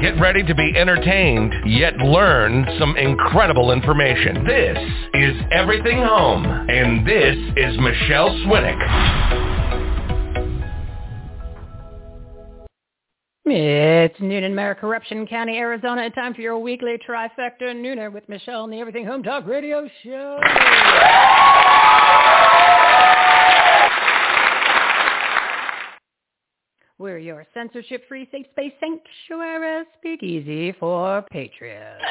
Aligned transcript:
Get 0.00 0.18
ready 0.18 0.42
to 0.42 0.54
be 0.54 0.72
entertained, 0.78 1.52
yet 1.66 1.98
learn 1.98 2.66
some 2.78 2.96
incredible 2.96 3.70
information. 3.70 4.46
This 4.46 4.78
is 5.12 5.36
Everything 5.52 5.98
Home, 5.98 6.46
and 6.46 7.06
this 7.06 7.36
is 7.54 7.78
Michele 7.78 8.30
Swinick. 8.46 8.78
It's 13.44 14.18
noon 14.20 14.44
in 14.44 14.54
Maricorruption 14.54 15.28
County, 15.28 15.58
Arizona. 15.58 16.08
Time 16.08 16.32
for 16.32 16.40
your 16.40 16.58
weekly 16.58 16.96
trifecta 17.06 17.74
nooner 17.74 18.10
with 18.10 18.26
Michele 18.26 18.62
on 18.62 18.70
the 18.70 18.78
Everything 18.78 19.04
Home 19.04 19.22
Talk 19.22 19.46
Radio 19.46 19.86
Show. 20.02 20.40
We're 27.00 27.16
your 27.16 27.46
censorship-free 27.54 28.28
safe 28.30 28.44
space 28.50 28.74
sanctuary 28.78 29.86
speakeasy 29.96 30.72
for 30.72 31.24
patriots. 31.30 32.04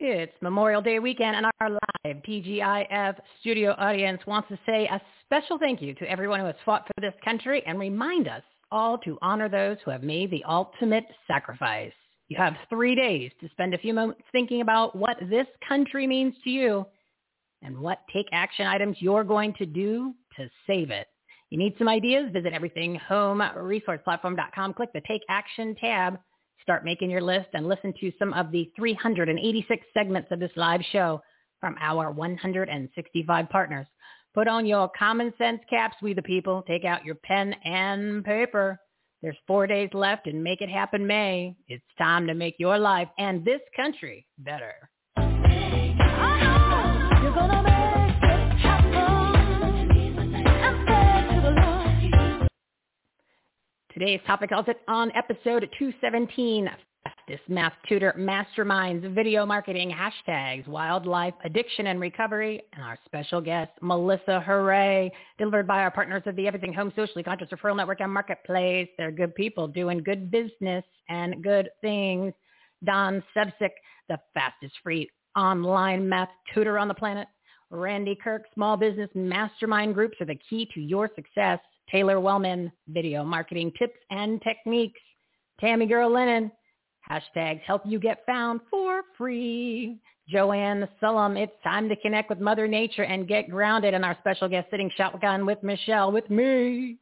It's 0.00 0.32
Memorial 0.40 0.80
Day 0.80 1.00
weekend 1.00 1.36
and 1.36 1.44
our 1.60 1.68
live 1.68 2.22
TGIF 2.26 3.16
studio 3.40 3.74
audience 3.76 4.22
wants 4.26 4.48
to 4.48 4.58
say 4.64 4.86
a 4.86 4.98
special 5.26 5.58
thank 5.58 5.82
you 5.82 5.92
to 5.96 6.10
everyone 6.10 6.40
who 6.40 6.46
has 6.46 6.56
fought 6.64 6.86
for 6.86 7.02
this 7.02 7.12
country 7.22 7.62
and 7.66 7.78
remind 7.78 8.26
us 8.26 8.42
all 8.72 8.96
to 8.96 9.18
honor 9.20 9.50
those 9.50 9.76
who 9.84 9.90
have 9.90 10.02
made 10.02 10.30
the 10.30 10.44
ultimate 10.44 11.04
sacrifice. 11.26 11.92
You 12.28 12.38
have 12.38 12.54
three 12.70 12.94
days 12.94 13.32
to 13.42 13.50
spend 13.50 13.74
a 13.74 13.78
few 13.78 13.92
moments 13.92 14.22
thinking 14.32 14.62
about 14.62 14.96
what 14.96 15.18
this 15.28 15.46
country 15.68 16.06
means 16.06 16.34
to 16.44 16.48
you 16.48 16.86
and 17.62 17.78
what 17.78 18.00
take 18.12 18.26
action 18.32 18.66
items 18.66 18.96
you're 19.00 19.24
going 19.24 19.54
to 19.54 19.64
do 19.66 20.14
to 20.36 20.48
save 20.66 20.90
it. 20.90 21.06
You 21.50 21.58
need 21.58 21.74
some 21.78 21.88
ideas? 21.88 22.30
Visit 22.32 22.52
everythinghomeresourceplatform.com. 22.52 24.74
Click 24.74 24.92
the 24.92 25.00
Take 25.08 25.22
Action 25.28 25.74
tab. 25.80 26.18
Start 26.62 26.84
making 26.84 27.10
your 27.10 27.22
list 27.22 27.48
and 27.54 27.66
listen 27.66 27.94
to 28.00 28.12
some 28.18 28.34
of 28.34 28.52
the 28.52 28.70
386 28.76 29.86
segments 29.94 30.30
of 30.30 30.40
this 30.40 30.52
live 30.56 30.82
show 30.92 31.22
from 31.60 31.76
our 31.80 32.10
165 32.10 33.48
partners. 33.48 33.86
Put 34.34 34.46
on 34.46 34.66
your 34.66 34.90
common 34.96 35.32
sense 35.38 35.60
caps, 35.70 35.96
we 36.02 36.12
the 36.12 36.22
people. 36.22 36.62
Take 36.66 36.84
out 36.84 37.04
your 37.04 37.14
pen 37.16 37.54
and 37.64 38.22
paper. 38.24 38.78
There's 39.22 39.36
four 39.46 39.66
days 39.66 39.88
left 39.94 40.26
and 40.26 40.44
make 40.44 40.60
it 40.60 40.68
happen 40.68 41.06
May. 41.06 41.56
It's 41.66 41.82
time 41.96 42.26
to 42.26 42.34
make 42.34 42.56
your 42.58 42.78
life 42.78 43.08
and 43.18 43.44
this 43.44 43.60
country 43.74 44.26
better. 44.38 44.74
Today's 53.94 54.20
topic 54.26 54.50
is 54.52 54.74
on 54.86 55.10
episode 55.16 55.66
217, 55.78 56.68
Fastest 57.04 57.48
Math 57.48 57.72
Tutor 57.88 58.14
Masterminds, 58.18 59.14
Video 59.14 59.46
Marketing, 59.46 59.90
Hashtags, 59.90 60.68
Wildlife, 60.68 61.32
Addiction 61.42 61.86
and 61.86 61.98
Recovery, 61.98 62.62
and 62.74 62.84
our 62.84 62.98
special 63.06 63.40
guest, 63.40 63.72
Melissa 63.80 64.44
Huray, 64.46 65.10
delivered 65.38 65.66
by 65.66 65.78
our 65.80 65.90
partners 65.90 66.22
of 66.26 66.36
the 66.36 66.46
Everything 66.46 66.74
Home 66.74 66.92
Socially 66.94 67.22
Conscious 67.22 67.48
Referral 67.48 67.78
Network 67.78 68.02
and 68.02 68.12
Marketplace. 68.12 68.90
They're 68.98 69.10
good 69.10 69.34
people 69.34 69.66
doing 69.66 70.02
good 70.02 70.30
business 70.30 70.84
and 71.08 71.42
good 71.42 71.70
things. 71.80 72.34
Don 72.84 73.22
Sevcik, 73.34 73.70
the 74.10 74.18
fastest 74.34 74.74
free 74.82 75.08
online 75.34 76.06
math 76.06 76.28
tutor 76.52 76.78
on 76.78 76.88
the 76.88 76.94
planet. 76.94 77.26
Randy 77.70 78.16
Kirk, 78.22 78.44
Small 78.52 78.76
Business 78.76 79.08
Mastermind 79.14 79.94
Groups 79.94 80.18
are 80.20 80.26
the 80.26 80.38
key 80.48 80.68
to 80.74 80.80
your 80.80 81.10
success. 81.16 81.58
Taylor 81.90 82.20
Wellman, 82.20 82.72
video 82.88 83.24
marketing 83.24 83.72
tips 83.78 83.98
and 84.10 84.40
techniques. 84.42 85.00
Tami-Girl 85.62 86.10
Linnan, 86.10 86.52
hashtags 87.10 87.60
help 87.62 87.82
you 87.84 87.98
get 87.98 88.24
found 88.26 88.60
for 88.70 89.02
free. 89.16 89.98
JoAnne 90.32 90.88
Sullam, 91.02 91.42
it's 91.42 91.52
time 91.64 91.88
to 91.88 91.96
connect 91.96 92.28
with 92.28 92.38
Mother 92.38 92.68
Nature 92.68 93.04
and 93.04 93.26
get 93.26 93.48
grounded. 93.48 93.94
And 93.94 94.04
our 94.04 94.16
special 94.20 94.48
guest 94.48 94.68
sitting 94.70 94.90
shotgun 94.96 95.46
with 95.46 95.62
Michele, 95.62 96.12
with 96.12 96.28
me 96.28 96.98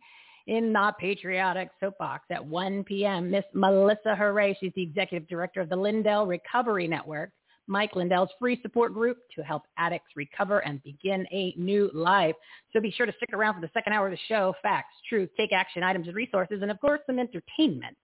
in 0.47 0.73
the 0.73 0.95
Patriotic 0.99 1.71
Soapbox 1.81 2.25
at 2.31 2.45
1 2.45 2.85
p.m. 2.85 3.31
Miss 3.31 3.45
Melissa 3.53 4.17
Huray. 4.19 4.55
She's 4.61 4.73
the 4.77 4.83
executive 4.83 5.29
director 5.29 5.61
of 5.61 5.69
the 5.69 5.77
Lindell 5.77 6.27
Recovery 6.27 6.87
Network. 6.87 7.31
Mike 7.67 7.97
Lindell's 7.97 8.31
free 8.39 8.61
support 8.63 8.95
group 8.95 9.19
to 9.35 9.43
help 9.43 9.63
addicts 9.77 10.11
recover 10.17 10.61
and 10.61 10.83
begin 10.83 11.27
a 11.33 11.55
new 11.57 11.91
life. 11.93 12.35
So 12.73 12.81
be 12.81 12.91
sure 12.91 13.07
to 13.07 13.13
stick 13.17 13.31
around 13.33 13.55
for 13.55 13.61
the 13.61 13.71
second 13.75 13.93
hour 13.93 14.07
of 14.07 14.13
the 14.13 14.19
show. 14.29 14.55
Facts, 14.63 14.95
truth, 15.09 15.31
take 15.37 15.53
action, 15.53 15.83
items 15.83 16.07
and 16.07 16.17
resources, 16.17 16.63
and 16.63 16.71
of 16.71 16.81
course 16.81 17.01
some 17.07 17.19
entertainment. 17.19 17.97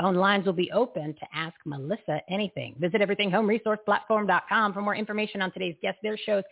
Phone 0.00 0.16
lines 0.16 0.44
will 0.44 0.52
be 0.52 0.72
open 0.72 1.14
to 1.14 1.26
ask 1.32 1.54
Melissa 1.64 2.20
anything. 2.28 2.74
Visit 2.80 3.00
everythinghomeresourceplatform.com 3.00 4.72
for 4.72 4.80
more 4.80 4.96
information 4.96 5.40
on 5.40 5.52
today's 5.52 5.76
guests, 5.80 6.00
their 6.02 6.16
shows, 6.16 6.42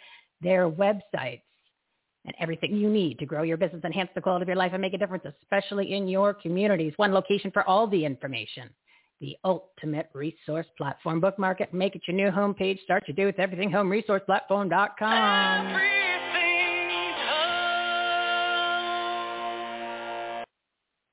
their 0.40 0.70
websites, 0.70 1.42
and 2.24 2.34
everything 2.38 2.76
you 2.76 2.88
need 2.88 3.18
to 3.18 3.26
grow 3.26 3.42
your 3.42 3.56
business, 3.56 3.82
enhance 3.84 4.10
the 4.14 4.20
quality 4.20 4.42
of 4.42 4.48
your 4.48 4.56
life, 4.56 4.72
and 4.72 4.80
make 4.80 4.94
a 4.94 4.98
difference, 4.98 5.24
especially 5.42 5.92
in 5.92 6.06
your 6.06 6.34
communities. 6.34 6.92
One 6.96 7.12
location 7.12 7.50
for 7.50 7.64
all 7.64 7.88
the 7.88 8.04
information 8.04 8.70
the 9.22 9.38
ultimate 9.44 10.10
resource 10.12 10.66
platform. 10.76 11.20
Bookmark 11.20 11.62
it, 11.62 11.72
make 11.72 11.96
it 11.96 12.02
your 12.06 12.14
new 12.14 12.30
homepage. 12.30 12.78
Start 12.82 13.04
your 13.06 13.14
day 13.14 13.24
with 13.24 13.36
everythinghomeresourceplatform.com. 13.36 15.80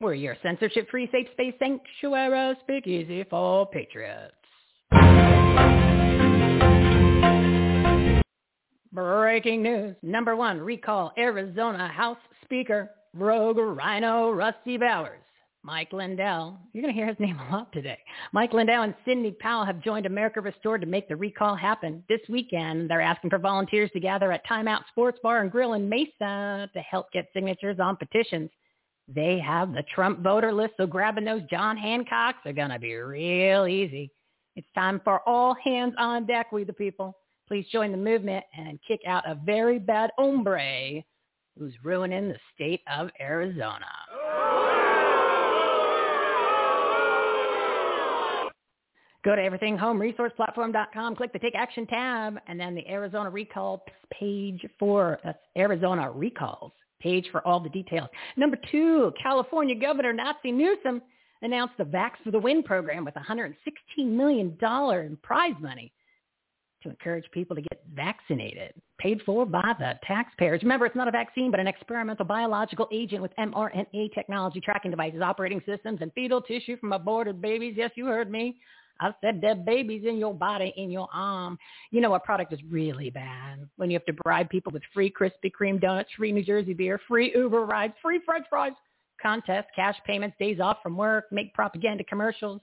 We're 0.01 0.13
your 0.13 0.37
censorship-free 0.41 1.09
safe 1.11 1.27
space 1.33 1.53
sanctuary 1.59 2.55
speakeasy 2.61 3.25
for 3.29 3.67
patriots. 3.67 4.33
Breaking 8.91 9.61
news. 9.61 9.95
Number 10.01 10.35
one, 10.35 10.59
recall 10.59 11.13
Arizona 11.17 11.87
House 11.89 12.17
Speaker 12.43 12.89
Rogue 13.13 13.57
Rhino 13.57 14.31
Rusty 14.31 14.77
Bowers. 14.77 15.19
Mike 15.63 15.91
Lindell. 15.91 16.57
You're 16.73 16.81
going 16.81 16.93
to 16.93 16.97
hear 16.97 17.07
his 17.07 17.19
name 17.19 17.37
a 17.39 17.51
lot 17.51 17.71
today. 17.71 17.97
Mike 18.31 18.53
Lindell 18.53 18.83
and 18.83 18.95
Sidney 19.05 19.31
Powell 19.31 19.65
have 19.65 19.83
joined 19.83 20.05
America 20.05 20.41
Restored 20.41 20.81
to 20.81 20.87
make 20.87 21.07
the 21.07 21.15
recall 21.15 21.55
happen. 21.55 22.03
This 22.07 22.21
weekend, 22.29 22.89
they're 22.89 23.01
asking 23.01 23.29
for 23.29 23.39
volunteers 23.39 23.91
to 23.91 23.99
gather 23.99 24.31
at 24.31 24.45
Timeout 24.45 24.87
Sports 24.89 25.19
Bar 25.21 25.41
and 25.41 25.51
Grill 25.51 25.73
in 25.73 25.89
Mesa 25.89 26.69
to 26.73 26.79
help 26.79 27.11
get 27.11 27.27
signatures 27.33 27.79
on 27.79 27.97
petitions. 27.97 28.49
They 29.07 29.39
have 29.39 29.73
the 29.73 29.83
Trump 29.93 30.19
voter 30.19 30.53
list, 30.53 30.75
so 30.77 30.85
grabbing 30.85 31.25
those 31.25 31.41
John 31.49 31.75
Hancocks 31.77 32.45
are 32.45 32.53
going 32.53 32.69
to 32.69 32.79
be 32.79 32.93
real 32.95 33.65
easy. 33.65 34.11
It's 34.55 34.67
time 34.75 35.01
for 35.03 35.27
all 35.27 35.55
hands 35.63 35.95
on 35.97 36.25
deck, 36.25 36.51
we 36.51 36.63
the 36.63 36.73
people. 36.73 37.15
Please 37.47 37.65
join 37.71 37.91
the 37.91 37.97
movement 37.97 38.45
and 38.55 38.79
kick 38.87 38.99
out 39.07 39.27
a 39.27 39.33
very 39.33 39.79
bad 39.79 40.11
hombre 40.17 41.01
who's 41.57 41.73
ruining 41.83 42.29
the 42.29 42.37
state 42.53 42.81
of 42.95 43.09
Arizona. 43.19 43.87
Oh, 44.13 44.28
Go 49.25 49.35
to 49.35 49.41
everythinghomeresourceplatform.com, 49.41 51.15
click 51.15 51.33
the 51.33 51.39
Take 51.39 51.55
Action 51.55 51.85
tab, 51.87 52.37
and 52.47 52.59
then 52.59 52.73
the 52.73 52.87
Arizona 52.87 53.29
Recall 53.29 53.83
page 54.11 54.65
for, 54.77 55.19
that's 55.23 55.39
Arizona 55.57 56.09
Recalls 56.09 56.71
page 57.01 57.27
for 57.31 57.45
all 57.45 57.59
the 57.59 57.69
details. 57.69 58.09
Number 58.37 58.57
two, 58.71 59.11
California 59.21 59.75
Governor 59.75 60.13
Nancy 60.13 60.51
Newsom 60.51 61.01
announced 61.41 61.75
the 61.77 61.83
Vax 61.85 62.11
for 62.23 62.31
the 62.31 62.39
Win 62.39 62.63
program 62.63 63.05
with 63.05 63.13
$116 63.15 63.53
million 63.97 64.57
in 64.61 65.17
prize 65.21 65.53
money 65.59 65.91
to 66.83 66.89
encourage 66.89 67.25
people 67.31 67.55
to 67.55 67.61
get 67.61 67.83
vaccinated, 67.93 68.73
paid 68.99 69.21
for 69.25 69.45
by 69.45 69.73
the 69.79 69.93
taxpayers. 70.05 70.61
Remember, 70.63 70.85
it's 70.85 70.95
not 70.95 71.09
a 71.09 71.11
vaccine, 71.11 71.51
but 71.51 71.59
an 71.59 71.67
experimental 71.67 72.25
biological 72.25 72.87
agent 72.91 73.21
with 73.21 73.31
mRNA 73.37 74.13
technology 74.13 74.61
tracking 74.61 74.91
devices, 74.91 75.21
operating 75.21 75.61
systems, 75.65 75.99
and 76.01 76.11
fetal 76.13 76.41
tissue 76.41 76.77
from 76.77 76.93
aborted 76.93 77.41
babies. 77.41 77.73
Yes, 77.75 77.91
you 77.95 78.05
heard 78.05 78.31
me. 78.31 78.57
I 78.99 79.13
said 79.21 79.41
dead 79.41 79.65
babies 79.65 80.03
in 80.05 80.17
your 80.17 80.33
body, 80.33 80.73
in 80.75 80.91
your 80.91 81.07
arm. 81.13 81.57
You 81.91 82.01
know, 82.01 82.13
a 82.15 82.19
product 82.19 82.53
is 82.53 82.59
really 82.69 83.09
bad 83.09 83.67
when 83.77 83.89
you 83.89 83.95
have 83.95 84.05
to 84.05 84.21
bribe 84.23 84.49
people 84.49 84.71
with 84.71 84.83
free 84.93 85.11
Krispy 85.11 85.51
Kreme 85.51 85.79
donuts, 85.79 86.09
free 86.17 86.31
New 86.31 86.43
Jersey 86.43 86.73
beer, 86.73 86.99
free 87.07 87.31
Uber 87.35 87.65
rides, 87.65 87.93
free 88.01 88.19
French 88.25 88.45
fries, 88.49 88.73
contests, 89.21 89.67
cash 89.75 89.95
payments, 90.05 90.35
days 90.39 90.59
off 90.59 90.77
from 90.83 90.97
work, 90.97 91.25
make 91.31 91.53
propaganda 91.53 92.03
commercials. 92.03 92.61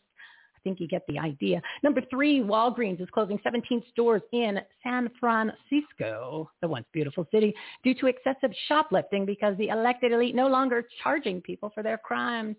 I 0.57 0.59
think 0.65 0.81
you 0.81 0.89
get 0.89 1.07
the 1.07 1.19
idea. 1.19 1.63
Number 1.85 2.03
three, 2.11 2.41
Walgreens 2.41 3.01
is 3.01 3.09
closing 3.15 3.39
17 3.45 3.85
stores 3.93 4.23
in 4.33 4.59
San 4.83 5.09
Francisco, 5.21 6.51
the 6.61 6.69
once 6.69 6.87
beautiful 6.93 7.27
city, 7.31 7.55
due 7.85 7.95
to 7.95 8.07
excessive 8.07 8.51
shoplifting 8.67 9.25
because 9.25 9.57
the 9.59 9.69
elected 9.69 10.13
elite 10.13 10.35
no 10.35 10.49
longer 10.49 10.85
charging 11.03 11.41
people 11.41 11.71
for 11.73 11.83
their 11.83 11.99
crimes. 11.99 12.57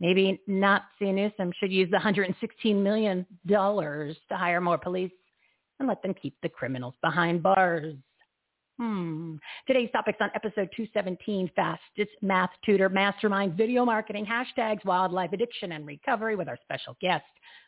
Maybe 0.00 0.40
Nazi 0.46 1.12
Newsom 1.12 1.52
should 1.58 1.70
use 1.70 1.90
the 1.90 1.98
$116 1.98 2.74
million 2.82 3.26
to 3.46 4.16
hire 4.30 4.60
more 4.60 4.78
police 4.78 5.12
and 5.78 5.88
let 5.88 6.02
them 6.02 6.14
keep 6.14 6.36
the 6.42 6.48
criminals 6.48 6.94
behind 7.02 7.42
bars. 7.42 7.94
Hmm. 8.78 9.34
Today's 9.66 9.90
topics 9.92 10.18
on 10.22 10.30
episode 10.34 10.70
217, 10.74 11.50
Fastest 11.54 12.16
Math 12.22 12.48
Tutor 12.64 12.88
Mastermind 12.88 13.54
Video 13.54 13.84
Marketing, 13.84 14.24
hashtags 14.24 14.82
Wildlife 14.86 15.34
Addiction 15.34 15.72
and 15.72 15.86
Recovery 15.86 16.34
with 16.34 16.48
our 16.48 16.58
special 16.64 16.96
guest, 16.98 17.24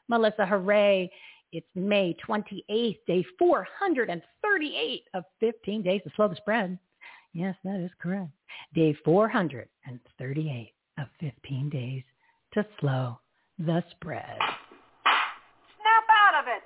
Melissa 0.08 0.46
Huray. 0.50 1.11
It's 1.52 1.67
May 1.75 2.17
28th, 2.26 2.96
day 3.06 3.26
438 3.38 5.02
of 5.12 5.25
15 5.40 5.82
days 5.82 6.00
to 6.05 6.11
slow 6.17 6.29
the 6.29 6.37
spread. 6.37 6.79
Yes, 7.34 7.56
that 7.62 7.79
is 7.79 7.90
correct. 8.00 8.31
Day 8.75 8.96
438 9.05 10.73
of 10.99 11.06
15 11.20 11.69
days 11.69 12.02
to 12.54 12.66
slow 12.81 13.19
the 13.58 13.82
spread. 13.93 14.37
Snap 15.04 16.04
out 16.10 16.43
of 16.43 16.49
it. 16.49 16.62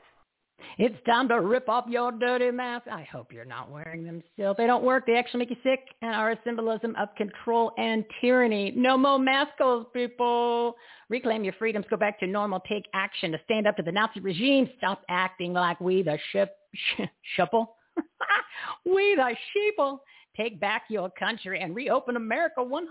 It's 0.78 0.96
time 1.06 1.28
to 1.28 1.40
rip 1.40 1.68
off 1.68 1.86
your 1.88 2.12
dirty 2.12 2.50
mask. 2.50 2.86
I 2.90 3.02
hope 3.10 3.32
you're 3.32 3.46
not 3.46 3.70
wearing 3.70 4.04
them 4.04 4.22
still. 4.34 4.54
They 4.56 4.66
don't 4.66 4.84
work, 4.84 5.06
they 5.06 5.16
actually 5.16 5.40
make 5.40 5.50
you 5.50 5.56
sick 5.62 5.80
and 6.02 6.14
are 6.14 6.32
a 6.32 6.38
symbolism 6.44 6.94
of 6.96 7.08
control 7.16 7.72
and 7.78 8.04
tyranny. 8.20 8.72
No 8.76 8.98
more 8.98 9.18
maskos, 9.18 9.86
people. 9.92 10.76
Reclaim 11.08 11.44
your 11.44 11.54
freedoms. 11.54 11.86
Go 11.88 11.96
back 11.96 12.20
to 12.20 12.26
normal. 12.26 12.60
Take 12.68 12.84
action 12.92 13.32
to 13.32 13.38
stand 13.44 13.66
up 13.66 13.76
to 13.76 13.82
the 13.82 13.92
Nazi 13.92 14.20
regime. 14.20 14.68
Stop 14.76 15.02
acting 15.08 15.52
like 15.54 15.80
we 15.80 16.02
the 16.02 16.18
ship, 16.32 16.56
sh- 16.74 17.02
shuffle. 17.36 17.76
we 18.84 19.14
the 19.14 19.34
sheeple 19.54 20.00
take 20.36 20.60
back 20.60 20.82
your 20.88 21.10
country 21.10 21.60
and 21.60 21.74
reopen 21.74 22.16
America 22.16 22.60
100%. 22.60 22.82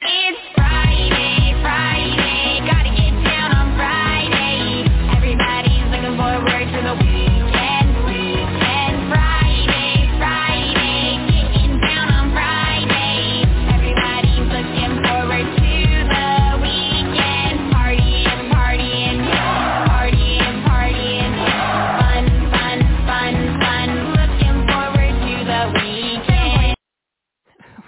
It's 0.00 0.38
Friday, 0.54 1.54
Friday, 1.62 2.60
gotta 2.66 2.90
get 2.90 3.12
down 3.24 3.50
on 3.52 3.76
Friday. 3.76 4.86
Everybody's 5.16 5.86
looking 5.90 6.16
forward 6.16 6.66
to 6.72 6.80
the 6.82 6.94
weekend, 7.04 7.35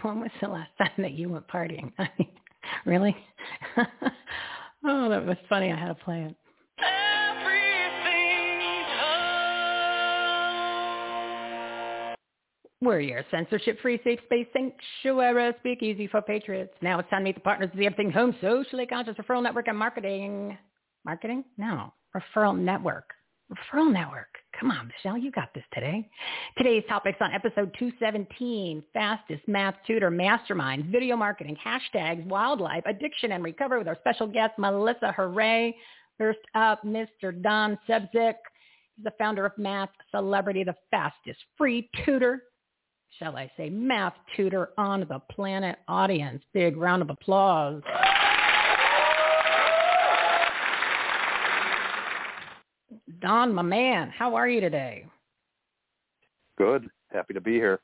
When 0.08 0.20
was 0.20 0.31
the 0.40 0.49
last 0.49 0.70
time 0.78 0.90
that 0.96 1.12
you 1.12 1.28
went 1.28 1.46
partying? 1.49 1.93
I 1.99 2.08
mean, 2.19 2.28
really? 2.87 3.14
oh, 4.87 5.08
that 5.10 5.26
was 5.26 5.37
funny. 5.50 5.70
I 5.70 5.78
had 5.78 5.88
to 5.88 5.94
play 5.96 6.22
it. 6.22 6.34
We're 12.81 13.00
your 13.00 13.25
censorship-free, 13.31 14.00
safe 14.05 14.20
space 14.25 14.46
sanctuary 14.52 15.52
speakeasy 15.58 16.06
for 16.06 16.22
patriots. 16.22 16.72
Now 16.81 17.00
it's 17.00 17.11
time 17.11 17.20
to 17.22 17.25
meet 17.25 17.34
the 17.34 17.40
partners 17.40 17.70
of 17.72 17.78
the 17.78 17.87
Everything 17.87 18.11
Home 18.12 18.34
Socially 18.40 18.87
Conscious 18.87 19.16
Referral 19.16 19.43
Network 19.43 19.69
and 19.69 19.76
Marketing. 19.76 20.56
Marketing? 21.04 21.44
No. 21.58 21.93
Referral 22.16 22.56
Network. 22.56 23.11
Referral 23.52 23.93
Network. 23.93 24.28
Come 24.58 24.72
on, 24.72 24.88
Michele, 24.88 25.19
you 25.19 25.31
got 25.31 25.55
this 25.55 25.62
today. 25.72 26.08
Today's 26.56 26.82
topics 26.88 27.19
on 27.20 27.32
episode 27.32 27.72
217, 27.78 28.82
Fastest 28.93 29.46
Math 29.46 29.76
Tutor 29.87 30.10
Mastermind, 30.10 30.87
Video 30.87 31.16
Marketing, 31.16 31.56
Hashtags, 31.64 32.26
Wildlife, 32.26 32.82
Addiction 32.87 33.32
and 33.32 33.44
Recovery 33.44 33.78
with 33.78 33.87
our 33.87 33.96
special 34.00 34.26
guest, 34.26 34.55
Melissa 34.58 35.14
Huray. 35.16 35.75
First 36.19 36.40
up, 36.56 36.82
Mr. 36.84 37.40
Don 37.40 37.78
Sevcik. 37.88 38.34
He's 38.96 39.05
the 39.05 39.12
founder 39.16 39.46
of 39.46 39.52
Math 39.58 39.90
Celebrity, 40.10 40.64
the 40.64 40.75
fastest 40.90 41.38
free 41.56 41.88
tutor 42.04 42.43
shall 43.19 43.37
I 43.37 43.50
say, 43.56 43.70
math 43.70 44.12
tutor 44.37 44.70
on 44.76 45.00
the 45.00 45.19
planet 45.31 45.78
audience. 45.88 46.43
Big 46.52 46.76
round 46.76 47.02
of 47.02 47.11
applause. 47.11 47.82
Don, 53.20 53.53
my 53.53 53.62
man, 53.62 54.11
how 54.11 54.35
are 54.35 54.49
you 54.49 54.61
today? 54.61 55.05
Good. 56.56 56.88
Happy 57.12 57.35
to 57.35 57.41
be 57.41 57.55
here. 57.55 57.81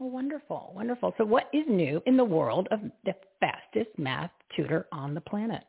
Oh, 0.00 0.06
wonderful, 0.06 0.72
wonderful. 0.74 1.12
So 1.18 1.24
what 1.24 1.48
is 1.52 1.64
new 1.68 2.00
in 2.06 2.16
the 2.16 2.24
world 2.24 2.68
of 2.70 2.80
the 3.04 3.14
fastest 3.40 3.90
math 3.98 4.30
tutor 4.54 4.86
on 4.92 5.14
the 5.14 5.20
planet? 5.20 5.64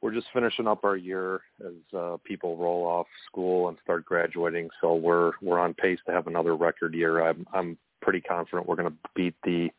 We're 0.00 0.14
just 0.14 0.26
finishing 0.32 0.66
up 0.66 0.84
our 0.84 0.96
year 0.96 1.40
as 1.60 1.96
uh, 1.96 2.16
people 2.24 2.56
roll 2.56 2.84
off 2.84 3.06
school 3.26 3.68
and 3.68 3.78
start 3.82 4.04
graduating. 4.04 4.68
So 4.80 4.94
we're 4.94 5.32
we're 5.40 5.58
on 5.58 5.74
pace 5.74 5.98
to 6.06 6.12
have 6.12 6.26
another 6.26 6.56
record 6.56 6.94
year. 6.94 7.26
I'm 7.26 7.46
I'm 7.54 7.78
pretty 8.02 8.20
confident 8.20 8.68
we're 8.68 8.76
going 8.76 8.90
to 8.90 8.96
beat 9.14 9.34
the 9.44 9.70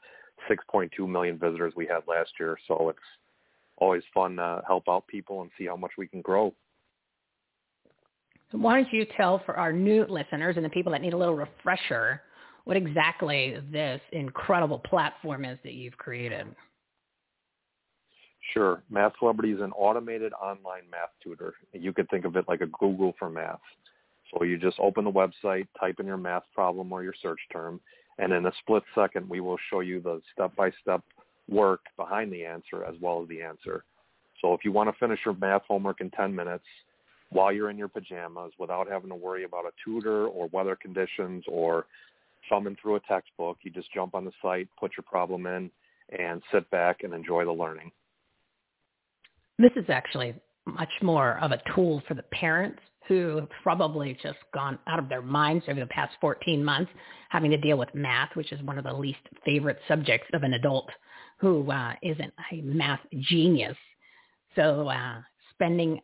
6.2 0.49 1.07
million 1.07 1.37
visitors 1.37 1.73
we 1.75 1.85
had 1.85 2.01
last 2.07 2.31
year. 2.39 2.57
So 2.67 2.89
it's 2.89 2.99
always 3.77 4.01
fun 4.13 4.37
to 4.37 4.63
help 4.65 4.85
out 4.89 5.05
people 5.07 5.41
and 5.41 5.51
see 5.57 5.65
how 5.65 5.75
much 5.75 5.91
we 5.97 6.07
can 6.07 6.21
grow. 6.21 6.53
Why 8.51 8.81
don't 8.81 8.93
you 8.93 9.05
tell 9.17 9.41
for 9.45 9.57
our 9.57 9.73
new 9.73 10.05
listeners 10.07 10.55
and 10.55 10.63
the 10.63 10.69
people 10.69 10.91
that 10.91 11.01
need 11.01 11.13
a 11.13 11.17
little 11.17 11.35
refresher 11.35 12.21
what 12.65 12.77
exactly 12.77 13.57
this 13.71 14.01
incredible 14.11 14.79
platform 14.79 15.45
is 15.45 15.57
that 15.63 15.73
you've 15.73 15.97
created? 15.97 16.47
Sure. 18.53 18.83
Math 18.89 19.13
Celebrity 19.19 19.53
is 19.53 19.61
an 19.61 19.71
automated 19.71 20.33
online 20.33 20.83
math 20.91 21.09
tutor. 21.23 21.53
You 21.73 21.93
could 21.93 22.09
think 22.09 22.25
of 22.25 22.35
it 22.35 22.45
like 22.47 22.61
a 22.61 22.67
Google 22.67 23.13
for 23.17 23.29
math. 23.29 23.59
So 24.31 24.43
you 24.43 24.57
just 24.57 24.79
open 24.79 25.05
the 25.05 25.11
website, 25.11 25.67
type 25.79 25.99
in 25.99 26.05
your 26.05 26.17
math 26.17 26.43
problem 26.53 26.91
or 26.91 27.03
your 27.03 27.13
search 27.21 27.39
term, 27.51 27.79
and 28.17 28.33
in 28.33 28.45
a 28.45 28.51
split 28.59 28.83
second, 28.93 29.29
we 29.29 29.41
will 29.41 29.57
show 29.69 29.81
you 29.81 30.01
the 30.01 30.21
step-by-step 30.33 31.01
work 31.47 31.81
behind 31.97 32.31
the 32.31 32.45
answer 32.45 32.83
as 32.83 32.95
well 33.01 33.21
as 33.21 33.27
the 33.29 33.41
answer. 33.41 33.83
So 34.41 34.53
if 34.53 34.61
you 34.63 34.71
want 34.71 34.89
to 34.89 34.99
finish 34.99 35.19
your 35.25 35.35
math 35.35 35.63
homework 35.67 36.01
in 36.01 36.09
10 36.11 36.33
minutes 36.33 36.65
while 37.29 37.51
you're 37.51 37.69
in 37.69 37.77
your 37.77 37.87
pajamas 37.87 38.51
without 38.59 38.89
having 38.89 39.09
to 39.09 39.15
worry 39.15 39.43
about 39.43 39.65
a 39.65 39.71
tutor 39.83 40.27
or 40.27 40.47
weather 40.51 40.75
conditions 40.75 41.43
or 41.47 41.85
thumbing 42.49 42.77
through 42.81 42.95
a 42.95 42.99
textbook, 43.01 43.57
you 43.63 43.71
just 43.71 43.91
jump 43.93 44.15
on 44.15 44.25
the 44.25 44.31
site, 44.41 44.67
put 44.79 44.91
your 44.97 45.03
problem 45.03 45.45
in, 45.47 45.69
and 46.17 46.41
sit 46.53 46.69
back 46.69 47.03
and 47.03 47.13
enjoy 47.13 47.43
the 47.43 47.51
learning. 47.51 47.91
This 49.57 49.71
is 49.75 49.85
actually 49.89 50.35
much 50.65 50.89
more 51.01 51.39
of 51.39 51.51
a 51.51 51.61
tool 51.73 52.01
for 52.07 52.13
the 52.13 52.23
parents 52.23 52.79
who 53.07 53.37
have 53.37 53.49
probably 53.61 54.17
just 54.21 54.37
gone 54.53 54.79
out 54.87 54.99
of 54.99 55.09
their 55.09 55.21
minds 55.21 55.63
over 55.67 55.79
the 55.79 55.85
past 55.87 56.13
14 56.21 56.63
months 56.63 56.91
having 57.29 57.51
to 57.51 57.57
deal 57.57 57.77
with 57.77 57.93
math, 57.93 58.29
which 58.35 58.51
is 58.51 58.61
one 58.63 58.77
of 58.77 58.83
the 58.83 58.93
least 58.93 59.19
favorite 59.45 59.77
subjects 59.87 60.27
of 60.33 60.43
an 60.43 60.53
adult 60.53 60.89
who 61.37 61.69
uh, 61.69 61.93
not 62.01 62.31
a 62.51 62.61
math 62.61 62.99
genius. 63.19 63.77
So 64.55 64.87
uh, 64.87 65.21
spending 65.51 66.01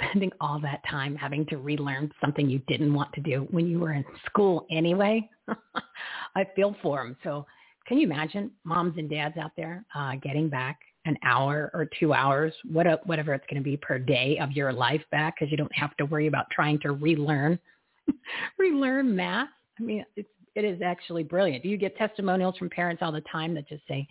spending 0.00 0.30
all 0.40 0.60
that 0.60 0.82
time 0.88 1.16
having 1.16 1.44
to 1.46 1.56
relearn 1.56 2.12
something 2.20 2.48
you 2.48 2.60
didn't 2.68 2.92
want 2.94 3.12
to 3.14 3.20
do 3.20 3.46
when 3.50 3.66
you 3.66 3.78
were 3.80 3.92
in 3.92 4.04
school 4.26 4.66
anyway, 4.70 5.28
I 6.36 6.46
feel 6.54 6.76
for 6.82 6.98
them. 6.98 7.16
So 7.24 7.46
Can 7.86 7.98
you 7.98 8.04
imagine 8.04 8.50
moms 8.64 8.94
and 8.98 9.08
dads 9.08 9.36
out 9.38 9.52
there 9.56 9.84
uh, 9.94 10.12
getting 10.22 10.48
back 10.48 10.78
an 11.06 11.16
hour 11.24 11.70
or 11.72 11.88
two 11.98 12.12
hours, 12.12 12.52
what 12.70 12.86
whatever 13.06 13.32
it's 13.32 13.46
going 13.50 13.62
to 13.62 13.64
be 13.64 13.76
per 13.78 13.98
day 13.98 14.38
of 14.40 14.52
your 14.52 14.72
life 14.72 15.02
back 15.10 15.36
because 15.38 15.50
you 15.50 15.56
don't 15.56 15.74
have 15.74 15.96
to 15.96 16.04
worry 16.04 16.26
about 16.26 16.50
trying 16.50 16.78
to 16.80 16.92
relearn 16.92 17.58
relearn 18.58 19.16
math. 19.16 19.48
I 19.80 19.82
mean, 19.82 20.04
it's 20.16 20.28
it 20.54 20.64
is 20.64 20.82
actually 20.82 21.22
brilliant. 21.22 21.64
You 21.64 21.76
get 21.76 21.96
testimonials 21.96 22.56
from 22.58 22.68
parents 22.68 23.00
all 23.02 23.12
the 23.12 23.22
time 23.32 23.54
that 23.54 23.68
just 23.68 23.82
say, 23.88 24.06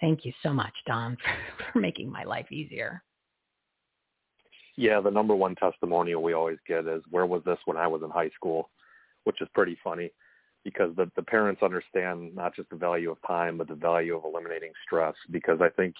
"Thank 0.00 0.24
you 0.24 0.32
so 0.42 0.52
much, 0.52 0.74
Don, 0.86 1.16
for, 1.16 1.64
for 1.72 1.78
making 1.80 2.10
my 2.10 2.22
life 2.24 2.52
easier"? 2.52 3.02
Yeah, 4.76 5.00
the 5.00 5.10
number 5.10 5.34
one 5.34 5.54
testimonial 5.56 6.22
we 6.22 6.32
always 6.32 6.58
get 6.66 6.86
is, 6.86 7.02
"Where 7.10 7.26
was 7.26 7.42
this 7.44 7.58
when 7.64 7.76
I 7.76 7.86
was 7.86 8.02
in 8.02 8.10
high 8.10 8.30
school?" 8.30 8.70
Which 9.24 9.42
is 9.42 9.48
pretty 9.54 9.76
funny 9.82 10.10
because 10.64 10.94
the 10.96 11.10
the 11.16 11.22
parents 11.22 11.62
understand 11.62 12.34
not 12.34 12.54
just 12.54 12.70
the 12.70 12.76
value 12.76 13.10
of 13.10 13.18
time, 13.26 13.58
but 13.58 13.68
the 13.68 13.74
value 13.74 14.16
of 14.16 14.24
eliminating 14.24 14.72
stress. 14.84 15.14
Because 15.30 15.60
I 15.60 15.68
think 15.70 15.94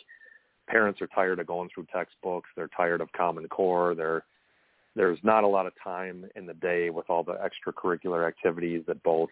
parents 0.66 1.02
are 1.02 1.06
tired 1.08 1.40
of 1.40 1.46
going 1.46 1.68
through 1.74 1.86
textbooks. 1.92 2.48
They're 2.56 2.68
tired 2.68 3.00
of 3.00 3.12
Common 3.12 3.48
Core. 3.48 3.94
They're 3.94 4.24
there's 4.96 5.18
not 5.22 5.44
a 5.44 5.48
lot 5.48 5.66
of 5.66 5.72
time 5.82 6.28
in 6.34 6.46
the 6.46 6.54
day 6.54 6.90
with 6.90 7.08
all 7.08 7.22
the 7.22 7.38
extracurricular 7.38 8.26
activities 8.26 8.82
that 8.86 9.02
both 9.02 9.30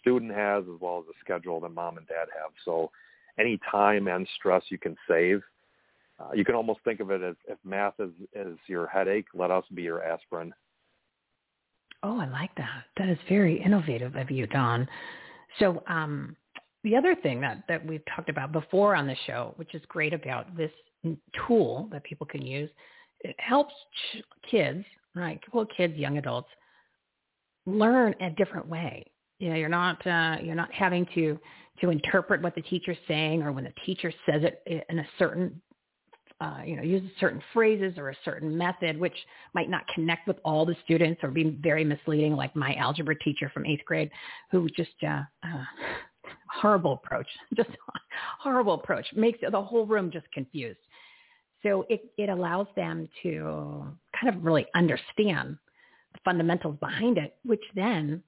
student 0.00 0.32
has 0.32 0.64
as 0.64 0.80
well 0.80 0.98
as 0.98 1.06
the 1.06 1.14
schedule 1.20 1.60
that 1.60 1.70
mom 1.70 1.96
and 1.96 2.06
dad 2.08 2.26
have. 2.38 2.52
So 2.64 2.90
any 3.38 3.58
time 3.70 4.08
and 4.08 4.28
stress 4.36 4.62
you 4.68 4.78
can 4.78 4.96
save, 5.08 5.42
uh, 6.22 6.32
you 6.34 6.44
can 6.44 6.54
almost 6.54 6.80
think 6.84 7.00
of 7.00 7.10
it 7.10 7.22
as 7.22 7.36
if 7.48 7.58
math 7.64 7.94
is, 7.98 8.10
is 8.34 8.58
your 8.66 8.86
headache, 8.86 9.26
let 9.34 9.50
us 9.50 9.64
be 9.74 9.82
your 9.82 10.02
aspirin. 10.02 10.52
Oh, 12.02 12.18
I 12.18 12.28
like 12.28 12.54
that. 12.56 12.84
That 12.96 13.08
is 13.08 13.18
very 13.28 13.62
innovative 13.62 14.16
of 14.16 14.30
you, 14.30 14.46
Don. 14.46 14.88
So 15.58 15.82
um, 15.86 16.36
the 16.84 16.96
other 16.96 17.14
thing 17.14 17.40
that, 17.40 17.64
that 17.68 17.84
we've 17.84 18.02
talked 18.14 18.28
about 18.28 18.52
before 18.52 18.96
on 18.96 19.06
the 19.06 19.16
show, 19.26 19.54
which 19.56 19.74
is 19.74 19.82
great 19.88 20.12
about 20.12 20.56
this 20.56 20.70
tool 21.46 21.88
that 21.92 22.04
people 22.04 22.26
can 22.26 22.42
use, 22.42 22.70
it 23.20 23.36
helps 23.38 23.74
ch- 24.12 24.22
kids, 24.50 24.84
right? 25.14 25.40
Well, 25.52 25.66
kids, 25.76 25.96
young 25.96 26.18
adults, 26.18 26.48
learn 27.66 28.14
a 28.20 28.30
different 28.30 28.66
way. 28.66 29.04
You 29.38 29.50
know, 29.50 29.56
you're 29.56 29.68
not 29.68 30.04
uh, 30.06 30.36
you're 30.42 30.54
not 30.54 30.72
having 30.72 31.06
to 31.14 31.38
to 31.80 31.90
interpret 31.90 32.42
what 32.42 32.54
the 32.54 32.62
teacher's 32.62 32.98
saying, 33.08 33.42
or 33.42 33.52
when 33.52 33.64
the 33.64 33.72
teacher 33.84 34.12
says 34.26 34.42
it 34.44 34.86
in 34.88 34.98
a 35.00 35.06
certain 35.18 35.60
uh, 36.42 36.60
you 36.66 36.74
know, 36.74 36.82
use 36.82 37.08
certain 37.20 37.40
phrases 37.52 37.96
or 37.96 38.10
a 38.10 38.16
certain 38.24 38.58
method, 38.58 38.98
which 38.98 39.14
might 39.54 39.70
not 39.70 39.86
connect 39.94 40.26
with 40.26 40.36
all 40.44 40.66
the 40.66 40.74
students 40.84 41.20
or 41.22 41.30
be 41.30 41.56
very 41.62 41.84
misleading, 41.84 42.34
like 42.34 42.56
my 42.56 42.74
algebra 42.74 43.16
teacher 43.20 43.48
from 43.54 43.64
eighth 43.64 43.84
grade, 43.84 44.10
who 44.50 44.68
just 44.70 44.90
uh, 45.06 45.22
uh, 45.44 45.64
horrible 46.60 46.94
approach, 46.94 47.28
just 47.54 47.70
horrible 48.40 48.74
approach, 48.74 49.06
makes 49.14 49.38
the 49.48 49.62
whole 49.62 49.86
room 49.86 50.10
just 50.10 50.26
confused. 50.32 50.80
So 51.62 51.86
it, 51.88 52.10
it 52.18 52.28
allows 52.28 52.66
them 52.74 53.08
to 53.22 53.84
kind 54.20 54.34
of 54.34 54.44
really 54.44 54.66
understand 54.74 55.56
the 56.12 56.18
fundamentals 56.24 56.76
behind 56.80 57.18
it, 57.18 57.36
which 57.44 57.62
then 57.76 58.20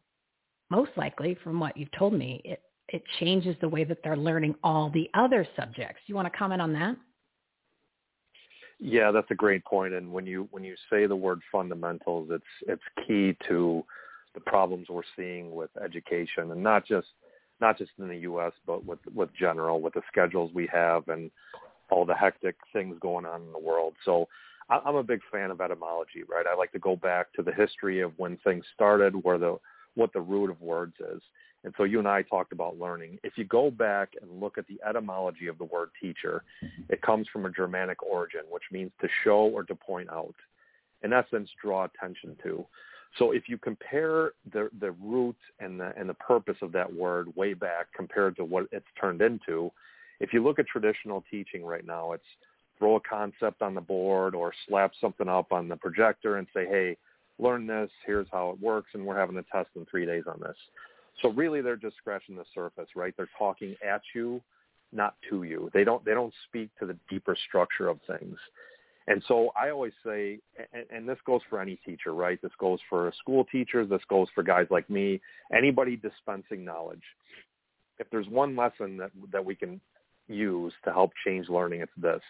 most 0.71 0.93
likely 0.97 1.37
from 1.43 1.59
what 1.59 1.77
you've 1.77 1.91
told 1.99 2.13
me, 2.13 2.41
it, 2.45 2.63
it 2.91 3.03
changes 3.19 3.57
the 3.61 3.69
way 3.69 3.83
that 3.83 3.99
they're 4.05 4.17
learning 4.17 4.55
all 4.63 4.89
the 4.89 5.11
other 5.15 5.45
subjects. 5.57 6.03
You 6.07 6.15
want 6.15 6.33
to 6.33 6.39
comment 6.39 6.63
on 6.63 6.73
that? 6.75 6.97
Yeah, 8.81 9.11
that's 9.11 9.31
a 9.31 9.35
great 9.35 9.65
point. 9.65 9.95
And 9.95 10.13
when 10.13 10.27
you 10.27 10.49
when 10.51 10.65
you 10.65 10.75
say 10.91 11.07
the 11.07 11.17
word 11.17 11.41
fundamentals, 11.51 12.29
it's 12.31 12.45
it's 12.67 13.07
key 13.07 13.37
to 13.49 13.85
the 14.35 14.41
problems 14.41 14.89
we're 14.91 15.03
seeing 15.17 15.55
with 15.55 15.71
education, 15.83 16.51
and 16.51 16.63
not 16.63 16.87
just 16.87 17.09
not 17.61 17.79
just 17.79 17.93
in 17.99 18.09
the 18.09 18.19
U.S., 18.19 18.53
but 18.67 18.85
with 18.85 18.99
with 19.15 19.31
general 19.39 19.81
with 19.81 19.95
the 19.95 20.03
schedules 20.11 20.51
we 20.55 20.69
have 20.73 21.09
and 21.09 21.31
all 21.91 22.05
the 22.05 22.15
hectic 22.15 22.57
things 22.73 22.97
going 23.01 23.27
on 23.27 23.43
in 23.43 23.53
the 23.53 23.59
world. 23.59 23.95
So 24.05 24.27
I'm 24.69 24.97
a 24.97 25.03
big 25.03 25.21
fan 25.31 25.51
of 25.51 25.61
etymology, 25.61 26.23
right? 26.29 26.47
I 26.51 26.57
like 26.57 26.73
to 26.73 26.79
go 26.79 26.97
back 26.97 27.33
to 27.35 27.43
the 27.43 27.53
history 27.53 28.01
of 28.01 28.13
when 28.17 28.39
things 28.39 28.65
started, 28.75 29.15
where 29.23 29.39
the 29.39 29.59
what 29.95 30.13
the 30.13 30.21
root 30.21 30.51
of 30.51 30.61
words 30.61 30.95
is. 31.01 31.23
And 31.65 31.73
so 31.77 31.85
you 31.85 31.99
and 31.99 32.07
I 32.07 32.23
talked 32.23 32.53
about 32.53 32.79
learning. 32.79 33.19
If 33.25 33.37
you 33.37 33.45
go 33.45 33.71
back 33.71 34.11
and 34.21 34.41
look 34.41 34.59
at 34.59 34.67
the 34.67 34.79
etymology 34.87 35.47
of 35.47 35.59
the 35.59 35.65
word 35.65 35.89
teacher, 36.01 36.45
it 36.91 37.01
comes 37.01 37.27
from 37.33 37.47
a 37.47 37.51
Germanic 37.51 38.03
origin, 38.03 38.43
which 38.51 38.65
means 38.71 38.93
to 39.01 39.09
show 39.25 39.51
or 39.53 39.65
to 39.65 39.75
point 39.75 40.11
out. 40.11 40.35
In 41.03 41.13
essence, 41.13 41.49
draw 41.63 41.85
attention 41.85 42.37
to. 42.43 42.67
So 43.19 43.31
if 43.33 43.49
you 43.49 43.59
compare 43.59 44.33
the 44.53 44.69
the 44.81 44.91
root 44.93 45.37
and 45.61 45.79
the 45.79 45.93
and 45.97 46.09
the 46.09 46.15
purpose 46.15 46.57
of 46.63 46.73
that 46.73 46.93
word 46.93 47.35
way 47.37 47.55
back 47.55 47.87
compared 47.95 48.37
to 48.37 48.45
what 48.45 48.67
it's 48.73 48.87
turned 49.01 49.23
into, 49.23 49.71
if 50.21 50.33
you 50.33 50.43
look 50.43 50.59
at 50.59 50.67
traditional 50.67 51.25
teaching 51.31 51.65
right 51.65 51.87
now, 51.87 52.13
it's 52.13 52.25
throw 52.79 52.97
a 52.97 53.01
concept 53.01 53.63
on 53.63 53.75
the 53.75 53.81
board 53.81 54.35
or 54.35 54.53
slap 54.69 54.93
something 55.01 55.29
up 55.29 55.53
on 55.53 55.69
the 55.69 55.77
projector 55.77 56.39
and 56.39 56.47
say, 56.53 56.67
hey, 56.67 56.97
learn 57.39 57.67
this, 57.67 57.91
here's 58.05 58.27
how 58.33 58.51
it 58.51 58.61
works, 58.61 58.91
and 58.95 59.05
we're 59.05 59.19
having 59.19 59.37
a 59.37 59.43
test 59.45 59.69
in 59.77 59.87
three 59.87 60.05
days 60.05 60.25
on 60.27 60.41
this. 60.41 60.57
So 61.23 61.31
really 61.31 61.61
they're 61.61 61.77
just 61.77 61.97
scratching 61.97 62.37
the 62.37 62.45
surface, 62.55 62.89
right? 62.97 63.15
They're 63.17 63.29
talking 63.39 63.77
at 63.87 64.03
you, 64.15 64.41
not 64.93 65.15
to 65.31 65.43
you. 65.45 65.71
They 65.73 65.85
don't 65.85 66.05
they 66.05 66.13
don't 66.13 66.35
speak 66.49 66.71
to 66.79 66.87
the 66.87 66.97
deeper 67.09 67.37
structure 67.49 67.89
of 67.89 67.99
things. 68.07 68.39
And 69.07 69.23
so 69.29 69.51
I 69.55 69.69
always 69.71 69.93
say, 70.05 70.39
and, 70.73 70.85
and 70.91 71.09
this 71.09 71.19
goes 71.27 71.43
for 71.51 71.61
any 71.61 71.79
teacher, 71.85 72.15
right? 72.15 72.41
This 72.41 72.53
goes 72.59 72.79
for 72.89 73.13
school 73.21 73.45
teachers. 73.53 73.89
This 73.91 74.01
goes 74.09 74.29
for 74.35 74.43
guys 74.43 74.67
like 74.71 74.89
me. 74.89 75.21
Anybody 75.55 75.97
dispensing 75.97 76.65
knowledge. 76.65 77.03
If 77.99 78.09
there's 78.11 78.29
one 78.29 78.57
lesson 78.57 78.97
that 78.97 79.11
that 79.33 79.45
we 79.45 79.55
can 79.55 79.81
use 80.29 80.73
to 80.85 80.93
help 80.93 81.13
change 81.27 81.49
learning, 81.49 81.81
it's 81.81 81.93
this. 81.97 82.23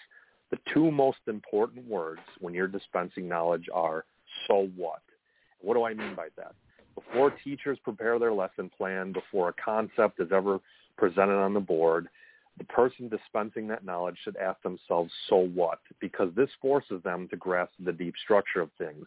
The 0.50 0.58
two 0.72 0.90
most 0.90 1.18
important 1.26 1.86
words 1.88 2.20
when 2.40 2.54
you're 2.54 2.68
dispensing 2.68 3.28
knowledge 3.28 3.66
are 3.72 4.04
so 4.46 4.68
what. 4.76 5.02
What 5.60 5.74
do 5.74 5.84
I 5.84 5.94
mean 5.94 6.14
by 6.14 6.28
that? 6.36 6.54
Before 6.94 7.30
teachers 7.30 7.78
prepare 7.82 8.18
their 8.18 8.32
lesson 8.32 8.70
plan, 8.76 9.12
before 9.12 9.48
a 9.48 9.52
concept 9.52 10.20
is 10.20 10.32
ever 10.32 10.60
presented 10.96 11.36
on 11.36 11.54
the 11.54 11.60
board, 11.60 12.08
the 12.58 12.64
person 12.64 13.08
dispensing 13.08 13.66
that 13.68 13.84
knowledge 13.84 14.16
should 14.22 14.36
ask 14.36 14.62
themselves, 14.62 15.10
so 15.28 15.48
what? 15.54 15.80
Because 16.00 16.30
this 16.36 16.50
forces 16.60 17.02
them 17.02 17.26
to 17.30 17.36
grasp 17.36 17.72
the 17.84 17.92
deep 17.92 18.14
structure 18.22 18.60
of 18.60 18.70
things. 18.78 19.06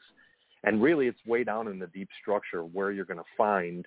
And 0.63 0.82
really, 0.82 1.08
it's 1.08 1.25
way 1.25 1.44
down 1.44 1.67
in 1.67 1.79
the 1.79 1.88
deep 1.88 2.10
structure 2.22 2.63
where 2.63 2.91
you're 2.91 3.06
going 3.06 3.20
to 3.20 3.24
find 3.38 3.86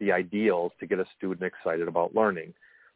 the 0.00 0.12
ideals 0.12 0.72
to 0.80 0.86
get 0.86 0.98
a 0.98 1.04
student 1.16 1.42
excited 1.42 1.88
about 1.88 2.14
learning. 2.14 2.54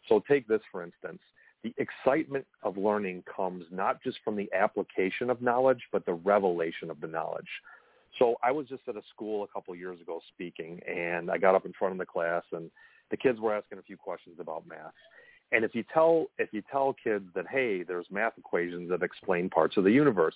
So 0.08 0.22
take 0.26 0.48
this, 0.48 0.62
for 0.72 0.82
instance. 0.82 1.20
The 1.62 1.74
excitement 1.78 2.46
of 2.62 2.76
learning 2.76 3.24
comes 3.34 3.64
not 3.70 4.02
just 4.02 4.18
from 4.24 4.36
the 4.36 4.48
application 4.54 5.28
of 5.28 5.42
knowledge, 5.42 5.82
but 5.92 6.06
the 6.06 6.14
revelation 6.14 6.90
of 6.90 7.00
the 7.00 7.08
knowledge. 7.08 7.48
So 8.18 8.36
I 8.42 8.50
was 8.50 8.66
just 8.66 8.82
at 8.88 8.96
a 8.96 9.02
school 9.10 9.44
a 9.44 9.48
couple 9.48 9.74
of 9.74 9.80
years 9.80 10.00
ago 10.00 10.20
speaking, 10.32 10.80
and 10.86 11.30
I 11.30 11.38
got 11.38 11.54
up 11.54 11.66
in 11.66 11.72
front 11.78 11.92
of 11.92 11.98
the 11.98 12.06
class, 12.06 12.42
and 12.52 12.70
the 13.10 13.16
kids 13.16 13.40
were 13.40 13.54
asking 13.54 13.78
a 13.78 13.82
few 13.82 13.96
questions 13.96 14.36
about 14.40 14.66
math. 14.66 14.94
And 15.52 15.64
if 15.64 15.74
you 15.74 15.84
tell 15.92 16.26
if 16.38 16.52
you 16.52 16.62
tell 16.70 16.94
kids 17.02 17.26
that 17.34 17.46
hey, 17.48 17.82
there's 17.82 18.06
math 18.10 18.32
equations 18.38 18.90
that 18.90 19.02
explain 19.02 19.48
parts 19.48 19.76
of 19.76 19.84
the 19.84 19.92
universe, 19.92 20.34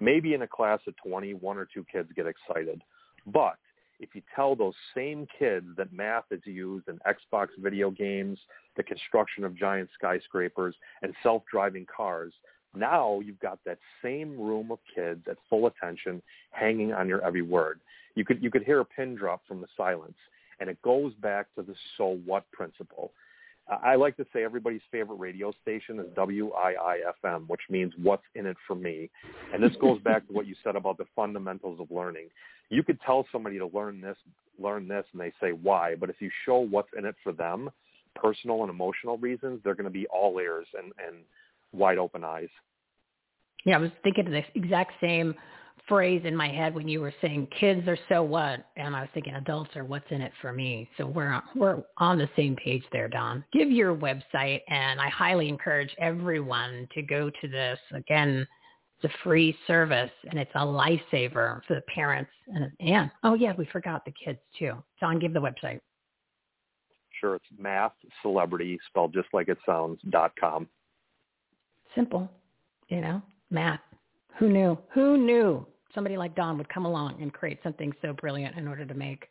maybe 0.00 0.34
in 0.34 0.42
a 0.42 0.48
class 0.48 0.80
of 0.86 0.94
20, 1.04 1.34
one 1.34 1.56
or 1.56 1.66
two 1.72 1.84
kids 1.90 2.10
get 2.14 2.26
excited. 2.26 2.82
But 3.26 3.56
if 4.00 4.14
you 4.14 4.22
tell 4.34 4.56
those 4.56 4.74
same 4.94 5.26
kids 5.38 5.66
that 5.76 5.92
math 5.92 6.24
is 6.30 6.40
used 6.44 6.88
in 6.88 6.98
Xbox 7.06 7.48
video 7.58 7.90
games, 7.90 8.38
the 8.76 8.82
construction 8.82 9.44
of 9.44 9.54
giant 9.54 9.90
skyscrapers, 9.94 10.74
and 11.02 11.14
self-driving 11.22 11.86
cars, 11.94 12.32
now 12.74 13.20
you've 13.20 13.40
got 13.40 13.58
that 13.66 13.78
same 14.02 14.40
room 14.40 14.70
of 14.70 14.78
kids 14.94 15.22
at 15.28 15.36
full 15.48 15.66
attention 15.66 16.22
hanging 16.50 16.92
on 16.92 17.08
your 17.08 17.24
every 17.24 17.42
word. 17.42 17.80
You 18.14 18.24
could 18.24 18.42
you 18.42 18.50
could 18.50 18.64
hear 18.64 18.80
a 18.80 18.84
pin 18.84 19.14
drop 19.14 19.42
from 19.46 19.60
the 19.60 19.66
silence, 19.76 20.16
and 20.60 20.68
it 20.68 20.80
goes 20.82 21.12
back 21.14 21.46
to 21.56 21.62
the 21.62 21.74
so 21.96 22.18
what 22.24 22.50
principle. 22.52 23.12
I 23.84 23.94
like 23.94 24.16
to 24.16 24.26
say 24.32 24.42
everybody's 24.42 24.80
favorite 24.90 25.16
radio 25.16 25.52
station 25.62 26.00
is 26.00 26.06
WIIFM, 26.16 27.46
which 27.46 27.60
means 27.68 27.92
what's 28.02 28.24
in 28.34 28.46
it 28.46 28.56
for 28.66 28.74
me. 28.74 29.08
And 29.54 29.62
this 29.62 29.76
goes 29.80 30.00
back 30.00 30.26
to 30.26 30.32
what 30.32 30.46
you 30.46 30.56
said 30.64 30.74
about 30.74 30.98
the 30.98 31.04
fundamentals 31.14 31.78
of 31.78 31.88
learning. 31.90 32.28
You 32.68 32.82
could 32.82 32.98
tell 33.06 33.26
somebody 33.30 33.58
to 33.58 33.66
learn 33.66 34.00
this, 34.00 34.16
learn 34.58 34.88
this, 34.88 35.04
and 35.12 35.20
they 35.20 35.32
say 35.40 35.52
why. 35.52 35.94
But 35.94 36.10
if 36.10 36.16
you 36.20 36.30
show 36.44 36.58
what's 36.58 36.88
in 36.98 37.04
it 37.04 37.14
for 37.22 37.32
them, 37.32 37.70
personal 38.16 38.62
and 38.62 38.70
emotional 38.70 39.18
reasons, 39.18 39.60
they're 39.62 39.74
going 39.74 39.84
to 39.84 39.90
be 39.90 40.06
all 40.08 40.38
ears 40.38 40.66
and, 40.76 40.92
and 41.06 41.18
wide 41.72 41.98
open 41.98 42.24
eyes. 42.24 42.48
Yeah, 43.64 43.76
I 43.76 43.80
was 43.80 43.90
thinking 44.02 44.26
of 44.26 44.32
the 44.32 44.42
exact 44.54 44.92
same 45.00 45.34
phrase 45.88 46.22
in 46.24 46.36
my 46.36 46.48
head 46.48 46.74
when 46.74 46.88
you 46.88 47.00
were 47.00 47.12
saying 47.20 47.48
kids 47.58 47.88
are 47.88 47.98
so 48.08 48.22
what, 48.22 48.64
and 48.76 48.94
I 48.94 49.00
was 49.00 49.10
thinking 49.12 49.34
adults 49.34 49.74
are 49.76 49.84
what's 49.84 50.10
in 50.10 50.20
it 50.20 50.32
for 50.40 50.52
me. 50.52 50.88
So 50.96 51.06
we're 51.06 51.42
we're 51.56 51.82
on 51.98 52.18
the 52.18 52.28
same 52.36 52.54
page 52.56 52.84
there, 52.92 53.08
Don. 53.08 53.44
Give 53.52 53.70
your 53.70 53.94
website, 53.94 54.60
and 54.68 55.00
I 55.00 55.08
highly 55.08 55.48
encourage 55.48 55.94
everyone 55.98 56.88
to 56.94 57.02
go 57.02 57.28
to 57.28 57.48
this. 57.48 57.78
Again, 57.92 58.46
it's 59.02 59.12
a 59.12 59.18
free 59.24 59.56
service, 59.66 60.12
and 60.30 60.38
it's 60.38 60.50
a 60.54 60.64
lifesaver 60.64 61.64
for 61.66 61.74
the 61.74 61.82
parents 61.94 62.30
and 62.48 62.70
and 62.80 63.10
oh 63.24 63.34
yeah, 63.34 63.52
we 63.56 63.64
forgot 63.66 64.04
the 64.04 64.12
kids 64.24 64.38
too. 64.58 64.74
Don, 65.00 65.18
give 65.18 65.32
the 65.32 65.40
website. 65.40 65.80
sure 67.20 67.34
it's 67.34 67.44
math 67.58 67.92
celebrity 68.22 68.78
spelled 68.88 69.12
just 69.12 69.28
like 69.32 69.48
it 69.48 69.58
sounds 69.66 70.00
dot 70.10 70.32
com. 70.38 70.68
Simple, 71.94 72.30
you 72.88 73.00
know, 73.00 73.22
math. 73.50 73.80
Who 74.38 74.48
knew? 74.48 74.78
Who 74.94 75.16
knew 75.16 75.66
somebody 75.94 76.16
like 76.16 76.36
Don 76.36 76.56
would 76.58 76.68
come 76.68 76.86
along 76.86 77.20
and 77.20 77.32
create 77.32 77.58
something 77.62 77.92
so 78.00 78.12
brilliant 78.12 78.56
in 78.56 78.68
order 78.68 78.86
to 78.86 78.94
make 78.94 79.26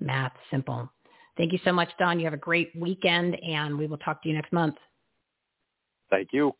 math 0.00 0.32
simple? 0.50 0.90
Thank 1.36 1.52
you 1.52 1.58
so 1.64 1.72
much, 1.72 1.88
Don. 1.98 2.18
You 2.18 2.24
have 2.26 2.34
a 2.34 2.38
great 2.38 2.70
weekend, 2.76 3.36
and 3.42 3.76
we 3.76 3.86
will 3.86 3.98
talk 3.98 4.22
to 4.22 4.28
you 4.28 4.34
next 4.34 4.52
month. 4.52 4.76
Thank 6.10 6.28
you. 6.32 6.54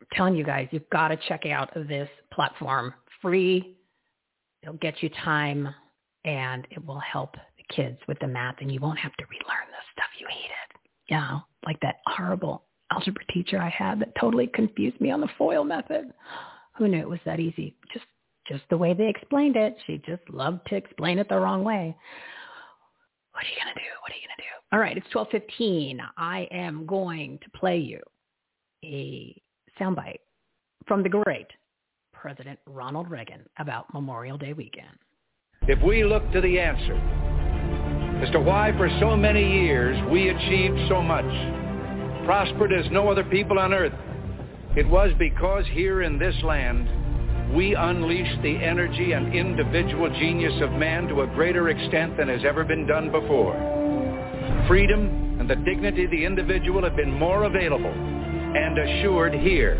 I'm 0.00 0.06
telling 0.12 0.36
you 0.36 0.44
guys, 0.44 0.68
you've 0.70 0.88
got 0.90 1.08
to 1.08 1.18
check 1.28 1.44
out 1.46 1.74
this 1.74 2.08
platform. 2.32 2.94
Free. 3.20 3.76
It'll 4.62 4.76
get 4.76 5.02
you 5.02 5.10
time, 5.24 5.68
and 6.24 6.66
it 6.70 6.84
will 6.86 7.00
help 7.00 7.32
the 7.32 7.74
kids 7.74 7.98
with 8.06 8.18
the 8.20 8.28
math, 8.28 8.56
and 8.60 8.70
you 8.70 8.78
won't 8.78 8.98
have 8.98 9.14
to 9.16 9.24
relearn 9.24 9.66
the 9.70 9.82
stuff 9.92 10.10
you 10.20 10.26
hated. 10.30 10.80
You 11.08 11.16
know, 11.16 11.40
like 11.66 11.80
that 11.80 11.96
horrible 12.06 12.64
algebra 12.90 13.24
teacher 13.32 13.58
I 13.58 13.68
had 13.68 14.00
that 14.00 14.14
totally 14.20 14.46
confused 14.48 15.00
me 15.00 15.10
on 15.10 15.20
the 15.20 15.28
FOIL 15.38 15.64
method. 15.64 16.12
Oh, 16.12 16.78
Who 16.78 16.88
knew 16.88 16.98
it 16.98 17.08
was 17.08 17.20
that 17.24 17.40
easy? 17.40 17.74
Just 17.92 18.06
just 18.48 18.62
the 18.68 18.76
way 18.76 18.94
they 18.94 19.08
explained 19.08 19.56
it. 19.56 19.76
She 19.86 19.98
just 19.98 20.22
loved 20.28 20.66
to 20.66 20.76
explain 20.76 21.18
it 21.18 21.28
the 21.28 21.36
wrong 21.36 21.62
way. 21.62 21.96
What 23.32 23.44
are 23.44 23.48
you 23.48 23.56
gonna 23.62 23.74
do? 23.74 23.80
What 24.02 24.12
are 24.12 24.16
you 24.16 24.26
gonna 24.26 24.36
do? 24.38 24.76
All 24.76 24.80
right, 24.80 24.96
it's 24.96 25.06
twelve 25.12 25.28
fifteen. 25.30 26.00
I 26.16 26.48
am 26.50 26.86
going 26.86 27.38
to 27.42 27.50
play 27.58 27.78
you 27.78 28.00
a 28.84 29.40
soundbite 29.78 30.20
from 30.86 31.02
the 31.02 31.08
great 31.08 31.46
President 32.12 32.58
Ronald 32.66 33.10
Reagan 33.10 33.46
about 33.58 33.92
Memorial 33.94 34.36
Day 34.36 34.52
weekend. 34.52 34.98
If 35.68 35.82
we 35.82 36.04
look 36.04 36.30
to 36.32 36.40
the 36.40 36.58
answer 36.58 36.96
as 38.22 38.30
to 38.32 38.40
why 38.40 38.72
for 38.76 38.90
so 39.00 39.16
many 39.16 39.62
years 39.62 39.96
we 40.10 40.28
achieved 40.28 40.78
so 40.88 41.00
much, 41.00 41.24
prospered 42.24 42.72
as 42.72 42.90
no 42.90 43.08
other 43.08 43.24
people 43.24 43.58
on 43.58 43.72
earth, 43.72 43.92
it 44.76 44.88
was 44.88 45.10
because 45.18 45.64
here 45.72 46.02
in 46.02 46.18
this 46.18 46.34
land 46.42 46.88
we 47.54 47.74
unleashed 47.74 48.40
the 48.42 48.56
energy 48.56 49.12
and 49.12 49.34
individual 49.34 50.08
genius 50.18 50.54
of 50.62 50.70
man 50.72 51.08
to 51.08 51.22
a 51.22 51.26
greater 51.26 51.68
extent 51.68 52.16
than 52.16 52.28
has 52.28 52.44
ever 52.44 52.64
been 52.64 52.86
done 52.86 53.10
before. 53.10 53.54
Freedom 54.68 55.38
and 55.40 55.50
the 55.50 55.56
dignity 55.56 56.04
of 56.04 56.10
the 56.12 56.24
individual 56.24 56.84
have 56.84 56.94
been 56.94 57.12
more 57.12 57.44
available 57.44 57.90
and 57.90 58.78
assured 58.78 59.34
here 59.34 59.74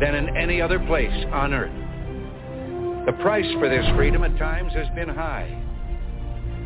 than 0.00 0.14
in 0.14 0.36
any 0.36 0.60
other 0.60 0.80
place 0.80 1.24
on 1.32 1.54
earth. 1.54 3.06
The 3.06 3.12
price 3.22 3.46
for 3.60 3.68
this 3.68 3.86
freedom 3.94 4.24
at 4.24 4.36
times 4.36 4.72
has 4.72 4.88
been 4.96 5.08
high, 5.08 5.62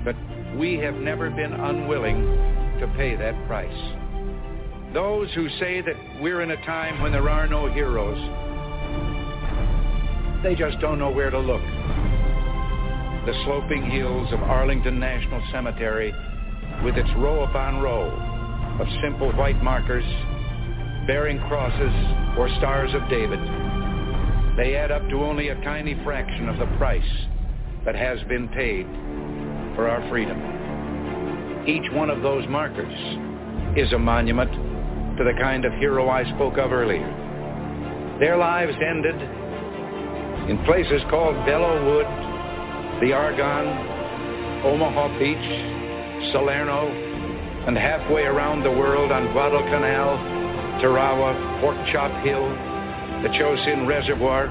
but 0.05 0.17
we 0.57 0.79
have 0.79 0.95
never 0.95 1.29
been 1.29 1.53
unwilling 1.53 2.25
to 2.81 2.91
pay 2.97 3.15
that 3.17 3.35
price. 3.47 4.00
Those 4.93 5.33
who 5.35 5.49
say 5.61 5.81
that 5.83 5.95
we're 6.21 6.41
in 6.41 6.51
a 6.51 6.67
time 6.67 7.01
when 7.01 7.13
there 7.13 7.29
are 7.29 7.47
no 7.47 7.71
heroes, 7.71 8.19
they 10.43 10.57
just 10.57 10.81
don't 10.81 10.99
know 10.99 11.11
where 11.11 11.31
to 11.31 11.39
look. 11.39 11.63
The 13.25 13.41
sloping 13.45 13.89
hills 13.89 14.33
of 14.33 14.43
Arlington 14.43 14.99
National 14.99 15.41
Cemetery, 15.53 16.13
with 16.83 16.97
its 16.97 17.09
row 17.19 17.45
upon 17.45 17.81
row 17.81 18.11
of 18.81 18.89
simple 19.01 19.31
white 19.33 19.63
markers 19.63 20.05
bearing 21.07 21.39
crosses 21.47 21.95
or 22.37 22.49
stars 22.59 22.91
of 22.93 23.09
David, 23.09 23.39
they 24.57 24.75
add 24.75 24.91
up 24.91 25.09
to 25.11 25.23
only 25.23 25.51
a 25.51 25.55
tiny 25.63 25.95
fraction 26.03 26.49
of 26.49 26.59
the 26.59 26.67
price 26.79 27.29
that 27.85 27.95
has 27.95 28.19
been 28.25 28.49
paid 28.49 28.87
for 29.77 29.89
our 29.89 30.07
freedom. 30.11 31.65
Each 31.69 31.89
one 31.93 32.11
of 32.11 32.23
those 32.23 32.49
markers 32.49 32.93
is 33.77 33.93
a 33.93 33.99
monument 33.99 34.70
to 35.21 35.25
the 35.25 35.39
kind 35.39 35.67
of 35.67 35.73
hero 35.75 36.09
I 36.09 36.25
spoke 36.35 36.57
of 36.57 36.73
earlier. 36.73 37.05
Their 38.19 38.39
lives 38.39 38.73
ended 38.81 39.21
in 40.49 40.57
places 40.65 41.03
called 41.11 41.37
Belleau 41.45 41.77
Wood, 41.85 42.09
the 43.05 43.13
Argonne, 43.13 44.65
Omaha 44.65 45.19
Beach, 45.19 46.33
Salerno, 46.33 46.89
and 47.69 47.77
halfway 47.77 48.23
around 48.23 48.63
the 48.63 48.71
world 48.71 49.13
on 49.13 49.31
Guadalcanal, 49.33 50.81
Tarawa, 50.81 51.61
Pork 51.61 51.77
Chop 51.93 52.25
Hill, 52.25 52.49
the 53.21 53.29
Chosin 53.37 53.87
Reservoir, 53.87 54.47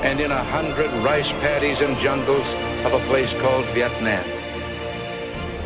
and 0.00 0.18
in 0.18 0.30
a 0.30 0.44
hundred 0.50 0.88
rice 1.04 1.28
paddies 1.44 1.76
and 1.78 2.00
jungles 2.02 2.48
of 2.88 2.94
a 2.96 3.06
place 3.12 3.28
called 3.42 3.66
Vietnam. 3.74 4.24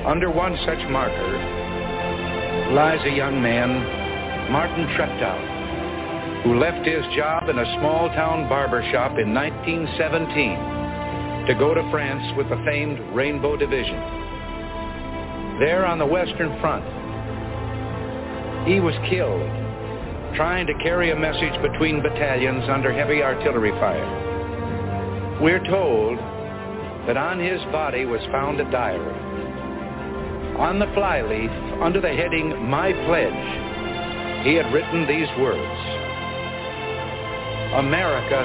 Under 0.05 0.29
one 0.29 0.59
such 0.67 0.83
marker 0.91 1.39
lies 2.75 2.99
a 3.07 3.15
young 3.15 3.41
man, 3.41 4.07
Martin 4.51 4.87
Treptow, 4.97 6.43
who 6.43 6.59
left 6.59 6.87
his 6.87 7.05
job 7.15 7.51
in 7.51 7.59
a 7.59 7.79
small 7.79 8.09
town 8.17 8.49
barber 8.49 8.83
shop 8.91 9.19
in 9.19 9.35
1917 9.35 11.47
to 11.47 11.55
go 11.55 11.75
to 11.75 11.83
France 11.91 12.25
with 12.35 12.49
the 12.49 12.57
famed 12.65 12.99
Rainbow 13.15 13.59
Division. 13.59 14.01
There 15.61 15.85
on 15.85 15.99
the 15.99 16.07
Western 16.07 16.59
Front, 16.61 16.85
he 18.67 18.81
was 18.81 18.95
killed 19.11 19.51
trying 20.35 20.67
to 20.67 20.73
carry 20.83 21.11
a 21.11 21.17
message 21.17 21.61
between 21.61 22.03
battalions 22.03 22.65
under 22.71 22.91
heavy 22.93 23.23
artillery 23.23 23.73
fire. 23.73 24.09
We're 25.43 25.63
told 25.67 26.19
that 27.07 27.19
on 27.19 27.39
his 27.39 27.61
body 27.73 28.07
was 28.07 28.23
found 28.33 28.61
a 28.61 28.71
diary. 28.71 29.15
On 30.57 30.79
the 30.79 30.87
flyleaf, 30.95 31.51
under 31.83 32.01
the 32.01 32.09
heading 32.09 32.67
My 32.69 32.95
Pledge, 33.07 33.68
he 34.45 34.55
had 34.55 34.73
written 34.73 35.07
these 35.07 35.29
words. 35.39 35.79
America 37.75 38.45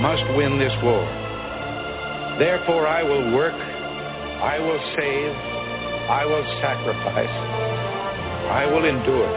must 0.00 0.24
win 0.36 0.58
this 0.58 0.72
war. 0.82 1.04
Therefore 2.38 2.86
I 2.86 3.02
will 3.02 3.34
work, 3.34 3.54
I 3.54 4.58
will 4.58 4.80
save, 4.96 5.32
I 6.08 6.24
will 6.24 6.44
sacrifice, 6.60 7.36
I 8.50 8.66
will 8.66 8.84
endure. 8.84 9.28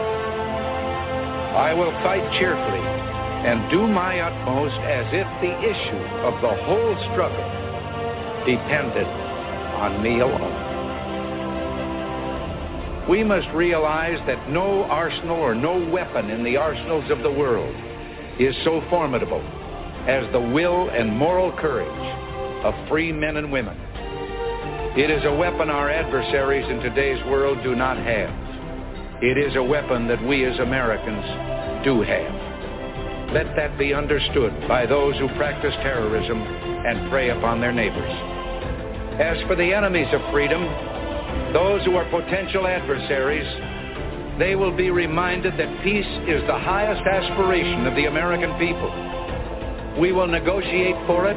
I 1.56 1.72
will 1.72 1.92
fight 2.02 2.24
cheerfully 2.38 2.84
and 3.46 3.70
do 3.70 3.86
my 3.86 4.20
utmost 4.20 4.76
as 4.80 5.06
if 5.12 5.28
the 5.40 5.54
issue 5.62 6.04
of 6.26 6.34
the 6.42 6.54
whole 6.64 6.96
struggle 7.12 7.48
depended 8.44 9.06
on 9.76 10.02
me 10.02 10.20
alone. 10.20 10.65
We 13.08 13.22
must 13.22 13.46
realize 13.54 14.18
that 14.26 14.50
no 14.50 14.82
arsenal 14.84 15.36
or 15.36 15.54
no 15.54 15.78
weapon 15.90 16.28
in 16.28 16.42
the 16.42 16.56
arsenals 16.56 17.08
of 17.10 17.22
the 17.22 17.30
world 17.30 17.74
is 18.40 18.54
so 18.64 18.82
formidable 18.90 19.42
as 20.08 20.30
the 20.32 20.40
will 20.40 20.90
and 20.90 21.16
moral 21.16 21.52
courage 21.52 22.64
of 22.64 22.74
free 22.88 23.12
men 23.12 23.36
and 23.36 23.52
women. 23.52 23.76
It 24.98 25.10
is 25.10 25.24
a 25.24 25.32
weapon 25.32 25.70
our 25.70 25.88
adversaries 25.88 26.66
in 26.68 26.80
today's 26.80 27.24
world 27.26 27.62
do 27.62 27.76
not 27.76 27.96
have. 27.96 28.30
It 29.22 29.38
is 29.38 29.54
a 29.54 29.62
weapon 29.62 30.08
that 30.08 30.22
we 30.26 30.44
as 30.44 30.58
Americans 30.58 31.84
do 31.84 32.02
have. 32.02 33.32
Let 33.32 33.54
that 33.56 33.78
be 33.78 33.94
understood 33.94 34.66
by 34.66 34.84
those 34.86 35.16
who 35.18 35.28
practice 35.36 35.74
terrorism 35.82 36.42
and 36.42 37.08
prey 37.10 37.30
upon 37.30 37.60
their 37.60 37.72
neighbors. 37.72 38.10
As 39.20 39.38
for 39.46 39.54
the 39.54 39.72
enemies 39.72 40.08
of 40.12 40.20
freedom, 40.32 40.62
those 41.52 41.84
who 41.84 41.96
are 41.96 42.04
potential 42.10 42.66
adversaries, 42.66 43.46
they 44.38 44.54
will 44.54 44.76
be 44.76 44.90
reminded 44.90 45.54
that 45.58 45.82
peace 45.82 46.06
is 46.28 46.42
the 46.46 46.58
highest 46.58 47.02
aspiration 47.06 47.86
of 47.86 47.94
the 47.94 48.06
American 48.06 48.52
people. 48.58 48.92
We 50.00 50.12
will 50.12 50.26
negotiate 50.26 50.96
for 51.06 51.30
it, 51.30 51.36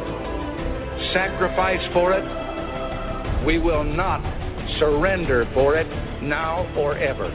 sacrifice 1.14 1.82
for 1.94 2.12
it. 2.14 3.46
We 3.46 3.58
will 3.58 3.86
not 3.86 4.22
surrender 4.80 5.50
for 5.54 5.76
it 5.78 5.88
now 6.22 6.68
or 6.76 6.98
ever. 6.98 7.30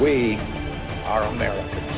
We 0.00 0.36
are 0.36 1.24
Americans. 1.24 1.90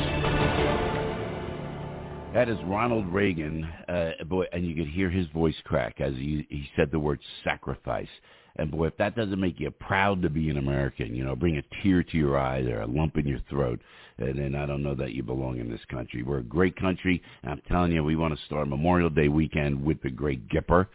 That 2.35 2.49
is 2.49 2.57
Ronald 2.65 3.07
Reagan, 3.13 3.69
uh, 3.89 4.25
boy, 4.25 4.47
and 4.55 4.67
you 4.67 4.75
could 4.75 4.89
hear 4.89 5.11
his 5.11 5.27
voice 5.29 5.55
crack 5.65 6.01
as 6.01 6.15
he, 6.15 6.47
he 6.49 6.67
said 6.75 6.91
the 6.91 6.99
word 6.99 7.21
sacrifice. 7.45 8.09
And 8.57 8.71
boy, 8.71 8.89
if 8.89 8.97
that 8.99 9.17
doesn't 9.17 9.41
make 9.41 9.59
you 9.59 9.71
proud 9.71 10.23
to 10.23 10.31
be 10.31 10.51
an 10.51 10.59
American, 10.59 11.15
you 11.15 11.25
know, 11.25 11.35
bring 11.35 11.57
a 11.57 11.83
tear 11.83 12.03
to 12.03 12.17
your 12.17 12.39
eye 12.39 12.61
or 12.63 12.83
a 12.83 12.87
lump 12.87 13.17
in 13.17 13.27
your 13.27 13.41
throat, 13.49 13.81
and 14.19 14.39
then 14.39 14.55
I 14.55 14.67
don't 14.67 14.83
know 14.83 14.95
that 14.95 15.13
you 15.13 15.23
belong 15.23 15.59
in 15.59 15.71
this 15.71 15.85
country. 15.91 16.23
We're 16.23 16.39
a 16.39 16.45
great 16.45 16.77
country. 16.77 17.23
And 17.43 17.53
I'm 17.53 17.63
telling 17.69 17.93
you, 17.93 18.05
we 18.05 18.17
want 18.17 18.39
to 18.39 18.45
start 18.45 18.69
Memorial 18.69 19.11
Day 19.11 19.29
weekend 19.29 19.83
with 19.83 20.03
the 20.03 20.11
great 20.11 20.49
Gipper. 20.49 20.87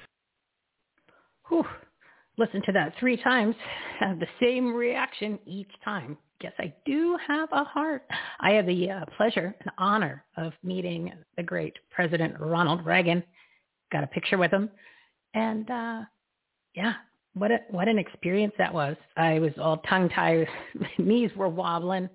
Whew. 1.49 1.65
Listen 2.37 2.61
to 2.67 2.71
that 2.73 2.93
three 2.99 3.17
times. 3.17 3.55
Have 3.99 4.19
the 4.19 4.27
same 4.39 4.73
reaction 4.73 5.39
each 5.47 5.71
time. 5.83 6.17
Yes, 6.43 6.53
I 6.59 6.71
do 6.85 7.17
have 7.27 7.49
a 7.51 7.63
heart. 7.63 8.03
I 8.39 8.51
have 8.51 8.67
the 8.67 8.91
uh, 8.91 9.05
pleasure 9.17 9.55
and 9.59 9.71
honor 9.79 10.23
of 10.37 10.53
meeting 10.63 11.11
the 11.35 11.41
great 11.41 11.73
President 11.89 12.39
Ronald 12.39 12.85
Reagan. 12.85 13.23
Got 13.91 14.03
a 14.03 14.07
picture 14.07 14.37
with 14.37 14.51
him. 14.51 14.69
And 15.33 15.69
uh, 15.71 16.01
yeah, 16.75 16.93
what 17.37 17.51
a, 17.51 17.59
what 17.69 17.87
an 17.87 17.99
experience 17.99 18.53
that 18.57 18.73
was. 18.73 18.95
I 19.15 19.39
was 19.39 19.51
all 19.57 19.77
tongue 19.89 20.09
tied, 20.09 20.47
my 20.75 20.89
knees 20.97 21.31
were 21.35 21.49
wobbling, 21.49 22.09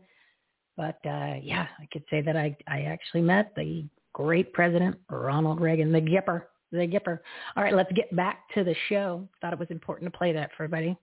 but 0.76 0.98
uh, 1.04 1.34
yeah, 1.42 1.66
I 1.78 1.86
could 1.92 2.04
say 2.10 2.20
that 2.22 2.36
I 2.36 2.56
I 2.68 2.82
actually 2.82 3.22
met 3.22 3.52
the 3.56 3.84
great 4.12 4.52
President 4.52 4.96
Ronald 5.10 5.60
Reagan, 5.60 5.92
the 5.92 6.00
Gipper, 6.00 6.42
the 6.70 6.86
Gipper. 6.86 7.20
All 7.56 7.62
right, 7.62 7.74
let's 7.74 7.92
get 7.92 8.14
back 8.14 8.40
to 8.54 8.64
the 8.64 8.74
show. 8.88 9.28
Thought 9.40 9.52
it 9.52 9.58
was 9.58 9.70
important 9.70 10.12
to 10.12 10.16
play 10.16 10.32
that 10.32 10.50
for 10.56 10.64
everybody. 10.64 10.96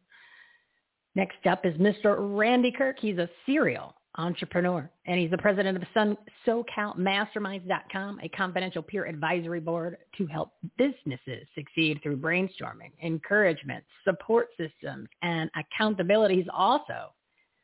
Next 1.16 1.46
up 1.50 1.66
is 1.66 1.74
Mr. 1.76 2.16
Randy 2.38 2.72
Kirk. 2.72 2.98
He's 3.00 3.18
a 3.18 3.30
serial 3.46 3.96
entrepreneur, 4.18 4.90
and 5.06 5.20
he's 5.20 5.32
the 5.32 5.38
president 5.38 5.78
of 5.78 5.84
Sun, 5.94 6.18
SoCalMasterminds.com, 6.48 8.20
a 8.22 8.30
confidential 8.30 8.82
peer 8.82 9.06
advisory 9.06 9.60
board 9.60 9.98
to 10.18 10.26
help 10.28 10.54
businesses 10.78 11.46
succeed 11.56 12.00
through 12.02 12.18
brainstorming, 12.18 12.92
encouragement, 13.04 13.84
support 14.04 14.48
systems, 14.58 15.08
and 15.22 15.50
accountability. 15.56 16.36
He's 16.36 16.46
also 16.54 17.14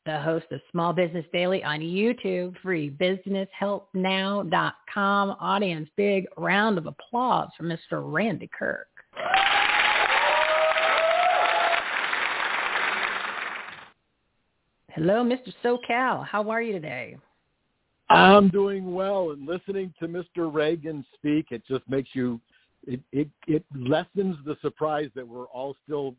the 0.05 0.21
host 0.21 0.45
of 0.51 0.61
Small 0.71 0.93
Business 0.93 1.25
Daily 1.33 1.63
on 1.63 1.79
YouTube, 1.79 2.55
free 2.61 2.91
businesshelpnow.com. 2.91 5.35
Audience, 5.39 5.89
big 5.97 6.25
round 6.37 6.77
of 6.77 6.85
applause 6.85 7.49
for 7.57 7.63
Mr. 7.63 7.79
Randy 7.93 8.47
Kirk. 8.57 8.87
Hello, 14.95 15.25
Mr. 15.25 15.53
SoCal. 15.61 16.25
How 16.25 16.49
are 16.49 16.61
you 16.61 16.71
today? 16.71 17.17
I'm 18.09 18.47
doing 18.47 18.93
well, 18.93 19.31
and 19.31 19.45
listening 19.45 19.93
to 19.99 20.07
Mr. 20.07 20.53
Reagan 20.53 21.05
speak, 21.15 21.47
it 21.51 21.63
just 21.67 21.83
makes 21.89 22.07
you, 22.13 22.39
it, 22.87 23.01
it, 23.11 23.27
it 23.45 23.65
lessens 23.77 24.37
the 24.45 24.55
surprise 24.61 25.09
that 25.15 25.27
we're 25.27 25.47
all 25.47 25.75
still 25.83 26.15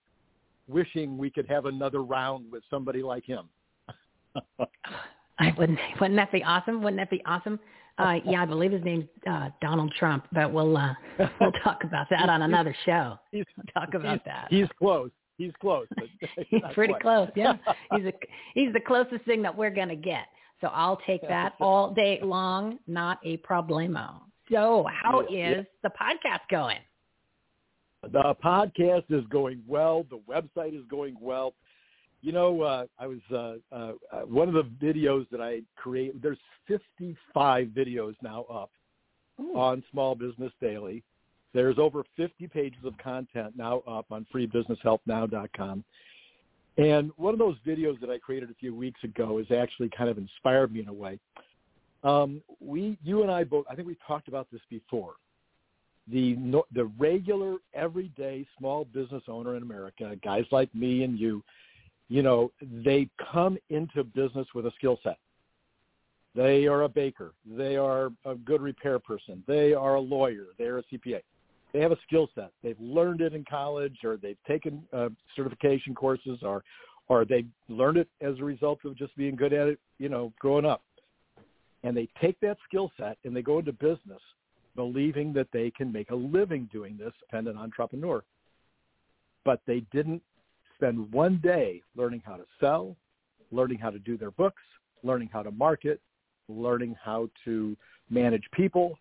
wishing 0.69 1.17
we 1.17 1.31
could 1.31 1.49
have 1.49 1.65
another 1.65 2.03
round 2.03 2.53
with 2.53 2.65
somebody 2.69 3.03
like 3.03 3.25
him. 3.25 3.49
I 5.39 5.55
wouldn't, 5.57 5.79
wouldn't 5.99 6.19
that 6.19 6.31
be 6.31 6.45
awesome? 6.45 6.83
Wouldn't 6.83 7.01
that 7.01 7.09
be 7.09 7.23
awesome? 7.25 7.59
Uh, 7.97 8.17
yeah, 8.27 8.43
I 8.43 8.45
believe 8.45 8.73
his 8.73 8.85
name's 8.85 9.07
uh, 9.27 9.49
Donald 9.63 9.91
Trump, 9.99 10.27
but 10.33 10.53
we'll 10.53 10.77
uh, 10.77 10.93
we'll 11.41 11.53
talk 11.65 11.83
about 11.83 12.09
that 12.11 12.29
on 12.29 12.43
another 12.43 12.77
show. 12.85 13.19
We'll 13.33 13.45
talk 13.73 13.95
about 13.95 14.23
that. 14.27 14.49
He's 14.51 14.69
close. 14.79 15.11
He's 15.39 15.53
close. 15.61 15.87
But 15.97 16.07
he's 16.49 16.63
pretty 16.75 16.95
quite. 16.95 17.03
close. 17.03 17.29
Yeah, 17.37 17.55
he's 17.95 18.07
a 18.07 18.13
he's 18.55 18.73
the 18.73 18.81
closest 18.81 19.25
thing 19.25 19.43
that 19.43 19.57
we're 19.57 19.71
gonna 19.71 19.97
get. 19.97 20.27
So 20.61 20.69
I'll 20.69 20.99
take 21.07 21.21
that 21.29 21.55
all 21.61 21.93
day 21.93 22.19
long. 22.23 22.79
Not 22.87 23.19
a 23.25 23.37
problemo. 23.39 24.21
So 24.51 24.87
how 24.91 25.21
is 25.21 25.27
Yeah, 25.31 25.51
yeah. 25.51 25.63
the 25.83 25.91
podcast 25.91 26.41
going? 26.51 26.79
The 28.03 28.35
podcast 28.43 29.05
is 29.11 29.25
going 29.31 29.63
well. 29.67 30.07
The 30.09 30.21
website 30.29 30.79
is 30.79 30.85
going 30.89 31.17
well. 31.21 31.55
You 32.23 32.33
know, 32.33 32.63
uh, 32.63 32.87
I 32.99 33.07
was 33.07 33.19
uh, 33.31 33.55
uh, 33.75 33.93
uh, 34.13 34.21
one 34.23 34.49
of 34.49 34.55
the 34.55 34.65
videos 34.85 35.29
that 35.31 35.41
I 35.41 35.61
create. 35.77 36.21
There's 36.23 36.39
55 36.69 37.69
videos 37.69 38.15
now 38.23 38.45
up 38.45 38.71
on 39.55 39.83
Small 39.91 40.15
Business 40.15 40.53
Daily. 40.61 41.03
There's 41.57 41.79
over 41.79 42.05
50 42.19 42.49
pages 42.49 42.85
of 42.85 42.99
content 42.99 43.55
now 43.57 43.79
up 43.89 44.05
on 44.11 44.27
freebusinesshelpnow.com. 44.35 45.85
And 46.77 47.11
one 47.17 47.33
of 47.33 47.39
those 47.39 47.57
videos 47.67 47.99
that 48.01 48.11
I 48.11 48.19
created 48.19 48.51
a 48.51 48.55
few 48.61 48.75
weeks 48.75 49.03
ago 49.03 49.39
has 49.39 49.47
actually 49.51 49.89
kind 49.97 50.11
of 50.11 50.19
inspired 50.19 50.71
me 50.71 50.81
in 50.81 50.89
a 50.89 50.93
way. 50.93 51.19
Um, 52.05 52.43
we, 52.61 52.99
you 53.03 53.23
and 53.23 53.31
I 53.31 53.45
both, 53.45 53.65
I 53.71 53.75
think 53.75 53.89
we 53.89 53.97
talked 54.07 54.29
about 54.29 54.49
this 54.53 54.61
before. 54.69 55.15
The 56.09 56.37
the 56.75 56.93
regular, 56.99 57.57
everyday 57.73 58.47
small 58.59 58.85
business 58.85 59.23
owner 59.27 59.57
in 59.57 59.63
America, 59.63 60.15
guys 60.23 60.45
like 60.53 60.73
me 60.75 61.05
and 61.05 61.19
you, 61.19 61.43
you 62.11 62.23
know, 62.23 62.53
they 62.85 63.09
come 63.33 63.57
into 63.71 64.05
business 64.05 64.47
with 64.55 64.67
a 64.67 64.73
skill 64.77 65.01
set. 65.03 65.17
They 66.35 66.67
are 66.67 66.83
a 66.83 66.89
baker. 66.89 67.33
They 67.47 67.79
are 67.79 68.11
a 68.27 68.35
good 68.35 68.61
repair 68.61 68.99
person. 68.99 69.43
They 69.49 69.73
are 69.73 69.95
a 69.95 70.01
lawyer. 70.01 70.49
They're 70.59 70.79
a 70.79 70.83
CPA. 70.93 71.23
They 71.77 71.83
have 71.83 71.93
a 71.93 71.99
skill 72.07 72.31
set. 72.35 72.53
They've 72.63 72.81
learned 72.81 73.21
it 73.21 73.35
in 73.35 73.45
college, 73.45 73.99
or 74.03 74.17
they've 74.17 74.43
taken 74.49 74.83
uh, 74.95 75.11
certification 75.37 75.95
courses, 75.95 76.39
or 76.41 76.65
or 77.09 77.27
they 77.27 77.45
learned 77.69 77.99
it 77.99 78.09
as 78.23 78.39
a 78.39 78.45
result 78.45 78.79
of 78.87 78.97
just 78.97 79.15
being 79.15 79.37
good 79.37 79.53
at 79.53 79.69
it, 79.69 79.79
you 79.99 80.09
know, 80.09 80.33
growing 80.39 80.65
up. 80.65 80.83
And 81.83 81.95
they 81.95 82.09
take 82.19 82.41
that 82.41 82.57
skill 82.67 82.91
set 82.99 83.19
and 83.25 83.37
they 83.37 83.43
go 83.43 83.59
into 83.59 83.75
business, 83.75 84.23
believing 84.75 85.35
that 85.35 85.49
they 85.53 85.71
can 85.71 85.93
make 85.93 86.11
a 86.13 86.15
living 86.15 86.67
doing 86.73 86.97
this, 86.97 87.13
independent 87.31 87.59
entrepreneur. 87.59 88.25
But 89.45 89.61
they 89.67 89.81
didn't 89.93 90.23
spend 90.77 91.13
one 91.13 91.39
day 91.43 91.83
learning 91.95 92.23
how 92.25 92.37
to 92.37 92.47
sell, 92.59 92.97
learning 93.53 93.81
how 93.81 93.91
to 93.91 93.99
do 93.99 94.17
their 94.17 94.31
books, 94.31 94.63
learning 95.03 95.29
how 95.31 95.43
to 95.43 95.51
market, 95.51 96.01
learning 96.49 96.97
how 97.05 97.29
to 97.45 97.77
manage 98.09 98.45
people. 98.53 98.99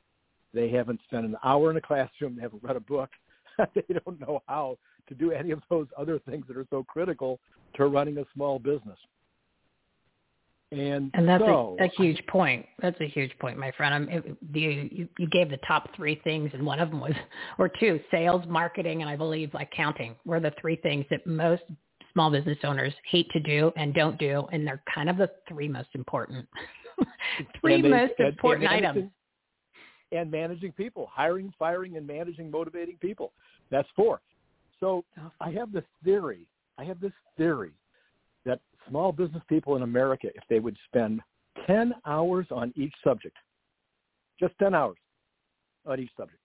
They 0.55 0.69
haven't 0.69 1.01
spent 1.03 1.25
an 1.25 1.35
hour 1.43 1.69
in 1.69 1.77
a 1.77 1.81
classroom. 1.81 2.37
They 2.37 2.41
haven't 2.41 2.63
read 2.63 2.77
a 2.77 2.79
book. 2.79 3.09
they 3.75 3.93
don't 4.05 4.19
know 4.19 4.41
how 4.47 4.77
to 5.07 5.13
do 5.13 5.31
any 5.31 5.51
of 5.51 5.61
those 5.69 5.87
other 5.97 6.17
things 6.19 6.45
that 6.47 6.57
are 6.57 6.65
so 6.69 6.83
critical 6.83 7.39
to 7.75 7.87
running 7.87 8.17
a 8.17 8.23
small 8.33 8.57
business. 8.57 8.97
And, 10.71 11.11
And 11.13 11.27
that's 11.27 11.43
so, 11.43 11.77
a, 11.79 11.85
a 11.85 11.87
huge 11.89 12.25
point. 12.27 12.65
That's 12.81 12.99
a 12.99 13.07
huge 13.07 13.37
point, 13.39 13.57
my 13.57 13.71
friend. 13.71 13.93
I'm, 13.93 14.09
it, 14.09 14.25
you, 14.53 15.07
you 15.17 15.27
gave 15.29 15.49
the 15.49 15.59
top 15.67 15.89
three 15.95 16.19
things, 16.23 16.49
and 16.53 16.65
one 16.65 16.79
of 16.79 16.89
them 16.89 16.99
was, 16.99 17.13
or 17.59 17.69
two, 17.79 17.99
sales, 18.09 18.43
marketing, 18.47 19.01
and 19.01 19.09
I 19.09 19.15
believe 19.15 19.51
accounting 19.53 20.15
were 20.25 20.39
the 20.39 20.53
three 20.59 20.77
things 20.77 21.05
that 21.11 21.25
most 21.27 21.63
small 22.13 22.31
business 22.31 22.57
owners 22.63 22.93
hate 23.09 23.29
to 23.31 23.39
do 23.41 23.71
and 23.77 23.93
don't 23.93 24.17
do, 24.17 24.47
and 24.51 24.65
they're 24.65 24.81
kind 24.93 25.09
of 25.09 25.17
the 25.17 25.29
three 25.47 25.67
most 25.67 25.89
important, 25.93 26.47
three 27.61 27.81
they- 27.81 27.89
most 27.89 28.13
and- 28.19 28.29
important 28.29 28.65
and 28.71 28.85
items. 28.85 29.11
And 30.11 30.29
managing 30.29 30.71
people, 30.71 31.09
hiring, 31.11 31.53
firing, 31.57 31.97
and 31.97 32.05
managing, 32.05 32.51
motivating 32.51 32.97
people. 32.97 33.33
That's 33.71 33.87
four. 33.95 34.21
So 34.79 35.03
I 35.41 35.51
have 35.51 35.71
this 35.71 35.83
theory. 36.03 36.47
I 36.77 36.83
have 36.83 36.99
this 36.99 37.13
theory 37.37 37.73
that 38.45 38.59
small 38.87 39.11
business 39.11 39.41
people 39.49 39.75
in 39.75 39.81
America, 39.81 40.27
if 40.33 40.43
they 40.49 40.59
would 40.59 40.77
spend 40.87 41.21
10 41.67 41.93
hours 42.05 42.45
on 42.51 42.71
each 42.75 42.93
subject, 43.03 43.35
just 44.39 44.53
10 44.59 44.73
hours 44.75 44.97
on 45.85 45.99
each 45.99 46.11
subject, 46.15 46.39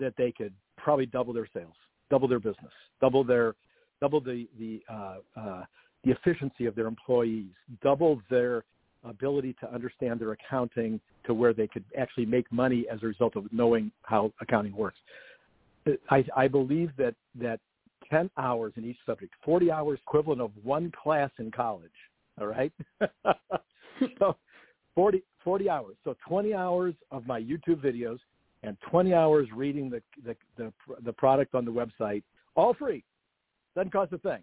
that 0.00 0.14
they 0.16 0.32
could 0.32 0.52
probably 0.76 1.06
double 1.06 1.32
their 1.32 1.48
sales, 1.52 1.74
double 2.10 2.28
their 2.28 2.40
business, 2.40 2.72
double 3.00 3.24
their, 3.24 3.54
double 4.00 4.20
the 4.20 4.48
the 4.58 4.82
uh, 4.92 5.16
uh, 5.36 5.62
the 6.04 6.10
efficiency 6.10 6.66
of 6.66 6.74
their 6.74 6.86
employees, 6.86 7.52
double 7.82 8.20
their 8.28 8.64
ability 9.04 9.54
to 9.60 9.72
understand 9.72 10.20
their 10.20 10.32
accounting 10.32 11.00
to 11.26 11.34
where 11.34 11.52
they 11.52 11.66
could 11.66 11.84
actually 11.98 12.26
make 12.26 12.50
money 12.52 12.86
as 12.90 13.02
a 13.02 13.06
result 13.06 13.36
of 13.36 13.44
knowing 13.52 13.90
how 14.02 14.32
accounting 14.40 14.74
works. 14.74 14.98
I, 16.10 16.24
I 16.34 16.48
believe 16.48 16.90
that 16.96 17.14
that 17.38 17.60
10 18.10 18.30
hours 18.38 18.72
in 18.76 18.84
each 18.84 18.98
subject, 19.06 19.32
40 19.44 19.70
hours 19.70 19.98
equivalent 20.06 20.40
of 20.40 20.50
one 20.62 20.92
class 21.02 21.30
in 21.38 21.50
college. 21.50 21.90
All 22.40 22.46
right. 22.46 22.72
so 24.18 24.36
40, 24.94 25.22
40 25.42 25.70
hours. 25.70 25.96
So 26.04 26.16
20 26.26 26.54
hours 26.54 26.94
of 27.10 27.26
my 27.26 27.40
YouTube 27.40 27.84
videos 27.84 28.18
and 28.62 28.76
20 28.90 29.14
hours 29.14 29.48
reading 29.54 29.90
the, 29.90 30.02
the, 30.24 30.36
the, 30.56 30.72
the 31.04 31.12
product 31.12 31.54
on 31.54 31.64
the 31.64 31.70
website, 31.70 32.22
all 32.56 32.74
free. 32.74 33.04
Doesn't 33.74 33.92
cost 33.92 34.12
a 34.12 34.18
thing. 34.18 34.42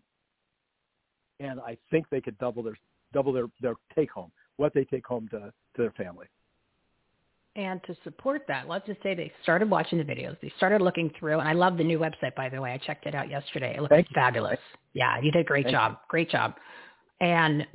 And 1.39 1.60
I 1.60 1.78
think 1.89 2.06
they 2.10 2.21
could 2.21 2.38
double 2.38 2.62
their, 2.62 2.78
double 3.13 3.34
their, 3.34 3.47
their 3.62 3.76
take 3.95 4.12
home, 4.12 4.32
what 4.62 4.74
they 4.74 4.86
take 4.86 5.06
home 5.06 5.28
to, 5.30 5.39
to 5.39 5.52
their 5.78 5.91
family. 5.91 6.28
And 7.58 7.84
to 7.84 7.95
support 8.06 8.43
that, 8.47 8.69
let's 8.69 8.86
just 8.88 9.04
say 9.04 9.13
they 9.13 9.32
started 9.43 9.69
watching 9.69 9.97
the 9.97 10.06
videos. 10.06 10.39
They 10.39 10.54
started 10.56 10.82
looking 10.82 11.12
through, 11.19 11.39
and 11.39 11.50
I 11.50 11.52
love 11.52 11.78
the 11.78 11.84
new 11.84 12.00
website, 12.00 12.34
by 12.34 12.47
the 12.47 12.62
way. 12.62 12.71
I 12.71 12.78
checked 12.78 13.08
it 13.08 13.13
out 13.13 13.30
yesterday. 13.30 13.74
It 13.76 13.82
looks 13.82 13.89
Thank 13.89 14.10
you. 14.10 14.13
fabulous. 14.13 14.60
Yeah, 14.93 15.19
you 15.21 15.32
did 15.32 15.41
a 15.41 15.43
great 15.43 15.65
Thank 15.65 15.76
job. 15.76 15.97
Great 16.08 16.30
job. 16.30 16.56
And 17.19 17.67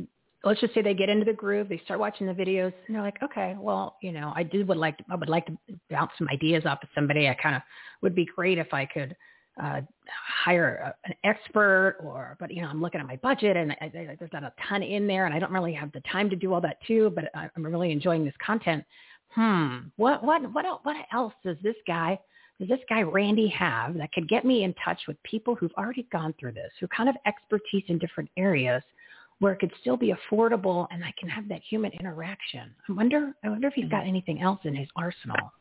let's 0.44 0.61
just 0.61 0.72
say 0.72 0.81
they 0.81 0.94
get 0.94 1.11
into 1.11 1.27
the 1.27 1.35
groove. 1.35 1.68
They 1.68 1.83
start 1.85 2.01
watching 2.01 2.27
the 2.27 2.33
videos, 2.33 2.72
and 2.87 2.96
they're 2.96 3.03
like, 3.03 3.22
okay, 3.22 3.55
well, 3.59 3.96
you 4.01 4.12
know, 4.12 4.33
I 4.35 4.44
do 4.44 4.64
would 4.64 4.79
like 4.79 4.96
to, 4.99 5.05
I 5.11 5.16
would 5.16 5.29
like 5.29 5.44
to 5.46 5.59
bounce 5.90 6.12
some 6.16 6.29
ideas 6.29 6.64
off 6.64 6.79
of 6.83 6.88
somebody. 6.94 7.29
I 7.29 7.35
kind 7.35 7.57
of 7.57 7.62
would 8.01 8.14
be 8.14 8.25
great 8.25 8.57
if 8.57 8.72
I 8.72 8.87
could 8.87 9.14
uh, 9.62 9.81
hire 10.45 10.95
a, 11.05 11.09
an 11.09 11.14
expert, 11.25 11.99
or 12.03 12.37
but 12.38 12.53
you 12.53 12.62
know, 12.62 12.69
I'm 12.69 12.83
looking 12.83 13.01
at 13.01 13.07
my 13.07 13.16
budget, 13.16 13.57
and 13.57 13.73
I, 13.73 13.85
I, 13.85 14.16
there's 14.19 14.33
not 14.33 14.42
a 14.42 14.53
ton 14.69 14.83
in 14.83 15.07
there, 15.07 15.27
and 15.27 15.35
I 15.35 15.38
don't 15.38 15.53
really 15.53 15.73
have 15.75 15.92
the 15.92 16.03
time 16.12 16.29
to 16.31 16.37
do 16.37 16.53
all 16.53 16.61
that 16.61 16.79
too. 16.87 17.12
But 17.14 17.31
I, 17.35 17.49
I'm 17.57 17.64
really 17.64 17.92
enjoying 17.92 18.25
this 18.25 18.35
content 18.45 18.85
hmm, 19.37 19.77
what 19.97 20.25
what 20.25 20.42
what 20.53 20.64
el- 20.64 20.81
what 20.83 20.97
else 21.12 21.35
does 21.45 21.57
this 21.62 21.77
guy 21.87 22.19
does 22.59 22.69
this 22.69 22.81
guy 22.88 23.03
Randy 23.03 23.49
have 23.49 23.95
that 23.99 24.12
could 24.12 24.29
get 24.29 24.45
me 24.45 24.64
in 24.64 24.75
touch 24.83 24.99
with 25.07 25.23
people 25.23 25.55
who've 25.55 25.73
already 25.77 26.09
gone 26.11 26.35
through 26.40 26.53
this, 26.53 26.73
who 26.81 26.88
kind 26.88 27.09
of 27.09 27.14
expertise 27.27 27.85
in 27.88 27.99
different 27.99 28.31
areas, 28.38 28.83
where 29.40 29.53
it 29.53 29.59
could 29.59 29.73
still 29.83 29.99
be 29.99 30.14
affordable 30.14 30.87
and 30.90 31.05
I 31.05 31.12
can 31.19 31.29
have 31.29 31.47
that 31.49 31.61
human 31.69 31.92
interaction. 31.92 32.75
I 32.88 32.92
wonder 32.92 33.33
I 33.45 33.51
wonder 33.51 33.69
if 33.69 33.75
he's 33.75 33.90
got 33.90 34.07
anything 34.07 34.40
else 34.40 34.61
in 34.64 34.75
his 34.75 34.88
arsenal. 34.97 35.53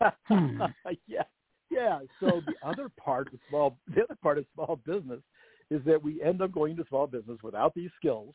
Hmm. 0.28 0.60
yeah, 1.06 1.22
yeah. 1.74 1.98
So 2.20 2.40
the 2.46 2.54
other 2.66 2.88
part 2.88 3.32
of 3.32 3.40
small, 3.48 3.76
the 3.94 4.04
other 4.04 4.16
part 4.22 4.38
of 4.38 4.46
small 4.54 4.80
business 4.86 5.20
is 5.70 5.82
that 5.84 6.02
we 6.02 6.22
end 6.22 6.40
up 6.42 6.52
going 6.52 6.76
to 6.76 6.84
small 6.88 7.06
business 7.06 7.38
without 7.42 7.74
these 7.74 7.90
skills, 7.96 8.34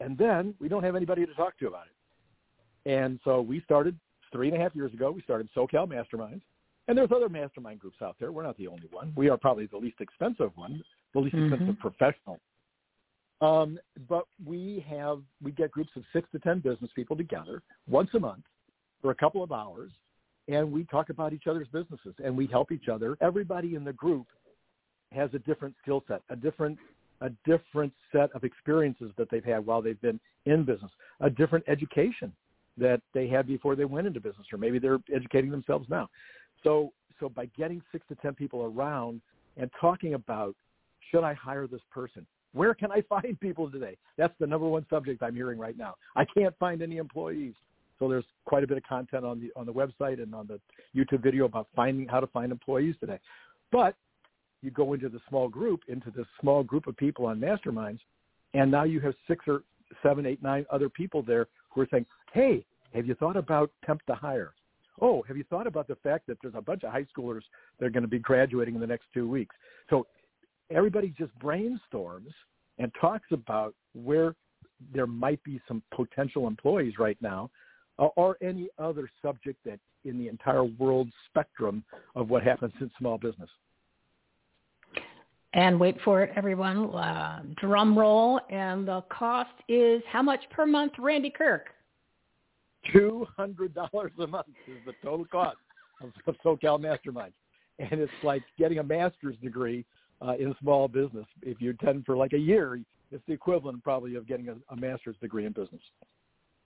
and 0.00 0.16
then 0.18 0.54
we 0.60 0.68
don't 0.68 0.82
have 0.82 0.96
anybody 0.96 1.24
to 1.24 1.34
talk 1.34 1.58
to 1.58 1.68
about 1.68 1.86
it. 1.86 2.90
And 2.90 3.18
so 3.24 3.40
we 3.40 3.60
started 3.62 3.98
three 4.32 4.48
and 4.48 4.56
a 4.56 4.60
half 4.60 4.74
years 4.74 4.92
ago. 4.92 5.10
We 5.10 5.22
started 5.22 5.48
SoCal 5.56 5.88
Masterminds, 5.88 6.42
and 6.88 6.96
there's 6.96 7.10
other 7.14 7.28
mastermind 7.28 7.80
groups 7.80 7.96
out 8.02 8.16
there. 8.20 8.30
We're 8.32 8.42
not 8.42 8.56
the 8.58 8.68
only 8.68 8.88
one. 8.90 9.12
We 9.16 9.28
are 9.28 9.36
probably 9.36 9.66
the 9.66 9.78
least 9.78 10.00
expensive 10.00 10.50
one, 10.56 10.82
the 11.14 11.20
least 11.20 11.36
Mhm. 11.36 11.50
expensive 11.52 11.78
professional. 11.78 12.40
Um, 13.40 13.78
but 14.08 14.26
we 14.44 14.80
have 14.88 15.22
we 15.42 15.52
get 15.52 15.70
groups 15.70 15.90
of 15.96 16.04
six 16.12 16.30
to 16.30 16.38
ten 16.38 16.60
business 16.60 16.90
people 16.94 17.16
together 17.16 17.62
once 17.86 18.12
a 18.14 18.20
month 18.20 18.44
for 19.02 19.10
a 19.10 19.14
couple 19.14 19.42
of 19.42 19.52
hours, 19.52 19.92
and 20.48 20.70
we 20.70 20.84
talk 20.84 21.10
about 21.10 21.32
each 21.32 21.46
other's 21.48 21.68
businesses 21.72 22.14
and 22.24 22.36
we 22.36 22.46
help 22.46 22.70
each 22.72 22.88
other. 22.88 23.16
Everybody 23.20 23.74
in 23.74 23.84
the 23.84 23.92
group 23.92 24.26
has 25.12 25.30
a 25.34 25.38
different 25.40 25.74
skill 25.82 26.04
set, 26.08 26.22
a 26.30 26.36
different 26.36 26.78
a 27.22 27.30
different 27.46 27.94
set 28.12 28.30
of 28.32 28.44
experiences 28.44 29.10
that 29.16 29.30
they've 29.30 29.44
had 29.44 29.64
while 29.64 29.80
they've 29.80 30.00
been 30.02 30.20
in 30.44 30.64
business, 30.64 30.90
a 31.20 31.30
different 31.30 31.64
education 31.66 32.30
that 32.76 33.00
they 33.14 33.26
had 33.26 33.46
before 33.46 33.74
they 33.74 33.86
went 33.86 34.06
into 34.06 34.20
business, 34.20 34.46
or 34.52 34.58
maybe 34.58 34.78
they're 34.78 34.98
educating 35.14 35.50
themselves 35.50 35.88
now. 35.88 36.08
So 36.62 36.92
so 37.18 37.28
by 37.30 37.46
getting 37.56 37.80
six 37.90 38.06
to 38.08 38.14
ten 38.16 38.34
people 38.34 38.62
around 38.62 39.22
and 39.56 39.70
talking 39.80 40.14
about 40.14 40.54
should 41.10 41.24
I 41.24 41.34
hire 41.34 41.66
this 41.66 41.80
person? 41.90 42.26
Where 42.52 42.74
can 42.74 42.92
I 42.92 43.00
find 43.08 43.38
people 43.40 43.70
today? 43.70 43.96
That's 44.16 44.34
the 44.38 44.46
number 44.46 44.68
one 44.68 44.86
subject 44.90 45.22
I'm 45.22 45.34
hearing 45.34 45.58
right 45.58 45.76
now. 45.76 45.94
I 46.14 46.24
can't 46.24 46.56
find 46.58 46.82
any 46.82 46.98
employees. 46.98 47.54
So 47.98 48.08
there's 48.08 48.24
quite 48.44 48.62
a 48.62 48.66
bit 48.66 48.76
of 48.76 48.84
content 48.84 49.24
on 49.24 49.40
the 49.40 49.50
on 49.56 49.66
the 49.66 49.72
website 49.72 50.22
and 50.22 50.34
on 50.34 50.46
the 50.46 50.60
YouTube 50.94 51.22
video 51.22 51.44
about 51.44 51.68
finding 51.74 52.06
how 52.06 52.20
to 52.20 52.26
find 52.28 52.52
employees 52.52 52.94
today. 53.00 53.18
But 53.72 53.94
you 54.62 54.70
go 54.70 54.92
into 54.92 55.08
the 55.08 55.20
small 55.28 55.48
group, 55.48 55.80
into 55.88 56.10
this 56.10 56.26
small 56.40 56.62
group 56.62 56.86
of 56.86 56.96
people 56.96 57.26
on 57.26 57.40
masterminds, 57.40 58.00
and 58.54 58.70
now 58.70 58.84
you 58.84 59.00
have 59.00 59.14
six 59.26 59.44
or 59.48 59.62
seven, 60.02 60.26
eight, 60.26 60.42
nine 60.42 60.66
other 60.70 60.88
people 60.88 61.22
there 61.22 61.46
who 61.70 61.80
are 61.80 61.88
saying, 61.90 62.06
"Hey, 62.32 62.64
have 62.94 63.06
you 63.06 63.14
thought 63.14 63.36
about 63.36 63.70
temp 63.84 64.04
to 64.06 64.14
hire? 64.14 64.52
Oh, 65.00 65.22
have 65.22 65.36
you 65.36 65.44
thought 65.44 65.66
about 65.66 65.88
the 65.88 65.96
fact 65.96 66.26
that 66.26 66.38
there's 66.42 66.54
a 66.54 66.62
bunch 66.62 66.82
of 66.82 66.92
high 66.92 67.06
schoolers 67.16 67.42
that 67.78 67.86
are 67.86 67.90
going 67.90 68.02
to 68.02 68.08
be 68.08 68.18
graduating 68.18 68.74
in 68.74 68.80
the 68.80 68.86
next 68.86 69.06
two 69.14 69.28
weeks?" 69.28 69.54
So 69.88 70.06
everybody 70.70 71.14
just 71.16 71.36
brainstorms 71.38 72.32
and 72.78 72.92
talks 73.00 73.30
about 73.32 73.74
where 73.94 74.34
there 74.92 75.06
might 75.06 75.42
be 75.42 75.60
some 75.66 75.82
potential 75.94 76.46
employees 76.46 76.98
right 76.98 77.16
now 77.22 77.50
or 77.98 78.36
any 78.42 78.68
other 78.78 79.08
subject 79.22 79.58
that 79.64 79.78
in 80.04 80.18
the 80.18 80.28
entire 80.28 80.64
world 80.64 81.08
spectrum 81.28 81.84
of 82.14 82.28
what 82.30 82.42
happens 82.42 82.72
in 82.80 82.90
small 82.98 83.18
business. 83.18 83.48
And 85.54 85.80
wait 85.80 85.96
for 86.04 86.22
it, 86.22 86.32
everyone. 86.36 86.94
Uh, 86.94 87.42
drum 87.56 87.98
roll. 87.98 88.40
And 88.50 88.86
the 88.86 89.02
cost 89.10 89.54
is 89.68 90.02
how 90.10 90.22
much 90.22 90.40
per 90.50 90.66
month, 90.66 90.92
Randy 90.98 91.30
Kirk? 91.30 91.68
Two 92.92 93.26
hundred 93.36 93.74
dollars 93.74 94.12
a 94.20 94.26
month 94.26 94.46
is 94.68 94.76
the 94.84 94.92
total 95.02 95.24
cost 95.24 95.56
of, 96.00 96.12
of 96.26 96.36
SoCal 96.44 96.78
Mastermind, 96.78 97.32
and 97.80 98.00
it's 98.00 98.12
like 98.22 98.42
getting 98.58 98.78
a 98.78 98.82
master's 98.82 99.36
degree 99.42 99.84
uh, 100.22 100.34
in 100.38 100.54
small 100.60 100.86
business. 100.86 101.26
If 101.42 101.60
you 101.60 101.70
attend 101.70 102.06
for 102.06 102.16
like 102.16 102.32
a 102.32 102.38
year, 102.38 102.78
it's 103.10 103.24
the 103.26 103.32
equivalent 103.32 103.82
probably 103.82 104.14
of 104.14 104.28
getting 104.28 104.50
a, 104.50 104.54
a 104.72 104.76
master's 104.76 105.16
degree 105.20 105.46
in 105.46 105.52
business. 105.52 105.82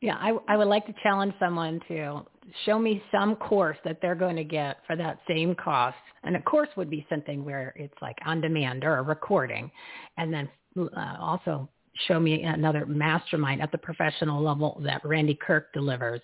Yeah, 0.00 0.16
I, 0.16 0.36
I 0.48 0.56
would 0.56 0.68
like 0.68 0.86
to 0.86 0.94
challenge 1.02 1.34
someone 1.38 1.80
to 1.88 2.24
show 2.64 2.78
me 2.78 3.02
some 3.12 3.36
course 3.36 3.76
that 3.84 3.98
they're 4.00 4.14
going 4.14 4.36
to 4.36 4.44
get 4.44 4.78
for 4.86 4.96
that 4.96 5.18
same 5.28 5.54
cost. 5.54 5.96
And 6.24 6.36
a 6.36 6.42
course 6.42 6.70
would 6.76 6.88
be 6.88 7.06
something 7.10 7.44
where 7.44 7.74
it's 7.76 7.94
like 8.00 8.16
on 8.24 8.40
demand 8.40 8.84
or 8.84 8.96
a 8.96 9.02
recording. 9.02 9.70
And 10.16 10.32
then 10.32 10.48
uh, 10.78 11.16
also 11.20 11.68
show 12.06 12.18
me 12.18 12.42
another 12.42 12.86
mastermind 12.86 13.60
at 13.60 13.72
the 13.72 13.78
professional 13.78 14.42
level 14.42 14.80
that 14.84 15.04
Randy 15.04 15.34
Kirk 15.34 15.72
delivers 15.74 16.22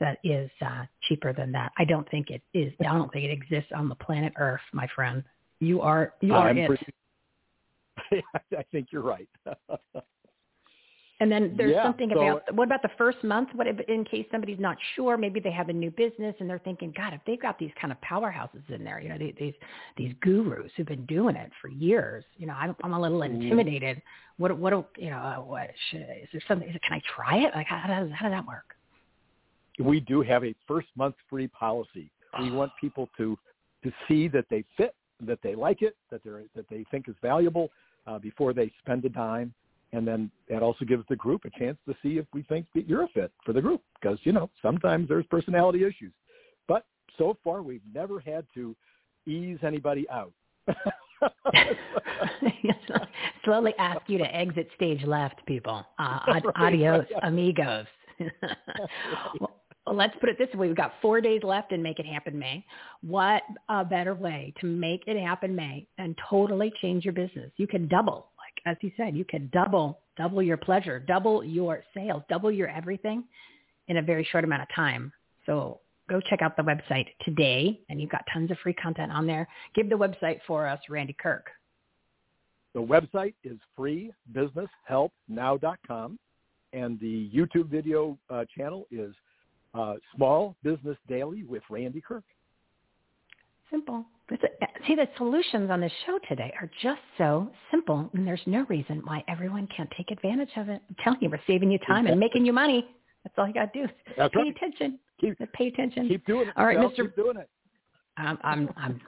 that 0.00 0.18
is 0.24 0.50
uh, 0.64 0.84
cheaper 1.06 1.32
than 1.32 1.52
that. 1.52 1.72
I 1.78 1.84
don't 1.84 2.10
think 2.10 2.30
it 2.30 2.42
is. 2.54 2.72
I 2.80 2.94
don't 2.94 3.12
think 3.12 3.24
it 3.24 3.30
exists 3.30 3.70
on 3.74 3.88
the 3.88 3.94
planet 3.94 4.32
Earth, 4.36 4.60
my 4.72 4.88
friend. 4.94 5.22
You 5.60 5.80
are 5.82 6.14
you 6.20 6.34
are 6.34 6.48
I'm 6.48 6.58
it. 6.58 6.66
pretty- 6.66 6.86
I 8.56 8.64
think 8.72 8.88
you're 8.90 9.02
right. 9.02 9.28
And 11.22 11.30
then 11.30 11.54
there's 11.56 11.70
Yeah, 11.70 11.84
something 11.84 12.10
so- 12.10 12.16
about 12.16 12.52
what 12.56 12.64
about 12.66 12.82
the 12.82 12.90
first 12.98 13.22
month? 13.22 13.50
What 13.54 13.68
if, 13.68 13.78
in 13.88 14.04
case 14.04 14.26
somebody's 14.32 14.58
not 14.58 14.76
sure? 14.96 15.16
Maybe 15.16 15.38
they 15.38 15.52
have 15.52 15.68
a 15.68 15.72
new 15.72 15.92
business 15.92 16.34
and 16.40 16.50
they're 16.50 16.58
thinking, 16.58 16.92
God, 16.96 17.14
if 17.14 17.20
they've 17.24 17.40
got 17.40 17.60
these 17.60 17.70
kind 17.80 17.92
of 17.92 18.00
powerhouses 18.00 18.68
in 18.70 18.82
there, 18.82 18.98
you 19.00 19.08
know, 19.08 19.16
these 19.18 19.34
these, 19.38 19.54
these 19.96 20.12
gurus 20.20 20.72
who've 20.76 20.84
been 20.84 21.06
doing 21.06 21.36
it 21.36 21.52
for 21.60 21.68
years, 21.68 22.24
you 22.38 22.48
know, 22.48 22.54
I'm, 22.54 22.74
I'm 22.82 22.92
a 22.92 23.00
little 23.00 23.20
Mm-hmm. 23.20 23.40
intimidated. 23.40 24.02
What 24.38 24.58
what 24.58 24.72
you 24.96 25.10
know? 25.10 25.18
uh, 25.18 25.36
What 25.36 25.70
should, 25.90 26.00
is 26.00 26.28
there 26.32 26.42
something? 26.48 26.68
Is 26.68 26.74
it, 26.74 26.82
can 26.82 26.94
I 26.94 27.02
try 27.14 27.36
it? 27.38 27.54
Like 27.54 27.68
how, 27.68 27.86
does 27.86 28.10
how 28.12 28.28
does 28.28 28.34
that 28.34 28.46
work? 28.46 28.74
we 29.78 30.00
do 30.00 30.22
have 30.22 30.44
a 30.44 30.54
first 30.66 30.88
month 30.96 31.14
free 31.30 31.46
policy. 31.46 32.10
We 32.40 32.50
want 32.50 32.72
people 32.80 33.08
to 33.18 33.38
to 33.84 33.92
see 34.08 34.26
that 34.26 34.46
they 34.50 34.64
fit, 34.76 34.94
that 35.20 35.38
they 35.44 35.54
like 35.54 35.82
it, 35.82 35.94
that 36.10 36.24
they 36.24 36.30
that 36.56 36.68
they 36.68 36.84
think 36.90 37.08
is 37.08 37.14
valuable 37.22 37.70
uh, 38.08 38.18
before 38.18 38.52
they 38.52 38.72
spend 38.80 39.04
a 39.04 39.08
dime, 39.08 39.54
and 39.92 40.06
then 40.06 40.30
that 40.48 40.62
also 40.62 40.84
gives 40.84 41.04
the 41.08 41.16
group 41.16 41.44
a 41.44 41.50
chance 41.58 41.78
to 41.86 41.94
see 42.02 42.18
if 42.18 42.26
we 42.32 42.42
think 42.42 42.66
that 42.74 42.88
you're 42.88 43.04
a 43.04 43.08
fit 43.08 43.32
for 43.44 43.52
the 43.52 43.60
group. 43.60 43.82
Because 44.00 44.18
you 44.24 44.32
know 44.32 44.50
sometimes 44.60 45.08
there's 45.08 45.26
personality 45.26 45.84
issues, 45.84 46.12
but 46.68 46.84
so 47.18 47.36
far 47.44 47.62
we've 47.62 47.82
never 47.94 48.20
had 48.20 48.46
to 48.54 48.74
ease 49.26 49.58
anybody 49.62 50.06
out. 50.10 50.32
Slowly 53.44 53.74
ask 53.78 54.00
you 54.06 54.18
to 54.18 54.34
exit 54.36 54.68
stage 54.76 55.02
left, 55.04 55.44
people. 55.46 55.84
Uh, 55.98 56.20
ad- 56.28 56.42
adios, 56.56 57.06
amigos. 57.22 57.86
well, 59.40 59.50
let's 59.92 60.14
put 60.20 60.28
it 60.28 60.38
this 60.38 60.48
way. 60.54 60.68
We've 60.68 60.76
got 60.76 60.94
four 61.02 61.20
days 61.20 61.42
left 61.42 61.72
in 61.72 61.82
Make 61.82 61.98
It 61.98 62.06
Happen 62.06 62.38
May. 62.38 62.64
What 63.02 63.42
a 63.68 63.84
better 63.84 64.14
way 64.14 64.54
to 64.60 64.66
make 64.66 65.04
it 65.06 65.20
happen 65.20 65.54
May 65.54 65.86
and 65.98 66.16
totally 66.30 66.72
change 66.80 67.04
your 67.04 67.14
business. 67.14 67.50
You 67.56 67.66
can 67.66 67.88
double, 67.88 68.28
as 68.66 68.76
he 68.80 68.92
said, 68.96 69.16
you 69.16 69.24
can 69.24 69.48
double, 69.52 70.00
double 70.16 70.42
your 70.42 70.56
pleasure, 70.56 70.98
double 70.98 71.44
your 71.44 71.84
sales, 71.94 72.22
double 72.28 72.50
your 72.50 72.68
everything 72.68 73.22
in 73.88 73.98
a 73.98 74.02
very 74.02 74.26
short 74.30 74.44
amount 74.44 74.62
of 74.62 74.68
time. 74.74 75.12
So 75.46 75.80
go 76.08 76.20
check 76.28 76.42
out 76.42 76.56
the 76.56 76.62
website 76.62 77.06
today 77.24 77.80
and 77.88 78.00
you've 78.00 78.10
got 78.10 78.24
tons 78.32 78.50
of 78.50 78.58
free 78.62 78.74
content 78.74 79.12
on 79.12 79.26
there. 79.26 79.48
Give 79.74 79.88
the 79.88 79.96
website 79.96 80.40
for 80.46 80.66
us, 80.66 80.80
Randy 80.88 81.16
Kirk. 81.20 81.46
The 82.74 82.80
website 82.80 83.34
is 83.44 83.58
freebusinesshelpnow.com, 83.78 86.18
and 86.72 86.98
the 87.00 87.30
YouTube 87.34 87.68
video 87.68 88.16
uh, 88.30 88.46
channel 88.56 88.86
is 88.90 89.14
uh, 89.74 89.96
Small 90.16 90.56
Business 90.62 90.96
Daily 91.06 91.44
with 91.44 91.62
Randy 91.68 92.00
Kirk. 92.00 92.24
Simple. 93.70 94.06
See, 94.86 94.94
the 94.94 95.08
solutions 95.16 95.70
on 95.70 95.80
this 95.80 95.92
show 96.06 96.18
today 96.28 96.52
are 96.60 96.70
just 96.82 97.00
so 97.18 97.50
simple, 97.70 98.10
and 98.14 98.26
there's 98.26 98.40
no 98.46 98.64
reason 98.68 99.02
why 99.04 99.24
everyone 99.28 99.68
can't 99.76 99.90
take 99.96 100.10
advantage 100.10 100.50
of 100.56 100.68
it. 100.68 100.82
I'm 100.88 100.96
telling 101.02 101.18
you, 101.22 101.30
we're 101.30 101.40
saving 101.46 101.70
you 101.70 101.78
time 101.86 102.06
and 102.06 102.18
making 102.18 102.46
you 102.46 102.52
money. 102.52 102.86
That's 103.24 103.34
all 103.38 103.46
you 103.46 103.54
got 103.54 103.72
to 103.72 103.86
do. 103.86 103.92
That's 104.16 104.32
pay 104.34 104.40
right. 104.40 104.56
attention. 104.56 104.98
Keep, 105.20 105.38
Pay 105.52 105.68
attention. 105.68 106.08
keep 106.08 106.26
doing 106.26 106.48
it. 106.48 106.54
All 106.56 106.66
right, 106.66 106.78
Mr. 106.78 106.96
Keep 106.96 107.16
doing 107.16 107.36
it. 107.36 107.48
I'm 108.16 108.38
I'm 108.42 108.68
I'm 108.76 109.00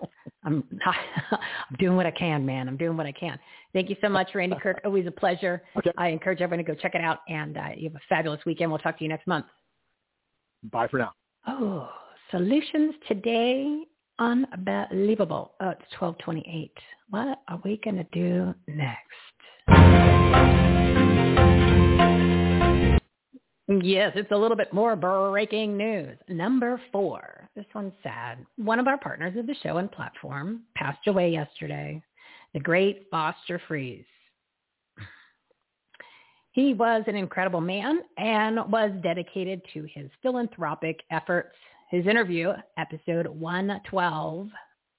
I'm 0.45 0.65
I'm 1.31 1.77
doing 1.79 1.97
what 1.97 2.07
I 2.07 2.11
can, 2.11 2.47
man. 2.47 2.69
I'm 2.69 2.77
doing 2.77 2.97
what 2.97 3.07
I 3.07 3.13
can. 3.13 3.39
Thank 3.73 3.91
you 3.91 3.97
so 4.01 4.09
much, 4.09 4.29
Randy 4.35 4.57
Kirk. 4.63 4.81
Always 4.85 5.07
a 5.07 5.11
pleasure. 5.11 5.63
Okay. 5.77 5.91
I 5.99 6.09
encourage 6.09 6.41
everyone 6.41 6.65
to 6.65 6.73
go 6.73 6.79
check 6.81 6.95
it 6.95 7.03
out, 7.03 7.19
and 7.29 7.57
uh, 7.57 7.69
you 7.77 7.91
have 7.91 7.97
a 7.97 8.05
fabulous 8.09 8.41
weekend. 8.47 8.71
We'll 8.71 8.79
talk 8.79 8.99
to 8.99 9.05
you 9.05 9.11
next 9.11 9.27
month. 9.27 9.47
Bye 10.71 10.89
for 10.89 10.99
now. 10.99 11.13
Oh, 11.47 11.91
solutions 12.31 12.95
today, 13.07 13.81
unbelievable. 14.19 15.53
Oh, 15.61 15.71
it's 15.71 15.83
twelve 15.99 16.19
twenty-eight. 16.19 16.77
What 17.11 17.39
are 17.49 17.61
we 17.65 17.81
gonna 17.85 18.07
do 18.13 18.55
next? 18.67 19.01
Yes, 23.67 24.13
it's 24.15 24.31
a 24.31 24.37
little 24.37 24.57
bit 24.57 24.73
more 24.73 24.95
breaking 24.95 25.77
news. 25.77 26.19
Number 26.29 26.81
four. 26.93 27.49
This 27.57 27.65
one's 27.75 27.95
sad. 28.03 28.45
One 28.57 28.79
of 28.79 28.87
our 28.87 28.99
partners 28.99 29.37
of 29.39 29.47
the 29.47 29.55
show 29.63 29.79
and 29.79 29.91
platform 29.91 30.65
passed 30.77 31.07
away 31.07 31.31
yesterday. 31.31 32.03
The 32.53 32.61
great 32.61 33.07
Foster 33.11 33.61
Friess. 33.67 34.05
He 36.53 36.73
was 36.75 37.03
an 37.09 37.17
incredible 37.17 37.61
man 37.61 38.01
and 38.17 38.71
was 38.71 38.93
dedicated 39.03 39.61
to 39.73 39.87
his 39.93 40.09
philanthropic 40.23 41.01
efforts. 41.11 41.57
His 41.95 42.09
interview, 42.09 42.53
episode 42.77 43.29
112, 43.29 44.49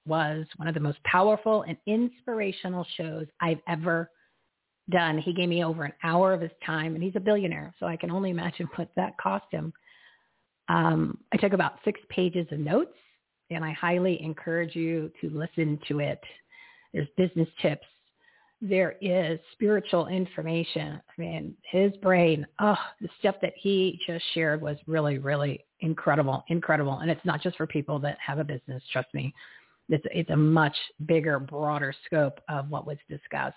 was 0.05 0.45
one 0.55 0.69
of 0.69 0.73
the 0.73 0.79
most 0.79 1.03
powerful 1.03 1.63
and 1.63 1.75
inspirational 1.85 2.87
shows 2.95 3.25
I've 3.41 3.59
ever 3.67 4.09
done. 4.89 5.17
He 5.17 5.33
gave 5.33 5.49
me 5.49 5.61
over 5.61 5.83
an 5.83 5.91
hour 6.03 6.31
of 6.31 6.39
his 6.39 6.53
time, 6.65 6.95
and 6.95 7.03
he's 7.03 7.17
a 7.17 7.19
billionaire, 7.19 7.73
so 7.81 7.85
I 7.85 7.97
can 7.97 8.11
only 8.11 8.29
imagine 8.29 8.69
what 8.77 8.91
that 8.95 9.17
cost 9.17 9.43
him. 9.51 9.73
Um, 10.69 11.17
I 11.33 11.35
took 11.35 11.51
about 11.51 11.79
six 11.83 11.99
pages 12.07 12.47
of 12.53 12.59
notes, 12.59 12.95
and 13.49 13.65
I 13.65 13.73
highly 13.73 14.23
encourage 14.23 14.73
you 14.73 15.11
to 15.19 15.29
listen 15.31 15.77
to 15.89 15.99
it. 15.99 16.21
There's 16.93 17.09
business 17.17 17.49
tips. 17.61 17.85
There 18.69 18.95
is 19.01 19.39
spiritual 19.53 20.07
information. 20.07 20.99
I 21.05 21.21
mean, 21.21 21.55
his 21.69 21.91
brain, 21.97 22.45
oh, 22.59 22.77
the 23.01 23.09
stuff 23.19 23.35
that 23.41 23.53
he 23.55 23.99
just 24.05 24.23
shared 24.33 24.61
was 24.61 24.77
really, 24.87 25.17
really 25.19 25.65
incredible, 25.81 26.43
incredible. 26.47 26.99
And 26.99 27.11
it's 27.11 27.25
not 27.25 27.41
just 27.41 27.57
for 27.57 27.67
people 27.67 27.99
that 27.99 28.17
have 28.25 28.39
a 28.39 28.43
business. 28.43 28.81
Trust 28.91 29.13
me, 29.13 29.33
it's 29.89 30.05
it's 30.11 30.29
a 30.31 30.35
much 30.35 30.75
bigger, 31.05 31.39
broader 31.39 31.93
scope 32.05 32.39
of 32.49 32.69
what 32.69 32.87
was 32.87 32.97
discussed. 33.09 33.55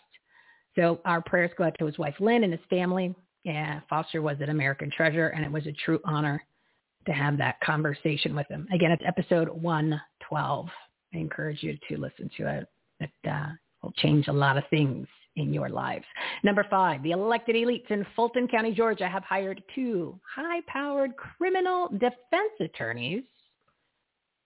So 0.77 1.01
our 1.05 1.23
prayers 1.23 1.51
go 1.57 1.65
out 1.65 1.77
to 1.79 1.87
his 1.87 1.99
wife 1.99 2.15
Lynn 2.21 2.45
and 2.45 2.53
his 2.53 2.63
family. 2.69 3.15
Yeah, 3.45 3.81
Foster 3.89 4.21
was 4.21 4.37
an 4.41 4.51
American 4.51 4.91
treasure, 4.91 5.29
and 5.29 5.45
it 5.45 5.51
was 5.51 5.67
a 5.67 5.73
true 5.73 6.01
honor 6.05 6.43
to 7.07 7.13
have 7.13 7.39
that 7.39 7.61
conversation 7.61 8.35
with 8.35 8.47
him. 8.49 8.69
Again, 8.73 8.91
it's 8.91 9.03
episode 9.07 9.49
112. 9.49 10.69
I 11.15 11.17
encourage 11.17 11.63
you 11.63 11.79
to 11.89 11.97
listen 11.97 12.31
to 12.37 12.59
it. 12.59 12.69
It 13.01 13.31
uh, 13.31 13.53
will 13.89 14.03
change 14.03 14.29
a 14.29 14.33
lot 14.33 14.59
of 14.59 14.65
things 14.69 15.07
in 15.37 15.55
your 15.55 15.69
lives. 15.69 16.05
Number 16.43 16.67
five, 16.69 17.03
the 17.03 17.13
elected 17.13 17.57
elites 17.57 17.91
in 17.91 18.05
Fulton 18.15 18.47
County, 18.49 18.73
Georgia 18.73 19.09
have 19.09 19.23
hired 19.25 19.63
two 19.75 20.19
high-powered 20.35 21.17
criminal 21.17 21.89
defense 21.89 22.53
attorneys 22.61 23.23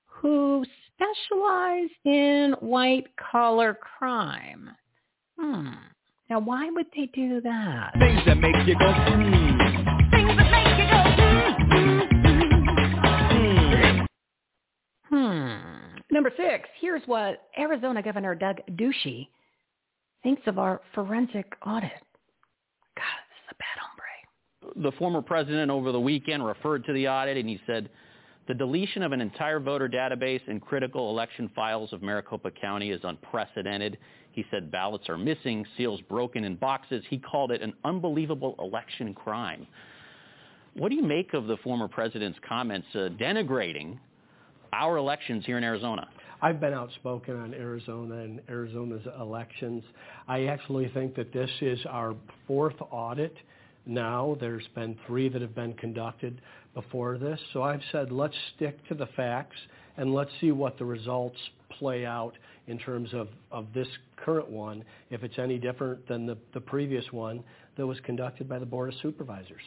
who 0.07 0.65
specialize 0.95 1.91
in 2.05 2.55
white-collar 2.61 3.75
crime. 3.99 4.71
Hmm. 5.39 5.71
Now, 6.31 6.39
why 6.41 6.71
would 6.71 6.87
they 6.97 7.07
do 7.07 7.41
that? 7.41 7.95
Things 7.99 8.21
that 8.27 8.37
make 8.39 8.55
you 8.67 8.79
go, 8.79 8.93
hmm. 8.93 9.59
Things 10.11 10.37
that 10.37 10.51
make 10.53 10.79
you 10.79 10.87
go, 10.91 11.03
hmm. 11.09 12.13
Hmm. 15.09 15.72
Number 16.13 16.31
six, 16.37 16.69
here's 16.79 17.01
what 17.07 17.49
Arizona 17.59 18.03
Governor 18.03 18.35
Doug 18.35 18.59
Ducey 18.73 19.29
thinks 20.23 20.43
of 20.47 20.59
our 20.59 20.83
forensic 20.95 21.51
audit. 21.67 21.91
God, 22.95 23.23
this 23.31 23.41
is 23.41 23.51
a 23.51 23.55
bad 23.55 23.79
hombre. 23.81 24.91
The 24.91 24.97
former 24.99 25.23
president 25.23 25.71
over 25.71 25.91
the 25.91 25.99
weekend 25.99 26.45
referred 26.45 26.85
to 26.85 26.93
the 26.93 27.09
audit 27.09 27.39
and 27.39 27.49
he 27.49 27.59
said, 27.67 27.89
the 28.47 28.53
deletion 28.53 29.03
of 29.03 29.13
an 29.13 29.23
entire 29.23 29.59
voter 29.59 29.89
database 29.89 30.43
and 30.49 30.61
critical 30.61 31.09
election 31.09 31.51
files 31.55 31.95
of 31.95 32.03
Maricopa 32.03 32.51
County 32.51 32.91
is 32.91 33.01
unprecedented. 33.05 33.97
He 34.33 34.45
said 34.51 34.71
ballots 34.71 35.09
are 35.09 35.17
missing, 35.17 35.65
seals 35.79 36.03
broken 36.11 36.45
in 36.45 36.57
boxes. 36.57 37.03
He 37.09 37.19
called 37.19 37.53
it 37.53 37.63
an 37.63 37.73
unbelievable 37.85 38.55
election 38.59 39.15
crime. 39.15 39.67
What 40.75 40.91
do 40.91 40.97
you 40.97 41.03
make 41.03 41.33
of 41.33 41.47
the 41.47 41.57
former 41.59 41.89
president's 41.89 42.39
comments 42.47 42.89
uh, 42.95 43.09
denigrating 43.19 43.99
our 44.73 44.97
elections 44.97 45.45
here 45.45 45.59
in 45.59 45.65
Arizona? 45.65 46.09
I've 46.41 46.61
been 46.61 46.75
outspoken 46.75 47.37
on 47.37 47.55
Arizona 47.55 48.17
and 48.17 48.41
Arizona's 48.49 49.07
elections. 49.21 49.85
I 50.27 50.47
actually 50.47 50.89
think 50.89 51.15
that 51.15 51.33
this 51.33 51.51
is 51.61 51.79
our 51.89 52.15
fourth 52.49 52.75
audit 52.91 53.37
now. 53.87 54.37
There's 54.41 54.67
been 54.75 54.99
three 55.07 55.29
that 55.29 55.41
have 55.41 55.55
been 55.55 55.75
conducted 55.75 56.41
before 56.75 57.17
this. 57.17 57.39
So 57.53 57.63
I've 57.63 57.83
said 57.93 58.11
let's 58.11 58.35
stick 58.57 58.77
to 58.89 58.95
the 58.95 59.07
facts 59.15 59.57
and 59.97 60.13
let's 60.13 60.31
see 60.41 60.51
what 60.51 60.79
the 60.79 60.85
results 60.85 61.37
play 61.79 62.05
out 62.05 62.33
in 62.67 62.79
terms 62.79 63.11
of, 63.13 63.29
of 63.51 63.67
this 63.75 63.89
current 64.17 64.49
one, 64.49 64.85
if 65.11 65.23
it's 65.23 65.39
any 65.39 65.59
different 65.59 66.07
than 66.09 66.27
the, 66.27 66.37
the 66.55 66.61
previous 66.61 67.05
one 67.13 67.43
that 67.77 67.87
was 67.87 67.99
conducted 68.01 68.49
by 68.49 68.59
the 68.59 68.67
Board 68.67 68.93
of 68.93 68.95
Supervisors. 69.01 69.63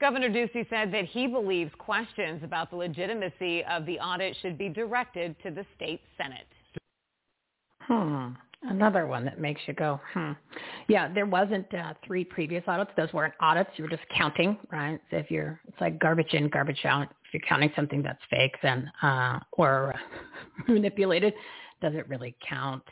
Governor 0.00 0.28
Ducey 0.28 0.68
said 0.68 0.92
that 0.92 1.04
he 1.04 1.26
believes 1.26 1.70
questions 1.78 2.42
about 2.42 2.70
the 2.70 2.76
legitimacy 2.76 3.64
of 3.64 3.86
the 3.86 3.98
audit 3.98 4.36
should 4.42 4.58
be 4.58 4.68
directed 4.68 5.36
to 5.42 5.50
the 5.50 5.64
state 5.76 6.00
Senate. 6.16 6.46
Hmm. 7.80 8.30
Another 8.62 9.06
one 9.06 9.26
that 9.26 9.38
makes 9.38 9.60
you 9.66 9.74
go, 9.74 10.00
hmm. 10.12 10.32
Yeah, 10.88 11.12
there 11.12 11.26
wasn't 11.26 11.72
uh, 11.74 11.94
three 12.06 12.24
previous 12.24 12.64
audits. 12.66 12.90
Those 12.96 13.12
weren't 13.12 13.34
audits. 13.40 13.70
You 13.76 13.84
were 13.84 13.90
just 13.90 14.08
counting, 14.16 14.56
right? 14.72 14.98
So 15.10 15.18
if 15.18 15.30
you're, 15.30 15.60
it's 15.68 15.80
like 15.80 15.98
garbage 15.98 16.32
in, 16.32 16.48
garbage 16.48 16.84
out. 16.84 17.08
If 17.26 17.34
you're 17.34 17.48
counting 17.48 17.70
something 17.76 18.02
that's 18.02 18.22
fake, 18.30 18.56
then 18.62 18.90
uh, 19.02 19.38
or 19.52 19.94
manipulated, 20.68 21.34
does 21.82 21.94
it 21.94 22.08
really 22.08 22.34
count? 22.46 22.82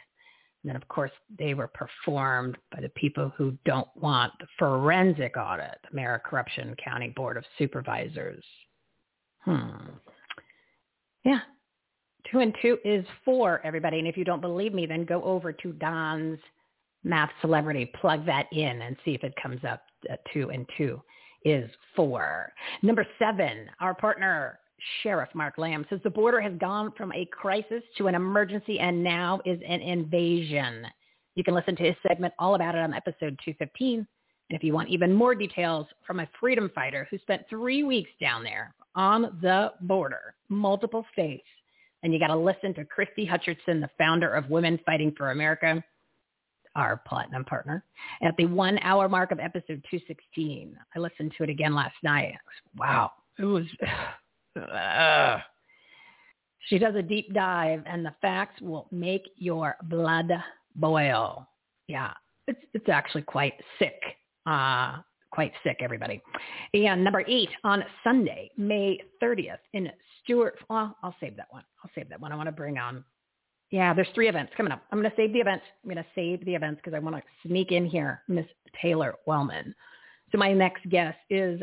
And 0.63 0.69
then, 0.69 0.77
of 0.77 0.87
course, 0.89 1.11
they 1.39 1.55
were 1.55 1.69
performed 1.69 2.57
by 2.71 2.81
the 2.81 2.89
people 2.91 3.33
who 3.37 3.57
don't 3.65 3.89
want 3.97 4.33
the 4.39 4.47
forensic 4.59 5.37
audit, 5.37 5.79
the 5.89 5.97
Mayor 5.97 6.23
Corruption 6.25 6.77
County 6.83 7.09
Board 7.09 7.37
of 7.37 7.45
Supervisors. 7.59 8.45
Hmm. 9.45 9.89
Yeah, 11.25 11.41
Two 12.31 12.39
and 12.39 12.55
two 12.63 12.79
is 12.85 13.05
four, 13.25 13.61
everybody. 13.65 13.99
And 13.99 14.07
if 14.07 14.17
you 14.17 14.25
don't 14.25 14.41
believe 14.41 14.73
me, 14.73 14.87
then 14.87 15.05
go 15.05 15.23
over 15.23 15.53
to 15.53 15.73
Don's 15.73 16.39
Math 17.05 17.31
Celebrity, 17.41 17.93
plug 18.01 18.25
that 18.27 18.47
in 18.53 18.83
and 18.83 18.97
see 19.05 19.15
if 19.15 19.25
it 19.25 19.35
comes 19.43 19.61
up. 19.65 19.83
Two 20.33 20.51
and 20.51 20.67
two 20.77 21.01
is 21.45 21.71
four. 21.97 22.53
Number 22.83 23.07
seven, 23.19 23.69
our 23.81 23.95
partner, 23.95 24.61
Sheriff 25.03 25.29
Mark 25.35 25.59
Lamb, 25.59 25.87
says 25.89 26.01
the 26.03 26.11
border 26.11 26.41
has 26.41 26.53
gone 26.59 26.93
from 26.97 27.13
a 27.13 27.27
crisis 27.27 27.83
to 27.99 28.09
an 28.09 28.15
emergency 28.15 28.79
and 28.79 29.03
now 29.03 29.41
is 29.45 29.61
an 29.67 29.81
invasion. 29.81 30.87
You 31.35 31.45
can 31.45 31.55
listen 31.55 31.77
to 31.77 31.85
his 31.85 31.97
segment 32.07 32.35
all 32.39 32.55
about 32.55 32.75
it 32.75 32.81
on 32.81 32.95
episode 32.95 33.39
215. 33.45 33.99
And 33.99 34.07
if 34.51 34.63
you 34.63 34.75
want 34.75 34.91
even 34.91 35.15
more 35.15 35.35
details 35.35 35.87
from 36.07 36.21
a 36.21 36.29
freedom 36.39 36.71
fighter 36.75 37.07
who 37.11 37.19
spent 37.19 37.43
three 37.49 37.85
weeks 37.85 38.11
down 38.21 38.43
there 38.45 38.75
on 38.95 39.39
the 39.41 39.73
border, 39.81 40.35
multiple 40.49 41.07
states, 41.13 41.47
and 42.03 42.13
you 42.13 42.19
got 42.19 42.27
to 42.29 42.37
listen 42.37 42.75
to 42.75 42.85
Christy 42.85 43.27
Hutcherson, 43.27 43.81
the 43.81 43.89
founder 43.97 44.35
of 44.35 44.51
Women 44.51 44.79
Fighting 44.85 45.15
for 45.17 45.31
America, 45.31 45.83
our 46.75 47.01
platinum 47.07 47.45
partner, 47.45 47.85
at 48.23 48.37
the 48.37 48.47
one 48.47 48.79
hour 48.83 49.09
mark 49.09 49.31
of 49.31 49.39
episode 49.39 49.85
216. 49.91 50.77
I 50.95 50.99
listened 50.99 51.33
to 51.39 51.45
it 51.45 51.51
again 51.51 51.75
last 51.75 51.97
night. 52.03 52.35
Wow. 52.77 53.13
It 53.39 53.45
was, 53.45 53.65
uh, 54.57 55.39
she 56.69 56.79
does 56.79 56.95
a 56.95 57.03
deep 57.03 57.33
dive 57.35 57.83
and 57.87 58.05
the 58.05 58.15
facts 58.21 58.61
will 58.61 58.87
make 58.91 59.31
your 59.37 59.77
blood 59.85 60.31
boil. 60.77 61.47
Yeah, 61.89 62.13
it's, 62.47 62.61
it's 62.75 62.89
actually 62.89 63.23
quite 63.23 63.55
sick. 63.79 64.01
Uh, 64.47 64.99
quite 65.31 65.53
sick, 65.65 65.79
everybody. 65.81 66.23
And 66.75 67.03
number 67.03 67.25
eight 67.27 67.49
on 67.65 67.83
Sunday, 68.05 68.51
May 68.57 69.01
30th 69.23 69.59
in 69.73 69.91
Stuart. 70.23 70.59
Well, 70.69 70.97
I'll 71.03 71.17
save 71.21 71.37
that 71.37 71.49
one. 71.51 71.65
I'll 71.83 71.91
save 71.95 72.09
that 72.11 72.21
one. 72.21 72.33
I 72.33 72.37
want 72.37 72.49
to 72.49 72.53
bring 72.53 72.79
on. 72.79 73.05
Yeah, 73.71 73.95
there's 73.95 74.09
three 74.15 74.29
events 74.29 74.53
coming 74.57 74.71
up. 74.71 74.83
I'm 74.93 74.99
going 74.99 75.11
to 75.11 75.17
save 75.17 75.33
the 75.33 75.41
events. 75.41 75.65
I'm 75.83 75.91
going 75.91 76.05
to 76.05 76.11
save 76.15 76.45
the 76.45 76.55
events 76.55 76.81
because 76.85 76.95
I 76.95 76.99
want 76.99 77.17
to 77.17 77.49
sneak 77.49 77.73
in 77.73 77.87
here 77.87 78.23
Miss 78.29 78.45
Taylor 78.81 79.15
Wellman. 79.27 79.75
So 80.31 80.39
my 80.39 80.53
next 80.53 80.89
guest 80.91 81.19
is 81.31 81.61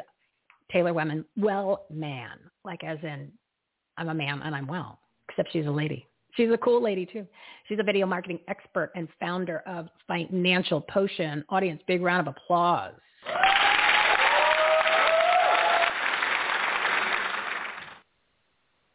Taylor 0.72 0.94
Wellman, 0.94 1.26
well 1.36 1.86
man, 1.90 2.38
like 2.64 2.84
as 2.84 3.00
in 3.04 3.32
I'm 3.98 4.10
a 4.10 4.14
man 4.14 4.42
and 4.44 4.56
I'm 4.56 4.68
well, 4.68 5.00
except 5.30 5.52
she's 5.52 5.66
a 5.66 5.72
lady. 5.72 6.08
She's 6.36 6.52
a 6.52 6.58
cool 6.58 6.82
lady 6.82 7.06
too. 7.06 7.26
She's 7.68 7.80
a 7.80 7.84
video 7.84 8.06
marketing 8.06 8.40
expert 8.48 8.92
and 8.96 9.08
founder 9.20 9.64
of 9.66 9.90
Financial 10.08 10.80
Potion. 10.82 11.44
Audience, 11.50 11.82
big 11.88 12.02
round 12.02 12.28
of 12.28 12.36
applause. 12.36 12.94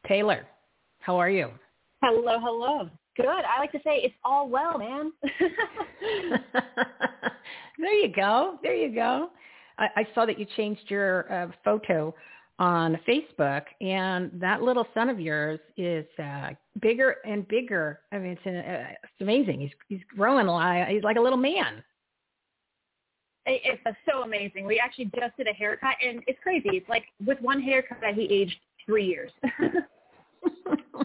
Taylor, 0.07 0.47
how 1.01 1.17
are 1.17 1.31
you? 1.31 1.51
Hello, 2.03 2.39
hello. 2.41 2.89
Good. 3.17 3.27
I 3.27 3.59
like 3.59 3.73
to 3.73 3.79
say 3.79 4.01
it's 4.03 4.15
all 4.25 4.49
well, 4.49 4.79
man. 4.79 5.13
there 7.79 7.93
you 7.95 8.13
go. 8.15 8.59
There 8.63 8.75
you 8.75 8.95
go. 8.95 9.31
I, 9.79 9.89
I 9.97 10.09
saw 10.15 10.27
that 10.27 10.39
you 10.39 10.47
changed 10.57 10.83
your 10.89 11.33
uh, 11.33 11.49
photo 11.65 12.15
on 12.59 12.99
Facebook, 13.07 13.63
and 13.81 14.31
that 14.35 14.63
little 14.63 14.87
son 14.95 15.09
of 15.09 15.19
yours 15.19 15.59
is 15.77 16.07
uh, 16.23 16.51
bigger 16.81 17.17
and 17.25 17.47
bigger. 17.49 18.01
I 18.13 18.19
mean, 18.19 18.39
it's, 18.43 18.47
uh, 18.47 18.95
it's 19.03 19.21
amazing. 19.21 19.61
He's 19.61 19.73
he's 19.89 20.01
growing 20.17 20.47
lot. 20.47 20.89
He's 20.89 21.03
like 21.03 21.17
a 21.17 21.21
little 21.21 21.39
man. 21.39 21.83
It's 23.47 23.83
so 24.09 24.23
amazing. 24.23 24.65
We 24.65 24.79
actually 24.79 25.11
just 25.17 25.37
did 25.37 25.49
a 25.49 25.53
haircut, 25.53 25.97
and 26.03 26.23
it's 26.27 26.39
crazy. 26.43 26.71
It's 26.73 26.89
like 26.89 27.05
with 27.27 27.41
one 27.43 27.61
haircut, 27.61 27.99
that 28.01 28.15
he 28.15 28.23
aged 28.23 28.57
three 28.87 29.05
years. 29.05 29.31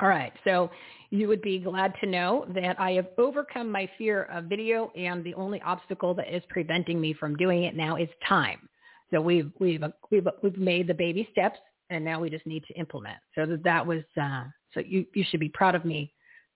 All 0.00 0.08
right. 0.08 0.32
So 0.44 0.70
you 1.10 1.28
would 1.28 1.40
be 1.40 1.58
glad 1.58 1.94
to 2.00 2.06
know 2.06 2.46
that 2.54 2.78
I 2.78 2.92
have 2.92 3.06
overcome 3.16 3.70
my 3.70 3.88
fear 3.96 4.24
of 4.24 4.44
video 4.44 4.90
and 4.96 5.24
the 5.24 5.34
only 5.34 5.60
obstacle 5.62 6.14
that 6.14 6.34
is 6.34 6.42
preventing 6.48 7.00
me 7.00 7.14
from 7.14 7.36
doing 7.36 7.64
it 7.64 7.74
now 7.74 7.96
is 7.96 8.08
time. 8.26 8.68
So 9.10 9.20
we've 9.20 9.50
we've 9.58 9.82
we've 10.10 10.26
we've 10.42 10.58
made 10.58 10.86
the 10.86 10.94
baby 10.94 11.28
steps 11.32 11.58
and 11.90 12.04
now 12.04 12.20
we 12.20 12.28
just 12.28 12.46
need 12.46 12.64
to 12.64 12.74
implement. 12.74 13.16
So 13.34 13.46
that, 13.46 13.62
that 13.64 13.86
was 13.86 14.02
uh, 14.20 14.44
so 14.74 14.80
you 14.80 15.06
you 15.14 15.24
should 15.30 15.40
be 15.40 15.48
proud 15.48 15.74
of 15.74 15.84
me 15.84 16.12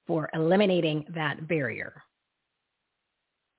for 0.07 0.28
eliminating 0.34 1.07
that 1.14 1.47
barrier. 1.49 2.03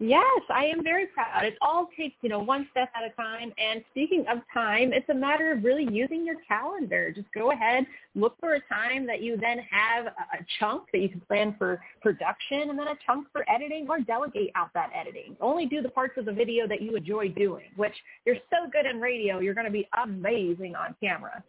Yes, 0.04 0.42
I 0.50 0.66
am 0.66 0.84
very 0.84 1.06
proud. 1.06 1.44
It 1.44 1.54
all 1.62 1.88
takes, 1.96 2.16
you 2.24 2.30
know, 2.30 2.40
one 2.40 2.68
step 2.72 2.90
at 2.96 3.04
a 3.04 3.14
time. 3.16 3.54
And 3.60 3.84
speaking 3.92 4.26
of 4.28 4.40
time, 4.52 4.94
it's 4.94 5.08
a 5.10 5.14
matter 5.14 5.52
of 5.52 5.64
really 5.64 5.88
using 5.92 6.26
your 6.26 6.38
calendar. 6.48 7.12
Just 7.12 7.28
go 7.36 7.52
ahead, 7.52 7.86
look 8.16 8.36
for 8.40 8.56
a 8.56 8.62
time 8.62 9.06
that 9.06 9.22
you 9.22 9.38
then 9.38 9.60
have 9.70 10.08
a 10.08 10.44
chunk 10.60 10.86
that 10.92 11.02
you 11.02 11.10
can 11.10 11.20
plan 11.22 11.54
for 11.56 11.80
production 12.02 12.72
and 12.72 12.80
then 12.80 12.88
a 12.88 12.96
chunk 13.06 13.28
for 13.32 13.46
editing 13.48 13.86
or 13.88 14.00
delegate 14.00 14.50
out 14.56 14.74
that 14.74 14.90
editing. 14.96 15.38
Only 15.40 15.68
do 15.68 15.84
the 15.84 15.90
parts 15.90 16.18
of 16.18 16.26
the 16.26 16.34
video 16.34 16.68
that 16.68 16.82
you 16.82 16.96
enjoy 16.96 17.30
doing, 17.30 17.66
which 17.76 17.94
you're 18.26 18.38
so 18.50 18.68
good 18.72 18.88
in 18.88 19.00
radio, 19.00 19.38
you're 19.38 19.54
going 19.54 19.68
to 19.68 19.72
be 19.72 19.88
amazing 20.04 20.74
on 20.76 20.96
camera. 21.00 21.44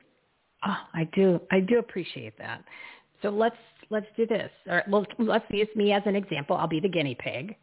Oh, 0.67 0.77
I 0.93 1.05
do. 1.15 1.41
I 1.51 1.61
do 1.61 1.79
appreciate 1.79 2.37
that. 2.37 2.63
So 3.23 3.31
let's 3.31 3.57
let's 3.89 4.07
do 4.15 4.27
this. 4.27 4.51
Or 4.67 4.83
well, 4.91 5.07
let's 5.19 5.47
use 5.49 5.69
me 5.75 5.93
as 5.93 6.03
an 6.05 6.17
example. 6.17 6.55
I'll 6.55 6.69
be 6.69 6.81
the 6.81 6.89
guinea 6.89 7.17
pig. 7.19 7.57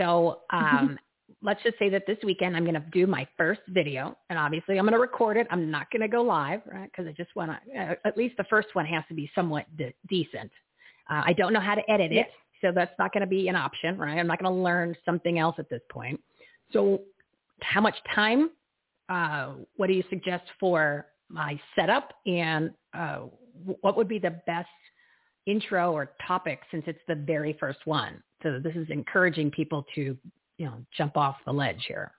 So 0.00 0.40
um, 0.50 0.98
let's 1.42 1.62
just 1.62 1.78
say 1.78 1.90
that 1.90 2.06
this 2.06 2.16
weekend 2.24 2.56
I'm 2.56 2.64
going 2.64 2.74
to 2.74 2.84
do 2.92 3.06
my 3.06 3.26
first 3.36 3.60
video, 3.68 4.16
and 4.30 4.38
obviously 4.38 4.78
I'm 4.78 4.84
going 4.84 4.94
to 4.94 4.98
record 5.00 5.36
it. 5.36 5.46
I'm 5.50 5.70
not 5.70 5.90
going 5.90 6.00
to 6.00 6.08
go 6.08 6.22
live, 6.22 6.62
right? 6.72 6.90
Because 6.90 7.06
I 7.06 7.12
just 7.12 7.34
want 7.36 7.50
to. 7.50 7.78
Uh, 7.78 7.94
at 8.04 8.16
least 8.16 8.36
the 8.36 8.44
first 8.44 8.68
one 8.72 8.86
has 8.86 9.04
to 9.08 9.14
be 9.14 9.30
somewhat 9.34 9.66
de- 9.76 9.94
decent. 10.08 10.50
Uh, 11.10 11.22
I 11.26 11.34
don't 11.34 11.52
know 11.52 11.60
how 11.60 11.74
to 11.74 11.90
edit 11.90 12.12
it, 12.12 12.28
so 12.62 12.72
that's 12.74 12.92
not 12.98 13.12
going 13.12 13.22
to 13.22 13.26
be 13.26 13.48
an 13.48 13.56
option, 13.56 13.98
right? 13.98 14.18
I'm 14.18 14.26
not 14.26 14.42
going 14.42 14.52
to 14.52 14.62
learn 14.62 14.96
something 15.04 15.38
else 15.38 15.56
at 15.58 15.68
this 15.68 15.82
point. 15.90 16.20
So, 16.72 17.02
how 17.60 17.80
much 17.80 17.96
time? 18.14 18.50
Uh, 19.08 19.54
what 19.76 19.88
do 19.88 19.92
you 19.92 20.04
suggest 20.08 20.44
for 20.58 21.06
my 21.28 21.60
setup, 21.76 22.14
and 22.26 22.70
uh, 22.94 23.22
what 23.80 23.96
would 23.96 24.08
be 24.08 24.18
the 24.18 24.40
best 24.46 24.68
intro 25.46 25.92
or 25.92 26.12
topic 26.26 26.60
since 26.70 26.84
it's 26.86 27.00
the 27.08 27.14
very 27.14 27.56
first 27.58 27.80
one? 27.84 28.22
So 28.42 28.58
this 28.58 28.74
is 28.74 28.88
encouraging 28.90 29.50
people 29.50 29.84
to, 29.94 30.16
you 30.58 30.66
know, 30.66 30.84
jump 30.96 31.16
off 31.16 31.36
the 31.44 31.52
ledge 31.52 31.84
here. 31.86 32.12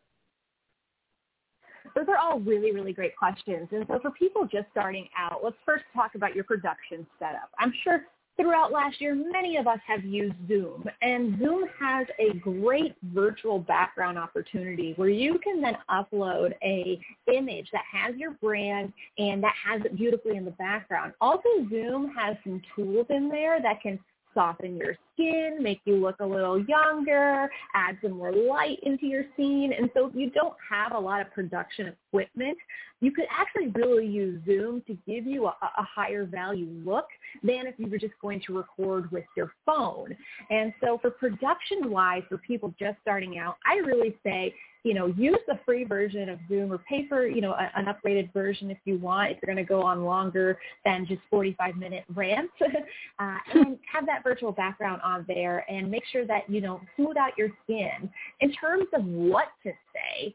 Those 1.96 2.06
are 2.08 2.18
all 2.18 2.40
really, 2.40 2.72
really 2.72 2.94
great 2.94 3.16
questions. 3.18 3.68
And 3.72 3.86
so 3.88 4.00
for 4.02 4.12
people 4.12 4.48
just 4.50 4.68
starting 4.72 5.10
out, 5.18 5.42
let's 5.44 5.58
first 5.66 5.84
talk 5.94 6.16
about 6.16 6.36
your 6.36 6.44
production 6.44 7.06
setup. 7.20 7.50
I'm 7.60 7.74
sure 7.84 8.06
throughout 8.40 8.72
last 8.72 9.00
year, 9.00 9.16
many 9.16 9.58
of 9.58 9.68
us 9.68 9.80
have 9.86 10.04
used 10.04 10.36
Zoom, 10.48 10.84
and 11.02 11.38
Zoom 11.40 11.66
has 11.80 12.08
a 12.20 12.34
great 12.38 12.96
virtual 13.14 13.60
background 13.60 14.18
opportunity 14.18 14.94
where 14.96 15.10
you 15.10 15.40
can 15.40 15.62
then 15.62 15.78
upload 15.90 16.54
a 16.64 17.00
image 17.32 17.70
that 17.72 17.84
has 17.92 18.16
your 18.16 18.32
brand 18.32 18.94
and 19.18 19.44
that 19.44 19.54
has 19.66 19.82
it 19.86 19.96
beautifully 19.96 20.38
in 20.38 20.46
the 20.46 20.52
background. 20.52 21.14
Also, 21.22 21.50
Zoom 21.70 22.14
has 22.16 22.36
some 22.44 22.62
tools 22.76 23.06
in 23.10 23.30
there 23.30 23.62
that 23.62 23.82
can 23.82 24.00
soften 24.34 24.78
your 24.78 24.96
skin, 25.14 25.58
make 25.62 25.82
you 25.86 25.96
look 25.96 26.16
a 26.20 26.26
little 26.26 26.64
younger, 26.66 27.50
add 27.76 27.98
some 28.02 28.14
more 28.14 28.32
light 28.32 28.80
into 28.84 29.06
your 29.06 29.24
scene. 29.36 29.74
And 29.78 29.90
so 29.94 30.08
if 30.08 30.16
you 30.16 30.30
don't 30.30 30.56
have 30.70 30.94
a 30.94 31.00
lot 31.00 31.22
of 31.22 31.32
production 31.32 31.94
equipment, 32.10 32.58
you 33.02 33.12
could 33.12 33.26
actually 33.32 33.68
really 33.70 34.06
use 34.06 34.42
Zoom 34.46 34.82
to 34.88 34.98
give 35.08 35.26
you 35.26 35.48
a, 35.48 35.50
a 35.50 35.84
higher 35.84 36.26
value 36.26 36.68
look 36.86 37.08
than 37.44 37.66
if 37.68 37.76
you 37.78 37.88
were 37.90 37.98
just 37.98 38.14
going 38.22 38.42
to 38.48 38.58
record 38.58 39.12
with 39.12 39.26
your 39.36 39.52
phone. 39.66 40.16
And 40.50 40.74
so 40.82 41.00
for 41.02 41.10
production 41.10 41.90
wise, 41.90 42.24
for 42.30 42.38
people 42.38 42.74
just 42.80 42.98
starting 43.02 43.40
out, 43.40 43.58
I 43.66 43.76
really 43.78 44.16
say 44.24 44.54
you 44.84 44.94
know, 44.94 45.08
use 45.08 45.38
the 45.48 45.60
free 45.66 45.84
version 45.84 46.30
of 46.30 46.40
Zoom 46.50 46.72
or 46.72 46.80
pay 46.80 47.08
for, 47.08 47.28
you 47.28 47.42
know, 47.42 47.52
a, 47.52 47.72
an 47.76 47.86
upgraded 47.86 48.34
version 48.34 48.72
if 48.72 48.78
you 48.86 48.98
want, 48.98 49.32
if 49.32 49.38
you're 49.42 49.54
going 49.54 49.64
to 49.64 49.68
go 49.68 49.82
on 49.82 50.04
longer 50.04 50.58
than 50.86 51.06
just 51.06 51.22
45 51.30 51.76
minute 51.76 52.04
rants, 52.16 52.54
uh, 53.20 53.38
and 53.54 53.78
have 53.92 54.06
that 54.06 54.24
virtual 54.24 54.52
background 54.52 55.02
on 55.04 55.24
there 55.28 55.66
and 55.70 55.90
make 55.90 56.04
sure 56.12 56.26
that, 56.26 56.50
you 56.50 56.62
know, 56.62 56.82
smooth 56.96 57.18
out 57.18 57.38
your 57.38 57.50
skin. 57.64 58.10
In 58.40 58.52
terms 58.54 58.88
of 58.94 59.06
what 59.06 59.48
to 59.64 59.72
say, 59.94 60.34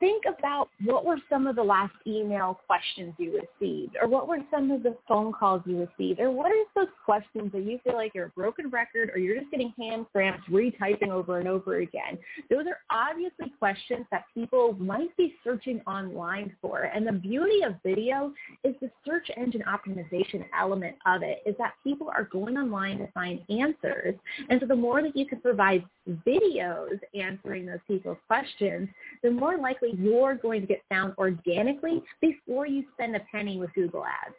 think 0.00 0.24
about 0.26 0.68
what 0.84 1.04
were 1.04 1.18
some 1.28 1.46
of 1.46 1.56
the 1.56 1.62
last 1.62 1.92
email 2.06 2.60
questions 2.66 3.14
you 3.18 3.40
received 3.60 3.96
or 4.00 4.08
what 4.08 4.28
were 4.28 4.38
some 4.50 4.70
of 4.70 4.82
the 4.82 4.96
phone 5.06 5.32
calls 5.32 5.62
you 5.66 5.78
received 5.78 6.20
or 6.20 6.30
what 6.30 6.50
are 6.50 6.64
those 6.74 6.92
questions 7.04 7.50
that 7.52 7.62
you 7.64 7.78
feel 7.84 7.94
like 7.94 8.12
you're 8.14 8.26
a 8.26 8.30
broken 8.30 8.70
record 8.70 9.10
or 9.14 9.18
you're 9.18 9.38
just 9.38 9.50
getting 9.50 9.72
hand 9.78 10.06
cramps 10.12 10.42
retyping 10.48 11.08
over 11.08 11.38
and 11.38 11.48
over 11.48 11.78
again. 11.78 12.18
Those 12.50 12.66
are 12.66 12.78
obviously 12.90 13.52
questions 13.58 14.06
that 14.10 14.24
people 14.34 14.74
might 14.74 15.16
be 15.16 15.34
searching 15.42 15.80
online 15.86 16.54
for. 16.60 16.90
And 16.94 17.06
the 17.06 17.12
beauty 17.12 17.62
of 17.64 17.74
video 17.84 18.32
is 18.64 18.74
the 18.80 18.90
search 19.04 19.28
engine 19.36 19.64
optimization 19.68 20.44
element 20.58 20.96
of 21.06 21.22
it 21.22 21.42
is 21.46 21.54
that 21.58 21.74
people 21.82 22.08
are 22.08 22.24
going 22.24 22.56
online 22.56 22.98
to 22.98 23.08
find 23.12 23.40
answers. 23.48 24.14
And 24.48 24.60
so 24.60 24.66
the 24.66 24.76
more 24.76 25.02
that 25.02 25.16
you 25.16 25.26
can 25.26 25.40
provide 25.40 25.84
videos 26.26 26.98
answering 27.14 27.66
those 27.66 27.78
people's 27.86 28.18
questions, 28.26 28.88
the 29.22 29.30
more 29.30 29.58
likely 29.58 29.87
you're 29.96 30.34
going 30.34 30.60
to 30.60 30.66
get 30.66 30.82
found 30.88 31.14
organically 31.18 32.02
before 32.20 32.66
you 32.66 32.84
spend 32.94 33.16
a 33.16 33.20
penny 33.32 33.58
with 33.58 33.72
Google 33.74 34.04
Ads. 34.04 34.34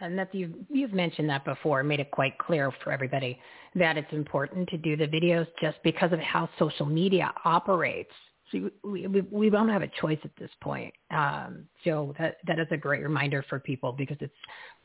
And 0.00 0.16
that 0.16 0.32
you've, 0.32 0.54
you've 0.70 0.92
mentioned 0.92 1.28
that 1.28 1.44
before, 1.44 1.82
made 1.82 1.98
it 1.98 2.10
quite 2.12 2.38
clear 2.38 2.72
for 2.84 2.92
everybody 2.92 3.38
that 3.74 3.96
it's 3.96 4.12
important 4.12 4.68
to 4.68 4.78
do 4.78 4.96
the 4.96 5.06
videos 5.06 5.46
just 5.60 5.78
because 5.82 6.12
of 6.12 6.20
how 6.20 6.48
social 6.58 6.86
media 6.86 7.32
operates. 7.44 8.12
So 8.52 8.70
we, 8.84 9.06
we, 9.06 9.20
we 9.22 9.50
don't 9.50 9.68
have 9.68 9.82
a 9.82 9.90
choice 10.00 10.20
at 10.22 10.30
this 10.38 10.50
point. 10.62 10.94
Um, 11.10 11.64
so 11.84 12.14
that, 12.18 12.36
that 12.46 12.60
is 12.60 12.68
a 12.70 12.76
great 12.76 13.02
reminder 13.02 13.44
for 13.48 13.58
people 13.58 13.92
because 13.92 14.16
it's 14.20 14.32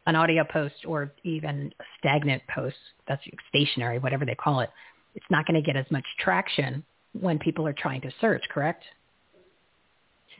an 0.07 0.15
audio 0.15 0.43
post 0.51 0.75
or 0.85 1.13
even 1.23 1.71
stagnant 1.99 2.41
post, 2.53 2.75
that's 3.07 3.21
stationary, 3.49 3.99
whatever 3.99 4.25
they 4.25 4.35
call 4.35 4.61
it. 4.61 4.69
It's 5.15 5.25
not 5.29 5.45
going 5.45 5.61
to 5.61 5.65
get 5.65 5.77
as 5.77 5.85
much 5.91 6.05
traction 6.19 6.83
when 7.19 7.39
people 7.39 7.67
are 7.67 7.73
trying 7.73 8.01
to 8.01 8.11
search, 8.19 8.43
correct? 8.49 8.83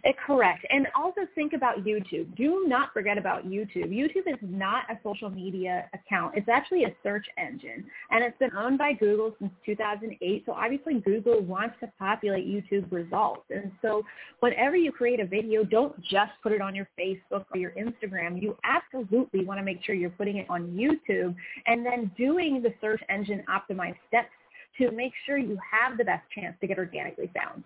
Uh, 0.05 0.11
correct. 0.26 0.65
And 0.69 0.88
also 0.95 1.21
think 1.34 1.53
about 1.53 1.86
YouTube. 1.86 2.36
Do 2.36 2.65
not 2.67 2.91
forget 2.93 3.17
about 3.17 3.47
YouTube. 3.47 3.89
YouTube 3.89 4.28
is 4.28 4.39
not 4.41 4.84
a 4.89 4.97
social 5.01 5.30
media 5.30 5.89
account. 5.93 6.36
It's 6.36 6.49
actually 6.49 6.84
a 6.84 6.93
search 7.03 7.26
engine. 7.38 7.86
And 8.11 8.24
it's 8.24 8.38
been 8.38 8.51
owned 8.57 8.78
by 8.78 8.93
Google 8.93 9.34
since 9.39 9.51
2008. 9.65 10.43
So 10.45 10.51
obviously 10.51 10.99
Google 10.99 11.41
wants 11.41 11.76
to 11.80 11.91
populate 11.97 12.45
YouTube 12.45 12.91
results. 12.91 13.43
And 13.49 13.71
so 13.82 14.03
whenever 14.41 14.76
you 14.76 14.91
create 14.91 15.19
a 15.19 15.26
video, 15.26 15.63
don't 15.63 15.97
just 16.01 16.32
put 16.41 16.51
it 16.51 16.61
on 16.61 16.76
your 16.76 16.88
Facebook 16.99 17.45
or 17.53 17.57
your 17.57 17.71
Instagram. 17.71 18.41
You 18.41 18.57
absolutely 18.65 19.45
want 19.45 19.59
to 19.59 19.63
make 19.63 19.84
sure 19.86 19.95
you're 19.95 20.09
putting 20.09 20.38
it 20.38 20.47
on 20.49 20.67
YouTube 20.71 21.34
and 21.65 21.86
then 21.86 22.11
doing 22.17 22.61
the 22.61 22.74
search 22.82 23.01
engine 23.09 23.43
optimized 23.49 23.97
steps 24.09 24.30
to 24.78 24.91
make 24.91 25.13
sure 25.26 25.38
you 25.38 25.57
have 25.71 25.97
the 25.97 26.03
best 26.03 26.24
chance 26.34 26.55
to 26.61 26.67
get 26.67 26.78
organically 26.78 27.32
found. 27.36 27.63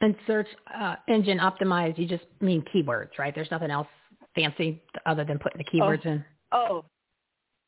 And 0.00 0.14
search 0.26 0.48
uh, 0.74 0.96
engine 1.08 1.38
optimized, 1.38 1.98
you 1.98 2.06
just 2.06 2.24
mean 2.40 2.64
keywords, 2.74 3.10
right? 3.18 3.34
There's 3.34 3.50
nothing 3.50 3.70
else 3.70 3.88
fancy 4.34 4.82
other 5.06 5.24
than 5.24 5.38
putting 5.38 5.58
the 5.58 5.64
keywords 5.64 6.06
oh. 6.06 6.10
in. 6.10 6.24
Oh, 6.52 6.84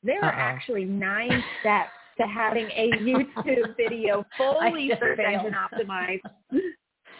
there 0.03 0.25
Uh-oh. 0.25 0.29
are 0.29 0.33
actually 0.33 0.85
nine 0.85 1.31
steps 1.61 1.91
to 2.19 2.27
having 2.27 2.67
a 2.67 2.91
YouTube 3.01 3.77
video 3.77 4.25
fully 4.37 4.91
search 5.01 5.19
engine 5.19 5.55
optimized. 5.55 6.21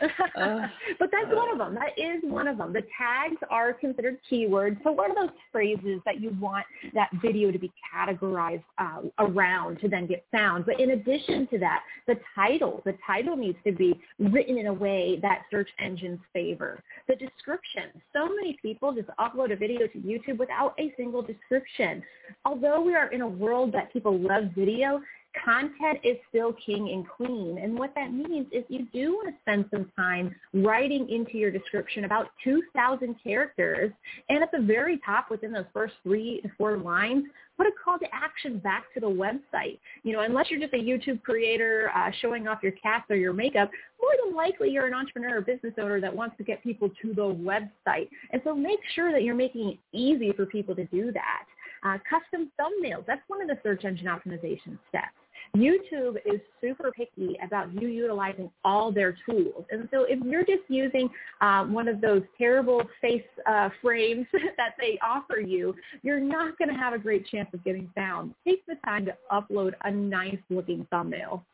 But 0.01 1.11
that's 1.11 1.35
one 1.35 1.51
of 1.51 1.59
them. 1.59 1.75
That 1.75 1.99
is 1.99 2.23
one 2.23 2.49
of 2.49 2.59
them. 2.59 2.73
The 2.73 2.83
tags 2.99 3.37
are 3.51 3.73
considered 3.73 4.19
keywords. 4.31 4.83
So 4.83 4.93
what 4.93 5.11
are 5.11 5.15
those 5.15 5.35
phrases 5.51 6.01
that 6.05 6.21
you 6.21 6.37
want 6.41 6.65
that 6.95 7.11
video 7.21 7.51
to 7.51 7.59
be 7.59 7.73
categorized 7.95 8.65
uh, 8.79 9.03
around 9.19 9.81
to 9.81 9.89
then 9.89 10.07
get 10.07 10.25
found? 10.33 10.67
But 10.67 10.81
in 10.81 10.91
addition 10.91 11.47
to 11.49 11.59
that, 11.59 11.83
the 12.07 12.17
title, 12.35 12.83
the 12.85 12.95
title 13.07 13.37
needs 13.37 13.59
to 13.65 13.73
be 13.73 14.01
written 14.19 14.59
in 14.59 14.67
a 14.67 14.73
way 14.73 15.19
that 15.23 15.43
search 15.51 15.69
engines 15.79 16.19
favor. 16.33 16.83
The 17.09 17.17
description. 17.17 17.85
So 18.13 18.29
many 18.29 18.57
people 18.63 18.93
just 18.93 19.09
upload 19.21 19.53
a 19.53 19.57
video 19.57 19.87
to 19.87 19.99
YouTube 19.99 20.39
without 20.39 20.75
a 20.79 20.93
single 20.97 21.23
description. 21.23 22.03
Although 22.45 22.81
we 22.81 22.95
are 22.95 23.13
in 23.13 23.21
a 23.21 23.29
world 23.29 23.73
that 23.73 23.93
people 23.93 24.19
love 24.19 24.45
video, 24.57 25.01
content 25.45 25.99
is 26.05 26.17
still 26.29 26.53
king 26.65 26.91
and 26.91 27.09
queen. 27.09 27.59
And 27.59 27.79
what 27.79 27.95
that 27.95 28.13
means 28.13 28.47
is 28.53 28.65
you 28.69 28.87
do 28.93 29.15
want 29.15 29.29
to 29.29 29.35
spend 29.43 29.67
some 29.71 29.91
time 29.97 30.35
writing 30.53 31.09
into 31.09 31.39
your 31.39 31.51
description 31.51 32.05
about 32.05 32.29
2,000 32.45 33.17
characters. 33.23 33.93
And 34.29 34.43
at 34.43 34.51
the 34.53 34.61
very 34.61 35.01
top 35.05 35.31
within 35.31 35.53
those 35.53 35.65
first 35.73 35.95
three 36.03 36.41
to 36.43 36.51
four 36.59 36.79
lines, 36.79 37.25
put 37.57 37.67
a 37.67 37.73
call 37.85 37.99
to 37.99 38.07
action 38.13 38.59
back 38.59 38.85
to 38.95 39.01
the 39.01 39.07
website. 39.07 39.79
You 40.03 40.13
know, 40.13 40.21
unless 40.21 40.51
you're 40.51 40.61
just 40.61 40.75
a 40.75 40.77
YouTube 40.77 41.23
creator 41.23 41.91
uh, 41.95 42.11
showing 42.21 42.49
off 42.49 42.59
your 42.63 42.73
cast 42.73 43.11
or 43.11 43.17
your 43.17 43.33
makeup, 43.33 43.71
more 44.01 44.13
than 44.25 44.35
likely 44.35 44.71
you're 44.71 44.87
an 44.87 44.95
entrepreneur 44.95 45.39
or 45.39 45.41
business 45.41 45.75
owner 45.79 46.01
that 46.01 46.15
wants 46.15 46.37
to 46.39 46.45
get 46.45 46.63
people 46.63 46.91
to 47.03 47.15
the 47.15 47.23
website. 47.23 48.09
And 48.31 48.43
so 48.45 48.55
make 48.55 48.81
sure 48.95 49.13
that 49.13 49.23
you're 49.23 49.35
making 49.35 49.69
it 49.69 49.79
easy 49.97 50.33
for 50.33 50.47
people 50.47 50.75
to 50.77 50.85
do 50.87 51.13
that. 51.13 51.45
Uh, 51.85 51.99
custom 52.09 52.51
thumbnails, 52.61 53.05
that's 53.07 53.23
one 53.27 53.43
of 53.43 53.49
the 53.49 53.59
search 53.63 53.85
engine 53.85 54.07
optimization 54.07 54.79
steps. 54.89 55.22
YouTube 55.57 56.17
is 56.25 56.41
super 56.61 56.91
picky 56.93 57.37
about 57.45 57.73
you 57.81 57.89
utilizing 57.89 58.51
all 58.65 58.93
their 58.93 59.17
tools. 59.29 59.65
And 59.71 59.89
so 59.93 60.05
if 60.09 60.19
you're 60.25 60.45
just 60.45 60.63
using 60.69 61.09
um, 61.41 61.73
one 61.73 61.89
of 61.89 62.01
those 62.01 62.23
terrible 62.39 62.83
face 63.01 63.23
uh, 63.47 63.69
frames 63.81 64.27
that 64.57 64.75
they 64.81 64.99
offer 65.05 65.41
you, 65.41 65.75
you're 66.03 66.21
not 66.21 66.57
going 66.59 66.69
to 66.69 66.75
have 66.75 66.95
a 66.95 66.99
great 66.99 67.27
chance 67.29 67.49
of 67.53 67.63
getting 67.65 67.91
found. 67.95 68.35
Take 68.47 68.65
the 68.67 68.77
time 68.85 69.05
to 69.07 69.17
upload 69.31 69.73
a 69.85 69.91
nice 69.91 70.39
looking 70.51 70.87
thumbnail. 70.91 71.45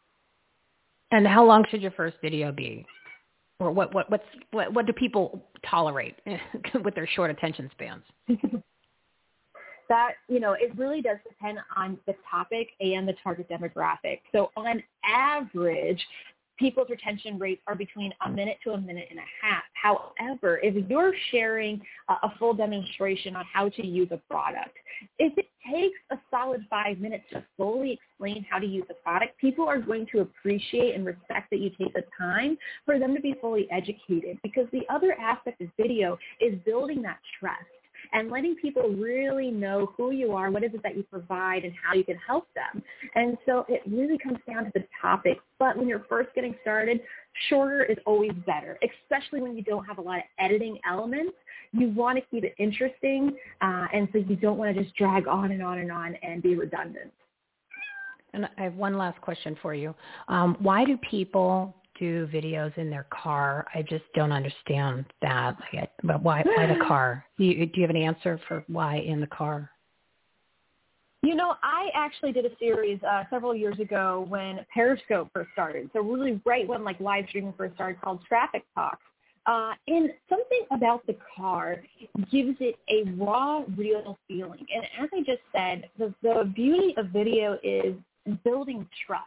And 1.11 1.26
how 1.26 1.45
long 1.45 1.64
should 1.70 1.82
your 1.82 1.93
first 1.93 2.16
video 2.22 2.53
be? 2.53 2.84
Or 3.61 3.72
what 3.72 3.93
what 3.93 4.09
what's 4.09 4.24
what 4.53 4.72
what 4.72 4.86
do 4.86 4.93
people 4.93 5.43
tolerate 5.68 6.14
with 6.84 6.95
their 6.95 7.09
short 7.09 7.30
attention 7.30 7.68
spans? 7.72 8.05
that 9.89 10.12
you 10.28 10.41
know 10.41 10.53
it 10.53 10.76
really 10.76 11.01
does 11.01 11.18
depend 11.28 11.59
on 11.76 11.99
the 12.07 12.14
topic 12.30 12.68
and 12.80 13.09
the 13.09 13.14
target 13.22 13.49
demographic 13.49 14.20
so 14.32 14.51
on 14.57 14.82
average 15.05 16.01
people's 16.59 16.89
retention 16.91 17.39
rates 17.39 17.62
are 17.66 17.74
between 17.74 18.12
a 18.26 18.30
minute 18.30 18.59
to 18.64 18.72
a 18.72 18.80
minute 18.80 19.07
and 19.11 19.18
a 19.18 19.22
half. 19.43 19.62
However, 19.74 20.59
if 20.62 20.89
you're 20.89 21.12
sharing 21.30 21.80
a 22.09 22.28
full 22.39 22.53
demonstration 22.53 23.36
on 23.36 23.45
how 23.53 23.68
to 23.68 23.86
use 23.86 24.09
a 24.11 24.20
product, 24.30 24.76
if 25.18 25.36
it 25.39 25.47
takes 25.70 25.99
a 26.11 26.16
solid 26.30 26.64
five 26.68 26.99
minutes 26.99 27.24
to 27.32 27.45
fully 27.57 27.93
explain 27.93 28.45
how 28.49 28.59
to 28.59 28.66
use 28.66 28.84
a 28.91 28.95
product, 28.95 29.39
people 29.39 29.66
are 29.68 29.80
going 29.80 30.07
to 30.12 30.20
appreciate 30.20 30.95
and 30.95 31.07
respect 31.07 31.51
that 31.51 31.61
you 31.61 31.70
take 31.78 31.95
the 31.95 32.05
time 32.18 32.59
for 32.84 32.99
them 32.99 33.14
to 33.14 33.20
be 33.20 33.34
fully 33.41 33.68
educated 33.70 34.39
because 34.43 34.66
the 34.72 34.82
other 34.91 35.12
aspect 35.20 35.61
of 35.61 35.68
video 35.76 36.18
is 36.41 36.55
building 36.64 37.03
that 37.03 37.18
trust 37.39 37.62
and 38.12 38.30
letting 38.30 38.54
people 38.56 38.88
really 38.88 39.50
know 39.50 39.92
who 39.96 40.11
you 40.11 40.32
are, 40.32 40.50
what 40.50 40.64
is 40.64 40.72
it 40.74 40.82
that 40.82 40.96
you 40.96 41.02
provide, 41.04 41.64
and 41.64 41.72
how 41.82 41.94
you 41.94 42.04
can 42.04 42.16
help 42.26 42.48
them. 42.54 42.82
And 43.14 43.36
so 43.46 43.64
it 43.68 43.82
really 43.86 44.18
comes 44.18 44.38
down 44.48 44.64
to 44.64 44.70
the 44.74 44.84
topic. 45.00 45.38
But 45.59 45.76
when 45.76 45.88
you're 45.88 46.04
first 46.09 46.34
getting 46.34 46.54
started, 46.62 47.00
shorter 47.48 47.84
is 47.84 47.98
always 48.06 48.32
better, 48.46 48.78
especially 48.82 49.40
when 49.42 49.56
you 49.56 49.62
don't 49.62 49.84
have 49.84 49.98
a 49.98 50.02
lot 50.02 50.18
of 50.18 50.24
editing 50.38 50.78
elements. 50.88 51.34
You 51.72 51.90
want 51.90 52.18
to 52.18 52.24
keep 52.30 52.44
it 52.44 52.54
interesting, 52.59 53.36
uh, 53.61 53.86
and 53.92 54.09
so 54.12 54.18
you 54.18 54.36
don't 54.36 54.56
want 54.56 54.74
to 54.74 54.82
just 54.82 54.94
drag 54.96 55.26
on 55.26 55.52
and 55.52 55.62
on 55.62 55.78
and 55.78 55.92
on 55.92 56.14
and 56.22 56.42
be 56.42 56.56
redundant. 56.56 57.12
And 58.34 58.48
I 58.59 58.62
have 58.62 58.74
one 58.74 58.96
last 58.96 59.20
question 59.20 59.56
for 59.62 59.74
you. 59.74 59.94
Um, 60.28 60.56
why 60.61 60.84
do 60.84 60.98
people 61.11 61.74
do 61.99 62.26
videos 62.28 62.76
in 62.78 62.90
their 62.90 63.07
car. 63.11 63.66
I 63.74 63.82
just 63.82 64.05
don't 64.14 64.32
understand 64.32 65.07
that. 65.22 65.57
But 66.03 66.22
why 66.22 66.42
why 66.44 66.66
the 66.66 66.84
car? 66.86 67.24
Do 67.36 67.44
you, 67.44 67.66
do 67.66 67.80
you 67.80 67.82
have 67.82 67.94
an 67.94 68.03
answer 68.03 68.40
for 68.49 68.64
why 68.68 68.99
in 68.99 69.20
the 69.20 69.26
car? 69.26 69.70
You 71.22 71.34
know, 71.34 71.55
I 71.62 71.90
actually 71.94 72.32
did 72.32 72.46
a 72.46 72.57
series 72.59 73.03
uh, 73.03 73.24
several 73.28 73.55
years 73.55 73.80
ago 73.80 74.24
when 74.28 74.64
Periscope 74.72 75.28
first 75.34 75.51
started. 75.53 75.90
So 75.92 76.01
really 76.01 76.40
right 76.44 76.66
when 76.66 76.84
like 76.84 77.01
live 77.01 77.24
streaming 77.28 77.55
first 77.57 77.74
started 77.74 78.01
called 78.01 78.20
Traffic 78.26 78.64
Talk. 78.74 79.01
Uh, 79.46 79.72
and 79.88 80.11
something 80.28 80.61
about 80.70 81.07
the 81.07 81.16
car 81.36 81.82
gives 82.30 82.57
it 82.61 82.76
a 82.88 83.11
raw, 83.16 83.64
real 83.76 84.18
feeling. 84.28 84.64
And 84.74 84.84
as 85.03 85.09
I 85.12 85.20
just 85.20 85.40
said, 85.53 85.88
the, 85.99 86.14
the 86.22 86.53
beauty 86.55 86.94
of 86.99 87.07
video 87.07 87.59
is 87.62 87.94
building 88.44 88.86
trust. 89.07 89.24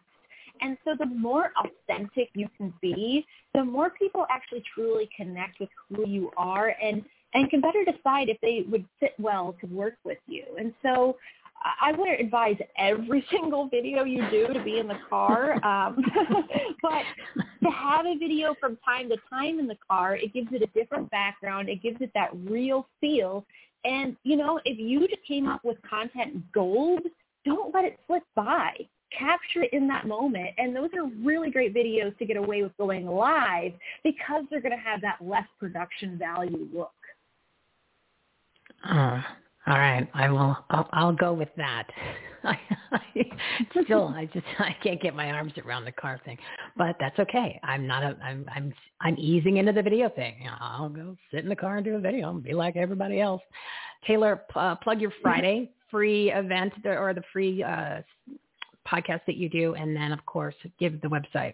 And 0.61 0.77
so 0.85 0.95
the 0.97 1.07
more 1.07 1.51
authentic 1.63 2.29
you 2.33 2.47
can 2.57 2.73
be, 2.81 3.25
the 3.53 3.63
more 3.63 3.89
people 3.89 4.25
actually 4.29 4.63
truly 4.73 5.09
connect 5.15 5.59
with 5.59 5.69
who 5.89 6.07
you 6.07 6.31
are 6.37 6.75
and, 6.81 7.03
and 7.33 7.49
can 7.49 7.61
better 7.61 7.83
decide 7.83 8.29
if 8.29 8.39
they 8.41 8.65
would 8.69 8.85
fit 8.99 9.13
well 9.19 9.55
to 9.61 9.67
work 9.67 9.95
with 10.03 10.19
you. 10.27 10.43
And 10.59 10.73
so 10.83 11.17
I 11.81 11.91
wouldn't 11.91 12.19
advise 12.19 12.57
every 12.77 13.25
single 13.31 13.67
video 13.69 14.03
you 14.03 14.27
do 14.29 14.53
to 14.53 14.63
be 14.63 14.79
in 14.79 14.87
the 14.87 14.97
car, 15.09 15.53
um, 15.65 16.03
but 16.81 17.03
to 17.63 17.69
have 17.69 18.05
a 18.05 18.17
video 18.17 18.55
from 18.59 18.77
time 18.77 19.09
to 19.09 19.17
time 19.29 19.59
in 19.59 19.67
the 19.67 19.77
car, 19.89 20.15
it 20.15 20.33
gives 20.33 20.47
it 20.51 20.61
a 20.61 20.79
different 20.79 21.09
background. 21.11 21.69
It 21.69 21.81
gives 21.81 21.97
it 22.01 22.11
that 22.13 22.29
real 22.33 22.87
feel. 22.99 23.45
And, 23.83 24.15
you 24.23 24.37
know, 24.37 24.59
if 24.65 24.77
you 24.77 25.07
just 25.07 25.25
came 25.27 25.47
up 25.47 25.63
with 25.63 25.77
content 25.81 26.51
gold, 26.51 27.01
don't 27.45 27.73
let 27.73 27.85
it 27.85 27.99
slip 28.05 28.23
by 28.35 28.73
capture 29.17 29.63
it 29.63 29.73
in 29.73 29.87
that 29.87 30.07
moment. 30.07 30.49
And 30.57 30.75
those 30.75 30.89
are 30.95 31.07
really 31.23 31.51
great 31.51 31.73
videos 31.73 32.17
to 32.17 32.25
get 32.25 32.37
away 32.37 32.63
with 32.63 32.75
going 32.77 33.05
live 33.05 33.73
because 34.03 34.43
they're 34.49 34.61
going 34.61 34.77
to 34.77 34.83
have 34.83 35.01
that 35.01 35.17
less 35.21 35.47
production 35.59 36.17
value 36.17 36.67
look. 36.73 36.91
Uh, 38.87 39.21
all 39.67 39.77
right, 39.77 40.07
I 40.13 40.29
will. 40.29 40.57
I'll, 40.69 40.89
I'll 40.91 41.13
go 41.13 41.33
with 41.33 41.49
that. 41.57 41.87
I, 42.43 42.57
I 42.91 42.99
still, 43.83 44.07
I 44.15 44.25
just, 44.25 44.45
I 44.57 44.75
can't 44.81 44.99
get 44.99 45.15
my 45.15 45.29
arms 45.29 45.53
around 45.63 45.85
the 45.85 45.91
car 45.91 46.19
thing, 46.25 46.37
but 46.75 46.95
that's 46.99 47.19
okay. 47.19 47.59
I'm 47.63 47.85
not 47.85 48.01
a, 48.01 48.17
I'm, 48.23 48.45
I'm, 48.55 48.73
I'm 48.99 49.15
easing 49.19 49.57
into 49.57 49.71
the 49.71 49.83
video 49.83 50.09
thing. 50.09 50.47
I'll 50.59 50.89
go 50.89 51.15
sit 51.29 51.41
in 51.43 51.49
the 51.49 51.55
car 51.55 51.77
and 51.77 51.85
do 51.85 51.95
a 51.95 51.99
video 51.99 52.31
and 52.31 52.43
be 52.43 52.53
like 52.53 52.75
everybody 52.77 53.21
else. 53.21 53.43
Taylor, 54.07 54.41
uh, 54.55 54.75
plug 54.75 54.99
your 54.99 55.13
Friday 55.21 55.69
free 55.91 56.31
event 56.31 56.73
or 56.85 57.13
the 57.13 57.21
free 57.31 57.61
uh, 57.61 58.01
podcast 58.91 59.21
that 59.27 59.37
you 59.37 59.49
do, 59.49 59.75
and 59.75 59.95
then 59.95 60.11
of 60.11 60.25
course 60.25 60.55
give 60.79 61.01
the 61.01 61.07
website. 61.07 61.53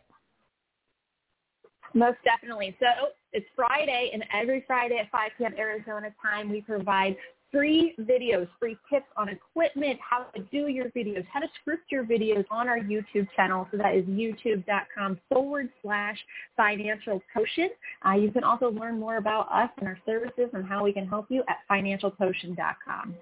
Most 1.93 2.17
definitely. 2.23 2.75
So 2.79 2.87
it's 3.33 3.45
Friday, 3.55 4.11
and 4.13 4.23
every 4.33 4.63
Friday 4.67 4.97
at 4.97 5.09
5 5.11 5.31
p.m. 5.37 5.53
Arizona 5.57 6.09
time, 6.21 6.49
we 6.49 6.61
provide 6.61 7.15
free 7.51 7.95
videos, 7.99 8.47
free 8.59 8.77
tips 8.89 9.05
on 9.15 9.29
equipment, 9.29 9.97
how 10.01 10.23
to 10.35 10.41
do 10.51 10.67
your 10.67 10.89
videos, 10.91 11.25
how 11.31 11.39
to 11.39 11.47
script 11.61 11.91
your 11.91 12.03
videos 12.03 12.45
on 12.51 12.67
our 12.67 12.79
YouTube 12.79 13.27
channel. 13.35 13.67
So 13.71 13.77
that 13.77 13.95
is 13.95 14.05
youtube.com 14.05 15.19
forward 15.29 15.69
slash 15.81 16.17
financial 16.55 17.21
potion. 17.33 17.69
Uh, 18.05 18.13
you 18.13 18.31
can 18.31 18.43
also 18.43 18.69
learn 18.71 18.99
more 18.99 19.17
about 19.17 19.47
us 19.51 19.69
and 19.77 19.87
our 19.87 19.97
services 20.05 20.49
and 20.53 20.65
how 20.65 20.83
we 20.83 20.91
can 20.91 21.07
help 21.07 21.27
you 21.29 21.43
at 21.47 21.57
financialpotion.com. 21.71 23.15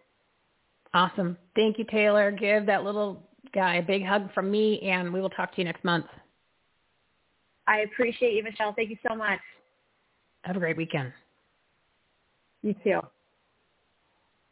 Awesome. 0.93 1.38
Thank 1.55 1.78
you, 1.78 1.86
Taylor. 1.86 2.32
Give 2.32 2.66
that 2.66 2.84
little 2.84 3.22
guy. 3.53 3.75
A 3.75 3.81
big 3.81 4.05
hug 4.05 4.33
from 4.33 4.51
me, 4.51 4.79
and 4.81 5.13
we 5.13 5.21
will 5.21 5.29
talk 5.29 5.51
to 5.55 5.57
you 5.59 5.65
next 5.65 5.83
month. 5.83 6.05
I 7.67 7.79
appreciate 7.79 8.33
you, 8.33 8.43
Michele. 8.43 8.73
Thank 8.75 8.89
you 8.89 8.97
so 9.07 9.15
much. 9.15 9.39
Have 10.43 10.55
a 10.55 10.59
great 10.59 10.77
weekend. 10.77 11.11
You 12.61 12.75
too. 12.83 13.01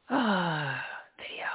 Ah, 0.09 0.83
video. 1.17 1.45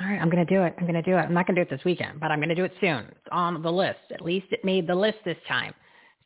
All 0.00 0.06
right, 0.06 0.20
I'm 0.20 0.30
going 0.30 0.44
to 0.44 0.54
do 0.54 0.62
it. 0.62 0.74
I'm 0.78 0.84
going 0.84 0.94
to 0.94 1.02
do 1.02 1.16
it. 1.16 1.20
I'm 1.20 1.34
not 1.34 1.46
going 1.46 1.56
to 1.56 1.64
do 1.64 1.68
it 1.68 1.76
this 1.76 1.84
weekend, 1.84 2.20
but 2.20 2.30
I'm 2.30 2.38
going 2.38 2.48
to 2.48 2.54
do 2.54 2.64
it 2.64 2.72
soon. 2.80 3.04
It's 3.08 3.28
on 3.32 3.62
the 3.62 3.70
list. 3.70 3.98
At 4.12 4.22
least 4.22 4.46
it 4.50 4.64
made 4.64 4.86
the 4.86 4.94
list 4.94 5.18
this 5.24 5.36
time. 5.48 5.74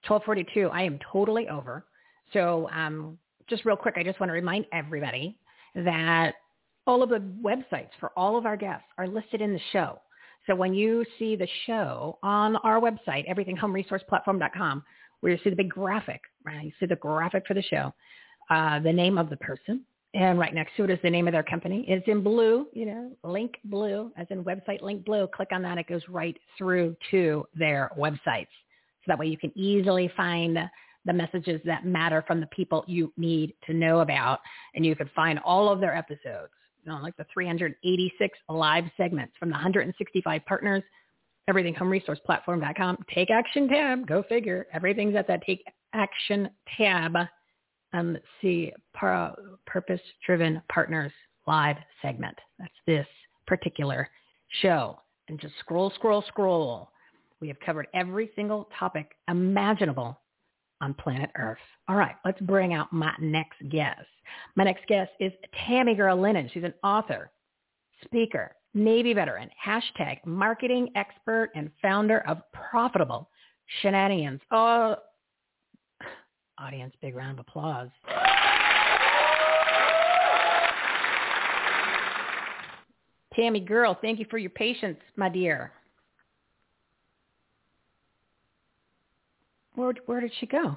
It's 0.01 0.11
1242. 0.11 0.69
I 0.69 0.83
am 0.83 0.99
totally 1.13 1.49
over. 1.49 1.85
So 2.33 2.69
um, 2.71 3.19
just 3.49 3.65
real 3.65 3.77
quick, 3.77 3.95
I 3.97 4.03
just 4.03 4.21
want 4.21 4.29
to 4.29 4.35
remind 4.35 4.67
everybody 4.73 5.37
that 5.75 6.35
all 6.87 7.03
of 7.03 7.09
the 7.09 7.23
websites 7.43 7.91
for 7.99 8.11
all 8.17 8.37
of 8.37 8.47
our 8.47 8.57
guests 8.57 8.87
are 8.99 9.09
listed 9.09 9.41
in 9.41 9.53
the 9.53 9.61
show. 9.73 9.99
So 10.47 10.55
when 10.55 10.75
you 10.75 11.05
see 11.19 11.37
the 11.37 11.49
show 11.67 12.19
on 12.23 12.57
our 12.57 12.81
website, 12.81 13.29
everythinghomeresourceplatform.com, 13.29 14.85
where 15.21 15.33
you 15.33 15.39
see 15.43 15.51
the 15.51 15.57
big 15.57 15.71
graphic, 15.71 16.21
right? 16.45 16.65
You 16.65 16.73
see 16.79 16.87
the 16.87 16.97
graphic 16.97 17.45
for 17.47 17.55
the 17.55 17.63
show, 17.63 17.95
uh, 18.51 18.81
the 18.81 18.93
name 18.93 19.17
of 19.17 19.31
the 19.31 19.39
person, 19.39 19.85
and 20.13 20.39
right 20.39 20.55
next 20.55 20.77
to 20.77 20.85
it 20.85 20.91
is 20.91 20.99
the 21.03 21.11
name 21.11 21.27
of 21.27 21.33
their 21.33 21.43
company. 21.43 21.85
It's 21.89 22.07
in 22.07 22.23
blue, 22.23 22.67
you 22.73 22.87
know, 22.87 23.11
link 23.25 23.55
blue, 23.65 24.13
as 24.17 24.27
in 24.31 24.45
website 24.45 24.81
link 24.81 25.05
blue. 25.05 25.27
Click 25.35 25.49
on 25.51 25.63
that. 25.63 25.79
It 25.79 25.89
goes 25.89 26.03
right 26.09 26.37
through 26.57 26.97
to 27.11 27.45
their 27.55 27.91
websites. 27.99 28.53
So 29.03 29.09
that 29.09 29.19
way 29.19 29.27
you 29.27 29.39
can 29.39 29.53
easily 29.59 30.11
find 30.17 30.59
the 31.05 31.13
messages 31.13 31.61
that 31.65 31.85
matter 31.85 32.23
from 32.27 32.41
the 32.41 32.47
people 32.47 32.85
you 32.87 33.13
need 33.17 33.55
to 33.67 33.75
know 33.75 34.01
about. 34.01 34.41
And 34.75 34.87
you 34.87 34.95
can 34.95 35.11
find 35.17 35.39
all 35.41 35.69
of 35.69 35.81
their 35.81 35.97
episodes 35.97 36.53
like 36.87 37.17
the 37.17 37.27
386 37.33 38.39
live 38.49 38.85
segments 38.97 39.35
from 39.39 39.49
the 39.49 39.55
165 39.55 40.45
partners, 40.47 40.83
everythinghomeresourceplatform.com. 41.49 42.99
Take 43.15 43.31
action 43.31 43.69
tab. 43.69 44.07
Go 44.07 44.23
figure. 44.23 44.67
Everything's 44.73 45.17
at 45.17 45.27
that 45.29 45.43
take 45.47 45.65
action 45.93 46.51
tab. 46.77 47.17
Um, 47.93 48.19
see 48.41 48.73
purpose 48.95 50.01
driven 50.27 50.61
partners 50.69 51.13
live 51.47 51.77
segment. 52.03 52.37
That's 52.59 52.73
this 52.87 53.07
particular 53.47 54.09
show. 54.63 54.99
And 55.29 55.39
just 55.41 55.55
scroll, 55.61 55.93
scroll, 55.95 56.23
scroll. 56.29 56.91
We 57.41 57.49
have 57.49 57.61
covered 57.61 57.89
every 57.95 58.31
single 58.35 58.69
topic 58.79 59.13
imaginable 59.29 60.19
on 60.85 60.93
planet 60.95 61.31
Earth. 61.37 61.59
All 61.89 61.97
right, 61.97 62.15
let's 62.27 62.41
bring 62.43 62.75
out 62.75 62.93
my 62.93 63.15
next 63.19 63.57
guest. 63.71 64.07
My 64.55 64.65
next 64.65 64.87
guest 64.87 65.11
is 65.19 65.33
Tami-Girl 65.67 66.17
Lennon. 66.17 66.51
She's 66.53 66.63
an 66.63 66.75
author, 66.85 67.31
speaker, 68.05 68.55
Navy 68.75 69.15
veteran, 69.15 69.49
hashtag 69.67 70.19
marketing 70.27 70.91
expert, 70.95 71.51
and 71.55 71.71
founder 71.81 72.23
of 72.29 72.39
Profitable 72.53 73.31
Shenanigans. 73.81 74.41
Oh, 74.51 74.97
audience, 76.59 76.93
big 77.01 77.15
round 77.15 77.39
of 77.39 77.47
applause. 77.49 77.89
Tami-Girl, 83.39 83.97
thank 84.03 84.19
you 84.19 84.27
for 84.29 84.39
your 84.39 84.51
patience, 84.51 84.99
my 85.17 85.31
dear. 85.31 85.73
Where 89.75 89.93
where 90.07 90.21
did 90.21 90.33
she 90.39 90.47
go? 90.47 90.77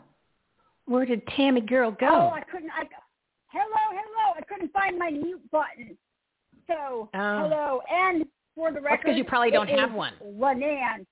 Where 0.85 1.05
did 1.05 1.25
Tami-Girl 1.27 1.91
go? 1.91 2.07
Oh, 2.09 2.29
I 2.29 2.41
couldn't. 2.49 2.71
I, 2.71 2.83
hello, 3.51 3.65
hello. 3.89 4.35
I 4.37 4.41
couldn't 4.43 4.71
find 4.71 4.97
my 4.97 5.09
mute 5.09 5.41
button. 5.51 5.97
So 6.67 7.09
oh. 7.13 7.39
hello, 7.41 7.81
and 7.89 8.25
for 8.55 8.71
the 8.71 8.81
record, 8.81 9.01
because 9.03 9.17
you 9.17 9.23
probably 9.23 9.51
don't 9.51 9.69
have 9.69 9.93
one. 9.93 10.13
One 10.19 10.59
Lenan. 10.59 11.05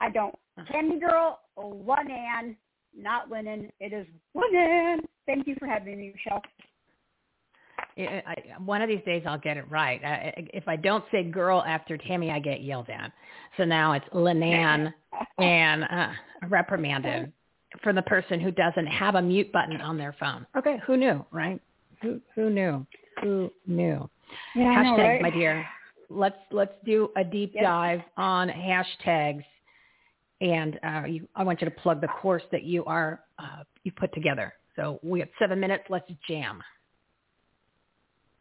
I 0.00 0.10
don't. 0.10 0.34
Uh-huh. 0.58 0.72
Tammy 0.72 0.98
Girl, 0.98 1.40
Linnan, 1.58 2.56
not 2.96 3.30
linen. 3.30 3.70
It 3.80 3.92
is 3.92 4.06
linen. 4.34 5.00
Thank 5.26 5.46
you 5.46 5.54
for 5.58 5.66
having 5.66 5.98
me, 5.98 6.12
Michele. 6.14 6.42
I, 7.96 8.22
I, 8.26 8.34
one 8.62 8.82
of 8.82 8.88
these 8.88 9.02
days 9.04 9.22
I'll 9.26 9.38
get 9.38 9.56
it 9.56 9.64
right. 9.70 10.02
I, 10.04 10.32
if 10.54 10.66
I 10.68 10.76
don't 10.76 11.04
say 11.12 11.24
girl 11.24 11.62
after 11.66 11.96
Tami, 11.98 12.30
I 12.30 12.38
get 12.38 12.62
yelled 12.62 12.88
at. 12.88 13.12
So 13.56 13.64
now 13.64 13.92
it's 13.92 14.06
Lenan 14.12 14.92
and 15.38 15.84
uh, 15.84 16.08
reprimanded 16.48 17.32
for 17.82 17.92
the 17.92 18.02
person 18.02 18.40
who 18.40 18.50
doesn't 18.50 18.86
have 18.86 19.14
a 19.14 19.22
mute 19.22 19.52
button 19.52 19.80
on 19.80 19.96
their 19.96 20.14
phone. 20.18 20.46
Okay, 20.56 20.80
who 20.86 20.96
knew, 20.96 21.24
right? 21.30 21.60
Who 22.02 22.20
who 22.34 22.50
knew? 22.50 22.86
Who 23.22 23.50
knew? 23.66 24.08
Yeah, 24.54 24.64
I 24.64 24.82
know, 24.82 24.96
right? 24.96 25.22
my 25.22 25.30
dear. 25.30 25.66
Let's 26.08 26.38
let's 26.50 26.72
do 26.84 27.10
a 27.16 27.22
deep 27.22 27.54
dive 27.60 28.00
on 28.16 28.48
hashtags, 28.48 29.44
and 30.40 30.78
uh, 30.82 31.06
you, 31.06 31.28
I 31.36 31.44
want 31.44 31.60
you 31.60 31.66
to 31.66 31.70
plug 31.70 32.00
the 32.00 32.08
course 32.08 32.42
that 32.50 32.64
you 32.64 32.84
are 32.86 33.20
uh, 33.38 33.62
you 33.84 33.92
put 33.92 34.12
together. 34.14 34.52
So 34.76 34.98
we 35.02 35.20
have 35.20 35.28
seven 35.38 35.60
minutes. 35.60 35.84
Let's 35.88 36.10
jam. 36.28 36.62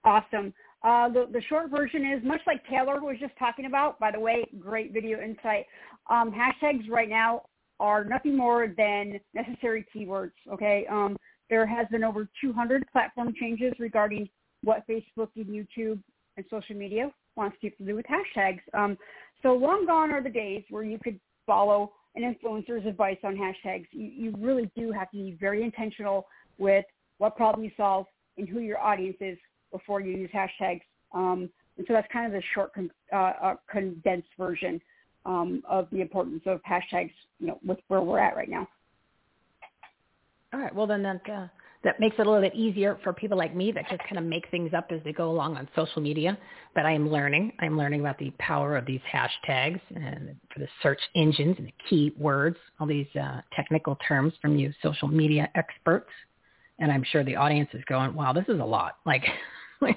Awesome. 0.04 0.54
Uh, 0.84 1.10
the, 1.10 1.28
the 1.32 1.41
short 1.50 1.70
version 1.70 2.06
is 2.06 2.24
much 2.24 2.39
like 2.47 2.66
Taylor 2.70 3.02
was 3.02 3.18
just 3.20 3.34
talking 3.38 3.66
about. 3.66 4.00
By 4.00 4.12
the 4.12 4.20
way, 4.20 4.47
great 4.60 4.93
video 4.93 5.22
insight. 5.22 5.66
Um, 6.10 6.32
hashtags 6.32 6.89
right 6.89 7.10
now 7.10 7.43
are 7.80 8.04
nothing 8.04 8.36
more 8.36 8.74
than 8.78 9.20
necessary 9.34 9.86
keywords. 9.93 10.32
Okay. 10.54 10.86
Um, 10.89 11.18
there 11.50 11.66
has 11.66 11.88
been 11.91 12.04
over 12.04 12.30
200 12.41 12.86
platform 12.91 13.34
changes 13.39 13.74
regarding 13.80 14.30
what 14.64 14.88
Facebook 14.88 15.30
and 15.36 15.47
YouTube 15.47 16.00
and 16.38 16.45
social 16.50 16.76
media 16.76 17.12
wants 17.36 17.58
people 17.60 17.86
to 17.86 17.91
do 17.91 17.95
with 17.95 18.06
hashtags. 18.06 18.60
Um, 18.74 18.97
so 19.41 19.54
long 19.54 19.86
gone 19.86 20.12
are 20.12 20.22
the 20.22 20.30
days 20.30 20.64
where 20.70 20.84
you 20.84 21.00
could 21.04 21.20
follow 21.45 21.93
an 22.16 22.24
influencer's 22.24 22.86
advice 22.86 23.18
on 23.24 23.36
hashtags. 23.36 23.86
You, 23.91 24.06
you 24.06 24.34
really 24.38 24.70
do 24.78 24.91
have 24.91 25.10
to 25.12 25.18
be 25.18 25.38
very 25.39 25.64
intentional 25.64 26.28
with 26.58 26.86
what 27.18 27.36
problem 27.36 27.64
you 27.64 27.72
solve 27.76 28.06
and 28.38 28.47
who 28.47 28.60
your 28.60 28.80
audience 28.80 29.18
is 29.20 29.38
before 29.72 30.01
you 30.01 30.11
use 30.11 30.30
hashtags. 30.34 30.82
Um, 31.13 31.49
and 31.78 31.86
so 31.88 31.93
that's 31.93 32.07
kind 32.11 32.26
of 32.26 32.34
the 32.34 32.43
short, 32.53 32.74
con- 32.74 32.91
uh, 33.13 33.34
uh, 33.41 33.55
condensed 33.72 34.30
version 34.38 34.82
um, 35.26 35.63
of 35.67 35.88
the 35.91 36.01
importance 36.01 36.41
of 36.45 36.61
hashtags, 36.70 37.11
you 37.39 37.47
know, 37.47 37.59
with 37.65 37.80
where 37.88 38.01
we're 38.01 38.20
at 38.20 38.36
right 38.36 38.49
now. 38.49 38.67
All 40.53 40.59
right. 40.59 40.74
Well, 40.74 40.88
then 40.88 41.03
that 41.03 41.22
uh, 41.32 41.47
that 41.84 41.99
makes 41.99 42.15
it 42.20 42.26
a 42.26 42.30
little 42.30 42.41
bit 42.41 42.55
easier 42.55 42.97
for 43.03 43.13
people 43.13 43.38
like 43.38 43.55
me 43.55 43.72
that 43.72 43.88
just 43.89 44.01
kind 44.01 44.17
of 44.17 44.24
make 44.24 44.49
things 44.51 44.74
up 44.76 44.88
as 44.91 44.99
they 45.05 45.13
go 45.13 45.30
along 45.30 45.55
on 45.55 45.67
social 45.76 46.01
media. 46.01 46.38
But 46.76 46.86
I 46.86 46.91
am 46.91 47.09
learning. 47.09 47.53
I'm 47.59 47.78
learning 47.78 48.01
about 48.01 48.17
the 48.17 48.32
power 48.39 48.76
of 48.76 48.86
these 48.86 48.99
hashtags 49.11 49.80
and 49.95 50.36
for 50.53 50.59
the 50.59 50.67
search 50.84 50.99
engines 51.15 51.55
and 51.57 51.67
the 51.67 51.74
keywords, 51.89 52.55
all 52.80 52.88
these 52.88 53.07
uh, 53.15 53.41
technical 53.55 53.97
terms 54.07 54.34
from 54.41 54.57
you 54.57 54.74
social 54.84 55.07
media 55.07 55.49
experts. 55.55 56.09
And 56.80 56.91
I'm 56.91 57.03
sure 57.03 57.23
the 57.23 57.36
audience 57.36 57.69
is 57.73 57.84
going, 57.86 58.13
"Wow, 58.13 58.34
this 58.34 58.45
is 58.47 58.59
a 58.59 58.65
lot." 58.65 58.97
Like, 59.82 59.95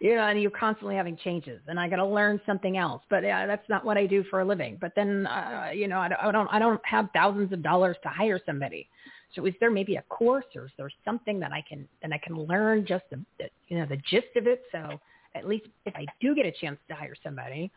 you 0.00 0.14
know, 0.14 0.28
and 0.28 0.40
you're 0.40 0.52
constantly 0.52 0.94
having 0.94 1.16
changes, 1.16 1.60
and 1.66 1.80
I 1.80 1.88
got 1.88 1.96
to 1.96 2.06
learn 2.06 2.40
something 2.46 2.76
else. 2.76 3.02
But 3.10 3.24
uh, 3.24 3.46
that's 3.48 3.68
not 3.68 3.84
what 3.84 3.96
I 3.96 4.06
do 4.06 4.22
for 4.30 4.42
a 4.42 4.44
living. 4.44 4.78
But 4.80 4.92
then, 4.94 5.26
uh, 5.26 5.70
you 5.74 5.88
know, 5.88 5.98
I 5.98 6.08
don't, 6.08 6.20
I 6.22 6.30
don't, 6.30 6.48
I 6.52 6.58
don't 6.60 6.80
have 6.86 7.08
thousands 7.12 7.52
of 7.52 7.64
dollars 7.64 7.96
to 8.04 8.08
hire 8.08 8.38
somebody. 8.46 8.88
So 9.34 9.44
is 9.46 9.54
there 9.60 9.70
maybe 9.70 9.96
a 9.96 10.02
course 10.02 10.44
or 10.54 10.66
is 10.66 10.72
there 10.76 10.90
something 11.04 11.40
that 11.40 11.52
I 11.52 11.64
can 11.68 11.88
that 12.02 12.12
I 12.12 12.18
can 12.18 12.36
learn 12.36 12.86
just 12.86 13.04
the, 13.10 13.18
the 13.38 13.46
you 13.68 13.78
know 13.78 13.86
the 13.86 13.96
gist 13.96 14.36
of 14.36 14.46
it? 14.46 14.62
So 14.70 15.00
at 15.34 15.46
least 15.46 15.66
if 15.86 15.94
I 15.96 16.06
do 16.20 16.34
get 16.34 16.46
a 16.46 16.52
chance 16.52 16.78
to 16.88 16.94
hire 16.94 17.14
somebody, 17.22 17.70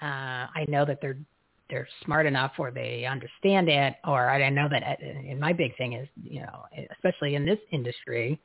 uh, 0.00 0.46
I 0.54 0.64
know 0.68 0.84
that 0.84 1.00
they're 1.00 1.18
they're 1.70 1.88
smart 2.04 2.26
enough 2.26 2.52
or 2.58 2.70
they 2.70 3.06
understand 3.06 3.68
it, 3.68 3.94
or 4.04 4.28
I 4.28 4.48
know 4.50 4.68
that. 4.68 4.82
uh, 4.82 4.96
And 5.00 5.40
my 5.40 5.52
big 5.52 5.76
thing 5.76 5.94
is 5.94 6.08
you 6.22 6.40
know 6.40 6.64
especially 6.92 7.34
in 7.36 7.46
this 7.46 7.58
industry, 7.70 8.40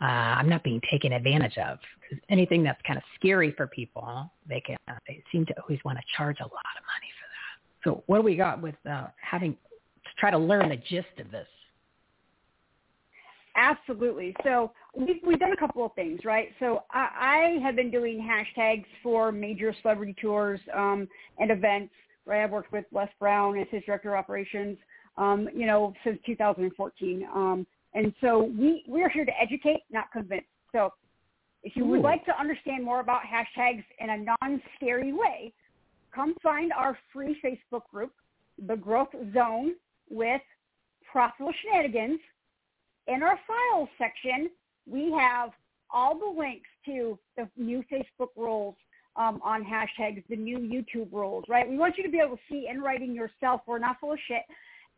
uh, 0.00 0.04
I'm 0.04 0.48
not 0.48 0.62
being 0.64 0.80
taken 0.90 1.12
advantage 1.12 1.58
of 1.58 1.78
because 2.00 2.22
anything 2.28 2.62
that's 2.62 2.80
kind 2.86 2.96
of 2.96 3.04
scary 3.16 3.52
for 3.56 3.66
people, 3.66 4.30
they 4.48 4.60
can 4.60 4.76
they 5.06 5.22
seem 5.30 5.46
to 5.46 5.54
always 5.60 5.80
want 5.84 5.98
to 5.98 6.04
charge 6.16 6.38
a 6.40 6.44
lot 6.44 6.74
of 6.78 6.84
money 6.86 7.10
for 7.20 7.26
that. 7.28 7.90
So 7.90 8.02
what 8.06 8.18
do 8.18 8.22
we 8.22 8.36
got 8.36 8.62
with 8.62 8.74
uh, 8.90 9.08
having 9.20 9.52
to 9.52 10.10
try 10.18 10.30
to 10.30 10.38
learn 10.38 10.68
the 10.68 10.76
gist 10.76 11.18
of 11.18 11.30
this? 11.30 11.46
Absolutely. 13.54 14.34
So 14.44 14.72
we've, 14.96 15.20
we've 15.26 15.38
done 15.38 15.52
a 15.52 15.56
couple 15.56 15.84
of 15.84 15.92
things, 15.94 16.20
right? 16.24 16.48
So 16.58 16.84
I, 16.90 17.58
I 17.60 17.62
have 17.62 17.76
been 17.76 17.90
doing 17.90 18.18
hashtags 18.18 18.86
for 19.02 19.30
major 19.30 19.74
celebrity 19.82 20.14
tours 20.20 20.60
um, 20.74 21.06
and 21.38 21.50
events, 21.50 21.92
right? 22.26 22.42
I've 22.42 22.50
worked 22.50 22.72
with 22.72 22.84
Les 22.92 23.08
Brown 23.18 23.58
as 23.58 23.66
his 23.70 23.82
director 23.84 24.14
of 24.14 24.18
operations, 24.18 24.78
um, 25.16 25.48
you 25.54 25.66
know, 25.66 25.92
since 26.04 26.18
2014. 26.26 27.26
Um, 27.34 27.66
and 27.94 28.12
so 28.20 28.50
we, 28.58 28.84
we're 28.86 29.10
here 29.10 29.24
to 29.24 29.32
educate, 29.40 29.82
not 29.90 30.10
convince. 30.12 30.44
So 30.72 30.92
if 31.62 31.76
you 31.76 31.84
would 31.84 32.00
like 32.00 32.24
to 32.24 32.38
understand 32.38 32.84
more 32.84 33.00
about 33.00 33.20
hashtags 33.22 33.84
in 34.00 34.10
a 34.10 34.18
non-scary 34.42 35.12
way, 35.12 35.52
come 36.14 36.34
find 36.42 36.72
our 36.72 36.98
free 37.12 37.38
Facebook 37.44 37.82
group, 37.92 38.12
The 38.66 38.76
Growth 38.76 39.14
Zone 39.34 39.74
with 40.10 40.40
Profitable 41.10 41.52
Shenanigans 41.62 42.20
in 43.06 43.22
our 43.22 43.38
files 43.46 43.88
section, 43.98 44.50
we 44.86 45.12
have 45.12 45.50
all 45.92 46.18
the 46.18 46.38
links 46.38 46.68
to 46.86 47.18
the 47.36 47.48
new 47.56 47.82
Facebook 47.92 48.28
rules 48.36 48.76
um, 49.16 49.40
on 49.42 49.64
hashtags, 49.64 50.22
the 50.28 50.36
new 50.36 50.58
YouTube 50.58 51.12
rules, 51.12 51.44
right? 51.48 51.68
We 51.68 51.78
want 51.78 51.96
you 51.96 52.04
to 52.04 52.10
be 52.10 52.18
able 52.18 52.36
to 52.36 52.42
see 52.50 52.68
in 52.70 52.80
writing 52.80 53.14
yourself. 53.14 53.62
We're 53.66 53.78
not 53.78 54.00
full 54.00 54.12
of 54.12 54.18
shit. 54.26 54.42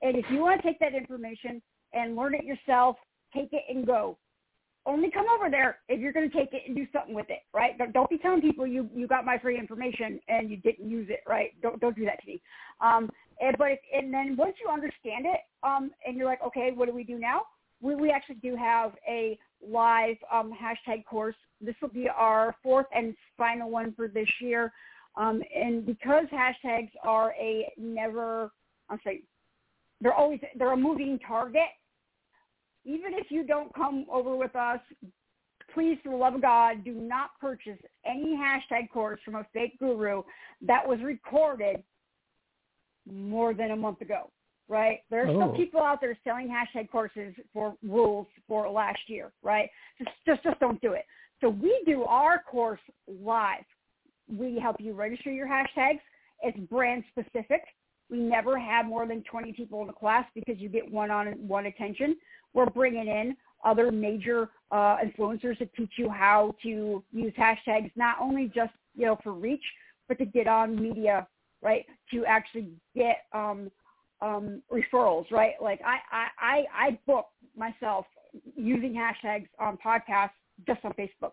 And 0.02 0.16
if 0.16 0.24
you 0.30 0.38
want 0.38 0.60
to 0.60 0.66
take 0.66 0.78
that 0.80 0.94
information 0.94 1.62
and 1.92 2.16
learn 2.16 2.34
it 2.34 2.44
yourself, 2.44 2.96
take 3.34 3.52
it 3.52 3.62
and 3.68 3.86
go. 3.86 4.18
Only 4.86 5.10
come 5.10 5.24
over 5.34 5.50
there 5.50 5.78
if 5.88 5.98
you're 5.98 6.12
going 6.12 6.30
to 6.30 6.36
take 6.36 6.52
it 6.52 6.62
and 6.66 6.76
do 6.76 6.86
something 6.92 7.14
with 7.14 7.30
it, 7.30 7.40
right? 7.54 7.76
Don't, 7.78 7.92
don't 7.92 8.10
be 8.10 8.18
telling 8.18 8.42
people 8.42 8.66
you, 8.66 8.88
you 8.94 9.06
got 9.06 9.24
my 9.24 9.38
free 9.38 9.58
information 9.58 10.20
and 10.28 10.50
you 10.50 10.58
didn't 10.58 10.90
use 10.90 11.08
it, 11.08 11.20
right? 11.26 11.50
Don't 11.62 11.80
don't 11.80 11.96
do 11.96 12.04
that 12.04 12.20
to 12.20 12.26
me. 12.26 12.42
Um, 12.82 13.08
and, 13.40 13.56
but 13.56 13.68
if, 13.72 13.78
and 13.94 14.12
then 14.12 14.36
once 14.36 14.54
you 14.62 14.70
understand 14.70 15.24
it, 15.24 15.40
um, 15.62 15.90
and 16.06 16.16
you're 16.16 16.26
like, 16.26 16.42
okay, 16.46 16.70
what 16.74 16.86
do 16.86 16.94
we 16.94 17.02
do 17.02 17.18
now? 17.18 17.42
we, 17.84 17.94
we 17.94 18.10
actually 18.10 18.36
do 18.36 18.56
have 18.56 18.92
a 19.08 19.38
live 19.68 20.16
um, 20.32 20.52
hashtag 20.52 21.04
course. 21.04 21.36
This 21.60 21.74
will 21.80 21.88
be 21.88 22.08
our 22.08 22.54
fourth 22.62 22.86
and 22.94 23.14
final 23.36 23.70
one 23.70 23.92
for 23.94 24.08
this 24.08 24.28
year. 24.40 24.72
Um, 25.16 25.42
and 25.54 25.86
because 25.86 26.24
hashtags 26.32 26.90
are 27.02 27.34
a 27.40 27.72
never, 27.78 28.50
I'm 28.90 28.98
sorry, 29.02 29.24
they're 30.00 30.14
always, 30.14 30.40
they're 30.56 30.72
a 30.72 30.76
moving 30.76 31.18
target. 31.26 31.68
Even 32.84 33.14
if 33.14 33.30
you 33.30 33.46
don't 33.46 33.74
come 33.74 34.06
over 34.10 34.36
with 34.36 34.54
us, 34.56 34.80
please, 35.72 35.98
for 36.02 36.10
the 36.10 36.16
love 36.16 36.34
of 36.34 36.42
God, 36.42 36.84
do 36.84 36.92
not 36.92 37.30
purchase 37.40 37.78
any 38.04 38.36
hashtag 38.36 38.90
course 38.92 39.20
from 39.24 39.36
a 39.36 39.46
fake 39.52 39.78
guru 39.78 40.22
that 40.62 40.86
was 40.86 41.00
recorded 41.00 41.82
more 43.10 43.54
than 43.54 43.70
a 43.70 43.76
month 43.76 44.00
ago 44.00 44.30
right? 44.68 45.00
There 45.10 45.24
are 45.24 45.28
Oh. 45.28 45.38
some 45.40 45.54
people 45.54 45.80
out 45.80 46.00
there 46.00 46.16
selling 46.24 46.48
hashtag 46.48 46.90
courses 46.90 47.34
for 47.52 47.76
rules 47.82 48.26
for 48.48 48.68
last 48.68 49.08
year, 49.08 49.32
right? 49.42 49.70
Just, 49.98 50.10
just, 50.26 50.42
just 50.42 50.60
don't 50.60 50.80
do 50.80 50.92
it. 50.92 51.06
So 51.40 51.48
we 51.50 51.82
do 51.84 52.04
our 52.04 52.38
course 52.42 52.80
live. 53.06 53.64
We 54.28 54.58
help 54.58 54.80
you 54.80 54.94
register 54.94 55.30
your 55.30 55.46
hashtags. 55.46 56.00
It's 56.42 56.58
brand 56.70 57.04
specific. 57.10 57.62
We 58.10 58.18
never 58.18 58.58
have 58.58 58.86
more 58.86 59.06
than 59.06 59.22
20 59.24 59.52
people 59.52 59.80
in 59.82 59.86
the 59.86 59.92
class 59.92 60.26
because 60.34 60.58
you 60.58 60.68
get 60.68 60.90
one 60.90 61.10
on 61.10 61.26
one 61.46 61.66
attention. 61.66 62.16
We're 62.52 62.66
bringing 62.66 63.08
in 63.08 63.36
other 63.64 63.90
major 63.90 64.50
uh, 64.70 64.98
influencers 64.98 65.58
to 65.58 65.66
teach 65.76 65.92
you 65.98 66.08
how 66.10 66.54
to 66.62 67.02
use 67.12 67.32
hashtags, 67.38 67.90
not 67.96 68.16
only 68.20 68.50
just, 68.54 68.72
you 68.94 69.06
know, 69.06 69.18
for 69.22 69.32
reach, 69.32 69.64
but 70.06 70.18
to 70.18 70.26
get 70.26 70.46
on 70.46 70.80
media, 70.80 71.26
right? 71.62 71.84
To 72.12 72.24
actually 72.26 72.68
get, 72.94 73.24
um, 73.32 73.70
um, 74.24 74.62
referrals, 74.72 75.30
right? 75.30 75.54
Like 75.60 75.80
I, 75.84 75.98
I, 76.10 76.26
I, 76.40 76.86
I 76.86 76.98
book 77.06 77.26
myself 77.56 78.06
using 78.56 78.94
hashtags 78.94 79.46
on 79.58 79.76
podcasts 79.84 80.30
just 80.66 80.80
on 80.84 80.92
Facebook. 80.92 81.32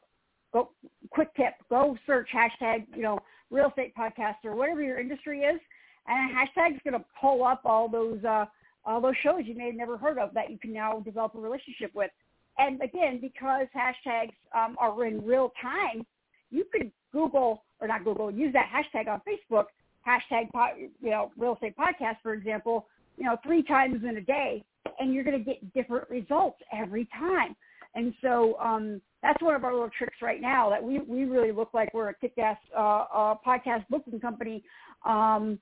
Go 0.54 0.72
quick 1.10 1.34
tip, 1.36 1.54
go 1.70 1.98
search 2.06 2.30
hashtag, 2.36 2.86
you 2.94 3.02
know, 3.02 3.20
real 3.50 3.70
estate 3.70 3.94
podcast 3.98 4.36
or 4.44 4.56
whatever 4.56 4.84
your 4.84 5.00
industry 5.00 5.42
is. 5.42 5.60
And 6.08 6.32
a 6.32 6.34
hashtag 6.34 6.76
is 6.76 6.82
going 6.84 7.00
to 7.00 7.06
pull 7.20 7.44
up 7.46 7.62
all 7.64 7.88
those, 7.88 8.24
uh, 8.26 8.46
all 8.86 9.00
those 9.00 9.16
shows 9.24 9.42
you 9.46 9.56
may 9.56 9.68
have 9.68 9.76
never 9.76 9.98
heard 9.98 10.18
of 10.18 10.34
that 10.34 10.52
you 10.52 10.58
can 10.58 10.74
now 10.74 11.00
develop 11.00 11.36
a 11.36 11.40
relationship 11.40 11.92
with. 11.94 12.12
And 12.58 12.82
again, 12.82 13.20
because 13.22 13.68
hashtags 13.76 14.34
um, 14.54 14.76
are 14.80 15.06
in 15.06 15.26
real 15.26 15.54
time, 15.62 16.06
you 16.50 16.66
could 16.72 16.92
Google 17.14 17.64
or 17.80 17.88
not 17.88 18.04
Google, 18.04 18.30
use 18.30 18.54
that 18.54 18.70
hashtag 18.70 19.08
on 19.08 19.22
Facebook 19.28 19.66
hashtag, 20.08 20.52
po- 20.54 20.76
you 20.78 21.10
know, 21.10 21.32
real 21.38 21.54
estate 21.54 21.76
podcast, 21.78 22.18
for 22.24 22.34
example, 22.34 22.88
you 23.18 23.26
know, 23.26 23.38
three 23.44 23.64
times 23.64 24.04
in 24.08 24.18
a 24.18 24.22
day, 24.22 24.64
and 25.00 25.14
you're 25.14 25.24
going 25.24 25.38
to 25.38 25.44
get 25.44 25.74
different 25.74 26.10
results 26.10 26.58
every 26.74 27.08
time. 27.18 27.56
And 27.94 28.14
so 28.22 28.58
um, 28.60 29.02
that's 29.22 29.42
one 29.42 29.56
of 29.56 29.64
our 29.64 29.74
little 29.74 29.90
tricks 29.98 30.18
right 30.22 30.42
now 30.42 30.70
that 30.70 30.82
we, 30.82 31.00
we 31.00 31.26
really 31.26 31.52
look 31.52 31.74
like 31.74 31.94
we're 31.94 32.10
a 32.10 32.14
kick-ass 32.16 32.58
uh, 32.76 33.06
uh, 33.14 33.36
podcast 33.46 33.86
booking 33.90 34.20
company, 34.20 34.64
um, 35.06 35.60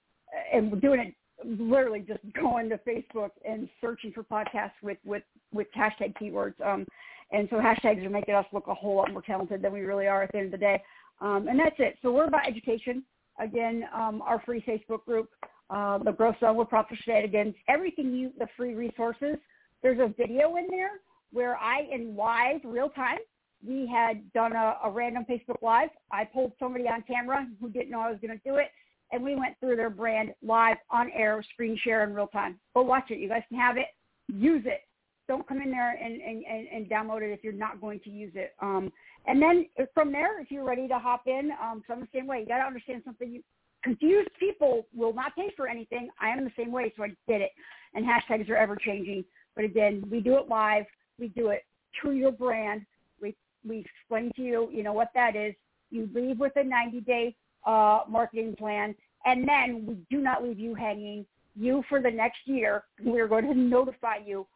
and 0.53 0.71
we're 0.71 0.79
doing 0.79 0.99
it 0.99 1.13
literally 1.43 2.01
just 2.01 2.19
going 2.33 2.69
to 2.69 2.79
Facebook 2.79 3.31
and 3.47 3.67
searching 3.81 4.11
for 4.11 4.23
podcasts 4.23 4.71
with 4.83 4.97
with 5.05 5.23
with 5.53 5.67
hashtag 5.75 6.13
keywords. 6.21 6.59
Um, 6.63 6.85
and 7.31 7.47
so 7.49 7.57
hashtags 7.57 8.05
are 8.05 8.09
making 8.09 8.35
us 8.35 8.45
look 8.51 8.67
a 8.67 8.73
whole 8.73 8.95
lot 8.95 9.11
more 9.11 9.21
talented 9.21 9.61
than 9.61 9.71
we 9.71 9.81
really 9.81 10.07
are 10.07 10.23
at 10.23 10.31
the 10.31 10.39
end 10.39 10.45
of 10.47 10.51
the 10.51 10.57
day. 10.57 10.81
Um, 11.21 11.47
and 11.47 11.59
that's 11.59 11.75
it. 11.79 11.97
So 12.01 12.11
we're 12.11 12.25
about 12.25 12.47
education. 12.47 13.03
Again, 13.39 13.85
um, 13.93 14.21
our 14.21 14.41
free 14.45 14.63
Facebook 14.67 15.05
group, 15.05 15.29
uh, 15.69 15.99
the 15.99 16.11
Growth 16.11 16.35
with 16.41 16.69
Profit 16.69 16.97
Shenanigans, 17.03 17.55
everything 17.67 18.13
you, 18.13 18.31
the 18.37 18.47
free 18.57 18.73
resources. 18.73 19.35
There's 19.81 19.99
a 19.99 20.13
video 20.17 20.55
in 20.57 20.67
there 20.69 20.99
where 21.31 21.55
I, 21.57 21.87
in 21.91 22.15
live, 22.15 22.61
real 22.63 22.89
time, 22.89 23.19
we 23.65 23.87
had 23.87 24.31
done 24.33 24.53
a, 24.53 24.77
a 24.83 24.89
random 24.89 25.25
Facebook 25.29 25.61
Live. 25.61 25.89
I 26.11 26.25
pulled 26.25 26.53
somebody 26.59 26.85
on 26.87 27.03
camera 27.03 27.47
who 27.61 27.69
didn't 27.69 27.91
know 27.91 27.99
I 27.99 28.09
was 28.09 28.19
going 28.21 28.37
to 28.37 28.49
do 28.49 28.55
it, 28.55 28.67
and 29.11 29.23
we 29.23 29.35
went 29.35 29.59
through 29.59 29.75
their 29.75 29.89
brand 29.89 30.33
live 30.41 30.77
on 30.89 31.11
air, 31.13 31.43
screen 31.53 31.77
share 31.83 32.03
in 32.03 32.13
real 32.13 32.27
time. 32.27 32.59
Go 32.73 32.81
watch 32.81 33.11
it. 33.11 33.19
You 33.19 33.29
guys 33.29 33.43
can 33.49 33.59
have 33.59 33.77
it. 33.77 33.87
Use 34.27 34.63
it. 34.65 34.81
Don't 35.29 35.47
come 35.47 35.61
in 35.61 35.69
there 35.69 35.91
and, 35.91 36.19
and, 36.21 36.43
and, 36.43 36.67
and 36.73 36.89
download 36.89 37.21
it 37.21 37.31
if 37.31 37.43
you're 37.43 37.53
not 37.53 37.79
going 37.79 37.99
to 38.01 38.09
use 38.09 38.31
it. 38.33 38.55
Um, 38.61 38.91
and 39.27 39.39
then 39.39 39.67
from 39.93 40.11
there, 40.11 40.41
if 40.41 40.49
you're 40.49 40.65
ready 40.65 40.87
to 40.87 40.97
hop 40.97 41.27
in, 41.27 41.51
um, 41.63 41.83
so 41.87 41.93
I'm 41.93 42.01
the 42.01 42.07
same 42.11 42.25
way. 42.25 42.39
You 42.39 42.47
got 42.47 42.57
to 42.57 42.63
understand 42.63 43.03
something. 43.05 43.31
You, 43.31 43.43
confused 43.83 44.29
people 44.39 44.87
will 44.93 45.13
not 45.13 45.35
pay 45.35 45.51
for 45.55 45.67
anything. 45.67 46.09
I 46.19 46.29
am 46.29 46.43
the 46.43 46.51
same 46.57 46.71
way, 46.71 46.91
so 46.97 47.03
I 47.03 47.09
did 47.27 47.41
it. 47.41 47.51
And 47.93 48.03
hashtags 48.03 48.49
are 48.49 48.57
ever 48.57 48.75
changing. 48.75 49.23
But 49.55 49.65
again, 49.65 50.03
we 50.11 50.19
do 50.19 50.35
it 50.37 50.49
live. 50.49 50.85
We 51.19 51.27
do 51.29 51.49
it 51.49 51.63
to 52.01 52.11
your 52.11 52.31
brand. 52.31 52.85
We 53.21 53.35
we 53.67 53.85
explain 53.85 54.31
to 54.35 54.41
you, 54.41 54.69
you 54.71 54.83
know, 54.83 54.93
what 54.93 55.09
that 55.13 55.35
is. 55.35 55.53
You 55.91 56.09
leave 56.13 56.39
with 56.39 56.53
a 56.55 56.63
90 56.63 57.01
day 57.01 57.35
uh, 57.65 58.01
marketing 58.07 58.55
plan, 58.57 58.95
and 59.25 59.47
then 59.47 59.85
we 59.85 59.97
do 60.09 60.23
not 60.23 60.43
leave 60.43 60.59
you 60.59 60.73
hanging. 60.73 61.25
You 61.55 61.83
for 61.87 62.01
the 62.01 62.11
next 62.11 62.39
year, 62.45 62.83
we 63.03 63.19
are 63.19 63.27
going 63.27 63.45
to 63.45 63.53
notify 63.53 64.17
you 64.25 64.47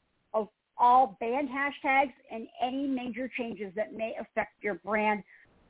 all 0.84 1.16
banned 1.22 1.48
hashtags 1.48 2.12
and 2.30 2.46
any 2.62 2.86
major 2.86 3.32
changes 3.38 3.72
that 3.74 3.94
may 3.94 4.16
affect 4.20 4.52
your 4.62 4.76
brand. 4.76 5.24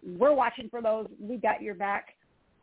We're 0.03 0.34
watching 0.34 0.70
for 0.70 0.82
those. 0.82 1.05
We 1.20 1.38
got 1.38 1.61
your 1.61 1.76
back. 1.76 2.07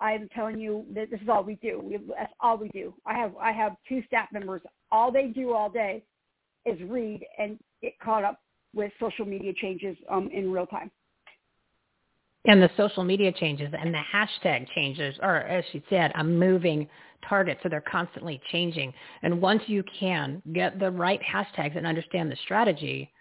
I'm 0.00 0.28
telling 0.34 0.58
you 0.58 0.84
that 0.94 1.12
this 1.12 1.20
is 1.20 1.28
all 1.28 1.44
we 1.44 1.54
do. 1.62 1.80
We, 1.80 1.98
that's 2.08 2.32
all 2.40 2.58
we 2.58 2.68
do. 2.70 2.92
I 3.06 3.14
have 3.14 3.36
I 3.36 3.52
have 3.52 3.76
two 3.88 4.02
staff 4.08 4.28
members. 4.32 4.62
All 4.90 5.12
they 5.12 5.28
do 5.28 5.52
all 5.52 5.70
day 5.70 6.02
is 6.66 6.76
read 6.88 7.24
and 7.38 7.56
get 7.82 7.92
caught 8.00 8.24
up 8.24 8.40
with 8.74 8.90
social 8.98 9.24
media 9.24 9.52
changes 9.54 9.96
um, 10.10 10.28
in 10.32 10.50
real 10.50 10.66
time. 10.66 10.90
And 12.46 12.62
the 12.62 12.70
social 12.76 13.04
media 13.04 13.32
changes 13.32 13.72
and 13.78 13.92
the 13.92 14.00
hashtag 14.14 14.66
changes 14.74 15.14
are, 15.20 15.42
as 15.42 15.64
she 15.72 15.82
said, 15.90 16.10
a 16.14 16.24
moving 16.24 16.88
target. 17.28 17.58
So 17.62 17.68
they're 17.68 17.82
constantly 17.82 18.40
changing. 18.50 18.94
And 19.22 19.42
once 19.42 19.62
you 19.66 19.84
can 19.98 20.42
get 20.54 20.78
the 20.78 20.90
right 20.90 21.20
hashtags 21.22 21.76
and 21.76 21.86
understand 21.86 22.30
the 22.30 22.36
strategy, 22.44 23.12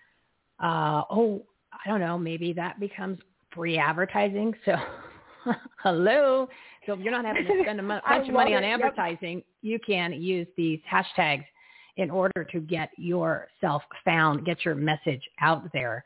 uh, 0.64 1.04
oh, 1.10 1.44
I 1.74 1.90
don't 1.90 2.00
know, 2.00 2.18
maybe 2.18 2.54
that 2.54 2.80
becomes 2.80 3.20
free 3.54 3.78
advertising. 3.78 4.54
So 4.64 4.76
hello. 5.84 6.48
So 6.86 6.94
if 6.94 7.00
you're 7.00 7.12
not 7.12 7.26
having 7.26 7.46
to 7.46 7.62
spend 7.62 7.80
a 7.80 7.84
bunch 8.08 8.28
of 8.28 8.34
money 8.34 8.56
on 8.56 8.64
advertising, 8.64 9.38
yep. 9.38 9.46
you 9.62 9.80
can 9.86 10.14
use 10.14 10.48
these 10.56 10.80
hashtags 10.92 11.46
in 11.98 12.10
order 12.10 12.46
to 12.46 12.62
get 12.62 12.90
yourself 12.98 13.84
found, 14.06 14.46
get 14.46 14.64
your 14.64 14.76
message 14.76 15.22
out 15.42 15.70
there. 15.74 16.06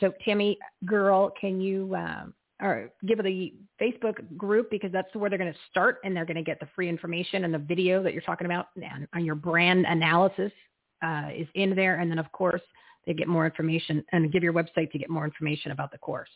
So 0.00 0.12
Tami, 0.26 0.56
girl, 0.86 1.30
can 1.38 1.60
you 1.60 1.94
um, 1.94 2.32
or 2.62 2.90
give 3.06 3.18
the 3.22 3.52
Facebook 3.80 4.14
group 4.36 4.70
because 4.70 4.92
that's 4.92 5.12
where 5.14 5.28
they're 5.28 5.38
going 5.38 5.52
to 5.52 5.58
start 5.70 5.98
and 6.04 6.16
they're 6.16 6.24
going 6.24 6.36
to 6.36 6.42
get 6.42 6.60
the 6.60 6.68
free 6.74 6.88
information 6.88 7.44
and 7.44 7.52
the 7.52 7.58
video 7.58 8.02
that 8.02 8.12
you're 8.12 8.22
talking 8.22 8.46
about 8.46 8.68
and 8.76 9.26
your 9.26 9.34
brand 9.34 9.86
analysis 9.86 10.52
uh, 11.02 11.28
is 11.34 11.48
in 11.54 11.74
there. 11.74 12.00
And 12.00 12.10
then 12.10 12.18
of 12.18 12.30
course 12.32 12.62
they 13.06 13.14
get 13.14 13.28
more 13.28 13.44
information 13.44 14.04
and 14.12 14.32
give 14.32 14.42
your 14.42 14.52
website 14.52 14.90
to 14.92 14.98
get 14.98 15.10
more 15.10 15.24
information 15.24 15.72
about 15.72 15.90
the 15.90 15.98
course. 15.98 16.30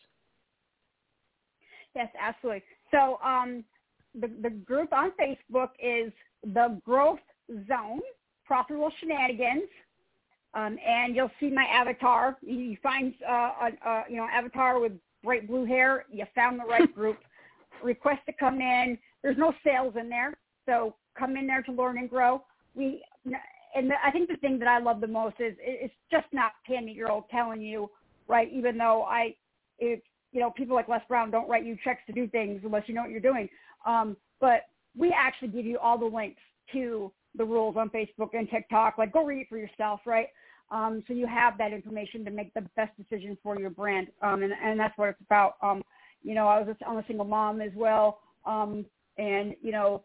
Yes, 1.95 2.09
absolutely. 2.19 2.63
So 2.91 3.19
um, 3.23 3.63
the, 4.13 4.29
the 4.41 4.49
group 4.49 4.93
on 4.93 5.11
Facebook 5.19 5.69
is 5.81 6.11
the 6.43 6.79
Growth 6.85 7.19
Zone 7.67 8.01
Profitable 8.45 8.91
Shenanigans. 8.99 9.69
Um, 10.55 10.77
and 10.85 11.15
you'll 11.15 11.31
see 11.39 11.51
my 11.51 11.65
avatar. 11.65 12.37
You 12.41 12.75
find 12.81 13.13
uh, 13.27 13.31
a, 13.31 13.69
a, 13.85 14.03
you 14.09 14.17
know 14.17 14.27
avatar 14.33 14.79
with 14.79 14.93
bright 15.23 15.47
blue 15.47 15.65
hair, 15.65 16.05
you 16.11 16.25
found 16.35 16.59
the 16.59 16.65
right 16.65 16.93
group. 16.93 17.17
Request 17.83 18.21
to 18.25 18.33
come 18.33 18.59
in. 18.59 18.97
There's 19.23 19.37
no 19.37 19.53
sales 19.63 19.93
in 19.97 20.09
there, 20.09 20.37
so 20.65 20.95
come 21.17 21.37
in 21.37 21.47
there 21.47 21.61
to 21.63 21.71
learn 21.71 21.97
and 21.97 22.09
grow. 22.09 22.43
We 22.75 23.01
and 23.75 23.89
the, 23.89 23.95
I 24.03 24.11
think 24.11 24.29
the 24.29 24.37
thing 24.37 24.59
that 24.59 24.67
I 24.67 24.79
love 24.79 25.01
the 25.01 25.07
most 25.07 25.35
is 25.39 25.55
it's 25.59 25.93
just 26.11 26.25
not 26.33 26.53
Tami-Girl 26.69 27.27
telling 27.31 27.61
you, 27.61 27.89
right? 28.27 28.49
Even 28.51 28.77
though 28.77 29.03
I, 29.03 29.35
if 29.77 29.99
you 30.31 30.39
know, 30.39 30.51
people 30.51 30.75
like 30.75 30.87
Les 30.87 31.01
Brown 31.07 31.31
don't 31.31 31.49
write 31.49 31.65
you 31.65 31.77
checks 31.83 32.01
to 32.07 32.13
do 32.13 32.27
things 32.27 32.61
unless 32.63 32.83
you 32.87 32.93
know 32.93 33.01
what 33.01 33.11
you're 33.11 33.19
doing. 33.19 33.49
Um, 33.85 34.17
but 34.39 34.63
we 34.97 35.13
actually 35.15 35.49
give 35.49 35.65
you 35.65 35.77
all 35.79 35.97
the 35.97 36.05
links 36.05 36.41
to 36.73 37.11
the 37.35 37.45
rules 37.45 37.77
on 37.77 37.89
Facebook 37.89 38.29
and 38.33 38.49
TikTok. 38.49 38.97
Like, 38.97 39.13
go 39.13 39.23
read 39.23 39.41
it 39.41 39.49
for 39.49 39.57
yourself, 39.57 40.01
right? 40.05 40.27
Um, 40.71 41.03
so 41.07 41.13
you 41.13 41.25
have 41.25 41.57
that 41.57 41.73
information 41.73 42.23
to 42.25 42.31
make 42.31 42.53
the 42.53 42.61
best 42.75 42.91
decision 42.97 43.37
for 43.41 43.59
your 43.59 43.69
brand, 43.71 44.07
um, 44.21 44.43
and, 44.43 44.53
and 44.53 44.79
that's 44.79 44.97
what 44.97 45.09
it's 45.09 45.21
about. 45.21 45.55
Um, 45.61 45.83
you 46.21 46.35
know, 46.35 46.47
I 46.47 46.59
was 46.59 46.67
a, 46.69 46.87
I'm 46.87 46.97
a 46.97 47.05
single 47.07 47.25
mom 47.25 47.61
as 47.61 47.71
well, 47.75 48.19
um, 48.45 48.85
and 49.17 49.55
you 49.61 49.71
know, 49.71 50.03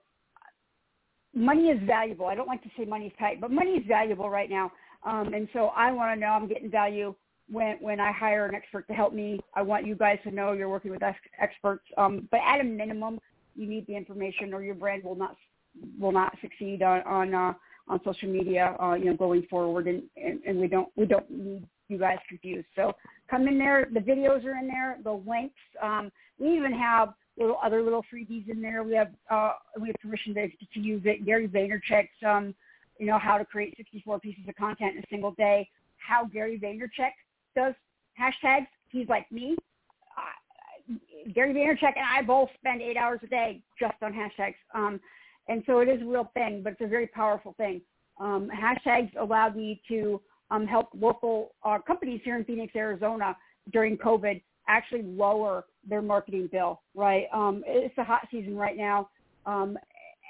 money 1.35 1.69
is 1.69 1.81
valuable. 1.87 2.27
I 2.27 2.35
don't 2.35 2.49
like 2.49 2.62
to 2.62 2.71
say 2.79 2.85
money 2.85 3.07
is 3.07 3.12
tight, 3.19 3.41
but 3.41 3.51
money 3.51 3.73
is 3.73 3.87
valuable 3.87 4.31
right 4.31 4.49
now, 4.49 4.73
um, 5.05 5.35
and 5.35 5.49
so 5.53 5.67
I 5.77 5.93
want 5.93 6.17
to 6.17 6.21
know 6.21 6.29
I'm 6.33 6.49
getting 6.49 6.71
value 6.71 7.15
when 7.51 7.77
when 7.81 8.01
I 8.01 8.11
hire 8.11 8.47
an 8.47 8.55
expert 8.55 8.87
to 8.89 8.95
help 8.95 9.12
me. 9.12 9.41
I 9.55 9.61
want 9.61 9.87
you 9.87 9.95
guys 9.95 10.19
to 10.25 10.31
know 10.31 10.53
you're 10.53 10.71
working 10.71 10.93
with 10.93 11.03
ex- 11.03 11.19
experts, 11.39 11.85
um, 11.99 12.27
but 12.31 12.41
at 12.41 12.61
a 12.61 12.65
minimum, 12.65 13.19
you 13.55 13.67
need 13.67 13.87
the 13.87 13.97
information, 13.97 14.55
or 14.55 14.62
your 14.62 14.75
brand 14.75 15.05
will 15.05 15.17
not 15.17 15.37
will 16.01 16.12
not 16.12 16.35
succeed 16.41 16.83
on 16.83 17.03
on 17.03 17.35
uh, 17.35 17.53
on 17.89 18.01
social 18.05 18.28
media, 18.28 18.76
uh, 18.80 18.95
you 18.95 19.07
know, 19.07 19.16
going 19.16 19.43
forward, 19.51 19.87
and, 19.87 20.03
and, 20.16 20.41
and 20.47 20.59
we 20.59 20.68
don't 20.68 20.89
we 20.97 21.07
don't 21.07 21.30
need 21.30 21.66
you 21.89 21.99
guys 21.99 22.18
confused. 22.28 22.66
So 22.74 22.93
come 23.30 23.47
in 23.47 23.59
there. 23.59 23.89
The 23.93 24.01
videos 24.01 24.45
are 24.45 24.57
in 24.57 24.66
there. 24.66 24.99
The 25.03 25.12
links. 25.26 25.55
Um, 25.82 26.11
we 26.39 26.57
even 26.57 26.72
have 26.72 27.14
little 27.39 27.59
other 27.62 27.82
little 27.82 28.05
freebies 28.12 28.49
in 28.49 28.62
there. 28.62 28.82
We 28.82 28.95
have 28.95 29.11
uh, 29.30 29.53
we 29.80 29.89
have 29.89 29.97
permission 30.01 30.35
to, 30.35 30.49
to 30.49 30.80
use 30.80 31.03
it. 31.05 31.26
Gary 31.26 31.49
Vaynerchuk's, 31.49 32.09
um, 32.26 32.55
you 32.99 33.07
know, 33.07 33.18
how 33.18 33.39
to 33.39 33.45
create 33.45 33.74
64 33.76 34.20
pieces 34.20 34.45
of 34.49 34.55
content 34.57 34.97
in 34.97 34.99
a 34.99 35.07
single 35.11 35.32
day. 35.32 35.68
How 35.97 36.24
Gary 36.24 36.59
Vaynerchuk 36.59 37.11
does 37.55 37.74
hashtags. 38.20 38.66
He's 38.89 39.09
like 39.09 39.30
me. 39.32 39.57
Uh, 40.16 40.95
Gary 41.35 41.53
Vaynerchuk 41.53 41.97
and 41.97 42.07
I 42.07 42.22
both 42.22 42.49
spend 42.59 42.80
eight 42.80 42.97
hours 42.97 43.20
a 43.22 43.26
day 43.26 43.61
just 43.78 43.95
on 44.03 44.12
hashtags. 44.12 44.55
Um, 44.74 45.01
and 45.49 45.63
so 45.67 45.81
it 45.81 45.89
is 45.89 46.03
a 46.03 46.05
real 46.05 46.31
thing, 46.35 46.63
but 46.63 46.73
it's 46.73 46.83
a 46.83 46.87
very 46.87 47.07
powerful 47.07 47.55
thing. 47.57 47.81
Um, 48.19 48.49
hashtags 48.55 49.11
allowed 49.21 49.57
me 49.57 49.83
to 49.89 50.21
um, 50.51 50.67
help 50.67 50.89
local 50.95 51.55
uh, 51.65 51.79
companies 51.87 52.21
here 52.25 52.37
in 52.37 52.45
Phoenix, 52.45 52.75
Arizona 52.77 53.37
during 53.73 53.97
COVID 53.97 54.43
actually 54.69 55.03
lower 55.03 55.65
their 55.89 56.03
marketing 56.03 56.49
bill, 56.51 56.81
right? 56.95 57.27
Um, 57.33 57.63
it's 57.67 57.97
a 57.99 58.05
hot 58.05 58.27
season 58.31 58.57
right 58.57 58.77
now. 58.77 59.09
Um, 59.47 59.77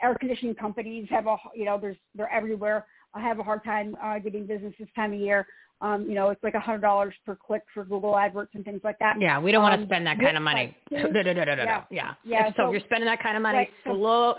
air 0.03 0.17
conditioning 0.19 0.55
companies 0.55 1.07
have 1.11 1.27
a, 1.27 1.37
you 1.55 1.65
know, 1.65 1.79
there's, 1.81 1.97
they're 2.15 2.33
everywhere. 2.33 2.87
I 3.15 3.21
have 3.21 3.39
a 3.39 3.43
hard 3.43 3.63
time 3.65 3.97
uh, 4.03 4.19
getting 4.19 4.47
business 4.47 4.75
this 4.79 4.89
time 4.97 5.13
of 5.13 5.21
year. 5.21 5.47
Um, 5.85 6.07
you 6.09 6.15
know, 6.15 6.31
it's 6.31 6.43
like 6.43 6.55
a 6.55 6.61
hundred 6.61 6.81
dollars 6.81 7.13
per 7.27 7.37
click 7.37 7.61
for 7.75 7.85
Google 7.85 8.13
AdWords 8.13 8.49
and 8.55 8.65
things 8.65 8.81
like 8.83 8.99
that. 9.01 9.17
Yeah, 9.21 9.39
we 9.39 9.53
don't 9.53 9.63
um, 9.63 9.71
want 9.71 9.83
to 9.83 9.87
spend 9.87 10.07
that 10.07 10.19
kind 10.19 10.35
of 10.35 10.43
money. 10.43 10.75
no, 10.91 11.03
no, 11.09 11.21
no, 11.21 11.33
no, 11.35 11.45
no, 11.45 11.63
yeah. 11.63 11.85
yeah. 11.91 12.15
yeah. 12.25 12.49
So, 12.49 12.55
so, 12.57 12.67
if 12.69 12.73
you're 12.73 12.81
spending 12.87 13.05
that 13.05 13.23
kind 13.23 13.37
of 13.37 13.43
money, 13.43 13.59
right, 13.59 13.71
so, 13.85 13.95
slow, 13.95 14.35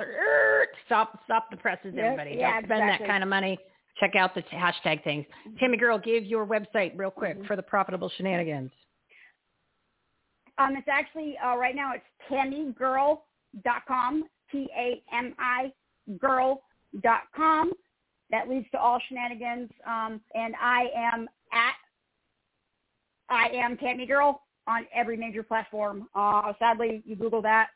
stop, 0.87 1.19
stop 1.25 1.51
the 1.51 1.57
presses, 1.57 1.93
everybody. 1.95 2.37
Yeah, 2.39 2.53
don't 2.53 2.65
spend 2.65 2.81
exactly. 2.81 3.05
that 3.05 3.11
kind 3.11 3.21
of 3.21 3.29
money. 3.29 3.59
Check 3.99 4.15
out 4.17 4.33
the 4.33 4.41
hashtag 4.41 5.03
things. 5.03 5.23
Tami-Girl, 5.61 5.99
give 5.99 6.25
your 6.25 6.47
website 6.47 6.97
real 6.97 7.11
quick 7.11 7.37
mm-hmm. 7.37 7.45
for 7.45 7.55
the 7.55 7.61
profitable 7.61 8.11
shenanigans. 8.17 8.71
Um, 10.57 10.75
it's 10.75 10.87
actually 10.89 11.37
uh, 11.45 11.55
right 11.57 11.75
now 11.75 11.91
it's 11.93 12.03
tamigirl.com, 12.31 14.23
T-A-M-I 14.51 15.71
girl.com. 16.19 17.71
That 18.31 18.49
leads 18.49 18.69
to 18.71 18.79
all 18.79 18.99
shenanigans. 19.07 19.69
Um, 19.85 20.21
and 20.33 20.55
I 20.61 20.87
am 20.95 21.29
at 21.51 21.75
I 23.29 23.47
am 23.55 23.75
Tami-Girl 23.77 24.41
on 24.67 24.85
every 24.93 25.17
major 25.17 25.43
platform. 25.43 26.07
Uh, 26.13 26.53
sadly, 26.59 27.01
you 27.05 27.15
Google 27.15 27.41
that. 27.41 27.69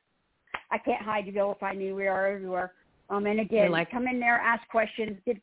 I 0.71 0.77
can't 0.77 1.01
hide. 1.01 1.27
Able 1.27 1.53
to 1.53 1.59
find 1.59 1.79
me. 1.79 1.93
We 1.93 2.07
are 2.07 2.27
everywhere. 2.27 2.73
Um, 3.09 3.25
and 3.25 3.39
again, 3.39 3.71
like- 3.71 3.89
come 3.91 4.07
in 4.07 4.19
there, 4.19 4.35
ask 4.35 4.67
questions, 4.69 5.17
get 5.25 5.37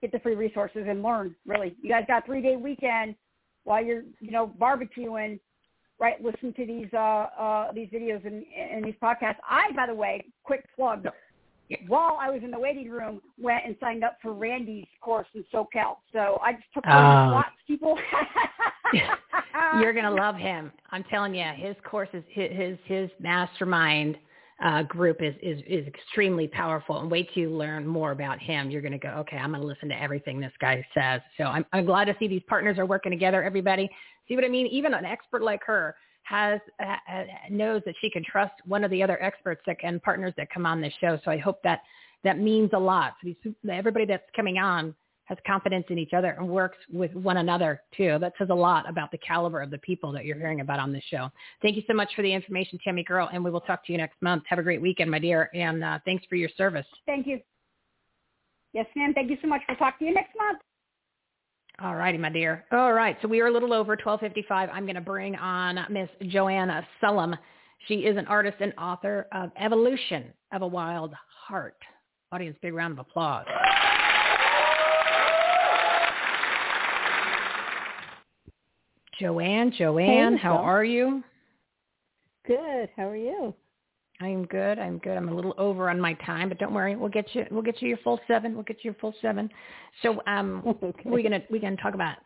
get 0.00 0.12
the 0.12 0.18
free 0.20 0.34
resources, 0.34 0.86
and 0.88 1.02
learn. 1.02 1.34
Really, 1.46 1.74
you 1.82 1.90
guys 1.90 2.04
got 2.06 2.24
three 2.24 2.40
day 2.40 2.56
weekend 2.56 3.14
while 3.64 3.84
you're 3.84 4.02
you 4.20 4.30
know 4.30 4.46
barbecuing. 4.60 5.38
Right, 5.98 6.22
listen 6.22 6.54
to 6.54 6.64
these 6.64 6.88
uh, 6.94 7.26
uh, 7.38 7.72
these 7.72 7.88
videos 7.90 8.24
and, 8.26 8.42
and 8.58 8.82
these 8.82 8.94
podcasts. 9.02 9.36
I, 9.48 9.70
by 9.76 9.86
the 9.86 9.94
way, 9.94 10.24
quick 10.44 10.64
plug. 10.74 11.06
While 11.86 12.18
I 12.20 12.30
was 12.30 12.42
in 12.42 12.50
the 12.50 12.58
waiting 12.58 12.90
room, 12.90 13.20
went 13.38 13.64
and 13.66 13.76
signed 13.80 14.04
up 14.04 14.18
for 14.20 14.32
Randy's 14.32 14.86
course 15.00 15.26
in 15.34 15.44
SoCal. 15.52 15.98
So 16.12 16.38
I 16.42 16.54
just 16.54 16.64
took 16.74 16.86
on 16.86 17.32
lots 17.32 17.48
of 17.48 17.66
people. 17.66 17.98
You're 19.80 19.92
gonna 19.92 20.10
love 20.10 20.36
him. 20.36 20.72
I'm 20.90 21.04
telling 21.04 21.34
you, 21.34 21.44
his 21.56 21.76
course 21.84 22.08
is 22.12 22.24
his 22.28 22.50
his, 22.52 22.78
his 22.86 23.10
mastermind 23.20 24.16
uh, 24.64 24.82
group 24.82 25.22
is, 25.22 25.34
is 25.42 25.60
is 25.66 25.86
extremely 25.86 26.48
powerful. 26.48 26.98
And 27.00 27.10
wait 27.10 27.28
till 27.32 27.44
you 27.44 27.50
learn 27.50 27.86
more 27.86 28.10
about 28.10 28.40
him. 28.40 28.70
You're 28.70 28.82
gonna 28.82 28.98
go, 28.98 29.10
okay, 29.20 29.36
I'm 29.36 29.52
gonna 29.52 29.64
listen 29.64 29.88
to 29.90 30.02
everything 30.02 30.40
this 30.40 30.52
guy 30.60 30.84
says. 30.94 31.20
So 31.36 31.44
I'm 31.44 31.64
I'm 31.72 31.84
glad 31.84 32.06
to 32.06 32.16
see 32.18 32.26
these 32.26 32.42
partners 32.48 32.78
are 32.78 32.86
working 32.86 33.12
together. 33.12 33.42
Everybody, 33.42 33.88
see 34.28 34.34
what 34.34 34.44
I 34.44 34.48
mean? 34.48 34.66
Even 34.66 34.94
an 34.94 35.04
expert 35.04 35.42
like 35.42 35.62
her 35.64 35.94
has 36.30 36.60
uh, 36.80 36.96
uh, 37.12 37.24
knows 37.50 37.82
that 37.86 37.94
she 38.00 38.08
can 38.08 38.22
trust 38.24 38.52
one 38.64 38.84
of 38.84 38.90
the 38.92 39.02
other 39.02 39.20
experts 39.20 39.60
that, 39.66 39.76
and 39.82 40.00
partners 40.00 40.32
that 40.36 40.48
come 40.50 40.64
on 40.64 40.80
this 40.80 40.94
show. 41.00 41.18
So 41.24 41.30
I 41.30 41.38
hope 41.38 41.60
that 41.64 41.80
that 42.22 42.38
means 42.38 42.70
a 42.72 42.78
lot. 42.78 43.14
So 43.24 43.52
everybody 43.68 44.04
that's 44.04 44.30
coming 44.36 44.58
on 44.58 44.94
has 45.24 45.38
confidence 45.44 45.86
in 45.90 45.98
each 45.98 46.12
other 46.12 46.36
and 46.38 46.48
works 46.48 46.78
with 46.92 47.12
one 47.14 47.38
another 47.38 47.82
too. 47.96 48.16
That 48.20 48.32
says 48.38 48.48
a 48.50 48.54
lot 48.54 48.88
about 48.88 49.10
the 49.10 49.18
caliber 49.18 49.60
of 49.60 49.70
the 49.70 49.78
people 49.78 50.12
that 50.12 50.24
you're 50.24 50.36
hearing 50.36 50.60
about 50.60 50.78
on 50.78 50.92
this 50.92 51.04
show. 51.10 51.30
Thank 51.62 51.74
you 51.76 51.82
so 51.88 51.94
much 51.94 52.10
for 52.14 52.22
the 52.22 52.32
information, 52.32 52.78
Tami-Girl, 52.86 53.28
and 53.32 53.44
we 53.44 53.50
will 53.50 53.60
talk 53.60 53.84
to 53.86 53.92
you 53.92 53.98
next 53.98 54.20
month. 54.22 54.44
Have 54.46 54.60
a 54.60 54.62
great 54.62 54.82
weekend, 54.82 55.10
my 55.10 55.18
dear, 55.18 55.50
and 55.52 55.82
uh, 55.82 55.98
thanks 56.04 56.24
for 56.28 56.36
your 56.36 56.50
service. 56.56 56.86
Thank 57.06 57.26
you. 57.26 57.40
Yes, 58.72 58.86
ma'am. 58.94 59.12
Thank 59.14 59.30
you 59.30 59.38
so 59.42 59.48
much. 59.48 59.62
We'll 59.68 59.78
talk 59.78 59.98
to 59.98 60.04
you 60.04 60.14
next 60.14 60.32
month. 60.36 60.60
All 61.82 61.94
righty, 61.94 62.18
my 62.18 62.28
dear. 62.28 62.66
All 62.72 62.92
right, 62.92 63.16
so 63.22 63.28
we 63.28 63.40
are 63.40 63.46
a 63.46 63.50
little 63.50 63.72
over 63.72 63.96
12:55. 63.96 64.68
I'm 64.70 64.84
going 64.84 64.96
to 64.96 65.00
bring 65.00 65.34
on 65.36 65.78
Miss 65.88 66.10
Joanna 66.28 66.86
Sullam. 67.02 67.36
She 67.88 68.00
is 68.00 68.18
an 68.18 68.26
artist 68.26 68.58
and 68.60 68.74
author 68.76 69.26
of 69.32 69.50
Evolution 69.58 70.24
of 70.52 70.60
a 70.60 70.66
Wild 70.66 71.14
Heart. 71.46 71.76
Audience, 72.32 72.56
big 72.60 72.74
round 72.74 72.92
of 72.92 72.98
applause. 72.98 73.46
JoAnne, 79.20 79.76
JoAnne, 79.78 80.36
Hey, 80.36 80.42
how 80.42 80.56
are 80.56 80.84
you? 80.84 81.22
Good. 82.46 82.90
How 82.96 83.08
are 83.08 83.16
you? 83.16 83.54
I'm 84.20 84.44
good. 84.46 84.78
I'm 84.78 84.98
good. 84.98 85.16
I'm 85.16 85.28
a 85.28 85.34
little 85.34 85.54
over 85.56 85.88
on 85.88 85.98
my 85.98 86.12
time, 86.26 86.50
but 86.50 86.58
don't 86.58 86.74
worry. 86.74 86.94
We'll 86.94 87.08
get 87.08 87.34
you. 87.34 87.46
We'll 87.50 87.62
get 87.62 87.80
you 87.80 87.88
your 87.88 87.98
full 87.98 88.20
seven. 88.28 88.54
We'll 88.54 88.64
get 88.64 88.78
you 88.84 88.90
your 88.90 89.00
full 89.00 89.14
seven. 89.22 89.48
So 90.02 90.20
um, 90.26 90.62
we're 91.04 91.22
gonna 91.22 91.40
we're 91.48 91.60
gonna 91.60 91.76
talk 91.76 91.94
about 91.94 92.16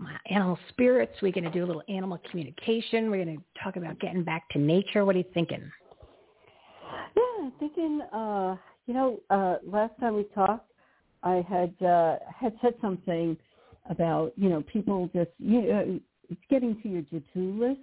uh, 0.00 0.06
animal 0.30 0.58
spirits. 0.70 1.12
We're 1.20 1.32
gonna 1.32 1.50
do 1.50 1.64
a 1.64 1.66
little 1.66 1.82
animal 1.88 2.18
communication. 2.30 3.10
We're 3.10 3.24
gonna 3.24 3.38
talk 3.62 3.76
about 3.76 4.00
getting 4.00 4.24
back 4.24 4.48
to 4.50 4.58
nature. 4.58 5.04
What 5.04 5.16
are 5.16 5.18
you 5.18 5.24
thinking? 5.34 5.70
Yeah, 7.14 7.50
thinking. 7.58 8.00
Uh, 8.12 8.56
you 8.86 8.94
know, 8.94 9.20
uh, 9.28 9.56
last 9.66 9.92
time 10.00 10.14
we 10.16 10.24
talked, 10.34 10.70
I 11.22 11.44
had 11.46 11.74
uh, 11.86 12.16
had 12.34 12.54
said 12.62 12.74
something 12.80 13.36
about 13.90 14.32
you 14.36 14.48
know 14.48 14.62
people 14.62 15.10
just 15.14 15.30
you 15.38 15.60
know, 15.60 16.00
it's 16.30 16.40
getting 16.48 16.80
to 16.80 16.88
your 16.88 17.02
to-do 17.02 17.60
list, 17.60 17.80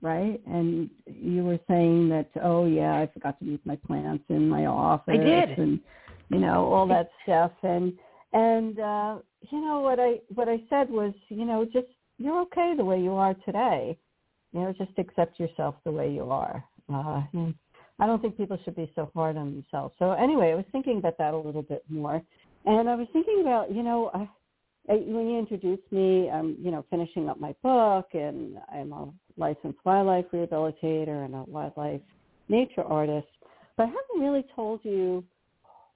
right? 0.00 0.40
And 0.46 0.90
you 1.06 1.44
were 1.44 1.58
saying 1.68 2.08
that 2.10 2.30
oh 2.42 2.66
yeah, 2.66 2.94
I 2.94 3.06
forgot 3.12 3.38
to 3.38 3.44
move 3.44 3.60
my 3.64 3.76
plants 3.76 4.24
in 4.28 4.48
my 4.48 4.66
office. 4.66 5.14
I 5.14 5.16
did. 5.16 5.58
and 5.58 5.80
you 6.30 6.38
know 6.38 6.72
all 6.72 6.86
that 6.86 7.10
stuff 7.22 7.52
and 7.62 7.92
and 8.32 8.78
uh 8.78 9.18
you 9.50 9.60
know 9.60 9.80
what 9.80 9.98
i 9.98 10.16
what 10.34 10.48
i 10.48 10.60
said 10.68 10.90
was 10.90 11.12
you 11.28 11.44
know 11.44 11.64
just 11.64 11.86
you're 12.18 12.40
okay 12.40 12.74
the 12.76 12.84
way 12.84 13.00
you 13.00 13.12
are 13.12 13.34
today 13.46 13.96
you 14.52 14.60
know 14.60 14.72
just 14.76 14.92
accept 14.98 15.38
yourself 15.38 15.74
the 15.84 15.90
way 15.90 16.10
you 16.10 16.30
are 16.30 16.62
uh 16.92 17.22
and 17.32 17.54
i 17.98 18.06
don't 18.06 18.20
think 18.20 18.36
people 18.36 18.58
should 18.64 18.76
be 18.76 18.90
so 18.94 19.10
hard 19.14 19.36
on 19.36 19.52
themselves 19.52 19.94
so 19.98 20.12
anyway 20.12 20.52
i 20.52 20.54
was 20.54 20.64
thinking 20.72 20.98
about 20.98 21.16
that 21.18 21.34
a 21.34 21.36
little 21.36 21.62
bit 21.62 21.82
more 21.88 22.22
and 22.66 22.88
i 22.88 22.94
was 22.94 23.06
thinking 23.12 23.40
about 23.40 23.72
you 23.72 23.82
know 23.82 24.10
I, 24.12 24.28
I, 24.92 24.96
when 25.06 25.28
you 25.30 25.38
introduced 25.38 25.90
me 25.90 26.28
i'm 26.30 26.56
you 26.60 26.70
know 26.70 26.84
finishing 26.90 27.28
up 27.28 27.40
my 27.40 27.54
book 27.62 28.08
and 28.12 28.58
i'm 28.72 28.92
a 28.92 29.08
licensed 29.38 29.78
wildlife 29.84 30.24
rehabilitator 30.32 31.24
and 31.24 31.34
a 31.34 31.44
wildlife 31.46 32.00
nature 32.48 32.84
artist 32.84 33.28
but 33.76 33.84
i 33.84 33.86
haven't 33.86 34.20
really 34.20 34.44
told 34.54 34.80
you 34.82 35.24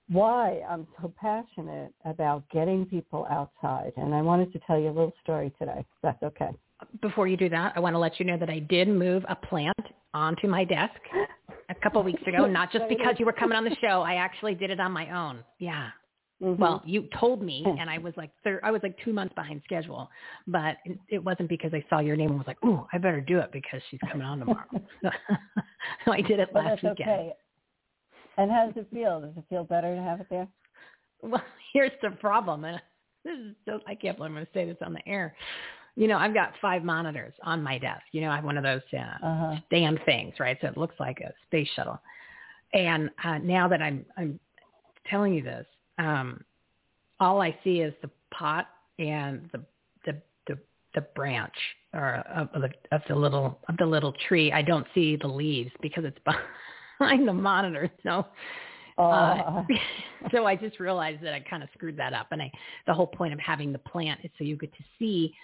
why 0.08 0.60
I'm 0.68 0.86
so 1.00 1.12
passionate 1.18 1.92
about 2.04 2.48
getting 2.50 2.84
people 2.86 3.26
outside. 3.30 3.92
And 3.96 4.14
I 4.14 4.22
wanted 4.22 4.52
to 4.52 4.60
tell 4.66 4.78
you 4.78 4.86
a 4.86 4.94
little 4.94 5.12
story 5.22 5.52
today. 5.58 5.78
if 5.78 5.86
That's 6.02 6.22
okay. 6.22 6.50
Before 7.00 7.26
you 7.26 7.36
do 7.36 7.48
that, 7.48 7.72
I 7.76 7.80
want 7.80 7.94
to 7.94 7.98
let 7.98 8.18
you 8.18 8.26
know 8.26 8.36
that 8.36 8.50
I 8.50 8.58
did 8.58 8.88
move 8.88 9.24
a 9.28 9.36
plant 9.36 9.76
onto 10.14 10.48
my 10.48 10.64
desk 10.64 11.00
a 11.68 11.74
couple 11.76 12.02
weeks 12.02 12.22
ago. 12.26 12.46
Not 12.50 12.72
just 12.72 12.88
because 12.88 13.14
you 13.18 13.26
were 13.26 13.32
coming 13.32 13.56
on 13.56 13.64
the 13.64 13.76
show. 13.80 14.02
I 14.02 14.14
actually 14.14 14.54
did 14.54 14.70
it 14.70 14.80
on 14.80 14.92
my 14.92 15.10
own. 15.16 15.44
Yeah. 15.58 15.90
Mhm. 16.42 16.58
Well, 16.58 16.82
you 16.84 17.08
told 17.18 17.40
me, 17.42 17.64
and 17.78 17.88
I 17.88 17.98
was 17.98 18.14
like, 18.16 18.30
thir- 18.42 18.60
I 18.64 18.70
was 18.72 18.82
like 18.82 18.98
two 19.04 19.12
months 19.12 19.34
behind 19.34 19.62
schedule, 19.64 20.10
but 20.48 20.76
it- 21.08 21.22
wasn't 21.22 21.48
because 21.48 21.72
I 21.72 21.84
saw 21.88 22.00
your 22.00 22.16
name 22.16 22.30
and 22.30 22.38
was 22.38 22.46
like, 22.48 22.62
ooh, 22.64 22.84
I 22.92 22.98
better 22.98 23.20
do 23.20 23.38
it 23.38 23.52
because 23.52 23.80
she's 23.90 24.00
coming 24.10 24.26
on 24.26 24.40
tomorrow. 24.40 24.66
so 26.04 26.12
I 26.12 26.20
did 26.20 26.40
it 26.40 26.52
last 26.52 26.82
that's 26.82 26.98
weekend. 26.98 27.10
okay. 27.10 27.32
And 28.38 28.50
how 28.50 28.66
does 28.66 28.76
it 28.76 28.88
feel? 28.92 29.20
Does 29.20 29.36
it 29.36 29.44
feel 29.48 29.62
better 29.62 29.94
to 29.94 30.02
have 30.02 30.20
it 30.20 30.26
there? 30.30 30.48
Well, 31.22 31.42
here's 31.72 31.92
the 32.02 32.10
problem, 32.10 32.64
and 32.64 32.80
this 33.24 33.34
is 33.34 33.54
so 33.66 33.78
I 33.86 33.94
can't 33.94 34.16
believe 34.16 34.30
I'm 34.30 34.34
going 34.34 34.46
to 34.46 34.52
say 34.52 34.64
this 34.64 34.78
on 34.84 34.92
the 34.94 35.08
air. 35.08 35.36
You 35.94 36.08
know, 36.08 36.16
I've 36.16 36.34
got 36.34 36.54
five 36.60 36.82
monitors 36.82 37.34
on 37.44 37.62
my 37.62 37.78
desk. 37.78 38.02
You 38.12 38.22
know, 38.22 38.30
I 38.30 38.36
have 38.36 38.44
one 38.44 38.56
of 38.56 38.64
those 38.64 38.80
uh, 38.94 39.26
Uh-huh. 39.26 39.56
stand 39.66 40.00
things, 40.06 40.34
right? 40.40 40.56
So 40.60 40.66
it 40.68 40.76
looks 40.76 40.98
like 40.98 41.20
a 41.20 41.32
space 41.46 41.68
shuttle. 41.76 42.00
And 42.72 43.10
uh, 43.22 43.38
now 43.38 43.68
that 43.68 43.80
I'm 43.82 44.04
I'm 44.16 44.40
telling 45.06 45.34
you 45.34 45.42
this, 45.42 45.66
um, 46.02 46.44
all 47.20 47.40
I 47.40 47.56
see 47.62 47.80
is 47.80 47.94
the 48.02 48.10
pot 48.32 48.68
and 48.98 49.48
the 49.52 49.62
the 50.04 50.20
the, 50.46 50.58
the 50.94 51.00
branch 51.14 51.54
or 51.94 52.16
of 52.34 52.48
the 52.54 52.70
of 52.90 53.02
the 53.08 53.14
little 53.14 53.58
of 53.68 53.76
the 53.78 53.86
little 53.86 54.14
tree. 54.28 54.52
I 54.52 54.62
don't 54.62 54.86
see 54.94 55.16
the 55.16 55.28
leaves 55.28 55.70
because 55.80 56.04
it's 56.04 56.18
behind 56.98 57.26
the 57.26 57.32
monitor. 57.32 57.90
So 58.02 58.26
uh, 58.98 59.62
so 60.32 60.46
I 60.46 60.56
just 60.56 60.80
realized 60.80 61.22
that 61.22 61.34
I 61.34 61.40
kind 61.40 61.62
of 61.62 61.68
screwed 61.74 61.96
that 61.96 62.12
up. 62.12 62.28
And 62.30 62.42
I, 62.42 62.50
the 62.86 62.94
whole 62.94 63.06
point 63.06 63.32
of 63.32 63.40
having 63.40 63.72
the 63.72 63.78
plant 63.78 64.20
is 64.24 64.30
so 64.38 64.44
you 64.44 64.56
get 64.56 64.72
to 64.74 64.84
see 64.98 65.34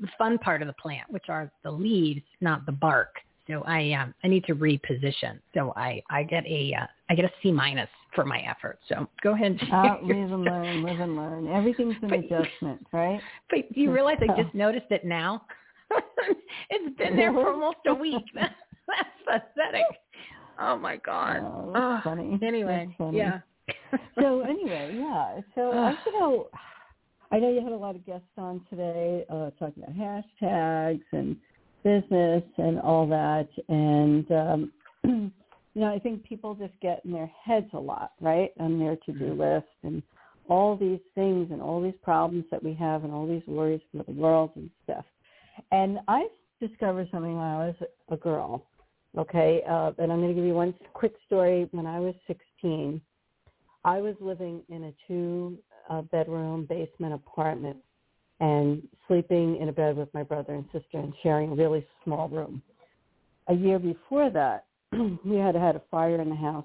the 0.00 0.08
fun 0.18 0.38
part 0.38 0.62
of 0.62 0.68
the 0.68 0.74
plant, 0.74 1.10
which 1.10 1.28
are 1.28 1.50
the 1.62 1.70
leaves, 1.70 2.22
not 2.40 2.66
the 2.66 2.72
bark. 2.72 3.16
So 3.48 3.62
I, 3.64 3.92
um, 3.92 4.12
I 4.24 4.28
need 4.28 4.44
to 4.44 4.54
reposition. 4.54 5.38
So 5.54 5.72
I, 5.76 6.02
I 6.10 6.24
get 6.24 6.44
a, 6.46 6.74
uh, 6.80 6.86
I 7.08 7.14
get 7.14 7.24
a 7.24 7.30
C 7.42 7.52
minus 7.52 7.88
for 8.16 8.24
my 8.24 8.40
effort. 8.40 8.80
So 8.88 9.08
go 9.22 9.34
ahead. 9.34 9.56
And 9.60 9.60
Uh, 9.72 9.98
live 10.02 10.32
and 10.32 10.42
learn, 10.42 10.82
live 10.82 10.98
and 10.98 11.14
learn. 11.16 11.46
Everything's 11.46 11.94
an 12.02 12.08
But- 12.08 12.18
adjustment, 12.20 12.84
right? 12.92 13.20
But 13.50 13.72
do 13.72 13.80
you 13.80 13.92
realize 13.92 14.16
I 14.20 14.42
just 14.42 14.52
noticed 14.54 14.90
it 14.90 15.04
now? 15.04 15.42
it's 16.70 16.96
been 16.98 17.14
there 17.14 17.32
for 17.32 17.52
almost 17.52 17.76
a 17.86 17.94
week. 17.94 18.24
That's 18.34 18.52
pathetic. 19.24 19.84
Oh 20.58 20.76
my 20.76 20.96
God. 20.96 21.36
Oh, 21.42 21.70
that's 21.72 21.84
Oh, 21.84 22.00
funny. 22.02 22.38
Anyway, 22.42 22.86
That's 22.88 22.98
funny. 22.98 23.18
yeah. 23.18 23.40
so 24.18 24.40
anyway, 24.40 24.94
yeah. 24.98 25.40
So 25.54 25.70
I, 25.70 25.94
you 26.06 26.12
know, 26.18 26.48
I 27.30 27.38
know 27.38 27.50
you 27.52 27.60
had 27.62 27.72
a 27.72 27.76
lot 27.76 27.94
of 27.94 28.04
guests 28.06 28.26
on 28.38 28.60
today 28.70 29.24
uh, 29.30 29.50
talking 29.58 29.82
about 29.84 29.94
hashtags 29.96 31.02
and 31.12 31.36
business 31.84 32.42
and 32.58 32.80
all 32.80 33.06
that, 33.08 33.48
and 33.68 34.30
um, 34.32 34.72
you 35.76 35.82
know, 35.82 35.92
I 35.92 35.98
think 35.98 36.24
people 36.24 36.54
just 36.54 36.72
get 36.80 37.02
in 37.04 37.12
their 37.12 37.30
heads 37.44 37.66
a 37.74 37.78
lot, 37.78 38.12
right, 38.22 38.50
on 38.58 38.78
their 38.78 38.96
to-do 38.96 39.34
list 39.34 39.66
and 39.82 40.02
all 40.48 40.74
these 40.74 41.00
things 41.14 41.48
and 41.52 41.60
all 41.60 41.82
these 41.82 41.98
problems 42.02 42.46
that 42.50 42.62
we 42.62 42.72
have 42.72 43.04
and 43.04 43.12
all 43.12 43.26
these 43.26 43.42
worries 43.46 43.82
for 43.92 44.02
the 44.02 44.12
world 44.12 44.52
and 44.56 44.70
stuff. 44.84 45.04
And 45.72 45.98
I 46.08 46.28
discovered 46.62 47.08
something 47.12 47.36
when 47.36 47.46
I 47.46 47.66
was 47.66 47.74
a 48.10 48.16
girl. 48.16 48.64
Okay, 49.18 49.60
uh, 49.68 49.92
and 49.98 50.10
I'm 50.10 50.20
going 50.20 50.28
to 50.28 50.34
give 50.34 50.46
you 50.46 50.54
one 50.54 50.72
quick 50.94 51.12
story. 51.26 51.68
When 51.72 51.84
I 51.84 52.00
was 52.00 52.14
16, 52.26 52.98
I 53.84 53.98
was 53.98 54.14
living 54.18 54.62
in 54.70 54.84
a 54.84 54.92
two 55.06 55.58
uh, 55.90 56.00
bedroom 56.02 56.64
basement 56.66 57.12
apartment 57.12 57.76
and 58.40 58.82
sleeping 59.08 59.58
in 59.60 59.68
a 59.68 59.72
bed 59.72 59.94
with 59.94 60.12
my 60.14 60.22
brother 60.22 60.54
and 60.54 60.64
sister 60.72 60.98
and 60.98 61.12
sharing 61.22 61.52
a 61.52 61.54
really 61.54 61.86
small 62.02 62.30
room. 62.30 62.62
A 63.48 63.54
year 63.54 63.78
before 63.78 64.30
that, 64.30 64.64
we 65.24 65.36
had 65.36 65.54
had 65.54 65.76
a 65.76 65.82
fire 65.90 66.20
in 66.20 66.30
the 66.30 66.36
house 66.36 66.64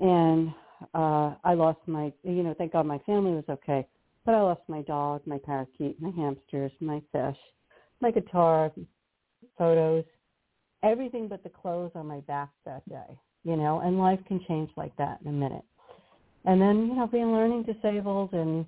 and 0.00 0.52
uh 0.94 1.34
I 1.44 1.54
lost 1.54 1.80
my 1.86 2.12
you 2.22 2.42
know, 2.42 2.54
thank 2.56 2.72
God 2.72 2.86
my 2.86 2.98
family 3.00 3.32
was 3.32 3.44
okay. 3.48 3.86
But 4.24 4.34
I 4.34 4.42
lost 4.42 4.60
my 4.68 4.82
dog, 4.82 5.22
my 5.26 5.38
parakeet, 5.38 6.00
my 6.02 6.10
hamsters, 6.10 6.72
my 6.80 7.00
fish, 7.12 7.38
my 8.00 8.10
guitar, 8.10 8.70
photos, 9.56 10.04
everything 10.82 11.28
but 11.28 11.42
the 11.42 11.48
clothes 11.48 11.92
on 11.94 12.06
my 12.06 12.20
back 12.20 12.50
that 12.66 12.86
day. 12.88 13.18
You 13.44 13.56
know, 13.56 13.80
and 13.80 13.98
life 13.98 14.20
can 14.28 14.44
change 14.46 14.70
like 14.76 14.94
that 14.96 15.18
in 15.22 15.28
a 15.28 15.32
minute 15.32 15.64
and 16.44 16.60
then 16.60 16.86
you 16.86 16.94
know 16.94 17.06
being 17.06 17.32
learning 17.32 17.62
disabled 17.62 18.32
and 18.32 18.64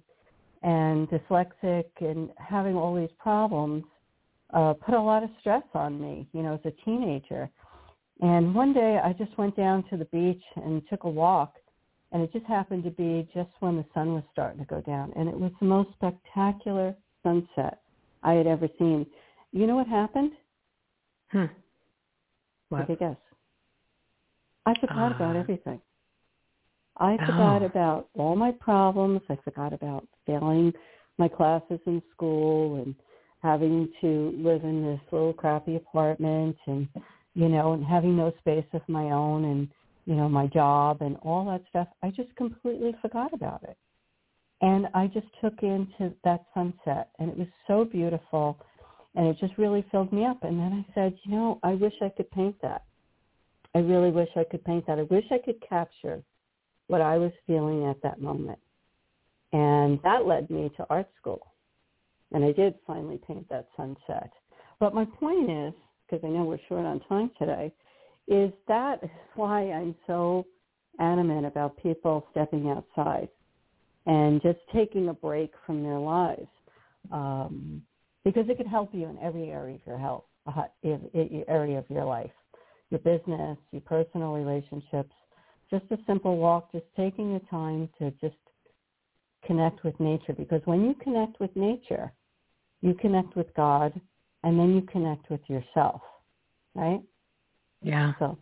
and 0.63 1.09
dyslexic 1.09 1.87
and 2.01 2.31
having 2.37 2.77
all 2.77 2.95
these 2.95 3.15
problems 3.19 3.85
uh 4.55 4.75
put 4.75 4.95
a 4.95 5.01
lot 5.01 5.23
of 5.23 5.31
stress 5.41 5.63
on 5.75 6.01
me 6.01 6.29
you 6.33 6.43
know 6.43 6.55
as 6.55 6.61
a 6.65 6.85
teenager 6.85 7.49
and 8.21 8.55
one 8.55 8.73
day 8.73 8.99
i 9.03 9.13
just 9.13 9.37
went 9.39 9.57
down 9.57 9.85
to 9.91 9.97
the 9.97 10.05
beach 10.07 10.43
and 10.57 10.83
took 10.89 11.05
a 11.05 11.09
walk 11.09 11.55
and 12.13 12.23
it 12.23 12.33
just 12.33 12.47
happened 12.47 12.85
to 12.85 12.91
be 12.91 13.29
just 13.33 13.51
when 13.61 13.77
the 13.77 13.85
sun 13.95 14.15
was 14.15 14.25
starting 14.33 14.59
to 14.59 14.67
go 14.67 14.81
down, 14.81 15.13
and 15.17 15.29
it 15.29 15.39
was 15.39 15.53
the 15.61 15.67
most 15.67 15.91
spectacular 15.93 16.95
sunset 17.23 17.83
I 18.23 18.33
had 18.33 18.47
ever 18.47 18.69
seen. 18.79 19.07
You 19.53 19.67
know 19.67 19.77
what 19.77 19.87
happened? 19.87 20.33
Hmm. 21.31 21.45
What? 22.69 22.89
Take 22.89 22.97
a 22.97 23.01
guess. 23.01 23.17
I 24.67 24.75
forgot 24.81 25.13
about 25.13 25.37
Uh, 25.37 25.39
everything. 25.39 25.81
I 26.97 27.17
forgot 27.19 27.63
Oh. 27.63 27.67
about 27.67 28.09
all 28.15 28.37
my 28.37 28.53
problems. 28.53 29.23
I 29.29 29.37
forgot 29.37 29.73
about 29.73 30.07
failing 30.27 30.75
my 31.17 31.29
classes 31.29 31.81
in 31.87 32.03
school 32.11 32.83
and 32.83 32.95
having 33.43 33.89
to 34.01 34.33
live 34.37 34.65
in 34.65 34.83
this 34.85 35.01
little 35.13 35.33
crappy 35.33 35.77
apartment 35.77 36.57
and 36.67 36.89
you 37.35 37.49
know 37.49 37.73
and 37.73 37.85
having 37.85 38.17
no 38.17 38.33
space 38.41 38.67
of 38.73 38.83
my 38.89 39.11
own 39.11 39.45
and 39.45 39.69
you 40.07 40.15
know 40.15 40.29
my 40.29 40.47
job 40.47 41.03
and 41.03 41.17
all 41.23 41.45
that 41.47 41.63
stuff. 41.69 41.89
I 42.03 42.11
just 42.11 42.35
completely 42.37 42.95
forgot 43.01 43.33
about 43.33 43.63
it. 43.65 43.77
And 44.63 44.89
I 44.95 45.07
just 45.07 45.27
took 45.41 45.63
into 45.63 46.13
that 46.25 46.45
sunset 46.55 47.11
and 47.19 47.31
it 47.31 47.39
was 47.39 47.49
so 47.67 47.85
beautiful 47.85 48.59
and 49.15 49.27
it 49.27 49.37
just 49.41 49.57
really 49.57 49.85
filled 49.91 50.13
me 50.13 50.25
up 50.27 50.43
and 50.45 50.59
then 50.59 50.85
I 50.87 50.95
said, 50.95 51.17
you 51.25 51.33
know, 51.33 51.59
I 51.63 51.75
wish 51.75 51.95
I 52.03 52.11
could 52.11 52.31
paint 52.31 52.57
that. 52.63 52.85
I 53.75 53.79
really 53.79 54.11
wish 54.11 54.29
I 54.37 54.45
could 54.45 54.65
paint 54.65 54.87
that. 54.87 54.99
I 54.99 55.03
wish 55.03 55.25
I 55.31 55.39
could 55.39 55.63
capture 55.67 56.23
what 56.89 57.01
I 57.01 57.17
was 57.19 57.33
feeling 57.47 57.87
at 57.87 58.03
that 58.03 58.21
moment. 58.21 58.59
And 59.53 60.01
that 60.03 60.27
led 60.27 60.51
me 60.51 60.71
to 60.77 60.87
art 60.91 61.09
school. 61.21 61.55
And 62.33 62.45
I 62.45 62.53
did 62.53 62.75
finally 62.87 63.21
paint 63.27 63.49
that 63.49 63.69
sunset. 63.77 64.33
But 64.79 64.95
my 64.95 65.05
point 65.05 65.51
is, 65.51 65.73
because 66.11 66.25
I 66.25 66.31
know 66.31 66.45
we're 66.45 66.59
short 66.69 66.85
on 66.85 67.01
time 67.09 67.31
today, 67.39 67.73
is 68.29 68.51
that 68.69 69.01
why 69.35 69.71
I'm 69.71 69.95
so 70.07 70.47
adamant 70.99 71.47
about 71.47 71.77
people 71.77 72.27
stepping 72.31 72.69
outside 72.69 73.29
and 74.07 74.43
just 74.43 74.59
taking 74.75 75.09
a 75.09 75.15
break 75.15 75.53
from 75.67 75.83
their 75.83 75.99
lives. 75.99 76.49
Um, 77.13 77.83
because 78.25 78.45
it 78.49 78.59
could 78.59 78.67
help 78.67 78.91
you 78.93 79.09
in 79.09 79.19
every 79.19 79.51
area 79.51 79.77
of 79.77 79.81
your 79.87 79.99
health, 79.99 80.25
uh, 80.47 80.65
in, 80.83 81.09
in 81.15 81.45
area 81.49 81.79
of 81.79 81.89
your 81.89 82.05
life, 82.05 82.31
your 82.91 83.01
business, 83.01 83.57
your 83.71 83.81
personal 83.83 84.33
relationships, 84.33 85.13
just 85.71 85.85
a 85.91 85.99
simple 86.07 86.37
walk, 86.37 86.71
just 86.73 86.85
taking 86.97 87.33
the 87.33 87.41
time 87.51 87.89
to 87.99 88.11
just 88.21 88.37
connect 89.47 89.85
with 89.85 89.99
nature. 90.01 90.35
Because 90.35 90.61
when 90.67 90.85
you 90.85 90.95
connect 91.03 91.41
with 91.41 91.55
nature, 91.57 92.13
you 92.83 92.95
connect 92.95 93.37
with 93.37 93.47
God, 93.55 93.99
and 94.43 94.59
then 94.59 94.75
you 94.75 94.83
connect 94.83 95.31
with 95.31 95.41
yourself, 95.49 96.01
right? 96.75 97.01
Yeah. 97.83 98.13
So. 98.19 98.39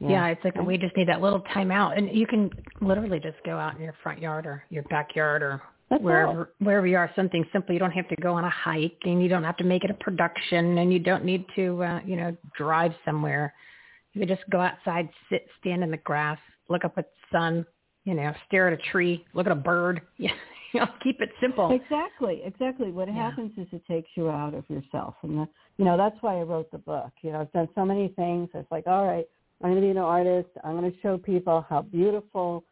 Yeah, 0.00 0.28
it's 0.28 0.42
like 0.44 0.54
we 0.62 0.78
just 0.78 0.96
need 0.96 1.08
that 1.08 1.20
little 1.20 1.40
time 1.40 1.70
out, 1.70 1.98
and 1.98 2.08
you 2.16 2.26
can 2.26 2.50
literally 2.80 3.20
just 3.20 3.36
go 3.44 3.58
out 3.58 3.76
in 3.76 3.82
your 3.82 3.94
front 4.02 4.18
yard 4.20 4.46
or 4.46 4.64
your 4.70 4.82
backyard 4.84 5.42
or 5.42 5.60
That's 5.90 6.02
wherever 6.02 6.52
wherever 6.58 6.86
you 6.86 6.96
are. 6.96 7.10
Something 7.14 7.44
simple. 7.52 7.74
You 7.74 7.80
don't 7.80 7.90
have 7.90 8.08
to 8.08 8.16
go 8.16 8.32
on 8.32 8.44
a 8.44 8.50
hike, 8.50 8.96
and 9.04 9.22
you 9.22 9.28
don't 9.28 9.44
have 9.44 9.58
to 9.58 9.64
make 9.64 9.84
it 9.84 9.90
a 9.90 9.94
production, 9.94 10.78
and 10.78 10.90
you 10.90 11.00
don't 11.00 11.24
need 11.24 11.44
to, 11.54 11.82
uh, 11.82 12.00
you 12.06 12.16
know, 12.16 12.34
drive 12.56 12.92
somewhere. 13.04 13.52
You 14.14 14.20
can 14.20 14.28
just 14.28 14.48
go 14.48 14.60
outside, 14.60 15.10
sit, 15.28 15.46
stand 15.60 15.84
in 15.84 15.90
the 15.90 15.98
grass, 15.98 16.38
look 16.70 16.86
up 16.86 16.96
at 16.96 17.10
the 17.10 17.36
sun, 17.36 17.66
you 18.04 18.14
know, 18.14 18.32
stare 18.46 18.68
at 18.68 18.72
a 18.72 18.90
tree, 18.90 19.26
look 19.34 19.44
at 19.44 19.52
a 19.52 19.56
bird. 19.56 20.00
You 20.74 20.80
know, 20.80 20.86
keep 21.02 21.20
it 21.20 21.30
simple. 21.40 21.72
Exactly, 21.72 22.42
exactly. 22.44 22.92
What 22.92 23.08
happens 23.08 23.50
is 23.56 23.66
it 23.72 23.82
takes 23.86 24.08
you 24.14 24.30
out 24.30 24.54
of 24.54 24.64
yourself, 24.70 25.16
and 25.22 25.38
the, 25.38 25.48
you 25.78 25.84
know 25.84 25.96
that's 25.96 26.16
why 26.20 26.38
I 26.38 26.42
wrote 26.42 26.70
the 26.70 26.78
book. 26.78 27.10
You 27.22 27.32
know, 27.32 27.40
I've 27.40 27.52
done 27.52 27.68
so 27.74 27.84
many 27.84 28.08
things. 28.08 28.48
It's 28.54 28.70
like, 28.70 28.86
all 28.86 29.04
right, 29.04 29.26
I'm 29.62 29.70
going 29.70 29.80
to 29.80 29.86
be 29.86 29.90
an 29.90 29.98
artist. 29.98 30.48
I'm 30.62 30.78
going 30.78 30.90
to 30.90 31.00
show 31.00 31.18
people 31.18 31.66
how 31.68 31.82
beautiful 31.82 32.62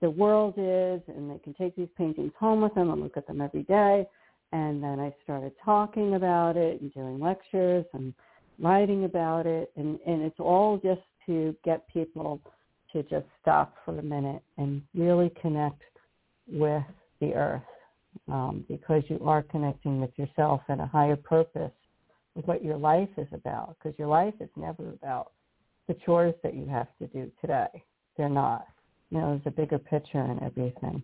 the 0.00 0.08
world 0.08 0.54
is, 0.56 1.02
and 1.14 1.30
they 1.30 1.38
can 1.38 1.54
take 1.54 1.76
these 1.76 1.88
paintings 1.98 2.32
home 2.38 2.62
with 2.62 2.74
them 2.74 2.90
and 2.90 3.02
look 3.02 3.16
at 3.16 3.26
them 3.26 3.40
every 3.40 3.64
day. 3.64 4.06
And 4.52 4.82
then 4.82 4.98
I 4.98 5.12
started 5.22 5.52
talking 5.62 6.14
about 6.14 6.56
it 6.56 6.80
and 6.80 6.94
doing 6.94 7.20
lectures 7.20 7.84
and 7.92 8.14
writing 8.58 9.04
about 9.04 9.46
it, 9.46 9.70
and 9.76 9.98
and 10.06 10.22
it's 10.22 10.40
all 10.40 10.78
just 10.78 11.02
to 11.26 11.54
get 11.64 11.86
people 11.88 12.40
to 12.92 13.02
just 13.02 13.26
stop 13.42 13.74
for 13.84 13.98
a 13.98 14.02
minute 14.02 14.42
and 14.56 14.80
really 14.94 15.30
connect 15.40 15.82
with 16.48 16.84
the 17.28 17.34
earth 17.34 17.62
um, 18.28 18.64
because 18.68 19.02
you 19.08 19.20
are 19.24 19.42
connecting 19.42 20.00
with 20.00 20.10
yourself 20.16 20.60
and 20.68 20.80
a 20.80 20.86
higher 20.86 21.16
purpose 21.16 21.72
with 22.34 22.46
what 22.46 22.64
your 22.64 22.76
life 22.76 23.08
is 23.16 23.28
about 23.32 23.76
because 23.78 23.98
your 23.98 24.08
life 24.08 24.34
is 24.40 24.48
never 24.56 24.90
about 24.90 25.32
the 25.88 25.94
chores 26.04 26.34
that 26.42 26.54
you 26.54 26.66
have 26.66 26.88
to 26.98 27.06
do 27.08 27.30
today. 27.40 27.68
They're 28.16 28.28
not. 28.28 28.66
You 29.10 29.18
know, 29.18 29.30
there's 29.30 29.54
a 29.54 29.56
bigger 29.56 29.78
picture 29.78 30.20
in 30.20 30.42
everything. 30.42 31.02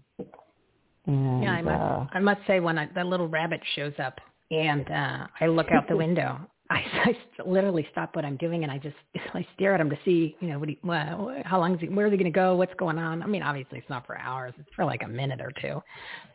And, 1.07 1.43
yeah, 1.43 1.53
I 1.53 1.63
must, 1.63 1.81
uh, 1.81 2.07
I 2.13 2.19
must 2.21 2.41
say 2.47 2.61
when 2.61 2.79
I, 2.79 2.89
that 2.95 3.07
little 3.07 3.29
rabbit 3.29 3.61
shows 3.77 3.93
up 4.03 4.19
and 4.51 4.91
uh, 4.91 5.27
I 5.41 5.47
look 5.47 5.71
out 5.71 5.89
the 5.89 5.97
window, 6.05 6.39
I, 6.71 6.77
I 7.05 7.43
literally 7.47 7.87
stop 7.93 8.17
what 8.17 8.25
I'm 8.25 8.37
doing 8.37 8.63
and 8.63 8.73
I 8.73 8.79
just 8.79 8.97
I 9.35 9.47
stare 9.55 9.75
at 9.75 9.81
him 9.81 9.91
to 9.91 9.99
see, 10.05 10.37
you 10.41 10.49
know, 10.49 10.59
what 10.59 10.69
he, 10.69 10.79
well, 10.83 11.35
how 11.45 11.59
long 11.59 11.75
is 11.75 11.81
he, 11.81 11.89
where 11.89 12.07
are 12.07 12.11
they 12.11 12.17
going 12.17 12.33
to 12.33 12.37
go? 12.37 12.57
What's 12.57 12.75
going 12.75 12.99
on? 12.99 13.23
I 13.23 13.27
mean, 13.27 13.43
obviously 13.43 13.79
it's 13.79 13.91
not 13.91 14.07
for 14.07 14.17
hours; 14.19 14.55
it's 14.59 14.69
for 14.75 14.85
like 14.85 15.03
a 15.03 15.09
minute 15.09 15.41
or 15.41 15.53
two, 15.61 15.83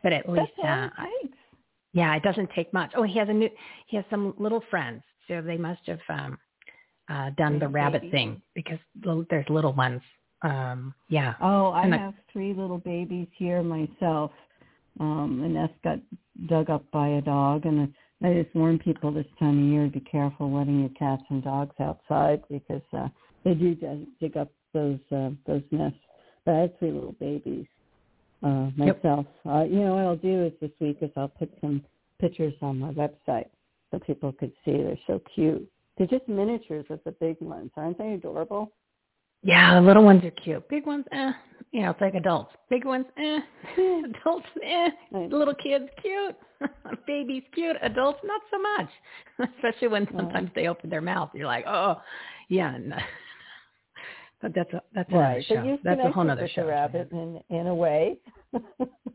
but 0.03 0.13
at 0.13 0.29
least, 0.29 0.51
uh, 0.63 0.85
it 0.85 0.91
I- 0.97 1.29
yeah, 1.93 2.13
it 2.15 2.23
doesn't 2.23 2.49
take 2.53 2.73
much. 2.73 2.91
Oh, 2.97 3.03
he 3.03 3.17
has 3.19 3.29
a 3.29 3.33
new, 3.33 3.49
he 3.87 3.95
has 3.95 4.05
some 4.09 4.33
little 4.37 4.61
friends, 4.69 5.01
so 5.29 5.41
they 5.41 5.55
must 5.57 5.79
have 5.85 5.99
um, 6.09 6.37
uh, 7.09 7.29
done 7.37 7.57
the 7.57 7.69
rabbit 7.69 8.01
babies. 8.01 8.11
thing 8.11 8.41
because 8.53 8.79
there's 9.29 9.45
little 9.49 9.71
ones. 9.73 10.01
Um, 10.41 10.93
yeah. 11.07 11.35
Oh, 11.41 11.69
I 11.69 11.83
And 11.83 11.93
have 11.93 12.13
three 12.33 12.53
little 12.53 12.79
babies 12.79 13.27
here 13.37 13.63
myself. 13.63 14.31
Um, 14.99 15.39
the 15.41 15.47
nest 15.47 15.73
got 15.83 15.99
dug 16.47 16.69
up 16.69 16.83
by 16.91 17.07
a 17.07 17.21
dog, 17.21 17.65
and 17.65 17.93
I 18.23 18.33
just 18.33 18.55
warn 18.55 18.79
people 18.79 19.11
this 19.11 19.25
time 19.39 19.59
of 19.59 19.71
year: 19.71 19.85
to 19.85 19.91
be 19.91 19.99
careful 19.99 20.51
letting 20.51 20.79
your 20.79 20.89
cats 20.89 21.23
and 21.29 21.43
dogs 21.43 21.75
outside 21.79 22.41
because 22.49 22.81
uh, 22.93 23.07
they 23.43 23.53
do 23.53 23.75
dig, 24.19 24.37
up 24.37 24.51
those 24.73 24.99
uh, 25.11 25.31
those 25.45 25.63
nests. 25.71 25.99
But 26.45 26.55
I 26.55 26.59
have 26.61 26.79
three 26.79 26.91
little 26.91 27.15
babies 27.19 27.65
uh, 28.43 28.69
Yep. 28.77 29.03
myself. 29.03 29.25
Uh, 29.45 29.63
you 29.63 29.79
know 29.79 29.95
what 29.95 30.05
I'll 30.05 30.15
do 30.15 30.45
is 30.45 30.53
this 30.61 30.71
week 30.79 30.97
is 31.01 31.09
I'll 31.17 31.27
put 31.27 31.51
some 31.61 31.83
pictures 32.19 32.53
on 32.61 32.79
my 32.79 32.91
website 32.93 33.47
so 33.91 33.99
people 33.99 34.31
could 34.31 34.51
see. 34.63 34.71
They're 34.71 34.97
so 35.07 35.21
cute. 35.33 35.69
They're 35.97 36.07
just 36.07 36.27
miniatures 36.27 36.85
of 36.89 36.99
the 37.05 37.11
big 37.11 37.37
ones, 37.41 37.71
aren't 37.75 37.97
they 37.97 38.13
adorable? 38.13 38.71
Yeah, 39.45 39.75
the 39.79 39.85
little 39.85 40.03
ones 40.03 40.23
are 40.25 40.31
cute. 40.31 40.67
Big 40.69 40.87
ones, 40.87 41.05
eh. 41.11 41.31
You 41.71 41.81
know, 41.83 41.91
it's 41.91 42.01
like 42.01 42.15
adults. 42.15 42.51
Big 42.67 42.83
ones, 42.83 43.05
eh. 43.17 43.39
adults, 43.77 44.47
eh. 44.63 44.89
Little 45.11 45.53
kids, 45.53 45.85
cute. 46.01 46.35
Babies, 47.07 47.43
cute. 47.53 47.75
Adults, 47.83 48.19
not 48.23 48.41
so 48.49 48.57
much. 48.59 48.89
Especially 49.57 49.89
when 49.89 50.07
sometimes 50.15 50.49
they 50.55 50.67
open 50.67 50.89
their 50.89 51.01
mouth. 51.01 51.29
You're 51.35 51.45
like, 51.45 51.65
oh, 51.67 52.01
yeah. 52.49 52.75
No. 52.83 52.97
But 54.41 54.53
that's 54.55 54.73
a 54.73 54.81
that's 54.93 55.09
another 55.09 55.23
Right, 55.25 55.45
show. 55.45 55.55
but 55.55 55.65
you've 55.65 55.79
That's 55.83 56.01
a 56.03 56.11
whole 56.11 56.29
other 56.29 56.47
show. 56.47 56.61
the 56.61 56.67
rabbit 56.67 57.09
in 57.11 57.39
in 57.49 57.67
a 57.67 57.75
way. 57.75 58.17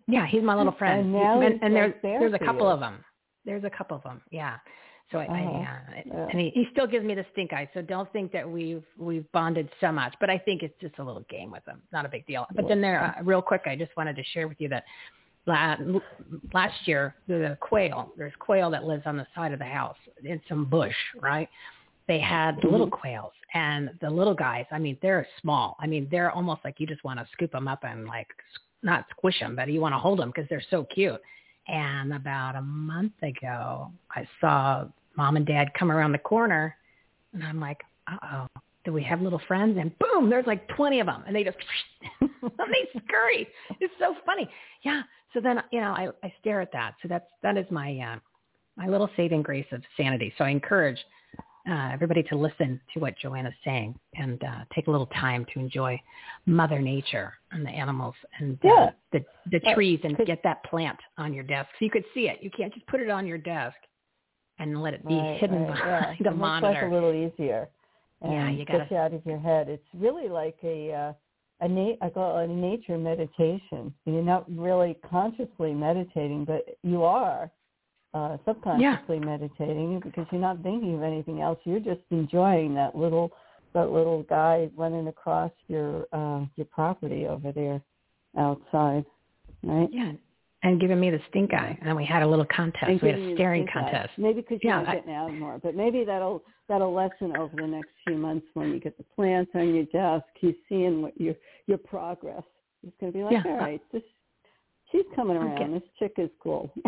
Yeah, 0.07 0.27
he's 0.27 0.43
my 0.43 0.55
little 0.57 0.73
friend. 0.73 1.01
And 1.01 1.13
now 1.13 1.41
and, 1.41 1.59
and 1.63 1.75
there's 1.75 1.95
there 2.03 2.21
there's 2.21 2.35
a 2.35 2.39
couple 2.39 2.63
you. 2.67 2.73
of 2.73 2.81
them. 2.81 3.05
There's 3.45 3.65
a 3.65 3.71
couple 3.71 3.97
of 3.97 4.03
them. 4.03 4.23
Yeah. 4.31 4.57
So 5.13 5.19
I, 5.19 5.25
I 5.25 5.27
Uh-huh. 5.27 5.61
uh, 5.61 6.03
Yeah. 6.07 6.27
and 6.31 6.41
he, 6.41 6.51
he 6.51 6.69
still 6.73 6.87
gives 6.87 7.05
me 7.05 7.15
the 7.15 7.27
stink 7.33 7.53
eye. 7.53 7.69
So 7.75 7.83
don't 7.83 8.11
think 8.13 8.33
that 8.33 8.49
we've 8.49 8.85
we've 8.99 9.31
bonded 9.33 9.69
so 9.81 9.91
much. 9.93 10.15
But 10.21 10.31
I 10.31 10.39
think 10.39 10.63
it's 10.63 10.79
just 10.81 10.99
a 10.99 11.05
little 11.05 11.25
game 11.29 11.51
with 11.51 11.65
him. 11.67 11.83
Not 11.93 12.07
a 12.07 12.09
big 12.09 12.27
deal. 12.27 12.47
But 12.55 12.69
then 12.69 12.81
there, 12.81 13.03
uh, 13.19 13.23
real 13.23 13.43
quick, 13.43 13.63
I 13.67 13.77
just 13.77 13.97
wanted 13.97 14.17
to 14.17 14.25
share 14.33 14.47
with 14.49 14.61
you 14.61 14.69
that 14.69 14.85
last 15.47 16.87
year 16.87 17.15
the 17.27 17.57
quail. 17.61 18.13
There's 18.17 18.33
quail 18.39 18.71
that 18.71 18.85
lives 18.85 19.03
on 19.07 19.17
the 19.17 19.27
side 19.35 19.53
of 19.53 19.59
the 19.59 19.65
house 19.65 19.97
in 20.25 20.41
some 20.49 20.65
bush, 20.65 20.95
right? 21.21 21.49
They 22.09 22.19
had 22.19 22.59
the 22.63 22.69
little 22.69 22.91
quails 22.91 23.33
and 23.55 23.91
the 24.01 24.11
little 24.11 24.35
guys. 24.35 24.67
I 24.71 24.79
mean, 24.79 24.97
they're 25.01 25.27
small. 25.41 25.77
I 25.81 25.87
mean, 25.87 26.09
they're 26.11 26.31
almost 26.31 26.61
like 26.65 26.81
you 26.81 26.87
just 26.87 27.05
want 27.05 27.21
to 27.21 27.27
scoop 27.33 27.53
them 27.53 27.69
up 27.69 27.85
and 27.85 28.07
like 28.07 28.29
not 28.83 29.07
squish 29.11 29.39
them, 29.41 29.55
but 29.57 29.69
you 29.69 29.81
want 29.81 29.95
to 29.95 29.99
hold 29.99 30.19
them 30.19 30.31
because 30.35 30.49
they're 30.49 30.63
so 30.71 30.85
cute. 30.85 31.21
And 31.69 32.13
about 32.15 32.57
a 32.57 32.63
month 32.63 33.13
ago, 33.23 33.93
I 34.11 34.27
saw 34.41 34.87
mom 35.17 35.37
and 35.37 35.47
dad 35.47 35.73
come 35.79 35.91
around 35.91 36.13
the 36.13 36.19
corner, 36.19 36.77
and 37.33 37.43
I'm 37.45 37.61
like, 37.61 37.81
uh-oh, 38.09 38.47
do 38.85 38.93
we 38.93 39.03
have 39.05 39.21
little 39.21 39.41
friends? 39.47 39.77
And 39.79 39.93
boom, 39.99 40.31
there's 40.31 40.47
like 40.47 40.67
20 40.69 41.01
of 41.01 41.07
them, 41.07 41.23
and 41.27 41.35
they 41.37 41.45
just 41.45 41.57
they 42.21 43.01
scurry. 43.07 43.49
It's 43.81 43.95
so 43.99 44.15
funny. 44.25 44.49
Yeah. 44.83 45.03
So 45.35 45.41
then, 45.41 45.63
you 45.71 45.81
know, 45.81 45.91
I, 45.93 46.09
I 46.25 46.33
stare 46.41 46.61
at 46.61 46.73
that. 46.73 46.95
So 47.03 47.09
that's 47.09 47.27
that 47.43 47.57
is 47.57 47.67
my 47.71 47.97
uh, 47.99 48.19
my 48.77 48.89
little 48.89 49.09
saving 49.17 49.43
grace 49.43 49.67
of 49.73 49.83
sanity. 49.97 50.33
So 50.39 50.45
I 50.45 50.49
encourage 50.49 50.99
uh, 51.71 51.91
everybody 51.93 52.23
to 52.25 52.37
listen 52.37 52.81
to 52.95 53.01
what 53.01 53.15
JoAnne's 53.23 53.55
saying 53.65 53.95
and 54.15 54.43
uh, 54.43 54.61
take 54.75 54.87
a 54.87 54.91
little 54.91 55.07
time 55.09 55.45
to 55.53 55.61
enjoy 55.61 56.01
Mother 56.47 56.81
Nature 56.81 57.35
and 57.53 57.65
the 57.65 57.71
animals 57.71 58.15
and 58.39 58.59
uh, 58.65 58.69
Yeah. 58.69 58.91
the 59.13 59.25
the 59.51 59.61
trees 59.75 60.01
and 60.03 60.17
get 60.27 60.43
that 60.43 60.65
plant 60.65 60.99
on 61.19 61.35
your 61.35 61.45
desk 61.45 61.69
so 61.79 61.85
you 61.85 61.91
could 61.91 62.05
see 62.15 62.29
it. 62.29 62.39
You 62.41 62.51
can't 62.51 62.73
just 62.73 62.87
put 62.87 63.01
it 63.01 63.11
on 63.11 63.27
your 63.27 63.39
desk 63.39 63.77
and 64.61 64.81
let 64.81 64.95
it 64.95 65.07
be 65.07 65.17
Right, 65.17 65.41
hidden 65.41 65.63
right, 65.63 65.75
behind 65.75 66.17
yeah. 66.21 66.29
a 66.29 66.35
it 66.35 66.37
monitor. 66.37 66.73
life 66.83 66.91
a 66.91 66.95
little 66.95 67.13
easier. 67.13 67.69
Yeah, 68.23 68.29
And 68.49 68.59
you 68.59 68.65
gets 68.65 68.71
gotta- 68.79 68.85
get 68.85 68.91
you 68.93 68.97
out 68.99 69.15
of 69.15 69.27
your 69.27 69.39
head. 69.39 69.69
It's 69.69 69.87
really 69.95 70.29
like 70.29 70.57
a 70.63 70.93
uh, 70.93 71.13
a 71.63 71.69
na- 71.69 71.97
I 72.01 72.09
call 72.11 72.39
it 72.39 72.49
a 72.49 72.53
nature 72.53 72.97
meditation. 72.99 73.93
You're 74.07 74.23
not 74.23 74.45
really 74.55 74.95
consciously 75.11 75.75
meditating, 75.75 76.45
but 76.45 76.65
you 76.83 77.03
are 77.05 77.51
uh, 78.15 78.37
subconsciously 78.47 79.19
yeah. 79.19 79.25
meditating 79.25 80.01
because 80.05 80.27
you're 80.33 80.41
not 80.41 80.63
thinking 80.63 80.95
of 80.97 81.03
anything 81.03 81.41
else. 81.41 81.59
You're 81.65 81.81
just 81.81 82.01
enjoying 82.11 82.75
that 82.75 82.97
little 82.97 83.31
that 83.73 83.91
little 83.91 84.23
guy 84.25 84.69
running 84.77 85.07
across 85.09 85.53
your 85.69 86.07
uh, 86.13 86.45
your 86.57 86.67
property 86.67 87.27
over 87.27 87.53
there 87.53 87.81
outside, 88.39 89.05
right? 89.63 89.89
Yeah, 89.93 90.13
and 90.63 90.81
giving 90.81 91.01
me 91.01 91.11
the 91.11 91.21
stink 91.31 91.55
eye. 91.55 91.77
And 91.81 91.89
then 91.89 91.97
we 91.97 92.05
had 92.05 92.23
a 92.23 92.27
little 92.27 92.47
contest. 92.55 92.89
And 92.89 93.01
we 93.01 93.09
had 93.09 93.19
a 93.19 93.35
staring 93.35 93.67
contest. 93.73 94.11
Eye. 94.11 94.21
Maybe 94.21 94.41
because 94.43 94.59
you're 94.63 94.75
yeah, 94.75 94.83
not 94.83 94.95
getting 94.95 95.15
out 95.15 95.33
more, 95.35 95.59
but 95.63 95.75
maybe 95.75 96.05
that'll 96.05 96.43
that'll 96.69 96.93
lessen 96.93 97.37
over 97.37 97.57
the 97.57 97.67
next 97.67 97.91
few 98.07 98.17
months 98.17 98.47
when 98.55 98.71
you 98.71 98.81
get 98.81 98.97
the 98.97 99.05
plants 99.17 99.51
on 99.55 99.75
your 99.75 99.85
desk. 99.87 100.27
He's 100.39 100.55
seeing 100.69 101.03
what 101.03 101.19
your 101.21 101.35
your 101.67 101.79
progress. 101.79 102.43
He's 102.83 102.93
going 103.01 103.13
to 103.13 103.19
be 103.19 103.25
like, 103.25 103.33
yeah. 103.45 103.51
all 103.51 103.59
right, 103.59 103.81
this 103.93 104.03
she's 104.91 105.05
coming 105.15 105.37
around. 105.37 105.75
This 105.75 105.83
chick 105.99 106.15
is 106.19 106.31
cool. 106.43 106.73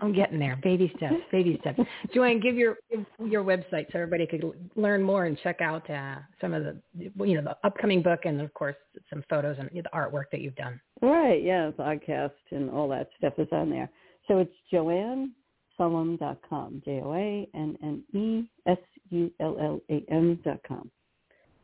I'm 0.00 0.12
getting 0.12 0.38
there. 0.38 0.56
Baby 0.62 0.92
steps, 0.96 1.16
baby 1.32 1.58
steps. 1.60 1.80
JoAnne, 2.14 2.40
give 2.42 2.56
your 2.56 2.76
give 2.90 3.04
your 3.30 3.42
website 3.42 3.90
so 3.92 3.98
everybody 3.98 4.26
could 4.26 4.44
learn 4.76 5.02
more 5.02 5.24
and 5.24 5.36
check 5.42 5.60
out 5.60 5.88
uh, 5.90 6.16
some 6.40 6.54
of 6.54 6.62
the 6.64 6.80
you 6.94 7.34
know 7.34 7.42
the 7.42 7.56
upcoming 7.64 8.02
book 8.02 8.20
and 8.24 8.40
of 8.40 8.52
course 8.54 8.76
some 9.10 9.24
photos 9.28 9.56
and 9.58 9.68
the 9.72 9.82
artwork 9.94 10.24
that 10.32 10.40
you've 10.40 10.56
done. 10.56 10.80
Right. 11.00 11.42
yeah, 11.42 11.70
podcast 11.70 12.32
and 12.50 12.70
all 12.70 12.88
that 12.88 13.08
stuff 13.18 13.34
is 13.38 13.48
on 13.52 13.70
there. 13.70 13.88
So 14.26 14.38
it's 14.38 14.52
joannesullam.com, 14.72 16.82
J 16.84 17.00
O 17.04 17.14
A 17.14 17.48
N 17.54 17.78
N 17.82 18.02
E 18.20 18.48
S 18.66 18.78
U 19.10 19.30
L 19.40 19.56
L 19.60 19.80
A 19.90 20.04
M 20.10 20.38
dot 20.44 20.60
com. 20.66 20.90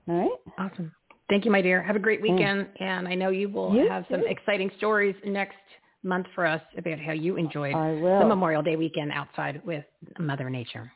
All 0.09 0.17
right. 0.17 0.31
Awesome. 0.59 0.93
Thank 1.29 1.45
you, 1.45 1.51
my 1.51 1.63
dear. 1.63 1.83
Have 1.83 1.97
a 1.97 2.01
great 2.01 2.21
weekend, 2.21 2.69
and 2.81 3.09
I 3.09 3.15
know 3.15 3.31
you 3.31 3.49
will 3.49 3.75
you 3.75 3.89
have 3.89 4.07
too. 4.09 4.15
some 4.15 4.27
exciting 4.27 4.71
stories 4.77 5.17
next 5.25 5.57
month 6.03 6.27
for 6.35 6.45
us 6.45 6.61
about 6.77 6.99
how 6.99 7.13
you 7.13 7.37
enjoyed 7.37 7.75
the 7.75 8.25
Memorial 8.27 8.63
Day 8.63 8.77
weekend 8.77 9.11
outside 9.11 9.63
with 9.65 9.85
Mother 10.19 10.51
Nature. 10.51 10.93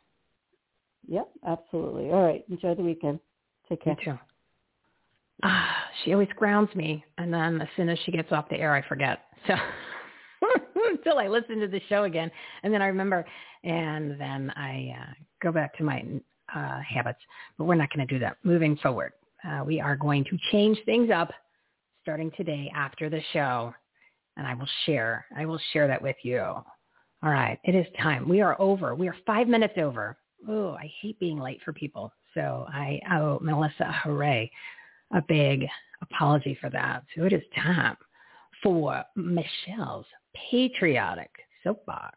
Yep, 1.06 1.28
absolutely. 1.46 2.10
All 2.10 2.22
right. 2.22 2.44
Enjoy 2.50 2.74
the 2.74 2.82
weekend. 2.82 3.20
Take 3.68 3.82
care. 3.82 3.96
You 3.98 4.12
too. 4.12 4.18
Ah, 5.44 5.84
she 6.04 6.12
always 6.12 6.28
grounds 6.36 6.74
me, 6.74 7.02
and 7.16 7.32
then 7.32 7.60
as 7.62 7.68
soon 7.76 7.88
as 7.88 7.98
she 8.04 8.12
gets 8.12 8.30
off 8.32 8.48
the 8.50 8.56
air, 8.56 8.74
I 8.74 8.86
forget. 8.86 9.20
So 9.46 9.54
until 10.90 11.18
I 11.18 11.28
listen 11.28 11.60
to 11.60 11.68
the 11.68 11.80
show 11.88 12.04
again, 12.04 12.30
and 12.62 12.74
then 12.74 12.82
I 12.82 12.86
remember, 12.86 13.24
and 13.64 14.20
then 14.20 14.50
I 14.56 14.94
uh, 15.00 15.12
go 15.42 15.52
back 15.52 15.76
to 15.78 15.84
my 15.84 16.04
uh, 16.54 16.80
habits. 16.80 17.20
But 17.56 17.64
we're 17.64 17.76
not 17.76 17.88
going 17.94 18.06
to 18.06 18.12
do 18.12 18.18
that. 18.20 18.36
Moving 18.42 18.76
forward, 18.76 19.12
uh, 19.44 19.62
we 19.64 19.80
are 19.80 19.96
going 19.96 20.24
to 20.24 20.38
change 20.52 20.78
things 20.84 21.10
up 21.10 21.30
starting 22.02 22.30
today 22.36 22.70
after 22.74 23.10
the 23.10 23.20
show 23.32 23.72
and 24.36 24.46
I 24.46 24.54
will 24.54 24.68
share. 24.86 25.26
I 25.36 25.44
will 25.44 25.60
share 25.72 25.86
that 25.88 26.00
with 26.00 26.16
you. 26.22 26.40
All 26.40 26.64
right, 27.30 27.58
it 27.64 27.74
is 27.74 27.86
time. 28.00 28.28
We 28.28 28.40
are 28.40 28.58
over. 28.60 28.94
We 28.94 29.08
are 29.08 29.16
five 29.26 29.48
minutes 29.48 29.74
over. 29.76 30.16
Oh, 30.48 30.74
I 30.74 30.90
hate 31.00 31.18
being 31.18 31.38
late 31.38 31.60
for 31.64 31.72
people. 31.72 32.12
So 32.34 32.64
I 32.68 33.00
owe 33.12 33.40
Melissa 33.42 33.92
Huray 34.04 34.48
a 35.12 35.22
big 35.26 35.66
apology 36.00 36.56
for 36.60 36.70
that. 36.70 37.02
So 37.16 37.24
it 37.24 37.32
is 37.32 37.42
time 37.56 37.96
for 38.62 39.02
Michele's 39.16 40.06
patriotic 40.50 41.30
soapbox. 41.64 42.16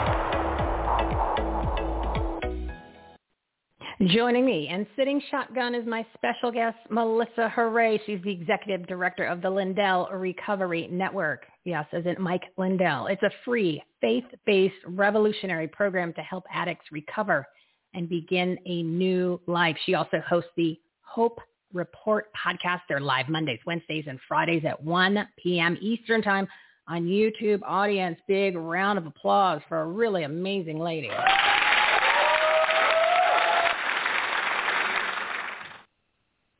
Joining 4.07 4.47
me 4.47 4.67
and 4.67 4.87
sitting 4.95 5.21
shotgun 5.29 5.75
is 5.75 5.85
my 5.85 6.03
special 6.15 6.51
guest, 6.51 6.77
Melissa 6.89 7.53
Huray. 7.55 7.99
She's 8.07 8.19
the 8.23 8.31
executive 8.31 8.87
director 8.87 9.25
of 9.25 9.43
the 9.43 9.49
Lindell 9.49 10.09
Recovery 10.11 10.87
Network. 10.91 11.45
Yes, 11.65 11.85
as 11.93 12.03
in 12.07 12.15
Mike 12.19 12.45
Lindell. 12.57 13.05
It's 13.05 13.21
a 13.21 13.29
free, 13.45 13.83
faith-based, 14.01 14.73
revolutionary 14.87 15.67
program 15.67 16.13
to 16.13 16.21
help 16.21 16.45
addicts 16.51 16.85
recover 16.91 17.45
and 17.93 18.09
begin 18.09 18.57
a 18.65 18.81
new 18.81 19.39
life. 19.45 19.77
She 19.85 19.93
also 19.93 20.19
hosts 20.27 20.49
the 20.57 20.79
Hope 21.01 21.39
Report 21.71 22.25
podcast. 22.33 22.81
They're 22.89 22.99
live 22.99 23.29
Mondays, 23.29 23.59
Wednesdays, 23.67 24.05
and 24.07 24.19
Fridays 24.27 24.63
at 24.65 24.81
1 24.83 25.27
p.m. 25.37 25.77
Eastern 25.79 26.23
Time 26.23 26.47
on 26.87 27.03
YouTube. 27.03 27.59
Audience, 27.63 28.17
big 28.27 28.55
round 28.55 28.97
of 28.97 29.05
applause 29.05 29.61
for 29.69 29.81
a 29.81 29.85
really 29.85 30.23
amazing 30.23 30.79
lady. 30.79 31.11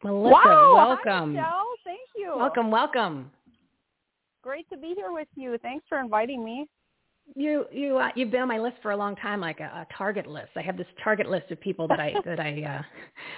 Melissa, 0.03 0.31
wow, 0.33 0.73
welcome. 0.75 1.35
Hi, 1.35 1.41
Michele. 1.41 1.65
Thank 1.83 1.99
you. 2.15 2.33
Welcome, 2.35 2.71
welcome. 2.71 3.31
Great 4.41 4.67
to 4.69 4.77
be 4.77 4.93
here 4.95 5.11
with 5.11 5.27
you. 5.35 5.57
Thanks 5.61 5.85
for 5.87 5.99
inviting 5.99 6.43
me. 6.43 6.67
You 7.35 7.65
you 7.71 7.97
uh, 7.97 8.09
you've 8.15 8.31
been 8.31 8.41
on 8.41 8.47
my 8.47 8.57
list 8.57 8.77
for 8.81 8.91
a 8.91 8.97
long 8.97 9.15
time, 9.15 9.39
like 9.39 9.59
a, 9.59 9.65
a 9.65 9.87
target 9.95 10.27
list. 10.27 10.49
I 10.57 10.61
have 10.63 10.75
this 10.75 10.87
target 11.03 11.29
list 11.29 11.51
of 11.51 11.61
people 11.61 11.87
that 11.87 11.99
I 11.99 12.13
that 12.25 12.39
I 12.39 12.63
uh, 12.63 12.81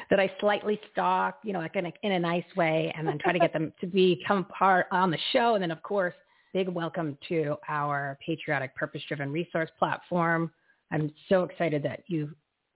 that 0.10 0.20
I 0.20 0.32
slightly 0.40 0.80
stalk, 0.92 1.40
you 1.44 1.52
know, 1.54 1.60
like 1.60 1.76
in 1.76 1.88
a, 1.88 1.94
in 2.02 2.14
a 2.14 2.20
nice 2.20 2.46
way, 2.56 2.94
and 2.98 3.06
then 3.06 3.20
try 3.20 3.34
to 3.34 3.40
get 3.40 3.52
them 3.52 3.74
to 3.82 3.88
become 3.88 4.46
part 4.46 4.88
on 4.92 5.12
the 5.12 5.20
show. 5.32 5.56
And 5.56 5.62
then, 5.62 5.70
of 5.70 5.84
course, 5.84 6.14
big 6.54 6.70
welcome 6.70 7.18
to 7.30 7.56
our 7.68 8.18
patriotic, 8.26 8.76
purpose-driven 8.76 9.32
resource 9.32 9.70
platform. 9.78 10.50
I'm 10.92 11.12
so 11.28 11.44
excited 11.44 11.84
that 11.84 12.04
you 12.08 12.34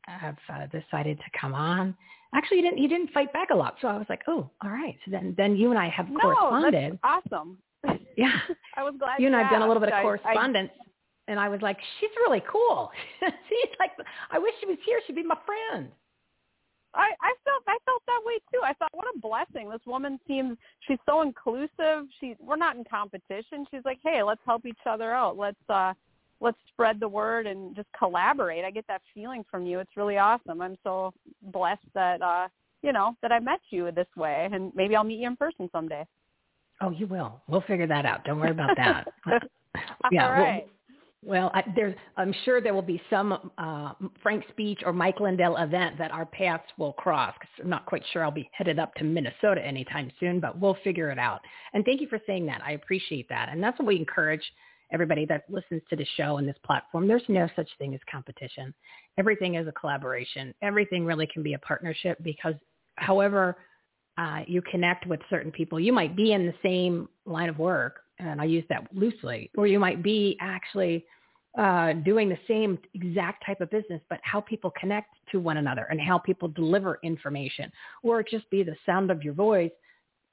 have 0.07 0.37
uh, 0.49 0.65
decided 0.67 1.17
to 1.19 1.39
come 1.39 1.53
on. 1.53 1.95
Actually, 2.35 2.57
you 2.57 2.63
didn't 2.63 2.77
you 2.79 2.87
didn't 2.87 3.11
fight 3.11 3.31
back 3.33 3.49
a 3.51 3.55
lot, 3.55 3.75
so 3.81 3.87
I 3.87 3.97
was 3.97 4.05
like, 4.09 4.21
oh, 4.27 4.49
all 4.61 4.69
right. 4.69 4.95
So 5.05 5.11
then 5.11 5.33
then 5.37 5.55
you 5.55 5.69
and 5.69 5.79
I 5.79 5.89
have 5.89 6.09
no, 6.09 6.19
corresponded. 6.19 6.99
That's 7.03 7.25
awesome. 7.31 7.57
Yeah, 8.17 8.37
I 8.75 8.83
was 8.83 8.95
glad. 8.99 9.19
you 9.19 9.27
and 9.27 9.35
I 9.35 9.43
have 9.43 9.51
done 9.51 9.61
a 9.61 9.67
little 9.67 9.79
bit 9.81 9.89
of 9.89 9.95
I- 9.95 10.01
correspondence, 10.01 10.71
and 11.27 11.39
I 11.39 11.49
was 11.49 11.61
like, 11.61 11.77
she's 11.99 12.09
really 12.25 12.43
cool. 12.51 12.91
she's 13.21 13.71
like, 13.79 13.91
I 14.31 14.39
wish 14.39 14.53
she 14.59 14.65
was 14.65 14.77
here. 14.85 14.99
She'd 15.05 15.15
be 15.15 15.23
my 15.23 15.37
friend. 15.45 15.89
I, 16.93 17.11
I 17.21 17.33
felt 17.43 17.63
I 17.67 17.77
felt 17.85 18.01
that 18.07 18.21
way 18.25 18.39
too. 18.51 18.61
I 18.63 18.73
thought, 18.73 18.89
what 18.93 19.07
a 19.15 19.19
blessing. 19.19 19.69
This 19.69 19.81
woman 19.85 20.19
seems 20.27 20.57
she's 20.87 20.97
so 21.05 21.21
inclusive. 21.21 22.07
She 22.19 22.35
we're 22.39 22.55
not 22.55 22.75
in 22.75 22.83
competition. 22.83 23.65
She's 23.71 23.85
like, 23.85 23.99
hey, 24.03 24.23
let's 24.23 24.41
help 24.45 24.65
each 24.65 24.79
other 24.85 25.13
out. 25.13 25.37
Let's 25.37 25.57
uh 25.69 25.93
let's 26.39 26.57
spread 26.69 26.99
the 26.99 27.07
word 27.07 27.47
and 27.47 27.75
just 27.75 27.87
collaborate. 27.97 28.63
I 28.63 28.71
get 28.71 28.85
that 28.87 29.01
feeling 29.13 29.43
from 29.49 29.65
you. 29.65 29.79
It's 29.79 29.97
really 29.97 30.17
awesome. 30.17 30.61
I'm 30.61 30.77
so 30.83 31.13
blessed 31.41 31.81
that 31.93 32.21
uh 32.21 32.47
you 32.83 32.93
know 32.93 33.15
that 33.21 33.31
I 33.31 33.39
met 33.39 33.59
you 33.71 33.91
this 33.91 34.07
way, 34.15 34.47
and 34.51 34.71
maybe 34.75 34.95
I'll 34.95 35.03
meet 35.03 35.19
you 35.19 35.27
in 35.27 35.35
person 35.35 35.69
someday. 35.71 36.05
Oh, 36.81 36.91
you 36.91 37.07
will. 37.07 37.41
We'll 37.47 37.61
figure 37.61 37.87
that 37.87 38.05
out. 38.05 38.23
Don't 38.23 38.39
worry 38.39 38.51
about 38.51 38.77
that. 38.77 39.07
yeah. 40.11 40.29
All 40.29 40.43
well- 40.43 40.61
Well, 41.25 41.51
I, 41.55 41.63
there's, 41.75 41.95
I'm 42.15 42.31
sure 42.45 42.61
there 42.61 42.75
will 42.75 42.83
be 42.83 43.01
some 43.09 43.51
uh, 43.57 43.93
Frank 44.21 44.45
Speech 44.51 44.81
or 44.85 44.93
Mike 44.93 45.19
Lindell 45.19 45.57
event 45.57 45.97
that 45.97 46.11
our 46.11 46.25
paths 46.27 46.63
will 46.77 46.93
cross. 46.93 47.33
Cause 47.41 47.49
I'm 47.63 47.69
not 47.69 47.87
quite 47.87 48.03
sure 48.13 48.23
I'll 48.23 48.29
be 48.31 48.47
headed 48.53 48.77
up 48.77 48.93
to 48.95 49.03
Minnesota 49.03 49.65
anytime 49.65 50.11
soon, 50.19 50.39
but 50.39 50.59
we'll 50.59 50.77
figure 50.83 51.09
it 51.09 51.17
out. 51.17 51.41
And 51.73 51.83
thank 51.83 51.99
you 51.99 52.07
for 52.07 52.19
saying 52.27 52.45
that. 52.45 52.61
I 52.63 52.73
appreciate 52.73 53.27
that. 53.29 53.49
And 53.51 53.61
that's 53.61 53.77
what 53.79 53.87
we 53.87 53.97
encourage 53.97 54.43
everybody 54.91 55.25
that 55.25 55.43
listens 55.49 55.81
to 55.89 55.95
the 55.95 56.05
show 56.15 56.37
and 56.37 56.47
this 56.47 56.57
platform. 56.65 57.07
There's 57.07 57.23
no 57.27 57.47
such 57.55 57.69
thing 57.77 57.93
as 57.93 57.99
competition. 58.09 58.73
Everything 59.17 59.55
is 59.55 59.67
a 59.67 59.71
collaboration. 59.71 60.53
Everything 60.61 61.05
really 61.05 61.27
can 61.27 61.43
be 61.43 61.53
a 61.53 61.59
partnership 61.59 62.17
because 62.23 62.55
however 62.95 63.57
uh, 64.17 64.41
you 64.47 64.61
connect 64.63 65.05
with 65.05 65.19
certain 65.29 65.51
people, 65.51 65.79
you 65.79 65.93
might 65.93 66.15
be 66.15 66.33
in 66.33 66.45
the 66.45 66.53
same 66.63 67.07
line 67.25 67.49
of 67.49 67.59
work, 67.59 68.01
and 68.19 68.41
I 68.41 68.45
use 68.45 68.65
that 68.69 68.87
loosely, 68.93 69.51
or 69.55 69.67
you 69.67 69.79
might 69.79 70.01
be 70.01 70.37
actually 70.41 71.05
uh, 71.57 71.93
doing 71.93 72.29
the 72.29 72.37
same 72.47 72.77
exact 72.93 73.45
type 73.45 73.61
of 73.61 73.69
business, 73.69 74.01
but 74.09 74.19
how 74.23 74.41
people 74.41 74.71
connect 74.79 75.15
to 75.31 75.39
one 75.39 75.57
another 75.57 75.87
and 75.89 75.99
how 75.99 76.17
people 76.17 76.47
deliver 76.47 76.99
information, 77.03 77.71
or 78.03 78.23
just 78.23 78.49
be 78.49 78.63
the 78.63 78.75
sound 78.85 79.11
of 79.11 79.23
your 79.23 79.33
voice. 79.33 79.71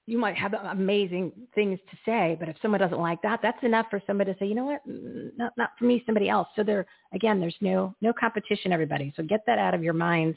You 0.06 0.18
might 0.18 0.36
have 0.36 0.52
amazing 0.52 1.32
things 1.54 1.78
to 1.90 1.96
say, 2.04 2.36
but 2.38 2.48
if 2.48 2.56
someone 2.60 2.80
doesn't 2.80 3.00
like 3.00 3.22
that, 3.22 3.40
that's 3.42 3.62
enough 3.62 3.86
for 3.88 4.02
somebody 4.06 4.32
to 4.32 4.38
say, 4.38 4.46
you 4.46 4.54
know 4.54 4.66
what, 4.66 4.86
Mm, 4.86 5.30
not, 5.36 5.52
not 5.56 5.70
for 5.78 5.86
me, 5.86 6.02
somebody 6.04 6.28
else. 6.28 6.48
So 6.56 6.62
there, 6.62 6.86
again, 7.14 7.40
there's 7.40 7.56
no 7.60 7.94
no 8.02 8.12
competition, 8.12 8.72
everybody. 8.72 9.12
So 9.16 9.22
get 9.22 9.40
that 9.46 9.58
out 9.58 9.74
of 9.74 9.82
your 9.82 9.94
mind. 9.94 10.36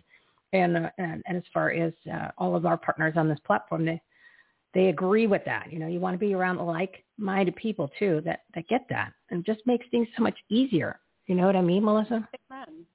And 0.54 0.78
uh, 0.78 0.90
and, 0.98 1.22
and 1.28 1.38
as 1.38 1.44
far 1.54 1.72
as 1.72 1.92
uh, 2.12 2.30
all 2.38 2.56
of 2.56 2.66
our 2.66 2.78
partners 2.78 3.16
on 3.18 3.28
this 3.28 3.40
platform, 3.46 3.84
they 3.86 4.02
they 4.74 4.88
agree 4.88 5.28
with 5.28 5.44
that. 5.46 5.72
You 5.72 5.80
know, 5.80 5.88
you 5.88 6.00
want 6.00 6.14
to 6.14 6.20
be 6.20 6.34
around 6.34 6.58
like-minded 6.66 7.56
people 7.58 7.92
too 8.00 8.22
that 8.24 8.44
that 8.56 8.68
get 8.70 8.86
that, 8.90 9.12
and 9.30 9.46
just 9.46 9.60
makes 9.66 9.86
things 9.92 10.08
so 10.16 10.24
much 10.24 10.38
easier. 10.50 11.00
You 11.26 11.36
know 11.36 11.46
what 11.46 11.58
I 11.58 11.62
mean, 11.62 11.84
Melissa? 11.84 12.28
Amen. 12.52 12.86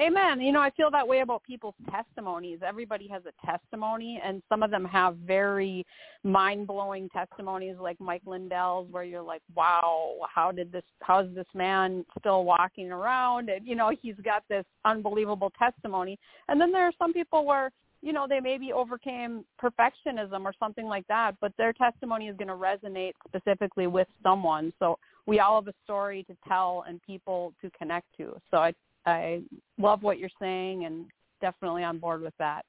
Amen. 0.00 0.40
You 0.40 0.52
know, 0.52 0.60
I 0.60 0.70
feel 0.70 0.90
that 0.90 1.06
way 1.06 1.20
about 1.20 1.42
people's 1.42 1.74
testimonies. 1.90 2.60
Everybody 2.66 3.06
has 3.08 3.22
a 3.26 3.46
testimony, 3.46 4.20
and 4.24 4.42
some 4.48 4.62
of 4.62 4.70
them 4.70 4.86
have 4.86 5.16
very 5.16 5.84
mind-blowing 6.24 7.10
testimonies, 7.10 7.76
like 7.78 8.00
Mike 8.00 8.22
Lindell's, 8.24 8.90
where 8.90 9.04
you're 9.04 9.22
like, 9.22 9.42
"Wow, 9.54 10.14
how 10.34 10.50
did 10.50 10.72
this? 10.72 10.84
How 11.02 11.18
is 11.20 11.34
this 11.34 11.46
man 11.54 12.06
still 12.18 12.44
walking 12.44 12.90
around?" 12.90 13.50
And 13.50 13.66
you 13.66 13.74
know, 13.74 13.90
he's 14.00 14.16
got 14.24 14.44
this 14.48 14.64
unbelievable 14.86 15.52
testimony. 15.58 16.18
And 16.48 16.58
then 16.58 16.72
there 16.72 16.86
are 16.86 16.92
some 16.98 17.12
people 17.12 17.44
where 17.44 17.70
you 18.00 18.14
know 18.14 18.26
they 18.26 18.40
maybe 18.40 18.72
overcame 18.72 19.44
perfectionism 19.62 20.46
or 20.46 20.54
something 20.58 20.86
like 20.86 21.06
that, 21.08 21.36
but 21.42 21.52
their 21.58 21.74
testimony 21.74 22.28
is 22.28 22.36
going 22.38 22.48
to 22.48 22.54
resonate 22.54 23.12
specifically 23.28 23.88
with 23.88 24.08
someone. 24.22 24.72
So 24.78 24.98
we 25.26 25.40
all 25.40 25.60
have 25.60 25.68
a 25.68 25.74
story 25.84 26.24
to 26.24 26.36
tell 26.48 26.84
and 26.88 27.00
people 27.02 27.52
to 27.60 27.70
connect 27.78 28.06
to. 28.16 28.40
So 28.50 28.56
I 28.56 28.72
I 29.06 29.42
love 29.78 30.02
what 30.02 30.18
you're 30.18 30.30
saying 30.40 30.84
and 30.84 31.06
definitely 31.40 31.84
on 31.84 31.98
board 31.98 32.22
with 32.22 32.34
that. 32.38 32.64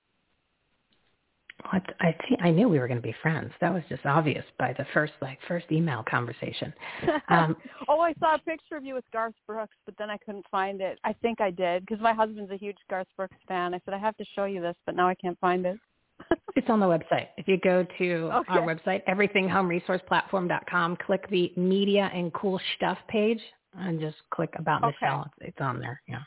What 1.70 1.84
I 2.02 2.16
think 2.28 2.42
I 2.44 2.50
knew 2.50 2.68
we 2.68 2.80
were 2.80 2.88
going 2.88 3.02
to 3.02 3.08
be 3.08 3.16
friends. 3.22 3.52
That 3.62 3.74
was 3.74 3.84
just 3.88 4.06
obvious 4.06 4.44
by 4.60 4.74
the 4.74 4.86
first 4.94 5.14
like 5.22 5.38
first 5.48 5.66
email 5.72 6.04
conversation. 6.10 6.74
Um, 7.30 7.56
oh, 7.88 8.00
I 8.00 8.14
saw 8.20 8.36
a 8.36 8.40
picture 8.40 8.76
of 8.76 8.84
you 8.84 8.94
with 8.94 9.06
Garth 9.14 9.34
Brooks, 9.48 9.76
but 9.86 9.96
then 9.98 10.10
I 10.10 10.18
couldn't 10.18 10.46
find 10.52 10.82
it. 10.82 11.00
I 11.04 11.14
think 11.22 11.42
I 11.42 11.50
did 11.52 11.86
because 11.86 12.02
my 12.02 12.14
husband's 12.14 12.52
a 12.52 12.58
huge 12.58 12.78
Garth 12.90 13.08
Brooks 13.18 13.38
fan. 13.48 13.74
I 13.74 13.82
said 13.86 13.94
I 13.94 13.98
have 13.98 14.18
to 14.18 14.26
show 14.36 14.46
you 14.46 14.62
this, 14.62 14.76
but 14.86 14.96
now 14.96 15.08
I 15.08 15.16
can't 15.16 15.40
find 15.40 15.66
it. 15.66 15.80
it's 16.56 16.70
on 16.70 16.80
the 16.80 16.86
website. 16.86 17.28
If 17.38 17.48
you 17.48 17.58
go 17.64 17.86
to 17.98 18.14
Okay. 18.34 18.54
our 18.54 18.62
website, 18.62 19.04
everythinghomeresourceplatform.com, 19.08 20.98
click 20.98 21.28
the 21.30 21.52
media 21.56 22.12
and 22.14 22.32
cool 22.34 22.60
stuff 22.76 22.98
page, 23.08 23.42
and 23.78 24.00
just 24.00 24.18
click 24.32 24.54
about 24.58 24.84
Okay. 24.84 24.96
Michele. 25.02 25.26
It's, 25.38 25.50
it's 25.50 25.62
on 25.62 25.80
there. 25.80 26.02
Yeah, 26.08 26.22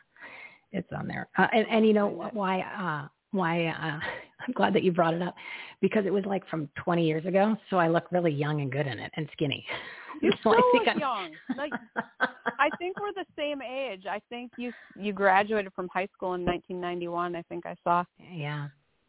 it's 0.72 0.88
on 0.96 1.06
there. 1.06 1.28
Uh, 1.38 1.46
and, 1.52 1.66
and 1.70 1.86
you 1.86 1.92
know 1.92 2.06
why? 2.32 2.60
Uh, 2.60 3.08
why? 3.32 3.66
Uh, 3.66 3.98
I'm 4.46 4.52
glad 4.54 4.74
that 4.74 4.82
you 4.84 4.92
brought 4.92 5.14
it 5.14 5.22
up 5.22 5.34
because 5.80 6.04
it 6.06 6.12
was 6.12 6.24
like 6.26 6.46
from 6.48 6.68
20 6.84 7.06
years 7.06 7.24
ago. 7.26 7.56
So 7.70 7.78
I 7.78 7.88
look 7.88 8.12
really 8.12 8.30
young 8.32 8.60
and 8.60 8.70
good 8.70 8.86
in 8.86 8.98
it 8.98 9.10
and 9.16 9.28
skinny. 9.32 9.64
You 10.22 10.32
So 10.42 10.48
I 10.50 10.54
still 10.54 10.72
think 10.72 10.86
look 10.86 10.88
I'm- 10.88 10.98
young. 10.98 11.30
Like 11.58 11.72
I 12.58 12.70
think 12.78 12.98
we're 12.98 13.12
the 13.12 13.26
same 13.36 13.60
age. 13.60 14.04
I 14.08 14.18
think 14.30 14.50
you 14.56 14.72
you 14.98 15.12
graduated 15.12 15.74
from 15.74 15.88
high 15.92 16.08
school 16.14 16.32
in 16.32 16.42
1991. 16.42 17.36
I 17.36 17.42
think 17.42 17.66
I 17.66 17.74
saw. 17.84 18.02
Yeah, 18.32 18.68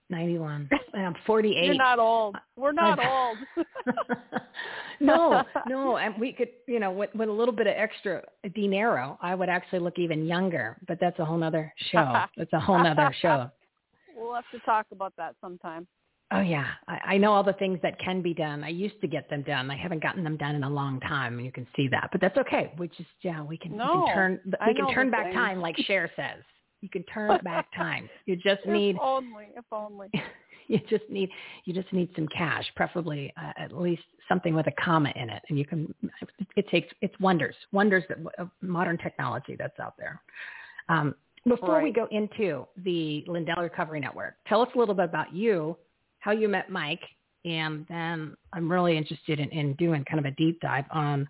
91. 0.10 0.70
I'm 0.94 1.16
48. 1.26 1.66
You're 1.66 1.76
not 1.76 2.00
old. 2.00 2.36
We're 2.56 2.72
not 2.72 3.00
old. 3.04 3.38
no, 5.00 5.44
no, 5.68 5.98
and 5.98 6.16
we 6.20 6.32
could, 6.32 6.50
you 6.68 6.80
know, 6.80 6.92
with, 6.92 7.14
with 7.14 7.30
a 7.30 7.32
little 7.32 7.54
bit 7.54 7.68
of 7.68 7.74
extra 7.76 8.24
dinero, 8.56 9.18
I 9.22 9.36
would 9.36 9.50
actually 9.50 9.80
look 9.80 10.00
even 10.00 10.26
younger. 10.26 10.78
But 10.88 11.00
that's 11.00 11.20
a 11.20 11.26
whole 11.26 11.38
nother 11.38 11.74
show. 11.92 12.26
That's 12.38 12.54
a 12.54 12.60
whole 12.60 12.82
nother 12.82 13.14
show. 13.22 13.50
We'll 14.16 14.34
have 14.34 14.46
to 14.52 14.60
talk 14.60 14.88
about 14.92 15.14
that 15.18 15.36
sometime. 15.42 15.88
Oh 16.34 16.42
yeah, 16.42 16.68
I, 16.90 17.14
I 17.14 17.18
know 17.18 17.32
all 17.32 17.44
the 17.44 17.54
things 17.54 17.80
that 17.84 18.00
can 18.00 18.22
be 18.22 18.34
done. 18.34 18.64
I 18.64 18.70
used 18.70 19.00
to 19.00 19.08
get 19.08 19.30
them 19.30 19.44
done. 19.44 19.72
I 19.72 19.78
haven't 19.78 20.04
gotten 20.04 20.24
them 20.24 20.36
done 20.36 20.56
in 20.56 20.64
a 20.64 20.70
long 20.70 21.00
time, 21.00 21.38
and 21.38 21.46
you 21.46 21.54
can 21.54 21.66
see 21.76 21.88
that. 21.90 22.10
But 22.12 22.20
that's 22.20 22.38
okay. 22.38 22.74
We 22.78 22.90
just, 22.90 23.10
yeah, 23.22 23.42
we 23.42 23.58
can, 23.58 23.72
we 23.72 23.78
No, 23.78 24.04
can 24.06 24.16
turn, 24.16 24.40
we 24.68 24.74
can 24.74 24.94
turn 24.94 25.10
back 25.10 25.32
time, 25.32 25.62
like 25.62 25.78
Cher 25.86 26.12
says. 26.18 26.44
You 26.82 26.90
can 26.90 27.04
turn 27.04 27.40
back 27.44 27.68
time. 27.76 28.10
You 28.26 28.36
just 28.36 28.66
need 28.66 28.96
If 28.96 29.02
only, 29.02 29.48
if 29.56 29.66
only. 29.72 30.10
you 30.68 30.80
just 30.90 31.10
need 31.10 31.30
you 31.66 31.74
just 31.74 31.92
need 31.94 32.10
some 32.16 32.28
cash, 32.28 32.66
preferably 32.76 33.34
uh, 33.42 33.52
at 33.58 33.72
least 33.72 34.04
something 34.28 34.54
with 34.54 34.68
a 34.68 34.74
comma 34.84 35.12
in 35.16 35.30
it, 35.30 35.42
and 35.50 35.58
you 35.58 35.66
can. 35.66 35.94
It 36.56 36.68
takes 36.70 36.94
it's 37.02 37.18
wonders, 37.20 37.56
wonders 37.72 38.04
that 38.10 38.18
of 38.38 38.50
modern 38.62 38.98
technology 38.98 39.56
that's 39.58 39.80
out 39.80 39.96
there. 39.98 40.22
Um, 40.90 41.16
before 41.48 41.82
we 41.82 41.92
go 41.92 42.08
into 42.12 42.68
the 42.84 43.24
Lindell 43.28 43.64
Recovery 43.64 44.00
Network, 44.00 44.36
tell 44.48 44.62
us 44.62 44.68
a 44.76 44.78
little 44.78 44.96
bit 44.96 45.06
about 45.06 45.34
you, 45.34 45.78
how 46.20 46.32
you 46.32 46.50
met 46.50 46.70
Mike, 46.70 47.02
and 47.46 47.86
then 47.88 48.36
I'm 48.52 48.70
really 48.70 48.98
interested 48.98 49.40
in, 49.40 49.50
in 49.52 49.74
doing 49.76 50.04
kind 50.04 50.20
of 50.20 50.26
a 50.26 50.36
deep 50.36 50.60
dive 50.60 50.86
on 50.92 51.28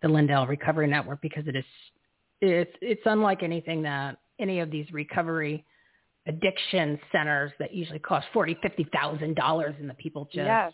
the 0.00 0.08
Lindell 0.08 0.46
Recovery 0.46 0.86
Network 0.86 1.20
because 1.20 1.46
it 1.46 1.56
is 1.56 1.64
it's 2.40 2.72
it's 2.80 3.02
unlike 3.04 3.42
anything 3.42 3.82
that 3.82 4.18
any 4.38 4.60
of 4.60 4.70
these 4.70 4.90
recovery 4.92 5.64
addiction 6.26 6.98
centers 7.10 7.52
that 7.58 7.72
usually 7.74 7.98
cost 7.98 8.26
forty, 8.32 8.56
fifty 8.62 8.86
thousand 8.92 9.34
dollars, 9.36 9.74
and 9.80 9.88
the 9.88 9.94
people 9.94 10.24
just 10.26 10.36
Yes. 10.36 10.72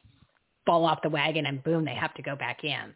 fall 0.67 0.85
off 0.85 1.01
the 1.03 1.11
wagon 1.11 1.47
and 1.47 1.63
boom, 1.63 1.85
they 1.85 1.95
have 1.95 2.15
to 2.15 2.23
go 2.23 2.35
back 2.37 2.65
in. 2.65 2.95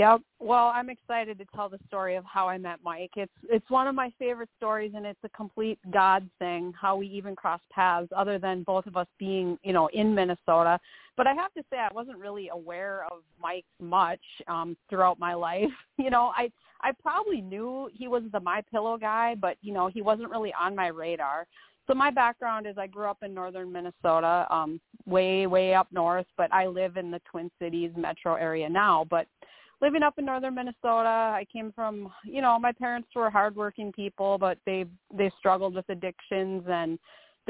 Yep. 0.00 0.22
Well, 0.38 0.72
I'm 0.74 0.88
excited 0.88 1.36
to 1.36 1.44
tell 1.54 1.68
the 1.68 1.78
story 1.86 2.14
of 2.14 2.24
how 2.24 2.48
I 2.48 2.56
met 2.56 2.78
Mike. 2.82 3.10
It's 3.16 3.30
it's 3.50 3.68
one 3.68 3.86
of 3.86 3.94
my 3.94 4.10
favorite 4.18 4.48
stories 4.56 4.92
and 4.96 5.04
it's 5.04 5.20
a 5.24 5.28
complete 5.28 5.78
God 5.90 6.26
thing 6.38 6.72
how 6.80 6.96
we 6.96 7.06
even 7.08 7.36
crossed 7.36 7.68
paths 7.68 8.08
other 8.16 8.38
than 8.38 8.62
both 8.62 8.86
of 8.86 8.96
us 8.96 9.06
being, 9.18 9.58
you 9.62 9.74
know, 9.74 9.90
in 9.92 10.14
Minnesota. 10.14 10.80
But 11.18 11.26
I 11.26 11.34
have 11.34 11.52
to 11.52 11.62
say 11.68 11.76
I 11.76 11.92
wasn't 11.92 12.16
really 12.16 12.48
aware 12.48 13.04
of 13.12 13.18
Mike 13.38 13.66
much 13.78 14.22
um 14.48 14.74
throughout 14.88 15.18
my 15.18 15.34
life. 15.34 15.68
You 15.98 16.08
know, 16.08 16.32
I 16.34 16.50
I 16.80 16.92
probably 17.02 17.42
knew 17.42 17.90
he 17.92 18.08
was 18.08 18.22
the 18.32 18.40
my 18.40 18.62
pillow 18.70 18.96
guy, 18.96 19.34
but 19.34 19.58
you 19.60 19.74
know, 19.74 19.88
he 19.88 20.00
wasn't 20.00 20.30
really 20.30 20.54
on 20.58 20.74
my 20.74 20.86
radar. 20.86 21.46
So 21.86 21.92
my 21.92 22.10
background 22.10 22.66
is 22.66 22.78
I 22.78 22.86
grew 22.86 23.04
up 23.04 23.18
in 23.22 23.34
northern 23.34 23.70
Minnesota, 23.70 24.46
um, 24.48 24.80
way, 25.04 25.46
way 25.46 25.74
up 25.74 25.88
north, 25.92 26.26
but 26.38 26.50
I 26.54 26.66
live 26.68 26.96
in 26.96 27.10
the 27.10 27.20
Twin 27.30 27.50
Cities 27.60 27.90
metro 27.96 28.36
area 28.36 28.66
now. 28.66 29.04
But 29.10 29.26
living 29.80 30.02
up 30.02 30.18
in 30.18 30.24
northern 30.24 30.54
Minnesota, 30.54 31.08
I 31.08 31.46
came 31.52 31.72
from, 31.72 32.12
you 32.24 32.42
know, 32.42 32.58
my 32.58 32.72
parents 32.72 33.08
were 33.14 33.30
hardworking 33.30 33.92
people, 33.92 34.38
but 34.38 34.58
they 34.66 34.84
they 35.16 35.30
struggled 35.38 35.74
with 35.74 35.88
addictions 35.88 36.64
and 36.68 36.98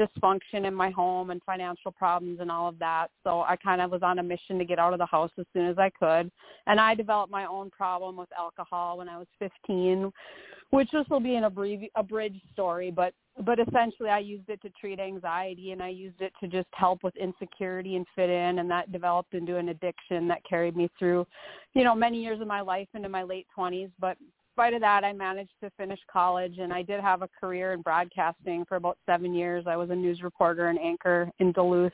dysfunction 0.01 0.65
in 0.65 0.73
my 0.73 0.89
home 0.89 1.29
and 1.29 1.41
financial 1.43 1.91
problems 1.91 2.39
and 2.39 2.51
all 2.51 2.67
of 2.67 2.79
that. 2.79 3.07
So 3.23 3.41
I 3.41 3.55
kind 3.55 3.81
of 3.81 3.91
was 3.91 4.01
on 4.03 4.19
a 4.19 4.23
mission 4.23 4.57
to 4.57 4.65
get 4.65 4.79
out 4.79 4.93
of 4.93 4.99
the 4.99 5.05
house 5.05 5.31
as 5.37 5.45
soon 5.53 5.67
as 5.67 5.77
I 5.77 5.89
could. 5.89 6.31
And 6.67 6.79
I 6.79 6.95
developed 6.95 7.31
my 7.31 7.45
own 7.45 7.69
problem 7.69 8.17
with 8.17 8.29
alcohol 8.37 8.97
when 8.97 9.09
I 9.09 9.17
was 9.17 9.27
15, 9.39 10.11
which 10.71 10.89
this 10.91 11.05
will 11.09 11.19
be 11.19 11.35
an 11.35 11.43
abbrevi- 11.43 11.91
abridged 11.95 12.41
story, 12.53 12.91
but 12.91 13.13
but 13.45 13.59
essentially 13.59 14.09
I 14.09 14.19
used 14.19 14.49
it 14.49 14.61
to 14.61 14.69
treat 14.71 14.99
anxiety 14.99 15.71
and 15.71 15.81
I 15.81 15.87
used 15.87 16.19
it 16.21 16.33
to 16.41 16.47
just 16.47 16.67
help 16.73 17.01
with 17.01 17.15
insecurity 17.15 17.95
and 17.95 18.05
fit 18.13 18.29
in 18.29 18.59
and 18.59 18.69
that 18.69 18.91
developed 18.91 19.33
into 19.33 19.55
an 19.55 19.69
addiction 19.69 20.27
that 20.27 20.43
carried 20.47 20.75
me 20.75 20.89
through, 20.99 21.25
you 21.73 21.85
know, 21.85 21.95
many 21.95 22.21
years 22.21 22.41
of 22.41 22.47
my 22.47 22.59
life 22.59 22.89
into 22.93 23.07
my 23.07 23.23
late 23.23 23.47
20s, 23.57 23.89
but 23.99 24.17
spite 24.53 24.73
of 24.73 24.81
that, 24.81 25.03
I 25.03 25.13
managed 25.13 25.53
to 25.63 25.69
finish 25.77 25.99
college 26.11 26.57
and 26.59 26.73
I 26.73 26.81
did 26.81 27.01
have 27.01 27.21
a 27.21 27.29
career 27.39 27.73
in 27.73 27.81
broadcasting 27.81 28.65
for 28.67 28.75
about 28.75 28.97
seven 29.05 29.33
years. 29.33 29.65
I 29.67 29.75
was 29.75 29.89
a 29.89 29.95
news 29.95 30.21
reporter 30.21 30.67
and 30.67 30.79
anchor 30.79 31.29
in 31.39 31.51
Duluth 31.51 31.93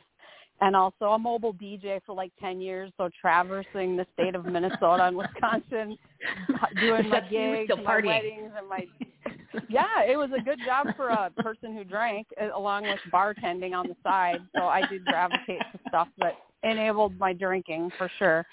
and 0.59 0.75
also 0.75 1.05
a 1.05 1.19
mobile 1.19 1.53
DJ 1.53 1.99
for 2.05 2.15
like 2.15 2.31
10 2.39 2.59
years. 2.59 2.91
So 2.97 3.09
traversing 3.21 3.95
the 3.95 4.05
state 4.13 4.35
of 4.35 4.45
Minnesota 4.45 5.05
and 5.05 5.17
Wisconsin, 5.17 5.97
doing 6.79 7.09
my 7.09 7.17
Except 7.17 7.31
you 7.31 7.39
were 7.39 7.65
gigs, 7.65 7.73
my 7.83 8.01
weddings 8.03 8.51
and 8.57 8.67
my, 8.67 8.85
yeah, 9.69 10.03
it 10.07 10.17
was 10.17 10.29
a 10.37 10.41
good 10.41 10.59
job 10.65 10.87
for 10.95 11.09
a 11.09 11.29
person 11.37 11.75
who 11.75 11.83
drank 11.83 12.27
along 12.55 12.83
with 12.83 12.99
bartending 13.13 13.73
on 13.73 13.87
the 13.87 13.95
side. 14.03 14.39
So 14.55 14.63
I 14.63 14.81
did 14.87 15.05
gravitate 15.05 15.61
to 15.71 15.79
stuff 15.87 16.07
that 16.19 16.33
enabled 16.63 17.17
my 17.19 17.33
drinking 17.33 17.91
for 17.97 18.09
sure. 18.17 18.45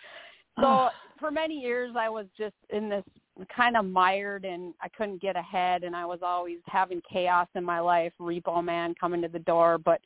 So 0.60 0.90
for 1.18 1.30
many 1.30 1.54
years 1.54 1.94
I 1.98 2.08
was 2.08 2.26
just 2.38 2.54
in 2.70 2.88
this 2.88 3.04
kind 3.54 3.76
of 3.76 3.84
mired 3.84 4.44
and 4.44 4.74
I 4.80 4.88
couldn't 4.88 5.20
get 5.20 5.36
ahead 5.36 5.82
and 5.82 5.94
I 5.96 6.06
was 6.06 6.20
always 6.22 6.58
having 6.66 7.02
chaos 7.10 7.48
in 7.54 7.64
my 7.64 7.80
life, 7.80 8.12
repo 8.20 8.64
man 8.64 8.94
coming 8.98 9.22
to 9.22 9.28
the 9.28 9.40
door. 9.40 9.78
But 9.78 10.00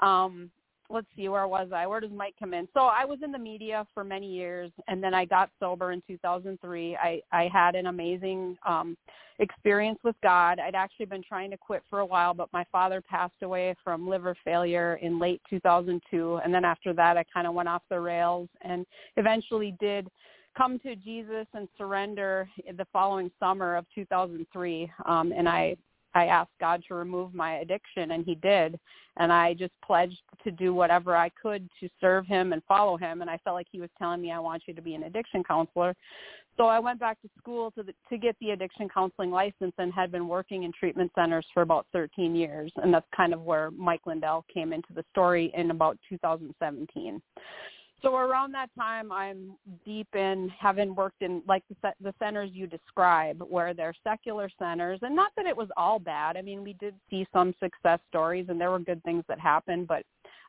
um 0.00 0.50
let's 0.90 1.06
see, 1.16 1.28
where 1.28 1.48
was 1.48 1.70
I? 1.74 1.86
Where 1.86 2.00
does 2.00 2.10
Mike 2.14 2.34
come 2.38 2.52
in? 2.52 2.68
So 2.74 2.80
I 2.80 3.04
was 3.04 3.18
in 3.24 3.32
the 3.32 3.38
media 3.38 3.86
for 3.94 4.04
many 4.04 4.30
years 4.30 4.70
and 4.88 5.02
then 5.02 5.14
I 5.14 5.24
got 5.24 5.50
sober 5.58 5.92
in 5.92 6.02
2003. 6.06 6.96
I, 6.96 7.22
I 7.32 7.48
had 7.52 7.74
an 7.74 7.86
amazing 7.86 8.56
um 8.66 8.96
experience 9.38 9.98
with 10.04 10.14
God. 10.22 10.60
I'd 10.60 10.76
actually 10.76 11.06
been 11.06 11.22
trying 11.22 11.50
to 11.50 11.56
quit 11.56 11.82
for 11.90 12.00
a 12.00 12.06
while, 12.06 12.32
but 12.34 12.52
my 12.52 12.64
father 12.70 13.00
passed 13.00 13.42
away 13.42 13.74
from 13.82 14.08
liver 14.08 14.36
failure 14.44 15.00
in 15.02 15.18
late 15.18 15.40
2002. 15.50 16.40
And 16.44 16.54
then 16.54 16.64
after 16.64 16.92
that, 16.92 17.16
I 17.16 17.24
kind 17.24 17.46
of 17.46 17.54
went 17.54 17.68
off 17.68 17.82
the 17.90 17.98
rails 17.98 18.48
and 18.60 18.86
eventually 19.16 19.74
did 19.80 20.08
come 20.56 20.78
to 20.80 20.96
Jesus 20.96 21.46
and 21.54 21.68
surrender 21.78 22.48
the 22.76 22.86
following 22.92 23.30
summer 23.40 23.76
of 23.76 23.86
2003. 23.94 24.90
Um, 25.06 25.32
and 25.36 25.48
I 25.48 25.76
I 26.14 26.26
asked 26.26 26.52
God 26.60 26.82
to 26.88 26.94
remove 26.94 27.34
my 27.34 27.56
addiction 27.58 28.12
and 28.12 28.24
he 28.24 28.34
did. 28.34 28.78
And 29.16 29.32
I 29.32 29.54
just 29.54 29.72
pledged 29.84 30.20
to 30.44 30.50
do 30.50 30.74
whatever 30.74 31.16
I 31.16 31.30
could 31.30 31.68
to 31.80 31.88
serve 32.00 32.26
him 32.26 32.52
and 32.52 32.62
follow 32.64 32.96
him. 32.96 33.20
And 33.20 33.30
I 33.30 33.38
felt 33.38 33.54
like 33.54 33.66
he 33.70 33.80
was 33.80 33.90
telling 33.98 34.20
me, 34.20 34.32
I 34.32 34.38
want 34.38 34.62
you 34.66 34.74
to 34.74 34.82
be 34.82 34.94
an 34.94 35.04
addiction 35.04 35.42
counselor. 35.44 35.94
So 36.58 36.66
I 36.66 36.78
went 36.78 37.00
back 37.00 37.20
to 37.22 37.30
school 37.38 37.70
to 37.72 37.82
the, 37.82 37.94
to 38.10 38.18
get 38.18 38.36
the 38.40 38.50
addiction 38.50 38.88
counseling 38.88 39.30
license 39.30 39.72
and 39.78 39.92
had 39.92 40.12
been 40.12 40.28
working 40.28 40.64
in 40.64 40.72
treatment 40.78 41.10
centers 41.14 41.46
for 41.54 41.62
about 41.62 41.86
13 41.92 42.34
years. 42.34 42.70
And 42.76 42.92
that's 42.92 43.06
kind 43.16 43.32
of 43.32 43.42
where 43.42 43.70
Mike 43.70 44.02
Lindell 44.06 44.44
came 44.52 44.72
into 44.72 44.92
the 44.94 45.04
story 45.12 45.50
in 45.54 45.70
about 45.70 45.98
2017. 46.10 47.22
So 48.02 48.16
around 48.16 48.52
that 48.52 48.68
time, 48.76 49.12
I'm 49.12 49.56
deep 49.84 50.08
in 50.14 50.50
having 50.58 50.94
worked 50.94 51.22
in 51.22 51.40
like 51.46 51.62
the, 51.82 51.92
the 52.00 52.12
centers 52.18 52.50
you 52.52 52.66
describe, 52.66 53.42
where 53.48 53.74
they're 53.74 53.94
secular 54.02 54.50
centers, 54.58 54.98
and 55.02 55.14
not 55.14 55.30
that 55.36 55.46
it 55.46 55.56
was 55.56 55.68
all 55.76 56.00
bad. 56.00 56.36
I 56.36 56.42
mean, 56.42 56.64
we 56.64 56.72
did 56.74 56.94
see 57.08 57.26
some 57.32 57.54
success 57.62 58.00
stories, 58.08 58.46
and 58.48 58.60
there 58.60 58.72
were 58.72 58.80
good 58.80 59.02
things 59.04 59.24
that 59.28 59.38
happened, 59.38 59.86
but 59.86 60.02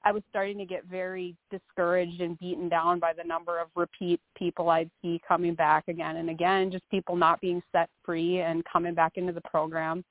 I 0.03 0.11
was 0.11 0.23
starting 0.29 0.57
to 0.57 0.65
get 0.65 0.85
very 0.85 1.35
discouraged 1.49 2.21
and 2.21 2.37
beaten 2.39 2.69
down 2.69 2.99
by 2.99 3.13
the 3.13 3.23
number 3.23 3.59
of 3.59 3.67
repeat 3.75 4.19
people 4.37 4.69
I'd 4.69 4.89
see 5.01 5.21
coming 5.25 5.53
back 5.53 5.87
again 5.87 6.17
and 6.17 6.29
again, 6.29 6.71
just 6.71 6.89
people 6.89 7.15
not 7.15 7.39
being 7.39 7.61
set 7.71 7.89
free 8.03 8.41
and 8.41 8.63
coming 8.65 8.93
back 8.93 9.13
into 9.15 9.31
the 9.31 9.41
program 9.41 10.03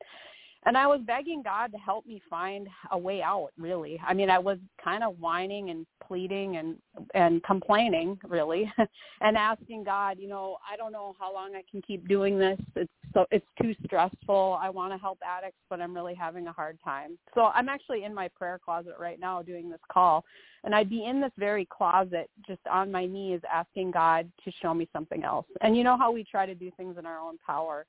and 0.65 0.77
I 0.77 0.87
was 0.87 1.01
begging 1.07 1.43
God 1.43 1.73
to 1.73 1.79
help 1.79 2.07
me 2.07 2.23
find 2.31 2.69
a 2.91 2.99
way 2.99 3.23
out 3.23 3.51
really. 3.59 4.01
I 4.07 4.15
mean, 4.15 4.31
I 4.31 4.39
was 4.39 4.59
kind 4.83 5.03
of 5.03 5.19
whining 5.19 5.71
and 5.71 5.87
pleading 6.07 6.57
and 6.57 6.77
and 7.15 7.43
complaining 7.43 8.19
really 8.25 8.71
and 9.21 9.37
asking 9.37 9.85
God, 9.85 10.19
you 10.19 10.29
know, 10.29 10.59
I 10.71 10.77
don't 10.77 10.93
know 10.93 11.15
how 11.19 11.33
long 11.33 11.55
I 11.55 11.63
can 11.71 11.83
keep 11.83 12.09
doing 12.09 12.39
this. 12.39 12.59
It's 12.77 12.93
so 13.15 13.27
it's 13.31 13.47
too 13.61 13.75
stressful. 13.85 14.59
I 14.61 14.71
want 14.71 14.93
to 14.93 14.99
help 14.99 15.19
addicts, 15.27 15.59
but 15.69 15.81
I'm 15.81 15.95
really 15.95 16.15
having 16.15 16.47
a 16.47 16.53
hard 16.53 16.79
time. 16.83 17.19
So 17.35 17.47
I'm 17.47 17.69
actually 17.69 18.05
in 18.05 18.15
my 18.15 18.29
prayer 18.29 18.61
closet 18.65 18.95
right 18.99 19.19
now 19.19 19.43
doing 19.43 19.69
this 19.69 19.81
call 19.91 20.25
and 20.65 20.75
I'd 20.75 20.89
be 20.89 21.05
in 21.05 21.21
this 21.21 21.33
very 21.39 21.67
closet 21.67 22.31
just 22.47 22.61
on 22.71 22.91
my 22.91 23.05
knees 23.07 23.41
asking 23.53 23.91
God 23.91 24.31
to 24.45 24.53
show 24.63 24.73
me 24.73 24.89
something 24.93 25.25
else. 25.25 25.47
And 25.61 25.77
you 25.77 25.83
know 25.83 25.97
how 25.97 26.13
we 26.13 26.25
try 26.25 26.47
to 26.47 26.55
do 26.55 26.71
things 26.77 26.97
in 26.99 27.07
our 27.07 27.19
own 27.19 27.37
power 27.45 27.85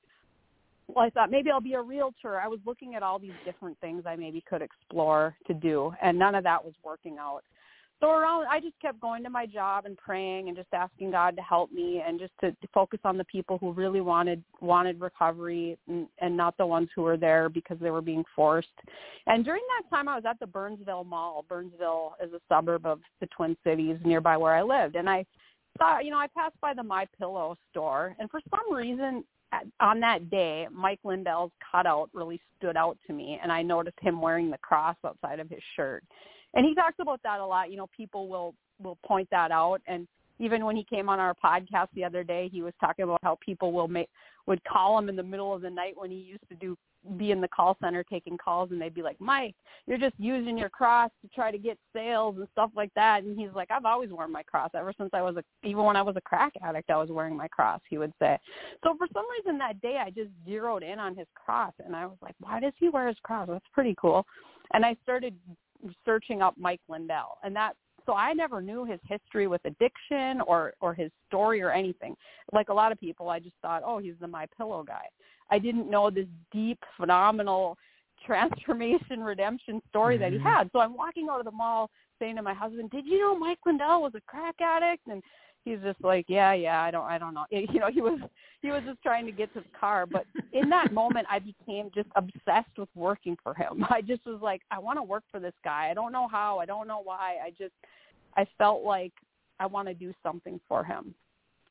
well, 0.87 1.05
I 1.05 1.09
thought 1.09 1.31
maybe 1.31 1.49
I'll 1.49 1.61
be 1.61 1.73
a 1.73 1.81
realtor. 1.81 2.39
I 2.39 2.47
was 2.47 2.59
looking 2.65 2.95
at 2.95 3.03
all 3.03 3.19
these 3.19 3.31
different 3.45 3.79
things 3.79 4.03
I 4.05 4.15
maybe 4.15 4.43
could 4.47 4.61
explore 4.61 5.35
to 5.47 5.53
do, 5.53 5.93
and 6.01 6.17
none 6.17 6.35
of 6.35 6.43
that 6.43 6.63
was 6.63 6.73
working 6.83 7.17
out. 7.19 7.43
So 8.03 8.09
around, 8.09 8.47
I 8.51 8.59
just 8.59 8.77
kept 8.81 8.99
going 8.99 9.23
to 9.23 9.29
my 9.29 9.45
job 9.45 9.85
and 9.85 9.97
praying 9.97 10.49
and 10.49 10.57
just 10.57 10.67
asking 10.73 11.11
God 11.11 11.37
to 11.37 11.41
help 11.41 11.71
me 11.71 12.03
and 12.05 12.19
just 12.19 12.33
to, 12.41 12.51
to 12.51 12.67
focus 12.73 12.99
on 13.05 13.17
the 13.17 13.23
people 13.23 13.57
who 13.59 13.71
really 13.71 14.01
wanted 14.01 14.43
wanted 14.59 14.99
recovery 14.99 15.77
and, 15.87 16.07
and 16.19 16.35
not 16.35 16.57
the 16.57 16.65
ones 16.65 16.89
who 16.93 17.03
were 17.03 17.15
there 17.15 17.47
because 17.47 17.77
they 17.79 17.91
were 17.91 18.01
being 18.01 18.25
forced. 18.35 18.67
And 19.27 19.45
during 19.45 19.61
that 19.77 19.95
time, 19.95 20.09
I 20.09 20.15
was 20.15 20.25
at 20.27 20.37
the 20.41 20.47
Burnsville 20.47 21.05
Mall. 21.05 21.45
Burnsville 21.47 22.15
is 22.21 22.33
a 22.33 22.41
suburb 22.49 22.85
of 22.85 22.99
the 23.21 23.27
Twin 23.27 23.55
Cities 23.63 23.97
nearby 24.03 24.35
where 24.35 24.53
I 24.53 24.63
lived, 24.63 24.97
and 24.97 25.09
I 25.09 25.25
saw, 25.77 25.99
you 25.99 26.11
know, 26.11 26.17
I 26.17 26.27
passed 26.27 26.59
by 26.59 26.73
the 26.73 26.83
My 26.83 27.07
Pillow 27.17 27.55
store, 27.71 28.17
and 28.19 28.29
for 28.29 28.41
some 28.49 28.75
reason, 28.75 29.23
on 29.79 29.99
that 29.99 30.29
day, 30.29 30.67
Mike 30.71 30.99
Lindell's 31.03 31.51
cutout 31.71 32.09
really 32.13 32.41
stood 32.57 32.77
out 32.77 32.97
to 33.07 33.13
me, 33.13 33.39
and 33.41 33.51
I 33.51 33.61
noticed 33.61 33.97
him 34.01 34.21
wearing 34.21 34.49
the 34.49 34.57
cross 34.59 34.95
outside 35.05 35.39
of 35.39 35.49
his 35.49 35.61
shirt. 35.75 36.03
And 36.53 36.65
he 36.65 36.75
talks 36.75 36.95
about 36.99 37.21
that 37.23 37.39
a 37.39 37.45
lot. 37.45 37.71
You 37.71 37.77
know, 37.77 37.89
people 37.95 38.27
will 38.27 38.55
will 38.81 38.97
point 39.05 39.27
that 39.31 39.51
out, 39.51 39.81
and 39.87 40.07
even 40.39 40.65
when 40.65 40.75
he 40.75 40.83
came 40.83 41.09
on 41.09 41.19
our 41.19 41.33
podcast 41.33 41.87
the 41.93 42.03
other 42.03 42.23
day, 42.23 42.49
he 42.51 42.61
was 42.61 42.73
talking 42.79 43.03
about 43.03 43.19
how 43.23 43.37
people 43.45 43.71
will 43.71 43.87
make 43.87 44.09
would 44.47 44.63
call 44.65 44.97
him 44.97 45.09
in 45.09 45.15
the 45.15 45.23
middle 45.23 45.53
of 45.53 45.61
the 45.61 45.69
night 45.69 45.93
when 45.95 46.11
he 46.11 46.17
used 46.17 46.47
to 46.49 46.55
do 46.55 46.77
be 47.17 47.31
in 47.31 47.41
the 47.41 47.47
call 47.47 47.77
center 47.81 48.03
taking 48.03 48.37
calls 48.37 48.71
and 48.71 48.81
they'd 48.81 48.93
be 48.93 49.01
like, 49.01 49.19
Mike, 49.19 49.55
you're 49.85 49.97
just 49.97 50.15
using 50.17 50.57
your 50.57 50.69
cross 50.69 51.09
to 51.21 51.27
try 51.33 51.51
to 51.51 51.57
get 51.57 51.77
sales 51.93 52.35
and 52.37 52.47
stuff 52.51 52.71
like 52.75 52.91
that. 52.95 53.23
And 53.23 53.37
he's 53.37 53.49
like, 53.53 53.71
I've 53.71 53.85
always 53.85 54.09
worn 54.09 54.31
my 54.31 54.43
cross 54.43 54.69
ever 54.75 54.93
since 54.97 55.09
I 55.13 55.21
was 55.21 55.35
a, 55.37 55.67
even 55.67 55.83
when 55.83 55.95
I 55.95 56.01
was 56.01 56.15
a 56.15 56.21
crack 56.21 56.53
addict, 56.61 56.89
I 56.89 56.97
was 56.97 57.09
wearing 57.09 57.35
my 57.35 57.47
cross, 57.47 57.81
he 57.89 57.97
would 57.97 58.13
say. 58.19 58.37
So 58.83 58.95
for 58.97 59.07
some 59.13 59.25
reason 59.37 59.57
that 59.59 59.81
day 59.81 59.97
I 60.03 60.09
just 60.09 60.29
zeroed 60.45 60.83
in 60.83 60.99
on 60.99 61.15
his 61.15 61.27
cross 61.35 61.73
and 61.83 61.95
I 61.95 62.05
was 62.05 62.17
like, 62.21 62.35
why 62.39 62.59
does 62.59 62.73
he 62.77 62.89
wear 62.89 63.07
his 63.07 63.17
cross? 63.23 63.47
That's 63.51 63.65
pretty 63.73 63.95
cool. 63.99 64.25
And 64.73 64.85
I 64.85 64.95
started 65.03 65.35
searching 66.05 66.41
up 66.41 66.55
Mike 66.57 66.81
Lindell 66.87 67.37
and 67.43 67.55
that 67.55 67.75
so 68.05 68.13
I 68.13 68.33
never 68.33 68.61
knew 68.61 68.83
his 68.83 68.99
history 69.07 69.47
with 69.47 69.61
addiction 69.65 70.41
or 70.41 70.73
or 70.81 70.93
his 70.93 71.11
story 71.27 71.61
or 71.61 71.71
anything. 71.71 72.15
Like 72.51 72.69
a 72.69 72.73
lot 72.73 72.91
of 72.91 72.99
people, 72.99 73.29
I 73.29 73.39
just 73.39 73.55
thought, 73.61 73.81
oh, 73.85 73.99
he's 73.99 74.15
the 74.19 74.27
My 74.27 74.45
Pillow 74.57 74.83
guy. 74.83 75.05
I 75.53 75.59
didn't 75.59 75.87
know 75.87 76.09
this 76.09 76.25
deep, 76.51 76.79
phenomenal 76.97 77.77
transformation 78.25 79.21
redemption 79.21 79.81
story 79.87 80.15
mm-hmm. 80.15 80.23
that 80.23 80.31
he 80.31 80.39
mm-hmm. 80.39 80.47
had. 80.47 80.69
So 80.71 80.79
I'm 80.79 80.95
walking 80.95 81.27
out 81.29 81.37
of 81.37 81.45
the 81.45 81.51
mall 81.51 81.91
saying 82.17 82.37
to 82.37 82.41
my 82.41 82.55
husband, 82.55 82.89
"Did 82.89 83.05
you 83.05 83.19
know 83.19 83.37
Mike 83.37 83.59
Lindell 83.63 84.01
was 84.01 84.13
a 84.15 84.21
crack 84.21 84.55
addict?" 84.59 85.05
And 85.07 85.21
he's 85.63 85.77
just 85.83 86.03
like, 86.03 86.25
"Yeah, 86.27 86.53
yeah, 86.53 86.81
I 86.81 86.89
don't 86.89 87.05
I 87.05 87.19
don't 87.19 87.35
know." 87.35 87.45
You 87.51 87.79
know, 87.79 87.91
he 87.91 88.01
was 88.01 88.19
he 88.63 88.69
was 88.69 88.81
just 88.83 89.03
trying 89.03 89.27
to 89.27 89.31
get 89.31 89.53
to 89.53 89.59
the 89.59 89.77
car, 89.79 90.07
but 90.07 90.25
in 90.53 90.69
that 90.69 90.91
moment 91.01 91.27
I 91.29 91.37
became 91.37 91.91
just 91.93 92.09
obsessed 92.15 92.75
with 92.79 92.89
working 92.95 93.37
for 93.43 93.53
him. 93.53 93.85
I 93.91 94.01
just 94.01 94.25
was 94.25 94.39
like, 94.41 94.61
"I 94.71 94.79
want 94.79 94.97
to 94.97 95.03
work 95.03 95.23
for 95.29 95.39
this 95.39 95.53
guy. 95.63 95.89
I 95.91 95.93
don't 95.93 96.11
know 96.11 96.27
how, 96.27 96.57
I 96.57 96.65
don't 96.65 96.87
know 96.87 97.01
why. 97.03 97.35
I 97.45 97.51
just 97.51 97.75
I 98.35 98.47
felt 98.57 98.83
like 98.83 99.13
I 99.59 99.67
want 99.67 99.87
to 99.87 99.93
do 99.93 100.15
something 100.23 100.59
for 100.67 100.83
him." 100.83 101.13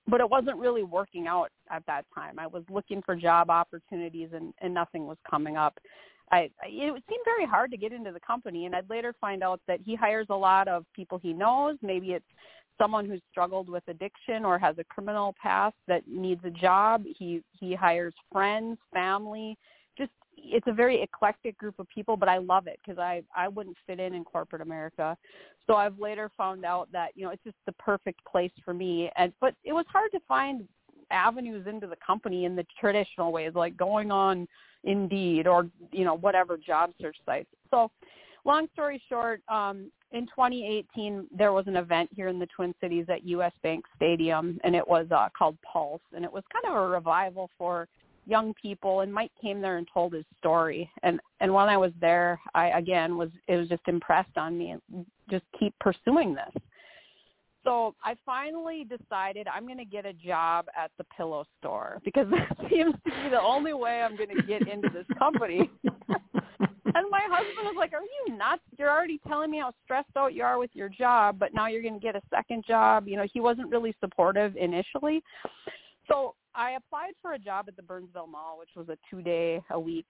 But 0.09 0.21
it 0.21 0.29
wasn't 0.29 0.57
really 0.57 0.83
working 0.83 1.27
out 1.27 1.51
at 1.71 1.85
that 1.87 2.05
time. 2.15 2.39
I 2.39 2.47
was 2.47 2.65
looking 2.71 3.03
for 3.03 3.15
job 3.15 3.51
opportunities 3.51 4.31
and, 4.33 4.53
and 4.61 4.75
nothing 4.75 5.07
was 5.07 5.19
coming 5.29 5.57
up. 5.57 5.79
I, 6.31 6.51
I 6.63 6.69
it 6.69 7.03
seemed 7.09 7.25
very 7.25 7.47
hard 7.47 7.71
to 7.71 7.77
get 7.77 7.93
into 7.93 8.11
the 8.11 8.21
company 8.21 8.67
and 8.67 8.75
I'd 8.75 8.89
later 8.91 9.15
find 9.21 9.43
out 9.43 9.61
that 9.69 9.81
he 9.85 9.95
hires 9.95 10.27
a 10.31 10.37
lot 10.37 10.69
of 10.69 10.85
people 10.95 11.19
he 11.19 11.33
knows. 11.33 11.77
Maybe 11.83 12.13
it's 12.13 12.25
someone 12.79 13.07
who's 13.07 13.21
struggled 13.31 13.69
with 13.69 13.83
addiction 13.87 14.45
or 14.45 14.59
has 14.59 14.77
a 14.79 14.85
criminal 14.85 15.35
past 15.41 15.77
that 15.89 16.03
needs 16.09 16.41
a 16.45 16.51
job. 16.51 17.05
He 17.19 17.43
he 17.53 17.75
hires 17.75 18.15
friends, 18.33 18.79
family, 18.93 19.57
it's 20.43 20.67
a 20.67 20.73
very 20.73 21.03
eclectic 21.03 21.57
group 21.57 21.79
of 21.79 21.89
people, 21.89 22.17
but 22.17 22.29
I 22.29 22.39
love 22.39 22.67
it 22.67 22.79
because 22.85 22.99
I 22.99 23.23
I 23.37 23.49
wouldn't 23.49 23.77
fit 23.87 24.01
in 24.01 24.15
in 24.15 24.25
corporate 24.25 24.63
America. 24.63 25.17
So 25.67 25.75
I've 25.75 25.99
later 25.99 26.31
found 26.37 26.65
out 26.65 26.89
that 26.93 27.11
you 27.15 27.25
know 27.25 27.31
it's 27.31 27.45
just 27.45 27.57
the 27.67 27.73
perfect 27.73 28.25
place 28.25 28.53
for 28.65 28.75
me. 28.75 29.11
And 29.17 29.33
but 29.41 29.55
it 29.65 29.73
was 29.73 29.87
hard 29.93 30.11
to 30.13 30.21
find 30.27 30.67
avenues 31.11 31.67
into 31.67 31.87
the 31.87 31.97
company 32.05 32.45
in 32.45 32.57
the 32.57 32.67
traditional 32.81 33.33
ways, 33.33 33.53
like 33.55 33.77
going 33.77 34.11
on 34.11 34.49
Indeed 34.85 35.47
or 35.47 35.69
you 35.93 36.05
know 36.05 36.15
whatever 36.15 36.57
job 36.57 36.91
search 37.01 37.17
sites. 37.25 37.49
So 37.71 37.91
long 38.45 38.67
story 38.73 39.01
short, 39.09 39.41
um, 39.49 39.91
in 40.11 40.27
2018 40.27 41.29
there 41.37 41.53
was 41.53 41.67
an 41.69 41.77
event 41.77 42.11
here 42.13 42.29
in 42.29 42.39
the 42.39 42.49
Twin 42.55 42.75
Cities 42.81 43.07
at 43.09 43.25
US 43.25 43.53
Bank 43.63 43.85
Stadium, 43.95 44.59
and 44.65 44.75
it 44.75 44.87
was 44.87 45.07
uh, 45.11 45.29
called 45.37 45.57
Pulse, 45.63 46.01
and 46.15 46.25
it 46.25 46.33
was 46.33 46.43
kind 46.53 46.75
of 46.75 46.83
a 46.83 46.89
revival 46.89 47.49
for 47.57 47.89
young 48.27 48.55
people 48.55 49.01
and 49.01 49.13
Mike 49.13 49.33
came 49.41 49.61
there 49.61 49.79
and 49.79 49.89
told 49.93 50.13
his 50.13 50.25
story 50.39 50.89
and 51.03 51.21
and 51.41 51.53
when 51.53 51.69
I 51.69 51.77
was 51.77 51.93
there 52.01 52.41
I 52.55 52.69
again 52.69 53.17
was 53.17 53.31
it 53.49 53.57
was 53.57 53.69
just 53.69 53.83
impressed 53.89 54.37
on 54.37 54.57
me 54.57 54.71
and 54.71 55.07
just 55.31 55.45
keep 55.59 55.75
pursuing 55.81 56.35
this. 56.35 56.63
So 57.65 57.95
I 58.05 58.17
finally 58.27 58.85
decided 58.85 59.47
I'm 59.47 59.67
going 59.67 59.79
to 59.79 59.85
get 59.85 60.05
a 60.05 60.13
job 60.13 60.67
at 60.77 60.91
the 60.99 61.05
pillow 61.17 61.45
store 61.59 62.01
because 62.05 62.27
that 62.31 62.57
seems 62.69 62.95
to 63.07 63.11
be 63.23 63.29
the 63.31 63.41
only 63.41 63.73
way 63.73 64.03
I'm 64.03 64.17
going 64.17 64.35
to 64.37 64.43
get 64.43 64.67
into 64.69 64.89
this 64.89 65.07
company. 65.19 65.71
and 65.85 67.11
my 67.11 67.23
husband 67.29 67.65
was 67.65 67.75
like, 67.77 67.93
"Are 67.93 68.03
you 68.03 68.37
nuts? 68.37 68.63
You're 68.79 68.91
already 68.91 69.21
telling 69.29 69.51
me 69.51 69.59
how 69.61 69.73
stressed 69.85 70.17
out 70.17 70.35
you 70.35 70.43
are 70.43 70.59
with 70.59 70.71
your 70.75 70.89
job, 70.89 71.39
but 71.39 71.55
now 71.55 71.69
you're 71.69 71.83
going 71.83 71.95
to 71.95 72.01
get 72.01 72.17
a 72.17 72.23
second 72.31 72.65
job." 72.67 73.07
You 73.07 73.17
know, 73.17 73.27
he 73.33 73.41
wasn't 73.41 73.71
really 73.71 73.95
supportive 74.01 74.57
initially. 74.57 75.23
So 76.09 76.35
I 76.55 76.73
applied 76.73 77.13
for 77.21 77.33
a 77.33 77.39
job 77.39 77.67
at 77.69 77.77
the 77.77 77.83
Burnsville 77.83 78.27
Mall, 78.27 78.59
which 78.59 78.71
was 78.77 78.89
a 78.89 78.99
two 79.11 79.23
day 79.23 79.63
a 79.71 79.79
week 79.81 80.07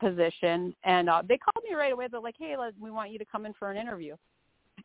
position, 0.00 0.74
and 0.84 1.08
uh, 1.08 1.22
they 1.28 1.38
called 1.38 1.64
me 1.68 1.74
right 1.74 1.92
away. 1.92 2.08
They're 2.10 2.20
like, 2.20 2.36
"Hey, 2.38 2.56
let, 2.56 2.74
we 2.80 2.90
want 2.90 3.10
you 3.10 3.18
to 3.18 3.24
come 3.24 3.46
in 3.46 3.52
for 3.54 3.70
an 3.70 3.76
interview." 3.76 4.16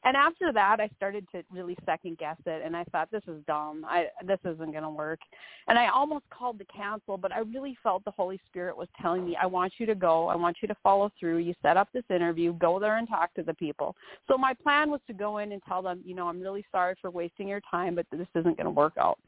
And 0.04 0.16
after 0.16 0.54
that, 0.54 0.80
I 0.80 0.90
started 0.96 1.26
to 1.32 1.44
really 1.52 1.76
second 1.86 2.18
guess 2.18 2.38
it, 2.46 2.62
and 2.64 2.76
I 2.76 2.84
thought, 2.86 3.10
"This 3.12 3.24
is 3.28 3.44
dumb. 3.48 3.86
I 3.88 4.08
this 4.24 4.40
isn't 4.44 4.72
going 4.72 4.84
to 4.84 4.90
work." 4.90 5.20
And 5.68 5.78
I 5.78 5.88
almost 5.88 6.26
called 6.30 6.60
to 6.60 6.66
cancel, 6.66 7.18
but 7.18 7.32
I 7.32 7.40
really 7.40 7.78
felt 7.82 8.04
the 8.06 8.12
Holy 8.12 8.40
Spirit 8.50 8.78
was 8.78 8.88
telling 9.02 9.26
me, 9.26 9.38
"I 9.42 9.46
want 9.46 9.74
you 9.78 9.86
to 9.86 9.96
go. 9.96 10.28
I 10.28 10.36
want 10.36 10.58
you 10.62 10.68
to 10.68 10.76
follow 10.84 11.12
through. 11.20 11.38
You 11.38 11.54
set 11.62 11.78
up 11.78 11.90
this 11.94 12.04
interview. 12.10 12.54
Go 12.54 12.80
there 12.80 12.98
and 12.98 13.08
talk 13.08 13.34
to 13.36 13.44
the 13.44 13.54
people." 13.54 13.96
So 14.28 14.38
my 14.38 14.54
plan 14.54 14.92
was 14.92 15.02
to 15.08 15.14
go 15.14 15.40
in 15.40 15.52
and 15.52 15.62
tell 15.68 15.82
them, 15.82 16.02
"You 16.06 16.16
know, 16.16 16.28
I'm 16.28 16.42
really 16.42 16.66
sorry 16.72 16.96
for 17.02 17.10
wasting 17.10 17.48
your 17.48 17.62
time, 17.72 17.96
but 17.96 18.06
this 18.12 18.28
isn't 18.36 18.58
going 18.58 18.66
to 18.66 18.72
work 18.72 18.94
out." 18.98 19.20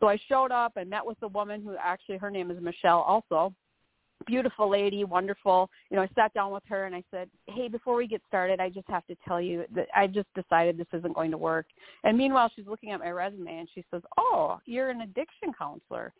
So 0.00 0.08
I 0.08 0.18
showed 0.28 0.52
up 0.52 0.76
and 0.76 0.88
met 0.88 1.04
with 1.04 1.18
the 1.20 1.28
woman 1.28 1.62
who 1.62 1.76
actually 1.82 2.18
her 2.18 2.30
name 2.30 2.50
is 2.50 2.60
Michelle 2.60 3.00
also. 3.00 3.52
Beautiful 4.26 4.68
lady, 4.68 5.04
wonderful. 5.04 5.70
You 5.90 5.96
know, 5.96 6.02
I 6.02 6.08
sat 6.14 6.34
down 6.34 6.52
with 6.52 6.64
her 6.68 6.86
and 6.86 6.94
I 6.94 7.04
said, 7.10 7.30
"Hey, 7.46 7.68
before 7.68 7.94
we 7.94 8.06
get 8.06 8.20
started, 8.26 8.60
I 8.60 8.68
just 8.68 8.88
have 8.88 9.06
to 9.06 9.16
tell 9.26 9.40
you 9.40 9.64
that 9.74 9.86
I 9.94 10.08
just 10.08 10.26
decided 10.34 10.76
this 10.76 10.88
isn't 10.92 11.14
going 11.14 11.30
to 11.30 11.38
work." 11.38 11.66
And 12.04 12.18
meanwhile, 12.18 12.50
she's 12.54 12.66
looking 12.66 12.90
at 12.90 13.00
my 13.00 13.10
resume 13.10 13.58
and 13.58 13.68
she 13.74 13.84
says, 13.90 14.02
"Oh, 14.18 14.58
you're 14.66 14.90
an 14.90 15.02
addiction 15.02 15.52
counselor." 15.56 16.12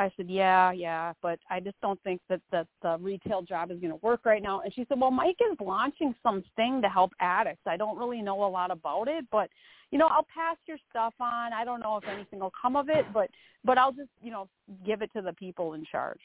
I 0.00 0.10
said, 0.16 0.30
yeah, 0.30 0.72
yeah, 0.72 1.12
but 1.20 1.38
I 1.50 1.60
just 1.60 1.78
don't 1.82 2.02
think 2.02 2.22
that 2.30 2.40
that 2.52 2.66
the 2.80 2.96
retail 2.98 3.42
job 3.42 3.70
is 3.70 3.78
going 3.80 3.92
to 3.92 4.00
work 4.00 4.24
right 4.24 4.42
now. 4.42 4.60
And 4.60 4.72
she 4.72 4.86
said, 4.88 4.98
well, 4.98 5.10
Mike 5.10 5.36
is 5.52 5.58
launching 5.60 6.14
something 6.22 6.80
to 6.80 6.88
help 6.88 7.12
addicts. 7.20 7.60
I 7.66 7.76
don't 7.76 7.98
really 7.98 8.22
know 8.22 8.42
a 8.44 8.48
lot 8.48 8.70
about 8.70 9.08
it, 9.08 9.26
but 9.30 9.50
you 9.90 9.98
know, 9.98 10.06
I'll 10.06 10.26
pass 10.34 10.56
your 10.66 10.78
stuff 10.88 11.12
on. 11.20 11.52
I 11.52 11.66
don't 11.66 11.80
know 11.80 11.98
if 11.98 12.08
anything 12.08 12.38
will 12.38 12.52
come 12.60 12.76
of 12.76 12.88
it, 12.88 13.04
but 13.12 13.28
but 13.62 13.76
I'll 13.76 13.92
just 13.92 14.08
you 14.22 14.30
know 14.30 14.48
give 14.86 15.02
it 15.02 15.12
to 15.16 15.20
the 15.20 15.34
people 15.34 15.74
in 15.74 15.84
charge. 15.84 16.20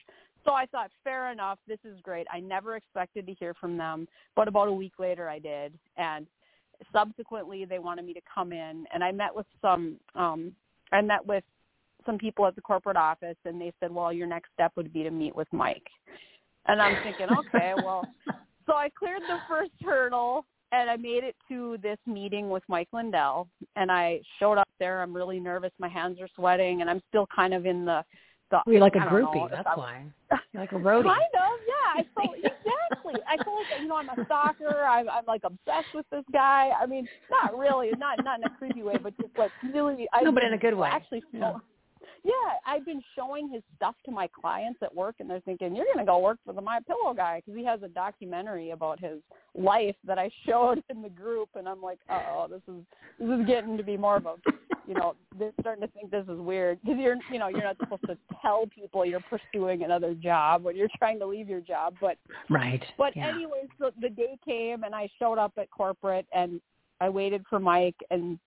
So 0.45 0.53
I 0.53 0.65
thought, 0.67 0.89
fair 1.03 1.33
enough, 1.33 1.59
this 1.67 1.79
is 1.83 1.99
great. 2.01 2.27
I 2.31 2.39
never 2.39 2.77
expected 2.77 3.25
to 3.25 3.33
hear 3.33 3.53
from 3.55 3.77
them, 3.77 4.07
but 4.37 4.47
about 4.47 4.69
a 4.69 4.73
week 4.73 4.93
later, 4.99 5.27
I 5.27 5.39
did, 5.39 5.73
and 5.97 6.27
subsequently 6.93 7.65
they 7.65 7.79
wanted 7.79 8.05
me 8.05 8.13
to 8.13 8.21
come 8.33 8.53
in, 8.53 8.85
and 8.93 9.03
I 9.03 9.11
met 9.11 9.35
with 9.35 9.47
some. 9.61 9.97
um 10.15 10.53
I 10.93 11.01
met 11.01 11.25
with 11.25 11.43
some 12.05 12.17
people 12.17 12.45
at 12.45 12.55
the 12.55 12.61
corporate 12.61 12.97
office 12.97 13.37
and 13.45 13.59
they 13.59 13.71
said, 13.79 13.91
well, 13.93 14.11
your 14.13 14.27
next 14.27 14.49
step 14.53 14.71
would 14.75 14.91
be 14.93 15.03
to 15.03 15.11
meet 15.11 15.35
with 15.35 15.47
Mike. 15.51 15.85
And 16.67 16.81
I'm 16.81 17.01
thinking, 17.03 17.27
okay, 17.39 17.73
well, 17.77 18.05
so 18.65 18.73
I 18.73 18.89
cleared 18.97 19.21
the 19.23 19.37
first 19.47 19.71
hurdle 19.83 20.45
and 20.71 20.89
I 20.89 20.95
made 20.95 21.23
it 21.23 21.35
to 21.49 21.77
this 21.83 21.97
meeting 22.07 22.49
with 22.49 22.63
Mike 22.67 22.87
Lindell 22.91 23.47
and 23.75 23.91
I 23.91 24.19
showed 24.39 24.57
up 24.57 24.67
there. 24.79 25.01
I'm 25.01 25.15
really 25.15 25.39
nervous. 25.39 25.71
My 25.79 25.87
hands 25.89 26.19
are 26.19 26.27
sweating 26.35 26.81
and 26.81 26.89
I'm 26.89 27.01
still 27.09 27.27
kind 27.35 27.53
of 27.53 27.65
in 27.65 27.85
the, 27.85 28.03
the 28.51 28.59
You're 28.67 28.79
like 28.81 28.95
a 28.95 28.99
I 28.99 29.05
groupie. 29.05 29.35
know, 29.35 29.47
That's 29.51 29.67
I'm- 29.67 29.77
why. 29.77 30.05
You're 30.53 30.61
like 30.63 30.71
a 30.71 30.75
roadie. 30.75 31.03
Kind 31.03 31.21
of, 31.35 31.59
yeah. 31.67 32.01
I 32.01 32.05
felt 32.15 32.35
exactly. 32.37 33.21
I 33.27 33.43
feel 33.43 33.53
like 33.55 33.81
you 33.81 33.87
know 33.87 33.95
I'm 33.97 34.09
a 34.09 34.25
stalker. 34.25 34.83
I'm, 34.83 35.07
I'm 35.09 35.25
like 35.27 35.41
obsessed 35.43 35.93
with 35.93 36.05
this 36.11 36.23
guy. 36.33 36.71
I 36.79 36.85
mean, 36.85 37.07
not 37.29 37.57
really, 37.57 37.89
not 37.97 38.23
not 38.23 38.39
in 38.39 38.45
a 38.45 38.49
creepy 38.57 38.81
way, 38.81 38.95
but 39.01 39.15
just 39.17 39.37
like 39.37 39.51
really. 39.73 40.07
I 40.13 40.21
No, 40.23 40.31
but 40.31 40.43
in 40.43 40.53
a 40.53 40.57
good 40.57 40.73
way. 40.73 40.89
Actually, 40.91 41.23
Yeah. 41.31 41.53
Yeah, 42.25 42.31
I've 42.65 42.83
been 42.85 43.03
showing 43.15 43.49
his 43.49 43.61
stuff 43.75 43.93
to 44.05 44.11
my 44.11 44.27
clients 44.27 44.79
at 44.81 44.93
work, 44.93 45.15
and 45.19 45.29
they're 45.29 45.41
thinking 45.41 45.75
you're 45.75 45.85
going 45.85 46.03
to 46.03 46.09
go 46.09 46.17
work 46.17 46.39
for 46.43 46.53
the 46.53 46.61
My 46.61 46.79
Pillow 46.87 47.13
guy 47.13 47.39
because 47.45 47.55
he 47.55 47.63
has 47.63 47.83
a 47.83 47.87
documentary 47.87 48.71
about 48.71 48.99
his 48.99 49.19
life 49.53 49.95
that 50.07 50.17
I 50.17 50.31
showed 50.47 50.83
in 50.89 51.03
the 51.03 51.09
group, 51.09 51.49
and 51.53 51.69
I'm 51.69 51.83
like, 51.83 51.99
oh, 52.09 52.47
this 52.49 52.61
is 52.67 52.81
this 53.19 53.39
is 53.39 53.45
getting 53.45 53.77
to 53.77 53.83
be 53.83 53.95
more 53.95 54.17
of 54.17 54.25
a, 54.25 54.35
you 54.87 54.95
know, 54.95 55.15
they're 55.37 55.51
starting 55.61 55.83
to 55.85 55.93
think 55.93 56.09
this 56.09 56.25
is 56.27 56.39
weird 56.39 56.79
because 56.81 56.97
you're, 56.99 57.15
you 57.31 57.37
know, 57.37 57.47
you're 57.47 57.63
not 57.63 57.77
supposed 57.77 58.07
to 58.07 58.17
tell 58.41 58.65
people 58.73 59.05
you're 59.05 59.23
pursuing 59.29 59.83
another 59.83 60.15
job 60.15 60.63
when 60.63 60.75
you're 60.75 60.89
trying 60.97 61.19
to 61.19 61.27
leave 61.27 61.47
your 61.47 61.61
job, 61.61 61.93
but 62.01 62.17
Right. 62.49 62.83
but 62.97 63.15
yeah. 63.15 63.27
anyways, 63.29 63.67
the, 63.79 63.91
the 64.01 64.09
day 64.09 64.35
came 64.43 64.83
and 64.83 64.95
I 64.95 65.09
showed 65.19 65.37
up 65.37 65.53
at 65.59 65.69
corporate 65.69 66.25
and 66.33 66.59
I 66.99 67.09
waited 67.09 67.45
for 67.49 67.59
Mike 67.59 67.95
and 68.09 68.39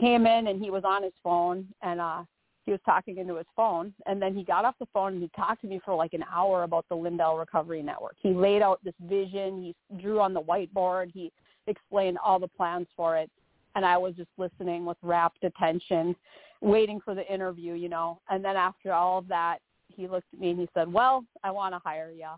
came 0.00 0.26
in 0.26 0.46
and 0.46 0.62
he 0.62 0.70
was 0.70 0.84
on 0.86 1.02
his 1.02 1.12
phone 1.22 1.68
and 1.82 2.00
uh 2.00 2.22
he 2.66 2.72
was 2.72 2.80
talking 2.84 3.18
into 3.18 3.36
his 3.36 3.46
phone 3.56 3.92
and 4.06 4.20
then 4.20 4.34
he 4.34 4.44
got 4.44 4.64
off 4.64 4.74
the 4.78 4.86
phone 4.92 5.14
and 5.14 5.22
he 5.22 5.30
talked 5.34 5.62
to 5.62 5.66
me 5.66 5.80
for 5.84 5.94
like 5.94 6.14
an 6.14 6.24
hour 6.32 6.62
about 6.62 6.86
the 6.88 6.94
Lindell 6.94 7.36
Recovery 7.36 7.82
Network. 7.82 8.16
He 8.20 8.30
laid 8.30 8.62
out 8.62 8.80
this 8.84 8.94
vision, 9.02 9.62
he 9.62 9.98
drew 10.00 10.20
on 10.20 10.34
the 10.34 10.42
whiteboard, 10.42 11.10
he 11.12 11.32
explained 11.66 12.18
all 12.24 12.38
the 12.38 12.48
plans 12.48 12.86
for 12.96 13.16
it 13.16 13.30
and 13.74 13.84
I 13.84 13.96
was 13.96 14.14
just 14.14 14.30
listening 14.36 14.84
with 14.84 14.96
rapt 15.02 15.44
attention, 15.44 16.16
waiting 16.60 17.00
for 17.04 17.14
the 17.14 17.32
interview, 17.32 17.74
you 17.74 17.88
know. 17.88 18.20
And 18.28 18.44
then 18.44 18.56
after 18.56 18.92
all 18.92 19.18
of 19.18 19.28
that, 19.28 19.58
he 19.88 20.08
looked 20.08 20.26
at 20.32 20.40
me 20.40 20.50
and 20.50 20.60
he 20.60 20.68
said, 20.74 20.92
"Well, 20.92 21.24
I 21.42 21.50
want 21.50 21.74
to 21.74 21.78
hire 21.78 22.10
you." 22.10 22.28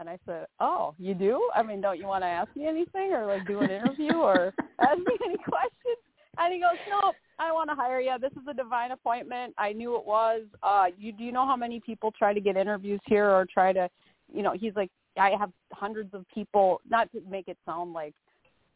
And 0.00 0.08
I 0.08 0.18
said, 0.26 0.46
"Oh, 0.60 0.94
you 0.98 1.14
do? 1.14 1.48
I 1.54 1.62
mean, 1.62 1.80
don't 1.80 1.98
you 1.98 2.06
want 2.06 2.22
to 2.22 2.28
ask 2.28 2.54
me 2.56 2.66
anything 2.66 3.12
or 3.12 3.26
like 3.26 3.46
do 3.46 3.60
an 3.60 3.70
interview 3.70 4.14
or 4.14 4.52
ask 4.80 4.98
me 4.98 5.18
any 5.24 5.38
questions?" 5.38 5.98
And 6.38 6.52
he 6.52 6.60
goes, 6.60 6.78
"Nope, 6.88 7.14
I 7.38 7.52
want 7.52 7.70
to 7.70 7.76
hire 7.76 8.00
you. 8.00 8.14
This 8.20 8.32
is 8.32 8.46
a 8.48 8.54
divine 8.54 8.90
appointment. 8.92 9.54
I 9.58 9.72
knew 9.72 9.96
it 9.96 10.04
was. 10.04 10.42
Uh, 10.62 10.86
you 10.98 11.12
do 11.12 11.24
you 11.24 11.32
know 11.32 11.46
how 11.46 11.56
many 11.56 11.80
people 11.80 12.12
try 12.12 12.32
to 12.34 12.40
get 12.40 12.56
interviews 12.56 13.00
here 13.06 13.28
or 13.30 13.46
try 13.46 13.72
to, 13.72 13.88
you 14.32 14.42
know?" 14.42 14.52
He's 14.52 14.74
like, 14.76 14.90
"I 15.16 15.30
have 15.38 15.50
hundreds 15.72 16.14
of 16.14 16.24
people." 16.34 16.80
Not 16.88 17.10
to 17.12 17.20
make 17.28 17.48
it 17.48 17.58
sound 17.66 17.92
like 17.92 18.14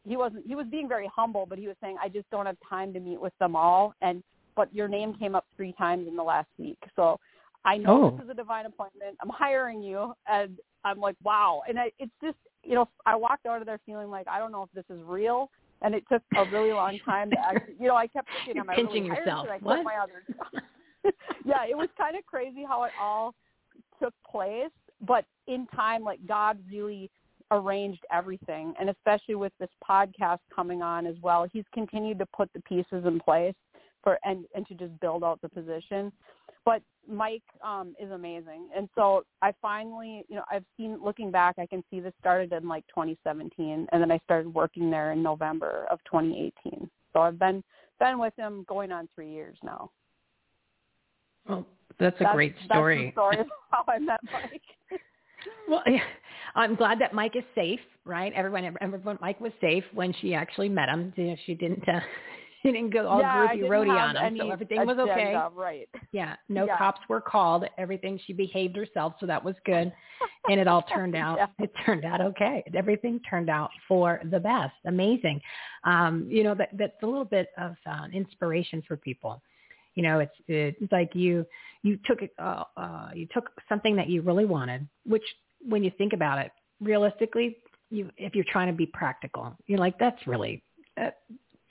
he 0.07 0.17
wasn't. 0.17 0.45
He 0.47 0.55
was 0.55 0.67
being 0.67 0.87
very 0.87 1.09
humble, 1.13 1.45
but 1.45 1.57
he 1.57 1.67
was 1.67 1.75
saying, 1.81 1.97
"I 2.01 2.09
just 2.09 2.29
don't 2.29 2.45
have 2.45 2.57
time 2.67 2.93
to 2.93 2.99
meet 2.99 3.19
with 3.19 3.33
them 3.39 3.55
all." 3.55 3.93
And 4.01 4.23
but 4.55 4.73
your 4.73 4.87
name 4.87 5.13
came 5.13 5.35
up 5.35 5.45
three 5.55 5.73
times 5.73 6.07
in 6.07 6.15
the 6.15 6.23
last 6.23 6.49
week, 6.57 6.79
so 6.95 7.19
I 7.65 7.77
know 7.77 8.05
Oh. 8.05 8.11
this 8.11 8.25
is 8.25 8.29
a 8.29 8.33
divine 8.33 8.65
appointment. 8.65 9.17
I'm 9.21 9.29
hiring 9.29 9.81
you, 9.81 10.13
and 10.27 10.57
I'm 10.83 10.99
like, 10.99 11.15
wow. 11.23 11.61
And 11.67 11.79
I, 11.79 11.91
it's 11.99 12.11
just, 12.21 12.37
you 12.63 12.75
know, 12.75 12.87
I 13.05 13.15
walked 13.15 13.45
out 13.45 13.59
of 13.61 13.65
there 13.65 13.79
feeling 13.85 14.09
like 14.09 14.27
I 14.27 14.39
don't 14.39 14.51
know 14.51 14.63
if 14.63 14.71
this 14.73 14.85
is 14.95 15.01
real, 15.03 15.49
and 15.81 15.95
it 15.95 16.03
took 16.11 16.21
a 16.35 16.45
really 16.51 16.71
long 16.73 16.99
time 17.05 17.29
to 17.31 17.37
actually, 17.39 17.75
you 17.79 17.87
know, 17.87 17.95
I 17.95 18.07
kept 18.07 18.27
thinking, 18.37 18.55
You're 18.55 18.63
am 18.63 18.69
I 18.69 18.75
pinching 18.75 19.03
really 19.03 19.17
yourself. 19.17 19.47
I 19.49 19.57
What? 19.61 19.83
my 19.83 19.95
other 19.95 20.23
yeah, 21.45 21.63
it 21.69 21.77
was 21.77 21.87
kind 21.97 22.17
of 22.17 22.25
crazy 22.25 22.65
how 22.67 22.83
it 22.83 22.91
all 23.01 23.33
took 24.01 24.13
place, 24.29 24.71
but 25.01 25.25
in 25.47 25.65
time, 25.67 26.03
like 26.03 26.19
God 26.27 26.57
really 26.69 27.09
arranged 27.51 28.05
everything, 28.11 28.73
and 28.79 28.89
especially 28.89 29.35
with 29.35 29.53
this 29.59 29.69
podcast 29.87 30.39
coming 30.53 30.81
on 30.81 31.07
as 31.07 31.15
well, 31.21 31.47
He's 31.51 31.63
continued 31.73 32.19
to 32.19 32.25
put 32.25 32.49
the 32.53 32.61
pieces 32.61 33.05
in 33.05 33.19
place 33.19 33.55
for 34.03 34.19
and 34.23 34.45
and 34.55 34.67
to 34.67 34.73
just 34.75 34.97
build 34.99 35.23
out 35.23 35.41
the 35.41 35.49
position 35.49 36.11
but 36.69 36.81
Mike 37.23 37.47
um 37.63 37.87
is 37.99 38.11
amazing. 38.11 38.61
And 38.75 38.87
so 38.95 39.23
I 39.41 39.49
finally, 39.61 40.13
you 40.29 40.35
know, 40.37 40.43
I've 40.51 40.65
seen 40.77 40.91
looking 41.03 41.31
back, 41.31 41.55
I 41.57 41.65
can 41.65 41.83
see 41.89 41.99
this 41.99 42.13
started 42.19 42.51
in 42.53 42.67
like 42.67 42.85
2017 42.89 43.87
and 43.91 44.01
then 44.01 44.11
I 44.11 44.19
started 44.27 44.53
working 44.53 44.91
there 44.91 45.11
in 45.13 45.23
November 45.23 45.85
of 45.93 45.97
2018. 46.05 46.89
So 47.13 47.19
I've 47.21 47.39
been 47.39 47.63
been 47.99 48.17
with 48.19 48.35
him 48.37 48.63
going 48.73 48.91
on 48.91 49.09
3 49.15 49.29
years 49.37 49.57
now. 49.63 49.89
Well, 51.47 51.65
that's 51.99 52.15
a 52.17 52.19
That's- 52.23 52.35
great 52.35 52.53
That's 52.55 52.65
story. 52.77 53.05
the 53.07 53.11
story 53.13 53.39
of 53.39 53.47
how 53.71 53.83
I 53.87 53.97
met 53.99 54.19
Mike. 54.31 54.61
Well, 55.67 55.83
yeah, 55.87 56.03
I'm 56.55 56.75
glad 56.75 56.99
that 57.01 57.13
Mike 57.13 57.35
is 57.35 57.43
safe, 57.55 57.79
right? 58.05 58.31
Everyone, 58.33 58.63
everyone, 58.81 59.17
Mike 59.21 59.39
was 59.39 59.53
safe 59.61 59.83
when 59.93 60.13
she 60.19 60.33
actually 60.33 60.69
met 60.69 60.89
him. 60.89 61.13
You 61.15 61.27
know, 61.29 61.35
She 61.45 61.53
didn't, 61.55 61.87
uh, 61.87 61.99
she 62.63 62.71
didn't 62.71 62.91
go 62.91 63.07
all 63.07 63.19
yeah, 63.19 63.47
groupie 63.47 63.61
roadie 63.63 63.89
on 63.89 64.15
him, 64.15 64.37
so 64.37 64.51
everything 64.51 64.85
was 64.85 64.97
okay. 64.97 65.35
Right. 65.55 65.89
Yeah, 66.11 66.35
no 66.49 66.65
Yeah. 66.65 66.77
cops 66.77 67.01
were 67.07 67.21
called. 67.21 67.65
Everything 67.77 68.19
she 68.25 68.33
behaved 68.33 68.75
herself, 68.75 69.13
so 69.19 69.25
that 69.25 69.43
was 69.43 69.55
good, 69.65 69.91
and 70.49 70.59
it 70.59 70.67
all 70.67 70.81
turned 70.83 71.15
out. 71.27 71.37
Yeah. 71.37 71.47
It 71.65 71.71
turned 71.85 72.05
out 72.05 72.21
okay. 72.21 72.63
Everything 72.75 73.19
turned 73.29 73.49
out 73.49 73.69
for 73.87 74.19
the 74.31 74.39
best. 74.39 74.73
Amazing. 74.85 75.41
Um, 75.83 76.27
you 76.29 76.43
know 76.43 76.55
that 76.55 76.69
that's 76.77 77.01
a 77.03 77.05
little 77.05 77.25
bit 77.25 77.49
of 77.57 77.75
uh, 77.85 78.07
inspiration 78.13 78.83
for 78.87 78.97
people. 78.97 79.41
You 79.95 80.03
know, 80.03 80.19
it's 80.19 80.35
it's 80.47 80.91
like 80.91 81.15
you 81.15 81.45
you 81.83 81.97
took 82.05 82.21
it 82.21 82.31
uh, 82.39 82.63
uh, 82.77 83.09
you 83.13 83.27
took 83.33 83.49
something 83.67 83.95
that 83.95 84.09
you 84.09 84.21
really 84.21 84.45
wanted, 84.45 84.87
which 85.05 85.23
when 85.67 85.83
you 85.83 85.91
think 85.97 86.13
about 86.13 86.39
it, 86.39 86.51
realistically, 86.81 87.57
you 87.89 88.09
if 88.17 88.35
you're 88.35 88.45
trying 88.49 88.67
to 88.67 88.73
be 88.73 88.85
practical, 88.85 89.55
you're 89.67 89.79
like 89.79 89.97
that's 89.99 90.27
really 90.27 90.63
uh, 91.01 91.09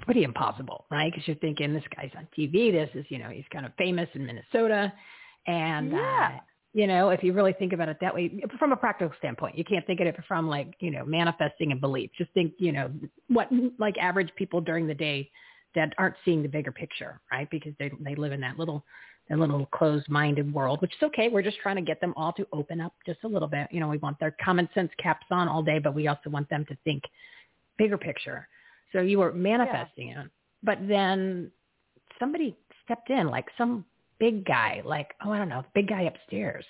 pretty 0.08 0.24
impossible, 0.24 0.86
right? 0.90 1.12
Because 1.12 1.28
you're 1.28 1.36
thinking 1.36 1.74
this 1.74 1.84
guy's 1.94 2.10
on 2.16 2.26
TV. 2.36 2.72
This 2.72 2.88
is, 2.94 3.04
you 3.10 3.18
know, 3.18 3.28
he's 3.28 3.44
kind 3.52 3.66
of 3.66 3.72
famous 3.76 4.08
in 4.14 4.24
Minnesota, 4.24 4.90
and 5.46 5.92
Yeah. 5.92 6.30
uh, 6.34 6.40
you 6.72 6.86
know, 6.86 7.10
if 7.10 7.22
you 7.22 7.34
really 7.34 7.52
think 7.52 7.74
about 7.74 7.90
it 7.90 7.98
that 8.00 8.14
way, 8.14 8.42
from 8.58 8.72
a 8.72 8.76
practical 8.76 9.14
standpoint, 9.18 9.58
you 9.58 9.64
can't 9.64 9.86
think 9.86 10.00
of 10.00 10.06
it 10.06 10.16
from 10.26 10.48
like, 10.48 10.74
you 10.80 10.90
know, 10.90 11.04
manifesting 11.04 11.72
and 11.72 11.80
belief. 11.80 12.10
Just 12.16 12.32
think, 12.32 12.54
you 12.58 12.72
know, 12.72 12.90
what 13.26 13.50
like 13.78 13.98
average 13.98 14.30
people 14.34 14.62
during 14.62 14.86
the 14.86 14.94
day 14.94 15.30
that 15.74 15.92
aren't 15.98 16.14
seeing 16.24 16.42
the 16.42 16.48
bigger 16.48 16.72
picture, 16.72 17.20
right? 17.30 17.48
Because 17.50 17.74
they 17.78 17.90
they 18.00 18.14
live 18.14 18.32
in 18.32 18.40
that 18.40 18.58
little 18.58 18.86
that 19.28 19.38
little 19.38 19.66
closed-minded 19.66 20.50
world, 20.54 20.80
which 20.80 20.94
is 20.94 21.02
okay. 21.02 21.28
We're 21.28 21.42
just 21.42 21.58
trying 21.58 21.76
to 21.76 21.82
get 21.82 22.00
them 22.00 22.14
all 22.16 22.32
to 22.32 22.46
open 22.50 22.80
up 22.80 22.94
just 23.04 23.24
a 23.24 23.28
little 23.28 23.48
bit. 23.48 23.68
You 23.70 23.80
know, 23.80 23.88
we 23.88 23.98
want 23.98 24.18
their 24.18 24.34
common 24.42 24.70
sense 24.72 24.90
caps 24.98 25.26
on 25.30 25.48
all 25.48 25.62
day, 25.62 25.78
but 25.78 25.94
we 25.94 26.08
also 26.08 26.30
want 26.30 26.48
them 26.48 26.64
to 26.66 26.76
think 26.84 27.02
bigger 27.76 27.98
picture. 27.98 28.48
So 28.92 29.00
you 29.00 29.18
were 29.18 29.32
manifesting 29.32 30.08
it, 30.10 30.30
but 30.62 30.78
then 30.88 31.50
somebody 32.18 32.56
stepped 32.84 33.10
in, 33.10 33.28
like 33.28 33.46
some 33.56 33.84
big 34.18 34.44
guy, 34.44 34.82
like 34.84 35.14
oh 35.24 35.30
I 35.30 35.38
don't 35.38 35.48
know, 35.48 35.64
big 35.74 35.88
guy 35.88 36.02
upstairs, 36.02 36.64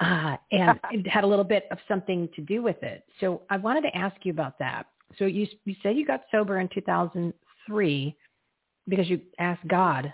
uh, 0.00 0.36
and 0.52 0.78
it 0.92 1.06
had 1.06 1.24
a 1.24 1.26
little 1.26 1.44
bit 1.44 1.66
of 1.70 1.78
something 1.88 2.28
to 2.34 2.42
do 2.42 2.62
with 2.62 2.82
it. 2.82 3.04
So 3.20 3.42
I 3.50 3.56
wanted 3.56 3.82
to 3.82 3.96
ask 3.96 4.16
you 4.24 4.32
about 4.32 4.58
that. 4.58 4.86
So 5.18 5.26
you 5.26 5.46
you 5.64 5.76
said 5.82 5.96
you 5.96 6.06
got 6.06 6.22
sober 6.30 6.60
in 6.60 6.68
2003 6.74 8.16
because 8.88 9.08
you 9.08 9.20
asked 9.38 9.66
God 9.68 10.12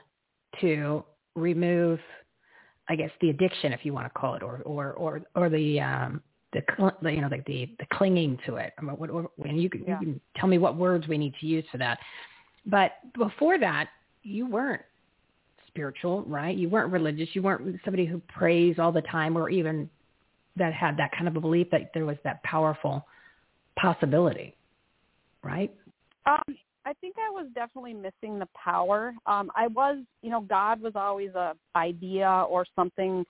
to 0.60 1.04
remove, 1.36 2.00
I 2.88 2.96
guess, 2.96 3.10
the 3.20 3.30
addiction, 3.30 3.72
if 3.72 3.84
you 3.84 3.92
want 3.92 4.06
to 4.06 4.18
call 4.18 4.34
it, 4.34 4.42
or 4.42 4.62
or 4.64 4.92
or 4.92 5.22
or 5.34 5.48
the 5.48 5.80
um, 5.80 6.22
the 6.52 6.62
you 7.10 7.20
know 7.20 7.28
the, 7.28 7.42
the 7.46 7.70
the 7.78 7.86
clinging 7.92 8.38
to 8.46 8.56
it. 8.56 8.72
I 8.78 8.82
mean, 8.82 8.96
what, 8.96 9.12
what, 9.12 9.30
and 9.44 9.60
you 9.60 9.70
can, 9.70 9.84
Yeah. 9.84 10.00
you 10.00 10.06
can 10.06 10.20
tell 10.36 10.48
me 10.48 10.58
what 10.58 10.76
words 10.76 11.06
we 11.08 11.18
need 11.18 11.34
to 11.40 11.46
use 11.46 11.64
for 11.70 11.78
that. 11.78 11.98
But 12.66 12.92
before 13.16 13.58
that, 13.58 13.88
you 14.22 14.46
weren't 14.46 14.82
spiritual, 15.68 16.22
right? 16.22 16.56
You 16.56 16.68
weren't 16.68 16.92
religious. 16.92 17.28
You 17.32 17.42
weren't 17.42 17.80
somebody 17.84 18.04
who 18.04 18.20
prays 18.28 18.78
all 18.78 18.92
the 18.92 19.02
time, 19.02 19.36
or 19.36 19.48
even 19.50 19.88
that 20.56 20.72
had 20.72 20.96
that 20.96 21.12
kind 21.12 21.28
of 21.28 21.36
a 21.36 21.40
belief 21.40 21.70
that 21.70 21.92
there 21.94 22.04
was 22.04 22.16
that 22.24 22.42
powerful 22.42 23.06
possibility, 23.76 24.56
right? 25.42 25.72
Um, 26.26 26.56
I 26.84 26.92
think 26.94 27.16
I 27.18 27.30
was 27.30 27.46
definitely 27.54 27.94
missing 27.94 28.38
the 28.38 28.48
power. 28.54 29.14
Um, 29.26 29.50
I 29.54 29.68
was, 29.68 30.02
you 30.22 30.30
know, 30.30 30.40
God 30.40 30.80
was 30.80 30.92
always 30.96 31.30
a 31.34 31.54
idea 31.76 32.28
or 32.28 32.66
something 32.74 33.24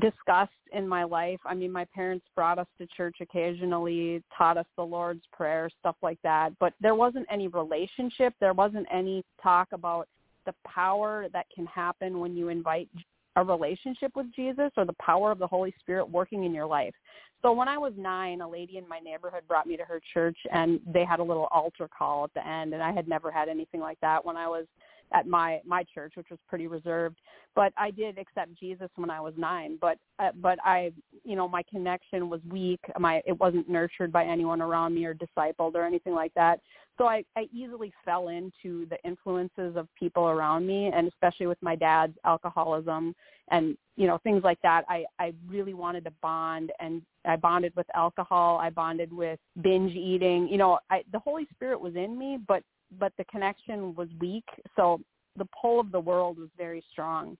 discussed 0.00 0.50
in 0.72 0.86
my 0.86 1.04
life. 1.04 1.38
I 1.44 1.54
mean, 1.54 1.70
my 1.70 1.84
parents 1.94 2.26
brought 2.34 2.58
us 2.58 2.66
to 2.78 2.86
church 2.96 3.16
occasionally, 3.20 4.22
taught 4.36 4.56
us 4.56 4.66
the 4.76 4.82
Lord's 4.82 5.22
Prayer, 5.32 5.70
stuff 5.80 5.96
like 6.02 6.18
that. 6.22 6.50
But 6.58 6.74
there 6.80 6.94
wasn't 6.94 7.26
any 7.30 7.48
relationship. 7.48 8.34
There 8.40 8.52
wasn't 8.52 8.86
any 8.92 9.24
talk 9.42 9.68
about 9.72 10.08
the 10.44 10.54
power 10.66 11.26
that 11.32 11.46
can 11.54 11.66
happen 11.66 12.18
when 12.18 12.36
you 12.36 12.48
invite 12.48 12.88
a 13.36 13.44
relationship 13.44 14.12
with 14.16 14.26
Jesus 14.34 14.70
or 14.76 14.84
the 14.84 14.94
power 14.94 15.30
of 15.30 15.38
the 15.38 15.46
Holy 15.46 15.74
Spirit 15.80 16.08
working 16.08 16.44
in 16.44 16.54
your 16.54 16.66
life. 16.66 16.94
So 17.42 17.52
when 17.52 17.68
I 17.68 17.78
was 17.78 17.92
nine, 17.96 18.40
a 18.40 18.48
lady 18.48 18.78
in 18.78 18.88
my 18.88 18.98
neighborhood 18.98 19.42
brought 19.46 19.66
me 19.66 19.76
to 19.76 19.84
her 19.84 20.00
church 20.14 20.38
and 20.50 20.80
they 20.86 21.04
had 21.04 21.20
a 21.20 21.22
little 21.22 21.48
altar 21.52 21.88
call 21.96 22.24
at 22.24 22.34
the 22.34 22.46
end 22.46 22.72
and 22.72 22.82
I 22.82 22.92
had 22.92 23.08
never 23.08 23.30
had 23.30 23.48
anything 23.48 23.80
like 23.80 24.00
that 24.00 24.24
when 24.24 24.36
I 24.36 24.48
was 24.48 24.66
at 25.12 25.26
my 25.26 25.60
my 25.64 25.84
church, 25.94 26.12
which 26.16 26.28
was 26.30 26.38
pretty 26.48 26.66
reserved. 26.66 27.18
But 27.54 27.72
I 27.76 27.90
did 27.90 28.18
accept 28.18 28.54
Jesus 28.58 28.90
when 28.96 29.10
I 29.10 29.20
was 29.20 29.34
nine. 29.36 29.78
But 29.80 29.98
uh, 30.18 30.30
but 30.40 30.58
I, 30.64 30.92
you 31.24 31.36
know, 31.36 31.48
my 31.48 31.62
connection 31.70 32.28
was 32.28 32.40
weak. 32.48 32.80
My 32.98 33.22
it 33.26 33.38
wasn't 33.38 33.68
nurtured 33.68 34.12
by 34.12 34.24
anyone 34.24 34.60
around 34.60 34.94
me 34.94 35.04
or 35.04 35.14
discipled 35.14 35.74
or 35.74 35.84
anything 35.84 36.14
like 36.14 36.34
that. 36.34 36.60
So 36.98 37.04
I, 37.04 37.24
I 37.36 37.46
easily 37.52 37.92
fell 38.04 38.28
into 38.28 38.86
the 38.88 38.96
influences 39.04 39.76
of 39.76 39.86
people 39.98 40.28
around 40.28 40.66
me, 40.66 40.90
and 40.94 41.06
especially 41.08 41.46
with 41.46 41.62
my 41.62 41.76
dad's 41.76 42.16
alcoholism 42.24 43.14
and 43.50 43.76
you 43.96 44.06
know 44.06 44.18
things 44.18 44.42
like 44.42 44.60
that. 44.62 44.84
I 44.88 45.04
I 45.18 45.32
really 45.48 45.74
wanted 45.74 46.04
to 46.04 46.12
bond, 46.22 46.72
and 46.80 47.02
I 47.24 47.36
bonded 47.36 47.72
with 47.76 47.86
alcohol. 47.94 48.58
I 48.58 48.70
bonded 48.70 49.12
with 49.12 49.38
binge 49.62 49.94
eating. 49.94 50.48
You 50.48 50.58
know, 50.58 50.78
I 50.90 51.02
the 51.12 51.18
Holy 51.18 51.46
Spirit 51.54 51.80
was 51.80 51.94
in 51.96 52.18
me, 52.18 52.38
but 52.46 52.62
but 52.98 53.12
the 53.18 53.24
connection 53.24 53.94
was 53.94 54.08
weak. 54.20 54.44
So 54.76 55.00
the 55.36 55.46
pull 55.60 55.80
of 55.80 55.92
the 55.92 56.00
world 56.00 56.38
was 56.38 56.48
very 56.56 56.82
strong. 56.90 57.36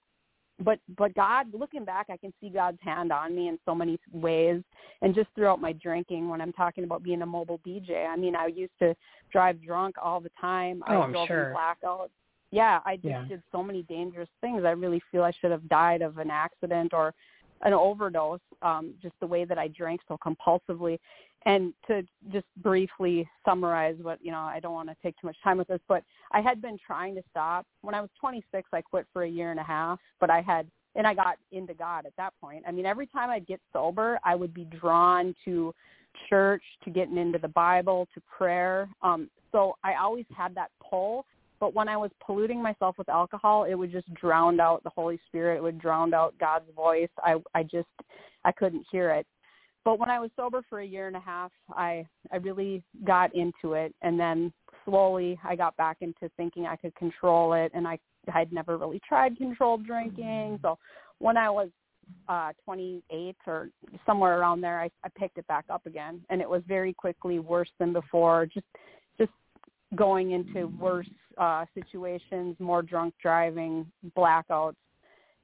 But 0.58 0.78
but 0.96 1.14
God, 1.14 1.52
looking 1.52 1.84
back, 1.84 2.06
I 2.08 2.16
can 2.16 2.32
see 2.40 2.48
God's 2.48 2.78
hand 2.80 3.12
on 3.12 3.36
me 3.36 3.48
in 3.48 3.58
so 3.66 3.74
many 3.74 3.98
ways, 4.10 4.62
and 5.02 5.14
just 5.14 5.28
throughout 5.34 5.60
my 5.60 5.72
drinking. 5.74 6.30
When 6.30 6.40
I'm 6.40 6.52
talking 6.52 6.84
about 6.84 7.02
being 7.02 7.20
a 7.20 7.26
mobile 7.26 7.60
DJ, 7.66 8.06
I 8.06 8.16
mean, 8.16 8.34
I 8.34 8.46
used 8.46 8.72
to 8.78 8.94
drive 9.30 9.62
drunk 9.62 9.96
all 10.02 10.18
the 10.20 10.30
time. 10.40 10.82
Oh, 10.88 11.00
I 11.00 11.04
I'm 11.04 11.12
drove 11.12 11.28
sure. 11.28 11.50
in 11.50 11.54
blackouts. 11.56 12.08
Yeah, 12.52 12.80
I 12.86 12.96
just 12.96 13.08
Yeah. 13.08 13.24
did 13.28 13.42
so 13.52 13.62
many 13.62 13.82
dangerous 13.82 14.30
things. 14.40 14.64
I 14.64 14.70
really 14.70 15.02
feel 15.12 15.24
I 15.24 15.32
should 15.32 15.50
have 15.50 15.68
died 15.68 16.00
of 16.00 16.16
an 16.16 16.30
accident 16.30 16.94
or 16.94 17.12
an 17.62 17.74
overdose, 17.74 18.40
um, 18.62 18.94
just 19.02 19.18
the 19.20 19.26
way 19.26 19.44
that 19.44 19.58
I 19.58 19.68
drank 19.68 20.00
so 20.08 20.16
compulsively. 20.16 20.98
And 21.46 21.72
to 21.86 22.02
just 22.32 22.46
briefly 22.58 23.26
summarize 23.44 23.94
what, 24.02 24.18
you 24.20 24.32
know, 24.32 24.40
I 24.40 24.60
don't 24.60 24.74
want 24.74 24.88
to 24.88 24.96
take 25.02 25.14
too 25.20 25.28
much 25.28 25.36
time 25.42 25.58
with 25.58 25.68
this, 25.68 25.80
but 25.88 26.02
I 26.32 26.40
had 26.40 26.60
been 26.60 26.76
trying 26.84 27.14
to 27.14 27.22
stop. 27.30 27.66
When 27.82 27.94
I 27.94 28.00
was 28.00 28.10
26, 28.20 28.68
I 28.72 28.82
quit 28.82 29.06
for 29.12 29.22
a 29.22 29.28
year 29.28 29.52
and 29.52 29.60
a 29.60 29.64
half, 29.64 30.00
but 30.20 30.28
I 30.28 30.40
had, 30.40 30.66
and 30.96 31.06
I 31.06 31.14
got 31.14 31.36
into 31.52 31.72
God 31.72 32.04
at 32.04 32.12
that 32.18 32.34
point. 32.40 32.64
I 32.66 32.72
mean, 32.72 32.84
every 32.84 33.06
time 33.06 33.30
I'd 33.30 33.46
get 33.46 33.60
sober, 33.72 34.18
I 34.24 34.34
would 34.34 34.52
be 34.52 34.64
drawn 34.64 35.34
to 35.44 35.72
church, 36.28 36.62
to 36.84 36.90
getting 36.90 37.16
into 37.16 37.38
the 37.38 37.48
Bible, 37.48 38.08
to 38.14 38.20
prayer. 38.22 38.88
Um, 39.02 39.30
so 39.52 39.76
I 39.84 39.94
always 39.94 40.26
had 40.36 40.54
that 40.56 40.70
pull. 40.82 41.26
But 41.58 41.74
when 41.74 41.88
I 41.88 41.96
was 41.96 42.10
polluting 42.24 42.62
myself 42.62 42.98
with 42.98 43.08
alcohol, 43.08 43.64
it 43.64 43.74
would 43.74 43.90
just 43.90 44.12
drown 44.14 44.60
out 44.60 44.82
the 44.82 44.90
Holy 44.90 45.18
Spirit. 45.26 45.56
It 45.56 45.62
would 45.62 45.78
drown 45.78 46.12
out 46.12 46.34
God's 46.38 46.70
voice. 46.74 47.08
I 47.22 47.36
I 47.54 47.62
just 47.62 47.88
I 48.44 48.52
couldn't 48.52 48.84
hear 48.90 49.10
it. 49.10 49.26
But 49.86 50.00
when 50.00 50.10
I 50.10 50.18
was 50.18 50.32
sober 50.34 50.62
for 50.68 50.80
a 50.80 50.84
year 50.84 51.06
and 51.06 51.14
a 51.14 51.20
half, 51.20 51.52
I 51.70 52.04
I 52.32 52.38
really 52.38 52.82
got 53.06 53.32
into 53.36 53.74
it, 53.74 53.94
and 54.02 54.18
then 54.18 54.52
slowly 54.84 55.38
I 55.44 55.54
got 55.54 55.76
back 55.76 55.98
into 56.00 56.28
thinking 56.36 56.66
I 56.66 56.74
could 56.74 56.92
control 56.96 57.52
it, 57.52 57.70
and 57.72 57.86
I 57.86 57.96
I 58.26 58.36
had 58.36 58.52
never 58.52 58.76
really 58.78 59.00
tried 59.08 59.36
controlled 59.38 59.86
drinking. 59.86 60.58
So 60.60 60.76
when 61.20 61.36
I 61.36 61.48
was 61.48 61.68
uh 62.28 62.50
28 62.64 63.36
or 63.46 63.70
somewhere 64.04 64.40
around 64.40 64.60
there, 64.60 64.80
I, 64.80 64.90
I 65.04 65.08
picked 65.16 65.38
it 65.38 65.46
back 65.46 65.66
up 65.70 65.86
again, 65.86 66.20
and 66.30 66.40
it 66.40 66.50
was 66.50 66.62
very 66.66 66.92
quickly 66.92 67.38
worse 67.38 67.70
than 67.78 67.92
before. 67.92 68.44
Just 68.46 68.66
just 69.18 69.30
going 69.94 70.32
into 70.32 70.66
worse 70.80 71.06
uh 71.38 71.64
situations, 71.74 72.56
more 72.58 72.82
drunk 72.82 73.14
driving, 73.22 73.86
blackouts. 74.18 74.74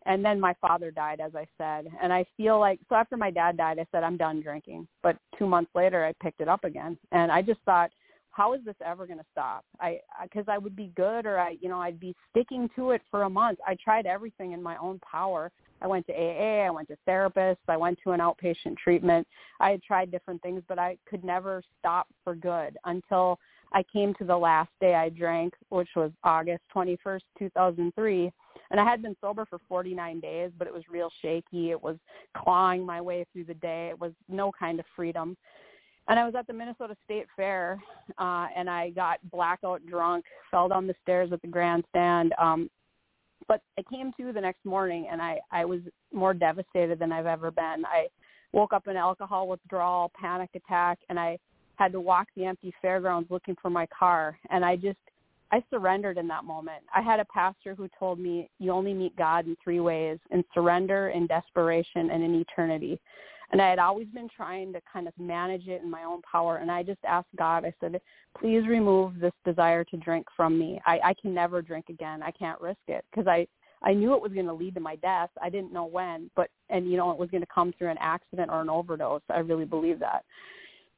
And 0.06 0.24
then 0.24 0.40
my 0.40 0.54
father 0.60 0.90
died, 0.90 1.20
as 1.20 1.32
I 1.34 1.46
said. 1.58 1.90
And 2.02 2.12
I 2.12 2.24
feel 2.36 2.58
like, 2.58 2.80
so 2.88 2.96
after 2.96 3.16
my 3.16 3.30
dad 3.30 3.56
died, 3.56 3.78
I 3.78 3.86
said, 3.92 4.02
I'm 4.02 4.16
done 4.16 4.40
drinking. 4.40 4.88
But 5.02 5.16
two 5.38 5.46
months 5.46 5.70
later, 5.74 6.04
I 6.04 6.12
picked 6.22 6.40
it 6.40 6.48
up 6.48 6.64
again. 6.64 6.98
And 7.12 7.30
I 7.30 7.42
just 7.42 7.60
thought, 7.64 7.90
how 8.32 8.54
is 8.54 8.60
this 8.64 8.74
ever 8.84 9.06
going 9.06 9.18
to 9.18 9.24
stop? 9.30 9.64
I, 9.78 10.00
because 10.22 10.46
I 10.48 10.58
would 10.58 10.74
be 10.74 10.90
good 10.96 11.26
or 11.26 11.38
I, 11.38 11.56
you 11.60 11.68
know, 11.68 11.80
I'd 11.80 12.00
be 12.00 12.16
sticking 12.30 12.68
to 12.76 12.92
it 12.92 13.02
for 13.10 13.24
a 13.24 13.30
month. 13.30 13.58
I 13.66 13.76
tried 13.82 14.06
everything 14.06 14.52
in 14.52 14.62
my 14.62 14.76
own 14.78 14.98
power. 15.00 15.52
I 15.82 15.86
went 15.86 16.06
to 16.06 16.12
AA, 16.12 16.64
I 16.66 16.70
went 16.70 16.88
to 16.88 16.96
therapists, 17.08 17.56
I 17.68 17.76
went 17.76 17.98
to 18.04 18.12
an 18.12 18.20
outpatient 18.20 18.76
treatment. 18.82 19.26
I 19.60 19.70
had 19.70 19.82
tried 19.82 20.10
different 20.10 20.40
things, 20.40 20.62
but 20.68 20.78
I 20.78 20.96
could 21.06 21.24
never 21.24 21.62
stop 21.78 22.06
for 22.24 22.34
good 22.34 22.78
until 22.84 23.38
I 23.72 23.82
came 23.92 24.14
to 24.14 24.24
the 24.24 24.36
last 24.36 24.70
day 24.80 24.94
I 24.94 25.08
drank, 25.08 25.54
which 25.70 25.88
was 25.96 26.12
August 26.24 26.62
21st, 26.74 27.20
2003. 27.38 28.32
And 28.72 28.80
I 28.80 28.84
had 28.84 29.02
been 29.02 29.14
sober 29.20 29.44
for 29.44 29.60
49 29.68 30.18
days, 30.20 30.50
but 30.58 30.66
it 30.66 30.72
was 30.72 30.82
real 30.90 31.10
shaky. 31.20 31.70
It 31.70 31.80
was 31.80 31.96
clawing 32.36 32.84
my 32.84 33.00
way 33.00 33.24
through 33.32 33.44
the 33.44 33.54
day. 33.54 33.88
It 33.90 34.00
was 34.00 34.12
no 34.28 34.50
kind 34.58 34.80
of 34.80 34.86
freedom. 34.96 35.36
And 36.08 36.18
I 36.18 36.24
was 36.24 36.34
at 36.34 36.46
the 36.46 36.52
Minnesota 36.52 36.96
State 37.04 37.26
Fair, 37.36 37.80
uh, 38.18 38.46
and 38.56 38.68
I 38.68 38.90
got 38.90 39.18
blackout 39.30 39.86
drunk, 39.86 40.24
fell 40.50 40.68
down 40.68 40.86
the 40.86 40.94
stairs 41.02 41.30
at 41.32 41.42
the 41.42 41.48
grandstand. 41.48 42.34
Um, 42.38 42.68
but 43.46 43.60
I 43.78 43.82
came 43.94 44.10
to 44.16 44.32
the 44.32 44.40
next 44.40 44.64
morning, 44.64 45.06
and 45.10 45.20
I, 45.20 45.38
I 45.52 45.64
was 45.64 45.80
more 46.12 46.34
devastated 46.34 46.98
than 46.98 47.12
I've 47.12 47.26
ever 47.26 47.50
been. 47.50 47.84
I 47.86 48.08
woke 48.52 48.72
up 48.72 48.88
in 48.88 48.96
alcohol 48.96 49.48
withdrawal, 49.48 50.10
panic 50.18 50.50
attack, 50.54 50.98
and 51.08 51.20
I 51.20 51.38
had 51.76 51.92
to 51.92 52.00
walk 52.00 52.28
the 52.36 52.46
empty 52.46 52.72
fairgrounds 52.82 53.30
looking 53.30 53.56
for 53.60 53.70
my 53.70 53.86
car. 53.86 54.38
And 54.50 54.64
I 54.64 54.76
just, 54.76 54.98
I 55.52 55.62
surrendered 55.70 56.16
in 56.16 56.26
that 56.28 56.44
moment. 56.44 56.82
I 56.94 57.02
had 57.02 57.20
a 57.20 57.26
pastor 57.26 57.74
who 57.74 57.88
told 57.98 58.18
me, 58.18 58.48
you 58.58 58.72
only 58.72 58.94
meet 58.94 59.14
God 59.16 59.46
in 59.46 59.54
three 59.62 59.80
ways, 59.80 60.18
in 60.30 60.42
surrender, 60.54 61.10
in 61.10 61.26
desperation, 61.26 62.10
and 62.10 62.22
in 62.22 62.34
eternity. 62.34 62.98
And 63.50 63.60
I 63.60 63.68
had 63.68 63.78
always 63.78 64.06
been 64.08 64.30
trying 64.34 64.72
to 64.72 64.80
kind 64.90 65.06
of 65.06 65.12
manage 65.18 65.68
it 65.68 65.82
in 65.82 65.90
my 65.90 66.04
own 66.04 66.22
power. 66.22 66.56
And 66.56 66.70
I 66.70 66.82
just 66.82 67.00
asked 67.06 67.28
God, 67.36 67.66
I 67.66 67.74
said, 67.80 68.00
please 68.40 68.66
remove 68.66 69.20
this 69.20 69.34
desire 69.44 69.84
to 69.84 69.96
drink 69.98 70.26
from 70.34 70.58
me. 70.58 70.80
I, 70.86 70.98
I 71.04 71.14
can 71.20 71.34
never 71.34 71.60
drink 71.60 71.90
again. 71.90 72.22
I 72.22 72.30
can't 72.30 72.60
risk 72.62 72.80
it 72.88 73.04
because 73.10 73.26
I, 73.26 73.46
I 73.82 73.92
knew 73.92 74.14
it 74.14 74.22
was 74.22 74.32
going 74.32 74.46
to 74.46 74.54
lead 74.54 74.74
to 74.76 74.80
my 74.80 74.96
death. 74.96 75.28
I 75.42 75.50
didn't 75.50 75.72
know 75.72 75.84
when, 75.84 76.30
but, 76.34 76.48
and 76.70 76.90
you 76.90 76.96
know, 76.96 77.10
it 77.10 77.18
was 77.18 77.28
going 77.28 77.42
to 77.42 77.48
come 77.54 77.74
through 77.76 77.90
an 77.90 77.98
accident 78.00 78.50
or 78.50 78.62
an 78.62 78.70
overdose. 78.70 79.20
I 79.28 79.40
really 79.40 79.66
believe 79.66 79.98
that. 79.98 80.24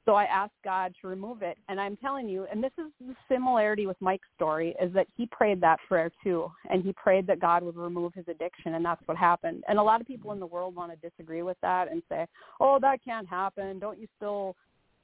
So 0.05 0.14
I 0.14 0.24
asked 0.24 0.52
God 0.62 0.94
to 1.01 1.09
remove 1.09 1.43
it. 1.43 1.56
And 1.68 1.81
I'm 1.81 1.97
telling 1.97 2.28
you, 2.28 2.47
and 2.52 2.62
this 2.62 2.72
is 2.78 2.93
the 3.01 3.14
similarity 3.26 3.86
with 3.86 3.97
Mike's 4.01 4.28
story, 4.36 4.74
is 4.81 4.93
that 4.93 5.06
he 5.16 5.26
prayed 5.26 5.60
that 5.62 5.78
prayer 5.89 6.10
too. 6.22 6.51
And 6.70 6.82
he 6.85 6.93
prayed 6.93 7.26
that 7.26 7.40
God 7.40 7.62
would 7.62 7.76
remove 7.76 8.12
his 8.14 8.26
addiction, 8.28 8.74
and 8.74 8.85
that's 8.85 9.01
what 9.06 9.16
happened. 9.16 9.64
And 9.66 9.78
a 9.78 9.82
lot 9.82 10.01
of 10.01 10.06
people 10.06 10.32
in 10.32 10.40
the 10.40 10.47
world 10.47 10.74
want 10.74 10.93
to 10.93 11.09
disagree 11.09 11.43
with 11.43 11.56
that 11.62 11.90
and 11.90 12.02
say, 12.09 12.26
oh, 12.60 12.78
that 12.82 13.02
can't 13.05 13.26
happen. 13.26 13.78
Don't 13.78 13.98
you 13.98 14.06
still, 14.16 14.56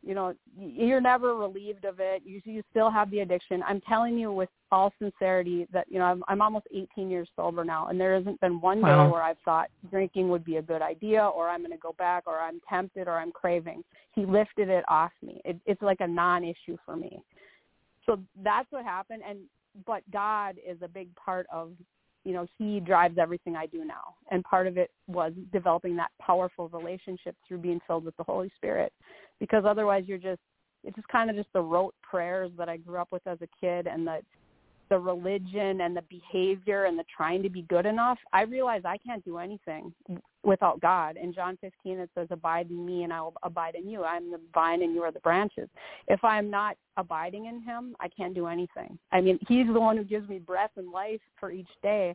you 0.02 0.14
know, 0.14 0.34
you're 0.58 1.00
never 1.00 1.36
relieved 1.36 1.84
of 1.84 2.00
it. 2.00 2.22
You, 2.24 2.40
you 2.44 2.62
still 2.70 2.90
have 2.90 3.10
the 3.10 3.20
addiction. 3.20 3.62
I'm 3.66 3.80
telling 3.82 4.16
you 4.18 4.32
with 4.32 4.48
all 4.72 4.92
sincerity 4.98 5.66
that, 5.72 5.86
you 5.90 5.98
know, 5.98 6.06
I'm, 6.06 6.24
I'm 6.28 6.40
almost 6.40 6.66
18 6.74 7.10
years 7.10 7.28
sober 7.36 7.64
now, 7.64 7.88
and 7.88 8.00
there 8.00 8.14
hasn't 8.16 8.40
been 8.40 8.60
one 8.60 8.78
day 8.78 8.88
Wow. 8.88 9.10
where 9.10 9.22
I've 9.22 9.38
thought 9.44 9.68
drinking 9.90 10.28
would 10.30 10.44
be 10.44 10.56
a 10.56 10.62
good 10.62 10.82
idea 10.82 11.24
or 11.24 11.48
I'm 11.48 11.60
going 11.60 11.72
to 11.72 11.78
go 11.78 11.94
back 11.98 12.24
or 12.26 12.40
I'm 12.40 12.60
tempted 12.68 13.08
or 13.08 13.18
I'm 13.18 13.32
craving. 13.32 13.82
He 14.14 14.24
lifted 14.24 14.68
it 14.68 14.84
off 14.88 15.12
me. 15.22 15.40
It, 15.44 15.58
it's 15.66 15.82
like 15.82 16.00
a 16.00 16.06
non-issue 16.08 16.78
for 16.84 16.96
me. 16.96 17.22
So 18.06 18.18
that's 18.42 18.70
what 18.70 18.84
happened. 18.84 19.22
And 19.28 19.40
but 19.86 20.02
God 20.12 20.56
is 20.66 20.78
a 20.82 20.88
big 20.88 21.14
part 21.14 21.46
of, 21.52 21.72
you 22.24 22.32
know, 22.32 22.46
He 22.58 22.80
drives 22.80 23.18
everything 23.18 23.56
I 23.56 23.66
do 23.66 23.84
now. 23.84 24.14
And 24.30 24.44
part 24.44 24.66
of 24.66 24.76
it 24.76 24.90
was 25.06 25.32
developing 25.52 25.96
that 25.96 26.10
powerful 26.20 26.68
relationship 26.68 27.36
through 27.46 27.58
being 27.58 27.80
filled 27.86 28.04
with 28.04 28.16
the 28.16 28.24
Holy 28.24 28.50
Spirit, 28.56 28.92
because 29.38 29.64
otherwise 29.66 30.04
you're 30.06 30.18
just 30.18 30.40
it's 30.82 30.96
just 30.96 31.08
kind 31.08 31.28
of 31.28 31.36
just 31.36 31.52
the 31.52 31.60
rote 31.60 31.94
prayers 32.02 32.50
that 32.56 32.68
I 32.68 32.78
grew 32.78 32.98
up 32.98 33.08
with 33.12 33.26
as 33.26 33.38
a 33.42 33.48
kid 33.60 33.86
and 33.86 34.06
the 34.06 34.20
the 34.90 34.98
religion 34.98 35.80
and 35.80 35.96
the 35.96 36.02
behavior 36.02 36.84
and 36.84 36.98
the 36.98 37.04
trying 37.16 37.42
to 37.42 37.48
be 37.48 37.62
good 37.62 37.86
enough, 37.86 38.18
I 38.32 38.42
realize 38.42 38.82
I 38.84 38.98
can't 38.98 39.24
do 39.24 39.38
anything 39.38 39.94
without 40.42 40.80
God. 40.80 41.16
In 41.16 41.32
John 41.32 41.56
15, 41.60 41.98
it 41.98 42.10
says, 42.14 42.26
abide 42.30 42.70
in 42.70 42.84
me 42.84 43.04
and 43.04 43.12
I 43.12 43.22
will 43.22 43.34
abide 43.42 43.76
in 43.76 43.88
you. 43.88 44.04
I'm 44.04 44.30
the 44.30 44.40
vine 44.52 44.82
and 44.82 44.94
you 44.94 45.02
are 45.02 45.12
the 45.12 45.20
branches. 45.20 45.68
If 46.08 46.22
I'm 46.24 46.50
not 46.50 46.76
abiding 46.96 47.46
in 47.46 47.62
him, 47.62 47.94
I 48.00 48.08
can't 48.08 48.34
do 48.34 48.46
anything. 48.46 48.98
I 49.12 49.20
mean, 49.20 49.38
he's 49.48 49.66
the 49.66 49.80
one 49.80 49.96
who 49.96 50.04
gives 50.04 50.28
me 50.28 50.38
breath 50.38 50.72
and 50.76 50.90
life 50.90 51.20
for 51.38 51.50
each 51.50 51.70
day. 51.82 52.14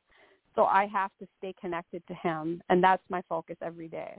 So 0.56 0.66
I 0.66 0.86
have 0.88 1.12
to 1.20 1.28
stay 1.38 1.54
connected 1.60 2.04
to 2.08 2.14
him. 2.16 2.62
And 2.70 2.84
that's 2.84 3.04
my 3.10 3.22
focus 3.30 3.56
every 3.62 3.88
day. 3.88 4.18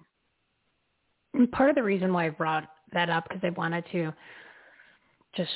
And 1.34 1.50
part 1.52 1.68
of 1.68 1.76
the 1.76 1.82
reason 1.82 2.12
why 2.12 2.26
I 2.26 2.30
brought 2.30 2.64
that 2.92 3.10
up 3.10 3.28
because 3.28 3.42
I 3.44 3.50
wanted 3.50 3.84
to 3.92 4.12
just 5.36 5.50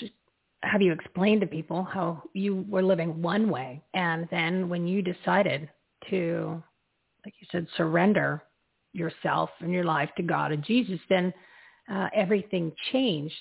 have 0.62 0.82
you 0.82 0.92
explained 0.92 1.40
to 1.40 1.46
people 1.46 1.84
how 1.84 2.22
you 2.34 2.64
were 2.68 2.82
living 2.82 3.22
one 3.22 3.48
way, 3.48 3.82
and 3.94 4.28
then 4.30 4.68
when 4.68 4.86
you 4.86 5.02
decided 5.02 5.68
to, 6.10 6.62
like 7.24 7.34
you 7.40 7.46
said, 7.50 7.66
surrender 7.76 8.42
yourself 8.92 9.50
and 9.60 9.72
your 9.72 9.84
life 9.84 10.10
to 10.16 10.22
God 10.22 10.52
and 10.52 10.64
Jesus, 10.64 11.00
then 11.08 11.32
uh, 11.90 12.08
everything 12.14 12.72
changed. 12.92 13.34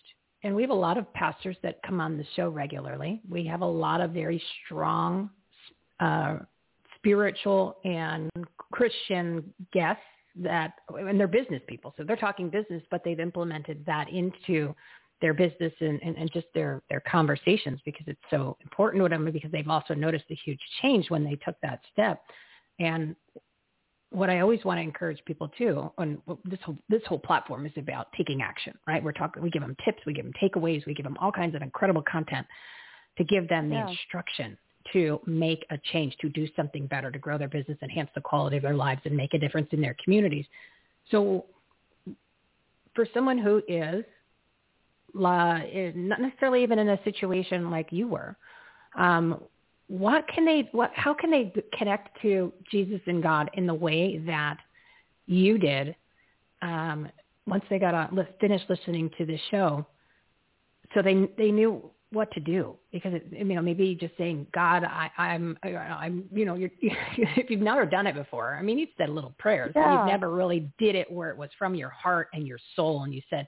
And 0.43 0.55
we 0.55 0.61
have 0.61 0.71
a 0.71 0.73
lot 0.75 0.97
of 0.97 1.11
pastors 1.13 1.57
that 1.63 1.81
come 1.83 1.99
on 1.99 2.17
the 2.17 2.25
show 2.35 2.49
regularly. 2.49 3.21
We 3.27 3.45
have 3.47 3.61
a 3.61 3.65
lot 3.65 3.99
of 3.99 4.11
very 4.11 4.41
strong 4.65 5.29
uh, 5.99 6.37
spiritual 6.95 7.77
and 7.83 8.29
Christian 8.71 9.53
guests 9.73 10.01
that, 10.35 10.73
and 10.89 11.19
they're 11.19 11.27
business 11.27 11.61
people. 11.67 11.93
So 11.97 12.03
they're 12.03 12.15
talking 12.15 12.49
business, 12.49 12.83
but 12.89 13.03
they've 13.03 13.19
implemented 13.19 13.85
that 13.85 14.09
into 14.09 14.73
their 15.21 15.33
business 15.33 15.73
and, 15.81 16.01
and, 16.01 16.15
and 16.17 16.31
just 16.31 16.47
their, 16.53 16.81
their 16.89 17.01
conversations 17.01 17.79
because 17.85 18.05
it's 18.07 18.19
so 18.29 18.57
important 18.61 19.03
to 19.03 19.09
them 19.09 19.29
because 19.31 19.51
they've 19.51 19.67
also 19.67 19.93
noticed 19.93 20.25
a 20.29 20.35
huge 20.35 20.59
change 20.81 21.09
when 21.09 21.23
they 21.23 21.35
took 21.45 21.55
that 21.61 21.81
step. 21.91 22.21
And 22.79 23.15
what 24.11 24.29
I 24.29 24.39
always 24.39 24.63
want 24.63 24.77
to 24.77 24.81
encourage 24.81 25.23
people 25.25 25.49
too, 25.49 25.91
and 25.97 26.19
this 26.45 26.59
whole 26.63 26.77
this 26.87 27.01
whole 27.05 27.19
platform 27.19 27.65
is 27.65 27.73
about 27.77 28.07
taking 28.17 28.41
action, 28.41 28.73
right? 28.87 29.03
We're 29.03 29.11
talking, 29.11 29.43
we 29.43 29.49
give 29.49 29.61
them 29.61 29.75
tips, 29.85 29.99
we 30.05 30.13
give 30.13 30.25
them 30.25 30.33
takeaways, 30.41 30.85
we 30.85 30.93
give 30.93 31.03
them 31.03 31.17
all 31.19 31.31
kinds 31.31 31.55
of 31.55 31.61
incredible 31.61 32.03
content 32.09 32.47
to 33.17 33.23
give 33.23 33.47
them 33.49 33.69
the 33.69 33.75
Yeah. 33.75 33.89
instruction 33.89 34.57
to 34.93 35.19
make 35.27 35.65
a 35.69 35.77
change, 35.91 36.15
to 36.21 36.29
do 36.29 36.47
something 36.55 36.87
better, 36.87 37.11
to 37.11 37.19
grow 37.19 37.37
their 37.37 37.49
business, 37.49 37.77
enhance 37.83 38.09
the 38.15 38.21
quality 38.21 38.57
of 38.57 38.63
their 38.63 38.73
lives, 38.73 39.01
and 39.05 39.15
make 39.15 39.33
a 39.33 39.37
difference 39.37 39.67
in 39.71 39.81
their 39.81 39.95
communities. 40.03 40.45
So, 41.11 41.45
for 42.95 43.05
someone 43.13 43.37
who 43.37 43.61
is 43.67 44.03
la, 45.13 45.59
not 45.95 46.21
necessarily 46.21 46.63
even 46.63 46.79
in 46.79 46.89
a 46.89 47.03
situation 47.03 47.69
like 47.69 47.87
you 47.91 48.07
were, 48.07 48.35
um, 48.97 49.41
what 49.87 50.25
can 50.27 50.45
they 50.45 50.69
what 50.71 50.91
how 50.93 51.13
can 51.13 51.31
they 51.31 51.51
connect 51.77 52.21
to 52.21 52.53
Jesus 52.71 53.01
and 53.07 53.23
God 53.23 53.49
in 53.53 53.65
the 53.65 53.73
way 53.73 54.19
that 54.25 54.57
you 55.25 55.57
did 55.57 55.95
um, 56.61 57.09
once 57.47 57.63
they 57.69 57.79
got 57.79 57.93
on, 57.93 58.27
finished 58.39 58.65
listening 58.69 59.09
to 59.17 59.25
the 59.25 59.37
show? 59.49 59.85
So 60.93 61.01
they 61.01 61.29
they 61.37 61.51
knew 61.51 61.89
what 62.11 62.31
to 62.31 62.39
do 62.39 62.75
because 62.91 63.13
it, 63.13 63.27
you 63.31 63.43
know 63.43 63.61
maybe 63.61 63.93
just 63.93 64.15
saying 64.17 64.47
God 64.53 64.83
I 64.83 65.09
I'm 65.17 65.57
I, 65.63 65.69
I'm 65.75 66.23
you 66.31 66.45
know 66.45 66.55
you're, 66.55 66.71
if 66.81 67.49
you've 67.49 67.61
never 67.61 67.85
done 67.85 68.07
it 68.07 68.15
before 68.15 68.55
I 68.55 68.63
mean 68.63 68.79
you've 68.79 68.89
said 68.97 69.09
little 69.09 69.33
prayers 69.37 69.71
but 69.75 69.81
you've 69.91 70.07
never 70.07 70.31
really 70.31 70.71
did 70.79 70.95
it 70.95 71.11
where 71.11 71.29
it 71.29 71.37
was 71.37 71.49
from 71.57 71.75
your 71.75 71.89
heart 71.89 72.29
and 72.33 72.47
your 72.47 72.57
soul 72.75 73.03
and 73.03 73.13
you 73.13 73.21
said 73.29 73.47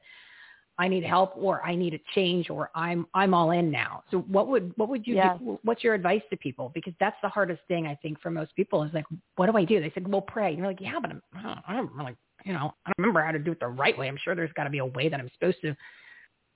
I 0.82 0.88
need 0.88 1.04
help 1.04 1.34
or 1.36 1.64
I 1.64 1.76
need 1.76 1.94
a 1.94 2.00
change 2.16 2.50
or 2.50 2.72
I'm 2.74 3.06
I'm 3.14 3.36
all 3.36 3.52
in 3.52 3.70
now. 3.70 4.04
So 4.10 4.22
what 4.22 4.48
would 4.48 4.74
what 4.78 4.90
would 4.90 5.06
you 5.06 5.14
Yes. 5.14 5.38
give, 5.40 5.60
what's 5.64 5.84
your 5.84 5.94
advice 5.94 6.24
to 6.32 6.38
people? 6.38 6.72
Because 6.74 6.94
that's 7.00 7.16
the 7.22 7.30
hardest 7.30 7.62
thing 7.68 7.86
I 7.86 7.94
think 8.02 8.20
for 8.20 8.32
most 8.32 8.56
people 8.56 8.82
is 8.82 8.92
like, 8.92 9.06
what 9.36 9.46
do 9.46 9.56
I 9.56 9.64
do? 9.64 9.80
They 9.80 9.92
said, 9.94 10.08
well, 10.12 10.22
pray. 10.22 10.48
And 10.48 10.58
you're 10.58 10.66
like, 10.66 10.82
yeah, 10.82 10.98
but 11.00 11.12
I'm, 11.12 11.22
I 11.68 11.76
don't, 11.76 11.92
really, 11.94 12.16
you 12.46 12.54
know, 12.54 12.74
I 12.84 12.90
don't 12.90 12.98
remember 12.98 13.22
how 13.24 13.32
to 13.32 13.38
do 13.38 13.52
it 13.52 13.60
the 13.60 13.68
right 13.68 13.96
way. 13.96 14.08
I'm 14.08 14.18
sure 14.24 14.34
there's 14.34 14.54
got 14.54 14.64
to 14.64 14.72
be 14.72 14.80
a 14.80 14.86
way 14.86 15.08
that 15.08 15.20
I'm 15.20 15.30
supposed 15.36 15.62
to 15.62 15.78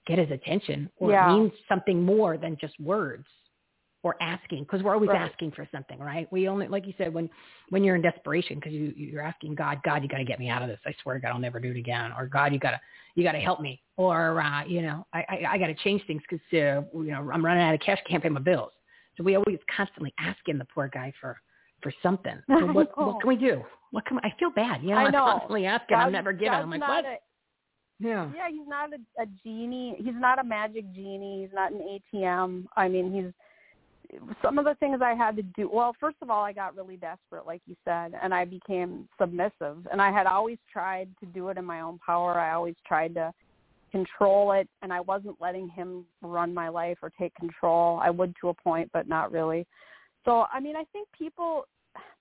get 0.07 0.17
his 0.17 0.31
attention 0.31 0.89
or 0.97 1.11
Yeah. 1.11 1.31
it 1.31 1.35
means 1.37 1.51
something 1.69 2.01
more 2.01 2.35
than 2.35 2.57
just 2.59 2.79
words 2.79 3.27
or 4.05 4.15
asking 4.21 4.61
because 4.63 4.83
we're 4.83 4.93
always 4.93 5.09
Right. 5.09 5.27
asking 5.27 5.49
for 5.49 5.67
something, 5.71 5.97
right? 5.97 6.31
We 6.31 6.47
only, 6.47 6.67
like 6.67 6.85
you 6.85 6.93
said, 6.95 7.11
when 7.11 7.27
when 7.69 7.83
you're 7.83 7.95
in 7.95 8.03
desperation 8.03 8.57
because 8.59 8.71
you 8.71 8.93
you're 8.95 9.23
asking 9.23 9.55
God, 9.55 9.81
God, 9.83 10.03
you 10.03 10.07
got 10.07 10.19
to 10.19 10.23
get 10.23 10.37
me 10.37 10.47
out 10.47 10.61
of 10.61 10.67
this. 10.67 10.79
I 10.85 10.93
swear 11.01 11.15
to 11.15 11.21
God, 11.21 11.29
I'll 11.29 11.39
never 11.39 11.59
do 11.59 11.71
it 11.71 11.77
again. 11.77 12.11
Or 12.15 12.27
God, 12.27 12.53
you 12.53 12.59
got 12.59 12.71
to 12.71 12.81
you 13.15 13.23
got 13.23 13.31
to 13.31 13.39
help 13.39 13.61
me. 13.61 13.81
Or 13.97 14.39
uh, 14.39 14.63
you 14.65 14.83
know, 14.83 15.07
I 15.11 15.25
I, 15.27 15.45
I 15.53 15.57
got 15.57 15.67
to 15.67 15.73
change 15.73 16.03
things 16.05 16.21
because 16.29 16.43
uh, 16.53 16.85
you 17.01 17.11
know 17.11 17.31
I'm 17.33 17.43
running 17.43 17.63
out 17.63 17.73
of 17.73 17.79
cash, 17.79 17.97
can't 18.07 18.21
pay 18.21 18.29
my 18.29 18.39
bills. 18.39 18.71
So 19.17 19.23
we 19.23 19.35
always 19.35 19.57
constantly 19.75 20.13
asking 20.19 20.59
the 20.59 20.65
poor 20.65 20.87
guy 20.87 21.11
for 21.19 21.41
for 21.81 21.91
something. 22.03 22.37
So 22.47 22.65
what 22.73 22.95
what 22.95 23.19
can 23.21 23.27
we 23.27 23.37
do? 23.37 23.63
What 23.89 24.05
can 24.05 24.19
I 24.19 24.31
feel 24.37 24.51
bad? 24.51 24.83
You 24.83 24.89
know, 24.89 24.97
I 24.97 25.05
I'm 25.05 25.13
constantly 25.13 25.65
asking. 25.65 25.97
I'm 25.97 26.03
God's- 26.03 26.13
never 26.13 26.31
giving. 26.31 26.53
I'm 26.53 26.69
like, 26.69 26.81
what? 26.81 27.05
a- 27.05 27.17
yeah. 27.99 28.29
Yeah, 28.35 28.49
he's 28.49 28.67
not 28.67 28.91
a, 28.93 29.21
a 29.23 29.25
genie. 29.43 29.95
He's 29.97 30.13
not 30.15 30.37
a 30.37 30.43
magic 30.43 30.93
genie. 30.93 31.41
He's 31.43 31.55
not 31.55 31.71
an 31.71 31.99
ATM. 32.13 32.65
I 32.75 32.87
mean, 32.87 33.11
he's 33.11 33.33
some 34.41 34.57
of 34.57 34.65
the 34.65 34.75
things 34.75 34.99
I 35.01 35.13
had 35.13 35.35
to 35.37 35.43
do. 35.43 35.69
Well, 35.71 35.95
first 35.99 36.17
of 36.21 36.29
all, 36.29 36.43
I 36.43 36.53
got 36.53 36.75
really 36.75 36.97
desperate, 36.97 37.45
like 37.45 37.61
you 37.67 37.75
said, 37.85 38.13
and 38.21 38.33
I 38.33 38.45
became 38.45 39.07
submissive. 39.19 39.87
And 39.91 40.01
I 40.01 40.11
had 40.11 40.25
always 40.27 40.57
tried 40.71 41.09
to 41.19 41.25
do 41.25 41.49
it 41.49 41.57
in 41.57 41.65
my 41.65 41.81
own 41.81 41.99
power. 42.05 42.39
I 42.39 42.53
always 42.53 42.75
tried 42.87 43.13
to 43.15 43.33
control 43.91 44.51
it, 44.51 44.67
and 44.81 44.91
I 44.91 45.01
wasn't 45.01 45.39
letting 45.39 45.69
him 45.69 46.05
run 46.21 46.53
my 46.53 46.69
life 46.69 46.97
or 47.01 47.11
take 47.17 47.33
control. 47.35 47.99
I 48.01 48.09
would 48.09 48.33
to 48.41 48.49
a 48.49 48.53
point, 48.53 48.89
but 48.93 49.07
not 49.07 49.31
really. 49.31 49.65
So, 50.25 50.45
I 50.51 50.59
mean, 50.59 50.75
I 50.75 50.83
think 50.91 51.07
people 51.17 51.65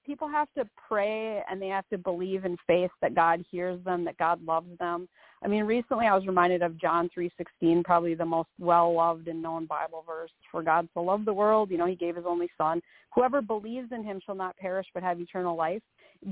people 0.04 0.28
have 0.28 0.48
to 0.56 0.68
pray 0.88 1.42
and 1.50 1.60
they 1.60 1.68
have 1.68 1.88
to 1.88 1.98
believe 1.98 2.44
in 2.44 2.56
faith 2.66 2.90
that 3.00 3.14
God 3.14 3.44
hears 3.50 3.82
them, 3.84 4.04
that 4.04 4.18
God 4.18 4.44
loves 4.44 4.78
them. 4.78 5.08
I 5.42 5.48
mean, 5.48 5.64
recently 5.64 6.06
I 6.06 6.14
was 6.14 6.26
reminded 6.26 6.62
of 6.62 6.78
John 6.78 7.08
3:16, 7.10 7.84
probably 7.84 8.14
the 8.14 8.24
most 8.24 8.48
well-loved 8.58 9.28
and 9.28 9.42
known 9.42 9.66
Bible 9.66 10.04
verse. 10.06 10.30
For 10.50 10.62
God 10.62 10.88
so 10.94 11.02
loved 11.02 11.26
the 11.26 11.34
world, 11.34 11.70
you 11.70 11.76
know, 11.76 11.86
he 11.86 11.96
gave 11.96 12.16
his 12.16 12.24
only 12.26 12.50
son. 12.56 12.80
Whoever 13.14 13.42
believes 13.42 13.92
in 13.92 14.02
him 14.02 14.20
shall 14.24 14.34
not 14.34 14.56
perish 14.56 14.86
but 14.94 15.02
have 15.02 15.20
eternal 15.20 15.56
life. 15.56 15.82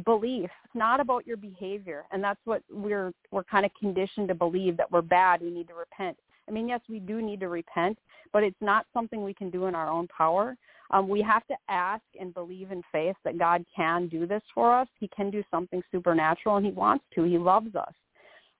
Belief, 0.04 0.50
it's 0.64 0.74
not 0.74 1.00
about 1.00 1.26
your 1.26 1.36
behavior, 1.36 2.04
and 2.12 2.24
that's 2.24 2.40
what 2.44 2.62
we're 2.70 3.12
we're 3.30 3.44
kind 3.44 3.66
of 3.66 3.72
conditioned 3.78 4.28
to 4.28 4.34
believe 4.34 4.76
that 4.78 4.90
we're 4.90 5.02
bad, 5.02 5.42
we 5.42 5.50
need 5.50 5.68
to 5.68 5.74
repent. 5.74 6.16
I 6.48 6.52
mean, 6.52 6.68
yes, 6.68 6.80
we 6.88 6.98
do 6.98 7.22
need 7.22 7.40
to 7.40 7.48
repent, 7.48 7.98
but 8.32 8.42
it's 8.42 8.60
not 8.60 8.86
something 8.92 9.22
we 9.22 9.34
can 9.34 9.50
do 9.50 9.66
in 9.66 9.74
our 9.74 9.88
own 9.88 10.08
power. 10.08 10.56
Um, 10.90 11.08
we 11.08 11.22
have 11.22 11.46
to 11.46 11.54
ask 11.68 12.02
and 12.20 12.34
believe 12.34 12.70
in 12.70 12.82
faith 12.92 13.16
that 13.24 13.38
God 13.38 13.64
can 13.74 14.08
do 14.08 14.26
this 14.26 14.42
for 14.54 14.76
us. 14.76 14.88
He 15.00 15.08
can 15.08 15.30
do 15.30 15.42
something 15.50 15.82
supernatural, 15.90 16.56
and 16.56 16.66
He 16.66 16.72
wants 16.72 17.04
to. 17.14 17.24
He 17.24 17.38
loves 17.38 17.74
us. 17.74 17.94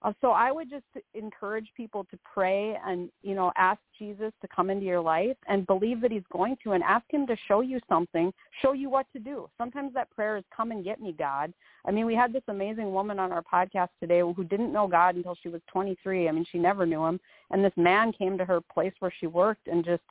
Uh, 0.03 0.13
so 0.21 0.31
I 0.31 0.51
would 0.51 0.69
just 0.69 0.85
encourage 1.15 1.69
people 1.77 2.05
to 2.11 2.19
pray 2.35 2.77
and 2.85 3.09
you 3.23 3.35
know 3.35 3.53
ask 3.57 3.81
Jesus 3.99 4.33
to 4.43 4.49
come 4.55 4.71
into 4.71 4.85
your 4.85 5.01
life 5.01 5.37
and 5.49 5.67
believe 5.67 6.01
that 6.01 6.11
He's 6.11 6.23
going 6.33 6.57
to, 6.65 6.73
and 6.73 6.83
ask 6.83 7.05
Him 7.11 7.27
to 7.27 7.37
show 7.49 7.61
you 7.61 7.79
something, 7.89 8.33
show 8.61 8.73
you 8.73 8.91
what 8.91 9.07
to 9.13 9.19
do. 9.19 9.49
Sometimes 9.59 9.95
that 9.95 10.11
prayer 10.11 10.37
is, 10.37 10.45
"Come 10.55 10.73
and 10.73 10.85
get 10.85 11.01
me, 11.01 11.13
God." 11.13 11.53
I 11.85 11.91
mean, 11.91 12.07
we 12.07 12.15
had 12.15 12.33
this 12.33 12.43
amazing 12.49 12.93
woman 12.93 13.19
on 13.19 13.33
our 13.33 13.43
podcast 13.43 13.89
today 14.01 14.21
who 14.21 14.45
didn't 14.45 14.73
know 14.73 14.89
God 14.89 15.17
until 15.17 15.37
she 15.43 15.49
was 15.49 15.61
23. 15.69 16.29
I 16.29 16.33
mean, 16.33 16.47
she 16.51 16.59
never 16.59 16.85
knew 16.87 17.05
Him, 17.05 17.21
and 17.51 17.65
this 17.65 17.77
man 17.77 18.13
came 18.13 18.37
to 18.39 18.45
her 18.45 18.61
place 18.61 18.95
where 18.99 19.13
she 19.21 19.27
worked 19.27 19.69
and 19.69 19.85
just 19.85 20.03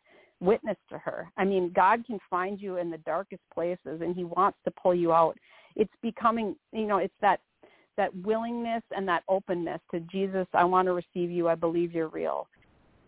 witness 0.41 0.77
to 0.89 0.97
her. 0.97 1.31
I 1.37 1.45
mean, 1.45 1.71
God 1.73 2.05
can 2.05 2.19
find 2.29 2.59
you 2.59 2.77
in 2.77 2.89
the 2.89 2.97
darkest 2.99 3.43
places 3.53 4.01
and 4.01 4.15
he 4.15 4.23
wants 4.23 4.57
to 4.65 4.71
pull 4.71 4.95
you 4.95 5.13
out. 5.13 5.37
It's 5.75 5.93
becoming, 6.01 6.55
you 6.73 6.87
know, 6.87 6.97
it's 6.97 7.13
that 7.21 7.39
that 8.01 8.15
willingness 8.23 8.81
and 8.97 9.07
that 9.07 9.21
openness 9.29 9.79
to 9.91 9.99
Jesus, 10.11 10.47
I 10.55 10.63
want 10.63 10.87
to 10.87 10.93
receive 10.93 11.29
you. 11.29 11.47
I 11.47 11.53
believe 11.53 11.91
you're 11.91 12.07
real. 12.07 12.47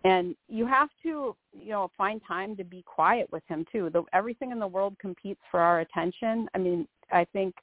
And 0.03 0.36
you 0.48 0.68
have 0.68 0.90
to, 1.02 1.36
you 1.52 1.72
know, 1.72 1.90
find 1.98 2.22
time 2.28 2.56
to 2.57 2.64
be 2.64 2.84
quiet 2.84 3.28
with 3.32 3.41
him 3.48 3.65
too. 3.72 3.90
The, 3.91 4.03
everything 4.14 4.52
in 4.52 4.60
the 4.60 4.68
world 4.68 4.95
competes 5.02 5.40
for 5.49 5.61
our 5.61 5.80
attention. 5.80 6.48
I 6.53 6.60
mean, 6.60 6.88
I 7.11 7.26
think 7.34 7.56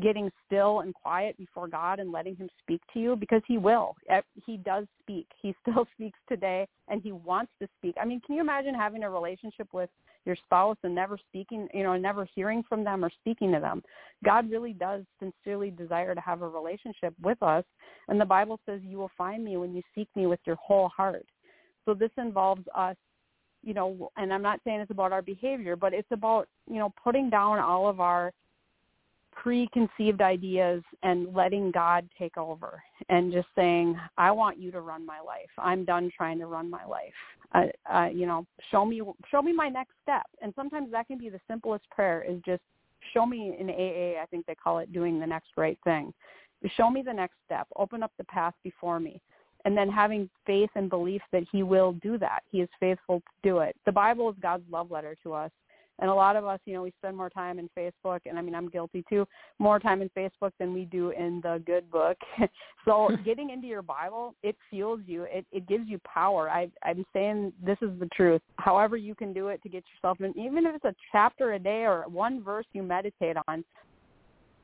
getting 0.00 0.30
still 0.46 0.80
and 0.80 0.94
quiet 0.94 1.36
before 1.36 1.68
God 1.68 1.98
and 1.98 2.12
letting 2.12 2.36
him 2.36 2.48
speak 2.62 2.80
to 2.92 3.00
you 3.00 3.16
because 3.16 3.42
he 3.46 3.58
will. 3.58 3.96
He 4.46 4.56
does 4.56 4.86
speak. 5.02 5.26
He 5.40 5.54
still 5.62 5.86
speaks 5.94 6.18
today 6.28 6.66
and 6.88 7.02
he 7.02 7.12
wants 7.12 7.52
to 7.60 7.68
speak. 7.78 7.96
I 8.00 8.04
mean, 8.04 8.20
can 8.24 8.36
you 8.36 8.40
imagine 8.40 8.74
having 8.74 9.02
a 9.02 9.10
relationship 9.10 9.68
with 9.72 9.90
your 10.24 10.36
spouse 10.36 10.76
and 10.82 10.94
never 10.94 11.18
speaking, 11.28 11.68
you 11.72 11.82
know, 11.82 11.96
never 11.96 12.28
hearing 12.34 12.62
from 12.68 12.84
them 12.84 13.04
or 13.04 13.10
speaking 13.20 13.52
to 13.52 13.60
them? 13.60 13.82
God 14.24 14.50
really 14.50 14.72
does 14.72 15.04
sincerely 15.18 15.70
desire 15.70 16.14
to 16.14 16.20
have 16.20 16.42
a 16.42 16.48
relationship 16.48 17.14
with 17.22 17.42
us. 17.42 17.64
And 18.08 18.20
the 18.20 18.24
Bible 18.24 18.60
says 18.66 18.80
you 18.84 18.98
will 18.98 19.10
find 19.18 19.44
me 19.44 19.56
when 19.56 19.74
you 19.74 19.82
seek 19.94 20.08
me 20.14 20.26
with 20.26 20.40
your 20.44 20.56
whole 20.56 20.88
heart. 20.88 21.26
So 21.84 21.94
this 21.94 22.10
involves 22.16 22.64
us 22.74 22.96
you 23.64 23.74
know, 23.74 24.10
and 24.16 24.32
I'm 24.32 24.40
not 24.40 24.60
saying 24.64 24.80
it's 24.80 24.90
about 24.90 25.12
our 25.12 25.20
behavior, 25.20 25.74
but 25.74 25.92
it's 25.92 26.10
about, 26.12 26.46
you 26.70 26.78
know, 26.78 26.92
putting 27.02 27.28
down 27.28 27.58
all 27.58 27.88
of 27.88 27.98
our 28.00 28.32
preconceived 29.42 30.20
ideas 30.20 30.82
and 31.02 31.32
letting 31.34 31.70
God 31.70 32.08
take 32.18 32.36
over 32.36 32.82
and 33.08 33.32
just 33.32 33.46
saying, 33.54 33.96
I 34.16 34.30
want 34.30 34.58
you 34.58 34.70
to 34.72 34.80
run 34.80 35.06
my 35.06 35.20
life. 35.20 35.48
I'm 35.58 35.84
done 35.84 36.10
trying 36.16 36.38
to 36.40 36.46
run 36.46 36.68
my 36.68 36.84
life. 36.84 37.12
Uh, 37.54 37.92
uh, 37.92 38.08
you 38.08 38.26
know, 38.26 38.46
show 38.70 38.84
me, 38.84 39.00
show 39.30 39.40
me 39.40 39.52
my 39.52 39.68
next 39.68 39.92
step. 40.02 40.24
And 40.42 40.52
sometimes 40.56 40.90
that 40.90 41.06
can 41.06 41.18
be 41.18 41.28
the 41.28 41.40
simplest 41.48 41.88
prayer 41.90 42.24
is 42.28 42.40
just 42.44 42.62
show 43.14 43.24
me 43.24 43.56
in 43.58 43.70
AA, 43.70 44.20
I 44.20 44.26
think 44.30 44.44
they 44.46 44.56
call 44.56 44.78
it 44.78 44.92
doing 44.92 45.20
the 45.20 45.26
next 45.26 45.50
right 45.56 45.78
thing. 45.84 46.12
Show 46.76 46.90
me 46.90 47.02
the 47.02 47.12
next 47.12 47.36
step. 47.46 47.68
Open 47.76 48.02
up 48.02 48.12
the 48.18 48.24
path 48.24 48.54
before 48.64 48.98
me. 48.98 49.20
And 49.64 49.76
then 49.76 49.88
having 49.88 50.28
faith 50.46 50.70
and 50.74 50.90
belief 50.90 51.22
that 51.32 51.44
he 51.52 51.62
will 51.62 51.92
do 52.02 52.18
that. 52.18 52.40
He 52.50 52.60
is 52.60 52.68
faithful 52.80 53.20
to 53.20 53.48
do 53.48 53.58
it. 53.58 53.76
The 53.86 53.92
Bible 53.92 54.30
is 54.30 54.36
God's 54.40 54.64
love 54.70 54.90
letter 54.90 55.16
to 55.22 55.32
us. 55.32 55.50
And 56.00 56.10
a 56.10 56.14
lot 56.14 56.36
of 56.36 56.44
us, 56.44 56.60
you 56.64 56.74
know, 56.74 56.82
we 56.82 56.92
spend 56.98 57.16
more 57.16 57.30
time 57.30 57.58
in 57.58 57.68
Facebook, 57.76 58.20
and 58.26 58.38
I 58.38 58.42
mean, 58.42 58.54
I'm 58.54 58.68
guilty 58.68 59.04
too, 59.08 59.26
more 59.58 59.80
time 59.80 60.00
in 60.00 60.08
Facebook 60.10 60.52
than 60.58 60.72
we 60.72 60.84
do 60.84 61.10
in 61.10 61.40
the 61.42 61.62
good 61.66 61.90
book. 61.90 62.16
so 62.84 63.08
getting 63.24 63.50
into 63.50 63.66
your 63.66 63.82
Bible, 63.82 64.34
it 64.42 64.56
fuels 64.70 65.00
you. 65.06 65.24
It, 65.24 65.44
it 65.50 65.66
gives 65.66 65.88
you 65.88 65.98
power. 66.00 66.48
I, 66.48 66.70
I'm 66.84 67.04
saying 67.12 67.52
this 67.64 67.78
is 67.82 67.90
the 67.98 68.08
truth. 68.14 68.42
However 68.58 68.96
you 68.96 69.14
can 69.14 69.32
do 69.32 69.48
it 69.48 69.62
to 69.62 69.68
get 69.68 69.84
yourself 69.94 70.20
in, 70.20 70.38
even 70.38 70.66
if 70.66 70.76
it's 70.76 70.84
a 70.84 70.94
chapter 71.10 71.54
a 71.54 71.58
day 71.58 71.84
or 71.84 72.04
one 72.08 72.42
verse 72.42 72.66
you 72.72 72.82
meditate 72.82 73.36
on, 73.48 73.64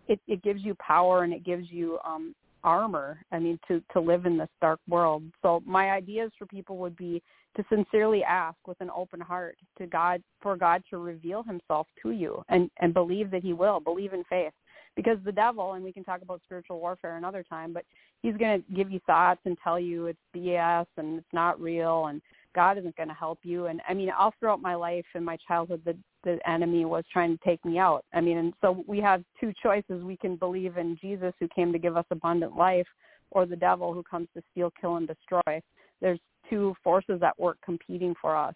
it, 0.07 0.21
it 0.29 0.43
gives 0.43 0.63
you 0.63 0.75
power 0.77 1.25
and 1.25 1.33
it 1.33 1.45
gives 1.45 1.71
you 1.71 1.99
um, 2.07 2.35
armor. 2.65 3.21
I 3.31 3.39
mean, 3.39 3.59
to 3.69 3.83
to 3.93 4.01
live 4.01 4.27
in 4.27 4.37
this 4.37 4.49
dark 4.61 4.81
world. 4.89 5.23
So 5.43 5.63
my 5.65 5.91
ideas 5.91 6.33
for 6.39 6.47
people 6.47 6.79
would 6.79 6.97
be 6.97 7.23
to 7.57 7.65
sincerely 7.69 8.25
ask 8.25 8.57
with 8.67 8.81
an 8.81 8.91
open 8.95 9.21
heart 9.21 9.57
to 9.79 9.87
God 9.87 10.23
for 10.41 10.57
God 10.57 10.83
to 10.91 10.99
reveal 10.99 11.43
Himself 11.43 11.87
to 12.03 12.11
you 12.11 12.43
and 12.49 12.71
and 12.81 12.93
believe 12.93 13.31
that 13.31 13.43
He 13.43 13.53
will. 13.53 13.79
Believe 13.79 14.13
in 14.13 14.25
faith 14.25 14.53
because 14.97 15.19
the 15.25 15.33
devil 15.33 15.73
and 15.73 15.85
we 15.85 15.93
can 15.93 16.05
talk 16.05 16.23
about 16.23 16.41
spiritual 16.45 16.81
warfare 16.81 17.17
another 17.17 17.43
time 17.43 17.73
but 17.73 17.85
he's 18.23 18.37
going 18.37 18.63
to 18.63 18.75
give 18.75 18.91
you 18.91 19.01
thoughts 19.07 19.41
and 19.45 19.57
tell 19.63 19.79
you 19.79 20.07
it's 20.07 20.19
bs 20.35 20.87
and 20.97 21.19
it's 21.19 21.33
not 21.33 21.61
real 21.61 22.07
and 22.07 22.23
god 22.55 22.79
isn't 22.79 22.97
going 22.97 23.09
to 23.09 23.15
help 23.15 23.39
you. 23.43 23.67
And 23.67 23.81
i 23.89 23.95
mean 23.95 24.11
all 24.11 24.33
throughout 24.39 24.63
my 24.63 24.75
life 24.75 25.05
and 25.15 25.25
my 25.25 25.37
childhood 25.47 25.83
the 25.85 25.97
the 26.23 26.39
enemy 26.49 26.85
was 26.87 27.05
trying 27.13 27.37
to 27.37 27.45
take 27.45 27.65
me 27.65 27.79
out. 27.79 28.05
I 28.13 28.21
mean 28.21 28.39
and 28.39 28.55
so 28.61 28.85
we 28.87 29.01
have 29.01 29.23
two 29.41 29.53
choices. 29.63 30.03
We 30.03 30.17
can 30.17 30.37
believe 30.37 30.77
in 30.77 30.99
jesus 31.01 31.33
who 31.41 31.49
came 31.49 31.73
to 31.73 31.79
give 31.79 31.97
us 31.97 32.07
abundant 32.11 32.57
life 32.57 32.87
or 33.31 33.47
the 33.47 33.57
devil 33.57 33.93
who 33.93 34.03
comes 34.03 34.29
to 34.35 34.43
steal 34.53 34.73
kill 34.81 34.97
and 34.97 35.07
destroy. 35.09 35.61
There's 36.01 36.21
two 36.49 36.75
forces 36.83 37.23
at 37.23 37.39
work 37.39 37.59
competing 37.65 38.15
for 38.21 38.37
us. 38.37 38.55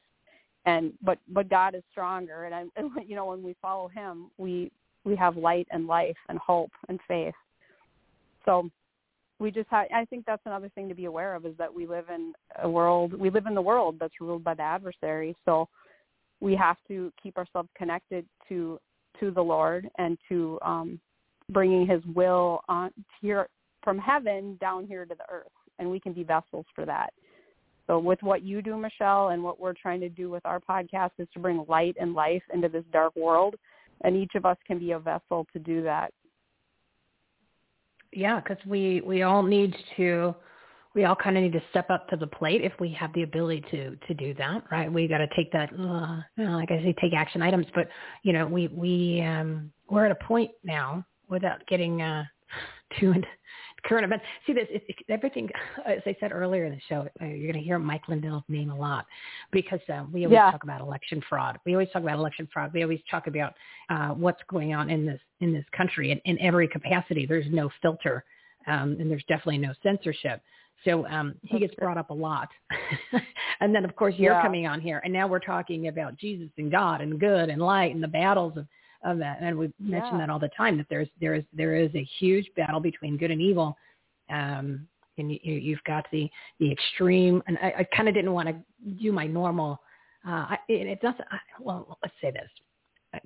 And 0.65 0.93
but 1.03 1.19
but 1.29 1.49
god 1.49 1.75
is 1.75 1.83
stronger. 1.91 2.45
And 2.45 2.55
i 2.55 2.65
and, 2.77 2.91
you 3.07 3.17
know 3.17 3.27
when 3.27 3.43
we 3.43 3.57
follow 3.61 3.89
him 3.89 4.31
we 4.39 4.71
we 5.05 5.17
have 5.17 5.37
light 5.37 5.67
and 5.71 5.87
life 5.87 6.17
and 6.29 6.39
hope 6.39 6.71
and 6.89 7.01
faith. 7.09 7.35
So 8.45 8.71
we 9.39 9.51
just 9.51 9.69
have 9.71 9.87
I 9.95 10.05
think 10.05 10.25
that's 10.27 10.43
another 10.47 10.69
thing 10.71 10.89
to 10.89 10.95
be 10.95 11.05
aware 11.05 11.35
of 11.35 11.47
is 11.47 11.57
that 11.59 11.73
we 11.73 11.87
live 11.87 12.07
in 12.15 12.33
a 12.63 12.69
world 12.69 13.15
we 13.15 13.31
live 13.31 13.47
in 13.47 13.55
the 13.55 13.63
world 13.63 13.97
that's 14.01 14.21
ruled 14.21 14.45
by 14.45 14.55
the 14.55 14.63
adversary. 14.63 15.37
So 15.45 15.69
we 16.41 16.55
have 16.57 16.77
to 16.89 17.13
keep 17.23 17.37
ourselves 17.37 17.69
connected 17.77 18.27
to 18.49 18.79
to 19.21 19.31
the 19.31 19.43
Lord 19.43 19.89
and 19.99 20.19
to 20.29 20.59
um 20.63 21.01
bringing 21.51 21.87
his 21.87 22.03
will 22.15 22.61
on 22.69 22.91
here 23.21 23.49
from 23.83 23.99
heaven 23.99 24.59
down 24.61 24.87
here 24.87 25.05
to 25.05 25.15
the 25.15 25.25
earth 25.31 25.47
and 25.79 25.91
we 25.91 26.01
can 26.01 26.13
be 26.13 26.25
vessels 26.25 26.67
for 26.75 26.85
that. 26.85 27.13
So 27.87 27.99
with 27.99 28.23
what 28.23 28.43
you 28.43 28.61
do, 28.61 28.77
Michele, 28.77 29.29
and 29.29 29.43
what 29.43 29.59
we're 29.59 29.73
trying 29.73 30.01
to 30.01 30.11
do 30.11 30.29
with 30.29 30.45
our 30.45 30.61
podcast 30.61 31.13
is 31.19 31.27
to 31.33 31.41
bring 31.41 31.65
light 31.69 31.97
and 31.99 32.13
life 32.13 32.43
into 32.53 32.69
this 32.69 32.85
dark 32.93 33.17
world 33.17 33.55
and 34.03 34.17
each 34.17 34.33
of 34.35 34.45
us 34.45 34.57
can 34.67 34.79
be 34.79 34.93
a 34.93 34.99
vessel 34.99 35.47
to 35.53 35.59
do 35.59 35.83
that. 35.83 36.13
Yeah, 38.13 38.41
because 38.41 38.65
we 38.67 39.03
we 39.03 39.23
all 39.23 39.43
need 39.43 39.75
to 39.97 40.35
we 40.95 41.05
all 41.05 41.17
kind 41.17 41.37
of 41.37 41.43
need 41.43 41.53
to 41.53 41.63
step 41.71 41.91
up 41.91 42.09
to 42.09 42.17
the 42.17 42.27
plate 42.27 42.63
if 42.63 42.73
we 42.81 42.93
have 42.93 43.13
the 43.13 43.23
ability 43.23 43.65
to 43.71 43.97
to 43.97 44.15
do 44.15 44.35
that, 44.35 44.65
right? 44.71 44.93
We 44.93 45.07
got 45.07 45.19
to 45.19 45.29
take 45.37 45.53
that, 45.53 45.71
uh, 45.73 46.23
you 46.37 46.45
know, 46.45 46.57
like 46.57 46.71
I 46.71 46.79
say, 46.83 46.95
take 47.01 47.13
action 47.15 47.43
items. 47.43 47.67
But 47.75 47.89
you 48.23 48.33
know, 48.33 48.47
we 48.47 48.69
we 48.69 49.21
um, 49.23 49.71
we're 49.89 50.07
at 50.07 50.13
a 50.13 50.25
point 50.27 50.51
now 50.65 51.05
without 51.29 51.67
getting 51.67 52.01
uh, 52.03 52.25
too 52.99 53.15
current 53.85 54.05
events. 54.05 54.25
See 54.47 54.53
this, 54.53 54.67
it, 54.71 54.85
everything, 55.09 55.49
as 55.87 56.01
I 56.07 56.17
said 56.21 56.33
earlier 56.33 56.65
in 56.65 56.73
the 56.73 56.81
show, 56.89 57.09
uh, 57.21 57.25
you're 57.25 57.53
going 57.53 57.63
to 57.63 57.67
hear 57.67 57.79
Mike 57.79 58.09
Lindell's 58.09 58.45
name 58.49 58.71
a 58.71 58.77
lot 58.77 59.07
because 59.53 59.81
uh, 59.93 60.05
we 60.13 60.25
always 60.25 60.37
yeah. 60.37 60.51
talk 60.51 60.65
about 60.65 60.81
election 60.81 61.23
fraud. 61.29 61.59
We 61.65 61.75
always 61.75 61.89
talk 61.93 62.03
about 62.03 62.19
election 62.19 62.49
fraud. 62.53 62.73
We 62.73 62.83
always 62.83 63.01
talk 63.11 63.27
about 63.27 63.55
uh, 63.91 64.09
what's 64.09 64.43
going 64.49 64.75
on 64.75 64.91
in 64.91 65.07
this 65.07 65.21
in 65.41 65.53
this 65.53 65.65
country 65.77 66.11
in, 66.11 66.19
in 66.25 66.41
every 66.41 66.69
capacity. 66.69 67.27
There's 67.27 67.47
no 67.51 67.71
filter, 67.81 68.25
um, 68.67 68.97
and 68.99 69.11
there's 69.11 69.25
definitely 69.29 69.59
no 69.59 69.73
censorship. 69.83 70.43
So 70.85 71.07
um, 71.09 71.35
he 71.43 71.59
gets 71.59 71.75
brought 71.75 71.99
up 71.99 72.11
a 72.11 72.15
lot. 72.15 72.49
and 73.61 73.75
then, 73.75 73.85
of 73.85 73.97
course, 73.97 74.15
you're 74.17 74.35
yeah. 74.35 74.43
coming 74.43 74.67
on 74.67 74.81
here, 74.81 75.01
and 75.05 75.13
now 75.13 75.27
we're 75.27 75.41
talking 75.41 75.89
about 75.89 76.17
Jesus 76.17 76.51
and 76.57 76.71
God 76.71 77.01
and 77.01 77.19
good 77.19 77.49
and 77.49 77.61
light 77.61 77.95
and 77.95 78.03
the 78.03 78.09
battles 78.09 78.57
of 78.57 78.67
of 79.05 79.19
that. 79.19 79.39
And 79.41 79.57
we 79.57 79.73
mention 79.79 80.15
yeah. 80.15 80.19
that 80.19 80.31
all 80.31 80.39
the 80.39 80.51
time 80.57 80.77
that 80.79 80.87
there's 80.91 81.09
there 81.21 81.35
is 81.35 81.45
there 81.53 81.77
is 81.77 81.91
a 81.95 82.07
huge 82.19 82.49
battle 82.57 82.81
between 82.81 83.17
good 83.17 83.31
and 83.31 83.41
evil. 83.41 83.77
Um, 84.31 84.87
and 85.17 85.33
you, 85.33 85.39
you've 85.43 85.85
got 85.85 86.07
the 86.13 86.29
the 86.61 86.71
extreme. 86.71 87.43
And 87.47 87.59
I, 87.59 87.75
I 87.79 87.97
kind 87.97 88.09
of 88.09 88.15
didn't 88.15 88.33
want 88.33 88.49
to 88.49 88.57
do 89.03 89.13
my 89.13 89.27
normal. 89.27 89.81
Uh, 90.27 90.47
I, 90.51 90.59
it, 90.69 90.87
it 90.87 91.01
doesn't. 91.01 91.25
I, 91.31 91.39
well, 91.61 91.99
let's 92.03 92.15
say 92.21 92.31
this 92.31 92.51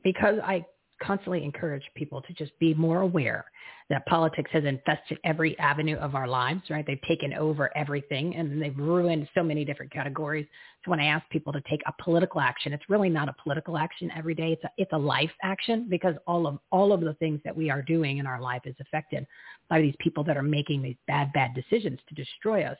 because 0.03 0.39
I 0.45 0.65
constantly 1.03 1.45
encourage 1.45 1.83
people 1.95 2.23
to 2.23 2.33
just 2.35 2.57
be 2.59 2.75
more 2.75 3.01
aware 3.01 3.45
that 3.91 4.07
politics 4.07 4.51
has 4.53 4.65
infested 4.65 5.19
every 5.25 5.59
avenue 5.59 5.97
of 5.97 6.15
our 6.15 6.27
lives, 6.27 6.63
right? 6.71 6.87
They've 6.87 7.03
taken 7.07 7.35
over 7.35 7.71
everything 7.77 8.35
and 8.37 8.61
they've 8.61 8.77
ruined 8.77 9.29
so 9.35 9.43
many 9.43 9.65
different 9.65 9.93
categories. 9.93 10.47
So 10.85 10.91
when 10.91 11.01
I 11.01 11.07
ask 11.07 11.29
people 11.31 11.53
to 11.53 11.61
take 11.69 11.81
a 11.87 12.03
political 12.03 12.41
action, 12.41 12.73
it's 12.73 12.89
really 12.89 13.11
not 13.11 13.29
a 13.29 13.35
political 13.43 13.77
action 13.77 14.11
every 14.17 14.35
day. 14.35 14.53
It's 14.53 14.65
a, 14.65 14.71
it's 14.79 14.93
a 14.93 14.99
life 14.99 15.31
action 15.43 15.87
because 15.91 16.15
all 16.27 16.47
of, 16.47 16.59
all 16.71 16.93
of 16.93 17.01
the 17.01 17.15
things 17.15 17.41
that 17.45 17.57
we 17.57 17.71
are 17.71 17.83
doing 17.83 18.19
in 18.19 18.27
our 18.27 18.41
life 18.41 18.63
is 18.65 18.75
affected 18.81 19.27
by 19.69 19.81
these 19.81 19.95
people 19.99 20.25
that 20.25 20.37
are 20.37 20.43
making 20.43 20.83
these 20.83 20.97
bad, 21.07 21.33
bad 21.35 21.55
decisions 21.55 21.99
to 22.09 22.15
destroy 22.15 22.65
us 22.65 22.79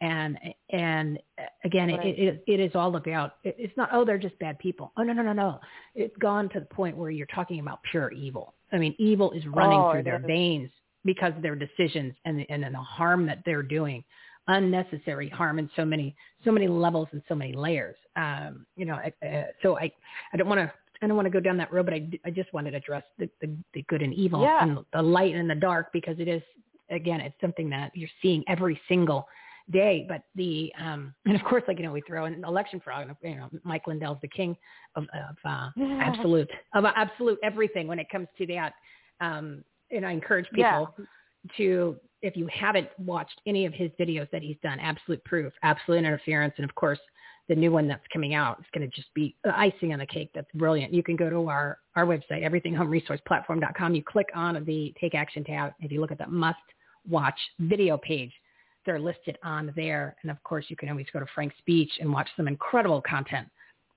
and 0.00 0.38
and 0.70 1.18
again 1.64 1.88
right. 1.88 2.06
it, 2.06 2.18
it 2.18 2.44
it 2.46 2.60
is 2.60 2.72
all 2.74 2.94
about 2.96 3.34
it's 3.42 3.76
not 3.76 3.88
oh 3.92 4.04
they're 4.04 4.18
just 4.18 4.38
bad 4.38 4.58
people 4.58 4.92
oh 4.96 5.02
no 5.02 5.12
no 5.12 5.22
no 5.22 5.32
no 5.32 5.60
it's 5.94 6.16
gone 6.18 6.48
to 6.48 6.60
the 6.60 6.66
point 6.66 6.96
where 6.96 7.10
you're 7.10 7.26
talking 7.26 7.60
about 7.60 7.80
pure 7.90 8.10
evil 8.12 8.54
i 8.72 8.78
mean 8.78 8.94
evil 8.98 9.32
is 9.32 9.44
running 9.46 9.78
oh, 9.78 9.92
through 9.92 10.02
their 10.02 10.20
is. 10.20 10.26
veins 10.26 10.70
because 11.04 11.32
of 11.36 11.42
their 11.42 11.56
decisions 11.56 12.14
and 12.24 12.44
and 12.48 12.62
the 12.62 12.78
harm 12.78 13.26
that 13.26 13.42
they're 13.44 13.62
doing 13.62 14.04
unnecessary 14.48 15.28
harm 15.28 15.58
in 15.58 15.68
so 15.74 15.84
many 15.84 16.14
so 16.44 16.52
many 16.52 16.68
levels 16.68 17.08
and 17.12 17.22
so 17.28 17.34
many 17.34 17.52
layers 17.52 17.96
um 18.16 18.64
you 18.76 18.84
know 18.84 18.98
uh, 19.24 19.42
so 19.62 19.76
i 19.78 19.90
i 20.32 20.36
don't 20.36 20.48
want 20.48 20.60
to 20.60 20.72
I 21.00 21.06
don't 21.06 21.16
want 21.16 21.26
to 21.26 21.30
go 21.30 21.40
down 21.40 21.56
that 21.58 21.72
road, 21.72 21.86
but 21.86 21.94
I, 21.94 22.08
I 22.24 22.30
just 22.30 22.52
wanted 22.52 22.72
to 22.72 22.78
address 22.78 23.04
the, 23.18 23.30
the, 23.40 23.48
the 23.72 23.82
good 23.88 24.02
and 24.02 24.12
evil 24.12 24.42
yeah. 24.42 24.62
and 24.62 24.78
the 24.92 25.00
light 25.02 25.34
and 25.34 25.48
the 25.48 25.54
dark 25.54 25.92
because 25.92 26.16
it 26.18 26.26
is, 26.26 26.42
again, 26.90 27.20
it's 27.20 27.40
something 27.40 27.70
that 27.70 27.92
you're 27.94 28.08
seeing 28.20 28.42
every 28.48 28.80
single 28.88 29.28
day. 29.70 30.06
But 30.08 30.22
the 30.34 30.72
um, 30.78 31.14
and 31.26 31.36
of 31.36 31.42
course, 31.44 31.62
like 31.68 31.78
you 31.78 31.84
know, 31.84 31.92
we 31.92 32.00
throw 32.02 32.24
an 32.24 32.44
election 32.44 32.80
fraud. 32.82 33.14
You 33.22 33.36
know, 33.36 33.48
Mike 33.64 33.86
Lindell's 33.86 34.18
the 34.22 34.28
king 34.28 34.56
of, 34.96 35.04
of 35.04 35.36
uh, 35.44 35.70
absolute 36.00 36.50
of 36.74 36.84
absolute 36.84 37.38
everything 37.42 37.86
when 37.86 37.98
it 37.98 38.08
comes 38.10 38.28
to 38.38 38.46
that. 38.46 38.72
Um, 39.20 39.64
and 39.90 40.06
I 40.06 40.12
encourage 40.12 40.46
people 40.50 40.94
Yeah. 40.98 41.04
to, 41.56 41.96
if 42.22 42.36
you 42.36 42.46
haven't 42.52 42.88
watched 42.98 43.40
any 43.46 43.64
of 43.64 43.72
his 43.72 43.90
videos 43.98 44.30
that 44.30 44.42
he's 44.42 44.58
done, 44.62 44.78
absolute 44.80 45.24
proof, 45.24 45.52
absolute 45.62 45.98
interference, 45.98 46.54
and 46.58 46.64
of 46.68 46.74
course 46.74 46.98
the 47.48 47.54
new 47.54 47.72
one 47.72 47.88
that's 47.88 48.04
coming 48.12 48.34
out 48.34 48.60
is 48.60 48.66
going 48.74 48.88
to 48.88 48.94
just 48.94 49.08
be 49.14 49.34
the 49.42 49.58
icing 49.58 49.94
on 49.94 49.98
the 49.98 50.06
cake. 50.06 50.30
That's 50.34 50.50
brilliant. 50.54 50.92
You 50.92 51.02
can 51.02 51.16
go 51.16 51.30
to 51.30 51.48
our, 51.48 51.78
our 51.96 52.04
website, 52.04 52.44
everythinghomeresourceplatform.com. 52.44 53.94
You 53.94 54.02
click 54.04 54.28
on 54.34 54.62
the 54.66 54.94
take 55.00 55.14
action 55.14 55.44
tab. 55.44 55.72
If 55.80 55.90
you 55.90 56.00
look 56.00 56.12
at 56.12 56.18
that 56.18 56.30
must 56.30 56.58
watch 57.08 57.38
video 57.58 57.96
page, 57.96 58.32
they're 58.88 58.98
listed 58.98 59.36
on 59.44 59.70
there. 59.76 60.16
And 60.22 60.30
of 60.30 60.42
course, 60.44 60.64
you 60.68 60.76
can 60.76 60.88
always 60.88 61.06
go 61.12 61.20
to 61.20 61.26
Frank 61.34 61.52
Speech 61.58 61.90
and 62.00 62.10
watch 62.10 62.28
some 62.38 62.48
incredible 62.48 63.02
content. 63.02 63.46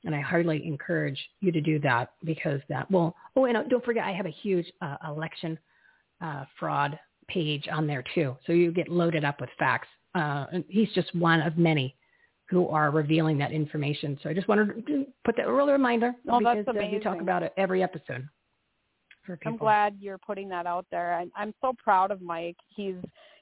And 0.04 0.14
I 0.14 0.20
heartily 0.20 0.68
encourage 0.68 1.18
you 1.40 1.50
to 1.54 1.62
do 1.62 1.80
that 1.80 2.12
because 2.26 2.60
that 2.68 2.92
will, 2.92 3.16
oh, 3.38 3.46
and 3.46 3.70
don't 3.70 3.86
forget, 3.86 4.04
I 4.04 4.12
have 4.12 4.26
a 4.26 4.32
huge 4.32 4.70
uh, 4.82 4.98
election 5.08 5.58
uh, 6.20 6.44
fraud 6.60 7.00
page 7.30 7.70
on 7.72 7.88
there 7.88 8.04
too. 8.14 8.36
So 8.46 8.52
you 8.52 8.74
get 8.74 8.90
loaded 8.90 9.24
up 9.24 9.40
with 9.40 9.50
facts. 9.58 9.88
Uh, 10.14 10.48
he's 10.68 10.92
just 10.94 11.16
one 11.16 11.42
of 11.42 11.58
many 11.58 11.96
who 12.50 12.68
are 12.68 12.92
revealing 12.92 13.38
that 13.38 13.54
information. 13.54 14.20
So 14.22 14.30
I 14.30 14.34
just 14.34 14.50
wanted 14.50 14.86
to 14.88 15.06
put 15.24 15.38
that 15.38 15.48
a 15.48 15.50
little 15.50 15.72
reminder 15.72 16.14
Oh, 16.30 16.42
that's 16.44 16.60
because 16.60 16.76
uh, 16.76 16.90
we 16.92 17.00
talk 17.00 17.22
about 17.22 17.44
it 17.44 17.54
every 17.56 17.82
episode. 17.82 18.28
I'm 19.46 19.56
glad 19.56 19.96
you're 20.02 20.18
putting 20.18 20.50
that 20.50 20.66
out 20.66 20.86
there. 20.92 21.14
I'm, 21.14 21.32
I'm 21.34 21.54
so 21.62 21.74
proud 21.82 22.12
of 22.12 22.22
Mike. 22.22 22.58
He's 22.68 22.96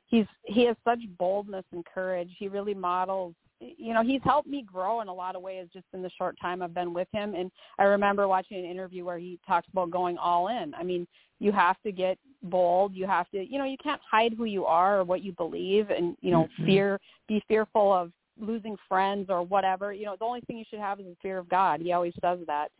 he's 0.10 0.26
he 0.44 0.66
has 0.66 0.76
such 0.84 1.00
boldness 1.18 1.66
and 1.72 1.86
courage. 1.86 2.30
He 2.38 2.48
really 2.48 2.74
models. 2.74 3.34
You 3.62 3.94
know, 3.94 4.04
he's 4.04 4.22
helped 4.24 4.48
me 4.48 4.62
grow 4.62 5.02
in 5.02 5.10
a 5.10 5.14
lot 5.14 5.36
of 5.36 5.42
ways 5.42 5.68
just 5.74 5.86
in 5.94 6.02
the 6.02 6.10
short 6.18 6.38
time 6.42 6.62
I've 6.62 6.74
been 6.74 6.94
with 6.94 7.10
him. 7.12 7.36
And 7.36 7.52
I 7.78 7.84
remember 7.84 8.26
watching 8.28 8.58
an 8.58 8.64
interview 8.64 9.04
where 9.04 9.18
he 9.18 9.38
talks 9.46 9.68
about 9.72 9.92
going 9.92 10.18
all 10.18 10.48
in. 10.48 10.74
I 10.76 10.84
mean, 10.84 11.06
you 11.40 11.52
have 11.52 11.76
to 11.84 11.92
get 11.92 12.18
bold. 12.44 12.96
You 12.96 13.06
have 13.06 13.30
to, 13.32 13.44
you 13.44 13.58
know, 13.58 13.66
you 13.66 13.76
can't 13.78 14.02
hide 14.10 14.34
who 14.38 14.46
you 14.46 14.66
are 14.66 15.00
or 15.00 15.04
what 15.04 15.22
you 15.24 15.34
believe, 15.34 15.90
and 15.90 16.16
you 16.22 16.32
know, 16.32 16.48
Mhm. 16.58 16.66
fear, 16.66 17.00
be 17.28 17.42
fearful 17.50 17.92
of 17.92 18.14
losing 18.40 18.78
friends 18.88 19.30
or 19.30 19.44
whatever. 19.44 19.92
You 19.92 20.06
know, 20.06 20.16
the 20.16 20.26
only 20.26 20.42
thing 20.42 20.58
you 20.58 20.66
should 20.70 20.80
have 20.80 21.02
is 21.02 21.08
the 21.08 21.16
fear 21.22 21.38
of 21.38 21.50
God. 21.50 21.82
He 21.82 21.92
always 21.92 22.14
does 22.22 22.40
that, 22.48 22.72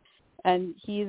and 0.44 0.74
he's 0.78 1.08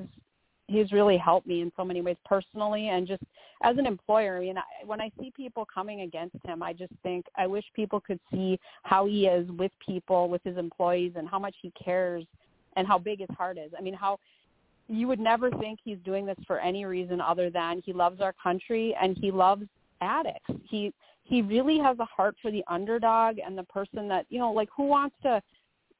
he's 0.71 0.91
really 0.91 1.17
helped 1.17 1.45
me 1.45 1.61
in 1.61 1.71
so 1.75 1.83
many 1.83 2.01
ways 2.01 2.17
personally 2.25 2.89
and 2.89 3.07
just 3.07 3.23
as 3.63 3.77
an 3.77 3.85
employer. 3.85 4.37
I 4.37 4.39
mean, 4.39 4.57
I, 4.57 4.63
when 4.85 5.01
I 5.01 5.11
see 5.19 5.31
people 5.35 5.67
coming 5.71 6.01
against 6.01 6.37
him, 6.45 6.63
I 6.63 6.73
just 6.73 6.93
think 7.03 7.25
I 7.35 7.47
wish 7.47 7.65
people 7.75 7.99
could 7.99 8.19
see 8.31 8.59
how 8.83 9.05
he 9.05 9.27
is 9.27 9.49
with 9.51 9.71
people, 9.85 10.29
with 10.29 10.43
his 10.43 10.57
employees, 10.57 11.13
and 11.15 11.27
how 11.27 11.39
much 11.39 11.55
he 11.61 11.71
cares 11.71 12.25
and 12.75 12.87
how 12.87 12.97
big 12.97 13.19
his 13.19 13.29
heart 13.37 13.57
is. 13.57 13.71
I 13.77 13.81
mean, 13.81 13.93
how 13.93 14.17
you 14.87 15.07
would 15.07 15.19
never 15.19 15.51
think 15.51 15.79
he's 15.83 15.99
doing 16.03 16.25
this 16.25 16.37
for 16.47 16.59
any 16.59 16.85
reason 16.85 17.21
other 17.21 17.49
than 17.49 17.81
he 17.85 17.93
loves 17.93 18.21
our 18.21 18.33
country 18.41 18.95
and 19.01 19.17
he 19.17 19.31
loves 19.31 19.63
addicts. 20.01 20.51
He 20.69 20.93
he 21.23 21.41
really 21.41 21.77
has 21.77 21.97
a 21.99 22.05
heart 22.05 22.35
for 22.41 22.51
the 22.51 22.63
underdog 22.67 23.37
and 23.37 23.57
the 23.57 23.63
person 23.63 24.07
that, 24.09 24.25
you 24.29 24.39
know, 24.39 24.51
like 24.51 24.67
who 24.75 24.83
wants 24.83 25.15
to 25.23 25.41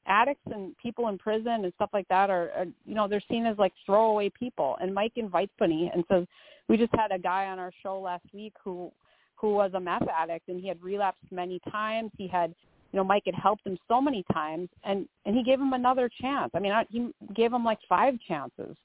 addicts 0.06 0.42
and 0.46 0.76
people 0.78 1.08
in 1.08 1.18
prison 1.18 1.64
and 1.64 1.72
stuff 1.74 1.90
like 1.92 2.08
that 2.08 2.30
are, 2.30 2.50
are 2.56 2.66
you 2.84 2.94
know 2.94 3.08
they're 3.08 3.22
seen 3.30 3.46
as 3.46 3.56
like 3.58 3.72
throwaway 3.86 4.30
people. 4.30 4.76
And 4.80 4.94
mike 4.94 5.12
invites 5.16 5.52
me 5.60 5.90
and 5.92 6.04
so 6.08 6.26
we 6.68 6.76
just 6.76 6.94
had 6.94 7.12
a 7.12 7.18
guy 7.18 7.46
on 7.46 7.58
our 7.58 7.72
show 7.82 7.98
last 7.98 8.24
week 8.32 8.54
who 8.62 8.90
who 9.36 9.54
was 9.54 9.72
a 9.74 9.80
meth 9.80 10.06
addict 10.08 10.48
and 10.48 10.60
he 10.60 10.68
had 10.68 10.82
relapsed 10.82 11.30
many 11.30 11.60
times. 11.70 12.10
He 12.16 12.26
had 12.26 12.54
you 12.92 12.96
know 12.96 13.04
mike 13.04 13.24
had 13.26 13.34
helped 13.34 13.66
him 13.66 13.78
so 13.88 14.00
many 14.00 14.24
times 14.32 14.68
and 14.84 15.08
and 15.24 15.36
he 15.36 15.42
gave 15.42 15.60
him 15.60 15.72
another 15.72 16.10
chance. 16.20 16.50
I 16.54 16.58
mean 16.58 16.72
I, 16.72 16.84
he 16.90 17.10
gave 17.34 17.52
him 17.52 17.64
like 17.64 17.78
five 17.88 18.14
chances. 18.26 18.76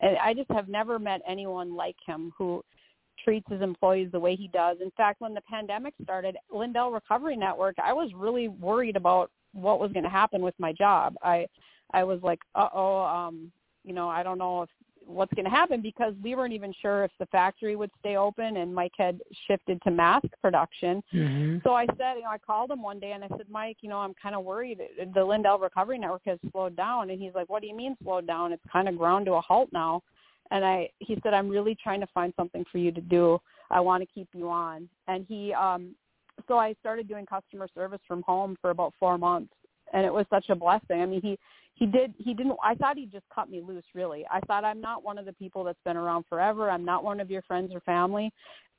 And 0.00 0.16
i 0.18 0.32
just 0.34 0.50
have 0.50 0.68
never 0.68 0.98
met 0.98 1.20
anyone 1.26 1.76
like 1.76 1.96
him 2.06 2.32
who 2.36 2.62
treats 3.24 3.46
his 3.50 3.62
employees 3.62 4.10
the 4.12 4.20
way 4.20 4.36
he 4.36 4.48
does. 4.48 4.78
In 4.80 4.90
fact, 4.92 5.20
when 5.20 5.34
the 5.34 5.42
pandemic 5.42 5.94
started, 6.02 6.36
Lindell 6.52 6.90
Recovery 6.90 7.36
Network, 7.36 7.76
I 7.82 7.92
was 7.92 8.10
really 8.14 8.48
worried 8.48 8.96
about 8.96 9.30
what 9.52 9.80
was 9.80 9.92
going 9.92 10.04
to 10.04 10.10
happen 10.10 10.42
with 10.42 10.54
my 10.58 10.72
job. 10.72 11.14
I 11.22 11.46
I 11.92 12.04
was 12.04 12.20
like, 12.22 12.40
"Uh-oh, 12.54 13.02
um, 13.02 13.50
you 13.84 13.92
know, 13.92 14.08
I 14.08 14.22
don't 14.22 14.38
know 14.38 14.62
if 14.62 14.70
what's 15.06 15.32
going 15.34 15.44
to 15.44 15.50
happen 15.50 15.80
because 15.82 16.14
we 16.22 16.36
weren't 16.36 16.52
even 16.52 16.72
sure 16.80 17.02
if 17.02 17.10
the 17.18 17.26
factory 17.26 17.74
would 17.74 17.90
stay 17.98 18.16
open 18.16 18.58
and 18.58 18.72
Mike 18.72 18.92
had 18.96 19.20
shifted 19.48 19.80
to 19.82 19.90
mask 19.90 20.26
production. 20.40 21.02
Mm-hmm. 21.12 21.58
So 21.64 21.74
I 21.74 21.86
said, 21.98 22.14
you 22.16 22.22
know, 22.22 22.30
I 22.30 22.38
called 22.38 22.70
him 22.70 22.80
one 22.80 23.00
day 23.00 23.12
and 23.12 23.24
I 23.24 23.28
said, 23.28 23.46
Mike, 23.50 23.78
you 23.80 23.88
know, 23.88 23.98
I'm 23.98 24.14
kind 24.22 24.36
of 24.36 24.44
worried. 24.44 24.80
The 25.14 25.24
Lindell 25.24 25.58
Recovery 25.58 25.98
Network 25.98 26.22
has 26.26 26.38
slowed 26.52 26.76
down. 26.76 27.10
And 27.10 27.20
he's 27.20 27.34
like, 27.34 27.48
what 27.48 27.60
do 27.60 27.66
you 27.66 27.76
mean 27.76 27.96
slowed 28.04 28.26
down? 28.26 28.52
It's 28.52 28.62
kind 28.72 28.88
of 28.88 28.96
ground 28.96 29.26
to 29.26 29.32
a 29.32 29.40
halt 29.40 29.70
now 29.72 30.02
and 30.50 30.64
I 30.64 30.90
he 30.98 31.18
said 31.22 31.34
I'm 31.34 31.48
really 31.48 31.76
trying 31.82 32.00
to 32.00 32.06
find 32.08 32.32
something 32.36 32.64
for 32.70 32.78
you 32.78 32.92
to 32.92 33.00
do. 33.00 33.40
I 33.70 33.80
want 33.80 34.02
to 34.02 34.08
keep 34.12 34.28
you 34.32 34.48
on. 34.48 34.88
And 35.06 35.24
he 35.28 35.52
um 35.54 35.94
so 36.48 36.58
I 36.58 36.74
started 36.80 37.08
doing 37.08 37.26
customer 37.26 37.68
service 37.74 38.00
from 38.06 38.22
home 38.22 38.56
for 38.60 38.70
about 38.70 38.92
4 38.98 39.18
months 39.18 39.52
and 39.92 40.04
it 40.04 40.12
was 40.12 40.26
such 40.30 40.48
a 40.48 40.54
blessing. 40.54 41.00
I 41.00 41.06
mean, 41.06 41.20
he 41.20 41.38
he 41.74 41.86
did 41.86 42.14
he 42.18 42.34
didn't 42.34 42.56
I 42.62 42.74
thought 42.74 42.96
he 42.96 43.06
just 43.06 43.24
cut 43.34 43.50
me 43.50 43.60
loose 43.60 43.84
really. 43.94 44.24
I 44.30 44.40
thought 44.40 44.64
I'm 44.64 44.80
not 44.80 45.02
one 45.02 45.18
of 45.18 45.24
the 45.24 45.32
people 45.32 45.64
that's 45.64 45.78
been 45.84 45.96
around 45.96 46.24
forever. 46.28 46.70
I'm 46.70 46.84
not 46.84 47.04
one 47.04 47.20
of 47.20 47.30
your 47.30 47.42
friends 47.42 47.72
or 47.74 47.80
family. 47.80 48.30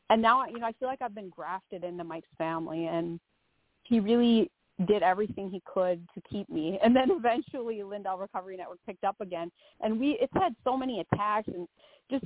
And 0.09 0.21
now 0.21 0.45
you 0.45 0.59
know, 0.59 0.67
I 0.67 0.73
feel 0.73 0.87
like 0.87 1.01
I've 1.01 1.15
been 1.15 1.29
grafted 1.29 1.83
into 1.83 2.03
Mike's 2.03 2.27
family 2.37 2.85
and 2.85 3.19
he 3.83 3.99
really 3.99 4.51
did 4.87 5.03
everything 5.03 5.49
he 5.49 5.61
could 5.65 6.07
to 6.15 6.21
keep 6.29 6.49
me. 6.49 6.79
And 6.83 6.95
then 6.95 7.09
eventually 7.11 7.83
Lindell 7.83 8.17
Recovery 8.17 8.57
Network 8.57 8.79
picked 8.85 9.03
up 9.03 9.19
again. 9.19 9.51
And 9.81 9.99
we 9.99 10.17
it's 10.21 10.33
had 10.33 10.55
so 10.63 10.77
many 10.77 10.99
attacks 10.99 11.47
and 11.47 11.67
just 12.09 12.25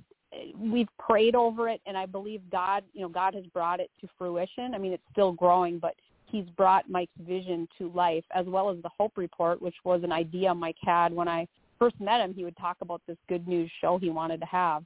we've 0.58 0.88
prayed 1.00 1.36
over 1.36 1.70
it 1.70 1.82
and 1.86 1.98
I 1.98 2.06
believe 2.06 2.42
God, 2.52 2.84
you 2.94 3.02
know, 3.02 3.10
God 3.10 3.34
has 3.36 3.46
brought 3.48 3.80
it 3.80 3.90
to 4.02 4.10
fruition. 4.18 4.74
I 4.74 4.78
mean, 4.78 4.94
it's 4.94 5.04
still 5.12 5.32
growing, 5.32 5.80
but 5.80 5.96
he's 6.26 6.46
brought 6.58 6.90
Mike's 6.90 7.12
vision 7.20 7.68
to 7.78 7.92
life 7.92 8.26
as 8.34 8.46
well 8.46 8.70
as 8.70 8.78
the 8.82 8.90
Hope 8.98 9.14
Report, 9.18 9.62
which 9.62 9.76
was 9.84 10.04
an 10.04 10.12
idea 10.12 10.54
Mike 10.54 10.78
had 10.82 11.14
when 11.14 11.28
I 11.28 11.48
first 11.80 12.00
met 12.00 12.22
him. 12.22 12.34
He 12.34 12.44
would 12.44 12.58
talk 12.58 12.78
about 12.82 13.02
this 13.08 13.18
good 13.28 13.48
news 13.48 13.72
show 13.82 13.98
he 13.98 14.10
wanted 14.10 14.40
to 14.42 14.48
have 14.48 14.84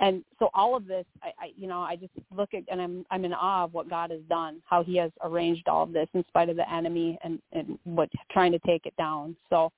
and 0.00 0.24
so 0.38 0.50
all 0.54 0.74
of 0.74 0.86
this 0.86 1.04
I, 1.22 1.28
I 1.38 1.50
you 1.56 1.68
know 1.68 1.80
i 1.80 1.94
just 1.94 2.12
look 2.36 2.54
at 2.54 2.64
and 2.70 2.80
i'm 2.80 3.06
i'm 3.10 3.24
in 3.24 3.32
awe 3.32 3.64
of 3.64 3.74
what 3.74 3.88
god 3.88 4.10
has 4.10 4.20
done 4.28 4.60
how 4.64 4.82
he 4.82 4.96
has 4.96 5.12
arranged 5.22 5.68
all 5.68 5.84
of 5.84 5.92
this 5.92 6.08
in 6.14 6.24
spite 6.28 6.48
of 6.48 6.56
the 6.56 6.72
enemy 6.72 7.18
and 7.22 7.40
and 7.52 7.78
what 7.84 8.08
trying 8.32 8.52
to 8.52 8.58
take 8.60 8.86
it 8.86 8.96
down 8.96 9.36
so 9.48 9.70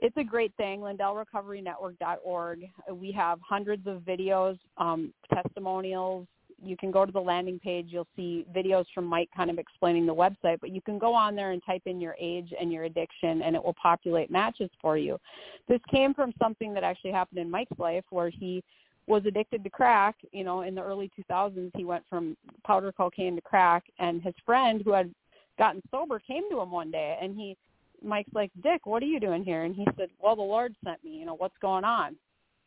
it's 0.00 0.16
a 0.16 0.24
great 0.24 0.52
thing 0.56 0.80
lindellrecoverynetwork.org 0.80 2.64
we 2.92 3.12
have 3.12 3.38
hundreds 3.46 3.86
of 3.86 3.98
videos 3.98 4.58
um, 4.78 5.12
testimonials. 5.32 6.26
You 6.62 6.76
can 6.76 6.90
go 6.90 7.06
to 7.06 7.12
the 7.12 7.20
landing 7.20 7.58
page. 7.58 7.86
You'll 7.88 8.06
see 8.16 8.44
videos 8.54 8.84
from 8.94 9.06
mike 9.06 9.30
kind 9.34 9.50
of 9.50 9.58
explaining 9.58 10.06
the 10.06 10.14
website 10.14 10.60
but 10.60 10.70
you 10.70 10.80
can 10.80 10.98
go 10.98 11.14
on 11.14 11.34
there 11.34 11.52
and 11.52 11.62
type 11.64 11.82
in 11.86 12.00
your 12.00 12.16
age 12.20 12.52
and 12.58 12.72
your 12.72 12.84
addiction 12.84 13.42
and 13.42 13.56
it 13.56 13.64
will 13.64 13.76
populate 13.80 14.30
matches 14.30 14.70
for 14.80 14.96
you. 14.96 15.18
This 15.68 15.80
came 15.90 16.14
from 16.14 16.32
something 16.38 16.74
that 16.74 16.84
actually 16.84 17.12
happened 17.12 17.38
in 17.38 17.50
mike's 17.50 17.78
life 17.78 18.04
where 18.10 18.30
he 18.30 18.62
was 19.10 19.24
addicted 19.26 19.64
to 19.64 19.70
crack, 19.70 20.16
you 20.32 20.44
know, 20.44 20.62
in 20.62 20.74
the 20.74 20.82
early 20.82 21.10
2000s, 21.18 21.70
he 21.76 21.84
went 21.84 22.04
from 22.08 22.36
powder 22.64 22.92
cocaine 22.92 23.34
to 23.34 23.42
crack, 23.42 23.84
and 23.98 24.22
his 24.22 24.34
friend 24.46 24.82
who 24.84 24.92
had 24.92 25.12
gotten 25.58 25.82
sober 25.90 26.20
came 26.20 26.48
to 26.50 26.60
him 26.60 26.70
one 26.70 26.90
day, 26.90 27.18
and 27.20 27.36
he, 27.36 27.56
Mike's 28.02 28.34
like, 28.34 28.50
Dick, 28.62 28.86
what 28.86 29.02
are 29.02 29.06
you 29.06 29.20
doing 29.20 29.44
here? 29.44 29.64
And 29.64 29.74
he 29.74 29.86
said, 29.96 30.08
Well, 30.20 30.36
the 30.36 30.42
Lord 30.42 30.74
sent 30.84 31.02
me. 31.04 31.10
You 31.10 31.26
know, 31.26 31.34
what's 31.34 31.56
going 31.60 31.84
on? 31.84 32.16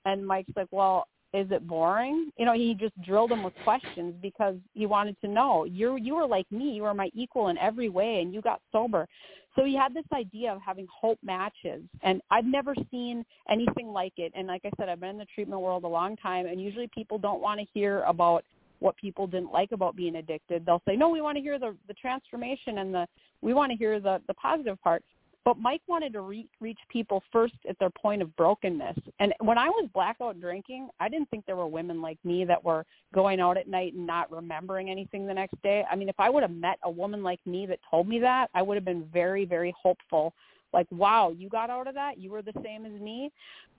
And 0.05 0.25
Mike's 0.25 0.51
like, 0.55 0.67
Well, 0.71 1.07
is 1.33 1.47
it 1.49 1.67
boring? 1.67 2.29
You 2.37 2.45
know, 2.45 2.53
he 2.53 2.75
just 2.75 2.99
drilled 3.01 3.31
him 3.31 3.43
with 3.43 3.53
questions 3.63 4.13
because 4.21 4.55
he 4.73 4.85
wanted 4.85 5.19
to 5.21 5.27
know. 5.27 5.65
You're, 5.65 5.97
you 5.97 6.15
were 6.15 6.27
like 6.27 6.49
me, 6.51 6.73
you 6.73 6.83
were 6.83 6.93
my 6.93 7.09
equal 7.15 7.47
in 7.47 7.57
every 7.57 7.89
way, 7.89 8.21
and 8.21 8.33
you 8.33 8.41
got 8.41 8.61
sober. 8.71 9.07
So 9.55 9.65
he 9.65 9.75
had 9.75 9.93
this 9.93 10.05
idea 10.13 10.51
of 10.51 10.61
having 10.61 10.87
hope 10.91 11.17
matches, 11.23 11.81
and 12.03 12.21
I've 12.31 12.45
never 12.45 12.75
seen 12.91 13.25
anything 13.49 13.87
like 13.87 14.13
it. 14.17 14.31
And 14.35 14.47
like 14.47 14.61
I 14.65 14.69
said, 14.77 14.89
I've 14.89 14.99
been 14.99 15.09
in 15.09 15.17
the 15.17 15.25
treatment 15.33 15.61
world 15.61 15.83
a 15.83 15.87
long 15.87 16.15
time, 16.17 16.45
and 16.45 16.61
usually 16.61 16.89
people 16.93 17.17
don't 17.17 17.41
want 17.41 17.59
to 17.59 17.65
hear 17.73 18.01
about 18.03 18.43
what 18.79 18.97
people 18.97 19.25
didn't 19.27 19.51
like 19.51 19.71
about 19.71 19.95
being 19.95 20.17
addicted. 20.17 20.65
They'll 20.65 20.81
say, 20.87 20.95
"No, 20.95 21.09
we 21.09 21.21
want 21.21 21.37
to 21.37 21.41
hear 21.41 21.57
the 21.57 21.75
the 21.87 21.93
transformation 21.93 22.79
and 22.79 22.93
the 22.93 23.07
we 23.41 23.53
want 23.53 23.71
to 23.71 23.77
hear 23.77 23.99
the 23.99 24.21
the 24.27 24.33
positive 24.35 24.79
part." 24.81 25.03
But 25.45 25.57
Mike 25.57 25.81
wanted 25.87 26.13
to 26.13 26.21
re- 26.21 26.47
reach 26.61 26.79
people 26.89 27.21
first 27.31 27.55
at 27.67 27.77
their 27.79 27.89
point 27.89 28.21
of 28.21 28.33
brokenness. 28.35 28.97
And 29.19 29.33
when 29.39 29.57
I 29.57 29.67
was 29.67 29.89
blackout 29.93 30.39
drinking, 30.39 30.89
I 30.99 31.09
didn't 31.09 31.29
think 31.29 31.45
there 31.45 31.57
were 31.57 31.67
women 31.67 32.01
like 32.01 32.17
me 32.23 32.45
that 32.45 32.63
were 32.63 32.85
going 33.13 33.39
out 33.41 33.57
at 33.57 33.67
night 33.67 33.93
and 33.93 34.07
not 34.07 34.31
remembering 34.31 34.89
anything 34.89 35.27
the 35.27 35.33
next 35.33 35.61
day. 35.61 35.83
I 35.91 35.95
mean, 35.95 36.07
if 36.07 36.19
I 36.19 36.29
would 36.29 36.43
have 36.43 36.51
met 36.51 36.79
a 36.83 36.89
woman 36.89 37.23
like 37.23 37.39
me 37.45 37.65
that 37.65 37.79
told 37.89 38.07
me 38.07 38.19
that, 38.19 38.49
I 38.53 38.61
would 38.61 38.75
have 38.75 38.85
been 38.85 39.03
very, 39.11 39.43
very 39.43 39.73
hopeful 39.81 40.33
like 40.73 40.87
wow 40.91 41.33
you 41.35 41.49
got 41.49 41.69
out 41.69 41.87
of 41.87 41.95
that? 41.95 42.17
You 42.17 42.31
were 42.31 42.41
the 42.41 42.53
same 42.63 42.85
as 42.85 42.99
me? 42.99 43.31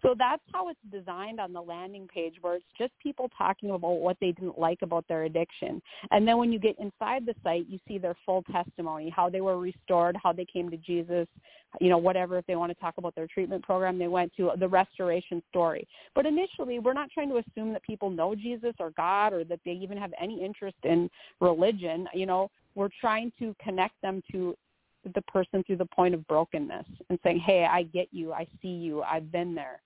So 0.02 0.14
that's 0.18 0.42
how 0.52 0.68
it's 0.68 0.78
designed 0.92 1.40
on 1.40 1.54
the 1.54 1.60
landing 1.62 2.06
page 2.12 2.34
where 2.42 2.56
it's 2.56 2.64
just 2.76 2.92
people 3.02 3.30
talking 3.38 3.70
about 3.70 4.00
what 4.00 4.18
they 4.20 4.32
didn't 4.32 4.58
like 4.58 4.80
about 4.82 5.06
their 5.08 5.24
addiction. 5.24 5.80
And 6.10 6.28
then 6.28 6.36
when 6.36 6.52
you 6.52 6.58
get 6.58 6.78
inside 6.78 7.24
the 7.24 7.34
site 7.42 7.66
you 7.68 7.78
see 7.88 7.98
their 7.98 8.14
full 8.26 8.42
testimony 8.52 9.12
how 9.14 9.28
they 9.30 9.40
were 9.40 9.58
restored 9.58 10.16
how 10.22 10.32
they 10.32 10.44
came 10.44 10.70
to 10.70 10.76
jesus 10.76 11.26
you 11.80 11.88
know 11.88 11.98
whatever 11.98 12.38
if 12.38 12.46
they 12.46 12.56
want 12.56 12.70
to 12.70 12.80
talk 12.80 12.94
about 12.98 13.14
their 13.14 13.26
treatment 13.26 13.62
program 13.62 13.98
they 13.98 14.08
went 14.08 14.32
to 14.36 14.50
the 14.58 14.68
restoration 14.68 15.42
story. 15.50 15.86
But 16.14 16.26
initially 16.26 16.78
we're 16.78 16.92
not 16.92 17.10
trying 17.10 17.30
to 17.30 17.38
assume 17.38 17.72
that 17.72 17.82
people 17.82 18.10
know 18.10 18.34
jesus 18.34 18.74
or 18.78 18.90
god 18.90 19.32
or 19.32 19.44
that 19.44 19.60
they 19.64 19.72
even 19.72 19.96
have 19.98 20.12
any 20.20 20.44
interest 20.44 20.76
in 20.84 21.08
religion. 21.40 22.06
You 22.14 22.26
know 22.26 22.50
we're 22.74 22.90
trying 23.00 23.32
to 23.38 23.54
connect 23.62 24.00
them 24.02 24.22
to 24.32 24.56
the 25.14 25.22
person 25.22 25.62
through 25.64 25.76
the 25.76 25.86
point 25.86 26.14
of 26.14 26.26
brokenness 26.26 26.86
and 27.10 27.18
saying, 27.22 27.40
hey, 27.40 27.64
I 27.64 27.82
get 27.84 28.08
you. 28.12 28.32
I 28.32 28.46
see 28.62 28.68
you. 28.68 29.02
I've 29.02 29.30
been 29.30 29.54
there. 29.54 29.80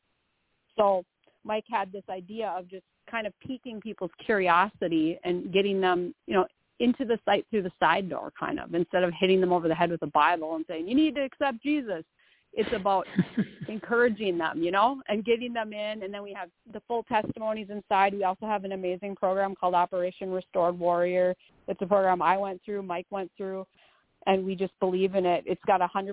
So 0.77 1.05
Mike 1.45 1.65
had 1.71 1.91
this 1.93 2.05
idea 2.09 2.55
of 2.57 2.69
just 2.69 2.85
kind 3.11 3.27
of 3.27 3.33
piquing 3.41 3.81
people's 3.81 4.11
curiosity 4.25 5.19
and 5.25 5.53
getting 5.53 5.81
them, 5.81 6.15
you 6.27 6.35
know, 6.35 6.47
into 6.81 7.05
the 7.05 7.19
site 7.25 7.45
through 7.51 7.63
the 7.63 7.73
side 7.81 8.09
door 8.09 8.33
kind 8.39 8.61
of 8.61 8.73
instead 8.75 9.03
of 9.03 9.13
hitting 9.19 9.41
them 9.41 9.53
over 9.53 9.67
the 9.67 9.75
head 9.75 9.91
with 9.91 10.03
a 10.03 10.09
Bible 10.09 10.55
and 10.55 10.65
saying, 10.69 10.87
you 10.87 10.95
need 10.95 11.15
to 11.17 11.23
accept 11.23 11.63
Jesus. 11.63 12.05
It's 12.53 12.73
about 12.73 13.07
encouraging 13.69 14.39
them, 14.39 14.63
you 14.63 14.71
know, 14.71 15.03
and 15.09 15.25
getting 15.25 15.53
them 15.53 15.73
in. 15.73 16.03
And 16.03 16.15
then 16.15 16.23
we 16.23 16.33
have 16.33 16.49
the 16.73 16.81
full 16.87 17.03
testimonies 17.05 17.69
inside. 17.71 18.15
We 18.15 18.25
also 18.25 18.47
have 18.47 18.65
an 18.65 18.73
amazing 18.73 19.17
program 19.17 19.55
called 19.55 19.75
Operation 19.75 20.31
Restored 20.31 20.79
Warrior. 20.79 21.35
It's 21.67 21.83
a 21.83 21.87
program 21.87 22.23
I 22.23 22.37
went 22.37 22.63
through, 22.65 22.83
Mike 22.83 23.07
went 23.11 23.31
through 23.37 23.67
and 24.29 24.45
we 24.45 24.55
just 24.55 24.79
believe 24.79 25.15
in 25.15 25.25
it. 25.25 25.43
It's 25.47 25.61
got 25.67 25.81
a 25.81 25.89
100% 25.89 26.13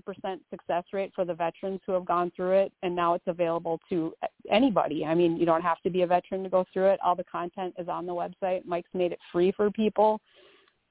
success 0.50 0.84
rate 0.94 1.12
for 1.14 1.26
the 1.26 1.34
veterans 1.34 1.82
who 1.86 1.92
have 1.92 2.06
gone 2.06 2.32
through 2.34 2.52
it, 2.52 2.72
and 2.82 2.96
now 2.96 3.14
it's 3.14 3.28
available 3.28 3.78
to 3.90 4.14
anybody. 4.50 5.06
I 5.06 5.14
mean, 5.14 5.36
you 5.36 5.46
don't 5.46 5.62
have 5.62 5.82
to 5.82 5.90
be 5.90 6.04
a 6.04 6.08
veteran 6.08 6.42
to 6.44 6.50
go 6.50 6.66
through 6.72 6.88
it. 6.88 7.00
All 7.04 7.16
the 7.16 7.26
content 7.26 7.76
is 7.78 7.90
on 7.90 8.06
the 8.06 8.14
website. 8.14 8.66
Mike's 8.66 8.90
made 8.94 9.12
it 9.12 9.20
free 9.34 9.52
for 9.52 9.70
people. 9.70 10.22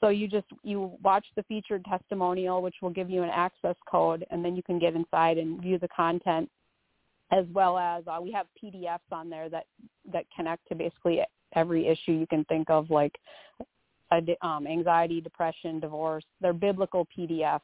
So 0.01 0.11
you 0.11 0.29
just 0.29 0.47
you 0.63 0.93
watch 1.03 1.25
the 1.35 1.43
featured 1.45 1.83
testimonial, 1.87 2.61
which 2.61 2.75
will 2.83 2.91
give 2.91 3.09
you 3.09 3.23
an 3.23 3.31
access 3.31 3.77
code, 3.91 4.27
and 4.31 4.45
then 4.45 4.55
you 4.55 4.63
can 4.63 4.79
get 4.79 4.95
inside 4.95 5.39
and 5.39 5.63
view 5.63 5.79
the 5.79 5.89
content, 5.89 6.51
as 7.33 7.47
well 7.55 7.79
as 7.79 8.05
uh, 8.07 8.19
we 8.21 8.33
have 8.33 8.47
PDFs 8.63 8.99
on 9.11 9.31
there 9.31 9.49
that 9.49 9.65
that 10.13 10.27
connect 10.37 10.69
to 10.69 10.75
basically 10.75 11.23
every 11.55 11.87
issue 11.87 12.13
you 12.13 12.27
can 12.27 12.45
think 12.47 12.69
of, 12.69 12.91
like 12.91 13.15
um, 14.43 14.67
anxiety, 14.67 15.21
depression, 15.21 15.81
divorce. 15.81 16.25
They're 16.41 16.53
biblical 16.53 17.07
PDFs. 17.17 17.61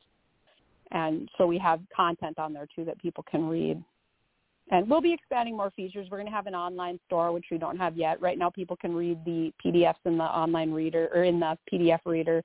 And 0.93 1.29
so 1.39 1.47
we 1.47 1.59
have 1.59 1.81
content 1.95 2.39
on 2.39 2.53
there 2.53 2.67
too 2.75 2.85
that 2.85 2.99
people 2.99 3.25
can 3.31 3.49
read. 3.49 3.83
And 4.73 4.89
we'll 4.89 5.01
be 5.01 5.13
expanding 5.13 5.57
more 5.57 5.71
features. 5.73 6.09
We're 6.11 6.19
going 6.19 6.29
to 6.29 6.35
have 6.35 6.47
an 6.47 6.55
online 6.55 7.01
store, 7.07 7.33
which 7.33 7.47
we 7.51 7.59
don't 7.59 7.77
have 7.77 7.97
yet. 7.97 8.21
Right 8.21 8.39
now, 8.39 8.51
people 8.51 8.77
can 8.77 8.95
read 8.95 9.19
the 9.25 9.53
PDFs 9.65 9.95
in 10.05 10.17
the 10.17 10.25
online 10.25 10.73
reader 10.73 11.09
or 11.13 11.25
in 11.25 11.41
the 11.41 11.59
PDF 11.73 12.01
reader. 12.05 12.43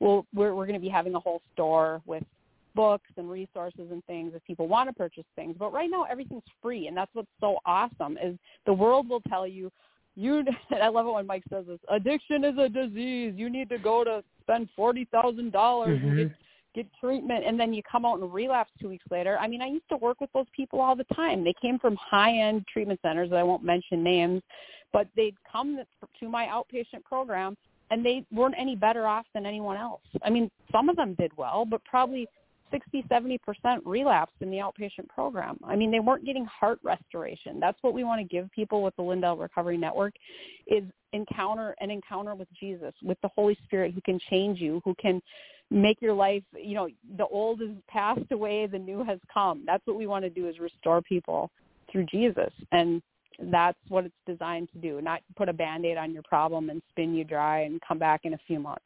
We'll, 0.00 0.26
we're, 0.34 0.54
we're 0.54 0.66
going 0.66 0.78
to 0.78 0.84
be 0.84 0.88
having 0.88 1.14
a 1.14 1.20
whole 1.20 1.40
store 1.54 2.02
with 2.04 2.24
books 2.74 3.10
and 3.16 3.30
resources 3.30 3.88
and 3.90 4.04
things 4.06 4.32
if 4.34 4.44
people 4.44 4.68
want 4.68 4.88
to 4.88 4.92
purchase 4.92 5.24
things. 5.36 5.56
But 5.58 5.72
right 5.72 5.90
now, 5.90 6.04
everything's 6.04 6.44
free, 6.62 6.88
and 6.88 6.96
that's 6.96 7.10
what's 7.14 7.28
so 7.40 7.58
awesome 7.64 8.18
is 8.22 8.36
the 8.66 8.72
world 8.72 9.08
will 9.08 9.22
tell 9.28 9.46
you, 9.46 9.70
you 10.18 10.38
and 10.70 10.82
I 10.82 10.88
love 10.88 11.06
it 11.06 11.12
when 11.12 11.26
Mike 11.26 11.44
says 11.48 11.64
this. 11.66 11.78
Addiction 11.88 12.44
is 12.44 12.58
a 12.58 12.68
disease. 12.68 13.34
You 13.36 13.48
need 13.48 13.68
to 13.70 13.78
go 13.78 14.04
to 14.04 14.22
spend 14.42 14.68
forty 14.74 15.06
thousand 15.06 15.52
dollars 15.52 16.00
and 16.02 16.10
mm-hmm. 16.10 16.16
get 16.18 16.32
get 16.74 16.86
treatment 17.00 17.44
and 17.46 17.58
then 17.58 17.72
you 17.72 17.82
come 17.90 18.04
out 18.04 18.20
and 18.20 18.32
relapse 18.32 18.70
two 18.80 18.88
weeks 18.88 19.04
later. 19.10 19.38
I 19.40 19.48
mean, 19.48 19.62
I 19.62 19.68
used 19.68 19.88
to 19.90 19.96
work 19.96 20.20
with 20.20 20.30
those 20.34 20.46
people 20.54 20.80
all 20.80 20.94
the 20.94 21.06
time. 21.14 21.42
They 21.42 21.54
came 21.62 21.78
from 21.78 21.96
high-end 21.96 22.66
treatment 22.70 23.00
centers. 23.02 23.32
I 23.32 23.42
won't 23.42 23.64
mention 23.64 24.04
names, 24.04 24.42
but 24.92 25.08
they'd 25.16 25.34
come 25.50 25.78
to 26.20 26.28
my 26.28 26.46
outpatient 26.46 27.04
program 27.04 27.56
and 27.90 28.04
they 28.04 28.24
weren't 28.30 28.54
any 28.58 28.76
better 28.76 29.06
off 29.06 29.24
than 29.34 29.46
anyone 29.46 29.76
else. 29.76 30.02
I 30.22 30.30
mean, 30.30 30.50
some 30.70 30.88
of 30.88 30.96
them 30.96 31.14
did 31.18 31.32
well, 31.38 31.64
but 31.64 31.82
probably 31.84 32.28
60, 32.70 33.04
70% 33.10 33.38
relapsed 33.84 34.36
in 34.40 34.50
the 34.50 34.58
outpatient 34.58 35.08
program. 35.08 35.58
I 35.64 35.76
mean, 35.76 35.90
they 35.90 36.00
weren't 36.00 36.24
getting 36.24 36.44
heart 36.46 36.78
restoration. 36.82 37.60
That's 37.60 37.78
what 37.82 37.94
we 37.94 38.04
want 38.04 38.20
to 38.20 38.24
give 38.24 38.50
people 38.52 38.82
with 38.82 38.94
the 38.96 39.02
Lindell 39.02 39.36
Recovery 39.36 39.76
Network 39.76 40.14
is 40.66 40.84
encounter 41.12 41.74
an 41.80 41.90
encounter 41.90 42.34
with 42.34 42.48
Jesus, 42.58 42.92
with 43.02 43.18
the 43.22 43.28
Holy 43.34 43.56
Spirit 43.64 43.94
who 43.94 44.00
can 44.02 44.18
change 44.30 44.60
you, 44.60 44.82
who 44.84 44.94
can 45.00 45.22
make 45.70 46.00
your 46.00 46.14
life, 46.14 46.42
you 46.54 46.74
know, 46.74 46.88
the 47.16 47.26
old 47.26 47.60
has 47.60 47.70
passed 47.88 48.32
away, 48.32 48.66
the 48.66 48.78
new 48.78 49.04
has 49.04 49.18
come. 49.32 49.62
That's 49.66 49.86
what 49.86 49.96
we 49.96 50.06
want 50.06 50.24
to 50.24 50.30
do 50.30 50.48
is 50.48 50.58
restore 50.58 51.02
people 51.02 51.50
through 51.90 52.06
Jesus. 52.06 52.52
And 52.72 53.02
that's 53.38 53.78
what 53.88 54.04
it's 54.04 54.14
designed 54.26 54.68
to 54.72 54.78
do, 54.78 55.00
not 55.00 55.20
put 55.36 55.48
a 55.48 55.52
band-aid 55.52 55.96
on 55.96 56.12
your 56.12 56.22
problem 56.24 56.70
and 56.70 56.82
spin 56.90 57.14
you 57.14 57.24
dry 57.24 57.60
and 57.60 57.80
come 57.86 57.98
back 57.98 58.22
in 58.24 58.34
a 58.34 58.38
few 58.46 58.58
months. 58.58 58.84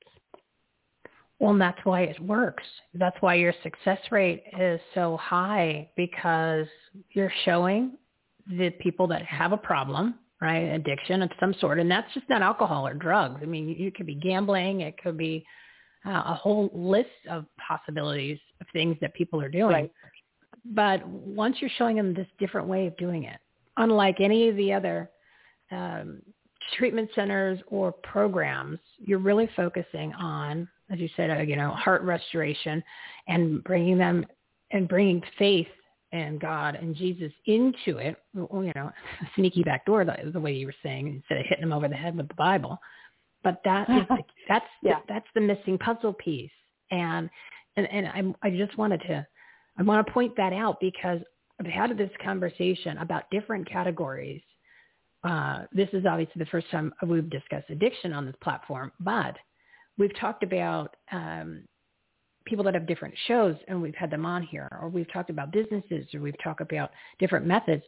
Well, 1.43 1.51
and 1.51 1.61
that's 1.61 1.81
why 1.83 2.03
it 2.03 2.21
works. 2.21 2.63
That's 2.95 3.17
why 3.19 3.35
your 3.35 3.53
success 3.65 3.99
rate 4.13 4.45
is 4.61 4.81
so 4.95 5.17
high 5.17 5.91
because 5.97 6.69
you're 7.11 7.33
showing 7.45 7.99
the 8.47 8.71
people 8.71 9.09
that 9.09 9.23
have 9.25 9.51
a 9.51 9.57
problem, 9.57 10.15
right, 10.41 10.61
addiction 10.61 11.21
of 11.21 11.31
some 11.41 11.53
sort, 11.61 11.81
and 11.81 11.91
that's 11.91 12.07
just 12.15 12.29
not 12.29 12.43
alcohol 12.43 12.87
or 12.87 12.95
drugs. 12.95 13.41
I 13.43 13.47
mean, 13.47 13.75
it 13.77 13.97
could 13.97 14.07
be 14.07 14.15
gambling, 14.15 14.83
it 14.83 15.03
could 15.03 15.19
be 15.19 15.45
uh, 16.07 16.23
a 16.27 16.35
whole 16.35 16.71
list 16.73 17.09
of 17.29 17.47
possibilities 17.59 18.39
of 18.61 18.69
things 18.73 18.97
that 19.01 19.13
people 19.15 19.41
are 19.43 19.49
doing. 19.49 19.73
Right. 19.73 19.93
But 20.65 21.05
once 21.05 21.57
you're 21.61 21.71
showing 21.77 21.97
them 21.97 22.15
this 22.15 22.29
different 22.39 22.69
way 22.69 22.87
of 22.87 22.97
doing 22.99 23.25
it, 23.25 23.41
unlike 23.79 24.21
any 24.21 24.49
of 24.49 24.55
the 24.55 24.73
other 24.73 25.11
um, 25.73 26.23
treatment 26.79 27.11
centers 27.17 27.59
or 27.67 27.91
programs, 27.91 28.79
you're 28.99 29.19
really 29.19 29.49
focusing 29.57 30.13
on, 30.15 30.69
as 30.93 30.99
you 30.99 31.09
said, 31.17 31.31
uh, 31.31 31.41
you 31.41 31.57
know, 31.57 31.71
heart 31.71 32.03
restoration 32.03 32.83
and 33.29 33.63
bringing 33.65 33.99
them 33.99 34.27
and 34.71 34.89
bringing 34.89 35.23
faith 35.39 35.69
and 36.13 36.41
God 36.41 36.75
and 36.75 36.95
Jesus 36.95 37.33
into 37.47 37.99
it. 37.99 38.17
You 38.35 38.73
know, 38.75 38.91
sneaky 39.35 39.63
back 39.63 39.87
door, 39.87 40.05
the, 40.05 40.31
the 40.33 40.41
way 40.41 40.53
you 40.53 40.67
were 40.67 40.75
saying, 40.83 41.09
instead 41.09 41.39
of 41.39 41.47
hitting 41.49 41.63
them 41.63 41.73
over 41.73 41.89
the 41.89 41.95
head 41.95 42.17
with 42.17 42.29
the 42.29 42.35
Bible. 42.35 42.79
But 43.43 43.61
that 43.65 43.89
is 43.89 44.03
the, 44.09 44.19
that's 44.49 44.67
yeah. 44.83 44.97
the, 45.07 45.15
that's 45.15 45.27
the 45.35 45.41
missing 45.41 45.79
puzzle 45.79 46.13
piece. 46.15 46.51
And 46.91 47.31
and 47.77 47.89
and 47.91 48.37
I 48.43 48.49
I 48.49 48.51
just 48.51 48.77
wanted 48.77 49.01
to 49.09 49.27
I 49.79 49.83
want 49.83 50.07
to 50.07 50.13
point 50.13 50.37
that 50.37 50.53
out 50.53 50.79
because 50.81 51.21
I've 51.59 51.67
had 51.67 51.97
this 51.97 52.11
conversation 52.23 52.99
about 52.99 53.31
different 53.31 53.69
categories. 53.69 54.43
Uh, 55.25 55.65
this 55.73 55.89
is 55.93 56.05
obviously 56.05 56.41
the 56.41 56.47
first 56.47 56.69
time 56.71 56.93
we've 57.07 57.31
discussed 57.31 57.71
addiction 57.71 58.13
on 58.13 58.27
this 58.27 58.35
platform, 58.43 58.91
but 59.01 59.37
we've 59.99 60.19
talked 60.19 60.43
about 60.43 60.95
um, 61.11 61.63
people 62.45 62.65
that 62.65 62.75
have 62.75 62.87
different 62.87 63.15
shows 63.27 63.57
and 63.69 63.81
we've 63.81 63.95
had 63.95 64.11
them 64.11 64.27
on 64.27 64.43
here, 64.43 64.69
or 64.81 64.89
we've 64.89 65.11
talked 65.13 65.31
about 65.31 65.53
businesses, 65.53 66.07
or 66.15 66.21
we've 66.21 66.43
talked 66.43 66.61
about 66.61 66.91
different 67.19 67.47
methods. 67.47 67.83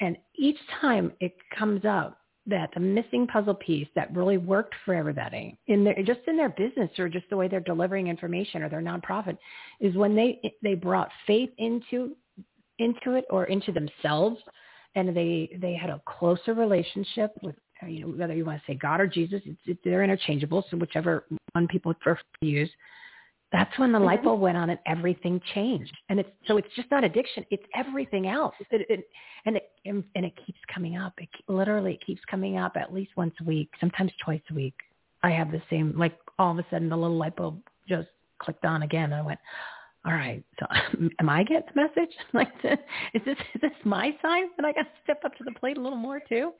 And 0.00 0.16
each 0.36 0.58
time 0.80 1.12
it 1.20 1.34
comes 1.56 1.84
up 1.84 2.18
that 2.46 2.70
the 2.74 2.80
missing 2.80 3.26
puzzle 3.26 3.54
piece 3.54 3.88
that 3.94 4.14
really 4.14 4.38
worked 4.38 4.74
for 4.84 4.94
everybody 4.94 5.58
in 5.66 5.84
their 5.84 5.94
just 6.04 6.20
in 6.26 6.36
their 6.36 6.48
business 6.48 6.90
or 6.98 7.08
just 7.08 7.28
the 7.28 7.36
way 7.36 7.48
they're 7.48 7.60
delivering 7.60 8.08
information 8.08 8.62
or 8.62 8.68
their 8.68 8.80
nonprofit 8.80 9.36
is 9.78 9.94
when 9.94 10.16
they 10.16 10.40
they 10.62 10.74
brought 10.74 11.10
faith 11.26 11.50
into 11.58 12.16
into 12.78 13.12
it 13.12 13.26
or 13.28 13.44
into 13.44 13.72
themselves 13.72 14.38
and 14.94 15.14
they 15.14 15.50
they 15.60 15.74
had 15.74 15.90
a 15.90 16.00
closer 16.06 16.54
relationship 16.54 17.32
with 17.42 17.54
you 17.86 18.00
know 18.00 18.08
whether 18.08 18.34
you 18.34 18.44
want 18.44 18.60
to 18.60 18.72
say 18.72 18.76
God 18.76 19.00
or 19.00 19.06
Jesus 19.06 19.40
it's, 19.44 19.58
it, 19.66 19.78
they're 19.84 20.04
interchangeable 20.04 20.64
so 20.70 20.76
whichever 20.76 21.24
one 21.52 21.68
people 21.68 21.94
prefer 21.94 22.20
to 22.40 22.46
use 22.46 22.70
that's 23.52 23.76
when 23.78 23.90
the 23.92 23.98
mm-hmm. 23.98 24.06
light 24.06 24.22
bulb 24.22 24.40
went 24.40 24.56
on 24.56 24.70
and 24.70 24.78
everything 24.86 25.40
changed 25.54 25.96
and 26.08 26.20
it's 26.20 26.30
so 26.46 26.56
it's 26.56 26.68
just 26.76 26.90
not 26.90 27.04
addiction 27.04 27.44
it's 27.50 27.64
everything 27.74 28.26
else 28.26 28.54
it, 28.70 28.86
it, 28.88 29.08
and 29.46 29.56
it 29.56 29.70
and, 29.84 30.04
and 30.14 30.24
it 30.24 30.32
keeps 30.46 30.60
coming 30.72 30.96
up 30.96 31.12
it 31.18 31.28
literally 31.48 31.94
it 31.94 32.06
keeps 32.06 32.20
coming 32.30 32.56
up 32.56 32.76
at 32.76 32.92
least 32.92 33.10
once 33.16 33.34
a 33.40 33.44
week 33.44 33.70
sometimes 33.80 34.12
twice 34.24 34.42
a 34.50 34.54
week 34.54 34.74
i 35.22 35.30
have 35.30 35.50
the 35.50 35.62
same 35.70 35.92
like 35.96 36.18
all 36.38 36.52
of 36.52 36.58
a 36.58 36.66
sudden 36.70 36.88
the 36.88 36.96
little 36.96 37.16
light 37.16 37.36
bulb 37.36 37.60
just 37.88 38.08
clicked 38.38 38.64
on 38.64 38.82
again 38.82 39.04
and 39.04 39.14
i 39.14 39.22
went 39.22 39.40
all 40.06 40.12
right, 40.12 40.42
so 40.58 40.66
am 41.20 41.28
I 41.28 41.42
getting 41.42 41.68
the 41.74 41.82
message? 41.82 42.14
Like, 42.32 42.48
is 43.14 43.22
this 43.24 43.36
is 43.54 43.60
this 43.60 43.70
my 43.84 44.16
sign 44.22 44.44
that 44.56 44.64
I 44.64 44.72
got 44.72 44.82
to 44.82 44.88
step 45.04 45.20
up 45.24 45.34
to 45.36 45.44
the 45.44 45.52
plate 45.52 45.76
a 45.76 45.80
little 45.80 45.98
more 45.98 46.20
too? 46.28 46.52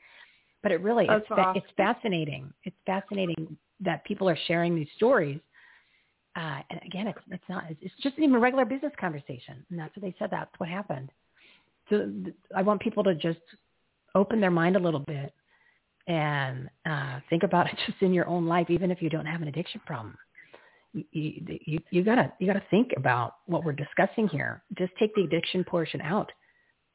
But 0.63 0.71
it 0.71 0.81
really 0.81 1.07
That's 1.07 1.21
it's 1.21 1.31
awesome. 1.31 1.57
it's 1.57 1.73
fascinating. 1.75 2.53
It's 2.63 2.75
fascinating 2.85 3.57
that 3.79 4.03
people 4.05 4.29
are 4.29 4.37
sharing 4.47 4.75
these 4.75 4.87
stories. 4.95 5.39
Uh, 6.35 6.59
and 6.69 6.79
again, 6.85 7.07
it's 7.07 7.19
it's 7.29 7.43
not 7.49 7.65
it's 7.69 7.95
just 8.01 8.17
even 8.17 8.35
a 8.35 8.39
regular 8.39 8.65
business 8.65 8.93
conversation, 8.99 9.65
and 9.69 9.79
that's 9.79 9.95
what 9.95 10.03
they 10.03 10.15
said. 10.19 10.29
That's 10.31 10.51
what 10.57 10.69
happened. 10.69 11.11
So 11.89 12.09
th- 12.23 12.35
I 12.55 12.61
want 12.61 12.79
people 12.81 13.03
to 13.03 13.15
just 13.15 13.39
open 14.13 14.39
their 14.39 14.51
mind 14.51 14.75
a 14.75 14.79
little 14.79 14.99
bit 14.99 15.33
and 16.07 16.69
uh, 16.85 17.19
think 17.29 17.43
about 17.43 17.67
it 17.71 17.77
just 17.87 18.01
in 18.01 18.13
your 18.13 18.27
own 18.27 18.45
life, 18.45 18.69
even 18.69 18.91
if 18.91 19.01
you 19.01 19.09
don't 19.09 19.25
have 19.25 19.41
an 19.41 19.47
addiction 19.47 19.81
problem 19.85 20.17
you, 20.93 21.03
you 21.65 21.79
you 21.89 22.03
gotta 22.03 22.31
you 22.39 22.47
gotta 22.47 22.63
think 22.69 22.91
about 22.97 23.35
what 23.45 23.63
we're 23.63 23.71
discussing 23.71 24.27
here. 24.27 24.63
Just 24.77 24.91
take 24.99 25.13
the 25.15 25.23
addiction 25.23 25.63
portion 25.63 26.01
out 26.01 26.31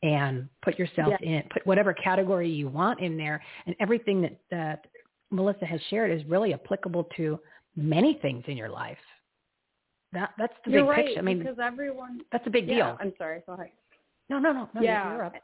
and 0.03 0.49
put 0.63 0.79
yourself 0.79 1.15
Yeah. 1.21 1.29
in 1.29 1.43
put 1.51 1.67
whatever 1.67 1.93
category 1.95 2.49
you 2.49 2.69
want 2.69 3.01
in 3.01 3.17
there, 3.17 3.43
and 3.67 3.75
everything 3.81 4.21
that 4.23 4.39
that 4.51 4.87
Melissa 5.31 5.67
has 5.67 5.81
shared 5.91 6.11
is 6.11 6.25
really 6.27 6.55
applicable 6.55 7.05
to 7.17 7.41
many 7.75 8.15
things 8.15 8.45
in 8.47 8.57
your 8.57 8.69
life. 8.69 8.99
That 10.13 10.33
that's 10.39 10.55
the 10.65 10.71
You're 10.71 10.83
big 10.83 10.91
right 10.91 11.07
picture. 11.07 11.21
I 11.21 11.23
mean, 11.23 11.39
because 11.39 11.59
everyone 11.59 12.21
that's 12.31 12.47
a 12.47 12.51
big 12.51 12.69
yeah, 12.69 12.75
deal. 12.75 12.99
I'm 13.01 13.13
sorry, 13.19 13.43
sorry. 13.47 13.73
No, 14.29 14.39
no, 14.39 14.53
no, 14.53 14.69
no. 14.75 14.81
Yeah. 14.81 15.13
you're 15.13 15.25
up. 15.25 15.35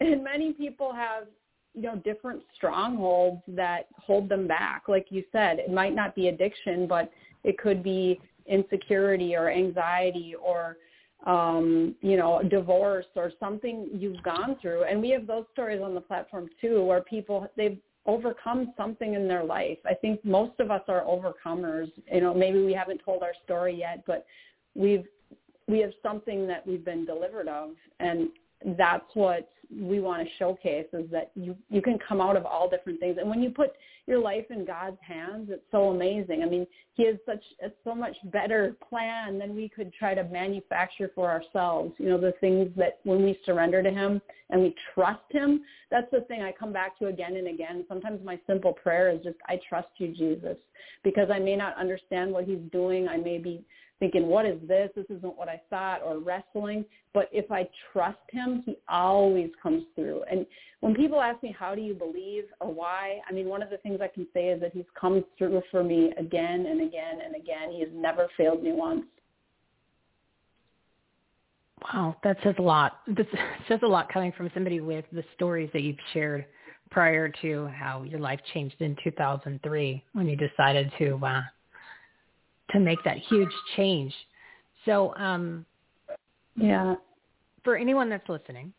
and 0.00 0.22
many 0.22 0.52
people 0.52 0.92
have 0.92 1.26
you 1.74 1.82
know 1.82 1.96
different 1.96 2.42
strongholds 2.54 3.42
that 3.48 3.86
hold 3.96 4.28
them 4.28 4.48
back 4.48 4.84
like 4.88 5.06
you 5.10 5.22
said 5.30 5.58
it 5.58 5.70
might 5.70 5.94
not 5.94 6.14
be 6.14 6.28
addiction 6.28 6.86
but 6.86 7.10
it 7.44 7.58
could 7.58 7.82
be 7.82 8.18
insecurity 8.46 9.36
or 9.36 9.50
anxiety 9.50 10.34
or 10.42 10.78
um 11.26 11.96
you 12.00 12.16
know 12.16 12.40
divorce 12.48 13.06
or 13.16 13.32
something 13.40 13.88
you've 13.92 14.22
gone 14.22 14.56
through. 14.60 14.84
And 14.84 15.00
we 15.00 15.10
have 15.10 15.26
those 15.26 15.44
stories 15.52 15.82
on 15.82 15.94
the 15.94 16.00
platform 16.00 16.48
too 16.60 16.84
where 16.84 17.00
people 17.00 17.46
they've 17.56 17.78
overcome 18.06 18.72
something 18.76 19.14
in 19.14 19.28
their 19.28 19.44
life. 19.44 19.78
I 19.84 19.94
think 19.94 20.24
most 20.24 20.58
of 20.60 20.70
us 20.70 20.82
are 20.88 21.04
overcomers. 21.04 21.90
You 22.12 22.20
know 22.20 22.34
maybe 22.34 22.62
we 22.62 22.72
haven't 22.72 23.02
told 23.04 23.22
our 23.22 23.34
story 23.44 23.76
yet 23.78 24.04
but 24.06 24.26
we've 24.74 25.06
we 25.68 25.80
have 25.80 25.92
something 26.02 26.46
that 26.46 26.66
we've 26.66 26.84
been 26.84 27.04
delivered 27.04 27.46
of. 27.46 27.70
And 28.00 28.30
that's 28.76 29.04
what 29.14 29.48
we 29.70 30.00
want 30.00 30.26
to 30.26 30.34
showcase 30.38 30.86
is 30.94 31.10
that 31.10 31.30
you 31.34 31.54
you 31.68 31.82
can 31.82 31.98
come 32.06 32.20
out 32.22 32.36
of 32.36 32.46
all 32.46 32.70
different 32.70 32.98
things. 33.00 33.18
And 33.20 33.28
when 33.28 33.42
you 33.42 33.50
put 33.50 33.72
your 34.06 34.18
life 34.18 34.46
in 34.48 34.64
God's 34.64 34.96
hands 35.06 35.50
it's 35.50 35.62
so 35.70 35.90
amazing. 35.90 36.42
I 36.42 36.46
mean 36.46 36.66
he 36.94 37.06
has 37.06 37.16
such 37.26 37.42
a 37.62 37.68
so 37.84 37.94
much 37.94 38.16
better 38.24 38.76
plan 38.88 39.38
than 39.38 39.54
we 39.54 39.68
could 39.68 39.92
try 39.92 40.14
to 40.14 40.24
manufacture 40.24 41.10
for 41.14 41.30
ourselves. 41.30 41.92
You 41.98 42.08
know 42.08 42.18
the 42.18 42.32
things 42.40 42.70
that 42.76 43.00
when 43.04 43.22
we 43.22 43.38
surrender 43.44 43.82
to 43.82 43.90
him 43.90 44.22
and 44.48 44.62
we 44.62 44.74
trust 44.94 45.30
him 45.30 45.62
that's 45.90 46.10
the 46.10 46.22
thing 46.22 46.42
i 46.42 46.50
come 46.50 46.72
back 46.72 46.98
to 47.00 47.08
again 47.08 47.36
and 47.36 47.48
again. 47.48 47.84
Sometimes 47.88 48.24
my 48.24 48.38
simple 48.46 48.72
prayer 48.72 49.10
is 49.10 49.22
just 49.22 49.36
i 49.48 49.60
trust 49.68 49.88
you 49.98 50.14
jesus 50.14 50.56
because 51.04 51.28
i 51.30 51.38
may 51.38 51.56
not 51.56 51.76
understand 51.76 52.32
what 52.32 52.44
he's 52.44 52.58
doing. 52.72 53.06
I 53.06 53.18
may 53.18 53.36
be 53.36 53.62
thinking, 54.00 54.26
what 54.26 54.46
is 54.46 54.58
this? 54.66 54.90
This 54.94 55.06
isn't 55.10 55.36
what 55.36 55.48
I 55.48 55.60
thought, 55.70 56.02
or 56.04 56.18
wrestling. 56.18 56.84
But 57.12 57.28
if 57.32 57.50
I 57.50 57.68
trust 57.92 58.18
him, 58.30 58.62
he 58.64 58.76
always 58.88 59.50
comes 59.62 59.84
through. 59.94 60.22
And 60.30 60.46
when 60.80 60.94
people 60.94 61.20
ask 61.20 61.42
me, 61.42 61.54
how 61.58 61.74
do 61.74 61.80
you 61.80 61.94
believe 61.94 62.44
or 62.60 62.72
why? 62.72 63.18
I 63.28 63.32
mean, 63.32 63.46
one 63.46 63.62
of 63.62 63.70
the 63.70 63.78
things 63.78 64.00
I 64.00 64.08
can 64.08 64.26
say 64.32 64.48
is 64.48 64.60
that 64.60 64.72
he's 64.72 64.84
come 64.98 65.24
through 65.36 65.62
for 65.70 65.82
me 65.82 66.12
again 66.18 66.66
and 66.66 66.80
again 66.80 67.20
and 67.24 67.34
again. 67.34 67.72
He 67.72 67.80
has 67.80 67.90
never 67.92 68.28
failed 68.36 68.62
me 68.62 68.72
once. 68.72 69.04
Wow, 71.92 72.16
that 72.24 72.36
says 72.42 72.54
a 72.58 72.62
lot. 72.62 73.00
This 73.06 73.26
says 73.68 73.80
a 73.82 73.86
lot 73.86 74.12
coming 74.12 74.32
from 74.32 74.50
somebody 74.54 74.80
with 74.80 75.04
the 75.12 75.24
stories 75.34 75.70
that 75.72 75.82
you've 75.82 75.96
shared 76.12 76.46
prior 76.90 77.30
to 77.42 77.66
how 77.68 78.02
your 78.02 78.18
life 78.18 78.40
changed 78.54 78.80
in 78.80 78.96
2003 79.04 80.02
when 80.12 80.26
you 80.26 80.36
decided 80.36 80.90
to 80.98 81.20
uh, 81.24 81.42
to 82.70 82.80
make 82.80 83.02
that 83.04 83.18
huge 83.18 83.52
change. 83.76 84.12
So, 84.84 85.14
um, 85.16 85.64
yeah, 86.56 86.96
for 87.64 87.76
anyone 87.76 88.08
that's 88.08 88.28
listening, 88.28 88.72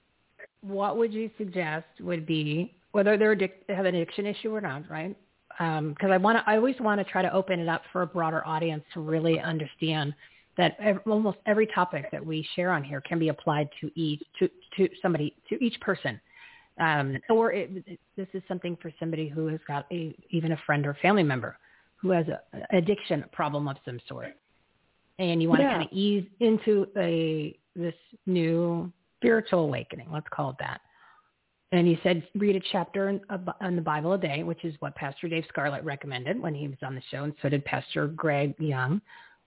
what 0.61 0.98
would 0.98 1.14
you 1.14 1.30
suggest 1.38 1.86
would 1.99 2.26
be 2.26 2.74
whether 2.91 3.18
they're 3.18 3.36
addic- 3.36 3.68
they 3.68 3.76
have 3.76 3.86
an 3.86 3.95
addiction 3.95 4.26
issue 4.26 4.53
or 4.53 4.61
not, 4.61 4.90
right? 4.90 5.16
Because 5.49 6.10
I 6.11 6.18
want 6.18 6.38
to, 6.38 6.44
I 6.49 6.56
always 6.56 6.76
want 6.80 6.99
to 6.99 7.11
try 7.11 7.22
to 7.22 7.34
open 7.34 7.60
it 7.60 7.68
up 7.68 7.84
for 7.91 8.02
a 8.02 8.07
broader 8.07 8.45
audience 8.48 8.84
to 8.94 9.02
really 9.02 9.40
understand 9.40 10.14
that 10.57 10.76
ev- 10.80 10.99
almost 11.06 11.38
every 11.45 11.68
topic 11.68 12.10
that 12.11 12.26
we 12.26 12.48
share 12.56 12.72
on 12.72 12.84
here 12.84 13.02
can 13.02 13.20
be 13.20 13.30
applied 13.30 13.70
to 13.82 13.91
each 13.99 14.22
to 14.40 14.49
to 14.78 14.90
somebody 15.02 15.36
to 15.49 15.64
each 15.64 15.80
person. 15.82 16.20
Um, 16.80 17.18
or 17.30 17.52
it, 17.52 17.70
it, 17.86 17.99
this 18.16 18.28
is 18.34 18.41
something 18.48 18.78
for 18.82 18.91
somebody 18.99 19.28
who 19.28 19.48
has 19.48 19.60
got 19.68 19.86
a 19.91 20.16
even 20.30 20.53
a 20.53 20.57
friend 20.66 20.88
or 20.88 20.98
family 21.02 21.24
member 21.24 21.57
who 22.02 22.12
has 22.12 22.26
a, 22.28 22.40
an 22.54 22.64
addiction 22.72 23.26
problem 23.32 23.68
of 23.68 23.78
some 23.86 24.00
sort, 24.08 24.36
and 25.20 25.42
you 25.42 25.50
want 25.50 25.62
Yeah. 25.62 25.68
to 25.70 25.74
kind 25.76 25.90
of 25.90 25.98
ease 25.98 26.26
into 26.40 26.88
a 26.98 27.58
this 27.76 27.96
new 28.26 28.92
spiritual 29.18 29.60
awakening. 29.62 30.10
Let's 30.12 30.28
call 30.32 30.52
it 30.52 30.58
that. 30.60 30.82
And 31.72 31.86
he 31.86 32.00
said 32.02 32.28
read 32.36 32.56
a 32.56 32.62
chapter 32.72 33.10
in, 33.10 33.22
in 33.62 33.76
the 33.76 33.82
Bible 33.82 34.14
a 34.14 34.18
day, 34.18 34.44
which 34.44 34.66
is 34.66 34.74
what 34.80 34.96
Pastor 34.96 35.28
Dave 35.28 35.46
Scarlett 35.50 35.84
recommended 35.84 36.42
when 36.42 36.56
he 36.56 36.68
was 36.68 36.78
on 36.82 36.96
the 36.96 37.02
show, 37.12 37.26
and 37.26 37.34
so 37.42 37.50
did 37.50 37.64
Pastor 37.66 38.08
Greg 38.08 38.56
Young. 38.60 39.02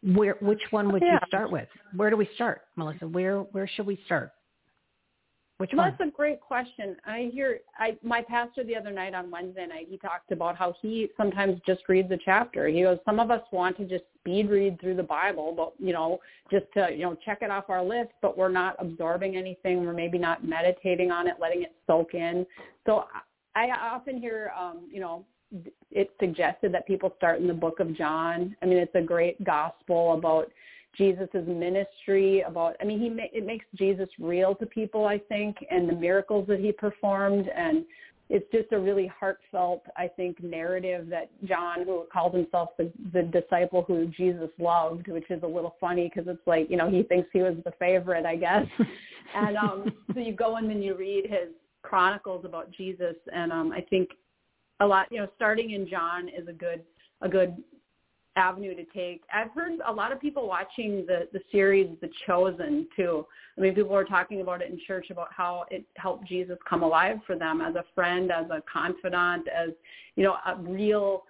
Where, 0.05 0.37
which 0.41 0.63
one 0.71 0.93
would 0.93 1.03
you 1.03 1.17
start 1.29 1.51
with? 1.53 1.69
Where 1.95 2.11
do 2.11 2.17
we 2.17 2.29
start, 2.35 2.63
Melissa? 2.75 3.07
Where, 3.07 3.39
where 3.41 3.69
should 3.69 3.87
we 3.87 4.01
start? 4.05 4.33
Which 5.63 5.71
Well, 5.75 5.87
one? 5.87 5.95
That's 5.97 6.11
a 6.11 6.13
great 6.13 6.41
question. 6.41 6.97
I 7.07 7.31
hear 7.33 7.61
I 7.79 7.97
my 8.03 8.21
pastor 8.21 8.65
the 8.65 8.75
other 8.75 8.91
night 8.91 9.15
on 9.15 9.31
Wednesday 9.31 9.65
night 9.65 9.87
he 9.89 9.97
talked 9.97 10.33
about 10.33 10.57
how 10.57 10.75
he 10.83 11.09
sometimes 11.17 11.61
just 11.65 11.83
reads 11.89 12.11
a 12.11 12.19
chapter. 12.25 12.67
He 12.67 12.83
goes, 12.83 12.99
some 13.05 13.21
of 13.21 13.31
us 13.31 13.43
want 13.53 13.77
to 13.77 13.85
just 13.85 14.03
speed 14.19 14.51
read 14.51 14.81
through 14.81 14.97
the 14.97 15.05
Bible, 15.05 15.55
but 15.57 15.73
you 15.79 15.93
know, 15.93 16.19
just 16.51 16.65
to 16.75 16.89
you 16.91 17.05
know 17.05 17.17
check 17.25 17.43
it 17.43 17.51
off 17.53 17.71
our 17.71 17.81
list, 17.81 18.11
but 18.21 18.37
we're 18.37 18.49
not 18.49 18.75
absorbing 18.81 19.37
anything. 19.37 19.87
We're 19.87 19.93
maybe 19.93 20.19
not 20.19 20.45
meditating 20.45 21.13
on 21.13 21.29
it, 21.29 21.35
letting 21.41 21.63
it 21.63 21.73
soak 21.87 22.15
in. 22.15 22.45
So 22.85 23.05
I 23.55 23.69
I 23.69 23.89
often 23.95 24.21
hear, 24.21 24.51
um, 24.59 24.89
you 24.91 24.99
know, 24.99 25.25
it's 25.93 26.11
suggested 26.19 26.75
that 26.75 26.89
people 26.89 27.15
start 27.19 27.41
in 27.41 27.47
the 27.47 27.55
book 27.55 27.79
of 27.79 27.97
John. 27.97 28.57
I 28.63 28.67
mean, 28.67 28.79
it's 28.79 28.97
a 28.97 29.01
great 29.01 29.45
gospel 29.45 30.15
about 30.15 30.51
Jesus' 30.97 31.29
ministry 31.47 32.43
about 32.43 32.77
I 32.81 32.85
mean 32.85 33.01
he 33.01 33.09
ma- 33.09 33.23
it 33.33 33.47
makes 33.47 33.65
Jesus 33.75 34.09
real 34.19 34.55
to 34.57 34.67
people 34.67 35.07
I 35.07 35.19
think 35.19 35.57
and 35.71 35.89
the 35.89 35.95
miracles 35.95 36.47
that 36.49 36.61
he 36.61 36.73
performed. 36.73 37.49
And 37.49 37.85
it's 38.29 38.51
just 38.53 38.73
a 38.73 38.79
really 38.79 39.07
heartfelt 39.07 39.85
I 39.97 40.09
think 40.09 40.43
narrative 40.43 41.09
that 41.09 41.31
John 41.47 41.85
who 41.85 42.05
calls 42.13 42.35
himself 42.35 42.71
the 42.77 42.93
the 43.13 43.23
disciple 43.23 43.85
who 43.87 44.07
Jesus 44.07 44.51
loved 44.59 45.09
which 45.09 45.31
is 45.31 45.43
a 45.43 45.47
little 45.47 45.77
funny 45.81 46.11
because 46.13 46.31
it's 46.31 46.47
like 46.47 46.69
you 46.71 46.77
know 46.77 46.91
he 46.91 47.03
thinks 47.03 47.29
he 47.33 47.41
was 47.41 47.57
the 47.65 47.73
favorite 47.79 48.27
I 48.27 48.37
guess. 48.37 48.67
And 49.35 49.57
um 49.57 49.93
so 50.13 50.21
you 50.21 50.35
go 50.35 50.59
in 50.59 50.65
and 50.65 50.75
then 50.75 50.83
you 50.83 50.95
read 50.95 51.25
his 51.25 51.55
chronicles 51.83 52.45
about 52.45 52.71
Jesus. 52.71 53.17
And 53.33 53.51
um 53.51 53.73
I 53.73 53.81
think 53.81 54.11
a 54.81 54.87
lot 54.87 55.07
you 55.11 55.19
know 55.19 55.29
starting 55.37 55.71
in 55.71 55.89
John 55.89 56.29
is 56.29 56.49
a 56.49 56.53
good 56.53 56.83
a 57.23 57.29
good 57.29 57.57
avenue 58.37 58.75
to 58.75 58.85
take. 58.85 59.23
I've 59.33 59.51
heard 59.53 59.73
a 59.87 59.93
lot 59.93 60.13
of 60.13 60.21
people 60.21 60.49
watching 60.49 61.05
the 61.07 61.29
the 61.33 61.41
series 61.51 61.89
The 62.01 62.09
Chosen 62.27 62.89
too. 62.97 63.27
I 63.57 63.61
mean, 63.61 63.75
people 63.75 63.91
were 63.91 64.05
talking 64.05 64.41
about 64.41 64.63
it 64.63 64.71
in 64.71 64.81
church 64.87 65.11
about 65.11 65.29
how 65.31 65.67
it 65.71 65.85
helped 65.97 66.27
Jesus 66.27 66.57
come 66.69 66.83
alive 66.83 67.19
for 67.27 67.37
them 67.37 67.61
as 67.61 67.75
a 67.75 67.85
friend, 67.95 68.33
as 68.33 68.47
a 68.51 68.63
confidant, 68.73 69.47
as 69.49 69.71
you 70.17 70.25
know, 70.25 70.37
a 70.47 70.57
real 70.57 71.25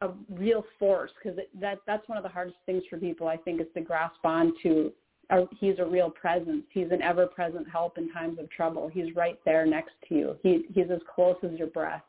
a 0.00 0.10
real 0.30 0.64
force 0.78 1.12
because 1.22 1.38
that 1.60 1.78
that's 1.86 2.08
one 2.08 2.18
of 2.18 2.24
the 2.24 2.30
hardest 2.30 2.58
things 2.66 2.82
for 2.90 2.98
people 2.98 3.28
I 3.28 3.36
think 3.36 3.60
is 3.60 3.68
to 3.74 3.80
grasp 3.80 4.24
on 4.24 4.52
to. 4.62 4.92
Uh, 5.30 5.44
he's 5.60 5.78
a 5.78 5.84
real 5.84 6.10
presence. 6.10 6.64
He's 6.70 6.90
an 6.90 7.00
ever-present 7.00 7.66
help 7.70 7.96
in 7.96 8.12
times 8.12 8.38
of 8.38 8.50
trouble. 8.50 8.90
He's 8.92 9.14
right 9.14 9.38
there 9.46 9.64
next 9.64 9.92
to 10.08 10.14
you. 10.14 10.36
He 10.42 10.66
he's 10.74 10.90
as 10.92 11.00
close 11.14 11.36
as 11.44 11.52
your 11.58 11.68
breath 11.68 12.02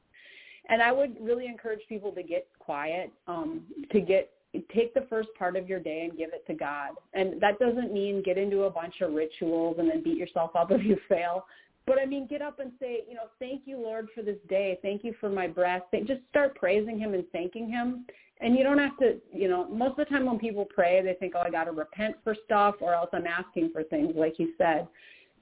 and 0.69 0.81
I 0.81 0.91
would 0.91 1.15
really 1.19 1.45
encourage 1.45 1.81
people 1.89 2.11
to 2.11 2.23
get 2.23 2.47
quiet, 2.59 3.11
um, 3.27 3.63
to 3.91 3.99
get 3.99 4.29
take 4.73 4.93
the 4.93 5.05
first 5.09 5.29
part 5.37 5.55
of 5.55 5.67
your 5.67 5.79
day 5.79 6.07
and 6.07 6.17
give 6.17 6.29
it 6.31 6.45
to 6.45 6.53
God. 6.53 6.91
And 7.13 7.41
that 7.41 7.57
doesn't 7.59 7.91
mean 7.91 8.21
get 8.23 8.37
into 8.37 8.63
a 8.63 8.69
bunch 8.69 9.01
of 9.01 9.13
rituals 9.13 9.77
and 9.79 9.89
then 9.89 10.03
beat 10.03 10.17
yourself 10.17 10.51
up 10.55 10.67
if 10.71 10.83
you 10.83 10.97
fail. 11.09 11.45
But 11.85 11.99
I 11.99 12.05
mean, 12.05 12.27
get 12.27 12.41
up 12.41 12.59
and 12.59 12.71
say, 12.79 13.01
you 13.09 13.15
know, 13.15 13.27
thank 13.39 13.63
you, 13.65 13.77
Lord, 13.77 14.07
for 14.15 14.21
this 14.21 14.37
day. 14.47 14.79
Thank 14.81 15.03
you 15.03 15.13
for 15.19 15.29
my 15.29 15.47
breath. 15.47 15.81
Th- 15.91 16.07
Just 16.07 16.21
start 16.29 16.55
praising 16.55 16.97
Him 16.97 17.13
and 17.13 17.25
thanking 17.31 17.69
Him. 17.69 18.05
And 18.39 18.55
you 18.55 18.63
don't 18.63 18.77
have 18.77 18.97
to, 18.97 19.17
you 19.33 19.49
know, 19.49 19.67
most 19.69 19.91
of 19.91 19.97
the 19.97 20.05
time 20.05 20.25
when 20.25 20.39
people 20.39 20.65
pray, 20.65 21.01
they 21.01 21.13
think, 21.13 21.33
oh, 21.35 21.41
I 21.41 21.49
got 21.49 21.65
to 21.65 21.71
repent 21.71 22.15
for 22.23 22.35
stuff 22.45 22.75
or 22.79 22.93
else 22.93 23.09
I'm 23.13 23.27
asking 23.27 23.71
for 23.73 23.83
things, 23.83 24.13
like 24.15 24.39
you 24.39 24.53
said. 24.57 24.87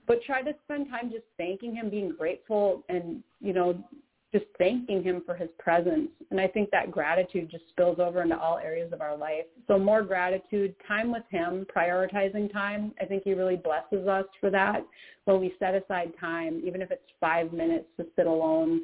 But 0.08 0.24
try 0.24 0.42
to 0.42 0.54
spend 0.66 0.90
time 0.90 1.12
just 1.12 1.26
thanking 1.38 1.76
Him, 1.76 1.90
being 1.90 2.14
grateful, 2.18 2.84
and, 2.90 3.24
you 3.40 3.54
know, 3.54 3.84
just 4.32 4.46
thanking 4.58 5.04
him 5.04 5.22
for 5.26 5.36
his 5.36 5.50
presence. 5.60 6.10
And 6.30 6.40
I 6.40 6.48
think 6.48 6.72
that 6.72 6.90
gratitude 6.90 7.50
just 7.52 7.68
spills 7.70 8.00
over 8.00 8.22
into 8.22 8.40
all 8.40 8.58
areas 8.58 8.94
of 8.94 9.02
our 9.02 9.18
life. 9.18 9.44
So 9.68 9.78
more 9.78 10.02
gratitude, 10.04 10.74
time 10.88 11.12
with 11.12 11.24
him, 11.30 11.66
prioritizing 11.76 12.52
time. 12.52 12.94
I 13.02 13.06
think 13.06 13.24
he 13.24 13.34
really 13.34 13.58
blesses 13.58 14.08
us 14.08 14.26
for 14.40 14.50
that 14.50 14.86
when 15.26 15.42
we 15.42 15.54
set 15.60 15.76
aside 15.76 16.14
time, 16.20 16.62
even 16.66 16.82
if 16.82 16.92
it's 16.92 17.04
five 17.20 17.52
minutes 17.52 17.88
to 17.98 18.06
sit 18.16 18.26
alone 18.26 18.82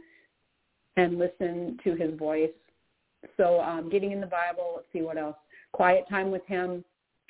and 0.97 1.17
listen 1.17 1.77
to 1.83 1.95
his 1.95 2.17
voice. 2.17 2.49
So 3.37 3.61
um, 3.61 3.89
getting 3.89 4.11
in 4.11 4.19
the 4.19 4.27
Bible, 4.27 4.73
let's 4.75 4.87
see 4.91 5.01
what 5.01 5.17
else. 5.17 5.37
Quiet 5.71 6.05
time 6.09 6.29
with 6.29 6.45
him. 6.45 6.83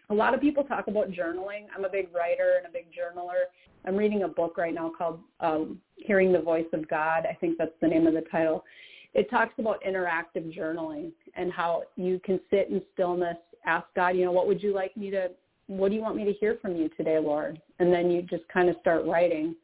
A 0.10 0.14
lot 0.14 0.34
of 0.34 0.42
people 0.42 0.64
talk 0.64 0.88
about 0.88 1.12
journaling. 1.12 1.66
I'm 1.76 1.86
a 1.86 1.90
big 1.90 2.08
writer 2.16 2.54
and 2.58 2.66
a 2.66 2.72
big 2.72 2.86
journaler. 2.86 3.46
I'm 3.88 3.96
reading 3.96 4.24
a 4.24 4.28
book 4.28 4.58
right 4.58 4.74
now 4.74 4.92
called 4.96 5.22
um, 5.40 5.80
Hearing 5.96 6.34
the 6.34 6.42
Voice 6.42 6.66
of 6.74 6.88
God. 6.90 7.26
I 7.26 7.34
think 7.40 7.58
that's 7.58 7.72
the 7.82 7.88
name 7.88 8.06
of 8.06 8.14
the 8.14 8.24
title. 8.30 8.66
It 9.14 9.30
talks 9.30 9.54
about 9.58 9.82
interactive 9.82 10.56
journaling 10.56 11.12
and 11.36 11.52
how 11.52 11.84
you 11.96 12.20
can 12.24 12.40
sit 12.52 12.70
in 12.70 12.82
stillness, 12.94 13.38
ask 13.66 13.88
God, 13.96 14.10
you 14.10 14.26
know, 14.26 14.34
what 14.34 14.46
would 14.46 14.62
you 14.62 14.74
like 14.74 14.96
me 14.98 15.10
to, 15.12 15.32
what 15.68 15.90
do 15.90 15.96
you 15.96 16.02
want 16.02 16.18
me 16.18 16.26
to 16.26 16.34
hear 16.34 16.58
from 16.62 16.76
you 16.76 16.90
today, 16.98 17.18
Lord? 17.18 17.62
And 17.80 17.92
then 17.92 18.12
you 18.12 18.22
just 18.22 18.48
kind 18.50 18.70
of 18.70 18.76
start 18.82 19.06
writing 19.06 19.56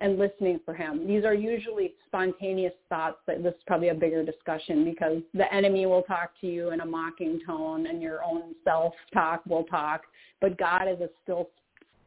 and 0.00 0.18
listening 0.18 0.60
for 0.64 0.74
him. 0.74 1.06
These 1.06 1.24
are 1.24 1.34
usually 1.34 1.94
spontaneous 2.06 2.72
thoughts. 2.88 3.18
That 3.26 3.42
this 3.42 3.54
is 3.54 3.62
probably 3.66 3.90
a 3.90 3.94
bigger 3.94 4.24
discussion 4.24 4.84
because 4.84 5.22
the 5.32 5.52
enemy 5.54 5.86
will 5.86 6.02
talk 6.02 6.32
to 6.40 6.46
you 6.48 6.70
in 6.72 6.80
a 6.80 6.86
mocking 6.86 7.40
tone, 7.46 7.86
and 7.86 8.02
your 8.02 8.22
own 8.24 8.54
self-talk 8.64 9.46
will 9.46 9.64
talk. 9.64 10.02
But 10.40 10.58
God 10.58 10.88
is 10.88 11.00
a 11.00 11.08
still, 11.22 11.48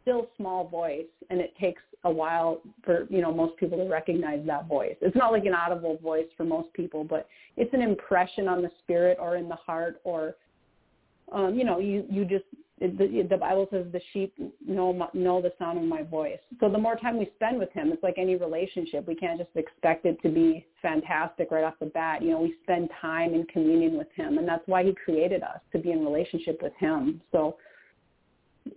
still 0.07 0.29
small 0.38 0.67
voice, 0.67 1.05
and 1.29 1.41
it 1.41 1.53
takes 1.59 1.81
a 2.05 2.11
while 2.11 2.61
for 2.84 3.07
you 3.09 3.21
know 3.21 3.34
most 3.34 3.57
people 3.57 3.77
to 3.77 3.89
recognize 3.89 4.45
that 4.45 4.67
voice. 4.67 4.95
It's 5.01 5.15
not 5.15 5.34
like 5.34 5.45
an 5.45 5.53
audible 5.53 5.97
voice 6.01 6.27
for 6.38 6.45
most 6.45 6.71
people, 6.73 7.03
but 7.03 7.27
it's 7.57 7.73
an 7.73 7.81
impression 7.81 8.47
on 8.47 8.61
the 8.61 8.71
spirit 8.84 9.17
or 9.19 9.35
in 9.35 9.49
the 9.49 9.55
heart, 9.55 9.99
or 10.05 10.35
um, 11.34 11.55
you 11.55 11.65
know, 11.65 11.79
you 11.79 12.05
you 12.09 12.23
just 12.23 12.45
the, 12.79 13.25
the 13.27 13.38
Bible 13.38 13.67
says 13.71 13.88
the 13.91 13.99
sheep 14.13 14.34
know 14.65 15.09
know 15.13 15.41
the 15.41 15.51
sound 15.59 15.77
of 15.77 15.84
my 15.84 16.03
voice. 16.03 16.39
So 16.61 16.69
the 16.69 16.77
more 16.77 16.95
time 16.95 17.17
we 17.17 17.29
spend 17.35 17.59
with 17.59 17.71
Him, 17.73 17.91
it's 17.91 18.03
like 18.03 18.15
any 18.17 18.38
relationship. 18.38 19.05
We 19.07 19.15
can't 19.15 19.38
just 19.38 19.49
expect 19.55 20.05
it 20.05 20.21
to 20.21 20.29
be 20.29 20.65
fantastic 20.81 21.51
right 21.51 21.65
off 21.65 21.73
the 21.81 21.88
bat. 21.88 22.21
You 22.21 22.31
know, 22.31 22.41
we 22.41 22.55
spend 22.63 22.89
time 23.01 23.34
in 23.34 23.45
communion 23.47 23.97
with 23.97 24.07
Him, 24.15 24.38
and 24.38 24.47
that's 24.47 24.65
why 24.67 24.84
He 24.84 24.93
created 24.93 25.43
us 25.43 25.59
to 25.73 25.79
be 25.79 25.91
in 25.91 26.05
relationship 26.05 26.61
with 26.61 26.73
Him. 26.79 27.21
So 27.31 27.57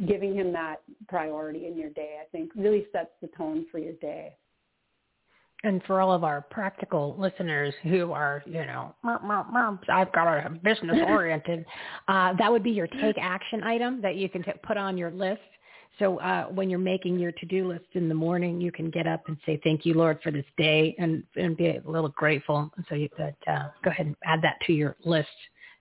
giving 0.06 0.34
Him 0.34 0.52
that 0.52 0.82
priority 1.08 1.66
in 1.66 1.76
your 1.76 1.90
day, 1.90 2.16
I 2.20 2.26
think, 2.30 2.50
really 2.54 2.86
sets 2.92 3.10
the 3.20 3.28
tone 3.36 3.66
for 3.70 3.78
your 3.78 3.94
day. 3.94 4.36
And 5.62 5.82
for 5.86 6.00
all 6.00 6.12
of 6.12 6.24
our 6.24 6.40
practical 6.40 7.16
listeners 7.18 7.74
who 7.82 8.12
are, 8.12 8.42
you 8.46 8.64
know, 8.64 8.94
"Merp, 9.04 9.22
merp, 9.22 9.52
merp, 9.52 9.78
I've 9.90 10.10
got 10.12 10.26
a 10.26 10.50
business 10.50 10.98
oriented, 11.06 11.66
uh, 12.08 12.32
that 12.38 12.50
would 12.50 12.62
be 12.62 12.70
your 12.70 12.86
take 12.86 13.16
action 13.20 13.62
item 13.62 14.00
that 14.00 14.16
you 14.16 14.28
can 14.28 14.42
t- 14.42 14.52
put 14.62 14.76
on 14.76 14.96
your 14.96 15.10
list. 15.10 15.42
So 15.98 16.18
uh, 16.20 16.44
when 16.46 16.70
you're 16.70 16.78
making 16.78 17.18
your 17.18 17.32
to-do 17.32 17.68
list 17.68 17.84
in 17.92 18.08
the 18.08 18.14
morning, 18.14 18.58
you 18.60 18.72
can 18.72 18.90
get 18.90 19.06
up 19.06 19.28
and 19.28 19.36
say, 19.44 19.60
"Thank 19.62 19.84
you, 19.84 19.92
Lord, 19.94 20.20
for 20.22 20.30
this 20.30 20.46
day," 20.56 20.94
and 20.98 21.22
and 21.36 21.56
be 21.56 21.68
a 21.68 21.82
little 21.84 22.08
grateful. 22.10 22.70
And 22.76 22.86
so 22.88 22.94
you 22.94 23.10
that 23.18 23.36
uh, 23.46 23.68
go 23.84 23.90
ahead 23.90 24.06
and 24.06 24.16
add 24.24 24.40
that 24.42 24.56
to 24.66 24.72
your 24.72 24.96
list 25.04 25.28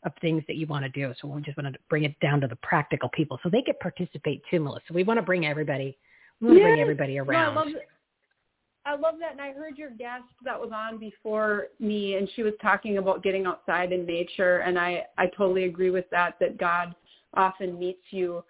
of 0.03 0.13
things 0.21 0.43
that 0.47 0.55
you 0.55 0.65
want 0.67 0.83
to 0.85 0.89
do. 0.89 1.13
So 1.21 1.27
we 1.27 1.41
just 1.41 1.57
want 1.57 1.73
to 1.73 1.79
bring 1.89 2.05
it 2.05 2.17
down 2.19 2.41
to 2.41 2.47
the 2.47 2.55
practical 2.57 3.09
people, 3.09 3.39
so 3.43 3.49
they 3.49 3.61
can 3.61 3.75
participate 3.81 4.41
too, 4.49 4.59
Melissa. 4.59 4.93
We 4.93 5.03
want 5.03 5.17
to 5.17 5.23
bring 5.23 5.45
everybody. 5.45 5.97
We 6.39 6.47
want 6.47 6.59
to 6.59 6.63
bring 6.63 6.77
Yes. 6.77 6.83
everybody 6.83 7.15
No, 7.17 7.23
around. 7.23 7.57
I 7.57 7.61
love. 7.61 7.73
I 8.85 8.95
love 8.95 9.15
that, 9.19 9.33
and 9.33 9.41
I 9.41 9.51
heard 9.51 9.77
your 9.77 9.91
guest 9.91 10.23
that 10.43 10.59
was 10.59 10.71
on 10.73 10.97
before 10.97 11.67
me, 11.79 12.15
and 12.15 12.29
she 12.35 12.43
was 12.43 12.53
talking 12.61 12.97
about 12.97 13.21
getting 13.21 13.45
outside 13.45 13.91
in 13.91 14.05
nature, 14.05 14.59
and 14.59 14.79
I 14.79 15.05
I 15.17 15.27
totally 15.27 15.65
agree 15.65 15.89
with 15.89 16.09
that. 16.11 16.39
That 16.39 16.57
God 16.57 16.95
often 17.35 17.77
meets 17.77 18.01
you 18.09 18.43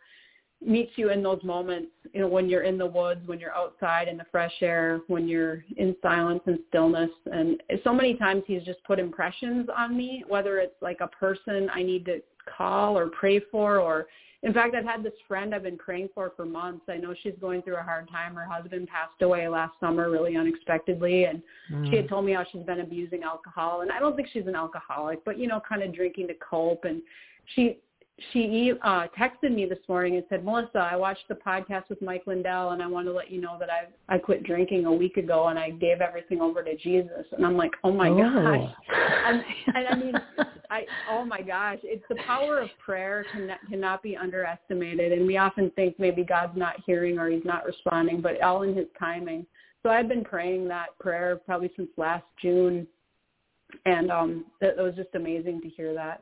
meets 0.65 0.91
you 0.98 1.10
in 1.10 1.23
those 1.23 1.41
moments, 1.44 1.91
you 2.14 2.19
know, 2.19 2.27
when 2.27 2.49
you're 2.49 2.64
in 2.64 2.77
the 2.77 2.86
woods, 2.86 3.22
when 3.27 3.40
you're 3.40 3.56
outside 3.56 4.07
in 4.07 4.18
the 4.18 4.26
fresh 4.31 4.53
air, 4.61 5.02
when 5.07 5.27
you're 5.27 5.64
in 5.77 5.95
silence 6.02 6.41
and 6.48 6.60
stillness. 6.68 7.11
And 7.31 7.61
so 7.84 7.94
many 7.94 8.15
times 8.15 8.44
he's 8.45 8.64
just 8.64 8.84
put 8.84 8.99
impressions 8.99 9.69
on 9.76 9.95
me, 9.95 10.23
whether 10.27 10.60
it's 10.60 10.76
like 10.81 10.98
a 11.02 11.07
person 11.07 11.69
I 11.73 11.81
need 11.81 12.06
to 12.06 12.22
call 12.57 12.98
or 12.98 13.07
pray 13.07 13.40
for 13.52 13.80
or 13.80 14.07
in 14.41 14.53
fact, 14.53 14.73
I've 14.73 14.86
had 14.86 15.03
this 15.03 15.14
friend 15.27 15.53
I've 15.53 15.64
been 15.64 15.77
praying 15.77 16.10
for 16.15 16.31
for 16.34 16.45
months. 16.45 16.86
I 16.88 16.95
know 16.95 17.14
she's 17.22 17.34
going 17.41 17.61
through 17.61 17.76
a 17.76 17.84
hard 17.84 18.10
time. 18.10 18.36
Her 18.36 18.45
husband 18.45 18.88
passed 18.88 19.22
away 19.22 19.49
last 19.49 19.73
summer 19.81 20.10
really 20.10 20.38
unexpectedly 20.38 21.26
and 21.26 21.41
she 21.90 21.98
had 21.98 22.06
mm. 22.06 22.10
told 22.10 22.26
me 22.26 22.31
how 22.31 22.45
she's 22.49 22.64
been 22.64 22.80
abusing 22.80 23.23
alcohol 23.23 23.81
and 23.81 23.91
I 23.91 23.99
don't 23.99 24.15
think 24.15 24.30
she's 24.31 24.48
an 24.48 24.56
alcoholic, 24.56 25.26
but 25.26 25.38
you 25.38 25.48
know, 25.48 25.61
kind 25.68 25.84
of 25.84 25.94
drinking 25.94 26.30
to 26.30 26.36
cope 26.36 26.86
and 26.86 27.02
she 27.56 27.80
she 28.33 28.73
uh, 28.83 29.07
texted 29.17 29.53
me 29.53 29.65
this 29.65 29.79
morning 29.87 30.15
and 30.15 30.23
said, 30.29 30.43
Melissa, 30.43 30.79
I 30.79 30.95
watched 30.95 31.27
the 31.27 31.35
podcast 31.35 31.89
with 31.89 32.01
Mike 32.01 32.23
Lindell, 32.25 32.71
and 32.71 32.81
I 32.81 32.87
want 32.87 33.07
to 33.07 33.13
let 33.13 33.31
you 33.31 33.39
know 33.41 33.57
that 33.59 33.69
I 33.69 33.87
I 34.13 34.17
quit 34.17 34.43
drinking 34.43 34.85
a 34.85 34.91
week 34.91 35.17
ago, 35.17 35.47
and 35.47 35.57
I 35.59 35.71
gave 35.71 36.01
everything 36.01 36.41
over 36.41 36.63
to 36.63 36.75
Jesus. 36.77 37.25
And 37.31 37.45
I'm 37.45 37.57
like, 37.57 37.71
oh 37.83 37.91
my 37.91 38.09
Oh. 38.09 38.17
gosh, 38.17 38.75
and, 39.25 39.43
and 39.75 39.87
I 39.87 39.95
mean, 39.95 40.13
I 40.69 40.85
oh 41.09 41.25
my 41.25 41.41
gosh, 41.41 41.79
it's 41.83 42.03
the 42.09 42.17
power 42.27 42.59
of 42.59 42.69
prayer 42.83 43.25
cannot 43.31 43.59
cannot 43.69 44.03
be 44.03 44.15
underestimated. 44.17 45.11
And 45.11 45.25
we 45.25 45.37
often 45.37 45.69
think 45.71 45.99
maybe 45.99 46.23
God's 46.23 46.57
not 46.57 46.75
hearing 46.85 47.17
or 47.19 47.29
He's 47.29 47.45
not 47.45 47.65
responding, 47.65 48.21
but 48.21 48.41
all 48.41 48.63
in 48.63 48.75
His 48.75 48.87
timing. 48.97 49.45
So 49.83 49.89
I've 49.89 50.09
been 50.09 50.23
praying 50.25 50.67
that 50.69 50.97
prayer 50.99 51.39
probably 51.45 51.71
since 51.75 51.89
last 51.97 52.25
June, 52.41 52.85
and 53.85 54.11
um, 54.11 54.45
it, 54.61 54.75
it 54.77 54.81
was 54.81 54.95
just 54.95 55.15
amazing 55.15 55.61
to 55.61 55.69
hear 55.69 55.93
that. 55.93 56.21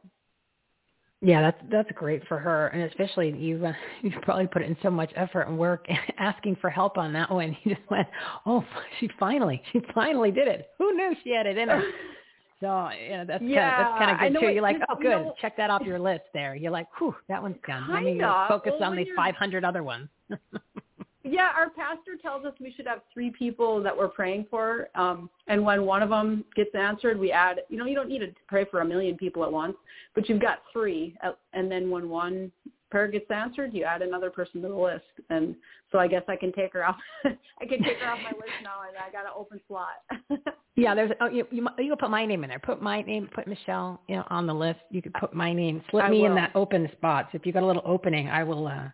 Yeah, 1.22 1.42
that's 1.42 1.62
that's 1.72 1.92
great 1.96 2.28
for 2.28 2.38
her, 2.38 2.68
and 2.68 2.84
especially 2.84 3.32
you. 3.32 3.66
Uh, 3.66 3.74
you 4.04 4.12
probably 4.22 4.48
put 4.48 4.62
in 4.62 4.78
so 4.84 4.92
much 4.92 5.12
effort 5.16 5.44
and 5.44 5.58
work 5.58 5.88
asking 6.18 6.58
for 6.58 6.70
help 6.70 6.98
on 6.98 7.14
that 7.14 7.32
one. 7.32 7.56
You 7.64 7.76
just 7.76 7.90
went, 7.90 8.08
oh, 8.46 8.64
she 9.00 9.10
finally, 9.20 9.62
she 9.72 9.82
finally 9.94 10.32
did 10.32 10.48
it. 10.48 10.70
Who 10.78 10.94
knew 10.96 11.16
she 11.24 11.32
had 11.32 11.48
it 11.48 11.58
in 11.58 11.70
her? 11.70 11.82
So 12.60 12.90
yeah, 12.90 13.24
that's 13.24 13.44
kind 13.44 13.54
of, 13.54 13.74
that's 13.78 13.98
kind 14.00 14.12
of 14.12 14.20
good 14.20 14.34
know 14.34 14.40
too. 14.42 14.54
You're 14.54 14.62
like, 14.62 14.78
oh, 14.90 14.96
good, 14.96 15.10
know- 15.10 15.36
check 15.42 15.58
that 15.58 15.70
off 15.70 15.82
your 15.84 16.00
list. 16.00 16.24
There, 16.34 16.56
you're 16.56 16.72
like, 16.72 16.88
whew, 17.00 17.16
that 17.30 17.42
one's 17.42 17.58
done. 17.68 17.88
Let 17.92 18.04
me 18.04 18.12
Kinda. 18.12 18.46
focus 18.48 18.74
on 18.82 18.96
when 18.96 19.06
the 19.06 19.08
500 19.16 19.64
other 19.66 19.84
ones. 19.84 20.10
Yeah, 21.30 21.52
our 21.56 21.70
pastor 21.70 22.16
tells 22.22 22.46
us 22.46 22.54
we 22.60 22.74
should 22.76 22.88
have 22.88 23.02
three 23.14 23.32
people 23.32 23.82
that 23.84 23.96
we're 23.96 24.08
praying 24.08 24.48
for, 24.50 24.88
um, 24.96 25.30
and 25.48 25.64
when 25.64 25.86
one 25.86 26.02
of 26.02 26.10
them 26.10 26.46
gets 26.56 26.74
answered, 26.74 27.20
we 27.20 27.32
add. 27.32 27.62
You 27.70 27.78
know, 27.78 27.86
you 27.86 27.96
don't 27.96 28.10
need 28.10 28.20
to 28.20 28.32
pray 28.48 28.66
for 28.66 28.80
a 28.82 28.86
million 28.86 29.18
people 29.18 29.44
at 29.44 29.52
once, 29.52 29.76
but 30.16 30.30
you've 30.30 30.42
got 30.42 30.60
three, 30.72 31.16
uh, 31.24 31.34
and 31.54 31.72
then 31.72 31.90
when 31.90 32.10
one 32.10 32.52
prayer 32.90 33.08
gets 33.08 33.30
answered, 33.30 33.74
you 33.74 33.84
add 33.84 34.02
another 34.02 34.30
person 34.30 34.62
to 34.62 34.68
the 34.70 34.76
list, 34.76 35.04
and 35.30 35.56
so 35.92 36.00
I 36.00 36.08
guess 36.08 36.24
I 36.28 36.36
can 36.36 36.54
take 36.54 36.72
her 36.74 36.86
off. 36.86 36.98
I 37.26 37.66
can 37.66 37.84
take 37.84 37.98
her 37.98 38.10
off 38.10 38.20
my 38.24 38.32
list 38.32 38.54
now, 38.64 38.82
and 38.88 38.98
I 38.98 39.12
got 39.12 39.26
an 39.26 39.34
open 39.36 39.60
slot. 39.68 40.04
Yeah, 40.80 40.94
there's 40.94 41.10
oh, 41.22 41.28
you 41.28 41.48
you 41.50 41.68
you 41.80 41.90
can 41.90 41.98
put 41.98 42.12
my 42.12 42.24
name 42.24 42.44
in 42.44 42.52
there. 42.52 42.60
Put 42.60 42.84
my 42.84 43.02
name, 43.02 43.28
put 43.34 43.48
Michele, 43.48 44.00
you 44.08 44.18
know, 44.18 44.24
on 44.30 44.46
the 44.46 44.54
list. 44.54 44.80
You 44.92 45.02
could 45.02 45.14
put 45.16 45.34
my 45.34 45.52
name. 45.52 45.82
Slip 45.90 46.04
I 46.04 46.10
me 46.12 46.26
in 46.26 46.36
that 46.36 46.52
open 46.54 46.88
spot. 46.92 47.30
So 47.32 47.38
if 47.38 47.48
you 47.48 47.52
got 47.52 47.64
a 47.64 47.66
little 47.66 47.82
opening, 47.84 48.30
I 48.30 48.44
will. 48.44 48.68
uh 48.68 48.90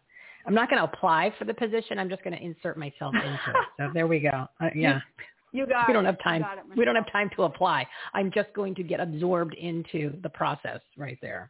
I'm 0.46 0.54
not 0.54 0.70
going 0.70 0.82
to 0.82 0.92
apply 0.92 1.34
for 1.40 1.46
the 1.46 1.54
position. 1.54 2.00
I'm 2.00 2.10
just 2.10 2.24
going 2.24 2.36
to 2.36 2.44
insert 2.44 2.78
myself 2.78 3.14
into 3.16 3.34
it. 3.34 3.66
So 3.78 3.90
there 3.94 4.08
we 4.08 4.20
go. 4.20 4.48
Uh, 4.60 4.70
yeah. 4.76 5.00
you 5.52 5.66
got. 5.66 5.88
we 5.88 5.94
don't 5.94 6.06
it. 6.06 6.08
have 6.08 6.24
time. 6.24 6.42
it, 6.42 6.78
we 6.78 6.86
don't 6.86 6.96
have 6.96 7.12
time 7.12 7.30
to 7.36 7.44
apply. 7.44 7.88
I'm 8.14 8.32
just 8.32 8.52
going 8.54 8.76
to 8.76 8.84
get 8.84 9.00
absorbed 9.00 9.54
into 9.56 10.14
the 10.22 10.30
process 10.30 10.80
right 10.98 11.18
there. 11.22 11.50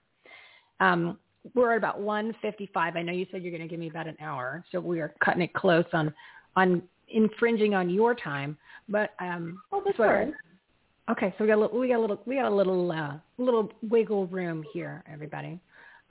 Um, 0.79 1.17
we're 1.55 1.71
at 1.73 1.77
about 1.77 1.99
155. 1.99 2.95
I 2.95 3.01
know 3.01 3.11
you 3.11 3.25
said 3.31 3.41
you're 3.43 3.51
going 3.51 3.61
to 3.61 3.67
give 3.67 3.79
me 3.79 3.89
about 3.89 4.07
an 4.07 4.17
hour, 4.21 4.63
so 4.71 4.79
we 4.79 4.99
are 5.01 5.13
cutting 5.23 5.41
it 5.41 5.53
close 5.53 5.85
on 5.93 6.13
on 6.55 6.81
infringing 7.09 7.73
on 7.73 7.89
your 7.89 8.13
time. 8.15 8.57
But 8.87 9.11
um, 9.19 9.59
Oh, 9.71 9.81
that's 9.83 9.97
so- 9.97 10.03
all 10.03 10.09
right. 10.09 10.33
Okay, 11.11 11.33
so 11.37 11.43
we 11.43 11.49
got 11.49 11.57
a 11.57 11.61
little, 11.61 11.77
we 11.77 11.89
got 11.89 11.97
a 11.97 11.99
little, 11.99 12.21
we 12.25 12.35
got 12.35 12.49
a 12.49 12.55
little, 12.55 12.89
uh, 12.89 13.15
little 13.37 13.69
wiggle 13.89 14.25
room 14.27 14.63
here, 14.71 15.03
everybody. 15.11 15.59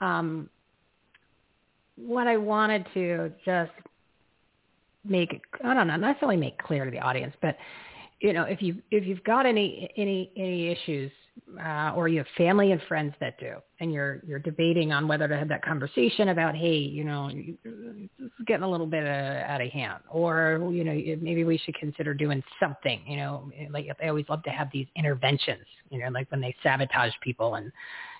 Um, 0.01 0.47
what 1.95 2.27
I 2.27 2.37
wanted 2.37 2.85
to 2.93 3.31
just 3.45 3.71
make, 5.05 5.41
I 5.63 5.73
don't 5.73 5.87
know, 5.87 5.95
not 5.95 5.99
necessarily 5.99 6.37
make 6.37 6.57
clear 6.57 6.85
to 6.85 6.91
the 6.91 6.99
audience, 6.99 7.35
but 7.41 7.57
you 8.19 8.31
know, 8.31 8.43
if 8.43 8.61
you 8.61 8.77
if 8.89 9.05
you've 9.05 9.23
got 9.25 9.45
any 9.45 9.91
any 9.97 10.31
any 10.37 10.69
issues, 10.69 11.11
uh, 11.61 11.91
or 11.93 12.07
you 12.07 12.19
have 12.19 12.27
family 12.37 12.71
and 12.71 12.81
friends 12.87 13.13
that 13.19 13.37
do, 13.37 13.55
and 13.81 13.91
you're 13.91 14.21
you're 14.25 14.39
debating 14.39 14.93
on 14.93 15.09
whether 15.09 15.27
to 15.27 15.37
have 15.37 15.49
that 15.49 15.61
conversation 15.61 16.29
about, 16.29 16.55
hey, 16.55 16.77
you 16.77 17.03
know, 17.03 17.29
is 17.29 18.31
getting 18.47 18.63
a 18.63 18.69
little 18.69 18.87
bit 18.87 19.05
uh, 19.05 19.43
out 19.45 19.59
of 19.59 19.69
hand, 19.71 20.01
or 20.09 20.69
you 20.71 20.85
know, 20.85 20.93
maybe 21.21 21.43
we 21.43 21.57
should 21.57 21.75
consider 21.75 22.13
doing 22.13 22.41
something. 22.61 23.01
You 23.05 23.17
know, 23.17 23.51
like 23.71 23.87
they 23.99 24.07
always 24.07 24.25
love 24.29 24.41
to 24.43 24.51
have 24.51 24.69
these 24.71 24.87
interventions. 24.95 25.65
You 25.89 25.99
know, 25.99 26.09
like 26.11 26.31
when 26.31 26.39
they 26.39 26.55
sabotage 26.63 27.13
people 27.21 27.55
and 27.55 27.73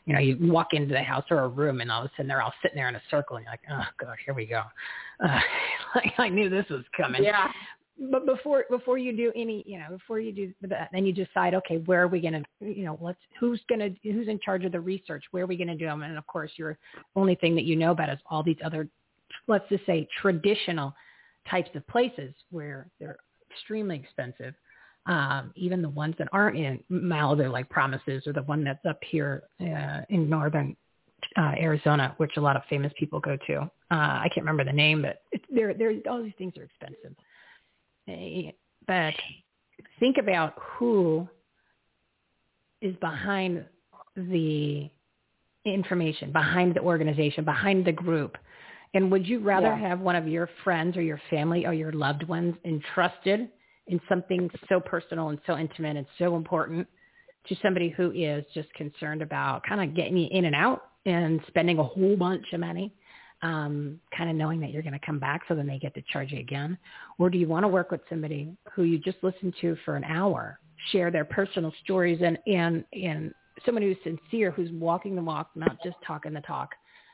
you 0.05 0.13
know, 0.13 0.19
you 0.19 0.38
walk 0.41 0.73
into 0.73 0.93
the 0.93 1.01
house 1.01 1.23
or 1.30 1.39
a 1.39 1.47
room 1.47 1.81
and 1.81 1.91
all 1.91 2.01
of 2.01 2.05
a 2.05 2.11
sudden 2.15 2.27
they're 2.27 2.41
all 2.41 2.53
sitting 2.61 2.75
there 2.75 2.89
in 2.89 2.95
a 2.95 3.01
circle 3.09 3.38
and 3.38 3.45
you're 3.45 3.53
like, 3.53 3.61
oh 3.71 4.05
gosh, 4.05 4.17
here 4.25 4.34
we 4.34 4.45
go. 4.45 4.63
Uh, 5.23 5.39
like 5.95 6.13
I 6.17 6.30
knew 6.30 6.49
this 6.49 6.65
was 6.69 6.84
coming. 6.95 7.23
Yeah. 7.23 7.49
But 8.11 8.25
before 8.25 8.65
before 8.69 8.97
you 8.97 9.15
do 9.15 9.31
any, 9.35 9.63
you 9.67 9.77
know, 9.77 9.85
before 9.89 10.19
you 10.19 10.31
do 10.31 10.51
that, 10.63 10.89
then 10.91 11.05
you 11.05 11.13
decide, 11.13 11.53
okay, 11.53 11.77
where 11.85 12.01
are 12.01 12.07
we 12.07 12.19
going 12.19 12.34
to, 12.34 12.43
you 12.59 12.84
know, 12.84 12.97
let's 12.99 13.19
who's 13.39 13.61
going 13.69 13.80
to 13.80 14.11
who's 14.11 14.27
in 14.27 14.39
charge 14.43 14.65
of 14.65 14.71
the 14.71 14.80
research? 14.80 15.23
Where 15.31 15.43
are 15.43 15.47
we 15.47 15.55
going 15.55 15.67
to 15.67 15.75
do 15.75 15.85
them? 15.85 16.01
And 16.01 16.17
of 16.17 16.25
course, 16.25 16.51
your 16.57 16.77
only 17.15 17.35
thing 17.35 17.55
that 17.55 17.65
you 17.65 17.75
know 17.75 17.91
about 17.91 18.09
is 18.09 18.19
all 18.30 18.41
these 18.41 18.57
other, 18.65 18.89
let's 19.47 19.69
just 19.69 19.85
say, 19.85 20.07
traditional 20.21 20.93
types 21.49 21.69
of 21.75 21.85
places 21.88 22.34
where 22.49 22.89
they're 22.99 23.17
extremely 23.51 23.95
expensive 23.95 24.55
um, 25.05 25.51
even 25.55 25.81
the 25.81 25.89
ones 25.89 26.15
that 26.17 26.30
aren't 26.31 26.57
in 26.57 26.84
Malibu, 26.89 27.51
like 27.51 27.69
Promises, 27.69 28.25
or 28.25 28.34
the 28.34 28.43
one 28.43 28.63
that's 28.63 28.85
up 28.85 28.99
here 29.03 29.43
uh, 29.61 30.01
in 30.09 30.30
northern 30.30 30.75
uh, 31.38 31.53
Arizona, 31.59 32.13
which 32.17 32.31
a 32.38 32.41
lot 32.41 32.55
of 32.55 32.63
famous 32.69 32.91
people 32.97 33.19
go 33.19 33.38
to. 33.47 33.61
Uh, 33.61 33.67
I 33.91 34.30
can't 34.34 34.45
remember 34.45 34.63
the 34.63 34.73
name, 34.73 35.01
but 35.01 35.21
it's, 35.31 35.43
they're, 35.53 35.73
they're, 35.73 35.93
all 36.09 36.23
these 36.23 36.34
things 36.38 36.53
are 36.57 36.63
expensive. 36.63 37.15
Eh, 38.07 38.51
But 38.88 39.13
think 39.99 40.17
about 40.17 40.53
who 40.57 41.27
is 42.81 42.95
behind 42.97 43.65
the 44.15 44.89
information, 45.65 46.31
behind 46.31 46.75
the 46.75 46.81
organization, 46.81 47.45
behind 47.45 47.85
the 47.85 47.91
group. 47.91 48.38
And 48.93 49.11
would 49.11 49.27
you 49.27 49.39
rather 49.39 49.67
Yeah. 49.67 49.89
have 49.89 49.99
one 49.99 50.15
of 50.15 50.27
your 50.27 50.49
friends 50.63 50.97
or 50.97 51.01
your 51.01 51.21
family 51.30 51.65
or 51.65 51.73
your 51.73 51.91
loved 51.93 52.23
ones 52.23 52.55
entrusted 52.65 53.49
in 53.88 53.99
something 54.07 54.49
so 54.69 54.80
personal 54.80 55.30
and 55.30 55.39
so 55.45 55.57
intimate 55.57 55.97
and 55.97 56.05
so 56.18 56.35
important 56.35 56.88
to 57.47 57.55
somebody 57.61 57.89
who 57.89 58.11
is 58.11 58.45
just 58.53 58.73
concerned 58.73 59.22
about 59.22 59.64
kind 59.68 59.81
of 59.81 59.95
getting 59.95 60.18
you 60.18 60.27
in 60.31 60.45
and 60.45 60.55
out 60.55 60.84
and 61.05 61.41
spending 61.47 61.80
a 61.80 61.84
whole 61.84 62.15
bunch 62.15 62.45
of 62.53 62.60
money, 62.61 62.93
um, 63.41 63.99
kind 64.18 64.30
of 64.30 64.35
knowing 64.35 64.61
that 64.61 64.72
you're 64.72 64.81
going 64.81 64.97
to 64.97 65.05
come 65.05 65.19
back 65.19 65.41
so 65.47 65.55
then 65.55 65.68
they 65.68 65.77
get 65.77 65.93
to 65.95 66.01
charge 66.14 66.31
you 66.31 66.39
again? 66.39 66.77
Or 67.19 67.30
do 67.30 67.38
you 67.38 67.47
want 67.47 67.64
to 67.65 67.68
work 67.68 67.91
with 67.91 68.01
somebody 68.10 68.55
who 68.73 68.84
you 68.84 68.97
just 68.99 69.18
listen 69.22 69.53
to 69.60 69.76
for 69.84 69.97
an 69.97 70.05
hour, 70.05 70.60
share 70.91 71.11
their 71.11 71.26
personal 71.26 71.73
stories 71.84 72.22
and, 72.23 72.39
and, 72.47 72.85
and 72.93 73.34
someone 73.65 73.84
who's 73.84 73.97
sincere, 74.03 74.51
who's 74.51 74.72
walking 74.72 75.15
the 75.15 75.22
walk, 75.22 75.49
not 75.55 75.77
just 75.84 75.97
talking 76.07 76.34
the 76.34 76.41
talk. 76.41 76.69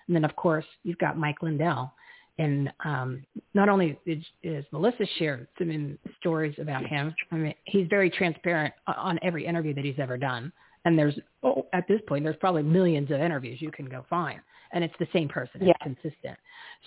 And 0.08 0.16
then 0.16 0.24
of 0.24 0.36
course 0.36 0.66
you've 0.84 1.00
got 1.00 1.18
Mike 1.18 1.42
Lindell. 1.42 1.92
And 2.40 2.72
um, 2.86 3.26
not 3.54 3.68
only 3.68 4.00
is, 4.06 4.24
is 4.44 4.66
Melissa 4.72 5.06
shared 5.18 5.48
some 5.58 5.70
in- 5.70 6.00
stories 6.20 6.56
about 6.58 6.86
him, 6.86 7.14
I 7.32 7.36
mean, 7.36 7.54
he's 7.66 7.86
very 7.90 8.10
transparent 8.10 8.74
on 8.88 9.20
every 9.22 9.46
interview 9.46 9.74
that 9.76 9.84
he's 9.84 10.00
ever 10.00 10.18
done. 10.18 10.52
And 10.86 10.98
there's, 10.98 11.20
oh, 11.44 11.68
at 11.74 11.86
this 11.90 12.00
point, 12.08 12.24
there's 12.24 12.38
probably 12.40 12.64
millions 12.64 13.12
of 13.12 13.20
interviews 13.20 13.62
you 13.62 13.72
can 13.72 13.86
go 13.90 14.06
find. 14.10 14.40
And 14.72 14.86
it's 14.86 14.94
the 15.00 15.08
same 15.12 15.28
person. 15.28 15.62
Yeah. 15.62 15.74
It's 15.82 15.84
consistent. 15.84 16.38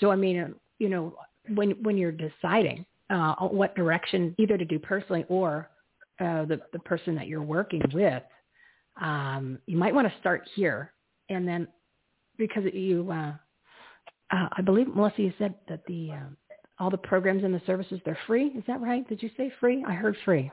So, 0.00 0.10
I 0.10 0.16
mean, 0.16 0.54
you 0.78 0.88
know, 0.88 1.14
when, 1.54 1.72
when 1.82 1.98
you're 1.98 2.12
deciding 2.12 2.86
uh, 3.10 3.34
what 3.34 3.76
direction 3.76 4.34
either 4.38 4.56
to 4.56 4.64
do 4.64 4.78
personally 4.78 5.26
or 5.28 5.68
uh, 6.18 6.46
the, 6.46 6.62
the 6.72 6.78
person 6.78 7.14
that 7.16 7.26
you're 7.26 7.42
working 7.42 7.82
with, 7.92 8.22
um, 9.02 9.58
you 9.66 9.76
might 9.76 9.94
want 9.94 10.08
to 10.08 10.14
start 10.20 10.48
here. 10.54 10.92
And 11.28 11.46
then 11.46 11.68
because 12.38 12.64
you, 12.72 13.10
uh, 13.12 13.34
uh, 14.32 14.48
I 14.56 14.62
believe 14.62 14.88
Melissa, 14.88 15.22
you 15.22 15.32
said 15.38 15.54
that 15.68 15.84
the 15.86 16.12
uh, 16.12 16.54
all 16.78 16.90
the 16.90 16.96
programs 16.96 17.44
and 17.44 17.54
the 17.54 17.62
services 17.66 18.00
they're 18.04 18.18
free. 18.26 18.46
Is 18.48 18.64
that 18.66 18.80
right? 18.80 19.08
Did 19.08 19.22
you 19.22 19.30
say 19.36 19.52
free? 19.60 19.84
I 19.86 19.92
heard 19.92 20.16
free. 20.24 20.50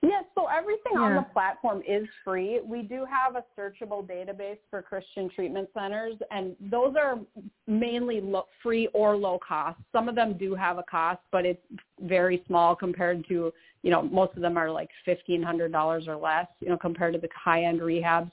Yes, 0.00 0.24
so 0.36 0.46
everything 0.46 0.96
on 0.96 1.16
the 1.16 1.26
platform 1.32 1.82
is 1.86 2.06
free. 2.22 2.60
We 2.64 2.82
do 2.82 3.04
have 3.04 3.34
a 3.34 3.42
searchable 3.60 4.06
database 4.06 4.58
for 4.70 4.80
Christian 4.80 5.28
treatment 5.34 5.68
centers, 5.74 6.14
and 6.30 6.54
those 6.70 6.94
are 6.96 7.18
mainly 7.66 8.20
lo- 8.20 8.46
free 8.62 8.86
or 8.94 9.16
low 9.16 9.40
cost. 9.46 9.80
Some 9.90 10.08
of 10.08 10.14
them 10.14 10.38
do 10.38 10.54
have 10.54 10.78
a 10.78 10.84
cost, 10.84 11.18
but 11.32 11.44
it's 11.44 11.60
very 12.00 12.44
small 12.46 12.76
compared 12.76 13.26
to, 13.26 13.52
you 13.82 13.90
know, 13.90 14.02
most 14.02 14.36
of 14.36 14.42
them 14.42 14.56
are 14.56 14.70
like 14.70 14.88
$1,500 15.04 16.06
or 16.06 16.16
less, 16.16 16.46
you 16.60 16.68
know, 16.68 16.78
compared 16.78 17.14
to 17.14 17.18
the 17.18 17.28
high-end 17.34 17.80
rehabs. 17.80 18.30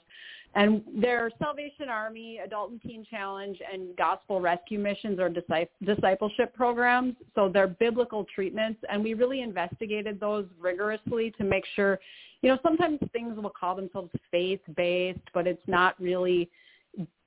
And 0.56 0.82
their 0.98 1.30
Salvation 1.38 1.90
Army, 1.90 2.38
Adult 2.42 2.70
and 2.70 2.80
Teen 2.80 3.04
Challenge, 3.10 3.58
and 3.70 3.94
Gospel 3.96 4.40
Rescue 4.40 4.78
Missions 4.78 5.20
or 5.20 5.28
disci- 5.28 5.68
discipleship 5.84 6.54
programs. 6.54 7.14
So 7.34 7.50
they're 7.52 7.66
biblical 7.68 8.24
treatments, 8.34 8.80
and 8.90 9.04
we 9.04 9.12
really 9.12 9.42
investigated 9.42 10.18
those 10.18 10.46
rigorously 10.58 11.30
to 11.32 11.44
make 11.44 11.64
sure, 11.74 12.00
you 12.40 12.48
know, 12.48 12.58
sometimes 12.62 12.98
things 13.12 13.36
will 13.36 13.50
call 13.50 13.76
themselves 13.76 14.10
faith-based, 14.30 15.20
but 15.34 15.46
it's 15.46 15.60
not 15.66 15.94
really, 16.00 16.48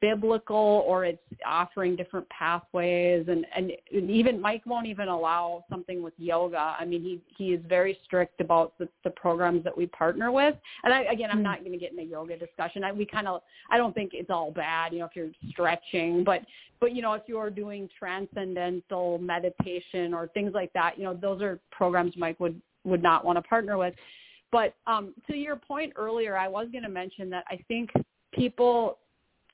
biblical 0.01 0.83
or 0.87 1.05
it's 1.05 1.21
offering 1.45 1.95
different 1.95 2.27
pathways 2.29 3.25
and 3.27 3.45
and 3.55 3.71
even 3.91 4.39
Mike 4.39 4.61
won't 4.65 4.87
even 4.87 5.09
allow 5.09 5.65
something 5.69 6.01
with 6.01 6.13
yoga. 6.17 6.75
I 6.79 6.85
mean 6.85 7.01
he 7.01 7.21
he 7.37 7.53
is 7.53 7.61
very 7.67 7.97
strict 8.05 8.39
about 8.39 8.77
the, 8.79 8.87
the 9.03 9.09
programs 9.11 9.63
that 9.65 9.77
we 9.77 9.87
partner 9.87 10.31
with. 10.31 10.55
And 10.83 10.93
I 10.93 11.03
again 11.03 11.29
I'm 11.31 11.43
not 11.43 11.59
going 11.59 11.73
to 11.73 11.77
get 11.77 11.91
in 11.91 11.99
a 11.99 12.03
yoga 12.03 12.37
discussion. 12.37 12.83
I 12.83 12.91
we 12.91 13.05
kind 13.05 13.27
of 13.27 13.41
I 13.69 13.77
don't 13.77 13.93
think 13.93 14.11
it's 14.13 14.29
all 14.29 14.51
bad, 14.51 14.93
you 14.93 14.99
know, 14.99 15.05
if 15.05 15.15
you're 15.15 15.31
stretching, 15.49 16.23
but 16.23 16.41
but 16.79 16.95
you 16.95 17.01
know 17.01 17.13
if 17.13 17.23
you're 17.27 17.49
doing 17.49 17.89
transcendental 17.97 19.17
meditation 19.17 20.13
or 20.13 20.27
things 20.29 20.53
like 20.53 20.71
that, 20.73 20.97
you 20.97 21.03
know, 21.03 21.13
those 21.13 21.41
are 21.41 21.59
programs 21.71 22.13
Mike 22.15 22.39
would 22.39 22.59
would 22.85 23.03
not 23.03 23.25
want 23.25 23.37
to 23.37 23.41
partner 23.41 23.77
with. 23.77 23.93
But 24.51 24.73
um, 24.87 25.13
to 25.29 25.35
your 25.35 25.55
point 25.55 25.93
earlier, 25.95 26.37
I 26.37 26.47
was 26.47 26.67
going 26.71 26.83
to 26.83 26.89
mention 26.89 27.29
that 27.29 27.45
I 27.49 27.59
think 27.67 27.91
people 28.33 28.97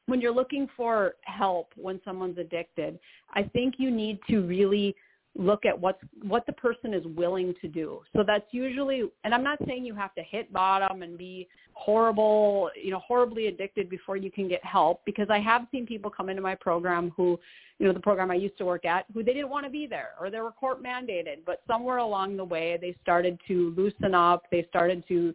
when 0.07 0.21
you're 0.21 0.33
looking 0.33 0.67
for 0.75 1.15
help 1.23 1.71
when 1.75 1.99
someone's 2.05 2.37
addicted, 2.37 2.99
I 3.33 3.43
think 3.43 3.75
you 3.77 3.89
need 3.91 4.19
to 4.29 4.41
really 4.41 4.95
look 5.37 5.65
at 5.65 5.77
what's 5.77 6.01
what 6.23 6.45
the 6.45 6.53
person 6.53 6.93
is 6.93 7.03
willing 7.15 7.53
to 7.61 7.67
do. 7.67 8.01
So 8.15 8.23
that's 8.25 8.45
usually 8.51 9.03
and 9.23 9.33
I'm 9.33 9.43
not 9.43 9.59
saying 9.67 9.85
you 9.85 9.95
have 9.95 10.15
to 10.15 10.23
hit 10.23 10.51
bottom 10.53 11.01
and 11.01 11.17
be 11.17 11.47
horrible, 11.73 12.69
you 12.81 12.91
know, 12.91 12.99
horribly 12.99 13.47
addicted 13.47 13.89
before 13.89 14.15
you 14.15 14.31
can 14.31 14.47
get 14.47 14.63
help 14.63 15.01
because 15.05 15.27
I 15.29 15.39
have 15.39 15.67
seen 15.71 15.85
people 15.85 16.09
come 16.09 16.29
into 16.29 16.41
my 16.41 16.55
program 16.55 17.11
who, 17.17 17.37
you 17.79 17.85
know, 17.85 17.91
the 17.91 17.99
program 17.99 18.31
I 18.31 18.35
used 18.35 18.57
to 18.59 18.65
work 18.65 18.85
at, 18.85 19.05
who 19.13 19.23
they 19.23 19.33
didn't 19.33 19.49
want 19.49 19.65
to 19.65 19.69
be 19.69 19.85
there 19.85 20.11
or 20.19 20.29
they 20.29 20.39
were 20.39 20.51
court 20.51 20.81
mandated, 20.81 21.39
but 21.45 21.61
somewhere 21.67 21.97
along 21.97 22.37
the 22.37 22.45
way 22.45 22.77
they 22.79 22.95
started 23.01 23.37
to 23.49 23.73
loosen 23.75 24.15
up, 24.15 24.43
they 24.51 24.65
started 24.69 25.03
to 25.09 25.33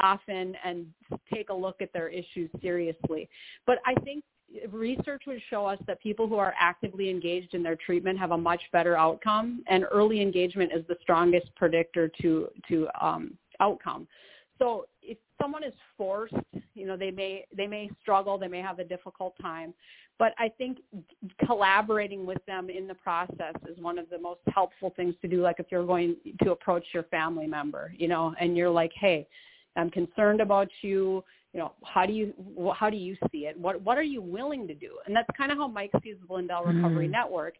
soften 0.00 0.54
and 0.64 0.86
take 1.32 1.50
a 1.50 1.54
look 1.54 1.80
at 1.80 1.92
their 1.92 2.08
issues 2.08 2.50
seriously. 2.60 3.28
But 3.66 3.78
I 3.86 3.94
think 4.00 4.24
research 4.70 5.22
would 5.26 5.40
show 5.50 5.66
us 5.66 5.78
that 5.86 6.00
people 6.00 6.28
who 6.28 6.36
are 6.36 6.54
actively 6.58 7.10
engaged 7.10 7.54
in 7.54 7.62
their 7.62 7.76
treatment 7.76 8.18
have 8.18 8.30
a 8.30 8.38
much 8.38 8.62
better 8.72 8.96
outcome, 8.96 9.62
and 9.66 9.84
early 9.90 10.20
engagement 10.20 10.72
is 10.74 10.86
the 10.88 10.96
strongest 11.02 11.54
predictor 11.56 12.10
to 12.22 12.48
to 12.68 12.88
um, 13.00 13.34
outcome. 13.60 14.06
So 14.58 14.86
if 15.02 15.18
someone 15.40 15.64
is 15.64 15.74
forced, 15.96 16.34
you 16.74 16.86
know, 16.86 16.96
they 16.96 17.10
may 17.10 17.44
they 17.56 17.66
may 17.66 17.90
struggle, 18.00 18.38
they 18.38 18.48
may 18.48 18.60
have 18.60 18.78
a 18.78 18.84
difficult 18.84 19.34
time, 19.40 19.74
but 20.18 20.32
I 20.38 20.48
think 20.48 20.78
collaborating 21.44 22.24
with 22.24 22.44
them 22.46 22.70
in 22.70 22.86
the 22.86 22.94
process 22.94 23.54
is 23.70 23.78
one 23.78 23.98
of 23.98 24.08
the 24.08 24.18
most 24.18 24.40
helpful 24.54 24.92
things 24.96 25.14
to 25.22 25.28
do. 25.28 25.42
Like 25.42 25.56
if 25.58 25.66
you're 25.70 25.86
going 25.86 26.16
to 26.42 26.52
approach 26.52 26.84
your 26.94 27.02
family 27.04 27.46
member, 27.46 27.92
you 27.96 28.08
know, 28.08 28.34
and 28.40 28.56
you're 28.56 28.70
like, 28.70 28.92
hey, 28.98 29.26
I'm 29.76 29.90
concerned 29.90 30.40
about 30.40 30.68
you. 30.82 31.24
You 31.52 31.60
know, 31.60 31.72
how 31.84 32.04
do 32.06 32.12
you 32.12 32.34
how 32.74 32.90
do 32.90 32.96
you 32.96 33.16
see 33.30 33.46
it? 33.46 33.58
What 33.58 33.80
what 33.82 33.96
are 33.96 34.02
you 34.02 34.20
willing 34.20 34.66
to 34.68 34.74
do? 34.74 34.98
And 35.06 35.16
that's 35.16 35.28
kind 35.36 35.50
of 35.50 35.58
how 35.58 35.68
Mike 35.68 35.90
sees 36.02 36.16
the 36.26 36.34
Lindell 36.34 36.64
Recovery 36.64 37.08
Mm. 37.08 37.12
Network. 37.12 37.54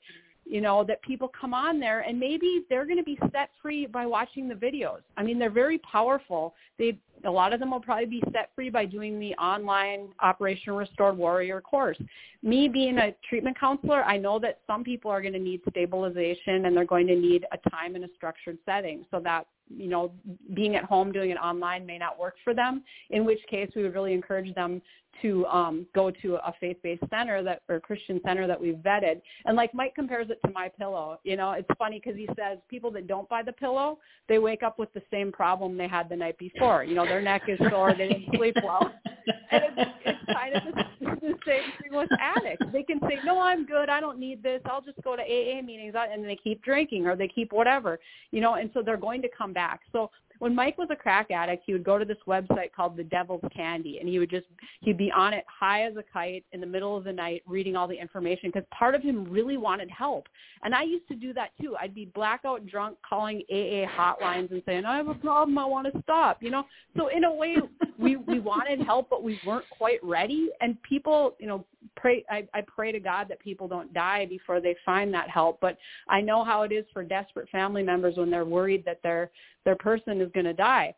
You 0.48 0.60
know, 0.60 0.84
that 0.84 1.02
people 1.02 1.28
come 1.40 1.52
on 1.52 1.80
there 1.80 2.02
and 2.02 2.20
maybe 2.20 2.64
they're 2.70 2.84
going 2.84 2.98
to 2.98 3.02
be 3.02 3.18
set 3.32 3.50
free 3.60 3.86
by 3.86 4.06
watching 4.06 4.46
the 4.46 4.54
videos. 4.54 5.00
I 5.16 5.24
mean, 5.24 5.40
they're 5.40 5.50
very 5.50 5.78
powerful. 5.78 6.54
They 6.78 6.98
a 7.24 7.30
lot 7.30 7.52
of 7.52 7.60
them 7.60 7.70
will 7.70 7.80
probably 7.80 8.06
be 8.06 8.22
set 8.32 8.50
free 8.54 8.70
by 8.70 8.84
doing 8.84 9.18
the 9.18 9.34
online 9.34 10.08
Operation 10.20 10.74
Restored 10.74 11.16
Warrior 11.16 11.60
course. 11.60 11.98
Me 12.42 12.68
being 12.68 12.98
a 12.98 13.14
treatment 13.28 13.58
counselor, 13.58 14.04
I 14.04 14.16
know 14.16 14.38
that 14.40 14.60
some 14.66 14.84
people 14.84 15.10
are 15.10 15.20
going 15.20 15.32
to 15.32 15.38
need 15.38 15.60
stabilization 15.70 16.66
and 16.66 16.76
they're 16.76 16.84
going 16.84 17.06
to 17.06 17.16
need 17.16 17.46
a 17.52 17.70
time 17.70 17.96
in 17.96 18.04
a 18.04 18.08
structured 18.16 18.58
setting 18.64 19.04
so 19.10 19.20
that 19.20 19.46
you 19.74 19.88
know, 19.88 20.12
being 20.54 20.76
at 20.76 20.84
home 20.84 21.12
doing 21.12 21.30
it 21.30 21.38
online 21.38 21.84
may 21.84 21.98
not 21.98 22.18
work 22.18 22.36
for 22.44 22.54
them, 22.54 22.82
in 23.10 23.24
which 23.24 23.40
case 23.50 23.70
we 23.74 23.82
would 23.82 23.94
really 23.94 24.12
encourage 24.12 24.54
them 24.54 24.80
to 25.22 25.46
um, 25.46 25.86
go 25.94 26.10
to 26.10 26.34
a 26.36 26.54
faith-based 26.60 27.02
center 27.08 27.42
that 27.42 27.62
or 27.68 27.80
Christian 27.80 28.20
center 28.24 28.46
that 28.46 28.60
we've 28.60 28.76
vetted. 28.76 29.22
And 29.46 29.56
like 29.56 29.74
Mike 29.74 29.94
compares 29.94 30.28
it 30.28 30.38
to 30.44 30.52
My 30.52 30.68
Pillow. 30.68 31.18
You 31.24 31.36
know, 31.36 31.52
it's 31.52 31.68
funny 31.78 32.00
because 32.02 32.18
he 32.18 32.28
says 32.38 32.58
people 32.68 32.90
that 32.92 33.06
don't 33.06 33.28
buy 33.28 33.42
the 33.42 33.52
pillow, 33.52 33.98
they 34.28 34.38
wake 34.38 34.62
up 34.62 34.78
with 34.78 34.92
the 34.92 35.02
same 35.10 35.32
problem 35.32 35.78
they 35.78 35.88
had 35.88 36.10
the 36.10 36.16
night 36.16 36.36
before. 36.38 36.84
You 36.84 36.94
know, 36.94 37.05
their 37.06 37.22
neck 37.22 37.42
is 37.48 37.58
sore, 37.70 37.94
they 37.96 38.08
didn't 38.08 38.36
sleep 38.36 38.56
well. 38.62 38.92
And 39.50 39.62
it's, 39.76 39.90
it's 40.04 40.32
kind 40.32 40.54
of 40.54 40.62
the, 40.64 41.06
the 41.20 41.34
same 41.46 41.72
thing 41.80 41.92
with 41.92 42.08
addicts. 42.20 42.66
They 42.72 42.82
can 42.82 43.00
say, 43.00 43.18
"No, 43.24 43.40
I'm 43.40 43.64
good. 43.64 43.88
I 43.88 44.00
don't 44.00 44.18
need 44.18 44.42
this. 44.42 44.60
I'll 44.66 44.82
just 44.82 45.00
go 45.02 45.16
to 45.16 45.22
AA 45.22 45.62
meetings," 45.62 45.94
and 45.96 46.24
they 46.24 46.36
keep 46.36 46.62
drinking 46.62 47.06
or 47.06 47.16
they 47.16 47.28
keep 47.28 47.52
whatever. 47.52 47.98
You 48.32 48.40
know, 48.40 48.54
and 48.54 48.70
so 48.74 48.82
they're 48.82 48.96
going 48.96 49.22
to 49.22 49.28
come 49.36 49.52
back. 49.52 49.80
So 49.92 50.10
when 50.38 50.54
Mike 50.54 50.78
was 50.78 50.88
a 50.90 50.96
crack 50.96 51.30
addict, 51.30 51.64
he 51.66 51.72
would 51.72 51.84
go 51.84 51.98
to 51.98 52.04
this 52.04 52.16
website 52.26 52.72
called 52.74 52.96
The 52.96 53.04
Devil's 53.04 53.42
Candy, 53.54 53.98
and 53.98 54.08
he 54.08 54.18
would 54.18 54.30
just 54.30 54.46
he'd 54.80 54.98
be 54.98 55.10
on 55.10 55.32
it 55.32 55.44
high 55.48 55.84
as 55.84 55.96
a 55.96 56.04
kite 56.12 56.44
in 56.52 56.60
the 56.60 56.66
middle 56.66 56.96
of 56.96 57.04
the 57.04 57.12
night, 57.12 57.42
reading 57.46 57.76
all 57.76 57.88
the 57.88 57.94
information 57.94 58.50
because 58.52 58.66
part 58.76 58.94
of 58.94 59.02
him 59.02 59.24
really 59.24 59.56
wanted 59.56 59.90
help. 59.90 60.28
And 60.62 60.74
I 60.74 60.82
used 60.82 61.08
to 61.08 61.14
do 61.14 61.32
that 61.34 61.50
too. 61.60 61.76
I'd 61.80 61.94
be 61.94 62.06
blackout 62.14 62.66
drunk, 62.66 62.98
calling 63.08 63.42
AA 63.50 63.86
hotlines 63.86 64.50
and 64.50 64.62
saying, 64.66 64.84
"I 64.84 64.96
have 64.96 65.08
a 65.08 65.14
problem. 65.14 65.58
I 65.58 65.64
want 65.64 65.92
to 65.92 66.02
stop." 66.02 66.42
You 66.42 66.50
know, 66.50 66.64
so 66.96 67.08
in 67.08 67.24
a 67.24 67.32
way, 67.32 67.56
we 67.98 68.16
we 68.16 68.40
wanted 68.40 68.80
help, 68.80 69.08
but 69.10 69.22
we 69.22 69.40
weren't 69.46 69.68
quite 69.70 70.02
ready. 70.02 70.50
And 70.60 70.80
people, 70.82 71.36
you 71.38 71.46
know, 71.46 71.64
pray. 71.96 72.24
I, 72.30 72.46
I 72.54 72.62
pray 72.62 72.92
to 72.92 73.00
God 73.00 73.26
that 73.28 73.40
people 73.40 73.68
don't 73.68 73.92
die 73.92 74.26
before 74.26 74.60
they 74.60 74.76
find 74.84 75.12
that 75.14 75.28
help. 75.28 75.58
But 75.60 75.78
I 76.08 76.20
know 76.20 76.44
how 76.44 76.62
it 76.62 76.72
is 76.72 76.84
for 76.92 77.02
desperate 77.02 77.48
family 77.50 77.82
members 77.82 78.16
when 78.16 78.30
they're 78.30 78.44
worried 78.44 78.84
that 78.84 79.00
their 79.02 79.30
their 79.64 79.76
person 79.76 80.20
is 80.20 80.30
going 80.32 80.46
to 80.46 80.52
die. 80.52 80.94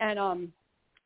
And 0.00 0.18
um 0.18 0.52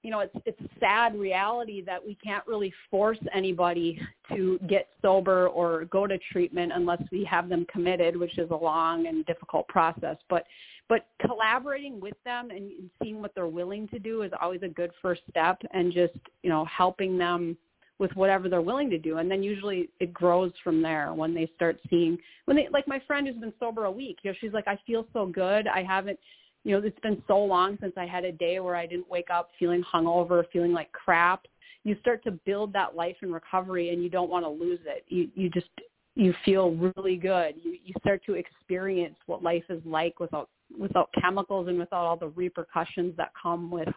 you 0.02 0.12
know, 0.12 0.20
it's 0.20 0.36
it's 0.44 0.60
a 0.60 0.78
sad 0.78 1.18
reality 1.18 1.82
that 1.82 2.04
we 2.04 2.14
can't 2.22 2.46
really 2.46 2.72
force 2.92 3.18
anybody 3.34 4.00
to 4.32 4.56
get 4.68 4.88
sober 5.02 5.48
or 5.48 5.86
go 5.86 6.06
to 6.06 6.16
treatment 6.30 6.70
unless 6.72 7.02
we 7.10 7.24
have 7.24 7.48
them 7.48 7.66
committed, 7.68 8.16
which 8.16 8.38
is 8.38 8.48
a 8.50 8.54
long 8.54 9.08
and 9.08 9.26
difficult 9.26 9.66
process. 9.66 10.16
But 10.28 10.44
but 10.88 11.08
collaborating 11.20 12.00
with 12.00 12.14
them 12.24 12.50
and 12.50 12.70
seeing 13.02 13.20
what 13.20 13.34
they're 13.34 13.48
willing 13.48 13.88
to 13.88 13.98
do 13.98 14.22
is 14.22 14.30
always 14.40 14.62
a 14.62 14.68
good 14.68 14.92
first 15.02 15.22
step 15.28 15.60
and 15.72 15.92
just, 15.92 16.14
you 16.42 16.50
know, 16.50 16.64
helping 16.66 17.18
them 17.18 17.56
with 17.98 18.10
whatever 18.14 18.48
they're 18.48 18.60
willing 18.60 18.90
to 18.90 18.98
do. 18.98 19.18
And 19.18 19.30
then 19.30 19.42
usually 19.42 19.88
it 20.00 20.12
grows 20.12 20.52
from 20.62 20.82
there 20.82 21.12
when 21.14 21.34
they 21.34 21.50
start 21.56 21.78
seeing 21.88 22.18
when 22.44 22.56
they 22.56 22.68
like 22.72 22.86
my 22.86 23.00
friend 23.06 23.26
who's 23.26 23.36
been 23.36 23.52
sober 23.58 23.84
a 23.84 23.90
week 23.90 24.18
you 24.22 24.30
know 24.30 24.36
she's 24.40 24.52
like 24.52 24.68
i 24.68 24.78
feel 24.86 25.06
so 25.12 25.26
good. 25.26 25.66
I 25.66 25.82
haven't 25.82 26.18
you 26.64 26.72
know 26.72 26.86
it's 26.86 26.98
been 27.00 27.22
so 27.26 27.38
long 27.38 27.78
since 27.80 27.94
i 27.96 28.06
had 28.06 28.24
a 28.24 28.32
day 28.32 28.60
where 28.60 28.76
i 28.76 28.86
didn't 28.86 29.08
wake 29.10 29.30
up 29.32 29.50
feeling 29.58 29.82
hungover 29.82 30.44
feeling 30.52 30.72
like 30.72 30.92
crap. 30.92 31.46
You 31.84 31.96
start 32.00 32.22
to 32.24 32.32
build 32.32 32.72
that 32.72 32.96
life 32.96 33.16
in 33.22 33.32
recovery 33.32 33.90
and 33.90 34.02
you 34.02 34.10
don't 34.10 34.28
want 34.28 34.44
to 34.44 34.48
lose 34.48 34.80
it. 34.86 35.04
You 35.08 35.28
you 35.34 35.48
just 35.50 35.68
you 36.16 36.34
feel 36.44 36.72
really 36.72 37.16
good. 37.16 37.54
You 37.62 37.76
you 37.84 37.94
start 38.00 38.22
to 38.26 38.34
experience 38.34 39.16
what 39.26 39.42
life 39.42 39.64
is 39.68 39.80
like 39.84 40.18
without 40.18 40.48
without 40.78 41.10
chemicals 41.20 41.68
and 41.68 41.78
without 41.78 42.04
all 42.04 42.16
the 42.16 42.28
repercussions 42.28 43.16
that 43.16 43.30
come 43.40 43.70
with 43.70 43.88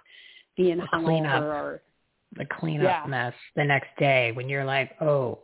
being 0.55 0.80
hungover 0.93 1.43
or 1.43 1.81
the 2.35 2.45
cleanup 2.45 2.84
Yeah. 3.03 3.06
mess 3.07 3.34
the 3.56 3.64
next 3.64 3.89
day 3.97 4.31
when 4.34 4.47
you're 4.49 4.65
like, 4.65 4.91
oh, 5.01 5.39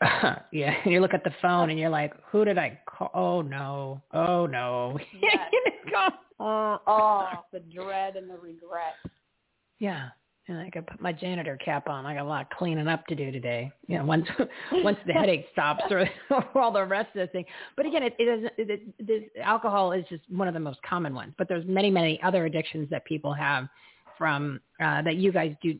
yeah. 0.52 0.74
You 0.84 1.00
look 1.00 1.14
at 1.14 1.24
the 1.24 1.34
phone 1.42 1.70
and 1.70 1.78
you're 1.78 1.90
like, 1.90 2.12
who 2.30 2.44
did 2.44 2.58
I 2.58 2.78
call? 2.86 3.10
Oh 3.14 3.42
no, 3.42 4.02
oh 4.12 4.46
no. 4.46 4.98
uh, 6.40 6.78
oh, 6.86 7.28
the 7.52 7.60
dread 7.60 8.16
and 8.16 8.28
the 8.28 8.34
regret. 8.38 8.94
yeah. 9.78 10.08
And 10.46 10.58
I 10.58 10.68
could 10.68 10.86
put 10.86 11.00
my 11.00 11.10
janitor 11.10 11.56
cap 11.64 11.88
on. 11.88 12.04
I 12.04 12.12
got 12.12 12.26
a 12.26 12.28
lot 12.28 12.42
of 12.42 12.50
cleaning 12.58 12.86
up 12.86 13.06
to 13.06 13.14
do 13.14 13.30
today. 13.32 13.72
You 13.86 13.96
know, 13.96 14.04
once 14.04 14.26
once 14.72 14.98
the 15.06 15.14
headache 15.14 15.46
stops 15.52 15.84
or, 15.90 16.06
or 16.28 16.58
all 16.60 16.70
the 16.70 16.84
rest 16.84 17.08
of 17.16 17.20
the 17.20 17.26
thing. 17.28 17.46
But 17.78 17.86
again, 17.86 18.02
it, 18.02 18.14
it 18.18 18.26
doesn't. 18.26 18.52
It, 18.58 18.70
it, 18.98 19.06
this 19.06 19.22
alcohol 19.42 19.92
is 19.92 20.04
just 20.10 20.20
one 20.28 20.46
of 20.46 20.52
the 20.52 20.60
most 20.60 20.80
common 20.82 21.14
ones. 21.14 21.32
But 21.38 21.48
there's 21.48 21.64
many 21.66 21.90
many 21.90 22.20
other 22.22 22.44
addictions 22.44 22.90
that 22.90 23.06
people 23.06 23.32
have 23.32 23.68
from 24.18 24.60
uh, 24.80 25.02
that 25.02 25.16
you 25.16 25.32
guys 25.32 25.54
do 25.62 25.78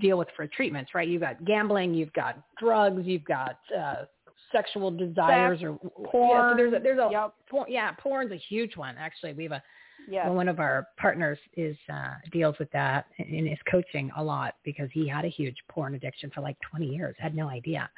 deal 0.00 0.18
with 0.18 0.28
for 0.36 0.46
treatments, 0.46 0.94
right? 0.94 1.08
You've 1.08 1.22
got 1.22 1.44
gambling, 1.44 1.94
you've 1.94 2.12
got 2.12 2.38
drugs, 2.58 3.02
you've 3.04 3.24
got 3.24 3.58
uh, 3.76 4.04
sexual 4.52 4.90
desires 4.90 5.60
Sex, 5.60 5.70
or 5.70 5.90
porn. 6.06 6.30
Yeah, 6.30 6.50
so 6.50 6.56
there's 6.56 6.74
a, 6.74 6.78
there's 6.82 6.98
a 6.98 7.08
Yep. 7.10 7.34
porn, 7.50 7.66
yeah, 7.70 7.92
porn's 7.92 8.32
a 8.32 8.36
huge 8.48 8.76
one. 8.76 8.96
Actually, 8.98 9.32
we 9.34 9.44
have 9.44 9.52
a 9.52 9.62
Yes. 10.06 10.28
one 10.28 10.48
of 10.48 10.60
our 10.60 10.88
partners 10.98 11.38
is 11.56 11.76
uh, 11.90 12.14
deals 12.30 12.56
with 12.58 12.70
that 12.72 13.06
and 13.18 13.48
is 13.48 13.58
coaching 13.70 14.10
a 14.18 14.22
lot 14.22 14.56
because 14.62 14.90
he 14.92 15.08
had 15.08 15.24
a 15.24 15.28
huge 15.28 15.56
porn 15.68 15.94
addiction 15.94 16.30
for 16.34 16.42
like 16.42 16.58
20 16.70 16.86
years, 16.86 17.16
had 17.18 17.34
no 17.34 17.48
idea, 17.48 17.88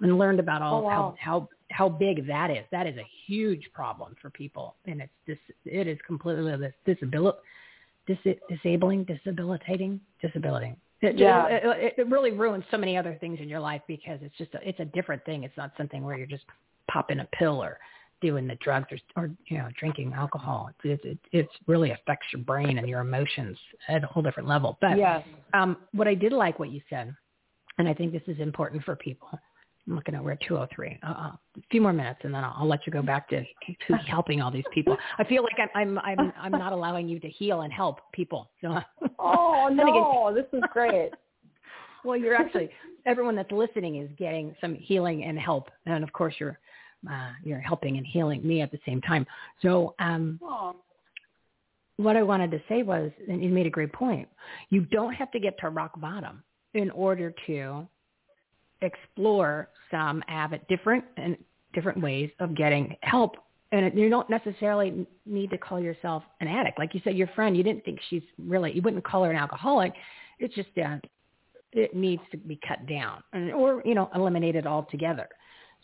and 0.00 0.18
learned 0.18 0.40
about 0.40 0.60
all 0.60 0.78
Oh, 0.78 0.82
wow. 0.82 0.90
how 0.90 1.16
how 1.20 1.48
how 1.70 1.88
big 1.88 2.26
that 2.26 2.50
is. 2.50 2.64
That 2.72 2.86
is 2.88 2.96
a 2.96 3.06
huge 3.26 3.70
problem 3.72 4.16
for 4.20 4.28
people, 4.30 4.74
and 4.86 5.00
it's 5.02 5.12
dis, 5.24 5.38
it 5.64 5.86
is 5.86 5.98
completely 6.04 6.56
this 6.56 6.74
disability, 6.84 7.38
dis, 8.06 8.18
disabling, 8.48 9.04
disabilitating, 9.04 10.00
disability. 10.20 10.74
It, 11.00 11.18
Yeah. 11.18 11.46
it, 11.46 11.62
it, 11.64 11.94
it 11.98 12.06
really 12.08 12.30
ruins 12.32 12.64
so 12.70 12.76
many 12.76 12.96
other 12.96 13.16
things 13.20 13.38
in 13.40 13.48
your 13.48 13.60
life 13.60 13.82
because 13.88 14.18
it's 14.22 14.36
just 14.38 14.54
a, 14.54 14.68
it's 14.68 14.80
a 14.80 14.84
different 14.86 15.24
thing. 15.24 15.44
It's 15.44 15.56
not 15.56 15.72
something 15.76 16.04
where 16.04 16.16
you're 16.16 16.26
just 16.26 16.44
popping 16.90 17.20
a 17.20 17.28
pill 17.32 17.62
or 17.62 17.78
doing 18.20 18.46
the 18.46 18.54
drugs 18.56 18.86
or, 18.92 18.98
or 19.24 19.30
you 19.48 19.58
know 19.58 19.68
drinking 19.78 20.12
alcohol. 20.14 20.70
It, 20.84 21.00
it, 21.04 21.18
it 21.32 21.48
really 21.66 21.90
affects 21.90 22.26
your 22.32 22.42
brain 22.42 22.78
and 22.78 22.88
your 22.88 23.00
emotions 23.00 23.58
at 23.88 24.04
a 24.04 24.06
whole 24.06 24.22
different 24.22 24.48
level. 24.48 24.78
But 24.80 24.96
Yes. 24.96 25.24
um, 25.54 25.76
what 25.92 26.06
I 26.06 26.14
did 26.14 26.32
like 26.32 26.58
what 26.58 26.70
you 26.70 26.80
said 26.88 27.12
And 27.78 27.88
I 27.88 27.94
think 27.94 28.12
this 28.12 28.22
is 28.28 28.38
important 28.38 28.84
for 28.84 28.94
people. 28.96 29.28
I'm 29.86 29.96
looking 29.96 30.14
at 30.14 30.22
we're 30.22 30.32
at 30.32 30.40
203. 30.46 31.00
Uh, 31.02 31.10
a 31.10 31.38
few 31.70 31.80
more 31.80 31.92
minutes, 31.92 32.20
and 32.22 32.32
then 32.32 32.44
I'll, 32.44 32.54
I'll 32.58 32.68
let 32.68 32.86
you 32.86 32.92
go 32.92 33.02
back 33.02 33.28
to, 33.30 33.42
to 33.42 33.94
helping 34.06 34.40
all 34.40 34.50
these 34.50 34.64
people. 34.72 34.96
I 35.18 35.24
feel 35.24 35.42
like 35.42 35.56
I'm 35.74 35.98
I'm 35.98 36.20
I'm 36.20 36.32
I'm 36.40 36.52
not 36.52 36.72
allowing 36.72 37.08
you 37.08 37.18
to 37.20 37.28
heal 37.28 37.62
and 37.62 37.72
help 37.72 37.98
people. 38.12 38.50
So, 38.60 38.78
oh 39.18 39.68
no, 39.72 40.32
this 40.34 40.46
is 40.52 40.62
great. 40.72 41.10
well, 42.04 42.16
you're 42.16 42.36
actually 42.36 42.70
everyone 43.06 43.34
that's 43.34 43.50
listening 43.50 43.96
is 43.96 44.08
getting 44.18 44.54
some 44.60 44.74
healing 44.74 45.24
and 45.24 45.38
help, 45.38 45.68
and 45.86 46.04
of 46.04 46.12
course 46.12 46.34
you're 46.38 46.58
uh, 47.10 47.30
you're 47.42 47.60
helping 47.60 47.96
and 47.96 48.06
healing 48.06 48.46
me 48.46 48.60
at 48.60 48.70
the 48.70 48.78
same 48.86 49.00
time. 49.00 49.26
So, 49.62 49.94
um, 49.98 50.38
Oh, 50.42 50.76
what 51.96 52.16
I 52.16 52.22
wanted 52.22 52.50
to 52.52 52.60
say 52.68 52.82
was, 52.82 53.10
and 53.28 53.42
you 53.42 53.50
made 53.50 53.66
a 53.66 53.70
great 53.70 53.92
point. 53.92 54.28
You 54.70 54.82
don't 54.82 55.12
have 55.14 55.30
to 55.32 55.40
get 55.40 55.58
to 55.60 55.68
rock 55.68 56.00
bottom 56.00 56.42
in 56.74 56.90
order 56.90 57.34
to 57.46 57.86
explore 58.82 59.68
some 59.90 60.22
avid 60.28 60.66
different 60.68 61.04
and 61.16 61.36
different 61.72 62.00
ways 62.00 62.30
of 62.40 62.54
getting 62.54 62.96
help. 63.02 63.36
And 63.72 63.98
you 63.98 64.10
don't 64.10 64.28
necessarily 64.28 65.06
need 65.24 65.50
to 65.50 65.58
call 65.58 65.80
yourself 65.80 66.22
an 66.40 66.48
addict. 66.48 66.78
Like 66.78 66.94
you 66.94 67.00
said, 67.04 67.16
your 67.16 67.28
friend, 67.28 67.56
you 67.56 67.62
didn't 67.62 67.84
think 67.84 67.98
she's 68.10 68.22
really, 68.38 68.72
you 68.72 68.82
wouldn't 68.82 69.04
call 69.04 69.24
her 69.24 69.30
an 69.30 69.36
alcoholic. 69.36 69.94
It's 70.38 70.54
just 70.54 70.68
that 70.76 71.00
it 71.72 71.96
needs 71.96 72.22
to 72.32 72.36
be 72.36 72.60
cut 72.66 72.86
down 72.86 73.22
and, 73.32 73.50
or, 73.52 73.82
you 73.86 73.94
know, 73.94 74.10
eliminated 74.14 74.66
altogether. 74.66 75.26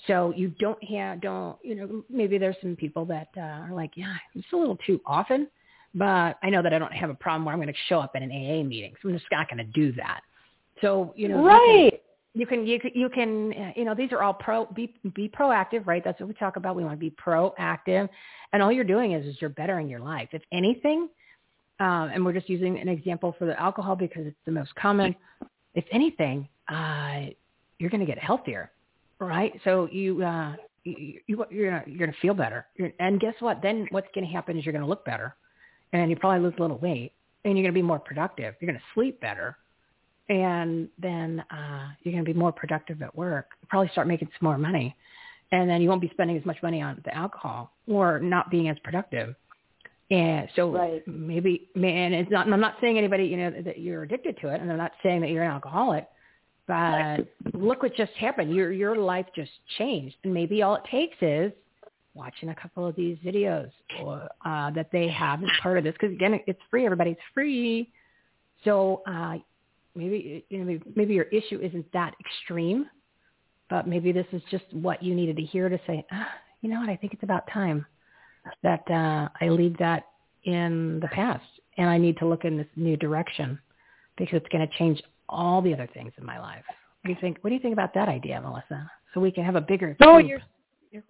So 0.06 0.32
you 0.36 0.48
don't 0.60 0.82
have, 0.84 1.22
don't, 1.22 1.56
you 1.62 1.74
know, 1.74 2.04
maybe 2.10 2.38
there's 2.38 2.56
some 2.60 2.76
people 2.76 3.04
that 3.06 3.28
uh, 3.36 3.40
are 3.40 3.72
like, 3.72 3.92
yeah, 3.96 4.14
it's 4.34 4.46
a 4.52 4.56
little 4.56 4.78
too 4.86 5.00
often, 5.06 5.48
but 5.94 6.38
I 6.42 6.50
know 6.50 6.62
that 6.62 6.72
I 6.74 6.78
don't 6.78 6.92
have 6.92 7.10
a 7.10 7.14
problem 7.14 7.44
where 7.44 7.54
I'm 7.54 7.60
going 7.60 7.72
to 7.72 7.80
show 7.88 8.00
up 8.00 8.12
at 8.14 8.22
an 8.22 8.30
AA 8.30 8.62
meeting. 8.62 8.94
So 9.02 9.08
I'm 9.08 9.14
just 9.16 9.26
not 9.32 9.48
going 9.48 9.58
to 9.58 9.72
do 9.72 9.92
that. 9.92 10.20
So, 10.82 11.12
you 11.16 11.28
know, 11.28 11.42
right. 11.42 12.02
You 12.38 12.46
can 12.46 12.66
you 12.66 12.78
can 12.78 12.90
you 12.94 13.08
can 13.08 13.52
uh, 13.52 13.72
you 13.76 13.84
know 13.84 13.94
these 13.94 14.12
are 14.12 14.22
all 14.22 14.34
pro 14.34 14.66
be 14.66 14.94
be 15.14 15.28
proactive 15.28 15.86
right? 15.86 16.02
That's 16.04 16.18
what 16.20 16.28
we 16.28 16.34
talk 16.34 16.56
about. 16.56 16.76
We 16.76 16.84
want 16.84 16.94
to 16.94 16.98
be 16.98 17.10
proactive. 17.10 18.08
And 18.52 18.62
all 18.62 18.72
you're 18.72 18.84
doing 18.84 19.12
is 19.12 19.26
is 19.26 19.36
you're 19.40 19.50
bettering 19.50 19.88
your 19.88 20.00
life. 20.00 20.28
If 20.32 20.42
anything 20.52 21.08
um, 21.80 22.10
and 22.12 22.24
we're 22.24 22.32
just 22.32 22.48
using 22.48 22.78
an 22.78 22.88
example 22.88 23.34
for 23.38 23.44
the 23.44 23.60
alcohol 23.60 23.96
because 23.96 24.26
it's 24.26 24.36
the 24.46 24.52
most 24.52 24.74
common. 24.74 25.14
If 25.74 25.84
anything 25.92 26.48
uh, 26.68 27.26
you're 27.78 27.90
going 27.90 28.00
to 28.00 28.06
get 28.06 28.18
healthier 28.18 28.70
right? 29.20 29.52
So 29.64 29.88
you 29.90 30.22
uh, 30.22 30.54
you, 30.84 31.20
you 31.26 31.44
you're 31.50 31.70
gonna 31.70 31.84
you're 31.86 31.98
gonna 31.98 32.18
feel 32.22 32.34
better. 32.34 32.66
You're, 32.76 32.92
and 33.00 33.20
guess 33.20 33.34
what? 33.40 33.62
Then 33.62 33.86
what's 33.90 34.08
going 34.14 34.26
to 34.26 34.32
happen 34.32 34.58
is 34.58 34.64
you're 34.64 34.72
going 34.72 34.84
to 34.84 34.88
look 34.88 35.04
better. 35.04 35.34
And 35.92 36.10
you 36.10 36.16
probably 36.16 36.40
lose 36.40 36.54
a 36.58 36.62
little 36.62 36.78
weight. 36.78 37.12
And 37.44 37.56
you're 37.56 37.64
going 37.64 37.74
to 37.74 37.78
be 37.78 37.82
more 37.82 37.98
productive. 37.98 38.54
You're 38.60 38.70
going 38.70 38.78
to 38.78 38.84
sleep 38.94 39.20
better 39.20 39.56
and 40.28 40.88
then 40.98 41.42
uh, 41.50 41.88
you're 42.02 42.12
going 42.12 42.24
to 42.24 42.32
be 42.32 42.38
more 42.38 42.52
productive 42.52 43.02
at 43.02 43.14
work. 43.16 43.50
Probably 43.68 43.88
start 43.88 44.06
making 44.06 44.28
some 44.38 44.48
more 44.48 44.58
money, 44.58 44.94
and 45.52 45.68
then 45.68 45.80
you 45.80 45.88
won't 45.88 46.00
be 46.00 46.10
spending 46.10 46.36
as 46.36 46.44
much 46.44 46.58
money 46.62 46.82
on 46.82 47.00
the 47.04 47.14
alcohol 47.14 47.72
or 47.86 48.18
not 48.20 48.50
being 48.50 48.68
as 48.68 48.78
productive. 48.84 49.34
And 50.10 50.48
so 50.56 50.70
Right. 50.70 51.06
maybe, 51.06 51.68
man, 51.74 52.14
it's 52.14 52.30
not. 52.30 52.50
I'm 52.50 52.60
not 52.60 52.76
saying 52.80 52.96
anybody, 52.96 53.24
you 53.26 53.36
know, 53.36 53.50
that 53.62 53.78
you're 53.78 54.04
addicted 54.04 54.38
to 54.40 54.48
it, 54.48 54.60
and 54.60 54.70
I'm 54.70 54.78
not 54.78 54.92
saying 55.02 55.20
that 55.20 55.30
you're 55.30 55.44
an 55.44 55.50
alcoholic. 55.50 56.06
But 56.66 57.26
look 57.54 57.82
what 57.82 57.94
just 57.94 58.12
happened. 58.12 58.54
Your 58.54 58.72
your 58.72 58.96
life 58.96 59.26
just 59.34 59.50
changed, 59.78 60.16
and 60.24 60.32
maybe 60.32 60.62
all 60.62 60.76
it 60.76 60.84
takes 60.90 61.16
is 61.20 61.52
watching 62.14 62.48
a 62.48 62.54
couple 62.54 62.84
of 62.86 62.96
these 62.96 63.16
videos 63.24 63.70
or, 64.02 64.28
uh, 64.44 64.70
that 64.72 64.90
they 64.90 65.08
have 65.08 65.42
as 65.42 65.48
part 65.62 65.78
of 65.78 65.84
this. 65.84 65.92
Because 65.92 66.12
again, 66.12 66.40
it's 66.46 66.60
free. 66.70 66.84
Everybody, 66.84 67.12
it's 67.12 67.20
free. 67.32 67.90
So 68.64 69.02
uh, 69.06 69.36
maybe 69.98 70.44
you 70.48 70.64
know 70.64 70.78
maybe, 70.94 71.14
your 71.14 71.24
issue 71.24 71.60
isn't 71.60 71.92
that 71.92 72.14
extreme, 72.20 72.86
but 73.68 73.86
maybe 73.86 74.12
this 74.12 74.26
is 74.32 74.42
just 74.50 74.64
what 74.72 75.02
you 75.02 75.14
needed 75.14 75.36
to 75.36 75.42
hear 75.42 75.68
to 75.68 75.78
say, 75.86 76.06
ah, 76.12 76.28
you 76.60 76.70
know 76.70 76.80
what, 76.80 76.88
I 76.88 76.96
think 76.96 77.12
it's 77.12 77.22
about 77.22 77.48
time 77.52 77.84
that 78.62 78.82
uh, 78.90 79.28
I 79.40 79.48
leave 79.48 79.76
that 79.78 80.04
in 80.44 81.00
the 81.00 81.08
past 81.08 81.44
and 81.76 81.88
I 81.88 81.98
need 81.98 82.16
to 82.18 82.26
look 82.26 82.44
in 82.44 82.56
this 82.56 82.66
new 82.76 82.96
direction 82.96 83.58
because 84.16 84.36
it's 84.36 84.48
going 84.48 84.66
to 84.66 84.78
change 84.78 85.02
all 85.28 85.60
the 85.60 85.74
other 85.74 85.88
things 85.92 86.12
in 86.16 86.24
my 86.24 86.38
life. 86.40 86.64
What 86.66 87.08
do 87.08 87.10
you 87.10 87.18
think? 87.20 87.38
What 87.42 87.50
do 87.50 87.54
you 87.54 87.60
think 87.60 87.72
about 87.72 87.94
that 87.94 88.08
idea, 88.08 88.40
Melissa? 88.40 88.90
So 89.12 89.20
we 89.20 89.30
can 89.30 89.44
have 89.44 89.56
a 89.56 89.60
bigger. 89.60 89.96
No, 90.00 90.14
group. 90.14 90.28
you're 90.28 90.40
you're, 90.90 91.02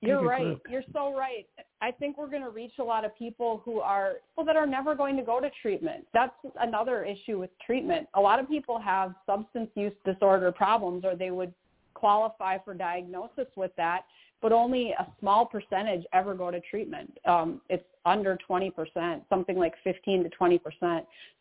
you're 0.00 0.22
right. 0.22 0.42
group. 0.42 0.62
You're 0.70 0.82
so 0.92 1.16
right. 1.16 1.46
I 1.80 1.90
think 1.90 2.18
we're 2.18 2.30
going 2.30 2.42
to 2.42 2.50
reach 2.50 2.72
a 2.78 2.84
lot 2.84 3.04
of 3.04 3.16
people 3.16 3.62
who 3.64 3.80
are 3.80 4.14
people 4.30 4.44
that 4.44 4.56
are 4.56 4.66
never 4.66 4.94
going 4.94 5.16
to 5.16 5.22
go 5.22 5.40
to 5.40 5.50
treatment. 5.60 6.06
That's 6.14 6.32
another 6.60 7.04
issue 7.04 7.38
with 7.38 7.50
treatment. 7.64 8.08
A 8.14 8.20
lot 8.20 8.38
of 8.38 8.48
people 8.48 8.78
have 8.78 9.14
substance 9.26 9.70
use 9.74 9.92
disorder 10.04 10.52
problems, 10.52 11.04
or 11.04 11.16
they 11.16 11.30
would 11.30 11.52
qualify 11.94 12.58
for 12.58 12.74
diagnosis 12.74 13.46
with 13.56 13.72
that, 13.76 14.02
but 14.40 14.52
only 14.52 14.92
a 14.92 15.06
small 15.20 15.46
percentage 15.46 16.04
ever 16.12 16.34
go 16.34 16.50
to 16.50 16.60
treatment. 16.60 17.18
Um, 17.24 17.60
it's 17.68 17.84
under 18.06 18.38
20%, 18.48 19.20
something 19.28 19.56
like 19.56 19.74
15 19.84 20.24
to 20.24 20.30
20%. 20.30 20.60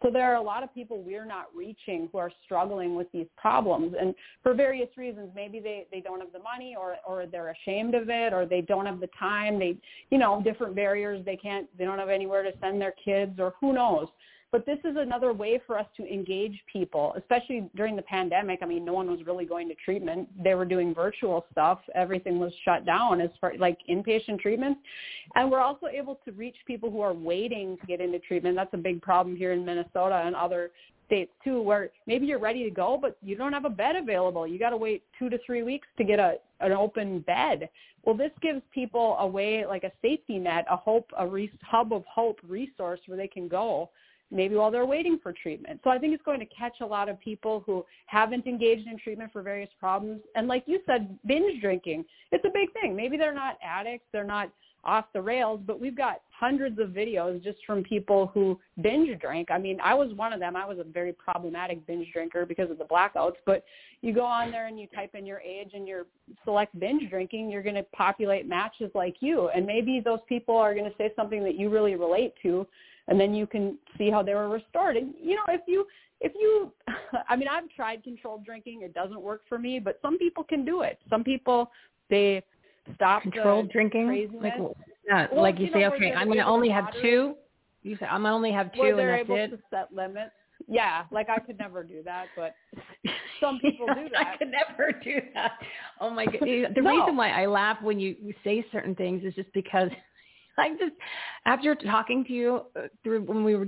So 0.02 0.10
there 0.12 0.32
are 0.32 0.36
a 0.36 0.42
lot 0.42 0.64
of 0.64 0.74
people 0.74 1.02
we're 1.02 1.26
not 1.26 1.46
reaching 1.56 2.10
who 2.12 2.18
are 2.18 2.32
struggling 2.44 2.96
with 2.96 3.12
these 3.12 3.28
problems. 3.38 3.94
And 4.00 4.14
for 4.44 4.54
various 4.54 4.90
reasons, 4.98 5.30
maybe 5.36 5.60
they, 5.60 5.86
they 5.92 6.02
don't 6.02 6.20
have 6.20 6.34
the 6.34 6.40
money 6.40 6.76
or, 6.78 6.98
or 7.08 7.26
they're 7.26 7.56
ashamed 7.64 7.96
of 7.96 8.10
it 8.10 8.34
or 8.34 8.46
they 8.46 8.62
don't 8.62 8.86
have 8.86 9.00
the 9.00 9.10
time. 9.18 9.60
They, 9.60 9.78
you 10.10 10.18
know, 10.18 10.42
different 10.44 10.76
barriers. 10.76 11.24
They 11.26 11.38
can't, 11.38 11.68
they 11.78 11.86
don't 11.86 12.00
have 12.00 12.10
anywhere 12.10 12.44
to 12.44 12.52
send 12.60 12.82
their 12.82 12.94
kids 13.04 13.40
or 13.40 13.54
who 13.62 13.74
knows. 13.74 14.08
But 14.52 14.66
this 14.66 14.80
is 14.86 14.96
another 14.98 15.34
way 15.34 15.60
for 15.68 15.78
us 15.78 15.86
to 15.98 16.12
engage 16.12 16.58
people, 16.72 17.14
especially 17.18 17.70
during 17.76 17.98
the 17.98 18.02
pandemic. 18.04 18.60
I 18.62 18.66
mean, 18.66 18.86
no 18.86 18.94
one 18.94 19.12
was 19.12 19.26
really 19.26 19.44
going 19.44 19.68
to 19.68 19.76
treatment. 19.76 20.30
They 20.42 20.56
were 20.56 20.64
doing 20.66 20.94
virtual 20.94 21.46
stuff. 21.52 21.80
Everything 21.96 22.40
was 22.40 22.54
shut 22.64 22.86
down 22.86 23.20
as 23.20 23.30
far 23.42 23.54
like 23.60 23.78
inpatient 23.90 24.40
treatments. 24.40 24.80
And 25.36 25.52
we're 25.52 25.60
also 25.60 25.88
able 25.88 26.20
to 26.24 26.32
reach 26.32 26.56
people 26.66 26.90
who 26.90 27.02
are 27.02 27.14
waiting 27.14 27.78
to 27.82 27.88
get 27.88 28.00
into 28.00 28.20
treatment. 28.20 28.56
That's 28.56 28.74
a 28.74 28.78
big 28.78 29.02
problem 29.02 29.36
here 29.36 29.52
in 29.52 29.66
Minnesota 29.66 30.24
and 30.26 30.34
other 30.34 30.72
states 31.08 31.32
too, 31.44 31.62
where 31.62 31.90
maybe 32.06 32.26
you're 32.26 32.40
ready 32.40 32.64
to 32.64 32.70
go, 32.70 32.98
but 33.02 33.18
you 33.22 33.36
don't 33.36 33.54
have 33.54 33.66
a 33.66 33.70
bed 33.70 33.98
available. 33.98 34.48
You 34.48 34.60
got 34.60 34.70
to 34.70 34.78
wait 34.78 35.04
two 35.20 35.30
to 35.30 35.38
three 35.46 35.64
weeks 35.64 35.88
to 35.98 36.06
get 36.06 36.20
a 36.20 36.36
an 36.62 36.72
open 36.72 37.20
bed. 37.20 37.70
Well, 38.04 38.16
this 38.16 38.32
gives 38.42 38.62
people 38.74 39.18
a 39.20 39.28
way, 39.28 39.66
like 39.66 39.84
a 39.84 39.92
safety 40.02 40.40
net, 40.40 40.66
a 40.72 40.78
hope, 40.78 41.12
a 41.18 41.28
re- 41.28 41.52
hub 41.62 41.92
of 41.92 42.04
hope 42.06 42.40
resource 42.48 43.00
where 43.06 43.18
they 43.18 43.28
can 43.28 43.48
go 43.48 43.90
maybe 44.32 44.56
while 44.56 44.72
they're 44.72 44.86
waiting 44.86 45.20
for 45.22 45.34
treatment. 45.34 45.80
So 45.84 45.90
I 45.90 45.98
think 45.98 46.14
it's 46.14 46.24
going 46.24 46.40
to 46.40 46.46
catch 46.46 46.78
a 46.82 46.86
lot 46.86 47.10
of 47.10 47.20
people 47.20 47.64
who 47.66 47.86
haven't 48.08 48.46
engaged 48.46 48.88
in 48.88 48.98
treatment 49.00 49.32
for 49.32 49.42
various 49.42 49.70
problems. 49.80 50.22
And 50.36 50.48
like 50.48 50.64
you 50.66 50.80
said, 50.86 51.18
binge 51.26 51.62
drinking, 51.62 52.06
it's 52.32 52.46
a 52.46 52.52
big 52.54 52.72
thing. 52.74 52.96
Maybe 52.96 53.18
they're 53.18 53.34
not 53.34 53.58
addicts, 53.64 54.06
they're 54.12 54.24
not 54.24 54.52
off 54.84 55.06
the 55.14 55.22
rails, 55.22 55.60
but 55.66 55.80
we've 55.80 55.98
got 55.98 56.22
hundreds 56.30 56.80
of 56.80 56.90
videos 56.90 57.44
just 57.44 57.58
from 57.66 57.84
people 57.84 58.32
who 58.34 58.60
binge 58.82 59.20
drink. 59.20 59.50
I 59.52 59.58
mean, 59.58 59.80
I 59.84 59.94
was 59.94 60.14
one 60.14 60.34
of 60.34 60.40
them. 60.40 60.56
I 60.56 60.66
was 60.66 60.78
a 60.80 60.84
very 60.84 61.12
problematic 61.12 61.86
binge 61.86 62.08
drinker 62.14 62.46
because 62.46 62.72
of 62.72 62.78
the 62.78 62.86
blackouts, 62.86 63.36
but 63.46 63.66
you 64.02 64.14
go 64.14 64.24
on 64.24 64.52
there 64.52 64.68
and 64.68 64.80
you 64.80 64.88
type 64.88 65.14
in 65.14 65.26
your 65.26 65.40
age 65.40 65.72
and 65.74 65.88
your 65.88 66.06
select 66.46 66.80
binge 66.80 67.10
drinking, 67.10 67.50
you're 67.50 67.64
going 67.64 67.76
to 67.76 67.84
populate 67.84 68.48
matches 68.48 68.90
like 68.94 69.18
you. 69.20 69.50
And 69.50 69.66
maybe 69.66 70.00
those 70.04 70.20
people 70.30 70.56
are 70.56 70.74
going 70.74 70.90
to 70.90 70.96
say 70.98 71.12
something 71.16 71.44
that 71.44 71.56
you 71.56 71.70
really 71.70 71.96
relate 71.96 72.34
to 72.44 72.66
and 73.08 73.20
then 73.20 73.34
you 73.34 73.48
can 73.48 73.78
see 73.98 74.10
how 74.10 74.22
they 74.22 74.34
were 74.36 74.50
restored. 74.50 74.98
And 74.98 75.14
you 75.22 75.36
know, 75.36 75.44
if 75.50 75.62
you 75.68 75.86
if 76.22 76.34
you 76.36 76.72
I 77.30 77.36
mean, 77.36 77.48
I've 77.48 77.70
tried 77.76 78.04
controlled 78.04 78.46
drinking, 78.46 78.82
it 78.84 78.94
doesn't 78.94 79.22
work 79.22 79.42
for 79.48 79.58
me, 79.58 79.80
but 79.80 80.00
some 80.02 80.18
people 80.18 80.44
can 80.44 80.66
do 80.66 80.82
it. 80.82 81.00
Some 81.10 81.24
people 81.24 81.72
they 82.10 82.44
stop 82.96 83.24
controlled 83.24 83.72
drinking, 83.72 84.08
craziness. 84.08 84.42
like 84.42 84.54
not, 85.10 85.34
Well, 85.34 85.42
like 85.44 85.60
you, 85.60 85.68
you 85.68 85.74
say, 85.74 85.80
know, 85.82 85.90
where 85.90 85.98
okay, 85.98 86.14
I'm 86.14 86.28
going 86.28 86.38
to 86.38 86.46
only 86.46 86.70
have 86.70 86.88
two. 87.02 87.36
You 87.84 87.98
say 87.98 88.06
I'm 88.06 88.22
going 88.22 88.32
to 88.32 88.36
only 88.36 88.52
have 88.52 88.74
two, 88.74 88.80
where 88.80 89.00
and 89.00 89.10
that's 89.10 89.30
able 89.30 89.36
it. 89.36 89.48
to 89.52 89.60
set 89.70 89.94
limits. 89.94 90.32
Yeah, 90.68 91.04
like 91.12 91.30
I 91.30 91.40
could 91.40 91.58
never 91.58 91.84
do 91.84 92.02
that, 92.04 92.30
but 92.36 92.56
some 93.40 93.60
people 93.60 93.88
do 93.88 94.10
that. 94.12 94.34
I 94.34 94.38
could 94.38 94.52
never 94.52 94.92
do 94.92 95.22
that. 95.34 95.52
Oh 96.02 96.10
my 96.10 96.26
god! 96.26 96.40
The 96.42 96.82
No. 96.82 96.90
reason 96.90 97.16
why 97.16 97.30
I 97.30 97.46
laugh 97.46 97.78
when 97.82 98.00
you 98.00 98.16
you 98.22 98.34
say 98.44 98.66
certain 98.72 98.96
things 98.96 99.24
is 99.24 99.34
just 99.36 99.54
because 99.54 99.90
I 100.64 100.70
just 100.72 100.96
after 101.46 101.76
talking 101.76 102.26
to 102.26 102.34
you 102.34 102.62
uh, 102.76 102.88
through 103.04 103.24
when 103.24 103.44
we 103.44 103.56
were 103.56 103.68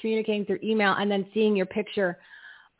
communicating 0.00 0.44
through 0.44 0.58
email 0.62 0.94
and 0.94 1.10
then 1.10 1.26
seeing 1.34 1.56
your 1.56 1.66
picture, 1.66 2.18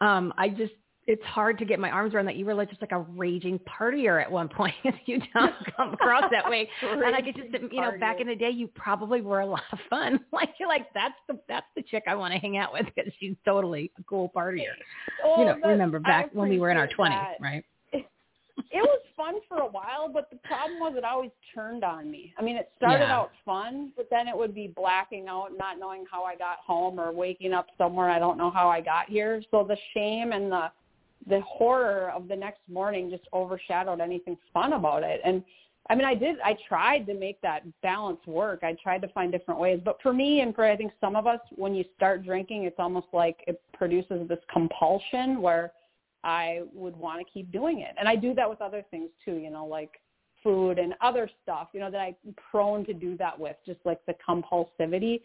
um, 0.00 0.32
I 0.36 0.48
just 0.48 0.72
it's 1.08 1.24
hard 1.24 1.58
to 1.58 1.64
get 1.64 1.80
my 1.80 1.90
arms 1.90 2.12
around 2.12 2.26
that 2.26 2.36
you 2.36 2.44
were 2.44 2.52
like 2.52 2.68
just 2.68 2.82
like 2.82 2.92
a 2.92 2.98
raging 2.98 3.58
partier 3.60 4.22
at 4.22 4.30
one 4.30 4.48
point. 4.56 4.74
you 5.06 5.20
don't 5.34 5.54
come 5.76 5.94
across 5.94 6.24
that 6.30 6.48
way, 6.48 6.68
and 6.82 7.16
I 7.16 7.22
could 7.22 7.34
just 7.34 7.72
you 7.72 7.80
know 7.80 7.92
back 7.98 8.20
in 8.20 8.26
the 8.26 8.36
day 8.36 8.50
you 8.50 8.68
probably 8.68 9.22
were 9.22 9.40
a 9.40 9.46
lot 9.46 9.62
of 9.72 9.78
fun. 9.90 10.20
Like 10.32 10.50
you're 10.60 10.68
like 10.68 10.86
that's 10.94 11.14
the 11.26 11.38
that's 11.48 11.66
the 11.74 11.82
chick 11.82 12.04
I 12.06 12.14
want 12.14 12.32
to 12.34 12.38
hang 12.38 12.58
out 12.58 12.72
with 12.72 12.86
because 12.94 13.12
she's 13.18 13.34
totally 13.44 13.90
a 13.98 14.02
cool 14.04 14.30
partier. 14.36 14.66
Well, 15.24 15.38
you 15.38 15.44
know, 15.46 15.56
remember 15.64 15.98
back 15.98 16.30
when 16.32 16.48
we 16.48 16.58
were 16.58 16.70
in 16.70 16.76
our 16.76 16.86
twenties, 16.86 17.18
right? 17.40 17.64
It 18.70 18.82
was 18.82 19.00
fun 19.16 19.36
for 19.48 19.58
a 19.58 19.66
while, 19.66 20.08
but 20.12 20.28
the 20.30 20.36
problem 20.36 20.78
was 20.78 20.94
it 20.96 21.04
always 21.04 21.30
turned 21.54 21.84
on 21.84 22.10
me. 22.10 22.34
I 22.38 22.42
mean, 22.42 22.56
it 22.56 22.70
started 22.76 23.08
Yeah. 23.08 23.16
out 23.16 23.32
fun, 23.44 23.92
but 23.96 24.10
then 24.10 24.28
it 24.28 24.36
would 24.36 24.54
be 24.54 24.68
blacking 24.68 25.26
out, 25.28 25.56
not 25.56 25.78
knowing 25.78 26.04
how 26.06 26.24
I 26.24 26.36
got 26.36 26.58
home 26.58 27.00
or 27.00 27.10
waking 27.12 27.52
up 27.54 27.68
somewhere 27.78 28.10
I 28.10 28.18
don't 28.18 28.36
know 28.36 28.50
how 28.50 28.68
I 28.68 28.80
got 28.80 29.08
here. 29.08 29.42
So 29.50 29.64
the 29.64 29.78
shame 29.94 30.32
and 30.32 30.52
the 30.52 30.70
the 31.26 31.40
horror 31.42 32.10
of 32.12 32.28
the 32.28 32.36
next 32.36 32.60
morning 32.68 33.10
just 33.10 33.26
overshadowed 33.34 34.00
anything 34.00 34.38
fun 34.52 34.72
about 34.74 35.02
it. 35.02 35.20
And 35.24 35.44
I 35.90 35.94
mean, 35.94 36.04
I 36.04 36.14
did. 36.14 36.38
I 36.40 36.56
tried 36.68 37.06
to 37.06 37.14
make 37.14 37.40
that 37.40 37.64
balance 37.82 38.24
work. 38.26 38.62
I 38.62 38.74
tried 38.74 39.02
to 39.02 39.08
find 39.08 39.32
different 39.32 39.58
ways. 39.58 39.80
But 39.84 40.00
for 40.02 40.12
me, 40.12 40.40
and 40.40 40.54
for 40.54 40.64
I 40.64 40.76
think 40.76 40.92
some 41.00 41.16
of 41.16 41.26
us, 41.26 41.40
when 41.56 41.74
you 41.74 41.84
start 41.96 42.24
drinking, 42.24 42.64
it's 42.64 42.78
almost 42.78 43.08
like 43.12 43.42
it 43.46 43.60
produces 43.72 44.28
this 44.28 44.38
compulsion 44.52 45.40
where 45.40 45.72
I 46.24 46.62
would 46.72 46.96
want 46.96 47.24
to 47.24 47.32
keep 47.32 47.50
doing 47.52 47.80
it. 47.80 47.94
And 47.98 48.08
I 48.08 48.16
do 48.16 48.34
that 48.34 48.48
with 48.48 48.60
other 48.60 48.84
things 48.90 49.10
too. 49.24 49.36
You 49.36 49.50
know, 49.50 49.66
like 49.66 49.92
food 50.42 50.78
and 50.78 50.94
other 51.00 51.30
stuff. 51.42 51.68
You 51.72 51.80
know, 51.80 51.90
that 51.90 51.98
I'm 51.98 52.16
prone 52.50 52.84
to 52.86 52.94
do 52.94 53.16
that 53.18 53.38
with, 53.38 53.56
just 53.66 53.80
like 53.84 54.00
the 54.06 54.14
compulsivity. 54.28 55.20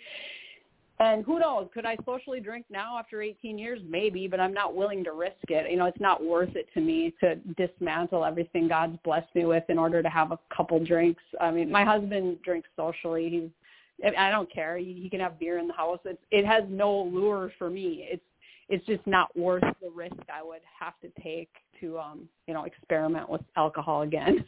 And 0.99 1.25
who 1.25 1.39
knows? 1.39 1.67
Could 1.73 1.85
I 1.85 1.97
socially 2.05 2.39
drink 2.39 2.65
now 2.69 2.97
after 2.97 3.21
18 3.21 3.57
years? 3.57 3.79
Maybe, 3.87 4.27
but 4.27 4.39
I'm 4.39 4.53
not 4.53 4.75
willing 4.75 5.03
to 5.05 5.11
risk 5.11 5.49
it. 5.49 5.69
You 5.69 5.77
know, 5.77 5.85
it's 5.85 5.99
not 5.99 6.23
worth 6.23 6.55
it 6.55 6.67
to 6.75 6.81
me 6.81 7.13
to 7.19 7.35
dismantle 7.57 8.23
everything 8.23 8.67
God's 8.67 8.97
blessed 9.03 9.33
me 9.33 9.45
with 9.45 9.63
in 9.69 9.79
order 9.79 10.03
to 10.03 10.09
have 10.09 10.31
a 10.31 10.39
couple 10.55 10.83
drinks. 10.83 11.21
I 11.41 11.49
mean, 11.51 11.71
my 11.71 11.83
husband 11.83 12.37
drinks 12.43 12.69
socially. 12.77 13.29
He's, 13.29 14.13
I 14.17 14.29
don't 14.29 14.51
care. 14.51 14.77
He, 14.77 14.99
he 15.01 15.09
can 15.09 15.19
have 15.19 15.39
beer 15.39 15.57
in 15.57 15.67
the 15.67 15.73
house. 15.73 15.99
It's, 16.05 16.21
it 16.31 16.45
has 16.45 16.63
no 16.69 17.03
lure 17.03 17.51
for 17.57 17.69
me. 17.69 18.07
It's, 18.11 18.23
it's 18.69 18.85
just 18.85 19.05
not 19.05 19.35
worth 19.37 19.63
the 19.81 19.89
risk 19.89 20.15
I 20.33 20.43
would 20.43 20.61
have 20.79 20.93
to 21.01 21.09
take 21.21 21.49
to, 21.81 21.99
um, 21.99 22.29
you 22.47 22.53
know, 22.53 22.63
experiment 22.63 23.29
with 23.29 23.41
alcohol 23.55 24.01
again. 24.03 24.45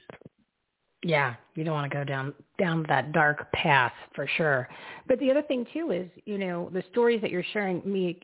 Yeah, 1.04 1.36
you 1.54 1.64
don't 1.64 1.76
want 1.76 1.92
to 1.92 1.96
go 1.96 2.04
down 2.04 2.34
down 2.58 2.84
that 2.90 3.12
dark 3.12 3.52
path 3.52 3.94
for 4.16 4.28
sure. 4.38 4.68
But 5.08 5.20
the 5.20 5.30
other 5.30 5.44
thing 5.44 5.68
too 5.72 5.92
is, 5.92 6.10
you 6.26 6.40
know, 6.40 6.72
the 6.74 6.84
stories 6.92 7.22
that 7.22 7.30
you're 7.30 7.46
sharing 7.54 7.82
me 7.86 8.20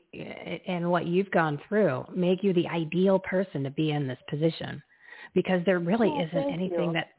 and 0.68 0.90
what 0.90 1.06
you've 1.06 1.30
gone 1.30 1.60
through 1.68 2.06
make 2.16 2.44
you 2.44 2.54
the 2.54 2.68
ideal 2.68 3.20
person 3.20 3.64
to 3.64 3.70
be 3.70 3.92
in 3.92 4.08
this 4.08 4.18
position, 4.28 4.82
because 5.36 5.62
there 5.66 5.78
really 5.78 6.10
Oh, 6.10 6.22
isn't 6.22 6.50
anything 6.52 6.88
you. 6.88 6.94
that 6.94 7.10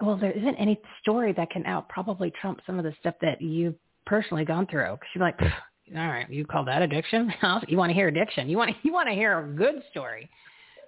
well, 0.00 0.16
there 0.16 0.30
isn't 0.32 0.54
any 0.54 0.80
story 1.02 1.32
that 1.34 1.50
can 1.50 1.66
out 1.66 1.88
probably 1.90 2.30
trump 2.40 2.60
some 2.64 2.78
of 2.78 2.84
the 2.84 2.94
stuff 3.00 3.16
that 3.20 3.42
you've 3.42 3.74
personally 4.06 4.44
gone 4.46 4.66
through. 4.66 4.92
Because 4.92 5.08
you're 5.14 5.24
like, 5.24 5.36
"Pfft, 5.38 5.52
all 5.96 6.08
right, 6.08 6.28
you 6.30 6.44
call 6.44 6.64
that 6.64 6.82
addiction? 6.82 7.32
you 7.68 7.76
want 7.76 7.90
to 7.90 7.94
hear 7.94 8.08
addiction? 8.08 8.48
You 8.48 8.56
want 8.56 8.70
to, 8.70 8.76
you 8.82 8.92
want 8.92 9.08
to 9.08 9.14
hear 9.14 9.40
a 9.40 9.46
good 9.48 9.82
story. 9.90 10.28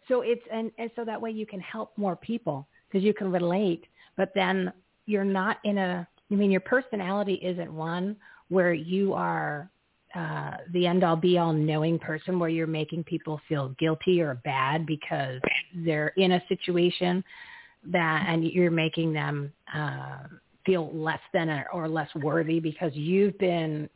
So 0.09 0.21
it's 0.21 0.43
and, 0.53 0.71
and 0.79 0.91
so 0.97 1.05
that 1.05 1.21
way 1.21 1.31
you 1.31 1.47
can 1.47 1.61
help 1.61 1.97
more 1.97 2.17
people 2.17 2.67
because 2.89 3.05
you 3.05 3.15
can 3.15 3.33
relate 3.33 3.87
but 4.17 4.33
then 4.35 4.73
you're 5.07 5.25
not 5.25 5.59
in 5.65 5.79
a 5.79 6.07
I 6.31 6.35
mean 6.35 6.51
your 6.51 6.61
personality 6.61 7.35
isn't 7.35 7.73
one 7.73 8.17
where 8.49 8.73
you 8.73 9.13
are 9.15 9.71
uh 10.15 10.53
the 10.73 10.87
end 10.87 11.05
all 11.05 11.17
be 11.17 11.39
all 11.39 11.53
knowing 11.53 11.99
person 11.99 12.39
where 12.39 12.49
you're 12.49 12.67
making 12.67 13.05
people 13.05 13.41
feel 13.49 13.75
guilty 13.79 14.21
or 14.21 14.35
bad 14.45 14.87
because 14.87 15.41
they're 15.75 16.09
in 16.17 16.33
a 16.33 16.43
situation 16.49 17.25
that 17.91 18.27
and 18.29 18.45
you're 18.45 18.71
making 18.71 19.13
them 19.13 19.53
uh 19.75 20.19
feel 20.65 20.91
less 20.95 21.21
than 21.35 21.51
or, 21.51 21.67
or 21.73 21.89
less 21.89 22.09
worthy 22.17 22.59
because 22.59 22.93
you've 22.95 23.37
been 23.39 23.89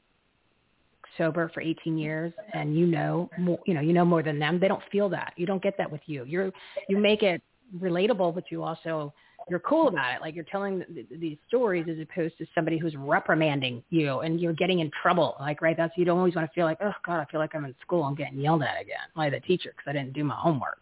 sober 1.16 1.50
for 1.54 1.60
18 1.60 1.96
years 1.96 2.32
and 2.52 2.76
you 2.76 2.86
know 2.86 3.30
more, 3.38 3.58
you 3.66 3.74
know 3.74 3.80
you 3.80 3.92
know 3.92 4.04
more 4.04 4.22
than 4.22 4.38
them 4.38 4.58
they 4.60 4.68
don't 4.68 4.82
feel 4.90 5.08
that. 5.08 5.32
You 5.36 5.46
don't 5.46 5.62
get 5.62 5.76
that 5.78 5.90
with 5.90 6.02
you. 6.06 6.24
You're 6.24 6.50
you 6.88 6.98
make 6.98 7.22
it 7.22 7.42
relatable 7.80 8.34
but 8.34 8.44
you 8.50 8.62
also 8.62 9.12
you're 9.50 9.60
cool 9.60 9.88
about 9.88 10.14
it. 10.14 10.20
Like 10.20 10.34
you're 10.34 10.44
telling 10.44 10.84
th- 10.92 11.08
th- 11.08 11.20
these 11.20 11.38
stories 11.46 11.86
as 11.90 11.96
opposed 11.98 12.36
to 12.36 12.46
somebody 12.54 12.76
who's 12.76 12.94
reprimanding 12.96 13.82
you 13.88 14.20
and 14.20 14.38
you're 14.38 14.52
getting 14.52 14.80
in 14.80 14.90
trouble. 15.02 15.36
Like 15.40 15.62
right 15.62 15.76
that's 15.76 15.96
you 15.96 16.04
don't 16.04 16.18
always 16.18 16.34
want 16.34 16.48
to 16.48 16.54
feel 16.54 16.66
like 16.66 16.78
oh 16.82 16.92
god 17.04 17.20
i 17.20 17.24
feel 17.30 17.40
like 17.40 17.54
i'm 17.54 17.64
in 17.64 17.74
school. 17.80 18.02
I'm 18.02 18.14
getting 18.14 18.38
yelled 18.38 18.62
at 18.62 18.80
again 18.80 18.98
by 19.16 19.30
the 19.30 19.40
teacher 19.40 19.70
because 19.76 19.90
i 19.90 19.92
didn't 19.92 20.12
do 20.12 20.24
my 20.24 20.36
homework. 20.36 20.80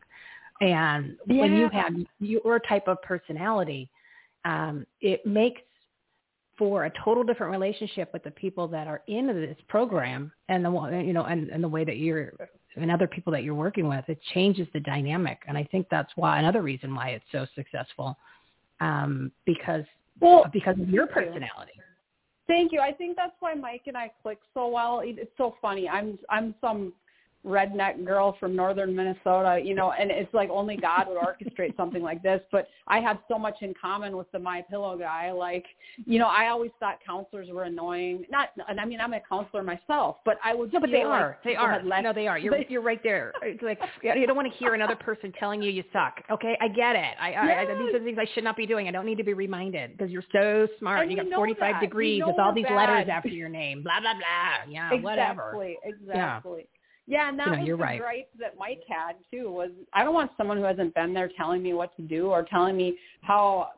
And 0.60 1.16
when 1.26 1.52
you 1.52 1.68
have 1.72 1.92
your 2.18 2.58
type 2.60 2.88
of 2.88 3.00
personality 3.02 3.88
um 4.44 4.86
it 5.00 5.24
makes 5.26 5.60
for 6.58 6.84
a 6.86 6.92
total 7.04 7.22
different 7.22 7.52
relationship 7.52 8.12
with 8.12 8.22
the 8.24 8.30
people 8.30 8.66
that 8.68 8.86
are 8.86 9.02
in 9.08 9.26
this 9.26 9.56
program 9.68 10.32
and 10.48 10.64
the 10.64 11.02
you 11.04 11.12
know 11.12 11.24
and, 11.24 11.48
and 11.50 11.62
the 11.62 11.68
way 11.68 11.84
that 11.84 11.98
you're 11.98 12.32
and 12.76 12.90
other 12.90 13.06
people 13.06 13.32
that 13.32 13.42
you're 13.42 13.54
working 13.54 13.88
with 13.88 14.04
it 14.08 14.18
changes 14.34 14.66
the 14.72 14.80
dynamic 14.80 15.38
and 15.48 15.56
i 15.58 15.64
think 15.64 15.86
that's 15.90 16.12
why 16.16 16.38
another 16.38 16.62
reason 16.62 16.94
why 16.94 17.10
it's 17.10 17.24
so 17.32 17.46
successful 17.54 18.16
um 18.80 19.30
because 19.44 19.84
Well, 20.20 20.46
because 20.52 20.78
of 20.80 20.88
your 20.88 21.06
personality 21.06 21.72
Thank 22.46 22.70
you. 22.70 22.80
I 22.80 22.92
think 22.92 23.16
that's 23.16 23.34
why 23.40 23.54
Mike 23.54 23.82
and 23.86 23.96
I 23.96 24.10
click 24.22 24.38
so 24.54 24.68
well. 24.68 25.00
It- 25.00 25.18
It's 25.18 25.36
so 25.36 25.56
funny. 25.60 25.88
I'm 25.88 26.16
I'm 26.30 26.54
some 26.60 26.92
redneck 27.47 28.05
girl 28.05 28.36
from 28.40 28.56
northern 28.56 28.94
Minnesota, 28.94 29.60
you 29.62 29.74
know, 29.74 29.93
and 29.93 30.10
it's 30.10 30.32
like 30.35 30.51
only 30.51 30.77
God 30.77 31.06
would 31.09 31.16
orchestrate 31.16 31.77
something 31.78 32.02
like 32.02 32.23
this. 32.23 32.40
But 32.51 32.68
I 32.89 32.98
have 33.01 33.18
so 33.28 33.39
much 33.39 33.56
in 33.62 33.73
common 33.81 34.16
with 34.16 34.31
the 34.32 34.39
My 34.39 34.62
Pillow 34.68 34.98
guy. 34.98 35.31
Like, 35.32 35.64
you 36.06 36.18
know, 36.18 36.27
I 36.27 36.48
always 36.48 36.70
thought 36.81 36.98
counselors 37.06 37.48
were 37.51 37.64
annoying. 37.64 38.24
Not, 38.31 38.48
and 38.68 38.81
I 38.81 38.85
mean, 38.85 39.01
I'm 39.01 39.12
a 39.12 39.20
counselor 39.28 39.62
myself, 39.62 40.16
but 40.24 40.39
I 40.44 40.55
would. 40.55 40.73
no 40.73 40.81
but 40.81 40.90
they 40.90 41.05
like 41.05 41.20
are 41.20 41.39
they 41.44 41.55
are 41.55 41.73
had 41.73 41.85
less- 41.86 42.02
no 42.02 42.12
they 42.12 42.27
are 42.27 42.39
you're 42.39 42.56
you're 42.68 42.82
right 42.82 43.02
there 43.02 43.32
it's 43.43 43.62
like 43.62 43.78
you 44.02 44.27
don't 44.27 44.36
want 44.36 44.51
to 44.51 44.59
hear 44.59 44.74
another 44.74 44.97
person 44.97 45.32
telling 45.39 45.62
you 45.62 45.70
you 45.70 45.85
suck 45.93 46.23
okay 46.31 46.56
i 46.60 46.68
get 46.68 46.97
it 46.97 47.14
i, 47.20 47.32
I, 47.32 47.60
I 47.62 47.64
these 47.66 47.94
are 47.94 47.98
the 47.98 48.05
things 48.05 48.18
i 48.20 48.27
should 48.35 48.44
not 48.44 48.56
be 48.56 48.66
doing 48.66 48.89
i 48.89 48.90
don't 48.90 49.06
need 49.06 49.18
to 49.18 49.24
be 49.24 49.32
reminded 49.35 49.97
because 49.97 50.10
you're 50.10 50.24
so 50.32 50.66
smart 50.78 51.02
And 51.02 51.10
you 51.10 51.16
you 51.18 51.23
got 51.24 51.31
know 51.31 51.36
45 51.36 51.60
that. 51.60 51.81
You 51.82 51.86
degrees 51.89 52.20
know 52.20 52.28
with 52.28 52.39
all 52.39 52.52
these 52.55 52.66
letters 52.70 53.09
after 53.10 53.28
your 53.28 53.48
name 53.48 53.82
blah 53.82 54.01
blah 54.01 54.14
blah 54.14 54.70
yeah 54.73 54.93
whatever 55.01 55.51
Exactly, 55.55 55.78
exactly. 55.85 56.60
Yeah, 56.60 56.75
and 57.08 57.38
that 57.38 57.46
You 57.46 57.52
know, 57.52 57.58
was 57.58 57.66
you're 57.68 57.76
the 57.76 57.82
right. 57.82 58.00
gripe 58.00 58.28
that 58.40 58.58
Mike 58.58 58.82
had 58.88 59.12
too. 59.30 59.50
Was 59.50 59.70
I 59.92 60.04
don't 60.04 60.14
want 60.14 60.30
someone 60.36 60.56
who 60.56 60.64
hasn't 60.64 60.94
been 60.94 61.14
there 61.14 61.30
telling 61.36 61.62
me 61.62 61.72
what 61.72 61.94
to 61.96 62.02
do 62.02 62.26
or 62.28 62.42
telling 62.42 62.76
me 62.76 62.98
how 63.22 63.70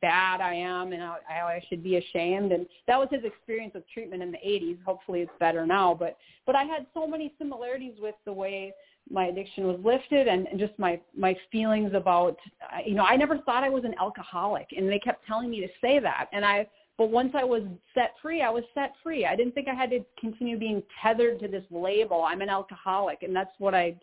bad 0.00 0.40
I 0.40 0.54
am 0.54 0.92
and 0.92 1.00
how, 1.00 1.18
how 1.26 1.46
I 1.46 1.62
should 1.68 1.82
be 1.82 1.96
ashamed. 1.96 2.52
And 2.52 2.66
that 2.86 2.98
was 2.98 3.08
his 3.10 3.24
experience 3.24 3.74
with 3.74 3.84
treatment 3.92 4.22
in 4.22 4.32
the 4.32 4.38
80s. 4.38 4.78
Hopefully, 4.84 5.20
it's 5.20 5.32
better 5.38 5.66
now. 5.66 5.94
But 5.98 6.16
but 6.46 6.56
I 6.56 6.64
had 6.64 6.86
so 6.94 7.06
many 7.06 7.32
similarities 7.38 7.94
with 8.00 8.14
the 8.24 8.32
way 8.32 8.72
my 9.10 9.26
addiction 9.26 9.66
was 9.66 9.78
lifted 9.82 10.28
and, 10.28 10.46
and 10.48 10.58
just 10.58 10.72
my 10.78 11.00
my 11.16 11.36
feelings 11.50 11.92
about 11.94 12.36
you 12.84 12.94
know 12.94 13.04
I 13.04 13.16
never 13.16 13.38
thought 13.38 13.64
I 13.64 13.70
was 13.70 13.84
an 13.84 13.94
alcoholic 14.00 14.68
and 14.76 14.88
they 14.88 14.98
kept 14.98 15.26
telling 15.26 15.50
me 15.50 15.60
to 15.60 15.68
say 15.80 15.98
that 15.98 16.28
and 16.32 16.44
I 16.44 16.66
but 16.98 17.10
once 17.10 17.32
I 17.34 17.44
was 17.44 17.62
set 17.94 18.14
free, 18.20 18.42
I 18.42 18.50
was 18.50 18.64
set 18.74 18.92
free. 19.04 19.24
I 19.24 19.36
didn't 19.36 19.54
think 19.54 19.68
I 19.68 19.74
had 19.74 19.90
to 19.90 20.00
continue 20.20 20.58
being 20.58 20.82
tethered 21.00 21.38
to 21.40 21.48
this 21.48 21.64
label. 21.70 22.24
I'm 22.26 22.42
an 22.42 22.48
alcoholic, 22.48 23.22
and 23.22 23.34
that's 23.34 23.52
what 23.58 23.72
I, 23.72 23.96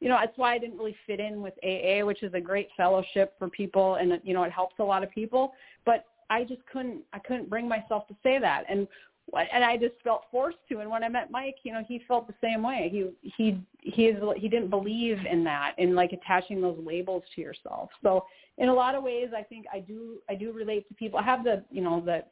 you 0.00 0.10
know, 0.10 0.18
that's 0.20 0.36
why 0.36 0.54
I 0.54 0.58
didn't 0.58 0.76
really 0.76 0.94
fit 1.06 1.20
in 1.20 1.40
with 1.40 1.54
AA, 1.64 2.04
which 2.04 2.22
is 2.22 2.34
a 2.34 2.40
great 2.40 2.68
fellowship 2.76 3.34
for 3.38 3.48
people, 3.48 3.94
and 3.94 4.20
you 4.22 4.34
know, 4.34 4.42
it 4.42 4.52
helps 4.52 4.74
a 4.78 4.84
lot 4.84 5.02
of 5.02 5.10
people. 5.10 5.54
But 5.86 6.04
I 6.28 6.44
just 6.44 6.60
couldn't, 6.70 7.00
I 7.14 7.18
couldn't 7.18 7.48
bring 7.48 7.66
myself 7.66 8.06
to 8.08 8.14
say 8.22 8.38
that, 8.38 8.64
and 8.68 8.86
and 9.32 9.64
I 9.64 9.76
just 9.76 9.94
felt 10.02 10.24
forced 10.30 10.58
to. 10.68 10.80
And 10.80 10.90
when 10.90 11.02
I 11.02 11.08
met 11.08 11.30
Mike, 11.30 11.56
you 11.62 11.72
know, 11.72 11.82
he 11.86 12.02
felt 12.06 12.26
the 12.26 12.34
same 12.42 12.62
way. 12.62 12.88
He 12.90 13.30
he 13.36 13.60
he 13.80 14.06
is 14.06 14.22
he 14.36 14.48
didn't 14.48 14.70
believe 14.70 15.18
in 15.30 15.44
that, 15.44 15.74
in 15.78 15.94
like 15.94 16.12
attaching 16.12 16.60
those 16.60 16.78
labels 16.84 17.22
to 17.34 17.40
yourself. 17.40 17.90
So 18.02 18.24
in 18.58 18.68
a 18.68 18.74
lot 18.74 18.94
of 18.94 19.02
ways, 19.02 19.28
I 19.36 19.42
think 19.42 19.66
I 19.72 19.80
do 19.80 20.18
I 20.28 20.34
do 20.34 20.52
relate 20.52 20.86
to 20.88 20.94
people. 20.94 21.18
I 21.18 21.24
have 21.24 21.44
the 21.44 21.64
you 21.70 21.82
know 21.82 22.00
the 22.00 22.24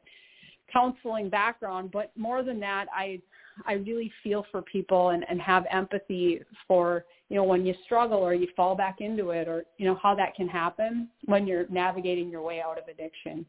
counseling 0.71 1.29
background, 1.29 1.91
but 1.91 2.11
more 2.15 2.43
than 2.43 2.59
that, 2.61 2.87
I 2.93 3.19
I 3.67 3.73
really 3.73 4.11
feel 4.23 4.45
for 4.51 4.61
people 4.61 5.09
and, 5.09 5.25
and 5.29 5.41
have 5.41 5.65
empathy 5.69 6.41
for 6.67 7.05
you 7.29 7.35
know 7.35 7.43
when 7.43 7.65
you 7.65 7.73
struggle 7.85 8.19
or 8.19 8.33
you 8.33 8.47
fall 8.55 8.75
back 8.75 9.01
into 9.01 9.31
it 9.31 9.47
or 9.47 9.65
you 9.77 9.85
know 9.85 9.99
how 10.01 10.15
that 10.15 10.35
can 10.35 10.47
happen 10.47 11.09
when 11.25 11.47
you're 11.47 11.67
navigating 11.69 12.29
your 12.29 12.41
way 12.41 12.61
out 12.61 12.77
of 12.77 12.87
addiction. 12.87 13.45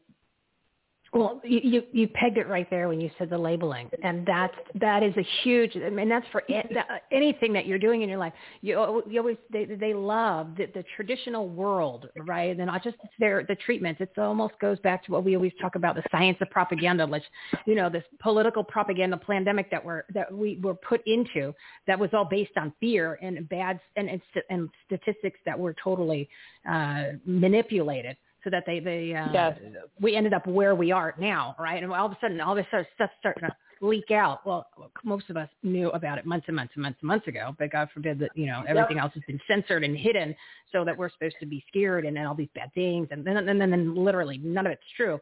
Well, 1.15 1.39
you, 1.45 1.61
you 1.63 1.83
you 1.93 2.07
pegged 2.09 2.37
it 2.37 2.45
right 2.49 2.69
there 2.69 2.89
when 2.89 2.99
you 2.99 3.09
said 3.17 3.29
the 3.29 3.37
labeling, 3.37 3.89
and 4.03 4.25
that's 4.25 4.53
that 4.81 5.01
is 5.01 5.15
a 5.15 5.25
huge. 5.43 5.77
I 5.77 5.89
mean, 5.89 6.09
that's 6.09 6.25
for 6.29 6.43
that- 6.49 7.03
anything 7.09 7.53
that 7.53 7.65
you're 7.65 7.79
doing 7.79 8.01
in 8.01 8.09
your 8.09 8.17
life. 8.17 8.33
You 8.59 9.01
you 9.07 9.21
always 9.21 9.37
they 9.49 9.63
they 9.63 9.93
love 9.93 10.57
the, 10.57 10.65
the 10.65 10.83
traditional 10.97 11.47
world, 11.47 12.09
right? 12.17 12.49
And 12.49 12.65
not 12.65 12.83
just 12.83 12.97
their 13.17 13.45
the 13.45 13.55
treatments. 13.55 14.01
It 14.01 14.11
almost 14.17 14.59
goes 14.59 14.77
back 14.79 15.05
to 15.05 15.13
what 15.13 15.23
we 15.23 15.37
always 15.37 15.53
talk 15.61 15.75
about 15.75 15.95
the 15.95 16.03
science 16.11 16.37
of 16.41 16.49
propaganda, 16.49 17.07
which 17.07 17.23
you 17.65 17.75
know 17.75 17.89
this 17.89 18.03
political 18.19 18.61
propaganda 18.61 19.15
pandemic 19.15 19.71
that 19.71 19.85
we're 19.85 20.03
that 20.13 20.29
we 20.29 20.59
were 20.61 20.75
put 20.75 21.01
into 21.07 21.53
that 21.87 21.97
was 21.97 22.09
all 22.11 22.25
based 22.25 22.57
on 22.57 22.73
fear 22.81 23.17
and 23.21 23.47
bad 23.47 23.79
and 23.95 24.09
and, 24.09 24.21
and 24.49 24.69
statistics 24.85 25.39
that 25.45 25.57
were 25.57 25.73
totally 25.81 26.27
uh, 26.69 27.03
manipulated 27.25 28.17
so 28.45 28.49
that 28.51 28.63
they 28.65 28.79
they 28.79 29.13
uh, 29.13 29.33
Yes. 29.33 29.59
we 29.99 30.15
ended 30.15 30.33
up 30.33 30.47
where 30.47 30.75
we 30.75 30.91
are 30.93 31.13
now, 31.19 31.55
right? 31.59 31.83
And 31.83 31.91
all 31.91 32.05
of 32.05 32.13
a 32.13 32.17
sudden, 32.21 32.39
all 32.39 32.55
this 32.55 32.67
stuff 32.67 33.09
starting 33.19 33.49
to 33.49 33.55
leak 33.81 34.11
out. 34.11 34.45
Well, 34.45 34.67
most 35.03 35.29
of 35.29 35.35
us 35.35 35.49
knew 35.63 35.89
about 35.89 36.17
it 36.17 36.25
months 36.25 36.45
and 36.47 36.55
months 36.55 36.73
and 36.75 36.83
months 36.83 36.99
and 37.01 37.07
months 37.09 37.27
ago, 37.27 37.53
but 37.59 37.71
God 37.71 37.89
forbid 37.93 38.19
that 38.19 38.29
you 38.35 38.45
know 38.45 38.63
everything 38.67 38.99
else 38.99 39.11
has 39.15 39.23
been 39.27 39.41
censored 39.49 39.83
and 39.83 39.97
hidden, 39.97 40.33
so 40.71 40.85
that 40.85 40.97
we're 40.97 41.09
supposed 41.09 41.35
to 41.41 41.45
be 41.45 41.61
scared 41.67 42.05
and 42.05 42.15
then 42.15 42.25
all 42.25 42.35
these 42.35 42.49
bad 42.55 42.73
things, 42.73 43.07
and 43.11 43.25
then 43.25 43.35
and 43.35 43.59
then, 43.59 43.69
then 43.69 43.95
literally 43.95 44.37
none 44.37 44.65
of 44.65 44.71
it's 44.71 44.83
true. 44.95 45.19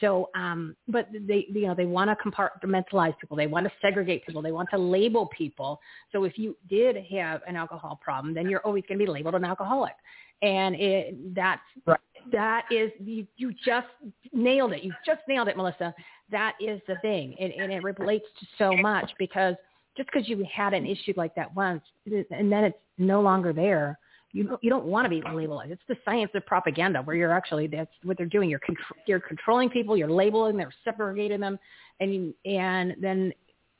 So, 0.00 0.30
um, 0.34 0.74
but 0.88 1.08
they, 1.12 1.46
you 1.48 1.66
know, 1.66 1.74
they 1.74 1.86
want 1.86 2.10
to 2.10 2.30
compartmentalize 2.30 3.16
people. 3.20 3.36
They 3.36 3.46
want 3.46 3.66
to 3.66 3.72
segregate 3.80 4.26
people. 4.26 4.42
They 4.42 4.52
want 4.52 4.68
to 4.70 4.78
label 4.78 5.26
people. 5.26 5.80
So 6.10 6.24
if 6.24 6.38
you 6.38 6.56
did 6.68 6.96
have 7.10 7.40
an 7.46 7.56
alcohol 7.56 8.00
problem, 8.02 8.34
then 8.34 8.48
you're 8.48 8.64
always 8.66 8.84
going 8.88 8.98
to 8.98 9.04
be 9.04 9.10
labeled 9.10 9.34
an 9.34 9.44
alcoholic. 9.44 9.94
And 10.42 10.74
it, 10.74 11.34
that's, 11.34 11.60
right. 11.86 12.00
that 12.32 12.64
is, 12.70 12.90
you, 12.98 13.26
you 13.36 13.52
just 13.64 13.86
nailed 14.32 14.72
it. 14.72 14.82
You 14.82 14.92
just 15.06 15.20
nailed 15.28 15.48
it, 15.48 15.56
Melissa. 15.56 15.94
That 16.30 16.54
is 16.60 16.80
the 16.88 16.96
thing. 17.02 17.36
And, 17.38 17.52
and 17.52 17.72
it 17.72 17.84
relates 17.84 18.26
to 18.40 18.46
so 18.58 18.76
much 18.76 19.10
because 19.18 19.54
just 19.96 20.08
because 20.12 20.28
you 20.28 20.44
had 20.52 20.74
an 20.74 20.86
issue 20.86 21.12
like 21.16 21.34
that 21.34 21.54
once 21.54 21.82
and 22.06 22.50
then 22.50 22.64
it's 22.64 22.78
no 22.98 23.20
longer 23.20 23.52
there, 23.52 23.98
you 24.32 24.44
don't, 24.44 24.64
you 24.64 24.70
don't 24.70 24.86
want 24.86 25.04
to 25.04 25.10
be 25.10 25.22
labeled. 25.34 25.62
It's 25.66 25.82
the 25.88 25.96
science 26.04 26.30
of 26.34 26.44
propaganda 26.46 27.02
where 27.02 27.14
you're 27.16 27.32
actually 27.32 27.66
that's 27.66 27.90
what 28.02 28.16
they're 28.16 28.26
doing. 28.26 28.48
You're 28.48 28.60
contr- 28.60 28.96
you're 29.06 29.20
controlling 29.20 29.68
people. 29.68 29.96
You're 29.96 30.10
labeling. 30.10 30.56
They're 30.56 30.72
separating 30.84 31.40
them, 31.40 31.58
and 32.00 32.14
you, 32.14 32.34
and 32.44 32.96
then 33.00 33.32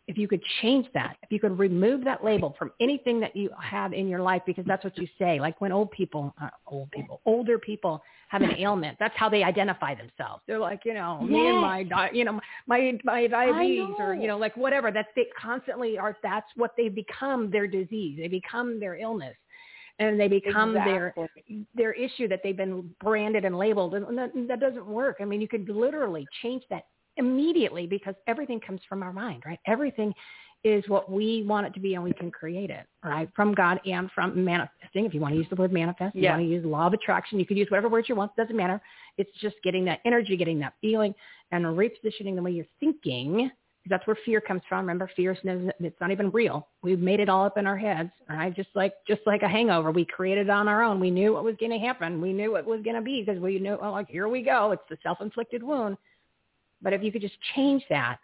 if 0.09 0.19
you 0.19 0.27
could 0.29 0.43
change 0.61 0.87
that, 0.95 1.16
if 1.23 1.31
you 1.31 1.39
could 1.39 1.59
remove 1.59 2.05
that 2.05 2.24
label 2.24 2.55
from 2.59 2.73
anything 2.81 3.20
that 3.20 3.35
you 3.37 3.49
have 3.61 3.93
in 3.93 4.09
your 4.09 4.20
life, 4.20 4.43
because 4.45 4.65
that's 4.66 4.83
what 4.85 4.99
you 4.99 5.07
say. 5.19 5.41
Like 5.41 5.61
when 5.61 5.73
old 5.73 5.91
people, 5.93 6.35
uh, 6.43 6.49
old 6.66 6.91
people, 6.91 7.20
older 7.24 7.59
people 7.59 8.03
have 8.29 8.43
an 8.43 8.55
ailment, 8.59 8.97
that's 8.99 9.15
how 9.16 9.29
they 9.29 9.45
identify 9.45 9.95
themselves. 9.95 10.43
They're 10.47 10.59
like, 10.59 10.81
you 10.85 10.95
know, 10.95 11.20
yes. 11.23 11.31
me 11.31 11.49
and 11.49 11.61
my, 11.61 11.83
di- 11.85 12.11
you 12.12 12.24
know, 12.24 12.41
my 12.66 12.99
my 13.05 13.27
diabetes, 13.27 13.95
or 13.99 14.15
you 14.15 14.27
know, 14.27 14.37
like 14.37 14.57
whatever. 14.57 14.91
That's 14.91 15.09
they 15.15 15.27
constantly 15.41 15.97
are. 15.97 16.16
That's 16.23 16.49
what 16.57 16.73
they 16.77 16.89
become. 16.89 17.51
Their 17.51 17.66
disease. 17.66 18.19
They 18.20 18.29
become 18.29 18.81
their 18.81 18.97
illness 18.97 19.37
and 19.98 20.19
they 20.19 20.28
become 20.28 20.70
exactly. 20.70 20.93
their 20.93 21.14
their 21.74 21.93
issue 21.93 22.28
that 22.28 22.40
they've 22.43 22.56
been 22.56 22.90
branded 23.02 23.44
and 23.44 23.56
labeled. 23.56 23.94
And 23.94 24.16
that, 24.16 24.31
that 24.48 24.60
doesn't 24.60 24.86
work. 24.86 25.19
I 25.20 25.24
mean 25.24 25.40
you 25.40 25.48
could 25.48 25.69
literally 25.69 26.27
change 26.43 26.64
that 26.70 26.86
immediately 27.16 27.86
because 27.86 28.14
everything 28.27 28.60
comes 28.60 28.81
from 28.89 29.02
our 29.02 29.12
mind 29.12 29.43
right? 29.47 29.60
Everything 29.66 30.14
is 30.64 30.85
what 30.86 31.10
we 31.10 31.43
want 31.43 31.66
it 31.66 31.74
to 31.74 31.81
be 31.81 31.94
and 31.94 32.05
we 32.05 32.12
can 32.12 32.31
create 32.31 32.70
it 32.70 32.86
right? 33.05 33.28
From 33.35 33.52
god 33.55 33.81
and 33.85 34.10
from 34.12 34.44
manifesting. 34.44 35.05
If 35.05 35.14
you 35.14 35.20
want 35.20 35.35
to 35.35 35.39
use 35.39 35.48
the 35.51 35.56
word 35.56 35.73
manifest 35.73 36.14
yeah. 36.14 36.23
you 36.23 36.28
want 36.28 36.43
to 36.43 36.55
use 36.55 36.64
law 36.64 36.86
of 36.86 36.94
attraction 36.94 37.39
you 37.39 37.47
can 37.47 37.56
use 37.56 37.70
whatever 37.70 37.89
words 37.89 38.09
you 38.09 38.14
want. 38.14 38.32
It 38.36 38.40
doesn't 38.40 38.56
matter. 38.56 38.81
It's 39.19 39.31
just 39.40 39.56
getting 39.62 39.85
that 39.86 40.01
energy 40.06 40.36
getting 40.36 40.59
that 40.60 40.74
feeling 40.81 41.14
and 41.51 41.64
repositioning 41.64 42.35
the 42.35 42.43
way 42.43 42.52
you're 42.52 42.64
thinking 42.81 43.51
that's 43.88 44.06
where 44.06 44.16
fear 44.24 44.40
comes 44.40 44.62
from. 44.68 44.80
Remember, 44.80 45.10
fear 45.16 45.32
is 45.32 45.38
it's 45.44 46.00
not 46.00 46.12
even 46.12 46.30
real. 46.30 46.68
We've 46.82 47.00
made 47.00 47.20
it 47.20 47.28
all 47.28 47.44
up 47.44 47.59
in 47.59 47.66
our 47.66 47.76
heads, 47.76 48.10
right? 48.28 48.54
Just 48.54 48.68
like 48.74 48.94
just 49.09 49.22
like 49.26 49.42
a 49.42 49.48
hangover, 49.48 49.90
we 49.90 50.04
created 50.04 50.46
it 50.46 50.50
on 50.50 50.68
our 50.68 50.82
own. 50.82 51.00
We 51.00 51.10
knew 51.10 51.32
what 51.32 51.44
was 51.44 51.56
going 51.59 51.72
to 51.72 51.78
happen. 51.78 52.20
We 52.20 52.32
knew 52.32 52.52
what 52.52 52.64
was 52.64 52.82
going 52.82 52.96
to 52.96 53.02
be 53.02 53.22
because 53.24 53.40
we 53.40 53.59
knew, 53.59 53.78
oh, 53.82 53.90
like 53.90 54.09
here 54.09 54.28
we 54.28 54.42
go. 54.42 54.70
It's 54.70 54.82
the 54.88 54.96
self-inflicted 55.02 55.62
wound. 55.62 55.96
But 56.80 56.92
if 56.92 57.02
you 57.02 57.10
could 57.10 57.22
just 57.22 57.34
change 57.56 57.82
that 57.90 58.18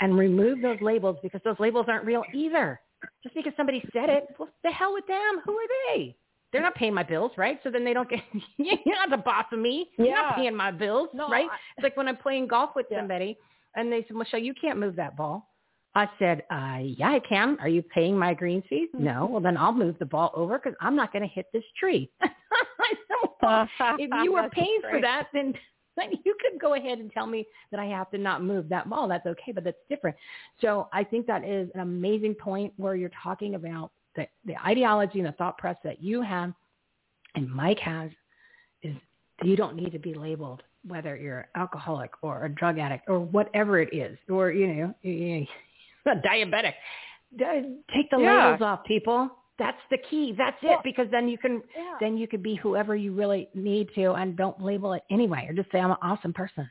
and 0.00 0.16
remove 0.16 0.60
those 0.60 0.80
labels 0.80 1.16
because 1.22 1.40
those 1.44 1.58
labels 1.58 1.86
aren't 1.88 2.04
real 2.04 2.22
either. 2.34 2.80
Just 3.22 3.34
because 3.34 3.52
somebody 3.56 3.82
said 3.92 4.10
it, 4.10 4.26
well, 4.38 4.48
the 4.62 4.70
hell 4.70 4.92
with 4.92 5.06
them. 5.06 5.40
Who 5.44 5.52
are 5.52 5.68
they? 5.94 6.16
They're 6.52 6.62
not 6.62 6.74
paying 6.74 6.94
my 6.94 7.02
bills, 7.02 7.32
right? 7.36 7.60
So 7.62 7.70
then 7.70 7.84
they 7.84 7.92
don't 7.94 8.08
get. 8.08 8.20
you're 8.58 8.76
not 8.86 9.10
the 9.10 9.18
boss 9.18 9.46
of 9.52 9.58
me. 9.58 9.88
Yeah. 9.98 10.04
You're 10.04 10.14
not 10.16 10.36
paying 10.36 10.56
my 10.56 10.70
bills, 10.70 11.08
no, 11.14 11.28
right? 11.28 11.46
I, 11.50 11.56
it's 11.76 11.84
like 11.84 11.96
when 11.96 12.08
I'm 12.08 12.16
playing 12.16 12.48
golf 12.48 12.70
with 12.74 12.86
yeah. 12.90 12.98
somebody 12.98 13.38
and 13.78 13.92
they 13.92 14.04
said, 14.06 14.16
Michele, 14.16 14.40
you 14.40 14.54
can't 14.54 14.78
move 14.78 14.96
that 14.96 15.16
ball. 15.16 15.48
I 15.94 16.08
said, 16.18 16.42
uh, 16.50 16.78
yeah, 16.82 17.10
I 17.10 17.20
can. 17.26 17.56
Are 17.60 17.68
you 17.68 17.82
paying 17.82 18.16
my 18.16 18.34
green 18.34 18.62
fees? 18.68 18.88
Mm-hmm. 18.94 19.04
No. 19.04 19.26
Well, 19.26 19.40
then 19.40 19.56
I'll 19.56 19.72
move 19.72 19.96
the 19.98 20.06
ball 20.06 20.32
over 20.34 20.58
because 20.58 20.76
I'm 20.80 20.94
not 20.94 21.12
going 21.12 21.22
to 21.22 21.28
hit 21.28 21.46
this 21.52 21.64
tree. 21.78 22.10
if 23.98 24.10
you 24.22 24.32
were 24.32 24.48
paying 24.50 24.80
for 24.90 25.00
that, 25.00 25.28
then 25.32 25.54
then 25.96 26.10
you 26.24 26.36
could 26.40 26.60
go 26.60 26.74
ahead 26.74 26.98
and 26.98 27.10
tell 27.12 27.26
me 27.26 27.44
that 27.72 27.80
I 27.80 27.86
have 27.86 28.08
to 28.12 28.18
not 28.18 28.44
move 28.44 28.68
that 28.68 28.88
ball. 28.88 29.08
That's 29.08 29.26
okay, 29.26 29.50
but 29.52 29.64
that's 29.64 29.76
different. 29.88 30.16
So 30.60 30.88
I 30.92 31.02
think 31.02 31.26
that 31.26 31.44
is 31.44 31.68
an 31.74 31.80
amazing 31.80 32.34
point 32.34 32.72
where 32.76 32.94
you're 32.94 33.10
talking 33.20 33.56
about 33.56 33.90
the, 34.14 34.28
the 34.44 34.56
ideology 34.64 35.18
and 35.18 35.26
the 35.26 35.32
thought 35.32 35.58
process 35.58 35.80
that 35.82 36.02
you 36.02 36.22
have 36.22 36.52
and 37.34 37.50
Mike 37.50 37.80
has 37.80 38.10
is 38.82 38.94
you 39.42 39.56
don't 39.56 39.76
need 39.76 39.90
to 39.92 39.98
be 39.98 40.14
labeled 40.14 40.62
whether 40.88 41.16
you're 41.16 41.48
alcoholic 41.56 42.10
or 42.22 42.44
a 42.44 42.48
drug 42.48 42.78
addict 42.78 43.04
or 43.08 43.20
whatever 43.20 43.80
it 43.80 43.94
is, 43.94 44.18
or 44.28 44.50
you 44.50 44.66
know, 44.66 44.94
a 45.04 46.16
diabetic. 46.16 46.74
Take 47.38 48.10
the 48.10 48.18
yeah. 48.18 48.52
labels 48.52 48.62
off, 48.62 48.84
people. 48.84 49.30
That's 49.58 49.78
the 49.90 49.98
key. 50.10 50.34
That's 50.36 50.56
it. 50.62 50.78
Because 50.84 51.06
then 51.10 51.28
you 51.28 51.36
can 51.36 51.62
yeah. 51.76 51.96
then 52.00 52.16
you 52.16 52.28
can 52.28 52.42
be 52.42 52.54
whoever 52.54 52.96
you 52.96 53.12
really 53.12 53.48
need 53.54 53.88
to, 53.94 54.12
and 54.12 54.36
don't 54.36 54.62
label 54.62 54.92
it 54.94 55.02
anyway, 55.10 55.46
or 55.48 55.52
just 55.52 55.70
say 55.72 55.78
I'm 55.78 55.90
an 55.90 55.96
awesome 56.00 56.32
person. 56.32 56.68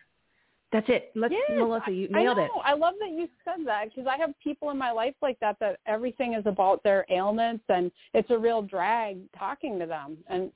That's 0.72 0.88
it. 0.90 1.12
Let's, 1.16 1.34
yes, 1.34 1.58
Melissa, 1.58 1.92
you 1.92 2.10
nailed 2.10 2.40
I 2.40 2.44
it. 2.44 2.52
I 2.66 2.74
love 2.74 2.96
that 3.00 3.10
you 3.10 3.30
said 3.46 3.66
that 3.66 3.86
because 3.86 4.06
I 4.06 4.18
have 4.18 4.32
people 4.44 4.70
in 4.70 4.78
my 4.78 4.92
life 4.92 5.14
like 5.22 5.40
that 5.40 5.56
that 5.62 5.80
everything 5.86 6.34
is 6.34 6.46
about 6.46 6.84
their 6.84 7.06
ailments 7.10 7.64
and 7.70 7.90
it's 8.14 8.30
a 8.32 8.38
real 8.38 8.62
drag 8.62 9.18
talking 9.38 9.80
to 9.80 9.86
them. 9.86 10.18
And 10.28 10.52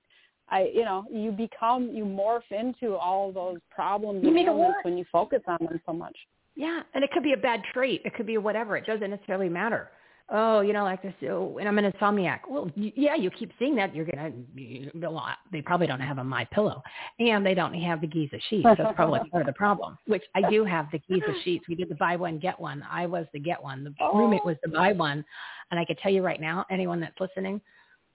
I, 0.51 0.69
you 0.73 0.83
know, 0.83 1.05
you 1.09 1.31
become, 1.31 1.89
you 1.93 2.03
morph 2.03 2.41
into 2.51 2.95
all 2.95 3.31
those 3.31 3.59
problems 3.69 4.23
you 4.23 4.29
and 4.29 4.37
ailments 4.37 4.79
when 4.83 4.97
you 4.97 5.05
focus 5.11 5.41
on 5.47 5.57
them 5.61 5.79
so 5.85 5.93
much. 5.93 6.15
Yeah, 6.55 6.81
and 6.93 7.03
it 7.03 7.11
could 7.11 7.23
be 7.23 7.33
a 7.33 7.37
bad 7.37 7.61
trait. 7.73 8.01
It 8.03 8.13
could 8.13 8.27
be 8.27 8.37
whatever. 8.37 8.75
It 8.75 8.85
doesn't 8.85 9.09
necessarily 9.09 9.49
matter. 9.49 9.89
Oh, 10.33 10.61
you 10.61 10.71
know, 10.71 10.83
like 10.83 11.01
this. 11.01 11.13
Oh, 11.29 11.57
and 11.57 11.67
I'm 11.67 11.77
an 11.77 11.91
insomniac. 11.91 12.41
Well, 12.49 12.71
yeah, 12.75 13.15
you 13.15 13.29
keep 13.29 13.51
seeing 13.59 13.75
that. 13.75 13.93
You're 13.93 14.05
gonna. 14.05 14.31
You, 14.55 14.89
well, 14.95 15.25
they 15.51 15.61
probably 15.61 15.87
don't 15.87 15.99
have 15.99 16.19
a 16.19 16.23
My 16.23 16.45
Pillow, 16.53 16.81
and 17.19 17.45
they 17.45 17.53
don't 17.53 17.73
have 17.73 17.99
the 17.99 18.07
Giza 18.07 18.37
sheets. 18.49 18.63
That's 18.63 18.79
probably 18.95 19.19
part 19.29 19.41
of 19.41 19.47
the 19.47 19.53
problem. 19.53 19.97
Which 20.07 20.23
I 20.33 20.49
do 20.49 20.63
have 20.63 20.87
the 20.93 20.99
Giza 20.99 21.33
sheets. 21.43 21.65
We 21.67 21.75
did 21.75 21.89
the 21.89 21.95
buy 21.95 22.15
one 22.15 22.39
get 22.39 22.57
one. 22.57 22.85
I 22.89 23.07
was 23.07 23.25
the 23.33 23.39
get 23.39 23.61
one. 23.61 23.83
The 23.83 23.93
oh. 23.99 24.17
roommate 24.17 24.45
was 24.45 24.55
the 24.63 24.69
buy 24.69 24.93
one, 24.93 25.25
and 25.69 25.79
I 25.79 25.83
could 25.83 25.97
tell 25.97 26.13
you 26.13 26.21
right 26.21 26.39
now, 26.39 26.65
anyone 26.69 27.01
that's 27.01 27.19
listening, 27.19 27.59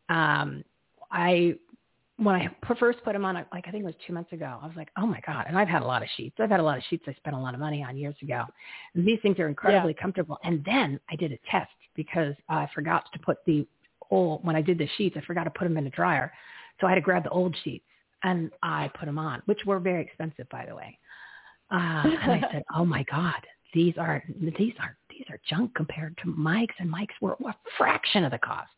um, 0.09 0.65
I 1.11 1.57
when 2.19 2.35
I 2.35 2.49
first 2.79 3.03
put 3.05 3.13
them 3.13 3.25
on, 3.25 3.35
like 3.35 3.67
I 3.67 3.71
think 3.71 3.83
it 3.83 3.85
was 3.85 3.95
two 4.07 4.15
months 4.15 4.33
ago, 4.33 4.59
I 4.63 4.67
was 4.67 4.77
like, 4.77 4.89
oh 4.97 5.07
my 5.07 5.21
god! 5.27 5.45
And 5.49 5.59
I've 5.59 5.69
had 5.69 5.83
a 5.83 5.87
lot 5.87 6.03
of 6.03 6.09
sheets. 6.17 6.37
I've 6.39 6.51
had 6.51 6.61
a 6.61 6.63
lot 6.63 6.79
of 6.79 6.85
sheets 6.89 7.05
I 7.07 7.13
spent 7.15 7.37
a 7.37 7.39
lot 7.39 7.53
of 7.53 7.61
money 7.61 7.83
on 7.83 7.97
years 7.97 8.15
ago. 8.23 8.45
And 8.95 9.07
these 9.07 9.19
things 9.21 9.39
are 9.39 9.49
incredibly 9.49 9.95
yeah. 9.97 10.03
comfortable. 10.03 10.39
And 10.43 10.65
then 10.65 10.99
I 11.11 11.17
did 11.17 11.33
a 11.33 11.39
test 11.51 11.71
because 11.95 12.35
I 12.49 12.69
forgot 12.75 13.05
to 13.13 13.19
put 13.19 13.39
the 13.47 13.67
old 14.11 14.45
when 14.45 14.57
I 14.57 14.63
did 14.63 14.79
the 14.79 14.89
sheets. 14.97 15.17
I 15.19 15.25
forgot 15.27 15.45
to 15.45 15.51
put 15.51 15.65
them 15.65 15.77
in 15.77 15.85
the 15.85 15.91
dryer, 15.91 16.33
so 16.81 16.87
I 16.87 16.91
had 16.91 16.97
to 16.97 17.03
grab 17.03 17.25
the 17.25 17.31
old 17.31 17.55
sheets 17.65 17.85
and 18.23 18.51
I 18.63 18.91
put 18.99 19.07
them 19.07 19.19
on, 19.19 19.43
which 19.45 19.61
were 19.67 19.79
very 19.79 20.03
expensive, 20.03 20.49
by 20.49 20.65
the 20.67 20.75
way. 20.75 20.99
Uh, 21.71 22.03
and 22.23 22.33
I 22.33 22.41
said, 22.53 22.63
oh 22.75 22.85
my 22.85 23.05
god, 23.11 23.35
these 23.75 23.95
are 23.99 24.23
these 24.59 24.75
are 24.81 24.97
these 25.11 25.25
are 25.29 25.39
junk 25.49 25.75
compared 25.75 26.17
to 26.23 26.29
Mike's, 26.29 26.75
and 26.79 26.91
Mike's 26.91 27.15
were 27.21 27.37
a 27.45 27.55
fraction 27.77 28.25
of 28.25 28.31
the 28.31 28.39
cost. 28.39 28.71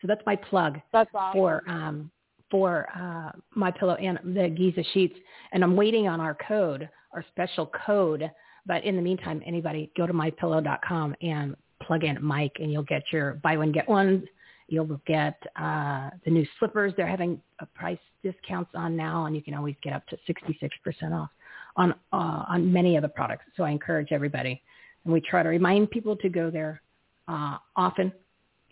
So 0.00 0.08
that's 0.08 0.22
my 0.26 0.34
plug 0.34 0.80
that's 0.92 1.10
awesome. 1.14 1.38
for 1.38 1.62
um, 1.68 2.10
for 2.52 2.86
uh, 2.94 3.32
My 3.56 3.72
Pillow 3.72 3.94
and 3.94 4.20
the 4.22 4.50
Giza 4.50 4.84
sheets, 4.92 5.16
and 5.52 5.64
I'm 5.64 5.74
waiting 5.74 6.06
on 6.06 6.20
our 6.20 6.36
code, 6.46 6.88
our 7.12 7.24
special 7.32 7.72
code. 7.86 8.30
But 8.66 8.84
in 8.84 8.94
the 8.94 9.02
meantime, 9.02 9.42
anybody 9.44 9.90
go 9.96 10.06
to 10.06 10.12
mypillow.com 10.12 11.16
and 11.22 11.56
plug 11.82 12.04
in 12.04 12.22
Mike, 12.22 12.52
and 12.60 12.70
you'll 12.70 12.84
get 12.84 13.02
your 13.10 13.34
buy 13.42 13.56
one 13.56 13.72
get 13.72 13.88
one. 13.88 14.28
You'll 14.68 15.00
get 15.06 15.42
uh, 15.56 16.10
the 16.24 16.30
new 16.30 16.46
slippers. 16.58 16.92
They're 16.96 17.06
having 17.06 17.40
a 17.58 17.66
price 17.66 17.98
discounts 18.22 18.70
on 18.74 18.96
now, 18.96 19.24
and 19.24 19.34
you 19.34 19.42
can 19.42 19.54
always 19.54 19.74
get 19.82 19.94
up 19.94 20.06
to 20.08 20.16
66% 20.28 21.12
off 21.12 21.30
on 21.76 21.92
uh, 22.12 22.44
on 22.48 22.70
many 22.70 22.96
of 22.96 23.02
the 23.02 23.08
products. 23.08 23.44
So 23.56 23.64
I 23.64 23.70
encourage 23.70 24.12
everybody, 24.12 24.62
and 25.04 25.12
we 25.12 25.22
try 25.22 25.42
to 25.42 25.48
remind 25.48 25.90
people 25.90 26.16
to 26.16 26.28
go 26.28 26.50
there 26.50 26.82
uh, 27.28 27.56
often 27.76 28.12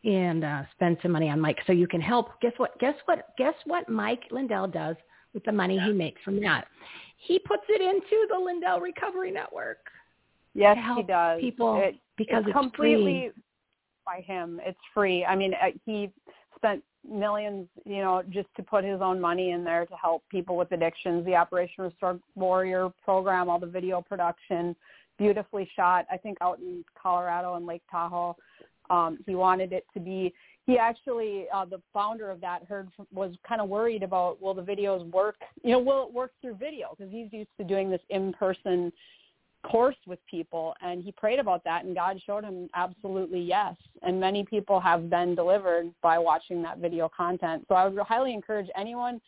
and 0.04 0.44
uh, 0.44 0.62
spend 0.72 0.96
some 1.02 1.12
money 1.12 1.28
on 1.28 1.40
Mike 1.40 1.58
so 1.66 1.72
you 1.72 1.86
can 1.86 2.00
help. 2.00 2.40
Guess 2.40 2.52
what? 2.56 2.78
Guess 2.78 2.94
what? 3.04 3.28
Guess 3.36 3.54
what 3.66 3.88
Mike 3.88 4.22
Lindell 4.30 4.68
does 4.68 4.96
with 5.34 5.44
the 5.44 5.52
money 5.52 5.78
he 5.78 5.92
makes 5.92 6.20
from 6.22 6.40
that? 6.40 6.66
He 7.16 7.38
puts 7.38 7.64
it 7.68 7.80
into 7.80 8.26
the 8.30 8.38
Lindell 8.38 8.80
Recovery 8.80 9.30
Network. 9.30 9.78
Yes, 10.54 10.76
he 10.96 11.02
does. 11.02 11.40
People 11.40 11.80
it, 11.82 11.96
because 12.16 12.44
it's, 12.46 12.52
completely 12.52 13.30
free. 13.34 13.42
by 14.06 14.20
him. 14.22 14.60
It's 14.64 14.78
free. 14.94 15.24
I 15.24 15.36
mean, 15.36 15.54
uh, 15.54 15.66
he 15.84 16.10
spent 16.56 16.82
millions, 17.08 17.68
you 17.84 17.98
know, 17.98 18.22
just 18.30 18.48
to 18.56 18.62
put 18.62 18.84
his 18.84 19.00
own 19.00 19.20
money 19.20 19.50
in 19.50 19.64
there 19.64 19.86
to 19.86 19.94
help 19.94 20.22
people 20.28 20.56
with 20.56 20.72
addictions. 20.72 21.24
The 21.24 21.34
Operation 21.34 21.84
Restore 21.84 22.18
Warrior 22.34 22.90
program, 23.04 23.48
all 23.48 23.58
the 23.58 23.66
video 23.66 24.02
production, 24.02 24.74
beautifully 25.18 25.70
shot. 25.76 26.06
I 26.10 26.16
think 26.16 26.38
out 26.40 26.58
in 26.58 26.84
Colorado 27.00 27.54
and 27.54 27.66
Lake 27.66 27.82
Tahoe. 27.90 28.36
Um, 28.90 29.18
he 29.26 29.34
wanted 29.34 29.72
it 29.72 29.86
to 29.94 30.00
be. 30.00 30.34
He 30.66 30.78
actually, 30.78 31.46
uh, 31.52 31.64
the 31.64 31.80
founder 31.92 32.30
of 32.30 32.40
that, 32.42 32.64
heard 32.68 32.88
was 33.12 33.34
kind 33.48 33.60
of 33.60 33.68
worried 33.68 34.02
about 34.02 34.40
will 34.42 34.54
the 34.54 34.62
videos 34.62 35.08
work? 35.10 35.36
You 35.64 35.72
know, 35.72 35.78
will 35.78 36.06
it 36.06 36.12
work 36.12 36.32
through 36.40 36.56
video? 36.56 36.94
Because 36.96 37.10
he's 37.10 37.32
used 37.32 37.50
to 37.58 37.64
doing 37.64 37.90
this 37.90 38.02
in-person 38.10 38.92
course 39.62 39.96
with 40.06 40.18
people 40.30 40.74
and 40.80 41.04
he 41.04 41.12
prayed 41.12 41.38
about 41.38 41.62
that 41.64 41.84
and 41.84 41.94
God 41.94 42.18
showed 42.24 42.44
him 42.44 42.70
absolutely 42.74 43.40
yes 43.40 43.74
and 44.02 44.18
many 44.18 44.42
people 44.42 44.80
have 44.80 45.10
been 45.10 45.34
delivered 45.34 45.92
by 46.00 46.18
watching 46.18 46.62
that 46.62 46.78
video 46.78 47.10
content 47.14 47.66
so 47.68 47.74
I 47.74 47.86
would 47.86 48.00
highly 48.00 48.32
encourage 48.32 48.68
anyone 48.74 49.20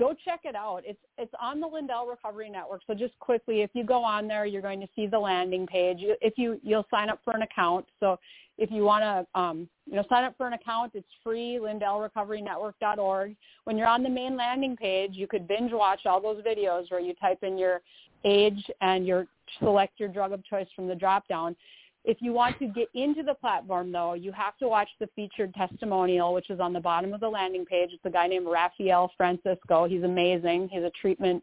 go 0.00 0.14
check 0.24 0.40
it 0.44 0.56
out. 0.56 0.82
It's 0.84 0.98
it's 1.18 1.32
on 1.40 1.60
the 1.60 1.66
Lindell 1.66 2.06
Recovery 2.06 2.48
Network. 2.48 2.80
So 2.86 2.94
just 2.94 3.16
quickly, 3.20 3.60
if 3.60 3.70
you 3.74 3.84
go 3.84 4.02
on 4.02 4.26
there, 4.26 4.46
you're 4.46 4.62
going 4.62 4.80
to 4.80 4.88
see 4.96 5.06
the 5.06 5.18
landing 5.18 5.66
page. 5.66 5.98
If 6.00 6.34
you 6.38 6.58
you'll 6.62 6.86
sign 6.90 7.10
up 7.10 7.20
for 7.22 7.34
an 7.36 7.42
account. 7.42 7.86
So 8.00 8.18
if 8.60 8.70
you 8.70 8.84
want 8.84 9.02
to 9.02 9.40
um, 9.40 9.68
you 9.86 9.96
know 9.96 10.04
sign 10.08 10.22
up 10.22 10.34
for 10.36 10.46
an 10.46 10.52
account, 10.52 10.92
it's 10.94 11.08
free. 11.24 11.58
LindellRecoveryNetwork.org. 11.60 13.34
When 13.64 13.78
you're 13.78 13.88
on 13.88 14.02
the 14.02 14.08
main 14.10 14.36
landing 14.36 14.76
page, 14.76 15.12
you 15.14 15.26
could 15.26 15.48
binge 15.48 15.72
watch 15.72 16.00
all 16.04 16.20
those 16.20 16.44
videos 16.44 16.90
where 16.90 17.00
you 17.00 17.14
type 17.14 17.42
in 17.42 17.56
your 17.56 17.80
age 18.24 18.62
and 18.82 19.06
your 19.06 19.26
select 19.58 19.98
your 19.98 20.10
drug 20.10 20.32
of 20.32 20.44
choice 20.44 20.68
from 20.76 20.86
the 20.86 20.94
drop 20.94 21.26
down. 21.26 21.56
If 22.04 22.18
you 22.20 22.32
want 22.32 22.58
to 22.58 22.66
get 22.66 22.88
into 22.94 23.22
the 23.22 23.34
platform, 23.34 23.92
though, 23.92 24.14
you 24.14 24.30
have 24.32 24.56
to 24.58 24.68
watch 24.68 24.88
the 25.00 25.08
featured 25.16 25.54
testimonial, 25.54 26.32
which 26.32 26.50
is 26.50 26.60
on 26.60 26.72
the 26.72 26.80
bottom 26.80 27.12
of 27.12 27.20
the 27.20 27.28
landing 27.28 27.64
page. 27.64 27.90
It's 27.92 28.04
a 28.04 28.10
guy 28.10 28.26
named 28.26 28.46
Rafael 28.46 29.10
Francisco. 29.16 29.86
He's 29.86 30.02
amazing. 30.02 30.68
He's 30.70 30.82
a 30.82 30.92
treatment 31.00 31.42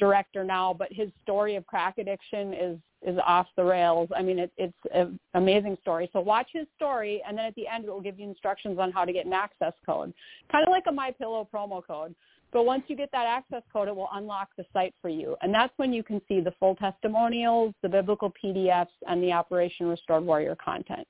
director 0.00 0.42
now, 0.42 0.74
but 0.76 0.92
his 0.92 1.08
story 1.22 1.54
of 1.54 1.64
crack 1.66 1.98
addiction 1.98 2.52
is 2.52 2.78
is 3.02 3.18
off 3.26 3.46
the 3.56 3.64
rails. 3.64 4.10
I 4.14 4.20
mean, 4.20 4.38
it, 4.38 4.52
it's 4.58 4.76
an 4.92 5.18
amazing 5.32 5.78
story. 5.80 6.10
So 6.12 6.20
watch 6.20 6.48
his 6.52 6.66
story, 6.76 7.22
and 7.26 7.38
then 7.38 7.46
at 7.46 7.54
the 7.54 7.66
end, 7.66 7.84
it 7.84 7.90
will 7.90 8.02
give 8.02 8.18
you 8.18 8.28
instructions 8.28 8.78
on 8.78 8.92
how 8.92 9.06
to 9.06 9.12
get 9.12 9.24
an 9.24 9.32
access 9.32 9.72
code, 9.86 10.12
kind 10.52 10.66
of 10.66 10.70
like 10.70 10.84
a 10.86 10.92
My 10.92 11.10
Pillow 11.10 11.48
promo 11.50 11.82
code. 11.86 12.14
But 12.52 12.64
once 12.64 12.82
you 12.88 12.96
get 12.96 13.10
that 13.12 13.26
access 13.26 13.62
code, 13.72 13.88
it 13.88 13.96
will 13.96 14.10
unlock 14.12 14.48
the 14.58 14.66
site 14.72 14.94
for 15.00 15.08
you. 15.08 15.36
And 15.40 15.54
that's 15.54 15.72
when 15.76 15.92
you 15.92 16.02
can 16.02 16.20
see 16.28 16.40
the 16.40 16.52
full 16.58 16.74
testimonials, 16.74 17.74
the 17.80 17.88
biblical 17.88 18.32
PDFs, 18.42 18.88
and 19.08 19.22
the 19.22 19.32
Operation 19.32 19.86
Restored 19.86 20.24
Warrior 20.24 20.56
content. 20.62 21.06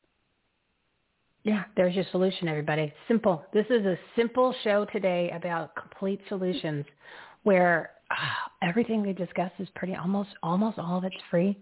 Yeah, 1.43 1.65
there's 1.77 1.95
your 1.95 2.05
solution, 2.13 2.47
everybody. 2.49 2.93
Simple. 3.09 3.43
This 3.55 3.65
is 3.71 3.87
a 3.87 3.99
simple 4.15 4.55
show 4.63 4.85
today 4.93 5.33
about 5.35 5.75
complete 5.75 6.21
solutions 6.29 6.85
where 7.45 7.93
everything 8.63 9.03
we 9.03 9.13
discuss 9.13 9.51
is 9.59 9.69
pretty 9.75 9.95
almost 9.95 10.31
almost 10.43 10.79
all 10.79 10.99
of 10.99 11.05
it's 11.05 11.17
free 11.31 11.57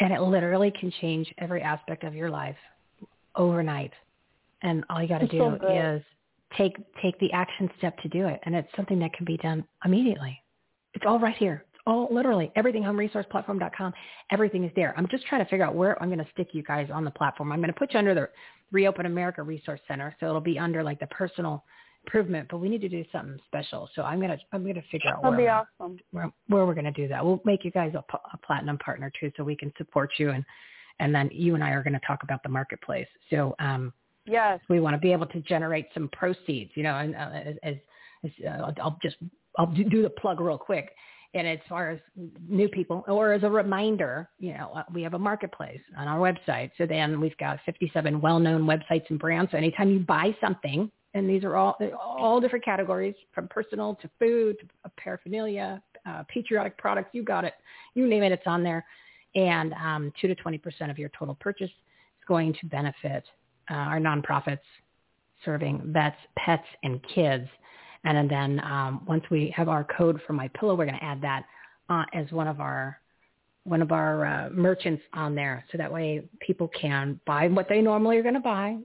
and 0.00 0.12
it 0.12 0.20
literally 0.20 0.72
can 0.78 0.92
change 1.00 1.32
every 1.38 1.62
aspect 1.62 2.04
of 2.04 2.14
your 2.14 2.30
life 2.30 2.56
overnight. 3.36 3.92
And 4.62 4.84
all 4.90 5.02
you 5.02 5.08
got 5.08 5.18
to 5.18 5.26
do 5.26 5.38
so 5.38 5.68
is 5.68 6.02
take 6.56 6.76
take 7.02 7.18
the 7.18 7.32
action 7.32 7.70
step 7.78 7.98
to 7.98 8.08
do 8.08 8.26
it 8.26 8.40
and 8.44 8.54
it's 8.54 8.68
something 8.76 8.98
that 9.00 9.12
can 9.14 9.24
be 9.24 9.36
done 9.38 9.64
immediately. 9.84 10.38
It's 10.94 11.04
all 11.06 11.18
right 11.18 11.36
here. 11.36 11.64
It's 11.72 11.82
all 11.86 12.08
literally 12.10 12.52
EverythingHomeResourcePlatform.com 12.56 13.92
everything 14.30 14.64
is 14.64 14.72
there. 14.76 14.94
I'm 14.96 15.08
just 15.10 15.26
trying 15.26 15.44
to 15.44 15.50
figure 15.50 15.64
out 15.64 15.74
where 15.74 16.00
i'm 16.02 16.08
going 16.08 16.24
to 16.24 16.30
stick 16.32 16.48
you 16.52 16.62
guys 16.62 16.88
on 16.92 17.04
the 17.04 17.10
platform. 17.10 17.52
I'm 17.52 17.58
going 17.60 17.72
to 17.72 17.78
put 17.78 17.92
you 17.92 17.98
under 17.98 18.14
the 18.14 18.28
reopen 18.70 19.06
america 19.06 19.42
resource 19.42 19.80
center 19.88 20.14
so 20.20 20.26
it'll 20.26 20.40
be 20.40 20.58
under 20.58 20.82
like 20.82 21.00
the 21.00 21.06
personal 21.08 21.64
improvement 22.04 22.48
but 22.50 22.58
we 22.58 22.68
need 22.68 22.80
to 22.80 22.88
do 22.88 23.04
something 23.12 23.38
special 23.46 23.88
so 23.94 24.02
i'm 24.02 24.18
going 24.18 24.30
to 24.30 24.38
i'm 24.52 24.62
going 24.62 24.74
to 24.74 24.82
figure 24.90 25.10
out 25.10 25.22
That'd 25.22 25.36
where, 25.36 25.38
be 25.38 25.44
we're- 25.44 25.64
awesome. 25.80 25.98
where, 26.10 26.32
where 26.48 26.66
we're 26.66 26.74
going 26.74 26.84
to 26.84 26.90
do 26.92 27.08
that 27.08 27.24
we'll 27.24 27.40
make 27.44 27.64
you 27.64 27.70
guys 27.70 27.92
a 27.94 28.04
platinum 28.46 28.78
partner 28.78 29.10
too 29.20 29.30
so 29.36 29.44
we 29.44 29.56
can 29.56 29.72
support 29.78 30.10
you 30.18 30.30
and 30.30 30.44
and 31.00 31.14
then 31.14 31.28
you 31.32 31.54
and 31.54 31.62
i 31.62 31.70
are 31.70 31.82
going 31.82 31.92
to 31.92 32.06
talk 32.06 32.22
about 32.24 32.42
the 32.42 32.48
marketplace 32.48 33.06
so 33.30 33.54
um 33.58 33.92
Yes. 34.26 34.60
we 34.68 34.80
want 34.80 34.94
to 34.94 35.00
be 35.00 35.12
able 35.12 35.26
to 35.26 35.40
generate 35.40 35.86
some 35.94 36.08
proceeds, 36.12 36.70
you 36.76 36.84
know, 36.84 36.96
and 36.96 37.16
uh, 37.16 37.30
as, 37.64 37.74
as, 38.24 38.30
uh, 38.46 38.70
I'll 38.80 38.96
just, 39.02 39.16
I'll 39.58 39.66
do 39.66 39.82
do 39.82 40.02
the 40.02 40.10
plug 40.10 40.40
real 40.40 40.58
quick. 40.58 40.92
And 41.34 41.44
as 41.48 41.58
far 41.68 41.90
as 41.90 41.98
new 42.48 42.68
people, 42.68 43.04
or 43.08 43.32
as 43.32 43.42
a 43.42 43.50
reminder, 43.50 44.28
you 44.38 44.52
know, 44.54 44.70
uh, 44.76 44.82
we 44.94 45.02
have 45.02 45.14
a 45.14 45.18
marketplace 45.18 45.80
on 45.98 46.06
our 46.06 46.20
website. 46.20 46.70
So 46.78 46.86
then 46.86 47.20
we've 47.20 47.36
got 47.38 47.58
57 47.66 48.20
well-known 48.20 48.62
websites 48.62 49.08
and 49.08 49.18
brands. 49.18 49.50
So 49.50 49.56
anytime 49.56 49.90
you 49.90 49.98
buy 49.98 50.36
something, 50.40 50.88
and 51.14 51.28
these 51.28 51.44
are 51.44 51.56
all 51.56 51.76
all 52.00 52.40
different 52.40 52.64
categories, 52.64 53.14
from 53.34 53.48
personal 53.48 53.94
to 53.96 54.10
food 54.18 54.56
to 54.60 54.90
paraphernalia, 54.96 55.82
uh, 56.06 56.22
patriotic 56.28 56.76
products, 56.78 57.10
you 57.12 57.22
got 57.22 57.44
it, 57.44 57.54
you 57.94 58.06
name 58.06 58.22
it, 58.22 58.32
it's 58.32 58.46
on 58.46 58.62
there. 58.62 58.84
And 59.34 59.72
um, 59.74 60.12
two 60.20 60.28
to 60.28 60.34
20 60.34 60.58
percent 60.58 60.90
of 60.90 60.98
your 60.98 61.10
total 61.18 61.34
purchase 61.34 61.70
is 61.70 62.24
going 62.26 62.54
to 62.60 62.66
benefit 62.66 63.24
uh, 63.70 63.74
our 63.74 63.98
nonprofits 63.98 64.58
serving 65.44 65.82
vets, 65.86 66.16
pets, 66.36 66.66
and 66.82 67.00
kids. 67.14 67.48
And 68.04 68.30
then 68.30 68.60
um, 68.60 69.04
once 69.06 69.24
we 69.30 69.52
have 69.56 69.68
our 69.68 69.84
code 69.84 70.20
for 70.26 70.32
My 70.32 70.48
Pillow, 70.48 70.74
we're 70.74 70.86
going 70.86 70.98
to 70.98 71.04
add 71.04 71.20
that 71.22 71.44
uh, 71.88 72.04
as 72.12 72.30
one 72.32 72.48
of 72.48 72.60
our 72.60 72.98
one 73.64 73.80
of 73.80 73.92
our 73.92 74.26
uh, 74.26 74.50
merchants 74.50 75.04
on 75.12 75.36
there, 75.36 75.64
so 75.70 75.78
that 75.78 75.92
way 75.92 76.24
people 76.40 76.68
can 76.68 77.20
buy 77.26 77.46
what 77.46 77.68
they 77.68 77.80
normally 77.80 78.16
are 78.16 78.22
going 78.22 78.34
to 78.34 78.40
buy. 78.40 78.76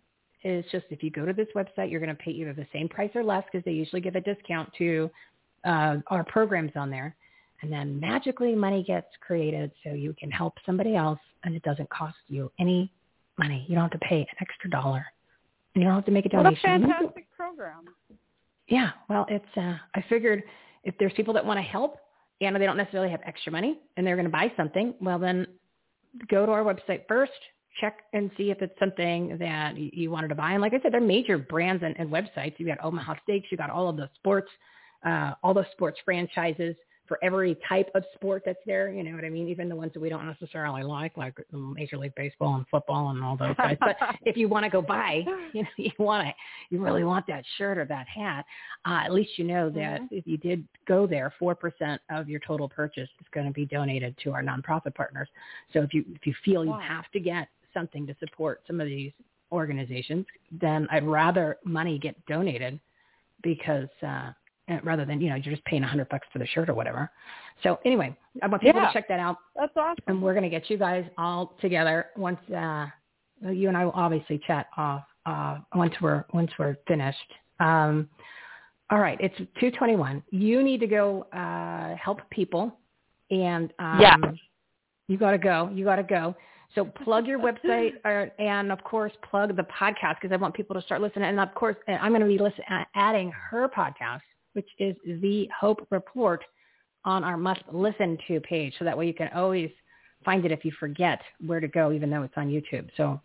It's 0.44 0.70
just 0.72 0.86
if 0.90 1.04
you 1.04 1.10
go 1.10 1.26
to 1.26 1.34
this 1.34 1.48
website, 1.56 1.90
you're 1.92 2.00
going 2.00 2.16
to 2.16 2.24
pay 2.24 2.32
either 2.32 2.54
the 2.54 2.68
same 2.72 2.88
price 2.88 3.12
or 3.16 3.24
less 3.24 3.44
because 3.52 3.66
they 3.66 3.72
usually 3.72 4.02
give 4.02 4.16
a 4.16 4.22
discount 4.22 4.72
to 4.78 5.10
uh, 5.66 5.98
our 6.08 6.24
programs 6.26 6.72
on 6.76 6.90
there. 6.90 7.16
And 7.62 7.72
then 7.72 8.00
magically 8.00 8.54
money 8.54 8.84
gets 8.84 9.08
created 9.20 9.72
so 9.84 9.94
you 9.94 10.14
can 10.20 10.30
help 10.30 10.54
somebody 10.66 10.96
else 10.96 11.20
and 11.44 11.56
it 11.56 11.64
doesn't 11.64 11.90
cost 11.90 12.18
you 12.28 12.52
any 12.60 12.92
money. 13.40 13.66
You 13.68 13.76
don't 13.76 13.92
have 13.92 14.00
to 14.00 14.08
pay 14.08 14.20
an 14.20 14.28
extra 14.40 14.70
dollar. 14.70 15.06
And 15.74 15.82
you 15.82 15.88
don't 15.88 15.96
have 15.96 16.06
to 16.06 16.12
make 16.12 16.26
a 16.26 16.30
donation. 16.30 16.82
What 16.82 16.90
a 16.90 16.94
fantastic 16.94 17.28
program. 17.36 17.86
Yeah, 18.68 18.92
well, 19.10 19.26
it's. 19.30 19.46
Uh, 19.56 19.78
I 19.96 20.04
figured 20.10 20.44
if 20.84 20.96
there's 21.00 21.14
people 21.14 21.34
that 21.34 21.46
want 21.46 21.58
to 21.58 21.64
help 21.64 21.98
and 22.42 22.56
they 22.56 22.66
don't 22.66 22.78
necessarily 22.78 23.10
have 23.10 23.22
extra 23.26 23.52
money 23.52 23.80
and 23.96 24.06
they're 24.06 24.16
going 24.16 24.26
to 24.26 24.32
buy 24.32 24.52
something, 24.58 24.94
well, 25.02 25.20
then 25.20 25.48
go 26.30 26.46
to 26.46 26.52
our 26.52 26.64
website 26.64 27.08
first, 27.08 27.32
check 27.80 28.00
and 28.14 28.32
see 28.38 28.52
if 28.52 28.62
it's 28.62 28.78
something 28.80 29.38
that 29.40 29.78
you 29.78 30.12
wanted 30.12 30.30
to 30.30 30.36
buy. 30.36 30.52
And 30.52 30.62
like 30.62 30.74
I 30.74 30.82
said, 30.82 30.94
they're 30.94 31.02
major 31.02 31.38
brands 31.38 31.84
and, 31.84 31.96
and 32.00 32.10
websites. 32.10 32.56
You 32.58 32.66
got 32.66 32.84
Omaha 32.84 33.16
Steaks, 33.24 33.48
you 33.52 33.58
got 33.58 33.70
all 33.70 33.90
of 33.90 33.98
the 33.98 34.10
sports, 34.16 34.50
uh, 35.06 35.34
all 35.44 35.54
the 35.54 35.66
sports 35.74 36.00
franchises 36.04 36.76
for 37.08 37.18
every 37.24 37.58
type 37.68 37.90
of 37.96 38.04
sport 38.14 38.44
that's 38.46 38.60
there. 38.66 38.92
You 38.92 39.04
know 39.04 39.16
what 39.16 39.24
I 39.24 39.30
mean? 39.30 39.48
Even 39.48 39.70
the 39.70 39.76
ones 39.76 39.94
that 39.94 40.00
we 40.00 40.10
don't 40.10 40.26
necessarily 40.26 40.84
like, 40.84 41.16
like 41.18 41.36
Major 41.52 41.98
League 41.98 42.16
Baseball 42.16 42.56
and 42.56 42.66
football 42.70 43.10
and 43.10 43.24
all 43.24 43.38
those 43.38 43.56
guys. 43.56 43.78
But 43.80 43.96
if 44.24 44.38
you 44.38 44.48
want 44.48 44.66
to 44.66 44.70
go 44.70 44.82
buy, 44.82 45.24
you 45.54 45.64
know, 45.64 45.70
you 45.78 45.92
want 45.98 46.28
to, 46.28 46.34
you 46.70 46.84
really 46.84 47.04
want 47.04 47.26
that 47.28 47.44
shirt 47.58 47.78
or 47.78 47.86
that 47.86 48.08
hat, 48.08 48.46
uh, 48.86 49.02
at 49.06 49.14
least 49.14 49.32
you 49.38 49.46
know 49.46 49.70
that 49.72 50.02
if 50.12 50.28
you 50.28 50.38
did 50.38 50.68
go 50.88 51.08
there, 51.08 51.34
four 51.40 51.56
percent 51.56 52.02
of 52.12 52.30
your 52.30 52.42
total 52.46 52.68
purchase 52.68 53.10
is 53.20 53.28
going 53.34 53.48
to 53.48 53.54
be 53.54 53.66
donated 53.66 54.16
to 54.24 54.32
our 54.34 54.44
nonprofit 54.44 54.94
partners. 54.96 55.30
So 55.74 55.82
if 55.82 55.94
you 55.94 56.04
if 56.14 56.26
you 56.28 56.34
feel 56.44 56.66
you 56.66 56.78
have 56.80 57.10
to 57.12 57.20
get 57.20 57.48
something 57.78 58.08
to 58.08 58.16
support 58.20 58.56
some 58.68 58.82
of 58.82 58.88
these 58.88 59.12
organizations, 59.52 60.26
then 60.52 60.88
I'd 60.92 61.06
rather 61.06 61.58
money 61.64 61.96
get 62.00 62.16
donated 62.26 62.80
because 63.44 63.90
uh, 64.12 64.32
rather 64.84 65.06
than 65.06 65.22
you 65.22 65.30
know 65.30 65.36
you're 65.36 65.54
just 65.54 65.66
paying 65.66 65.84
a 65.84 65.88
hundred 65.88 66.10
bucks 66.10 66.28
for 66.34 66.40
the 66.40 66.48
shirt 66.48 66.70
or 66.70 66.74
whatever. 66.74 67.10
So 67.64 67.80
anyway, 67.86 68.16
I 68.42 68.48
want 68.48 68.62
people 68.64 68.82
Yeah. 68.82 68.88
to 68.88 68.94
check 68.94 69.08
that 69.08 69.20
out. 69.20 69.38
That's 69.56 69.76
awesome. 69.78 70.04
And 70.08 70.22
we're 70.22 70.34
going 70.34 70.44
to 70.44 70.50
get 70.50 70.70
you 70.70 70.78
guys 70.78 71.06
all 71.18 71.56
together 71.62 72.08
once 72.16 72.40
uh, 72.50 72.88
you 73.42 73.68
and 73.68 73.78
I 73.78 73.86
will 73.86 73.98
obviously 74.06 74.40
chat 74.48 74.68
off 74.78 75.04
uh, 75.26 75.60
once 75.76 75.94
we're 76.02 76.26
once 76.34 76.52
we're 76.60 76.76
finished. 76.88 77.32
Um, 77.60 78.10
all 78.90 79.00
right, 79.00 79.18
it's 79.22 79.36
two 79.60 79.72
twenty 79.72 79.96
one. 79.96 80.24
You 80.32 80.64
need 80.64 80.80
to 80.80 80.88
go 80.88 81.24
uh, 81.34 81.96
help 81.96 82.20
people, 82.30 82.78
and 83.32 83.72
um, 83.80 84.00
Yeah. 84.02 84.16
you 85.08 85.18
got 85.18 85.32
to 85.32 85.38
go. 85.38 85.70
You 85.74 85.84
got 85.86 85.98
to 85.98 86.04
go. 86.04 86.36
So 86.76 86.86
plug 86.86 87.28
your 87.28 87.40
website 87.40 87.94
or, 88.06 88.30
and 88.40 88.72
of 88.72 88.84
course 88.84 89.12
plug 89.30 89.56
the 89.56 89.64
podcast 89.64 90.16
because 90.22 90.32
I 90.32 90.36
want 90.36 90.54
people 90.54 90.76
to 90.76 90.82
start 90.82 91.02
listening. 91.02 91.30
And 91.30 91.40
of 91.40 91.54
course, 91.56 91.76
uh, 91.88 91.94
I'm 91.94 92.12
going 92.12 92.22
to 92.22 92.28
be 92.28 92.38
listen, 92.38 92.64
uh, 92.70 92.84
adding 92.96 93.32
her 93.50 93.68
podcast, 93.70 94.22
which 94.54 94.68
is 94.78 94.96
the 95.06 95.50
Hope 95.60 95.88
Report, 95.90 96.44
on 97.06 97.24
our 97.24 97.38
must 97.38 97.62
listen 97.72 98.18
to 98.28 98.40
page. 98.42 98.74
So 98.78 98.86
that 98.86 98.98
way 98.98 99.08
you 99.08 99.14
can 99.14 99.30
always 99.34 99.72
find 100.26 100.46
it 100.46 100.52
if 100.52 100.66
you 100.66 100.72
forget 100.78 101.22
where 101.46 101.60
to 101.60 101.68
go, 101.68 101.92
even 101.94 102.10
though 102.10 102.24
it's 102.24 102.34
on 102.36 102.50
YouTube. 102.50 102.90
So 102.98 103.22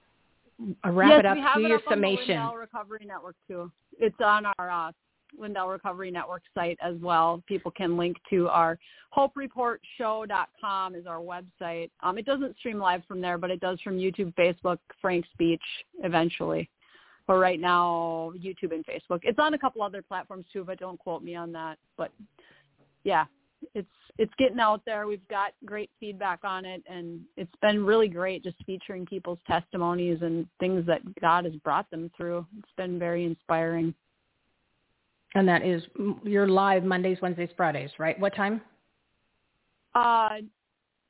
uh, 0.86 0.90
wrap 0.90 1.10
yes, 1.10 1.18
it 1.20 1.26
up. 1.26 1.36
we 1.36 1.42
have 1.42 1.56
Do 1.56 1.64
it 1.64 1.68
your 1.68 1.78
up 1.78 1.82
on 1.88 2.00
the 2.00 2.16
summation. 2.16 2.38
Recovery 2.56 3.04
Network 3.06 3.36
too. 3.48 3.72
It's 3.98 4.16
on 4.24 4.46
our 4.58 4.70
uh, 4.70 4.92
Lindell 5.38 5.68
Recovery 5.68 6.10
Network 6.10 6.42
site 6.54 6.78
as 6.82 6.96
well. 7.00 7.42
People 7.46 7.70
can 7.70 7.96
link 7.96 8.16
to 8.30 8.48
our 8.48 8.78
HopeReportShow.com 9.16 10.94
is 10.94 11.06
our 11.06 11.20
website. 11.20 11.90
Um, 12.02 12.18
it 12.18 12.24
doesn't 12.24 12.56
stream 12.58 12.78
live 12.78 13.02
from 13.06 13.20
there, 13.20 13.38
but 13.38 13.50
it 13.50 13.60
does 13.60 13.80
from 13.80 13.98
YouTube, 13.98 14.34
Facebook, 14.34 14.78
Frank 15.00 15.24
Speech 15.32 15.62
eventually. 16.02 16.70
But 17.26 17.34
right 17.34 17.60
now, 17.60 18.32
YouTube 18.36 18.72
and 18.72 18.84
Facebook. 18.86 19.20
It's 19.22 19.38
on 19.38 19.54
a 19.54 19.58
couple 19.58 19.82
other 19.82 20.02
platforms 20.02 20.46
too, 20.52 20.64
but 20.64 20.78
don't 20.78 20.98
quote 20.98 21.22
me 21.22 21.36
on 21.36 21.52
that. 21.52 21.78
But 21.96 22.10
yeah, 23.04 23.26
it's 23.74 23.88
it's 24.18 24.32
getting 24.38 24.60
out 24.60 24.82
there. 24.84 25.06
We've 25.06 25.26
got 25.28 25.52
great 25.64 25.90
feedback 26.00 26.40
on 26.42 26.64
it, 26.64 26.82
and 26.88 27.20
it's 27.36 27.54
been 27.62 27.84
really 27.84 28.08
great 28.08 28.42
just 28.42 28.56
featuring 28.66 29.06
people's 29.06 29.38
testimonies 29.46 30.18
and 30.22 30.46
things 30.60 30.84
that 30.86 31.00
God 31.20 31.44
has 31.44 31.54
brought 31.56 31.90
them 31.90 32.10
through. 32.16 32.46
It's 32.58 32.72
been 32.76 32.98
very 32.98 33.24
inspiring. 33.24 33.94
And 35.34 35.48
that 35.48 35.64
is 35.64 35.82
you're 36.24 36.46
live 36.46 36.84
Mondays, 36.84 37.18
Wednesdays, 37.22 37.48
Fridays, 37.56 37.90
right? 37.98 38.18
What 38.20 38.34
time? 38.34 38.60
Uh, 39.94 40.38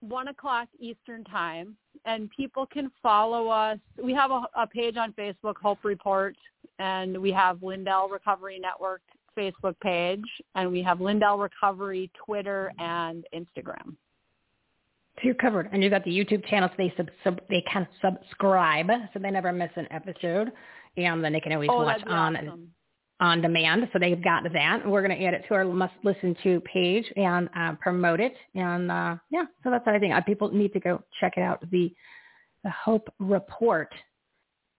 one 0.01 0.28
o'clock 0.28 0.68
Eastern 0.78 1.25
time, 1.25 1.76
and 2.05 2.28
people 2.31 2.67
can 2.67 2.91
follow 3.02 3.49
us. 3.49 3.78
We 4.02 4.12
have 4.15 4.31
a, 4.31 4.42
a 4.57 4.67
page 4.67 4.97
on 4.97 5.12
Facebook, 5.12 5.57
Hope 5.62 5.78
Report, 5.84 6.36
and 6.78 7.17
we 7.18 7.31
have 7.33 7.62
Lindell 7.62 8.09
Recovery 8.09 8.59
Network 8.59 9.02
Facebook 9.36 9.78
page, 9.81 10.25
and 10.55 10.70
we 10.70 10.83
have 10.83 11.01
Lindell 11.01 11.39
Recovery 11.39 12.10
Twitter 12.25 12.73
and 12.78 13.25
Instagram. 13.34 13.97
So 15.17 15.23
you're 15.25 15.34
covered, 15.34 15.68
and 15.73 15.83
you've 15.83 15.92
got 15.92 16.05
the 16.05 16.10
YouTube 16.10 16.44
channel, 16.47 16.68
so 16.70 16.75
they 16.78 16.92
sub, 16.97 17.09
sub 17.23 17.41
they 17.49 17.62
can 17.70 17.86
subscribe, 18.01 18.89
so 19.12 19.18
they 19.18 19.31
never 19.31 19.52
miss 19.52 19.70
an 19.76 19.86
episode, 19.91 20.51
and 20.97 21.23
then 21.23 21.33
they 21.33 21.41
can 21.41 21.52
always 21.52 21.70
Oh, 21.73 21.83
watch 21.83 22.02
on 22.07 22.36
awesome. 22.36 22.68
On 23.23 23.41
demand. 23.41 23.89
So 23.92 23.99
they've 23.99 24.23
got 24.23 24.42
that. 24.52 24.83
We're 24.84 25.07
going 25.07 25.17
to 25.17 25.25
add 25.25 25.33
it 25.33 25.44
to 25.49 25.55
our 25.55 25.65
must 25.65 25.94
listen 26.02 26.36
to 26.42 26.60
page 26.60 27.05
and 27.17 27.49
uh, 27.57 27.73
promote 27.81 28.20
it. 28.20 28.34
And 28.55 28.91
uh, 28.91 29.17
yeah, 29.31 29.44
so 29.62 29.70
that's 29.70 29.86
what 29.86 29.94
I 29.94 29.99
think. 29.99 30.12
Uh, 30.12 30.20
people 30.23 30.51
need 30.52 30.73
to 30.73 30.81
go 30.81 31.02
check 31.20 31.34
it 31.36 31.41
out. 31.41 31.65
The 31.70 31.94
the 32.65 32.70
Hope 32.70 33.09
Report 33.18 33.89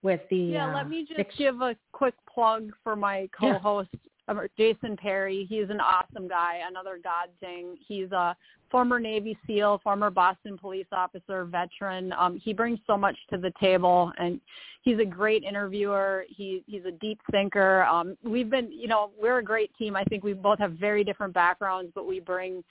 with 0.02 0.20
the 0.30 0.36
Yeah, 0.36 0.70
uh, 0.70 0.74
let 0.74 0.88
me 0.88 1.06
just 1.08 1.36
give 1.38 1.60
a 1.62 1.74
quick 1.92 2.14
plug 2.32 2.70
for 2.82 2.94
my 2.96 3.28
co-host, 3.38 3.90
um, 4.28 4.40
Jason 4.56 4.96
Perry. 4.96 5.46
He's 5.48 5.70
an 5.70 5.80
awesome 5.80 6.28
guy, 6.28 6.60
another 6.68 6.98
God 7.02 7.28
thing. 7.40 7.76
He's 7.86 8.10
a 8.12 8.36
former 8.74 8.98
Navy 8.98 9.38
SEAL, 9.46 9.80
former 9.84 10.10
Boston 10.10 10.58
police 10.58 10.88
officer, 10.90 11.44
veteran. 11.44 12.12
Um, 12.18 12.40
he 12.42 12.52
brings 12.52 12.80
so 12.88 12.96
much 12.96 13.14
to 13.30 13.38
the 13.38 13.52
table, 13.60 14.10
and 14.18 14.40
he's 14.82 14.98
a 14.98 15.04
great 15.04 15.44
interviewer. 15.44 16.24
He 16.28 16.64
he's 16.66 16.84
a 16.84 16.90
deep 16.90 17.20
thinker. 17.30 17.84
Um, 17.84 18.18
we've 18.24 18.50
been, 18.50 18.72
you 18.72 18.88
know, 18.88 19.12
we're 19.16 19.38
a 19.38 19.44
great 19.44 19.70
team. 19.78 19.94
I 19.94 20.02
think 20.02 20.24
we 20.24 20.32
both 20.32 20.58
have 20.58 20.72
very 20.72 21.04
different 21.04 21.32
backgrounds, 21.32 21.92
but 21.94 22.04
we 22.04 22.18
bring 22.18 22.64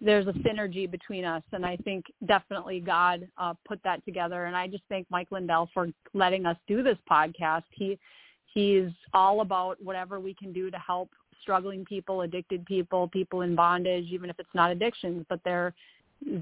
there's 0.00 0.26
a 0.26 0.32
synergy 0.32 0.90
between 0.90 1.26
us 1.26 1.42
and 1.52 1.66
I 1.66 1.76
think 1.76 2.06
definitely 2.26 2.80
God 2.80 3.28
uh, 3.36 3.52
put 3.68 3.78
that 3.84 4.02
together 4.06 4.46
and 4.46 4.56
I 4.56 4.66
just 4.66 4.82
thank 4.88 5.06
Mike 5.10 5.28
Lindell 5.30 5.68
for 5.74 5.88
letting 6.14 6.46
us 6.46 6.56
do 6.66 6.82
this 6.82 6.96
podcast. 7.08 7.64
He 7.70 7.98
he's 8.46 8.88
all 9.12 9.42
about 9.42 9.76
whatever 9.82 10.18
we 10.18 10.34
can 10.34 10.52
do 10.52 10.70
to 10.70 10.78
help 10.78 11.10
struggling 11.42 11.84
people, 11.84 12.22
addicted 12.22 12.64
people, 12.64 13.08
people 13.08 13.42
in 13.42 13.54
bondage, 13.54 14.06
even 14.10 14.30
if 14.30 14.36
it's 14.38 14.54
not 14.54 14.70
addictions, 14.70 15.26
but 15.28 15.40
they're 15.44 15.74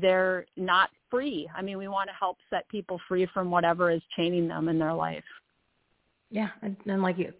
they're 0.03 0.45
not 0.57 0.91
free. 1.11 1.49
I 1.57 1.63
mean, 1.63 1.79
we 1.79 1.89
want 1.89 2.09
to 2.11 2.15
help 2.15 2.37
set 2.51 2.69
people 2.69 3.01
free 3.09 3.27
from 3.33 3.51
whatever 3.51 3.91
is 3.91 4.03
chaining 4.17 4.47
them 4.49 4.69
in 4.69 4.79
their 4.79 4.93
life. 4.95 5.25
yeah, 6.31 6.51
and, 6.63 6.77
and 6.87 7.03
like 7.03 7.19
you 7.19 7.33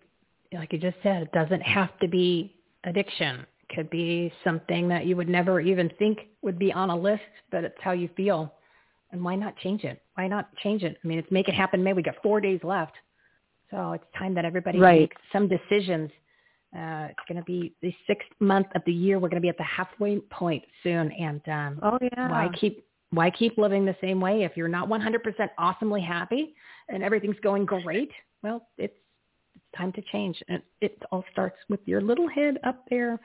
like 0.53 0.73
you 0.73 0.79
just 0.79 0.97
said, 1.03 1.23
it 1.23 1.33
doesn't 1.33 1.61
have 1.63 1.97
to 2.01 2.09
be 2.09 2.57
addiction. 2.85 3.41
It 3.69 3.75
could 3.77 3.91
be 3.91 4.33
something 4.43 4.89
that 4.89 5.07
you 5.07 5.15
would 5.17 5.29
never 5.29 5.61
even 5.61 5.91
think 5.99 6.19
would 6.43 6.59
be 6.59 6.73
on 6.73 6.91
a 6.91 6.97
list, 6.97 7.23
but 7.53 7.63
it's 7.63 7.77
how 7.81 7.93
you 7.93 8.09
feel. 8.17 8.53
And 9.13 9.23
why 9.25 9.37
not 9.37 9.57
change 9.59 9.85
it? 9.85 10.03
Why 10.15 10.27
not 10.29 10.55
change 10.57 10.83
it? 10.83 10.97
I 11.03 11.07
mean, 11.07 11.19
it's 11.19 11.31
make 11.31 11.49
it 11.49 11.55
happen. 11.55 11.85
Maybe 11.85 11.97
we 11.97 12.03
got 12.03 12.17
four 12.23 12.41
days 12.41 12.61
left. 12.65 12.95
So 13.71 13.93
it's 13.93 14.05
time 14.19 14.35
that 14.35 14.45
everybody 14.45 14.79
Right. 14.79 15.01
makes 15.03 15.23
some 15.33 15.47
decisions. 15.49 16.11
Uh, 16.77 17.09
it's 17.11 17.19
going 17.29 17.37
to 17.39 17.45
be 17.45 17.75
the 17.83 17.93
sixth 18.07 18.29
month 18.39 18.69
of 18.77 18.83
the 18.87 18.93
year. 18.93 19.19
We're 19.19 19.29
going 19.29 19.43
to 19.43 19.45
be 19.45 19.49
at 19.49 19.59
the 19.59 19.65
halfway 19.65 20.21
point 20.21 20.65
soon. 20.83 21.11
And 21.13 21.41
um, 21.49 21.81
Oh 21.83 21.99
yeah. 22.01 22.29
why 22.29 22.49
keep 22.61 22.85
why 23.11 23.29
keep 23.31 23.59
living 23.59 23.85
the 23.85 23.97
same 24.01 24.21
way 24.21 24.45
if 24.45 24.57
you're 24.57 24.69
not 24.69 24.89
100% 24.89 25.51
awesomely 25.59 26.01
happy 26.01 26.55
and 26.89 27.03
everything's 27.03 27.41
going 27.41 27.65
great? 27.67 28.11
Well, 28.45 28.69
it's 28.79 28.95
it's 29.57 29.65
time 29.77 29.93
to 29.93 30.03
change. 30.13 30.41
And 30.49 30.63
it 30.81 30.97
all 31.11 31.25
starts 31.33 31.57
with 31.69 31.81
your 31.87 32.01
little 32.01 32.29
head 32.29 32.59
up 32.65 32.85
there. 32.89 33.19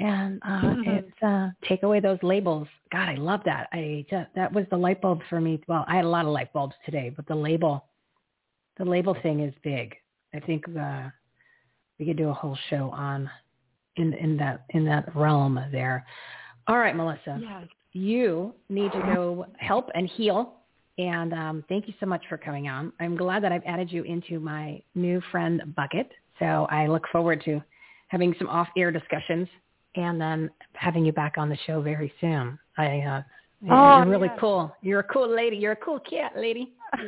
And 0.00 0.40
uh, 0.42 0.60
Mhm. 0.60 0.98
it's 0.98 1.22
uh, 1.22 1.50
take 1.68 1.84
away 1.84 2.00
those 2.00 2.18
labels. 2.22 2.66
God, 2.90 3.08
I 3.08 3.14
love 3.14 3.42
that. 3.44 3.68
I 3.72 4.04
just, 4.10 4.28
that 4.34 4.52
was 4.52 4.66
the 4.70 4.76
light 4.76 5.00
bulb 5.00 5.20
for 5.28 5.40
me. 5.40 5.60
Well, 5.68 5.84
I 5.86 5.94
had 5.96 6.04
a 6.04 6.08
lot 6.08 6.24
of 6.24 6.32
light 6.32 6.52
bulbs 6.52 6.74
today, 6.84 7.10
but 7.14 7.26
the 7.26 7.34
label, 7.36 7.84
the 8.76 8.84
label 8.84 9.14
thing 9.22 9.40
is 9.40 9.54
big. 9.62 9.94
I 10.34 10.40
think 10.40 10.64
uh, 10.76 11.10
we 12.02 12.06
could 12.06 12.16
do 12.16 12.30
a 12.30 12.34
whole 12.34 12.58
show 12.68 12.90
on 12.90 13.30
in 13.94 14.12
in 14.14 14.36
that 14.36 14.64
in 14.70 14.84
that 14.84 15.14
realm 15.14 15.60
there. 15.70 16.04
All 16.66 16.76
right, 16.78 16.96
Melissa 16.96 17.38
Yeah. 17.40 17.62
you 17.92 18.54
need 18.68 18.90
to 18.90 18.98
go 19.14 19.46
help 19.58 19.88
and 19.94 20.08
heal. 20.08 20.54
And 20.98 21.32
um, 21.32 21.64
thank 21.68 21.86
you 21.86 21.94
so 22.00 22.06
much 22.06 22.22
for 22.28 22.36
coming 22.36 22.68
on. 22.68 22.92
I'm 22.98 23.16
glad 23.16 23.44
that 23.44 23.52
I've 23.52 23.62
added 23.66 23.90
you 23.92 24.02
into 24.02 24.40
my 24.40 24.82
new 24.96 25.22
friend 25.30 25.62
bucket. 25.76 26.10
So 26.40 26.66
I 26.70 26.86
look 26.88 27.04
forward 27.12 27.40
to 27.44 27.62
having 28.08 28.34
some 28.38 28.48
off-air 28.48 28.90
discussions 28.90 29.48
and 29.94 30.20
then 30.20 30.50
having 30.74 31.04
you 31.04 31.12
back 31.12 31.34
on 31.38 31.48
the 31.48 31.56
show 31.66 31.80
very 31.82 32.12
soon. 32.20 32.58
I, 32.76 32.98
uh, 33.00 33.22
Oh, 33.70 33.98
you're 33.98 34.06
really 34.06 34.28
yeah. 34.28 34.40
cool. 34.40 34.76
You're 34.82 35.00
a 35.00 35.04
cool 35.04 35.28
lady. 35.28 35.56
You're 35.56 35.72
a 35.72 35.76
cool 35.76 36.00
cat 36.00 36.32
lady. 36.36 36.72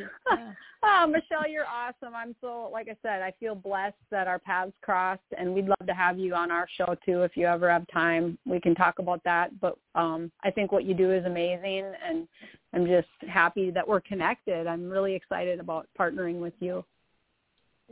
oh, 0.83 1.07
Michele, 1.07 1.49
you're 1.49 1.67
awesome. 1.67 2.15
I'm 2.15 2.35
so, 2.39 2.69
like 2.71 2.87
I 2.87 2.95
said, 3.01 3.21
I 3.21 3.33
feel 3.39 3.55
blessed 3.55 3.95
that 4.09 4.27
our 4.27 4.39
paths 4.39 4.71
crossed, 4.81 5.21
and 5.37 5.53
we'd 5.53 5.67
love 5.67 5.85
to 5.85 5.93
have 5.93 6.17
you 6.17 6.33
on 6.33 6.51
our 6.51 6.67
show 6.77 6.95
too 7.05 7.23
if 7.23 7.35
you 7.35 7.45
ever 7.45 7.69
have 7.69 7.85
time. 7.91 8.37
We 8.45 8.61
can 8.61 8.73
talk 8.73 8.99
about 8.99 9.21
that. 9.25 9.59
But 9.59 9.77
um, 9.95 10.31
I 10.43 10.51
think 10.51 10.71
what 10.71 10.85
you 10.85 10.93
do 10.93 11.11
is 11.11 11.25
amazing, 11.25 11.91
and 12.07 12.27
I'm 12.73 12.85
just 12.85 13.07
happy 13.27 13.69
that 13.71 13.87
we're 13.87 14.01
connected. 14.01 14.65
I'm 14.65 14.89
really 14.89 15.13
excited 15.13 15.59
about 15.59 15.87
partnering 15.99 16.39
with 16.39 16.53
you. 16.59 16.85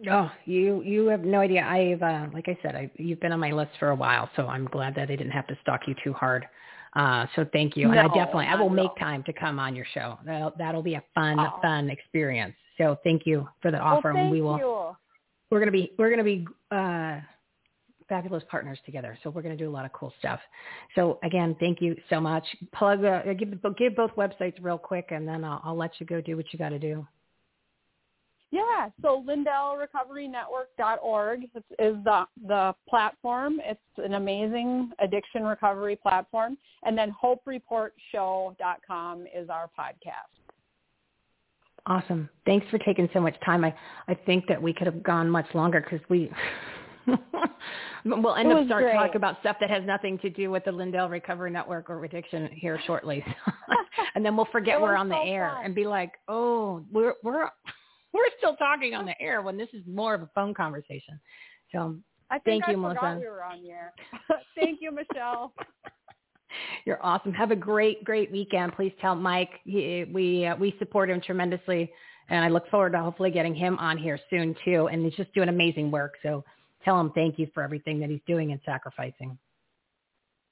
Oh, 0.10 0.32
you 0.46 0.82
you 0.84 1.08
have 1.08 1.24
no 1.24 1.40
idea. 1.40 1.64
I've 1.64 2.02
uh, 2.02 2.28
like 2.34 2.48
I 2.48 2.58
said, 2.64 2.76
I, 2.76 2.90
you've 2.98 3.20
been 3.20 3.32
on 3.32 3.40
my 3.40 3.52
list 3.52 3.72
for 3.78 3.90
a 3.90 3.96
while, 3.96 4.30
so 4.36 4.48
I'm 4.48 4.66
glad 4.66 4.96
that 4.96 5.12
I 5.12 5.16
didn't 5.16 5.32
have 5.32 5.46
to 5.48 5.58
stalk 5.62 5.82
you 5.88 5.96
too 6.04 6.14
hard. 6.14 6.48
Uh, 6.96 7.26
so 7.36 7.46
thank 7.52 7.76
you, 7.76 7.90
and 7.90 8.00
I 8.00 8.08
definitely 8.08 8.46
I 8.46 8.56
will 8.56 8.68
at 8.68 8.74
make 8.74 8.96
time 9.00 9.24
to 9.24 9.34
come 9.34 9.60
on 9.60 9.76
your 9.76 9.86
show. 9.94 10.18
That'll 10.26 10.54
that'll 10.58 10.84
be 10.84 10.94
a 10.96 11.04
fun 11.16 11.40
Oh. 11.40 11.60
fun 11.62 11.90
experience. 11.90 12.56
So 12.78 12.98
thank 13.04 13.26
you 13.26 13.48
for 13.62 13.72
the 13.72 13.80
offer, 13.80 14.14
well, 14.14 14.24
and 14.24 14.32
we 14.32 14.42
will 14.42 14.58
you. 14.58 14.96
we're 15.50 15.60
gonna 15.60 15.72
be 15.72 15.94
we're 15.98 16.10
gonna 16.10 16.24
be 16.24 16.48
uh, 16.72 17.20
fabulous 18.08 18.44
partners 18.50 18.80
together. 18.86 19.18
So 19.24 19.32
we're 19.32 19.42
gonna 19.42 19.58
do 19.58 19.70
a 19.70 19.72
lot 19.72 19.86
of 19.86 19.94
cool 19.94 20.14
stuff. 20.20 20.40
So 20.94 21.20
again, 21.24 21.56
thank 21.60 21.82
you 21.82 21.96
so 22.10 22.22
much. 22.22 22.46
Plug 22.74 23.04
uh, 23.04 23.22
give 23.34 23.50
give 23.76 23.96
both 23.96 24.12
websites 24.12 24.56
real 24.62 24.78
quick, 24.78 25.08
and 25.10 25.28
then 25.28 25.44
I'll, 25.44 25.62
I'll 25.64 25.78
let 25.78 26.00
you 26.00 26.06
go 26.06 26.22
do 26.22 26.38
what 26.38 26.54
you 26.54 26.60
got 26.60 26.70
to 26.70 26.80
do. 26.80 27.08
Yeah, 28.54 28.90
so 29.02 29.26
LindellRecoveryNetwork.org 29.28 31.44
is, 31.56 31.64
is 31.80 31.96
the 32.04 32.26
the 32.48 32.76
platform. 32.88 33.60
It's 33.66 33.82
an 33.98 34.14
amazing 34.14 34.92
addiction 35.00 35.44
recovery 35.44 35.96
platform, 35.96 36.56
and 36.84 36.96
then 36.96 37.12
HopeReportShow.com 37.24 39.26
is 39.36 39.50
our 39.50 39.72
podcast. 39.78 40.38
Awesome. 41.88 42.30
Thanks 42.46 42.68
for 42.70 42.78
taking 42.78 43.10
so 43.12 43.20
much 43.20 43.34
time. 43.44 43.66
I, 43.66 43.74
I 44.08 44.14
think 44.14 44.46
that 44.50 44.62
we 44.62 44.72
could 44.72 44.86
have 44.86 45.02
gone 45.02 45.32
much 45.32 45.48
longer 45.56 45.82
because 45.82 46.08
we 46.08 46.30
we'll 48.06 48.36
end 48.36 48.54
up 48.54 48.68
start 48.68 48.84
great. 48.84 48.94
talking 48.94 49.16
about 49.16 49.40
stuff 49.40 49.58
that 49.62 49.72
has 49.72 49.84
nothing 49.84 50.20
to 50.20 50.30
do 50.30 50.52
with 50.52 50.64
the 50.64 50.72
Lindell 50.72 51.10
Recovery 51.10 51.50
Network 51.50 51.90
or 51.90 52.06
addiction 52.06 52.52
here 52.54 52.80
shortly. 52.86 53.26
and 54.14 54.24
then 54.24 54.38
we'll 54.38 54.46
forget 54.52 54.80
we're 54.80 54.96
on 54.96 55.10
the 55.10 55.18
air 55.18 55.54
fun. 55.56 55.66
and 55.66 55.74
be 55.74 55.88
like, 55.88 56.12
oh, 56.28 56.84
we're 56.92 57.16
we're 57.24 57.50
we're 58.14 58.24
still 58.38 58.56
talking 58.56 58.94
on 58.94 59.06
the 59.06 59.20
air 59.20 59.42
when 59.42 59.58
this 59.58 59.70
is 59.74 59.82
more 59.88 60.14
of 60.14 60.22
a 60.22 60.30
phone 60.36 60.54
conversation. 60.54 61.20
So 61.72 61.96
I 62.30 62.40
think 62.40 62.64
Thank 62.64 62.76
you, 62.78 62.86
I 62.86 62.94
Melissa. 62.94 63.18
we 63.20 63.28
were 63.28 63.44
on 63.44 63.64
the 63.64 63.72
air. 63.72 63.94
Thank 64.56 64.82
you, 64.82 64.92
Michele. 64.92 65.54
You're 66.86 67.04
awesome. 67.04 67.34
Have 67.34 67.52
a 67.52 67.56
great, 67.56 68.04
great 68.04 68.32
weekend. 68.32 68.74
Please 68.74 68.94
tell 69.02 69.16
Mike 69.16 69.50
he, 69.66 70.06
we 70.12 70.46
uh, 70.46 70.56
we 70.56 70.76
support 70.78 71.10
him 71.10 71.20
tremendously, 71.20 71.92
and 72.30 72.46
I 72.46 72.50
look 72.50 72.70
forward 72.70 72.92
to 72.92 73.00
hopefully 73.00 73.32
getting 73.32 73.56
him 73.56 73.78
on 73.80 73.98
here 73.98 74.20
soon 74.30 74.56
too. 74.64 74.88
And 74.92 75.04
he's 75.04 75.16
just 75.16 75.34
doing 75.34 75.50
amazing 75.50 75.90
work. 75.90 76.14
So 76.22 76.44
tell 76.86 77.00
him 77.00 77.12
thank 77.16 77.40
you 77.40 77.48
for 77.54 77.64
everything 77.64 78.00
that 78.02 78.10
he's 78.10 78.22
doing 78.28 78.52
and 78.52 78.62
sacrificing. 78.66 79.38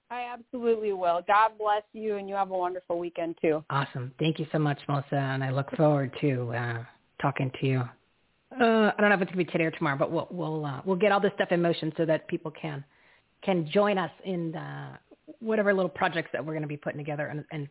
I 0.10 0.24
absolutely 0.34 0.92
will. 0.92 1.22
God 1.26 1.52
bless 1.58 1.84
you, 1.94 2.18
and 2.18 2.28
you 2.28 2.36
have 2.36 2.52
a 2.52 2.58
wonderful 2.58 3.00
weekend 3.00 3.38
too. 3.42 3.64
Awesome. 3.70 4.12
Thank 4.20 4.40
you 4.40 4.48
so 4.52 4.60
much, 4.60 4.80
Melissa, 4.88 5.16
and 5.16 5.44
I 5.44 5.52
look 5.52 5.72
forward 5.78 6.12
to 6.20 6.54
uh, 6.54 6.84
talking 7.22 7.52
to 7.62 7.68
you. 7.68 7.84
Uh, 8.60 8.92
I 8.92 8.94
don't 9.00 9.10
know 9.10 9.16
if 9.16 9.22
it's 9.22 9.32
gonna 9.32 9.46
be 9.46 9.52
today 9.52 9.66
or 9.66 9.72
tomorrow, 9.72 9.98
but 9.98 10.12
we'll 10.12 10.28
we'll 10.30 10.66
uh, 10.66 10.82
we'll 10.84 10.98
get 10.98 11.12
all 11.12 11.22
this 11.22 11.32
stuff 11.36 11.52
in 11.52 11.62
motion 11.62 11.94
so 11.96 12.06
that 12.06 12.28
people 12.28 12.52
can 12.52 12.84
can 13.44 13.70
join 13.72 13.98
us 13.98 14.12
in 14.26 14.52
the, 14.52 14.90
whatever 15.40 15.74
little 15.74 15.90
projects 15.90 16.30
that 16.34 16.46
we're 16.46 16.54
going 16.54 16.62
to 16.62 16.68
be 16.68 16.78
putting 16.78 17.00
together 17.00 17.28
and, 17.28 17.44
and 17.52 17.68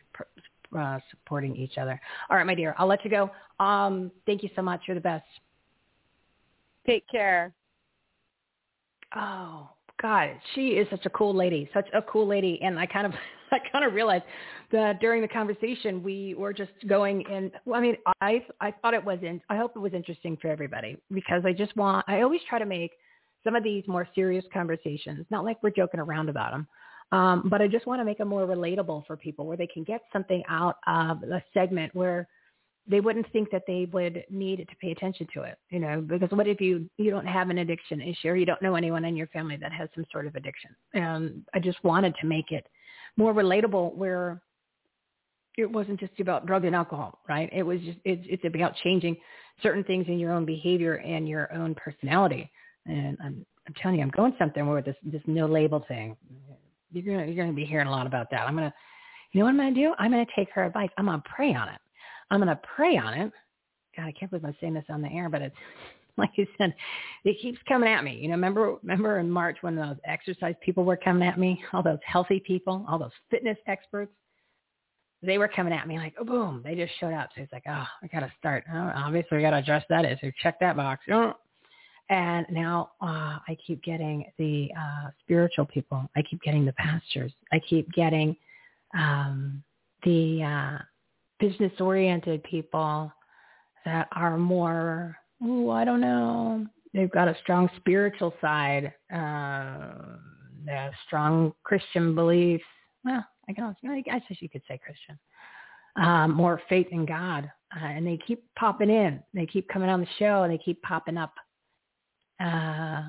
uh, 0.76 0.98
supporting 1.10 1.54
each 1.56 1.78
other. 1.78 2.00
All 2.28 2.36
right, 2.36 2.46
my 2.46 2.54
dear, 2.54 2.74
I'll 2.78 2.86
let 2.86 3.04
you 3.04 3.10
go. 3.10 3.30
Um, 3.64 4.10
thank 4.26 4.42
you 4.42 4.50
so 4.56 4.62
much. 4.62 4.82
You're 4.86 4.96
the 4.96 5.00
best. 5.00 5.24
Take 6.86 7.08
care. 7.08 7.52
Oh 9.14 9.70
God, 10.00 10.30
she 10.54 10.70
is 10.70 10.86
such 10.90 11.04
a 11.06 11.10
cool 11.10 11.34
lady, 11.34 11.68
such 11.74 11.88
a 11.92 12.02
cool 12.02 12.26
lady. 12.26 12.58
And 12.62 12.78
I 12.78 12.86
kind 12.86 13.06
of, 13.06 13.12
I 13.52 13.58
kind 13.70 13.84
of 13.84 13.92
realized 13.92 14.24
that 14.72 15.00
during 15.00 15.22
the 15.22 15.28
conversation 15.28 16.02
we 16.02 16.34
were 16.34 16.52
just 16.52 16.72
going 16.88 17.22
in. 17.22 17.50
Well, 17.64 17.78
I 17.78 17.82
mean, 17.82 17.96
I, 18.20 18.44
I 18.60 18.72
thought 18.82 18.94
it 18.94 19.04
was 19.04 19.18
in. 19.22 19.40
I 19.50 19.56
hope 19.56 19.72
it 19.76 19.80
was 19.80 19.92
interesting 19.92 20.36
for 20.40 20.48
everybody 20.48 20.96
because 21.12 21.42
I 21.44 21.52
just 21.52 21.76
want. 21.76 22.04
I 22.08 22.22
always 22.22 22.40
try 22.48 22.58
to 22.58 22.66
make 22.66 22.92
some 23.44 23.56
of 23.56 23.64
these 23.64 23.84
more 23.86 24.06
serious 24.14 24.44
conversations, 24.52 25.26
not 25.30 25.44
like 25.44 25.62
we're 25.62 25.70
joking 25.70 26.00
around 26.00 26.28
about 26.28 26.52
them. 26.52 26.66
Um, 27.12 27.48
but 27.50 27.60
I 27.60 27.66
just 27.66 27.86
want 27.86 28.00
to 28.00 28.04
make 28.04 28.18
them 28.18 28.28
more 28.28 28.46
relatable 28.46 29.06
for 29.06 29.16
people 29.16 29.46
where 29.46 29.56
they 29.56 29.66
can 29.66 29.82
get 29.82 30.02
something 30.12 30.42
out 30.48 30.76
of 30.86 31.22
a 31.24 31.42
segment 31.52 31.94
where 31.94 32.28
they 32.86 33.00
wouldn't 33.00 33.31
think 33.33 33.50
that 33.50 33.62
they 33.67 33.89
would 33.92 34.25
need 34.31 34.59
to 34.59 34.76
pay 34.81 34.91
attention 34.91 35.26
to 35.34 35.42
it, 35.42 35.59
you 35.70 35.78
know, 35.78 36.00
because 36.00 36.31
what 36.31 36.49
if 36.49 36.60
you 36.60 36.89
you 36.97 37.10
don't 37.10 37.26
have 37.26 37.50
an 37.50 37.59
addiction 37.59 38.00
issue 38.00 38.28
or 38.28 38.36
you 38.36 38.47
don't 38.47 38.62
know 38.62 38.75
anyone 38.75 39.05
in 39.05 39.17
your 39.17 39.28
family 39.28 39.57
that 39.57 39.73
has 39.73 39.89
some 39.94 40.05
sort 40.10 40.26
of 40.26 40.34
addiction? 40.34 40.70
And 40.94 41.44
I 41.55 41.60
just 41.60 41.83
wanted 41.84 42.15
to 42.20 42.26
make 42.26 42.50
it 42.50 42.67
more 43.17 43.34
relatable 43.34 43.94
where 43.94 44.42
it 45.57 45.70
wasn't 45.70 46.00
just 46.00 46.18
about 46.20 46.47
drug 46.47 46.65
and 46.65 46.75
alcohol, 46.75 47.18
right? 47.28 47.49
It 47.52 47.62
was 47.62 47.81
just 47.81 47.99
it's 48.05 48.25
it's 48.28 48.44
about 48.44 48.75
changing 48.83 49.17
certain 49.62 49.84
things 49.84 50.07
in 50.09 50.18
your 50.18 50.33
own 50.33 50.44
behavior 50.44 50.94
and 50.94 51.28
your 51.28 51.52
own 51.52 51.75
personality. 51.75 52.50
And 52.86 53.17
I'm 53.23 53.47
I'm 53.67 53.75
telling 53.75 53.99
you, 53.99 54.02
I'm 54.02 54.10
going 54.10 54.34
something 54.39 54.67
with 54.68 54.84
this 54.84 54.97
this 55.05 55.23
no 55.26 55.47
label 55.47 55.84
thing. 55.86 56.17
You're 56.92 57.17
gonna 57.17 57.31
you're 57.31 57.44
gonna 57.44 57.55
be 57.55 57.65
hearing 57.65 57.89
a 57.89 57.91
lot 57.91 58.07
about 58.07 58.31
that. 58.31 58.49
I'm 58.49 58.55
gonna 58.55 58.73
you 59.33 59.41
know 59.41 59.44
what 59.44 59.50
I'm 59.50 59.59
gonna 59.59 59.75
do? 59.75 59.94
I'm 59.99 60.10
gonna 60.10 60.26
take 60.34 60.49
her 60.55 60.65
advice. 60.65 60.91
I'm 60.97 61.07
gonna 61.07 61.23
pray 61.25 61.55
on 61.55 61.68
it. 61.68 61.81
I'm 62.31 62.41
gonna 62.41 62.60
pray 62.76 62.97
on 62.97 63.15
it. 63.15 63.33
God, 63.97 64.07
I 64.07 64.12
can't 64.12 64.31
believe 64.31 64.44
I'm 64.44 64.57
saying 64.60 64.75
this 64.75 64.84
on 64.89 65.02
the 65.02 65.09
air, 65.09 65.28
but 65.28 65.42
it's 65.42 65.57
like 66.17 66.31
you 66.36 66.47
said, 66.59 66.75
it 67.25 67.41
keeps 67.41 67.59
coming 67.68 67.89
at 67.89 68.05
me. 68.05 68.17
You 68.17 68.28
know, 68.28 68.34
remember 68.34 68.76
remember 68.83 69.18
in 69.18 69.31
March 69.31 69.59
when 69.62 69.76
those 69.76 69.97
exercise 70.05 70.55
people 70.62 70.84
were 70.84 70.97
coming 70.97 71.26
at 71.26 71.39
me, 71.39 71.62
all 71.73 71.83
those 71.83 71.99
healthy 72.05 72.41
people, 72.41 72.84
all 72.89 72.99
those 72.99 73.10
fitness 73.31 73.59
experts 73.67 74.12
they 75.23 75.39
were 75.39 75.49
coming 75.49 75.73
at 75.73 75.86
me 75.86 75.99
like, 75.99 76.15
oh, 76.18 76.25
boom, 76.25 76.62
they 76.65 76.75
just 76.75 76.92
showed 76.99 77.12
up. 77.12 77.31
So 77.34 77.42
it's 77.42 77.52
like, 77.52 77.65
oh, 77.68 77.84
I 78.02 78.07
got 78.07 78.20
to 78.20 78.33
start. 78.39 78.65
Oh, 78.73 78.92
obviously, 78.94 79.39
I 79.39 79.42
got 79.42 79.50
to 79.50 79.59
address 79.59 79.84
that 79.91 80.05
issue. 80.05 80.33
Check 80.42 80.59
that 80.60 80.76
box. 80.76 81.02
Oh. 81.10 81.34
And 82.09 82.47
now 82.50 82.92
uh, 83.00 83.39
I 83.47 83.57
keep 83.65 83.83
getting 83.84 84.25
the 84.39 84.70
uh, 84.76 85.10
spiritual 85.23 85.67
people. 85.67 86.09
I 86.17 86.23
keep 86.23 86.42
getting 86.42 86.65
the 86.65 86.73
pastors. 86.73 87.33
I 87.52 87.60
keep 87.68 87.91
getting 87.92 88.34
um, 88.99 89.62
the 90.02 90.42
uh, 90.42 90.78
business-oriented 91.41 92.44
people 92.44 93.12
that 93.85 94.09
are 94.12 94.36
more, 94.36 95.17
oh, 95.43 95.70
I 95.70 95.85
don't 95.85 96.01
know. 96.01 96.67
They've 96.93 97.10
got 97.10 97.28
a 97.28 97.36
strong 97.43 97.70
spiritual 97.77 98.35
side. 98.41 98.93
Uh, 99.12 100.19
they 100.65 100.73
have 100.73 100.93
strong 101.07 101.52
Christian 101.65 102.15
beliefs. 102.15 102.65
Well, 103.05 103.25
I 103.49 103.52
guess, 103.52 103.75
you 103.81 103.89
know, 103.89 103.97
I 103.97 104.01
guess 104.02 104.20
you 104.28 104.49
could 104.49 104.62
say 104.69 104.78
Christian. 104.85 105.19
Um, 105.97 106.35
more 106.35 106.60
faith 106.69 106.89
in 106.91 107.07
God. 107.07 107.51
Uh, 107.75 107.85
and 107.86 108.07
they 108.07 108.19
keep 108.27 108.44
popping 108.57 108.91
in. 108.91 109.23
They 109.33 109.47
keep 109.47 109.69
coming 109.69 109.89
on 109.89 110.01
the 110.01 110.07
show. 110.19 110.47
They 110.47 110.59
keep 110.59 110.83
popping 110.83 111.17
up. 111.17 111.33
Uh, 112.41 113.05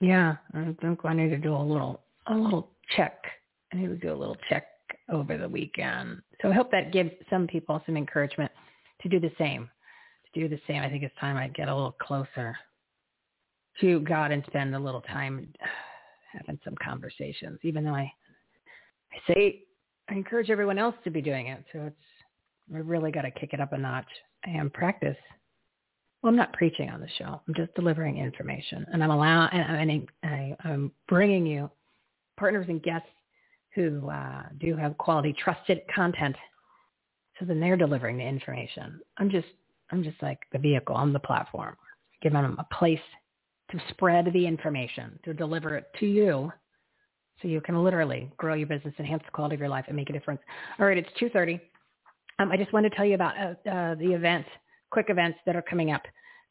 yeah, 0.00 0.36
I 0.54 0.74
think 0.80 1.04
I 1.04 1.14
need 1.14 1.30
to 1.30 1.38
do 1.38 1.54
a 1.54 1.62
little, 1.62 2.02
a 2.26 2.34
little 2.34 2.70
check. 2.96 3.24
I 3.72 3.76
need 3.76 3.88
to 3.88 3.96
do 3.96 4.12
a 4.12 4.14
little 4.14 4.36
check 4.48 4.66
over 5.10 5.36
the 5.36 5.48
weekend. 5.48 6.20
So 6.42 6.50
I 6.50 6.52
hope 6.52 6.70
that 6.72 6.92
gives 6.92 7.10
some 7.30 7.46
people 7.46 7.82
some 7.86 7.96
encouragement 7.96 8.50
to 9.02 9.08
do 9.08 9.20
the 9.20 9.32
same. 9.38 9.70
To 10.34 10.40
do 10.40 10.48
the 10.48 10.60
same. 10.66 10.82
I 10.82 10.88
think 10.88 11.02
it's 11.02 11.14
time 11.20 11.36
I 11.36 11.48
get 11.48 11.68
a 11.68 11.74
little 11.74 11.96
closer 12.00 12.56
to 13.80 14.00
God 14.00 14.32
and 14.32 14.42
spend 14.46 14.74
a 14.74 14.78
little 14.78 15.02
time 15.02 15.52
having 16.32 16.58
some 16.64 16.74
conversations, 16.82 17.58
even 17.62 17.84
though 17.84 17.94
I 17.94 18.12
I 19.12 19.32
say 19.32 19.62
I 20.08 20.14
encourage 20.14 20.50
everyone 20.50 20.78
else 20.78 20.94
to 21.04 21.10
be 21.10 21.22
doing 21.22 21.48
it. 21.48 21.64
So 21.72 21.80
it's 21.86 21.96
we've 22.70 22.86
really 22.86 23.10
got 23.10 23.22
to 23.22 23.30
kick 23.30 23.50
it 23.52 23.60
up 23.60 23.72
a 23.72 23.78
notch 23.78 24.08
and 24.44 24.72
practice. 24.72 25.16
Well, 26.22 26.30
I'm 26.30 26.36
not 26.36 26.52
preaching 26.52 26.90
on 26.90 27.00
the 27.00 27.08
show. 27.18 27.40
I'm 27.46 27.54
just 27.54 27.74
delivering 27.74 28.18
information, 28.18 28.86
and 28.92 29.02
I'm 29.02 29.10
allowing 29.10 29.50
and 29.52 30.08
I'm 30.64 30.92
bringing 31.08 31.46
you 31.46 31.70
partners 32.36 32.66
and 32.68 32.82
guests 32.82 33.08
who 33.76 34.10
uh, 34.10 34.42
do 34.58 34.74
have 34.74 34.98
quality, 34.98 35.32
trusted 35.32 35.82
content. 35.94 36.34
So 37.38 37.44
then 37.44 37.60
they're 37.60 37.76
delivering 37.76 38.18
the 38.18 38.24
information. 38.24 39.00
I'm 39.18 39.30
just 39.30 39.46
I'm 39.90 40.02
just 40.02 40.20
like 40.20 40.40
the 40.52 40.58
vehicle. 40.58 40.96
I'm 40.96 41.12
the 41.12 41.20
platform, 41.20 41.76
giving 42.22 42.42
them 42.42 42.58
a 42.58 42.74
place 42.74 42.98
to 43.70 43.78
spread 43.90 44.32
the 44.32 44.46
information, 44.46 45.18
to 45.24 45.32
deliver 45.32 45.76
it 45.76 45.86
to 46.00 46.06
you 46.06 46.50
so 47.40 47.48
you 47.48 47.60
can 47.60 47.82
literally 47.84 48.30
grow 48.36 48.54
your 48.54 48.66
business, 48.66 48.94
enhance 48.98 49.22
the 49.24 49.30
quality 49.30 49.54
of 49.54 49.60
your 49.60 49.68
life, 49.68 49.84
and 49.88 49.96
make 49.96 50.10
a 50.10 50.12
difference. 50.12 50.40
All 50.78 50.86
right, 50.86 50.96
it's 50.96 51.08
2.30. 51.20 51.60
Um, 52.38 52.50
I 52.50 52.56
just 52.56 52.72
want 52.72 52.84
to 52.84 52.90
tell 52.90 53.04
you 53.04 53.14
about 53.14 53.34
uh, 53.38 53.68
uh, 53.68 53.94
the 53.96 54.12
events, 54.12 54.48
quick 54.90 55.06
events 55.10 55.38
that 55.46 55.54
are 55.54 55.62
coming 55.62 55.92
up. 55.92 56.02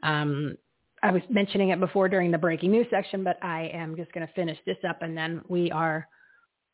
Um, 0.04 0.58
I 1.04 1.12
was 1.12 1.22
mentioning 1.30 1.70
it 1.70 1.80
before 1.80 2.08
during 2.10 2.32
the 2.32 2.38
breaking 2.38 2.72
news 2.72 2.88
section, 2.90 3.24
but 3.24 3.44
I 3.44 3.70
am 3.74 3.96
just 3.96 4.12
going 4.12 4.26
to 4.26 4.34
finish 4.34 4.58
this 4.66 4.78
up, 4.88 5.02
and 5.02 5.18
then 5.18 5.42
we 5.48 5.72
are 5.72 6.08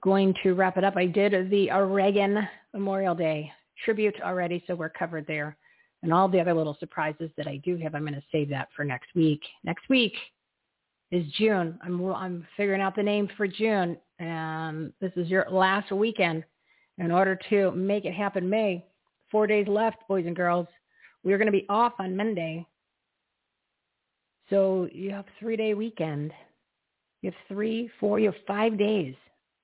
going 0.02 0.34
to 0.44 0.54
wrap 0.54 0.78
it 0.78 0.84
up. 0.84 0.98
I 0.98 1.06
did 1.06 1.50
the 1.50 1.70
Reagan 1.72 2.48
Memorial 2.74 3.16
Day 3.16 3.52
tribute 3.84 4.16
already, 4.24 4.64
so 4.68 4.76
we're 4.76 4.90
covered 4.90 5.28
there. 5.28 5.58
And 6.04 6.12
all 6.12 6.28
the 6.28 6.40
other 6.40 6.54
little 6.54 6.76
surprises 6.80 7.30
that 7.38 7.48
I 7.48 7.58
do 7.58 7.78
have, 7.78 7.94
I'm 7.94 8.02
going 8.02 8.14
to 8.14 8.24
save 8.32 8.50
that 8.50 8.70
for 8.76 8.84
next 8.84 9.14
week. 9.16 9.42
Next 9.64 9.88
week, 9.90 10.14
is 11.12 11.26
June. 11.38 11.78
I'm 11.84 12.04
I'm 12.14 12.48
figuring 12.58 12.82
out 12.82 12.96
the 12.96 13.04
name 13.04 13.30
for 13.38 13.48
June, 13.48 13.98
and 14.20 14.94
this 15.02 15.12
is 15.16 15.28
your 15.28 15.46
last 15.52 15.92
weekend. 15.92 16.44
In 16.98 17.12
order 17.12 17.38
to 17.50 17.72
make 17.72 18.06
it 18.06 18.14
happen, 18.14 18.50
May 18.50 18.86
four 19.30 19.48
days 19.48 19.68
left, 19.68 19.98
boys 20.08 20.26
and 20.26 20.36
girls. 20.36 20.68
We're 21.24 21.38
going 21.38 21.48
to 21.48 21.52
be 21.52 21.66
off 21.70 21.94
on 22.00 22.16
Monday, 22.16 22.66
so 24.50 24.88
you 24.92 25.12
have 25.12 25.26
three 25.40 25.56
day 25.56 25.74
weekend. 25.74 26.32
You 27.22 27.30
have 27.30 27.40
three, 27.48 27.90
four, 28.00 28.20
you 28.20 28.32
have 28.32 28.42
five 28.48 28.80
days 28.80 29.14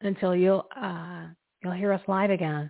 until 0.01 0.35
you'll 0.35 0.65
uh, 0.75 1.25
you'll 1.63 1.73
hear 1.73 1.93
us 1.93 2.01
live 2.07 2.31
again. 2.31 2.69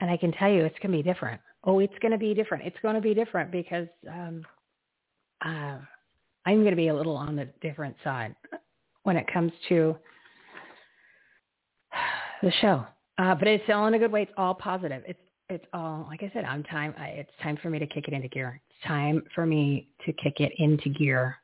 And 0.00 0.10
I 0.10 0.16
can 0.16 0.32
tell 0.32 0.50
you, 0.50 0.64
it's 0.64 0.78
going 0.82 0.92
to 0.92 0.98
be 0.98 1.02
different. 1.02 1.40
Oh, 1.64 1.78
it's 1.78 1.98
going 2.00 2.12
to 2.12 2.18
be 2.18 2.34
different. 2.34 2.64
It's 2.64 2.76
going 2.82 2.94
to 2.94 3.00
be 3.00 3.14
different 3.14 3.50
because 3.50 3.88
um, 4.08 4.42
uh, 5.44 5.78
I'm 6.44 6.60
going 6.60 6.70
to 6.70 6.76
be 6.76 6.88
a 6.88 6.94
little 6.94 7.16
on 7.16 7.34
the 7.34 7.48
different 7.60 7.96
side 8.04 8.36
when 9.02 9.16
it 9.16 9.26
comes 9.32 9.52
to 9.68 9.96
the 12.42 12.52
show. 12.60 12.86
Uh, 13.18 13.34
but 13.34 13.48
it's 13.48 13.64
all 13.72 13.86
in 13.86 13.94
a 13.94 13.98
good 13.98 14.12
way. 14.12 14.22
It's 14.22 14.32
all 14.36 14.54
positive. 14.54 15.02
It's 15.06 15.18
it's 15.48 15.64
all 15.72 16.06
like 16.08 16.22
I 16.22 16.30
said. 16.34 16.44
I'm 16.44 16.62
time. 16.64 16.94
I, 16.98 17.06
it's 17.08 17.30
time 17.42 17.58
for 17.62 17.70
me 17.70 17.78
to 17.78 17.86
kick 17.86 18.08
it 18.08 18.14
into 18.14 18.28
gear. 18.28 18.60
It's 18.68 18.86
time 18.86 19.22
for 19.34 19.46
me 19.46 19.88
to 20.04 20.12
kick 20.12 20.40
it 20.40 20.52
into 20.58 20.90
gear. 20.90 21.36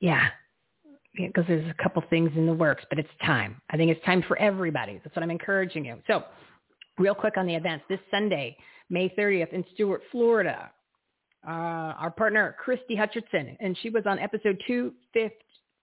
Yeah, 0.00 0.28
because 1.14 1.44
there's 1.46 1.68
a 1.68 1.82
couple 1.82 2.02
things 2.08 2.30
in 2.36 2.46
the 2.46 2.54
works, 2.54 2.84
but 2.88 2.98
it's 2.98 3.08
time. 3.24 3.60
I 3.70 3.76
think 3.76 3.90
it's 3.90 4.04
time 4.04 4.22
for 4.26 4.38
everybody. 4.38 5.00
That's 5.02 5.14
what 5.14 5.22
I'm 5.22 5.30
encouraging 5.30 5.84
you. 5.84 5.96
So, 6.06 6.24
real 6.98 7.14
quick 7.14 7.36
on 7.36 7.46
the 7.46 7.54
events. 7.54 7.84
This 7.88 8.00
Sunday, 8.10 8.56
May 8.90 9.08
30th 9.10 9.52
in 9.52 9.64
Stuart, 9.74 10.02
Florida, 10.10 10.70
uh, 11.46 11.50
our 11.98 12.10
partner 12.10 12.56
Christy 12.58 12.96
Hutcherson, 12.96 13.56
and 13.60 13.76
she 13.82 13.90
was 13.90 14.04
on 14.06 14.18
episode 14.18 14.60
two 14.66 14.92
fifty. 15.12 15.36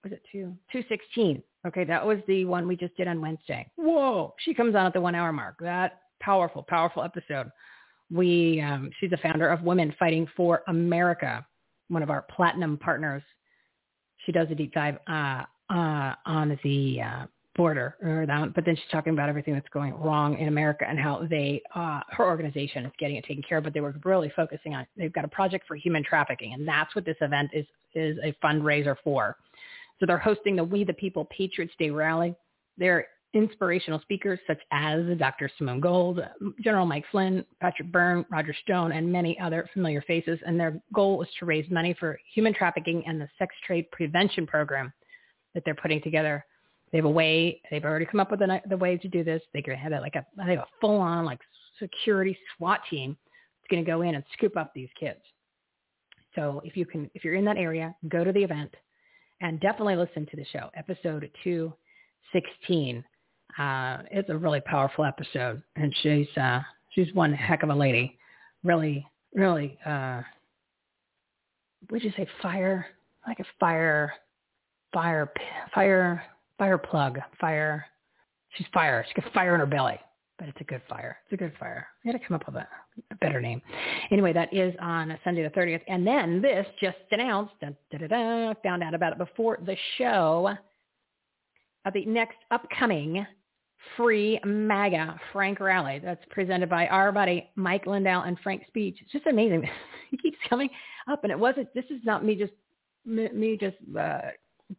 Was 0.04 0.14
it 0.14 0.22
two 0.32 0.56
two 0.72 0.84
sixteen? 0.88 1.44
Okay, 1.68 1.84
that 1.84 2.06
was 2.06 2.20
the 2.28 2.46
one 2.46 2.68
we 2.68 2.78
just 2.78 2.96
did 2.96 3.08
on 3.08 3.20
Wednesday. 3.20 3.70
Whoa, 3.76 4.34
she 4.40 4.54
comes 4.54 4.76
on 4.76 4.86
at 4.86 4.94
the 4.94 5.02
one 5.02 5.16
hour 5.16 5.34
mark. 5.34 5.58
That 5.60 6.04
powerful, 6.22 6.64
powerful 6.64 7.04
episode. 7.04 7.52
We 8.10 8.62
um, 8.62 8.90
she's 9.00 9.10
the 9.10 9.18
founder 9.18 9.50
of 9.50 9.62
Women 9.64 9.94
Fighting 10.00 10.28
for 10.38 10.64
America, 10.68 11.46
one 11.90 12.04
of 12.04 12.10
our 12.10 12.26
platinum 12.34 12.78
partners. 12.78 13.24
She 14.26 14.32
does 14.32 14.48
a 14.52 14.56
deep 14.56 14.74
dive 14.74 14.98
uh, 15.08 15.44
uh, 15.70 16.16
on 16.26 16.60
the 16.64 17.02
uh, 17.02 17.26
border 17.56 17.96
or 18.02 18.26
that, 18.26 18.54
but 18.54 18.66
then 18.66 18.76
she's 18.76 18.92
talking 18.92 19.14
about 19.14 19.30
everything 19.30 19.54
that's 19.54 19.68
going 19.70 19.94
wrong 19.94 20.38
in 20.38 20.48
America 20.48 20.86
and 20.88 20.98
how 21.00 21.26
they, 21.30 21.62
uh, 21.76 22.02
her 22.10 22.26
organization 22.26 22.86
is 22.86 22.92
getting 23.00 23.18
it 23.18 23.26
taken 23.26 23.44
care 23.44 23.58
of, 23.58 23.64
but 23.64 23.74
they 23.74 23.82
were 23.82 23.96
really 24.04 24.32
focusing 24.36 24.76
on, 24.76 24.86
they've 24.98 25.14
got 25.14 25.26
a 25.26 25.30
project 25.30 25.68
for 25.68 25.76
human 25.76 26.04
trafficking. 26.04 26.54
And 26.54 26.68
that's 26.68 26.96
what 26.96 27.06
this 27.06 27.18
event 27.22 27.52
is, 27.54 27.66
is 27.96 28.18
a 28.24 28.34
fundraiser 28.44 28.96
for. 29.04 29.36
So 30.00 30.06
they're 30.06 30.18
hosting 30.18 30.56
the 30.56 30.64
We 30.64 30.84
the 30.84 30.94
People 30.94 31.26
Patriots 31.26 31.74
Day 31.78 31.90
rally. 31.90 32.34
They're 32.78 33.08
inspirational 33.34 34.00
speakers 34.02 34.40
such 34.48 34.60
as 34.72 35.02
Dr. 35.18 35.50
Simone 35.58 35.80
Gold, 35.80 36.20
General 36.62 36.86
Mike 36.86 37.06
Flynn, 37.12 37.46
Patrick 37.62 37.92
Byrne, 37.92 38.26
Roger 38.32 38.56
Stone, 38.64 38.92
and 38.92 39.12
many 39.12 39.40
other 39.40 39.70
familiar 39.74 40.02
faces. 40.02 40.40
And 40.46 40.60
their 40.60 40.82
goal 40.94 41.22
is 41.22 41.30
to 41.40 41.46
raise 41.46 41.70
money 41.70 41.96
for 42.00 42.20
human 42.34 42.54
trafficking 42.54 43.04
and 43.06 43.22
the 43.22 43.30
sex 43.38 43.54
trade 43.66 43.90
prevention 43.92 44.48
program 44.48 44.92
that 45.54 45.64
they're 45.66 45.76
putting 45.76 46.02
together 46.02 46.44
they 46.92 46.98
have 46.98 47.06
a 47.06 47.10
way. 47.10 47.62
They've 47.70 47.84
already 47.84 48.06
come 48.06 48.20
up 48.20 48.32
with 48.32 48.40
the, 48.40 48.62
the 48.68 48.78
way 48.78 48.98
to 48.98 49.08
do 49.08 49.24
this. 49.24 49.42
They 49.54 49.62
could 49.62 49.76
have 49.76 49.92
like 49.92 50.16
a 50.16 50.26
they 50.38 50.56
have 50.56 50.60
a 50.60 50.68
full 50.82 51.00
on 51.00 51.26
like 51.26 51.40
security 51.78 52.38
SWAT 52.58 52.82
team 52.90 53.18
that's 53.62 53.72
going 53.72 53.84
to 53.84 53.90
go 53.90 54.02
in 54.02 54.16
and 54.16 54.24
scoop 54.34 54.58
up 54.58 54.72
these 54.74 54.90
kids. 55.00 55.20
So 56.36 56.62
if 56.64 56.76
you 56.76 56.86
can, 56.86 57.10
if 57.14 57.24
you're 57.24 57.36
in 57.36 57.46
that 57.46 57.58
area, 57.58 57.96
go 58.08 58.24
to 58.24 58.32
the 58.32 58.44
event 58.44 58.74
and 59.42 59.60
definitely 59.60 59.96
listen 59.96 60.26
to 60.28 60.36
the 60.36 60.46
show, 60.52 60.70
episode 60.76 61.30
216. 61.44 63.04
Uh, 63.60 64.04
it's 64.10 64.30
a 64.30 64.38
really 64.38 64.62
powerful 64.62 65.04
episode, 65.06 65.62
and 65.76 65.94
she's 66.02 66.28
uh, 66.38 66.62
she's 66.90 67.14
one 67.14 67.34
heck 67.34 67.64
of 67.64 67.70
a 67.70 67.76
lady. 67.76 68.18
Really, 68.64 69.06
really. 69.34 69.78
Uh, 69.86 70.22
would 71.92 72.04
you 72.04 72.12
say 72.18 72.28
fire? 72.42 72.88
Like 73.28 73.40
a 73.40 73.46
fire, 73.60 74.14
fire, 74.94 75.32
fire 75.76 76.24
fire 76.60 76.78
plug, 76.78 77.18
fire. 77.40 77.86
She's 78.56 78.68
fire. 78.74 79.04
She 79.08 79.20
got 79.20 79.34
fire 79.34 79.56
in 79.56 79.62
her 79.62 79.66
belly. 79.66 80.00
but 80.38 80.48
it's 80.48 80.62
a 80.62 80.66
good 80.66 80.82
fire. 80.88 81.18
It's 81.26 81.34
a 81.34 81.38
good 81.38 81.54
fire. 81.60 81.88
I 82.04 82.12
got 82.12 82.20
to 82.20 82.26
come 82.26 82.36
up 82.36 82.46
with 82.46 82.56
a, 82.56 82.68
a, 83.12 83.16
better 83.16 83.42
name. 83.42 83.62
Anyway, 84.12 84.34
that 84.34 84.54
is 84.54 84.74
on 84.80 85.18
Sunday 85.24 85.44
the 85.44 85.50
30th. 85.50 85.82
And 85.88 86.06
then 86.06 86.42
this 86.42 86.66
just 86.82 86.98
announced, 87.12 87.54
found 88.64 88.84
out 88.84 88.94
about 88.94 89.14
it 89.14 89.18
before 89.18 89.60
the 89.66 89.76
show, 89.98 90.52
the 91.94 92.06
next 92.06 92.38
upcoming 92.52 93.26
free 93.96 94.40
MAGA 94.46 95.20
Frank 95.32 95.60
rally 95.60 96.00
that's 96.04 96.24
presented 96.30 96.70
by 96.70 96.88
our 96.88 97.12
buddy 97.12 97.50
Mike 97.56 97.86
Lindell 97.86 98.22
and 98.22 98.38
Frank 98.40 98.64
Speech. 98.68 98.98
It's 99.02 99.12
just 99.12 99.28
amazing. 99.28 99.68
he 100.12 100.18
keeps 100.18 100.38
coming 100.50 100.70
up, 101.10 101.24
and 101.24 101.32
it 101.32 101.40
wasn't. 101.40 101.74
This 101.74 101.86
is 101.90 102.02
not 102.04 102.24
me 102.24 102.36
just 102.36 102.54
me 103.06 103.58
just 103.60 103.78
uh, 103.98 104.20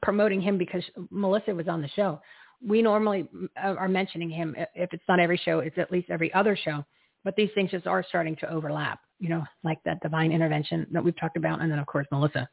promoting 0.02 0.40
him 0.40 0.58
because 0.58 0.82
Melissa 1.10 1.54
was 1.54 1.68
on 1.68 1.82
the 1.82 1.88
show. 1.88 2.20
We 2.66 2.82
normally 2.82 3.28
uh, 3.62 3.74
are 3.78 3.88
mentioning 3.88 4.30
him. 4.30 4.54
If 4.74 4.92
it's 4.92 5.02
not 5.08 5.18
every 5.18 5.40
show, 5.44 5.60
it's 5.60 5.78
at 5.78 5.90
least 5.90 6.10
every 6.10 6.32
other 6.34 6.56
show. 6.56 6.84
But 7.24 7.36
these 7.36 7.50
things 7.54 7.70
just 7.70 7.86
are 7.86 8.04
starting 8.08 8.36
to 8.36 8.50
overlap. 8.50 9.00
You 9.18 9.30
know, 9.30 9.44
like 9.64 9.78
that 9.84 10.00
divine 10.00 10.32
intervention 10.32 10.86
that 10.92 11.02
we've 11.04 11.18
talked 11.18 11.36
about, 11.36 11.60
and 11.60 11.70
then 11.70 11.78
of 11.78 11.86
course 11.86 12.06
Melissa 12.10 12.48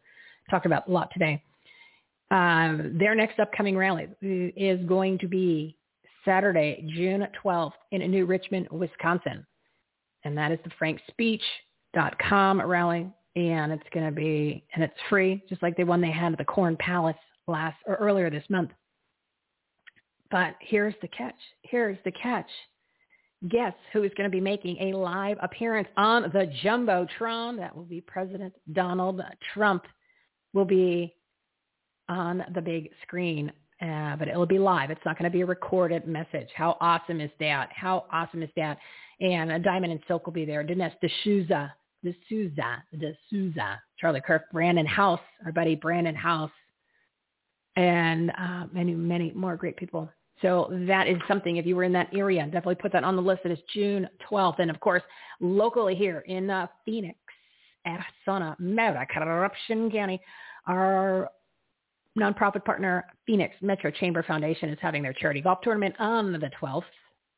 talked 0.50 0.66
about 0.66 0.88
a 0.88 0.92
lot 0.92 1.10
today. 1.14 1.44
Uh, 2.30 2.78
their 2.92 3.16
next 3.16 3.40
upcoming 3.40 3.78
rally 3.78 4.08
is 4.22 4.86
going 4.86 5.18
to 5.20 5.28
be 5.30 5.77
Saturday, 6.28 6.86
June 6.96 7.26
12th 7.44 7.72
in 7.92 8.12
New 8.12 8.26
Richmond, 8.26 8.68
Wisconsin. 8.70 9.46
And 10.26 10.38
that 10.38 10.52
is 10.52 10.60
the 10.66 10.72
frankspeech.com 10.80 12.62
rally. 12.62 13.10
And 13.38 13.72
it's 13.72 13.88
going 13.94 14.06
to 14.06 14.12
be, 14.12 14.66
and 14.74 14.84
it's 14.84 14.94
free, 15.10 15.42
just 15.48 15.64
like 15.64 15.78
the 15.78 15.86
one 15.86 16.02
they 16.02 16.12
had 16.12 16.34
at 16.34 16.38
the 16.38 16.46
Corn 16.46 16.76
Palace 16.78 17.16
last 17.48 17.78
or 17.86 17.96
earlier 17.96 18.30
this 18.30 18.44
month. 18.50 18.72
But 20.30 20.56
here's 20.60 20.96
the 21.02 21.08
catch. 21.08 21.36
Here's 21.62 21.98
the 22.04 22.12
catch. 22.12 22.50
Guess 23.48 23.74
who 23.94 24.04
is 24.04 24.12
going 24.18 24.30
to 24.30 24.36
be 24.36 24.42
making 24.42 24.78
a 24.82 24.98
live 24.98 25.38
appearance 25.42 25.88
on 25.96 26.24
the 26.24 26.52
Jumbotron? 26.64 27.58
That 27.58 27.76
will 27.76 27.86
be 27.86 28.02
President 28.02 28.54
Donald 28.74 29.22
Trump 29.54 29.86
will 30.54 30.66
be 30.66 31.14
on 32.10 32.44
the 32.56 32.62
big 32.62 32.90
screen 33.04 33.52
uh, 33.82 34.16
but 34.16 34.28
it'll 34.28 34.46
be 34.46 34.60
live. 34.60 34.90
It's 34.90 35.02
not 35.06 35.18
going 35.18 35.30
to 35.30 35.36
be 35.36 35.42
a 35.42 35.46
recorded 35.46 36.08
message. 36.08 36.50
How 36.56 36.78
awesome 36.82 37.22
is 37.22 37.32
that? 37.40 37.70
How 37.76 38.06
awesome 38.12 38.42
is 38.42 38.50
that? 38.56 38.78
And 39.20 39.52
uh, 39.52 39.58
Diamond 39.60 39.92
and 39.92 40.02
Silk 40.08 40.26
will 40.26 40.34
be 40.34 40.46
there. 40.46 40.64
Dinesh 40.64 40.94
D'Souza, 41.02 41.74
D'Souza, 42.04 42.84
D'Souza, 42.98 43.82
Charlie 44.00 44.22
Kirk, 44.22 44.52
Brannon 44.52 44.86
Howse, 44.86 45.20
our 45.46 45.52
buddy 45.52 45.76
Brannon 45.76 46.16
Howse, 46.16 46.52
and 47.76 48.32
uh, 48.32 48.66
many, 48.72 48.94
many 48.94 49.32
more 49.36 49.56
great 49.56 49.78
people. 49.78 50.10
So 50.42 50.68
that 50.88 51.08
is 51.08 51.18
something, 51.28 51.58
if 51.58 51.66
you 51.66 51.76
were 51.76 51.84
in 51.84 51.94
that 51.94 52.10
area, 52.14 52.44
definitely 52.46 52.76
put 52.76 52.92
that 52.94 53.04
on 53.04 53.16
the 53.16 53.22
list. 53.22 53.42
It 53.46 53.52
is 53.52 53.60
June 53.74 54.08
12th. 54.30 54.60
And 54.60 54.70
of 54.70 54.80
course, 54.80 55.02
locally 55.40 55.96
here 55.96 56.20
in 56.28 56.50
uh, 56.50 56.68
Phoenix, 56.86 57.18
Arizona, 57.86 58.56
Meta, 58.60 59.06
Corruption 59.12 59.90
County, 59.90 60.22
our 60.68 61.30
nonprofit 62.18 62.66
partner 62.66 63.06
Phoenix 63.26 63.56
Metro 63.62 63.92
Chamber 63.92 64.24
Foundation 64.24 64.70
is 64.70 64.78
having 64.82 65.04
their 65.04 65.14
charity 65.14 65.42
golf 65.42 65.60
tournament 65.62 65.96
on 66.00 66.32
the 66.32 66.52
12th 66.62 66.84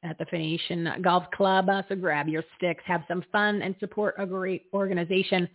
at 0.03 0.17
the 0.17 0.25
Phoenician 0.25 0.89
Golf 1.01 1.25
Club. 1.31 1.67
So 1.89 1.95
grab 1.95 2.27
your 2.27 2.43
sticks, 2.57 2.83
have 2.85 3.03
some 3.07 3.23
fun, 3.31 3.61
and 3.61 3.75
support 3.79 4.15
a 4.17 4.25
great 4.25 4.63
organization. 4.73 5.47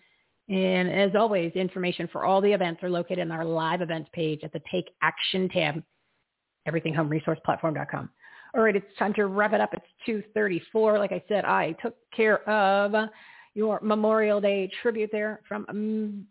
And 0.48 0.90
as 0.90 1.12
always, 1.18 1.52
information 1.52 2.08
for 2.12 2.24
all 2.24 2.40
the 2.40 2.52
events 2.52 2.82
are 2.82 2.90
located 2.90 3.20
in 3.20 3.30
our 3.30 3.44
live 3.44 3.80
events 3.80 4.10
page 4.12 4.40
at 4.42 4.52
the 4.52 4.60
Take 4.70 4.90
Action 5.02 5.48
tab, 5.48 5.82
everythinghomeresourceplatform.com. 6.68 8.10
All 8.54 8.62
right, 8.62 8.76
it's 8.76 8.86
time 8.98 9.14
to 9.14 9.26
wrap 9.26 9.54
it 9.54 9.60
up. 9.60 9.72
It's 9.72 10.26
2.34. 10.36 10.98
Like 10.98 11.12
I 11.12 11.22
said, 11.28 11.44
I 11.44 11.72
took 11.82 11.96
care 12.14 12.48
of 12.48 13.08
your 13.54 13.80
Memorial 13.82 14.40
Day 14.40 14.70
tribute 14.82 15.10
there 15.10 15.40
from 15.48 15.64
um, 15.68 16.26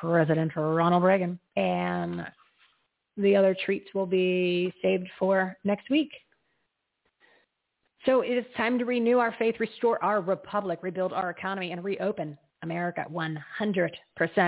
President 0.00 0.52
Ronald 0.56 1.02
Reagan. 1.02 1.38
And 1.56 2.26
the 3.18 3.36
other 3.36 3.56
treats 3.64 3.92
will 3.94 4.06
be 4.06 4.72
saved 4.80 5.08
for 5.18 5.56
next 5.64 5.90
week. 5.90 6.10
So 8.06 8.20
it 8.20 8.38
is 8.38 8.44
time 8.56 8.78
to 8.78 8.84
renew 8.84 9.18
our 9.18 9.34
faith, 9.38 9.56
restore 9.58 10.02
our 10.02 10.20
republic, 10.20 10.78
rebuild 10.82 11.12
our 11.12 11.30
economy, 11.30 11.72
and 11.72 11.82
reopen 11.82 12.38
America 12.62 13.04
100%. 13.12 13.90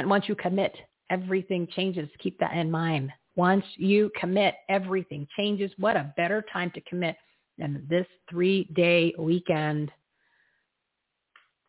Once 0.06 0.28
you 0.28 0.34
commit, 0.34 0.74
everything 1.10 1.66
changes. 1.74 2.08
Keep 2.20 2.38
that 2.38 2.56
in 2.56 2.70
mind. 2.70 3.12
Once 3.36 3.64
you 3.76 4.10
commit, 4.18 4.54
everything 4.68 5.26
changes. 5.36 5.70
What 5.78 5.96
a 5.96 6.12
better 6.16 6.44
time 6.52 6.70
to 6.72 6.80
commit 6.82 7.16
than 7.58 7.84
this 7.88 8.06
three-day 8.28 9.14
weekend. 9.18 9.90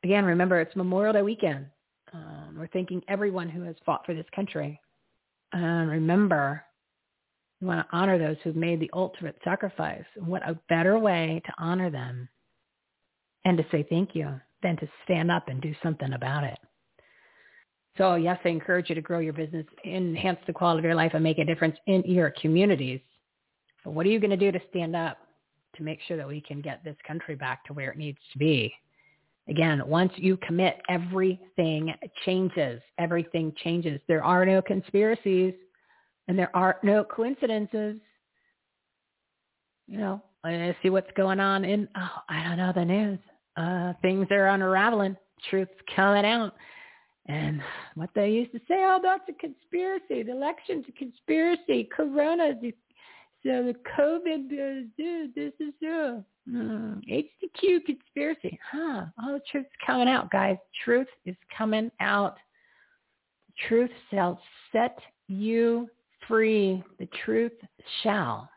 Again, 0.03 0.25
remember, 0.25 0.59
it's 0.59 0.75
Memorial 0.75 1.13
Day 1.13 1.21
weekend. 1.21 1.65
Um, 2.13 2.55
we're 2.57 2.67
thanking 2.67 3.01
everyone 3.07 3.49
who 3.49 3.61
has 3.63 3.75
fought 3.85 4.05
for 4.05 4.13
this 4.13 4.25
country. 4.35 4.79
And 5.53 5.89
remember, 5.89 6.63
we 7.61 7.67
want 7.67 7.87
to 7.87 7.95
honor 7.95 8.17
those 8.17 8.37
who've 8.43 8.55
made 8.55 8.79
the 8.79 8.89
ultimate 8.93 9.37
sacrifice. 9.43 10.03
What 10.17 10.47
a 10.47 10.59
better 10.67 10.97
way 10.97 11.41
to 11.45 11.53
honor 11.59 11.91
them 11.91 12.27
and 13.45 13.57
to 13.57 13.65
say 13.71 13.85
thank 13.87 14.15
you 14.15 14.39
than 14.63 14.77
to 14.77 14.89
stand 15.03 15.31
up 15.31 15.47
and 15.47 15.61
do 15.61 15.73
something 15.83 16.13
about 16.13 16.43
it. 16.43 16.57
So 17.97 18.15
yes, 18.15 18.39
I 18.43 18.49
encourage 18.49 18.89
you 18.89 18.95
to 18.95 19.01
grow 19.01 19.19
your 19.19 19.33
business, 19.33 19.65
enhance 19.85 20.39
the 20.47 20.53
quality 20.53 20.79
of 20.79 20.85
your 20.85 20.95
life, 20.95 21.11
and 21.13 21.23
make 21.23 21.37
a 21.37 21.45
difference 21.45 21.77
in 21.87 22.03
your 22.05 22.33
communities. 22.41 23.01
But 23.83 23.91
what 23.91 24.05
are 24.05 24.09
you 24.09 24.19
going 24.19 24.31
to 24.31 24.37
do 24.37 24.51
to 24.51 24.61
stand 24.69 24.95
up 24.95 25.17
to 25.75 25.83
make 25.83 25.99
sure 26.07 26.17
that 26.17 26.27
we 26.27 26.41
can 26.41 26.61
get 26.61 26.83
this 26.83 26.97
country 27.05 27.35
back 27.35 27.65
to 27.65 27.73
where 27.73 27.91
it 27.91 27.97
needs 27.97 28.19
to 28.33 28.39
be? 28.39 28.73
Again, 29.49 29.81
once 29.85 30.13
you 30.15 30.37
commit, 30.37 30.79
everything 30.89 31.93
changes. 32.25 32.81
Everything 32.97 33.53
changes. 33.63 33.99
There 34.07 34.23
are 34.23 34.45
no 34.45 34.61
conspiracies 34.61 35.53
and 36.27 36.37
there 36.37 36.55
are 36.55 36.77
no 36.83 37.03
coincidences. 37.03 37.97
You 39.87 39.97
know, 39.97 40.21
I 40.43 40.75
see 40.81 40.89
what's 40.89 41.11
going 41.15 41.39
on 41.39 41.65
in, 41.65 41.87
oh, 41.95 42.21
I 42.29 42.43
don't 42.43 42.57
know, 42.57 42.71
the 42.73 42.85
news. 42.85 43.19
Uh, 43.57 43.93
things 44.01 44.27
are 44.31 44.47
unraveling. 44.47 45.17
Truth's 45.49 45.71
coming 45.95 46.25
out. 46.25 46.53
And 47.27 47.61
what 47.95 48.09
they 48.15 48.29
used 48.31 48.51
to 48.53 48.59
say, 48.59 48.75
oh, 48.77 48.99
that's 49.01 49.23
a 49.29 49.33
conspiracy. 49.33 50.23
The 50.23 50.31
election's 50.31 50.85
a 50.89 50.91
conspiracy. 50.93 51.87
Corona, 51.95 52.53
so 53.43 53.63
the 53.63 53.75
COVID, 53.97 54.45
uh, 54.53 54.87
this 55.35 55.53
is 55.59 55.73
uh, 55.83 56.21
HCQ 56.49 57.85
conspiracy. 57.85 58.59
Huh. 58.71 59.05
All 59.21 59.33
the 59.33 59.41
truth's 59.51 59.69
coming 59.85 60.07
out, 60.07 60.31
guys. 60.31 60.57
Truth 60.83 61.07
is 61.25 61.35
coming 61.55 61.91
out. 61.99 62.37
Truth 63.67 63.91
shall 64.09 64.39
set 64.71 64.97
you 65.27 65.87
free. 66.31 66.81
The 66.97 67.07
truth 67.25 67.51
shall 68.01 68.49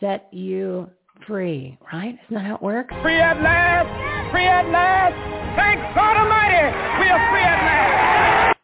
set 0.00 0.28
you 0.32 0.88
free. 1.26 1.78
Right? 1.92 2.18
Isn't 2.26 2.34
that 2.34 2.44
how 2.44 2.56
it 2.56 2.62
works? 2.62 2.94
Free 3.02 3.18
at 3.18 3.40
last. 3.40 4.30
Free 4.30 4.46
at 4.46 4.68
last. 4.68 5.14
Thank 5.56 5.80
God 5.94 6.16
Almighty. 6.16 6.66
We 7.00 7.08
are 7.08 7.30
free 7.32 7.42
at 7.42 7.64
last. 7.64 8.58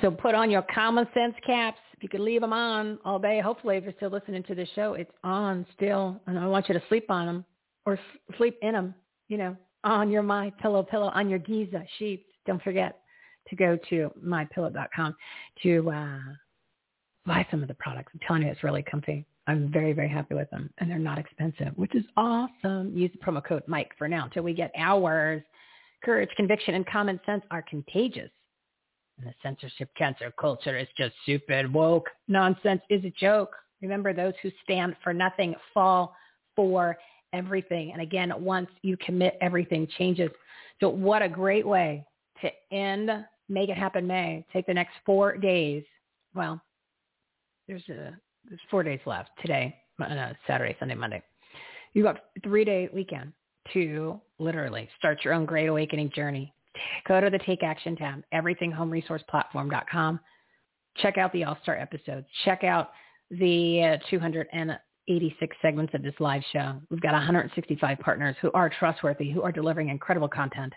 So 0.00 0.10
put 0.10 0.34
on 0.34 0.50
your 0.50 0.64
common 0.72 1.06
sense 1.12 1.34
caps. 1.44 1.78
If 1.92 2.04
you 2.04 2.08
could 2.08 2.20
leave 2.20 2.40
them 2.40 2.52
on 2.52 2.98
all 3.04 3.18
day, 3.18 3.40
hopefully 3.40 3.76
if 3.76 3.84
you're 3.84 3.92
still 3.96 4.10
listening 4.10 4.42
to 4.44 4.54
the 4.54 4.66
show, 4.74 4.94
it's 4.94 5.10
on 5.24 5.66
still. 5.74 6.20
And 6.26 6.38
I 6.38 6.46
want 6.46 6.68
you 6.68 6.74
to 6.74 6.82
sleep 6.88 7.10
on 7.10 7.26
them 7.26 7.44
or 7.84 7.98
sleep 8.38 8.56
in 8.62 8.72
them, 8.72 8.94
you 9.28 9.36
know, 9.36 9.56
on 9.82 10.08
your 10.08 10.22
My 10.22 10.52
Pillow 10.62 10.82
pillow, 10.84 11.10
on 11.14 11.28
your 11.28 11.40
Giza 11.40 11.82
sheets. 11.98 12.24
Don't 12.46 12.62
forget 12.62 13.00
to 13.48 13.56
go 13.56 13.76
to 13.90 14.10
mypillow.com 14.24 15.16
to 15.62 15.90
uh, 15.90 16.18
buy 17.30 17.46
some 17.48 17.62
of 17.62 17.68
the 17.68 17.74
products. 17.74 18.10
I'm 18.12 18.20
telling 18.26 18.42
you, 18.42 18.48
it's 18.48 18.64
really 18.64 18.82
comfy. 18.82 19.24
I'm 19.46 19.70
very, 19.72 19.92
very 19.92 20.08
happy 20.08 20.34
with 20.34 20.50
them, 20.50 20.68
and 20.78 20.90
they're 20.90 20.98
not 20.98 21.16
expensive, 21.16 21.72
which 21.76 21.94
is 21.94 22.04
awesome. 22.16 22.92
Use 22.92 23.10
the 23.12 23.24
promo 23.24 23.42
code 23.42 23.62
Mike 23.68 23.92
for 23.96 24.08
now 24.08 24.24
until 24.24 24.42
we 24.42 24.52
get 24.52 24.72
ours. 24.76 25.40
Courage, 26.04 26.28
conviction, 26.36 26.74
and 26.74 26.84
common 26.86 27.20
sense 27.24 27.44
are 27.52 27.62
contagious. 27.62 28.30
And 29.16 29.28
the 29.28 29.34
censorship 29.44 29.90
cancer 29.96 30.32
culture 30.40 30.76
is 30.76 30.88
just 30.98 31.14
stupid, 31.22 31.72
woke. 31.72 32.08
Nonsense 32.26 32.82
is 32.90 33.04
a 33.04 33.10
joke. 33.10 33.54
Remember, 33.80 34.12
those 34.12 34.34
who 34.42 34.50
stand 34.64 34.96
for 35.04 35.14
nothing 35.14 35.54
fall 35.72 36.16
for 36.56 36.98
everything. 37.32 37.92
And 37.92 38.02
again, 38.02 38.32
once 38.38 38.70
you 38.82 38.96
commit, 38.96 39.38
everything 39.40 39.86
changes. 39.98 40.30
So 40.80 40.88
what 40.88 41.22
a 41.22 41.28
great 41.28 41.66
way 41.66 42.04
to 42.42 42.50
end 42.74 43.08
Make 43.48 43.68
It 43.68 43.76
Happen 43.76 44.04
May. 44.04 44.44
Take 44.52 44.66
the 44.66 44.74
next 44.74 44.94
four 45.06 45.36
days. 45.36 45.84
Well, 46.34 46.60
there's 47.70 47.88
a, 47.88 48.18
there's 48.48 48.60
four 48.68 48.82
days 48.82 48.98
left 49.06 49.30
today, 49.40 49.76
uh, 50.02 50.32
Saturday, 50.46 50.76
Sunday, 50.80 50.96
Monday. 50.96 51.22
You've 51.92 52.04
got 52.04 52.20
three 52.42 52.64
day 52.64 52.88
weekend 52.92 53.32
to 53.72 54.20
literally 54.40 54.88
start 54.98 55.24
your 55.24 55.34
own 55.34 55.46
great 55.46 55.68
awakening 55.68 56.10
journey. 56.14 56.52
Go 57.06 57.20
to 57.20 57.30
the 57.30 57.38
Take 57.38 57.62
Action 57.62 57.94
tab, 57.94 58.22
everythinghomeresourceplatform.com. 58.34 60.20
Check 60.96 61.18
out 61.18 61.32
the 61.32 61.44
All-Star 61.44 61.76
episodes. 61.76 62.26
Check 62.44 62.64
out 62.64 62.90
the 63.30 63.98
uh, 64.00 64.08
200 64.10 64.48
and 64.52 64.76
86 65.06 65.56
segments 65.62 65.94
of 65.94 66.02
this 66.02 66.14
live 66.18 66.42
show. 66.52 66.80
We've 66.90 67.00
got 67.00 67.12
165 67.12 67.98
partners 68.00 68.34
who 68.40 68.50
are 68.52 68.68
trustworthy, 68.68 69.30
who 69.30 69.42
are 69.42 69.52
delivering 69.52 69.90
incredible 69.90 70.28
content. 70.28 70.72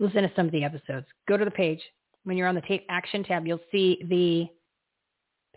Listen 0.00 0.22
to 0.22 0.32
some 0.34 0.46
of 0.46 0.52
the 0.52 0.64
episodes. 0.64 1.06
Go 1.28 1.36
to 1.36 1.44
the 1.44 1.50
page. 1.50 1.80
When 2.24 2.36
you're 2.36 2.48
on 2.48 2.54
the 2.56 2.62
Take 2.62 2.84
Action 2.88 3.22
tab, 3.22 3.46
you'll 3.46 3.60
see 3.70 4.04
the 4.08 4.48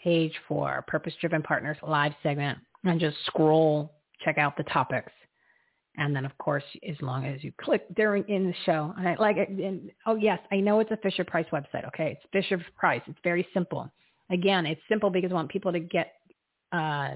page 0.04 0.34
for 0.48 0.84
Purpose 0.88 1.14
Driven 1.22 1.42
Partners 1.42 1.78
live 1.88 2.14
segment 2.22 2.58
and 2.84 3.00
just 3.00 3.18
scroll, 3.26 3.94
check 4.24 4.38
out 4.38 4.58
the 4.58 4.64
topics. 4.64 5.12
And 5.98 6.16
then, 6.16 6.26
of 6.26 6.36
course, 6.40 6.64
as 6.88 6.96
long 7.02 7.26
as 7.26 7.44
you 7.44 7.52
click 7.62 7.86
during 7.96 8.28
in 8.28 8.48
the 8.48 8.54
show, 8.66 8.94
and 8.98 9.08
I 9.08 9.16
like 9.20 9.38
it. 9.38 9.50
And, 9.50 9.92
oh 10.08 10.16
yes, 10.16 10.40
I 10.52 10.58
know 10.60 10.80
it's 10.80 10.90
a 10.90 10.98
Fisher 10.98 11.24
Price 11.24 11.46
website. 11.54 11.88
Okay, 11.88 12.18
it's 12.18 12.24
Fisher 12.32 12.64
Price. 12.76 13.02
It's 13.06 13.20
very 13.24 13.48
simple. 13.54 13.92
Again, 14.32 14.66
it's 14.66 14.82
simple 14.90 15.12
because 15.12 15.32
I 15.32 15.36
want 15.36 15.50
people 15.50 15.72
to 15.72 15.80
get 15.80 16.14
uh, 16.72 17.12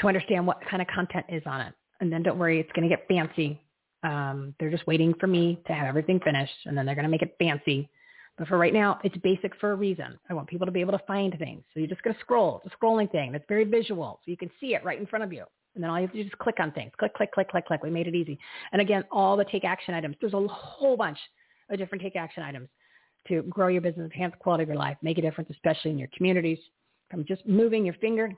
to 0.00 0.08
understand 0.08 0.46
what 0.46 0.58
kind 0.68 0.80
of 0.80 0.88
content 0.88 1.26
is 1.28 1.42
on 1.44 1.60
it. 1.60 1.74
And 2.00 2.10
then 2.10 2.22
don't 2.22 2.38
worry, 2.38 2.58
it's 2.58 2.72
going 2.72 2.88
to 2.88 2.94
get 2.94 3.06
fancy. 3.08 3.60
Um, 4.02 4.54
they're 4.58 4.70
just 4.70 4.86
waiting 4.86 5.14
for 5.20 5.26
me 5.26 5.60
to 5.66 5.74
have 5.74 5.86
everything 5.86 6.18
finished, 6.20 6.54
and 6.64 6.76
then 6.76 6.86
they're 6.86 6.94
going 6.94 7.04
to 7.04 7.10
make 7.10 7.22
it 7.22 7.36
fancy. 7.38 7.90
But 8.38 8.48
for 8.48 8.56
right 8.58 8.72
now, 8.72 8.98
it's 9.04 9.16
basic 9.18 9.54
for 9.60 9.72
a 9.72 9.74
reason. 9.74 10.18
I 10.28 10.34
want 10.34 10.48
people 10.48 10.66
to 10.66 10.72
be 10.72 10.80
able 10.80 10.92
to 10.92 11.04
find 11.06 11.36
things. 11.38 11.62
So 11.72 11.80
you're 11.80 11.88
just 11.88 12.02
going 12.02 12.14
to 12.14 12.20
scroll. 12.20 12.62
It's 12.64 12.74
a 12.74 12.76
scrolling 12.76 13.10
thing 13.12 13.32
that's 13.32 13.44
very 13.46 13.64
visual, 13.64 14.20
so 14.24 14.30
you 14.30 14.36
can 14.36 14.50
see 14.60 14.74
it 14.74 14.84
right 14.84 14.98
in 14.98 15.06
front 15.06 15.22
of 15.24 15.32
you. 15.32 15.44
And 15.74 15.82
then 15.82 15.90
all 15.90 15.98
you 15.98 16.06
have 16.06 16.12
to 16.12 16.22
do 16.22 16.26
is 16.26 16.34
click 16.38 16.56
on 16.58 16.72
things. 16.72 16.92
Click, 16.98 17.14
click, 17.14 17.32
click, 17.32 17.50
click, 17.50 17.66
click. 17.66 17.82
We 17.82 17.90
made 17.90 18.06
it 18.06 18.14
easy. 18.14 18.38
And 18.72 18.80
again, 18.80 19.04
all 19.10 19.36
the 19.36 19.44
take 19.44 19.64
action 19.64 19.94
items. 19.94 20.16
There's 20.20 20.34
a 20.34 20.46
whole 20.46 20.96
bunch 20.96 21.18
of 21.70 21.78
different 21.78 22.02
take 22.02 22.16
action 22.16 22.42
items 22.42 22.68
to 23.28 23.42
grow 23.42 23.68
your 23.68 23.80
business, 23.80 24.10
enhance 24.12 24.32
the 24.32 24.38
quality 24.38 24.64
of 24.64 24.68
your 24.68 24.78
life, 24.78 24.96
make 25.02 25.18
a 25.18 25.22
difference, 25.22 25.48
especially 25.50 25.90
in 25.90 25.98
your 25.98 26.08
communities, 26.16 26.58
from 27.10 27.24
just 27.24 27.46
moving 27.46 27.84
your 27.84 27.94
finger 27.94 28.30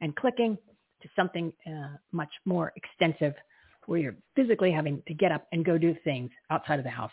and 0.00 0.14
clicking 0.16 0.56
to 1.02 1.08
something 1.16 1.52
uh, 1.66 1.96
much 2.12 2.30
more 2.44 2.72
extensive 2.76 3.34
where 3.86 3.98
you're 3.98 4.16
physically 4.36 4.70
having 4.70 5.02
to 5.08 5.14
get 5.14 5.32
up 5.32 5.46
and 5.52 5.64
go 5.64 5.76
do 5.76 5.94
things 6.04 6.30
outside 6.50 6.78
of 6.78 6.84
the 6.84 6.90
house, 6.90 7.10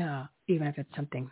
uh, 0.00 0.24
even 0.46 0.66
if 0.66 0.78
it's 0.78 0.94
something 0.94 1.28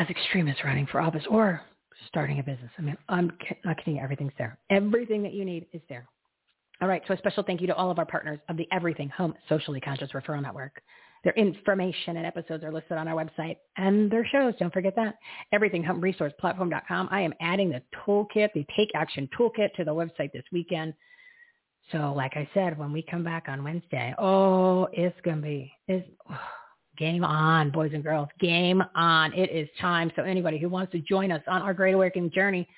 as 0.00 0.08
extreme 0.08 0.48
as 0.48 0.56
running 0.64 0.86
for 0.86 1.00
office 1.00 1.24
or 1.30 1.60
starting 2.08 2.38
a 2.38 2.42
business. 2.42 2.70
I 2.78 2.82
mean, 2.82 2.96
I'm 3.08 3.30
not 3.64 3.76
kidding. 3.78 4.00
Everything's 4.00 4.32
there. 4.38 4.58
Everything 4.70 5.22
that 5.22 5.34
you 5.34 5.44
need 5.44 5.66
is 5.72 5.82
there. 5.88 6.08
All 6.80 6.88
right. 6.88 7.02
So 7.06 7.14
a 7.14 7.18
special 7.18 7.42
thank 7.42 7.60
you 7.60 7.66
to 7.66 7.74
all 7.74 7.90
of 7.90 7.98
our 7.98 8.06
partners 8.06 8.38
of 8.48 8.56
the 8.56 8.66
Everything 8.72 9.10
Home 9.10 9.34
Socially 9.48 9.80
Conscious 9.80 10.10
Referral 10.12 10.42
Network. 10.42 10.80
Their 11.22 11.34
information 11.34 12.16
and 12.16 12.24
episodes 12.24 12.64
are 12.64 12.72
listed 12.72 12.96
on 12.96 13.06
our 13.06 13.14
website 13.14 13.58
and 13.76 14.10
their 14.10 14.26
shows. 14.26 14.54
Don't 14.58 14.72
forget 14.72 14.96
that. 14.96 15.16
EverythingHomeResourcePlatform.com. 15.52 17.08
I 17.10 17.20
am 17.20 17.34
adding 17.42 17.68
the 17.68 17.82
toolkit, 17.94 18.54
the 18.54 18.64
Take 18.74 18.88
Action 18.94 19.28
Toolkit 19.38 19.74
to 19.74 19.84
the 19.84 19.92
website 19.92 20.32
this 20.32 20.44
weekend. 20.50 20.94
So 21.92 22.14
like 22.16 22.32
I 22.36 22.48
said, 22.54 22.78
when 22.78 22.90
we 22.90 23.02
come 23.02 23.22
back 23.22 23.46
on 23.48 23.62
Wednesday, 23.62 24.14
oh, 24.18 24.88
it's 24.94 25.20
going 25.22 25.36
to 25.36 25.42
be, 25.42 25.70
it's, 25.88 26.08
oh, 26.30 26.38
game 27.00 27.24
on, 27.24 27.70
boys 27.70 27.90
and 27.94 28.04
girls. 28.04 28.28
Game 28.38 28.82
on. 28.94 29.32
It 29.32 29.50
is 29.50 29.68
time. 29.80 30.12
So 30.14 30.22
anybody 30.22 30.58
who 30.58 30.68
wants 30.68 30.92
to 30.92 31.00
join 31.00 31.32
us 31.32 31.42
on 31.48 31.62
our 31.62 31.74
Great 31.74 31.94
Awakening 31.94 32.30
journey, 32.30 32.68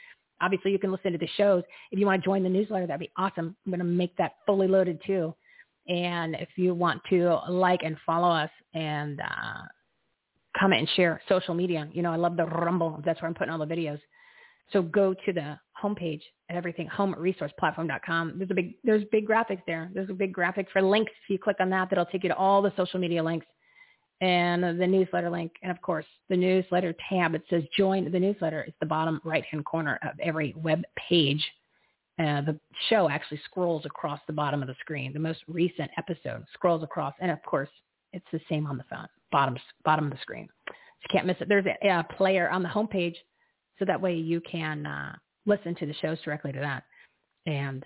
obviously 0.40 0.70
you 0.70 0.78
can 0.78 0.92
listen 0.92 1.12
to 1.12 1.18
the 1.18 1.28
shows. 1.36 1.64
If 1.90 1.98
you 1.98 2.06
want 2.06 2.22
to 2.22 2.24
join 2.24 2.44
the 2.44 2.48
newsletter, 2.48 2.86
that'd 2.86 3.00
be 3.00 3.10
awesome. 3.16 3.56
I'm 3.66 3.70
going 3.70 3.80
to 3.80 3.84
make 3.84 4.16
that 4.16 4.36
fully 4.46 4.68
loaded 4.68 5.02
too. 5.04 5.34
And 5.88 6.36
if 6.36 6.48
you 6.56 6.72
want 6.72 7.02
to 7.10 7.40
like 7.48 7.82
and 7.82 7.96
follow 8.06 8.30
us 8.30 8.50
and 8.72 9.20
uh, 9.20 9.62
comment 10.56 10.80
and 10.80 10.88
share 10.90 11.20
social 11.28 11.54
media, 11.54 11.88
you 11.92 12.02
know, 12.02 12.12
I 12.12 12.16
love 12.16 12.36
the 12.36 12.46
Rumble. 12.46 13.02
That's 13.04 13.20
where 13.20 13.28
I'm 13.28 13.34
putting 13.34 13.52
all 13.52 13.58
the 13.58 13.66
videos. 13.66 13.98
So 14.72 14.82
go 14.82 15.12
to 15.12 15.32
the 15.32 15.58
homepage 15.82 16.22
at 16.48 16.54
everything 16.54 16.88
homeresourceplatform.com. 16.96 18.34
There's 18.36 18.50
a 18.52 18.54
big 18.54 18.74
there's 18.84 19.02
big 19.10 19.26
graphics 19.26 19.62
there. 19.66 19.90
There's 19.92 20.08
a 20.08 20.14
big 20.14 20.32
graphic 20.32 20.68
for 20.72 20.80
links. 20.80 21.10
If 21.24 21.30
you 21.30 21.38
click 21.40 21.56
on 21.58 21.68
that, 21.70 21.90
that'll 21.90 22.06
take 22.06 22.22
you 22.22 22.28
to 22.28 22.36
all 22.36 22.62
the 22.62 22.72
social 22.76 23.00
media 23.00 23.22
links 23.22 23.44
and 24.22 24.62
the 24.62 24.86
newsletter 24.86 25.28
link. 25.28 25.52
And 25.62 25.70
of 25.70 25.82
course, 25.82 26.06
the 26.30 26.36
newsletter 26.36 26.94
tab. 27.10 27.34
It 27.34 27.42
says 27.50 27.64
join 27.76 28.10
the 28.10 28.20
newsletter. 28.20 28.62
It's 28.62 28.76
the 28.80 28.86
bottom 28.86 29.20
right 29.24 29.44
hand 29.44 29.64
corner 29.64 29.98
of 30.02 30.18
every 30.22 30.54
web 30.56 30.82
page. 30.96 31.44
Uh, 32.18 32.40
the 32.42 32.58
show 32.88 33.10
actually 33.10 33.40
scrolls 33.44 33.84
across 33.84 34.20
the 34.26 34.32
bottom 34.32 34.62
of 34.62 34.68
the 34.68 34.76
screen. 34.80 35.12
The 35.12 35.18
most 35.18 35.40
recent 35.48 35.90
episode 35.98 36.44
scrolls 36.54 36.84
across, 36.84 37.14
and 37.20 37.30
of 37.32 37.42
course, 37.42 37.70
it's 38.12 38.24
the 38.32 38.40
same 38.48 38.66
on 38.66 38.78
the 38.78 38.84
phone, 38.88 39.08
bottom 39.32 39.56
bottom 39.84 40.06
of 40.06 40.12
the 40.12 40.18
screen. 40.22 40.48
So 40.68 40.72
you 40.72 41.08
can't 41.10 41.26
miss 41.26 41.38
it. 41.40 41.48
There's 41.48 41.66
a, 41.66 41.88
a 41.88 42.06
player 42.16 42.48
on 42.48 42.62
the 42.62 42.68
homepage, 42.68 43.16
so 43.78 43.84
that 43.86 44.00
way 44.00 44.14
you 44.14 44.40
can 44.42 44.86
uh, 44.86 45.16
listen 45.46 45.74
to 45.76 45.86
the 45.86 45.94
shows 45.94 46.18
directly 46.24 46.52
to 46.52 46.60
that. 46.60 46.84
And 47.46 47.84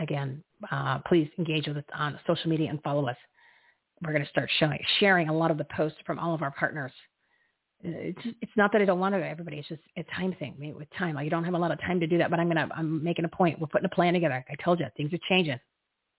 again, 0.00 0.42
uh, 0.70 1.00
please 1.00 1.28
engage 1.38 1.66
with 1.66 1.76
us 1.76 1.84
on 1.94 2.18
social 2.26 2.48
media 2.48 2.70
and 2.70 2.82
follow 2.82 3.06
us. 3.06 3.16
We're 4.02 4.12
going 4.12 4.24
to 4.24 4.30
start 4.30 4.50
showing, 4.58 4.78
sharing 4.98 5.28
a 5.28 5.32
lot 5.32 5.50
of 5.50 5.58
the 5.58 5.66
posts 5.76 5.98
from 6.04 6.18
all 6.18 6.34
of 6.34 6.42
our 6.42 6.50
partners 6.50 6.92
it's 7.84 8.18
it's 8.40 8.52
not 8.56 8.72
that 8.72 8.80
I 8.80 8.84
don't 8.84 8.98
want 8.98 9.14
to 9.14 9.26
everybody. 9.26 9.58
It's 9.58 9.68
just 9.68 9.82
a 9.96 10.02
time 10.16 10.34
thing. 10.38 10.56
I 10.62 10.72
with 10.76 10.88
time, 10.98 11.14
like 11.14 11.24
you 11.24 11.30
don't 11.30 11.44
have 11.44 11.54
a 11.54 11.58
lot 11.58 11.70
of 11.70 11.80
time 11.80 12.00
to 12.00 12.06
do 12.06 12.18
that. 12.18 12.30
But 12.30 12.40
I'm 12.40 12.48
gonna 12.48 12.68
I'm 12.74 13.02
making 13.04 13.24
a 13.24 13.28
point. 13.28 13.60
We're 13.60 13.66
putting 13.66 13.86
a 13.86 13.94
plan 13.94 14.14
together. 14.14 14.44
I 14.48 14.54
told 14.62 14.80
you 14.80 14.86
things 14.96 15.12
are 15.12 15.18
changing. 15.28 15.60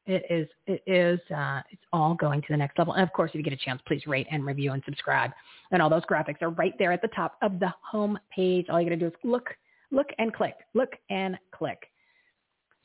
It 0.06 0.24
is 0.30 0.48
it 0.68 0.84
is 0.86 1.20
uh, 1.36 1.62
it's 1.72 1.82
all 1.92 2.14
going 2.14 2.42
to 2.42 2.48
the 2.50 2.58
next 2.58 2.78
level. 2.78 2.94
And 2.94 3.04
of 3.04 3.12
course, 3.14 3.32
if 3.32 3.36
you 3.36 3.44
get 3.44 3.54
a 3.54 3.58
chance, 3.58 3.82
please 3.88 4.06
rate 4.06 4.28
and 4.32 4.46
review 4.46 4.74
and 4.74 4.84
subscribe. 4.86 5.32
And 5.72 5.82
all 5.82 5.90
those 5.90 6.06
graphics 6.06 6.42
are 6.42 6.52
right 6.52 6.74
there 6.78 6.92
at 6.92 7.02
the 7.02 7.10
top 7.10 7.38
of 7.42 7.60
the 7.60 7.74
home 7.82 8.20
page. 8.34 8.68
All 8.70 8.80
you 8.80 8.88
got 8.88 8.96
to 8.96 9.00
do 9.00 9.08
is 9.08 9.14
look 9.24 9.50
look 9.92 10.08
and 10.20 10.34
click, 10.34 10.56
look 10.76 10.92
and 11.10 11.36
click. 11.52 11.80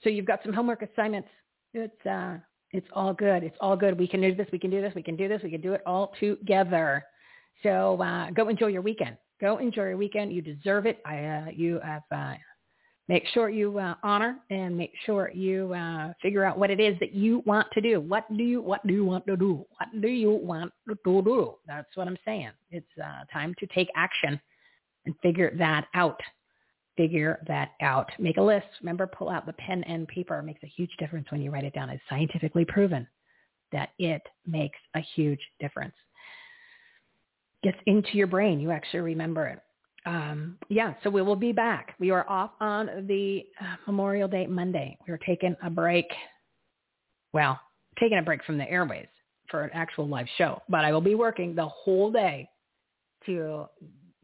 So 0.03 0.09
you've 0.09 0.27
got 0.27 0.41
some 0.43 0.55
homework 0.55 0.83
assignments. 0.83 1.29
It's 1.75 2.07
uh 2.07 2.39
it's 2.73 2.87
all 2.93 3.13
good. 3.13 3.43
It's 3.43 3.57
all 3.61 3.77
good. 3.77 3.99
We 3.99 4.07
can 4.07 4.21
do 4.21 4.35
this. 4.35 4.47
We 4.53 4.59
can 4.59 4.71
do 4.71 4.81
this. 4.81 4.95
We 4.95 5.03
can 5.03 5.17
do 5.17 5.29
this. 5.29 5.43
We 5.43 5.51
can 5.51 5.61
do 5.61 5.73
it 5.73 5.83
all 5.87 6.13
together. 6.21 7.05
So 7.63 8.01
uh, 8.01 8.31
go 8.31 8.49
enjoy 8.49 8.69
your 8.69 8.83
weekend. 8.83 9.17
Go 9.41 9.59
enjoy 9.59 9.89
your 9.89 9.97
weekend. 9.97 10.33
You 10.33 10.43
deserve 10.43 10.87
it. 10.87 11.01
I, 11.05 11.25
uh, 11.25 11.45
you 11.55 11.81
have, 11.83 12.03
uh, 12.11 12.35
make 13.09 13.27
sure 13.35 13.51
you 13.51 13.79
uh, 13.79 13.95
honor 14.05 14.37
and 14.51 14.77
make 14.77 14.93
sure 15.05 15.31
you 15.35 15.75
uh, 15.75 16.13
figure 16.23 16.45
out 16.45 16.59
what 16.59 16.71
it 16.71 16.79
is 16.79 16.97
that 17.01 17.13
you 17.13 17.43
want 17.45 17.67
to 17.73 17.81
do. 17.81 18.01
What 18.01 18.25
do 18.37 18.45
you 18.45 18.63
what 18.63 18.87
do 18.87 18.95
you 18.95 19.05
want 19.05 19.27
to 19.27 19.37
do? 19.37 19.67
What 19.77 19.89
do 20.01 20.09
you 20.09 20.31
want 20.31 20.73
to 20.89 20.97
do? 21.05 21.55
That's 21.67 21.97
what 21.97 22.07
I'm 22.07 22.19
saying. 22.25 22.51
It's 22.71 22.87
uh, 23.03 23.25
time 23.33 23.55
to 23.59 23.67
take 23.67 23.89
action 23.97 24.41
and 25.07 25.15
figure 25.23 25.53
that 25.59 25.87
out. 25.95 26.21
Figure 26.97 27.43
that 27.47 27.71
out. 27.81 28.11
Make 28.19 28.37
a 28.37 28.43
list. 28.43 28.67
Remember, 28.83 29.07
pull 29.07 29.31
out 29.31 29.47
the 29.47 29.53
pen 29.55 29.83
and 29.85 30.07
paper. 30.09 30.39
It 30.39 30.45
makes 30.45 30.63
a 30.63 30.67
huge 30.67 30.91
difference 30.99 31.31
when 31.31 31.41
you 31.41 31.51
write 31.51 31.65
it 31.65 31.75
down. 31.75 31.89
It's 31.89 32.03
scientifically 32.09 32.65
proven 32.67 33.07
that 33.73 33.91
it 33.99 34.23
makes 34.47 34.79
a 34.95 35.01
huge 35.15 35.41
difference 35.61 35.95
gets 37.63 37.79
into 37.87 38.17
your 38.17 38.27
brain. 38.27 38.61
You 38.61 38.71
actually 38.71 39.01
remember 39.01 39.47
it. 39.47 39.61
Um, 40.07 40.57
yeah, 40.69 40.95
so 41.03 41.11
we 41.11 41.21
will 41.21 41.37
be 41.37 41.53
back. 41.53 41.95
We 41.99 42.11
are 42.11 42.29
off 42.29 42.53
on 42.61 43.07
the 43.07 43.45
uh, 43.61 43.77
Memorial 43.87 44.29
Day 44.29 44.47
Monday. 44.47 44.97
We 45.07 45.13
are 45.13 45.19
taking 45.19 45.55
a 45.63 45.69
break. 45.69 46.07
Well, 47.33 47.61
taking 47.99 48.19
a 48.19 48.23
break 48.23 48.43
from 48.45 48.57
the 48.57 48.69
airways 48.71 49.09
for 49.51 49.63
an 49.63 49.71
actual 49.75 50.09
live 50.09 50.27
show, 50.39 50.63
but 50.69 50.85
I 50.85 50.93
will 50.93 51.03
be 51.03 51.15
working 51.15 51.55
the 51.55 51.69
whole 51.69 52.11
day 52.11 52.49
to 53.27 53.67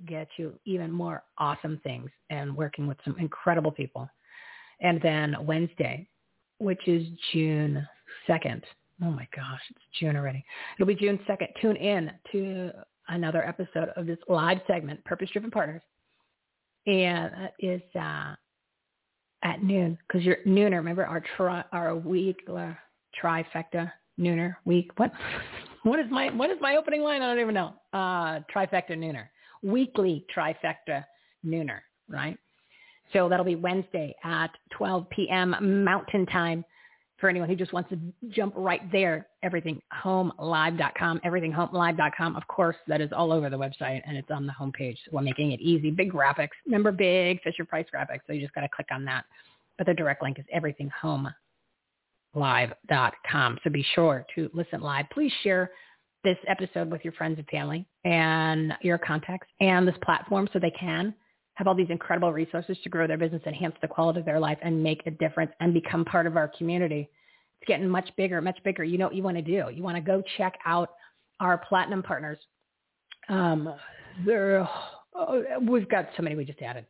get 0.04 0.28
you 0.36 0.58
even 0.64 0.90
more 0.90 1.22
awesome 1.38 1.80
things 1.82 2.10
and 2.30 2.54
working 2.56 2.86
with 2.86 2.98
some 3.04 3.16
incredible 3.18 3.70
people. 3.70 4.08
And 4.80 5.00
then 5.00 5.36
Wednesday, 5.40 6.06
which 6.58 6.86
is 6.86 7.06
June 7.32 7.86
2nd. 8.28 8.62
Oh 9.02 9.10
my 9.10 9.26
gosh, 9.34 9.60
it's 9.70 9.80
June 9.98 10.16
already. 10.16 10.44
It'll 10.76 10.86
be 10.86 10.94
June 10.94 11.18
2nd. 11.28 11.48
Tune 11.60 11.76
in 11.76 12.10
to 12.32 12.70
another 13.08 13.46
episode 13.46 13.90
of 13.96 14.06
this 14.06 14.18
live 14.28 14.58
segment, 14.66 15.04
Purpose 15.04 15.30
Driven 15.32 15.50
Partners. 15.50 15.82
And 16.86 17.32
that 17.32 17.54
is 17.58 17.82
uh, 17.98 18.34
at 19.42 19.62
noon 19.62 19.98
because 20.06 20.24
you're 20.24 20.38
nooner. 20.46 20.76
Remember 20.76 21.04
our 21.04 21.22
tri, 21.36 21.64
our 21.72 21.96
week 21.96 22.40
uh, 22.48 22.72
trifecta 23.22 23.90
nooner 24.18 24.56
week. 24.64 24.90
What 24.96 25.10
what 25.82 25.98
is 25.98 26.06
my 26.10 26.30
what 26.30 26.50
is 26.50 26.58
my 26.60 26.76
opening 26.76 27.02
line? 27.02 27.22
I 27.22 27.26
don't 27.26 27.40
even 27.40 27.54
know. 27.54 27.74
Uh, 27.92 28.40
trifecta 28.54 28.92
nooner 28.92 29.26
weekly 29.62 30.24
trifecta 30.34 31.04
nooner. 31.44 31.80
Right. 32.08 32.38
So 33.12 33.28
that'll 33.28 33.44
be 33.44 33.56
Wednesday 33.56 34.14
at 34.24 34.50
12 34.70 35.08
p.m. 35.10 35.84
Mountain 35.84 36.26
Time 36.26 36.64
for 37.18 37.28
anyone 37.30 37.48
who 37.48 37.56
just 37.56 37.72
wants 37.72 37.88
to 37.90 37.98
jump 38.28 38.52
right 38.56 38.92
there, 38.92 39.26
everythinghomelive.com, 39.44 41.20
everythinghomelive.com. 41.24 42.36
Of 42.36 42.46
course, 42.46 42.76
that 42.88 43.00
is 43.00 43.10
all 43.12 43.32
over 43.32 43.48
the 43.48 43.56
website 43.56 44.02
and 44.06 44.16
it's 44.18 44.30
on 44.30 44.46
the 44.46 44.52
homepage. 44.52 44.96
So 45.04 45.12
we're 45.12 45.22
making 45.22 45.52
it 45.52 45.60
easy. 45.60 45.90
Big 45.90 46.12
graphics. 46.12 46.50
Remember 46.66 46.92
big 46.92 47.42
Fisher 47.42 47.64
Price 47.64 47.86
graphics. 47.94 48.20
So 48.26 48.34
you 48.34 48.42
just 48.42 48.54
got 48.54 48.60
to 48.62 48.68
click 48.68 48.88
on 48.90 49.04
that. 49.06 49.24
But 49.78 49.86
the 49.86 49.94
direct 49.94 50.22
link 50.22 50.38
is 50.38 50.44
everythinghomelive.com. 52.34 53.58
So 53.64 53.70
be 53.70 53.86
sure 53.94 54.26
to 54.34 54.50
listen 54.52 54.82
live. 54.82 55.06
Please 55.12 55.32
share 55.42 55.70
this 56.26 56.36
episode 56.48 56.90
with 56.90 57.04
your 57.04 57.12
friends 57.12 57.38
and 57.38 57.46
family 57.46 57.86
and 58.04 58.72
your 58.82 58.98
contacts 58.98 59.46
and 59.60 59.86
this 59.86 59.94
platform 60.02 60.48
so 60.52 60.58
they 60.58 60.72
can 60.72 61.14
have 61.54 61.68
all 61.68 61.74
these 61.74 61.88
incredible 61.88 62.32
resources 62.32 62.76
to 62.82 62.88
grow 62.88 63.06
their 63.06 63.16
business, 63.16 63.40
enhance 63.46 63.76
the 63.80 63.86
quality 63.86 64.18
of 64.18 64.26
their 64.26 64.40
life, 64.40 64.58
and 64.60 64.82
make 64.82 65.02
a 65.06 65.10
difference 65.12 65.52
and 65.60 65.72
become 65.72 66.04
part 66.04 66.26
of 66.26 66.36
our 66.36 66.48
community. 66.58 67.08
It's 67.60 67.68
getting 67.68 67.88
much 67.88 68.10
bigger, 68.16 68.42
much 68.42 68.58
bigger. 68.64 68.82
You 68.82 68.98
know 68.98 69.06
what 69.06 69.14
you 69.14 69.22
want 69.22 69.36
to 69.36 69.42
do. 69.42 69.70
You 69.72 69.84
want 69.84 69.96
to 69.96 70.02
go 70.02 70.20
check 70.36 70.58
out 70.66 70.90
our 71.38 71.58
platinum 71.68 72.02
partners. 72.02 72.38
Um, 73.28 73.72
they're, 74.26 74.68
oh, 75.14 75.44
we've 75.62 75.88
got 75.88 76.08
so 76.16 76.24
many 76.24 76.34
we 76.34 76.44
just 76.44 76.60
added. 76.60 76.86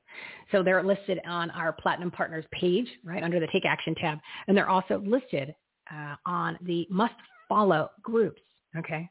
So 0.50 0.62
they're 0.62 0.82
listed 0.82 1.20
on 1.26 1.50
our 1.50 1.74
platinum 1.74 2.10
partners 2.10 2.47
page, 2.52 2.89
right 3.05 3.23
under 3.23 3.39
the 3.39 3.48
Take 3.52 3.66
Action 3.66 3.94
tab, 3.97 4.18
and 4.48 4.56
they're 4.56 4.70
also 4.70 5.02
listed 5.05 5.55
uh, 5.92 6.16
on 6.24 6.58
the 6.62 6.86
must 6.89 7.15
follow 7.50 7.90
groups. 8.02 8.40
Okay. 8.78 9.10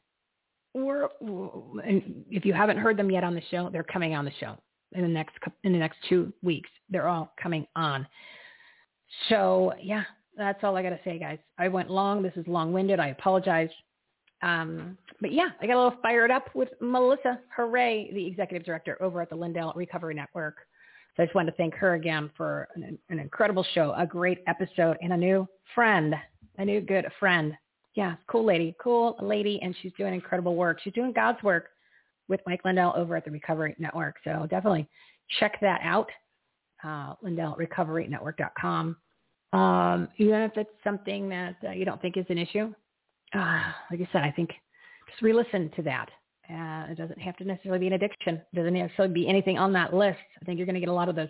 Or 0.76 1.10
if 1.22 2.44
you 2.44 2.54
haven't 2.54 2.78
heard 2.78 2.98
them 2.98 3.10
yet 3.10 3.24
on 3.24 3.34
the 3.34 3.42
show, 3.50 3.70
they're 3.72 3.82
coming 3.82 4.14
on 4.14 4.26
the 4.26 4.32
show 4.42 4.58
in 4.92 5.04
the 5.04 5.08
next 5.08 5.34
in 5.64 5.72
the 5.72 5.80
next 5.80 5.98
two 6.10 6.34
weeks. 6.44 6.70
They're 6.90 7.08
all 7.08 7.34
coming 7.42 7.66
on. 7.78 8.06
So 9.30 9.74
yeah, 9.82 10.04
that's 10.36 10.62
all 10.66 10.76
I 10.76 10.84
got 10.84 10.90
to 10.90 11.00
say, 11.06 11.18
guys. 11.18 11.40
I 11.58 11.70
went 11.70 11.90
long. 11.90 12.22
This 12.22 12.34
is 12.36 12.46
long-winded. 12.46 13.00
I 13.00 13.08
apologize. 13.08 13.70
Um, 14.42 14.98
but 15.22 15.32
yeah, 15.32 15.50
I 15.62 15.66
got 15.66 15.76
a 15.76 15.82
little 15.82 16.00
fired 16.02 16.30
up 16.30 16.54
with 16.54 16.70
Melissa 16.82 17.40
Huray, 17.58 18.14
the 18.14 18.28
executive 18.28 18.66
director 18.66 19.02
over 19.02 19.22
at 19.22 19.30
the 19.30 19.36
Lindell 19.36 19.72
Recovery 19.78 20.14
Network. 20.14 20.58
So 21.16 21.24
I 21.24 21.26
just 21.26 21.36
wanted 21.36 21.52
to 21.52 21.58
thank 21.58 21.74
her 21.76 21.94
again 21.94 22.30
for 22.36 22.68
an, 22.76 23.00
an 23.10 23.20
incredible 23.20 23.66
show, 23.74 23.94
a 23.98 24.06
great 24.06 24.40
episode, 24.46 24.98
and 25.02 25.14
a 25.14 25.18
new 25.18 25.48
friend, 25.74 26.14
a 26.58 26.66
new 26.66 26.82
good 26.82 27.06
friend. 27.18 27.56
Yeah, 27.96 28.16
cool 28.28 28.46
lady, 28.46 28.76
cool 28.82 29.16
lady, 29.22 29.60
and 29.62 29.76
she's 29.82 29.94
doing 29.98 30.14
incredible 30.14 30.56
work. 30.56 30.80
She's 30.84 30.94
doing 30.94 31.14
God's 31.14 31.42
work 31.44 31.70
with 32.28 32.42
Mike 32.46 32.62
Lindell 32.66 32.94
over 32.96 33.16
at 33.16 33.24
the 33.24 33.32
Recovery 33.32 33.76
Network. 33.80 34.16
So 34.24 34.48
definitely 34.50 34.88
check 35.40 35.58
that 35.62 35.80
out, 35.84 36.10
uh, 36.84 37.14
LindellRecoveryNetwork.com. 37.24 38.98
Um, 39.54 40.10
even 40.18 40.42
if 40.42 40.52
it's 40.58 40.70
something 40.84 41.30
that 41.30 41.56
uh, 41.66 41.72
you 41.72 41.86
don't 41.86 42.02
think 42.02 42.18
is 42.18 42.26
an 42.30 42.38
issue, 42.38 42.74
uh, 43.34 43.62
like 43.90 44.02
I 44.02 44.10
said, 44.12 44.24
I 44.24 44.32
think 44.32 44.50
just 45.10 45.22
re-listen 45.22 45.72
to 45.78 45.82
that. 45.84 46.10
Uh, 46.50 46.92
it 46.92 46.98
doesn't 46.98 47.20
have 47.20 47.38
to 47.38 47.46
necessarily 47.46 47.80
be 47.80 47.88
an 47.88 47.94
addiction. 47.94 48.36
It 48.36 48.56
doesn't 48.56 48.74
necessarily 48.74 49.14
be 49.14 49.28
anything 49.28 49.58
on 49.58 49.72
that 49.74 49.94
list. 49.94 50.20
I 50.42 50.46
think 50.46 50.58
you're 50.58 50.66
going 50.66 50.76
to 50.76 50.80
get 50.82 50.90
a 50.90 50.94
lot 50.94 51.10
of 51.10 51.16
those, 51.16 51.30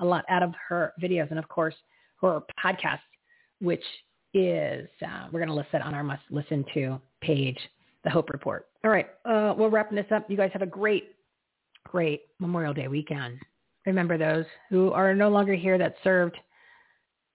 a 0.00 0.04
lot 0.04 0.24
out 0.28 0.42
of 0.42 0.52
her 0.68 0.92
videos 1.00 1.30
and 1.30 1.38
of 1.38 1.48
course 1.48 1.74
her 2.20 2.40
podcast, 2.62 3.00
which 3.60 3.84
is 4.34 4.88
uh, 5.04 5.26
we're 5.32 5.40
going 5.40 5.48
to 5.48 5.54
list 5.54 5.68
that 5.72 5.82
on 5.82 5.94
our 5.94 6.04
must 6.04 6.22
listen 6.30 6.64
to 6.74 7.00
page, 7.20 7.58
the 8.04 8.10
Hope 8.10 8.30
Report. 8.30 8.68
All 8.84 8.90
right, 8.90 9.06
uh, 9.24 9.54
we're 9.56 9.68
wrapping 9.68 9.96
this 9.96 10.06
up. 10.10 10.30
You 10.30 10.36
guys 10.36 10.50
have 10.52 10.62
a 10.62 10.66
great, 10.66 11.16
great 11.84 12.22
Memorial 12.38 12.74
Day 12.74 12.88
weekend. 12.88 13.38
Remember 13.86 14.18
those 14.18 14.44
who 14.68 14.92
are 14.92 15.14
no 15.14 15.28
longer 15.28 15.54
here 15.54 15.78
that 15.78 15.96
served, 16.04 16.36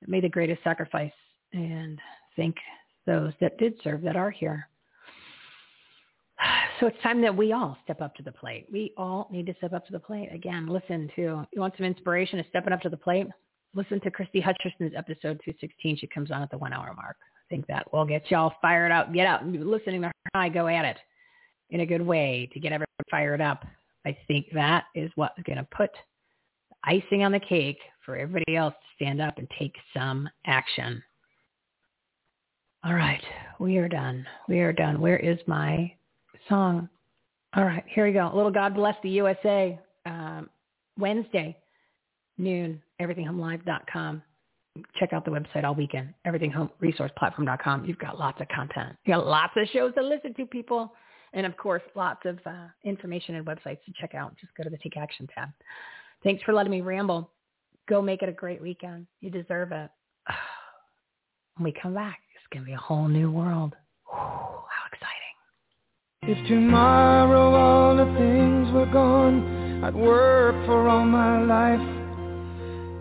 that 0.01 0.09
made 0.09 0.24
the 0.24 0.30
greatest 0.30 0.64
sacrifice, 0.64 1.11
and 1.53 1.99
thank 2.35 2.56
those 3.06 3.33
that 3.41 3.57
did 3.57 3.74
serve 3.83 4.01
that 4.01 4.15
are 4.15 4.32
here. 4.32 4.67
So 6.82 6.88
it's 6.88 7.01
time 7.01 7.22
that 7.22 7.33
we 7.33 7.53
all 7.53 7.77
step 7.85 8.01
up 8.01 8.14
to 8.15 8.22
the 8.22 8.33
plate. 8.33 8.67
We 8.69 8.91
all 8.98 9.30
need 9.32 9.45
to 9.45 9.53
step 9.59 9.72
up 9.72 9.85
to 9.85 9.93
the 9.93 9.99
plate. 9.99 10.27
Again, 10.33 10.67
listen 10.67 11.09
to, 11.15 11.48
you 11.53 11.61
want 11.61 11.74
some 11.77 11.85
inspiration 11.85 12.38
to 12.38 12.49
stepping 12.49 12.74
up 12.74 12.82
to 12.82 12.90
the 12.90 12.98
plate? 12.98 13.27
Listen 13.76 14.00
to 14.02 14.12
Christy 14.12 14.42
Hutcherson's 14.42 14.94
episode 14.95 15.40
216. 15.44 15.98
She 15.98 16.08
comes 16.08 16.32
on 16.32 16.42
at 16.42 16.50
the 16.50 16.58
one 16.58 16.72
hour 16.72 16.94
mark. 16.95 17.18
I 17.22 17.44
think 17.50 17.68
that 17.68 17.92
will 17.92 18.06
get 18.06 18.32
y'all 18.32 18.54
fired 18.62 18.92
up. 18.92 19.14
Get 19.14 19.28
out 19.28 19.45
listening 19.45 20.02
to 20.02 20.08
her 20.08 20.14
I 20.34 20.50
go 20.50 20.68
at 20.68 20.86
it 20.86 20.98
in 21.70 21.82
a 21.82 21.86
good 21.86 22.02
way 22.02 22.50
to 22.54 22.60
get 22.60 22.72
everyone 22.72 22.88
fired 23.12 23.42
up. 23.42 23.66
I 24.06 24.18
think 24.28 24.48
that 24.54 24.86
is 24.95 25.12
what's 25.16 25.42
going 25.44 25.58
to 25.58 25.68
put 25.76 25.90
icing 26.84 27.24
on 27.24 27.32
the 27.32 27.40
cake 27.40 27.80
for 28.06 28.16
everybody 28.16 28.56
else 28.56 28.74
to 28.74 29.04
stand 29.04 29.22
up 29.22 29.38
and 29.38 29.48
take 29.60 29.76
some 29.94 30.30
action. 30.45 31.04
All 32.84 32.94
right, 32.94 33.24
we 33.60 33.78
are 33.78 33.90
done. 33.90 34.26
We 34.48 34.60
are 34.60 34.74
done. 34.74 35.02
Where 35.02 35.18
is 35.18 35.40
my 35.48 35.92
song? 36.48 36.88
All 37.56 37.66
right, 37.66 37.84
here 37.88 38.06
we 38.06 38.14
go. 38.14 38.32
Little 38.34 38.52
God 38.52 38.76
Bless 38.76 38.95
the 39.02 39.10
USA. 39.10 39.80
Um, 40.06 40.50
Wednesday, 40.98 41.58
noon, 42.38 42.81
everythinghomelive.com. 43.01 44.22
Check 44.99 45.14
out 45.14 45.23
the 45.23 45.31
website 45.31 45.64
all 45.64 45.73
weekend, 45.73 46.14
everythinghomeresourceplatform.com. 46.27 47.85
You've 47.85 47.97
got 47.97 48.19
lots 48.19 48.41
of 48.41 48.47
content. 48.49 48.95
You 49.05 49.14
got 49.14 49.25
lots 49.25 49.53
of 49.55 49.67
shows 49.69 49.93
to 49.95 50.03
listen 50.03 50.33
to, 50.33 50.45
people. 50.45 50.93
And 51.33 51.45
of 51.45 51.55
course, 51.57 51.81
lots 51.95 52.22
of 52.25 52.39
uh, 52.45 52.67
information 52.83 53.35
and 53.35 53.45
websites 53.45 53.83
to 53.85 53.93
check 53.99 54.15
out. 54.15 54.35
Just 54.39 54.53
go 54.55 54.64
to 54.64 54.69
the 54.69 54.77
Take 54.77 54.97
Action 54.97 55.27
tab. 55.33 55.49
Thanks 56.23 56.43
for 56.43 56.53
letting 56.53 56.72
me 56.72 56.81
ramble. 56.81 57.30
Go 57.88 58.01
make 58.01 58.22
it 58.22 58.30
a 58.30 58.33
great 58.33 58.61
weekend. 58.61 59.07
You 59.22 59.30
deserve 59.30 59.72
it. 59.72 59.89
When 61.57 61.64
we 61.64 61.80
come 61.81 61.93
back, 61.93 62.19
it's 62.35 62.43
going 62.51 62.65
to 62.65 62.67
be 62.67 62.73
a 62.73 62.77
whole 62.77 63.07
new 63.07 63.31
world. 63.31 63.77
how 64.11 64.65
exciting. 64.91 66.38
If 66.38 66.47
tomorrow 66.49 67.55
all 67.55 67.95
the 67.95 68.14
things 68.17 68.73
were 68.73 68.88
gone, 68.88 69.81
I'd 69.81 69.95
work 69.95 70.65
for 70.65 70.89
all 70.89 71.05
my 71.05 71.41
life. 71.41 71.94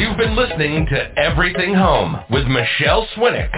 You've 0.00 0.16
been 0.16 0.34
listening 0.34 0.86
to 0.86 1.18
Everything 1.18 1.74
Home 1.74 2.16
with 2.30 2.46
Michele 2.46 3.06
Swinick. 3.14 3.52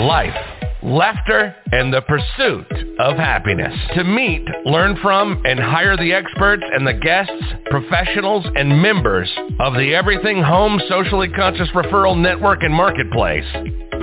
Life, 0.00 0.34
laughter, 0.82 1.54
and 1.72 1.92
the 1.92 2.02
pursuit 2.02 2.66
of 2.98 3.16
happiness. 3.16 3.74
To 3.94 4.04
meet, 4.04 4.46
learn 4.64 4.96
from, 5.02 5.42
and 5.44 5.58
hire 5.60 5.96
the 5.96 6.12
experts 6.12 6.62
and 6.72 6.86
the 6.86 6.94
guests, 6.94 7.32
professionals, 7.66 8.46
and 8.56 8.80
members 8.80 9.28
of 9.60 9.74
the 9.74 9.94
Everything 9.94 10.42
Home 10.42 10.80
Socially 10.88 11.28
Conscious 11.28 11.68
Referral 11.74 12.16
Network 12.16 12.62
and 12.62 12.72
Marketplace, 12.74 13.44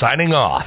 signing 0.00 0.32
off. 0.32 0.66